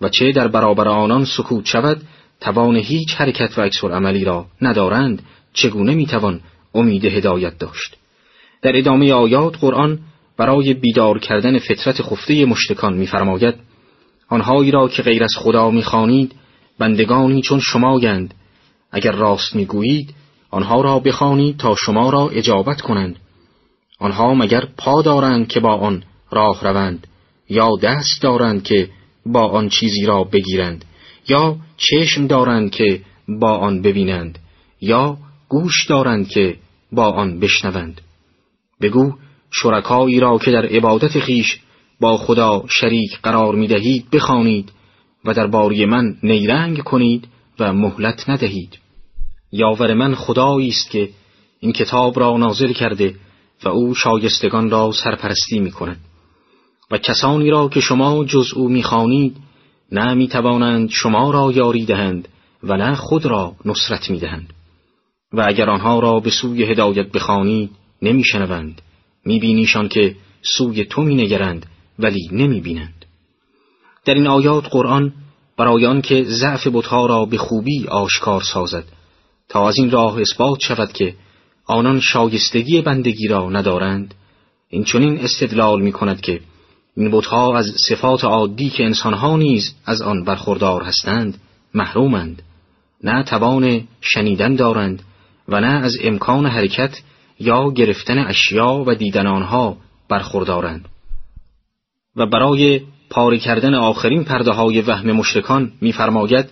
و 0.00 0.08
چه 0.08 0.32
در 0.32 0.48
برابر 0.48 0.88
آنان 0.88 1.24
سکوت 1.24 1.66
شود 1.66 2.02
توان 2.40 2.76
هیچ 2.76 3.14
حرکت 3.14 3.58
و 3.58 3.60
اکسر 3.60 3.92
عملی 3.92 4.24
را 4.24 4.46
ندارند. 4.62 5.22
چگونه 5.52 5.94
می‌توان 5.94 6.40
امید 6.74 7.04
هدایت 7.04 7.58
داشت؟ 7.58 7.96
در 8.62 8.76
ادامه 8.76 9.12
آیات 9.12 9.56
قرآن 9.60 9.98
برای 10.38 10.74
بیدار 10.74 11.18
کردن 11.18 11.58
فطرت 11.58 12.02
خفته 12.02 12.44
مشتکان 12.44 12.94
میفرماید 12.94 13.54
آنهایی 14.28 14.70
را 14.70 14.88
که 14.88 15.02
غیر 15.02 15.24
از 15.24 15.34
خدا 15.38 15.70
می‌خوانید 15.70 16.32
بندگانی 16.78 17.42
چون 17.42 17.60
شمایند 17.60 18.34
اگر 18.92 19.12
راست 19.12 19.56
می‌گویید 19.56 20.14
آنها 20.50 20.80
را 20.80 20.98
بخوانید 20.98 21.56
تا 21.56 21.74
شما 21.74 22.10
را 22.10 22.28
اجابت 22.28 22.80
کنند. 22.80 23.16
آنها 23.98 24.34
مگر 24.34 24.68
پا 24.76 25.02
دارند 25.02 25.48
که 25.48 25.60
با 25.60 25.74
آن 25.74 26.02
راه 26.30 26.64
روند 26.64 27.06
یا 27.48 27.70
دست 27.82 28.22
دارند 28.22 28.62
که 28.62 28.88
با 29.26 29.48
آن 29.48 29.68
چیزی 29.68 30.06
را 30.06 30.24
بگیرند 30.24 30.84
یا 31.28 31.56
چشم 31.76 32.26
دارند 32.26 32.70
که 32.70 33.00
با 33.28 33.56
آن 33.56 33.82
ببینند 33.82 34.38
یا 34.80 35.18
گوش 35.48 35.86
دارند 35.86 36.28
که 36.28 36.56
با 36.92 37.10
آن 37.10 37.40
بشنوند. 37.40 38.00
بگو 38.80 39.14
شرکایی 39.50 40.20
را 40.20 40.38
که 40.38 40.50
در 40.50 40.66
عبادت 40.66 41.18
خیش 41.18 41.60
با 42.00 42.16
خدا 42.16 42.64
شریک 42.68 43.20
قرار 43.22 43.54
می 43.54 43.66
دهید 43.66 44.10
بخوانید 44.10 44.72
و 45.24 45.34
در 45.34 45.46
باری 45.46 45.84
من 45.84 46.16
نیرنگ 46.22 46.78
کنید 46.78 47.28
و 47.58 47.72
مهلت 47.72 48.30
ندهید. 48.30 48.78
یاور 49.52 49.94
من 49.94 50.14
خدایی 50.14 50.68
است 50.68 50.90
که 50.90 51.08
این 51.60 51.72
کتاب 51.72 52.20
را 52.20 52.36
نازل 52.36 52.72
کرده 52.72 53.14
و 53.64 53.68
او 53.68 53.94
شایستگان 53.94 54.70
را 54.70 54.92
سرپرستی 54.92 55.58
می 55.58 55.70
کند 55.70 56.00
و 56.90 56.98
کسانی 56.98 57.50
را 57.50 57.68
که 57.68 57.80
شما 57.80 58.24
جز 58.24 58.52
او 58.54 58.68
می‌خوانید 58.68 59.36
نه 59.92 60.14
می‌توانند 60.14 60.90
شما 60.90 61.30
را 61.30 61.52
یاری 61.52 61.84
دهند 61.84 62.28
و 62.62 62.76
نه 62.76 62.94
خود 62.94 63.26
را 63.26 63.54
نصرت 63.64 64.10
می‌دهند. 64.10 64.52
و 65.32 65.44
اگر 65.48 65.70
آنها 65.70 66.00
را 66.00 66.20
به 66.20 66.30
سوی 66.30 66.64
هدایت 66.64 67.12
بخوانید 67.12 67.70
نمیشنوند. 68.02 68.82
میبینیشان 69.28 69.88
که 69.88 70.16
سوی 70.42 70.84
تو 70.84 71.02
مینگرند 71.02 71.66
ولی 71.98 72.28
نمی‌بینند. 72.32 73.04
در 74.04 74.14
این 74.14 74.26
آیات 74.26 74.64
قرآن 74.70 75.12
برای 75.56 75.86
آنکه 75.86 76.24
ضعف 76.24 76.66
بتها 76.66 77.06
را 77.06 77.24
به 77.24 77.36
خوبی 77.36 77.86
آشکار 77.88 78.42
سازد 78.42 78.84
تا 79.48 79.68
از 79.68 79.78
این 79.78 79.90
راه 79.90 80.20
اثبات 80.20 80.60
شود 80.60 80.92
که 80.92 81.14
آنان 81.66 82.00
شایستگی 82.00 82.80
بندگی 82.80 83.28
را 83.28 83.50
ندارند 83.50 84.14
این 84.68 84.84
چنین 84.84 85.18
استدلال 85.20 85.82
می 85.82 85.92
کند 85.92 86.20
که 86.20 86.40
این 86.96 87.10
بتها 87.10 87.58
از 87.58 87.66
صفات 87.88 88.24
عادی 88.24 88.70
که 88.70 88.84
انسانها 88.84 89.36
نیز 89.36 89.74
از 89.86 90.02
آن 90.02 90.24
برخوردار 90.24 90.82
هستند 90.82 91.40
محرومند 91.74 92.42
نه 93.04 93.22
توان 93.22 93.88
شنیدن 94.00 94.54
دارند 94.54 95.02
و 95.48 95.60
نه 95.60 95.84
از 95.84 95.96
امکان 96.02 96.46
حرکت 96.46 97.00
یا 97.40 97.70
گرفتن 97.70 98.18
اشیا 98.18 98.84
و 98.86 98.94
دیدن 98.94 99.26
آنها 99.26 99.76
برخوردارند. 100.08 100.88
و 102.16 102.26
برای 102.26 102.80
پاره 103.10 103.38
کردن 103.38 103.74
آخرین 103.74 104.24
پرده 104.24 104.50
های 104.50 104.80
وهم 104.80 105.12
مشرکان 105.12 105.72
میفرماید 105.80 106.46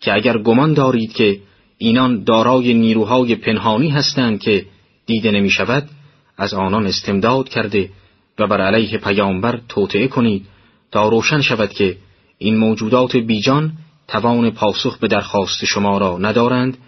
که 0.00 0.14
اگر 0.14 0.38
گمان 0.38 0.74
دارید 0.74 1.12
که 1.12 1.40
اینان 1.78 2.24
دارای 2.24 2.74
نیروهای 2.74 3.34
پنهانی 3.34 3.88
هستند 3.88 4.40
که 4.40 4.66
دیده 5.06 5.30
نمی 5.30 5.50
شود 5.50 5.88
از 6.36 6.54
آنان 6.54 6.86
استمداد 6.86 7.48
کرده 7.48 7.90
و 8.38 8.46
بر 8.46 8.60
علیه 8.60 8.98
پیامبر 8.98 9.60
توطعه 9.68 10.08
کنید 10.08 10.46
تا 10.90 11.08
روشن 11.08 11.40
شود 11.40 11.72
که 11.72 11.96
این 12.38 12.56
موجودات 12.56 13.16
بیجان 13.16 13.72
توان 14.08 14.50
پاسخ 14.50 14.98
به 14.98 15.08
درخواست 15.08 15.64
شما 15.64 15.98
را 15.98 16.18
ندارند 16.18 16.78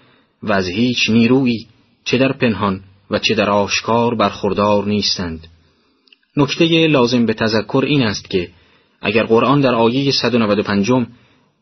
و 0.43 0.53
از 0.53 0.69
هیچ 0.69 1.11
نیرویی 1.11 1.67
چه 2.05 2.19
در 2.19 2.33
پنهان 2.33 2.81
و 3.13 3.19
چه 3.19 3.35
در 3.35 3.51
آشکار 3.51 4.15
برخوردار 4.15 4.85
نیستند 4.85 5.47
نکته 6.37 6.87
لازم 6.87 7.27
به 7.27 7.35
تذکر 7.35 7.85
این 7.87 8.03
است 8.03 8.31
که 8.31 8.49
اگر 9.01 9.25
قرآن 9.25 9.61
در 9.61 9.75
آیه 9.75 10.13
195 10.13 11.07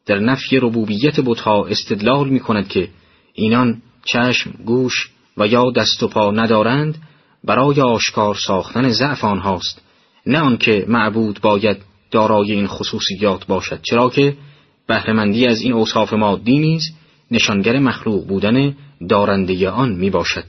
در 0.07 0.19
نفی 0.19 0.57
ربوبیت 0.57 1.21
بتها 1.21 1.67
استدلال 1.67 2.29
می 2.29 2.41
کند 2.41 2.69
که 2.69 2.89
اینان 3.35 3.83
چشم، 4.05 4.51
گوش 4.65 5.11
و 5.37 5.47
یا 5.47 5.71
دست 5.71 6.03
و 6.03 6.09
پا 6.09 6.31
ندارند 6.31 6.99
برای 7.45 7.81
آشکار 7.81 8.35
ساختن 8.35 8.91
ضعف 8.91 9.25
آنهاست 9.25 9.83
نه 10.27 10.39
آنکه 10.39 10.85
معبود 10.89 11.41
باید 11.43 11.77
دارای 12.11 12.53
این 12.53 12.67
خصوصیات 12.67 13.47
باشد 13.47 13.81
چرا 13.83 14.11
که 14.11 14.37
بهرهمندی 14.87 15.47
از 15.47 15.61
این 15.61 15.73
اوصاف 15.73 16.13
مادی 16.13 16.59
نیز 16.59 16.83
نشانگر 17.31 17.79
مخلوق 17.79 18.27
بودن 18.27 18.77
دارنده 19.09 19.71
آن 19.71 19.93
می 19.93 20.11
باشد. 20.11 20.45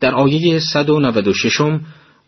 در 0.00 0.14
آیه 0.14 0.58
196 0.58 1.60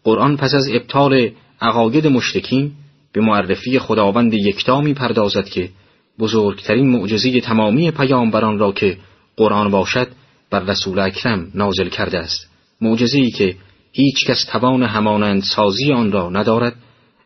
قرآن 0.05 0.37
پس 0.37 0.55
از 0.55 0.69
ابطال 0.73 1.31
عقاید 1.61 2.07
مشرکین 2.07 2.73
به 3.13 3.21
معرفی 3.21 3.79
خداوند 3.79 4.35
یکتا 4.35 4.81
می 4.81 4.95
پردازد 4.95 5.45
که 5.45 5.71
بزرگترین 6.19 6.89
معجزه 6.91 7.41
تمامی 7.41 7.91
پیامبران 7.91 8.59
را 8.59 8.73
که 8.73 8.99
قرآن 9.37 9.71
باشد 9.71 10.09
بر 10.51 10.61
رسول 10.61 10.99
اکرم 10.99 11.51
نازل 11.55 11.89
کرده 11.89 12.19
است 12.19 12.51
معجزه‌ای 12.81 13.31
که 13.31 13.57
هیچ 13.93 14.27
کس 14.27 14.45
توان 14.45 14.83
همانند 14.83 15.43
سازی 15.43 15.93
آن 15.93 16.13
را 16.13 16.31
ندارد 16.31 16.75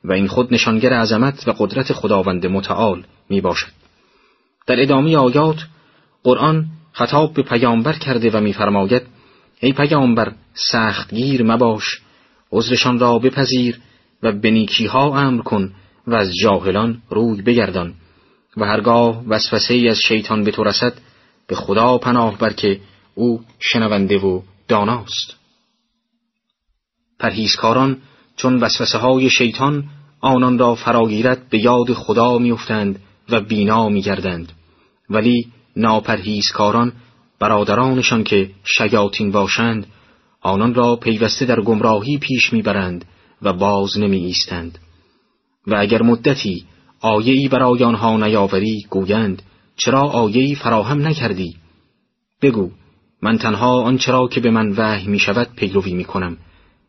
و 0.05 0.13
این 0.13 0.27
خود 0.27 0.55
نشانگر 0.55 0.93
عظمت 0.93 1.49
و 1.49 1.53
قدرت 1.59 1.93
خداوند 1.93 2.47
متعال 2.47 3.05
می 3.29 3.41
باشد. 3.41 3.69
در 4.67 4.83
ادامه 4.83 5.17
آیات 5.17 5.57
قرآن 6.25 6.67
خطاب 6.93 7.35
به 7.35 7.43
پیامبر 7.43 7.93
کرده 7.93 8.31
و 8.31 8.41
میفرماید 8.41 9.03
ای 9.63 9.73
پیامبر 9.73 10.33
سختگیر 10.55 11.43
مباش 11.43 12.01
عذرشان 12.53 12.99
را 12.99 13.19
بپذیر 13.19 13.79
و 14.23 14.33
به 14.33 14.51
نیکیها 14.51 15.19
امر 15.19 15.43
کن 15.43 15.73
و 16.07 16.15
از 16.15 16.31
جاهلان 16.43 17.03
روی 17.11 17.43
بگردان 17.43 17.95
و 18.57 18.65
هرگاه 18.65 19.25
وسوسه 19.29 19.75
ای 19.75 19.89
از 19.89 19.99
شیطان 19.99 20.45
به 20.45 20.51
تو 20.51 20.65
رسد 20.65 20.95
به 21.47 21.55
خدا 21.55 21.99
پناه 21.99 22.39
بر 22.39 22.53
که 22.53 22.81
او 23.15 23.41
شنونده 23.59 24.19
و 24.19 24.43
داناست. 24.69 25.37
پرهیزکاران 27.19 27.99
چون 28.37 28.61
وسوسه 28.61 28.99
های 28.99 29.31
شیطان 29.31 29.85
آنان 30.21 30.59
را 30.59 30.75
فراگیرد 30.75 31.49
به 31.49 31.59
یاد 31.59 31.93
خدا 31.93 32.39
میافتند 32.39 33.01
و 33.29 33.41
بینا 33.41 33.89
میگردند. 33.89 34.53
ولی 35.11 35.47
ناپرهیزکاران 35.77 36.93
برادرانشان 37.43 38.25
که 38.25 38.51
شیاطین 38.65 39.31
باشند 39.31 39.87
آنان 40.43 40.75
را 40.75 40.97
پیوسته 40.97 41.45
در 41.45 41.61
گمراهی 41.61 42.19
پیش 42.19 42.53
می‌برند 42.53 43.05
و 43.43 43.53
باز 43.53 43.99
نمی 43.99 44.25
ایستند 44.25 44.79
و 45.67 45.77
اگر 45.79 46.03
مدتی 46.03 46.65
آیهی 47.01 47.49
برای 47.49 47.85
آنها 47.85 48.17
نیاوری 48.17 48.87
گویند 48.91 49.43
چرا 49.77 50.01
آیهی 50.01 50.55
فراهم 50.55 51.07
نکردی؟ 51.07 51.57
بگو 52.43 52.71
من 53.23 53.39
تنها 53.39 53.83
آنچرا 53.83 54.29
که 54.29 54.41
به 54.41 54.51
من 54.51 54.73
وحی 54.77 55.09
می 55.09 55.19
شود 55.19 55.49
پیروی 55.57 55.95
می 55.95 56.05
کنم 56.05 56.37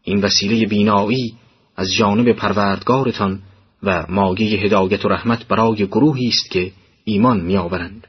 این 0.04 0.22
وسیله 0.22 0.66
بینایی 0.66 1.34
از 1.76 1.94
جانب 1.94 2.32
پروردگارتان 2.32 3.40
و 3.84 4.06
ماگی 4.10 4.58
هدایت 4.58 5.06
و 5.06 5.10
رحمت 5.10 5.48
برای 5.48 5.86
گروهی 5.88 6.28
است 6.28 6.52
که 6.52 6.72
ایمان 7.04 7.42
میآورند. 7.42 8.08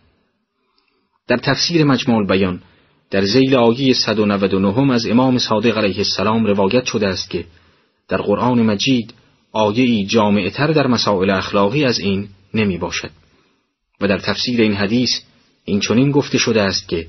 در 1.28 1.36
تفسیر 1.36 1.84
مجموع 1.84 2.26
بیان 2.26 2.62
در 3.10 3.24
زیل 3.24 3.54
آیه 3.54 3.94
199 3.94 4.92
از 4.92 5.06
امام 5.06 5.38
صادق 5.38 5.78
علیه 5.78 5.98
السلام 5.98 6.46
روایت 6.46 6.84
شده 6.84 7.08
است 7.08 7.30
که 7.30 7.44
در 8.08 8.16
قرآن 8.16 8.62
مجید 8.62 9.14
آیه‌ای 9.52 10.06
جامعتر 10.06 10.66
در 10.66 10.86
مسائل 10.86 11.30
اخلاقی 11.30 11.84
از 11.84 11.98
این 11.98 12.28
نمی 12.54 12.78
باشد 12.78 13.10
و 14.00 14.08
در 14.08 14.18
تفسیر 14.18 14.60
این 14.60 14.74
حدیث 14.74 15.10
این 15.64 15.80
چنین 15.80 16.10
گفته 16.10 16.38
شده 16.38 16.62
است 16.62 16.88
که 16.88 17.06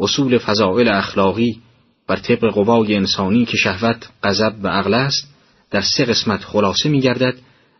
اصول 0.00 0.38
فضائل 0.38 0.88
اخلاقی 0.88 1.60
بر 2.06 2.16
طبق 2.16 2.44
قوای 2.44 2.94
انسانی 2.94 3.44
که 3.44 3.56
شهوت، 3.56 4.08
غضب 4.22 4.54
و 4.62 4.68
عقل 4.68 4.94
است 4.94 5.34
در 5.70 5.80
سه 5.80 6.04
قسمت 6.04 6.44
خلاصه 6.44 6.88
می 6.88 7.00
گردد 7.00 7.34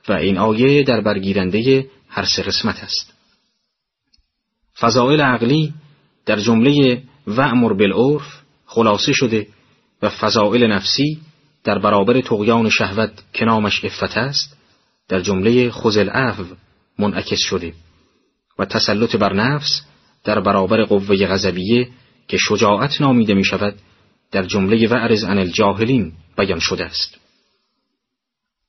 و 0.08 0.12
این 0.12 0.38
آیه 0.38 0.82
در 0.82 1.00
برگیرنده 1.00 1.86
هر 2.08 2.24
سه 2.24 2.42
قسمت 2.42 2.84
است. 2.84 3.15
فضائل 4.80 5.20
عقلی 5.20 5.74
در 6.26 6.36
جمله 6.36 7.02
وعمر 7.26 7.72
بالعرف 7.72 8.42
خلاصه 8.66 9.12
شده 9.12 9.46
و 10.02 10.08
فضائل 10.10 10.66
نفسی 10.72 11.18
در 11.64 11.78
برابر 11.78 12.20
تقیان 12.20 12.68
شهوت 12.68 13.10
که 13.32 13.44
نامش 13.44 13.84
افت 13.84 14.16
است 14.16 14.56
در 15.08 15.20
جمله 15.20 15.70
خزل 15.70 16.08
عفو 16.08 16.44
منعکس 16.98 17.38
شده 17.38 17.72
و 18.58 18.64
تسلط 18.64 19.16
بر 19.16 19.32
نفس 19.32 19.82
در 20.24 20.40
برابر 20.40 20.84
قوه 20.84 21.26
غضبیه 21.26 21.88
که 22.28 22.36
شجاعت 22.36 23.00
نامیده 23.00 23.34
می 23.34 23.44
شود 23.44 23.74
در 24.30 24.42
جمله 24.42 24.88
وعرز 24.88 25.24
عن 25.24 25.38
الجاهلین 25.38 26.12
بیان 26.38 26.58
شده 26.58 26.84
است. 26.84 27.18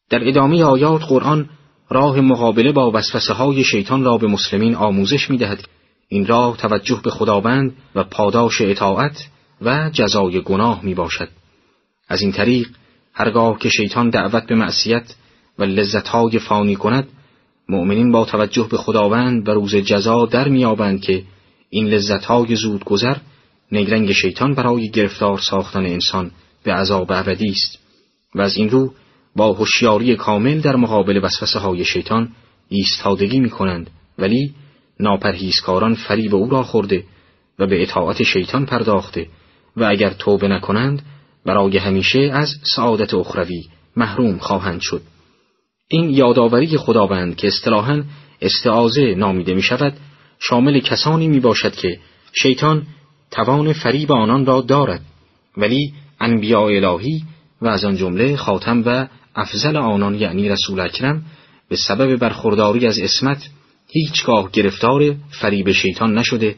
در 0.10 0.28
ادامه 0.28 0.64
آیات 0.64 1.04
قرآن 1.04 1.50
راه 1.90 2.22
مقابله 2.22 2.72
با 2.72 2.92
وسوسه 2.92 3.34
های 3.34 3.64
شیطان 3.64 4.04
را 4.04 4.18
به 4.18 4.28
مسلمین 4.28 4.76
آموزش 4.76 5.30
می 5.30 5.38
دهد. 5.38 5.68
این 6.10 6.26
راه 6.26 6.58
توجه 6.58 7.02
به 7.04 7.10
خداوند 7.10 7.76
و 7.96 8.04
پاداش 8.04 8.62
اطاعت 8.62 9.28
و 9.62 9.90
جزای 9.94 10.42
گناه 10.42 10.86
می 10.86 10.94
باشد. 10.94 11.30
از 12.08 12.22
این 12.22 12.32
طریق 12.32 12.68
هرگاه 13.14 13.60
که 13.60 13.70
شیطان 13.70 14.10
دعوت 14.10 14.48
به 14.48 14.56
معصیت 14.56 15.16
و 15.60 15.64
لذتهای 15.64 16.40
فانی 16.40 16.76
کند 16.76 17.08
مؤمنین 17.70 18.12
با 18.12 18.26
توجه 18.26 18.68
به 18.72 18.78
خداوند 18.78 19.48
و 19.48 19.52
روز 19.52 19.76
جزا 19.76 20.26
در 20.26 20.48
میابند 20.48 21.02
که 21.02 21.24
این 21.70 21.88
لذتهای 21.88 22.56
زود 22.56 22.84
گذر 22.84 23.16
نگرنگ 23.72 24.12
شیطان 24.12 24.54
برای 24.54 24.90
گرفتار 24.90 25.38
ساختن 25.40 25.86
انسان 25.86 26.32
به 26.64 26.74
عذاب 26.74 27.12
ابدی 27.12 27.50
است 27.50 27.80
و 28.36 28.42
از 28.42 28.58
این 28.58 28.70
رو 28.70 28.94
با 29.36 29.54
هوشیاری 29.54 30.16
کامل 30.16 30.60
در 30.60 30.76
مقابل 30.76 31.20
وسوسه 31.24 31.60
های 31.60 31.86
شیطان 31.86 32.30
ایستادگی 32.70 33.40
می 33.40 33.50
کنند 33.50 33.90
ولی 34.18 34.54
ناپرهیزکاران 35.00 35.96
فریب 35.96 36.36
او 36.36 36.50
را 36.50 36.64
خورده 36.64 37.04
و 37.60 37.68
به 37.68 37.82
اطاعت 37.82 38.24
شیطان 38.24 38.66
پرداخته 38.66 39.28
و 39.78 39.84
اگر 39.84 40.10
توبه 40.10 40.48
نکنند 40.48 41.02
برای 41.46 41.78
همیشه 41.78 42.20
از 42.20 42.56
سعادت 42.76 43.14
اخروی 43.14 43.66
محروم 43.96 44.38
خواهند 44.38 44.82
شد. 44.82 45.02
این 45.88 46.10
یادآوری 46.10 46.78
خداوند 46.78 47.36
که 47.36 47.48
اصطلاحا 47.48 48.04
استعازه 48.42 49.16
نامیده 49.16 49.54
می 49.54 49.62
شود 49.62 49.94
شامل 50.40 50.80
کسانی 50.80 51.28
می 51.28 51.40
باشد 51.40 51.76
که 51.76 52.00
شیطان 52.34 52.88
توان 53.32 53.74
فریب 53.74 54.12
آنان 54.12 54.46
را 54.46 54.62
دارد 54.62 55.02
ولی 55.58 55.94
انبیاء 56.20 56.68
الهی 56.68 57.24
و 57.62 57.68
از 57.68 57.86
آن 57.86 57.96
جمله 57.96 58.36
خاتم 58.36 58.84
و 58.86 59.08
افضل 59.36 59.78
آنان 59.78 60.16
یعنی 60.16 60.50
رسول 60.50 60.80
اکرم 60.80 61.26
به 61.70 61.76
سبب 61.76 62.16
برخورداری 62.16 62.88
از 62.88 63.00
اسمت 63.00 63.50
هیچگاه 63.88 64.52
گرفتار 64.52 65.16
فریب 65.42 65.72
شیطان 65.72 66.18
نشده 66.18 66.56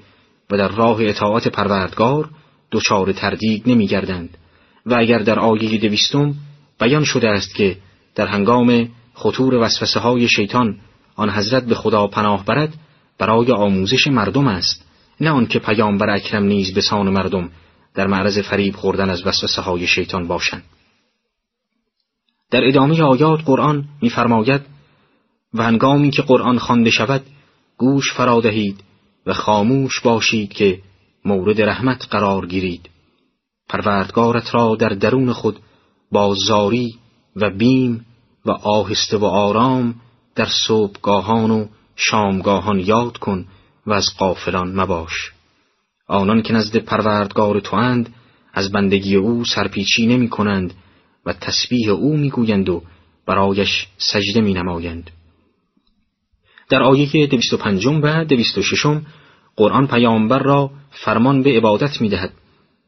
و 0.50 0.58
در 0.58 0.68
راه 0.68 0.98
اطاعت 1.02 1.48
پروردگار 1.48 2.30
دچار 2.72 3.12
تردید 3.12 3.70
نمیگردند. 3.70 4.38
و 4.86 4.96
اگر 5.00 5.20
در 5.20 5.40
آیه 5.40 5.78
دویستم 5.78 6.36
بیان 6.80 7.04
شده 7.04 7.30
است 7.30 7.56
که 7.56 7.78
در 8.16 8.28
هنگام 8.28 8.90
خطور 9.14 9.56
وسوسه 9.56 10.00
های 10.00 10.28
شیطان 10.28 10.78
آن 11.16 11.30
حضرت 11.30 11.66
به 11.66 11.76
خدا 11.76 12.08
پناه 12.08 12.46
برد 12.46 12.74
برای 13.18 13.52
آموزش 13.52 14.08
مردم 14.08 14.48
است 14.48 14.86
نه 15.22 15.30
آنکه 15.30 15.60
پیامبر 15.60 16.10
اکرم 16.10 16.44
نیز 16.44 16.74
به 16.74 16.82
سان 16.82 17.10
مردم 17.10 17.50
در 17.94 18.08
معرض 18.08 18.40
فریب 18.40 18.76
خوردن 18.76 19.10
از 19.10 19.28
وسوسه 19.28 19.62
های 19.62 19.88
شیطان 19.88 20.28
باشند. 20.28 20.64
در 22.52 22.68
ادامه 22.68 23.02
آیات 23.02 23.40
قرآن 23.46 23.86
می‌فرماید 24.02 24.62
و 25.54 25.64
هنگامی 25.64 26.12
که 26.12 26.22
قرآن 26.22 26.60
خوانده 26.60 26.90
شود 26.90 27.22
گوش 27.78 28.14
فرا 28.14 28.42
دهید 28.42 28.84
و 29.26 29.34
خاموش 29.34 30.00
باشید 30.00 30.54
که 30.54 30.82
مورد 31.26 31.62
رحمت 31.62 32.08
قرار 32.12 32.46
گیرید 32.46 32.90
پروردگارت 33.70 34.56
را 34.56 34.76
در 34.76 34.90
درون 34.90 35.34
خود 35.34 35.60
با 36.12 36.36
زاری 36.48 36.96
و 37.36 37.50
بیم 37.50 38.06
و 38.46 38.52
آهسته 38.52 39.18
و 39.18 39.26
آرام 39.26 39.96
در 40.36 40.48
صبحگاهان 40.68 41.52
و 41.52 41.66
شامگاهان 41.96 42.80
یاد 42.80 43.18
کن 43.18 43.46
و 43.86 43.94
از 43.94 44.06
قافلان 44.18 44.80
مباش 44.80 45.32
آنان 46.08 46.42
که 46.42 46.54
نزد 46.54 46.78
پروردگار 46.78 47.60
تو 47.60 47.76
اند 47.76 48.16
از 48.54 48.72
بندگی 48.72 49.16
او 49.16 49.46
سرپیچی 49.46 50.08
نمی 50.08 50.30
کنند 50.30 50.74
و 51.26 51.34
تسبیح 51.34 51.90
او 51.90 52.18
می‌گویند 52.18 52.70
و 52.70 52.84
برایش 53.26 53.88
سجده 53.98 54.42
می 54.42 54.54
نمایند. 54.54 55.12
در 56.70 56.84
آیه 56.84 57.28
دویست 57.28 57.54
و 57.54 57.58
پنجم 57.58 58.02
و 58.02 58.24
دویست 58.26 58.58
و 58.58 58.62
ششم 58.62 59.06
قرآن 59.56 59.88
پیامبر 59.88 60.40
را 60.40 60.72
فرمان 60.92 61.44
به 61.44 61.58
عبادت 61.58 62.02
می 62.02 62.10
دهد 62.10 62.34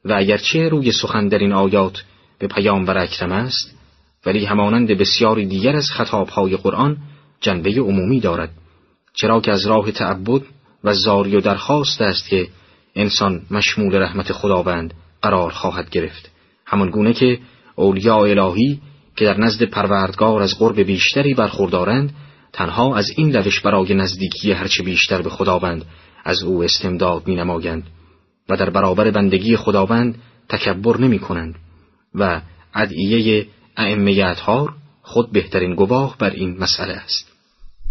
و 0.06 0.14
اگرچه 0.14 0.70
روی 0.70 0.92
سخن 0.92 1.28
در 1.28 1.38
این 1.38 1.54
آیات 1.54 2.04
به 2.40 2.48
پیامبر 2.48 2.98
اکرم 2.98 3.32
است 3.32 3.78
ولی 4.26 4.46
همانند 4.46 4.88
بسیاری 4.88 5.46
دیگر 5.46 5.76
از 5.76 5.88
خطابهای 5.92 6.58
قرآن 6.58 6.98
جنبه 7.42 7.70
عمومی 7.70 8.20
دارد 8.20 8.50
چرا 9.14 9.42
که 9.42 9.52
از 9.52 9.68
راه 9.68 9.92
تعبد 9.92 10.42
و 10.84 10.94
زاری 10.94 11.36
و 11.36 11.42
درخواست 11.42 12.02
است 12.02 12.30
که 12.30 12.48
انسان 12.96 13.42
مشمول 13.52 13.96
رحمت 13.96 14.32
خداوند 14.34 14.94
قرار 15.22 15.52
خواهد 15.52 15.90
گرفت. 15.90 16.32
همان 16.66 16.90
گونه 16.90 17.14
که 17.14 17.40
اولیاء 17.76 18.30
الهی 18.30 18.82
که 19.16 19.26
در 19.26 19.40
نزد 19.40 19.64
پروردگار 19.64 20.42
از 20.42 20.60
قرب 20.60 20.80
بیشتری 20.80 21.34
برخوردارند 21.34 22.14
تنها 22.54 22.96
از 22.96 23.10
این 23.16 23.36
روش 23.36 23.60
برای 23.60 23.94
نزدیکی 23.94 24.52
هرچه 24.52 24.84
بیشتر 24.84 25.22
به 25.22 25.30
خداوند 25.30 25.86
از 26.24 26.44
او 26.44 26.64
استمداد 26.64 27.28
می 27.28 27.36
نمایند 27.36 27.84
و 28.50 28.58
در 28.58 28.70
برابر 28.70 29.12
بندگی 29.12 29.58
خداوند 29.58 30.22
تکبر 30.50 30.98
نمی 30.98 31.20
کنند 31.20 31.56
و 32.16 32.42
ادعیه 32.74 33.48
ائمه 33.78 34.24
اطهار 34.26 34.74
خود 35.02 35.32
بهترین 35.32 35.76
گواه 35.76 36.18
بر 36.18 36.30
این 36.30 36.58
مسئله 36.60 36.94
است. 36.94 37.31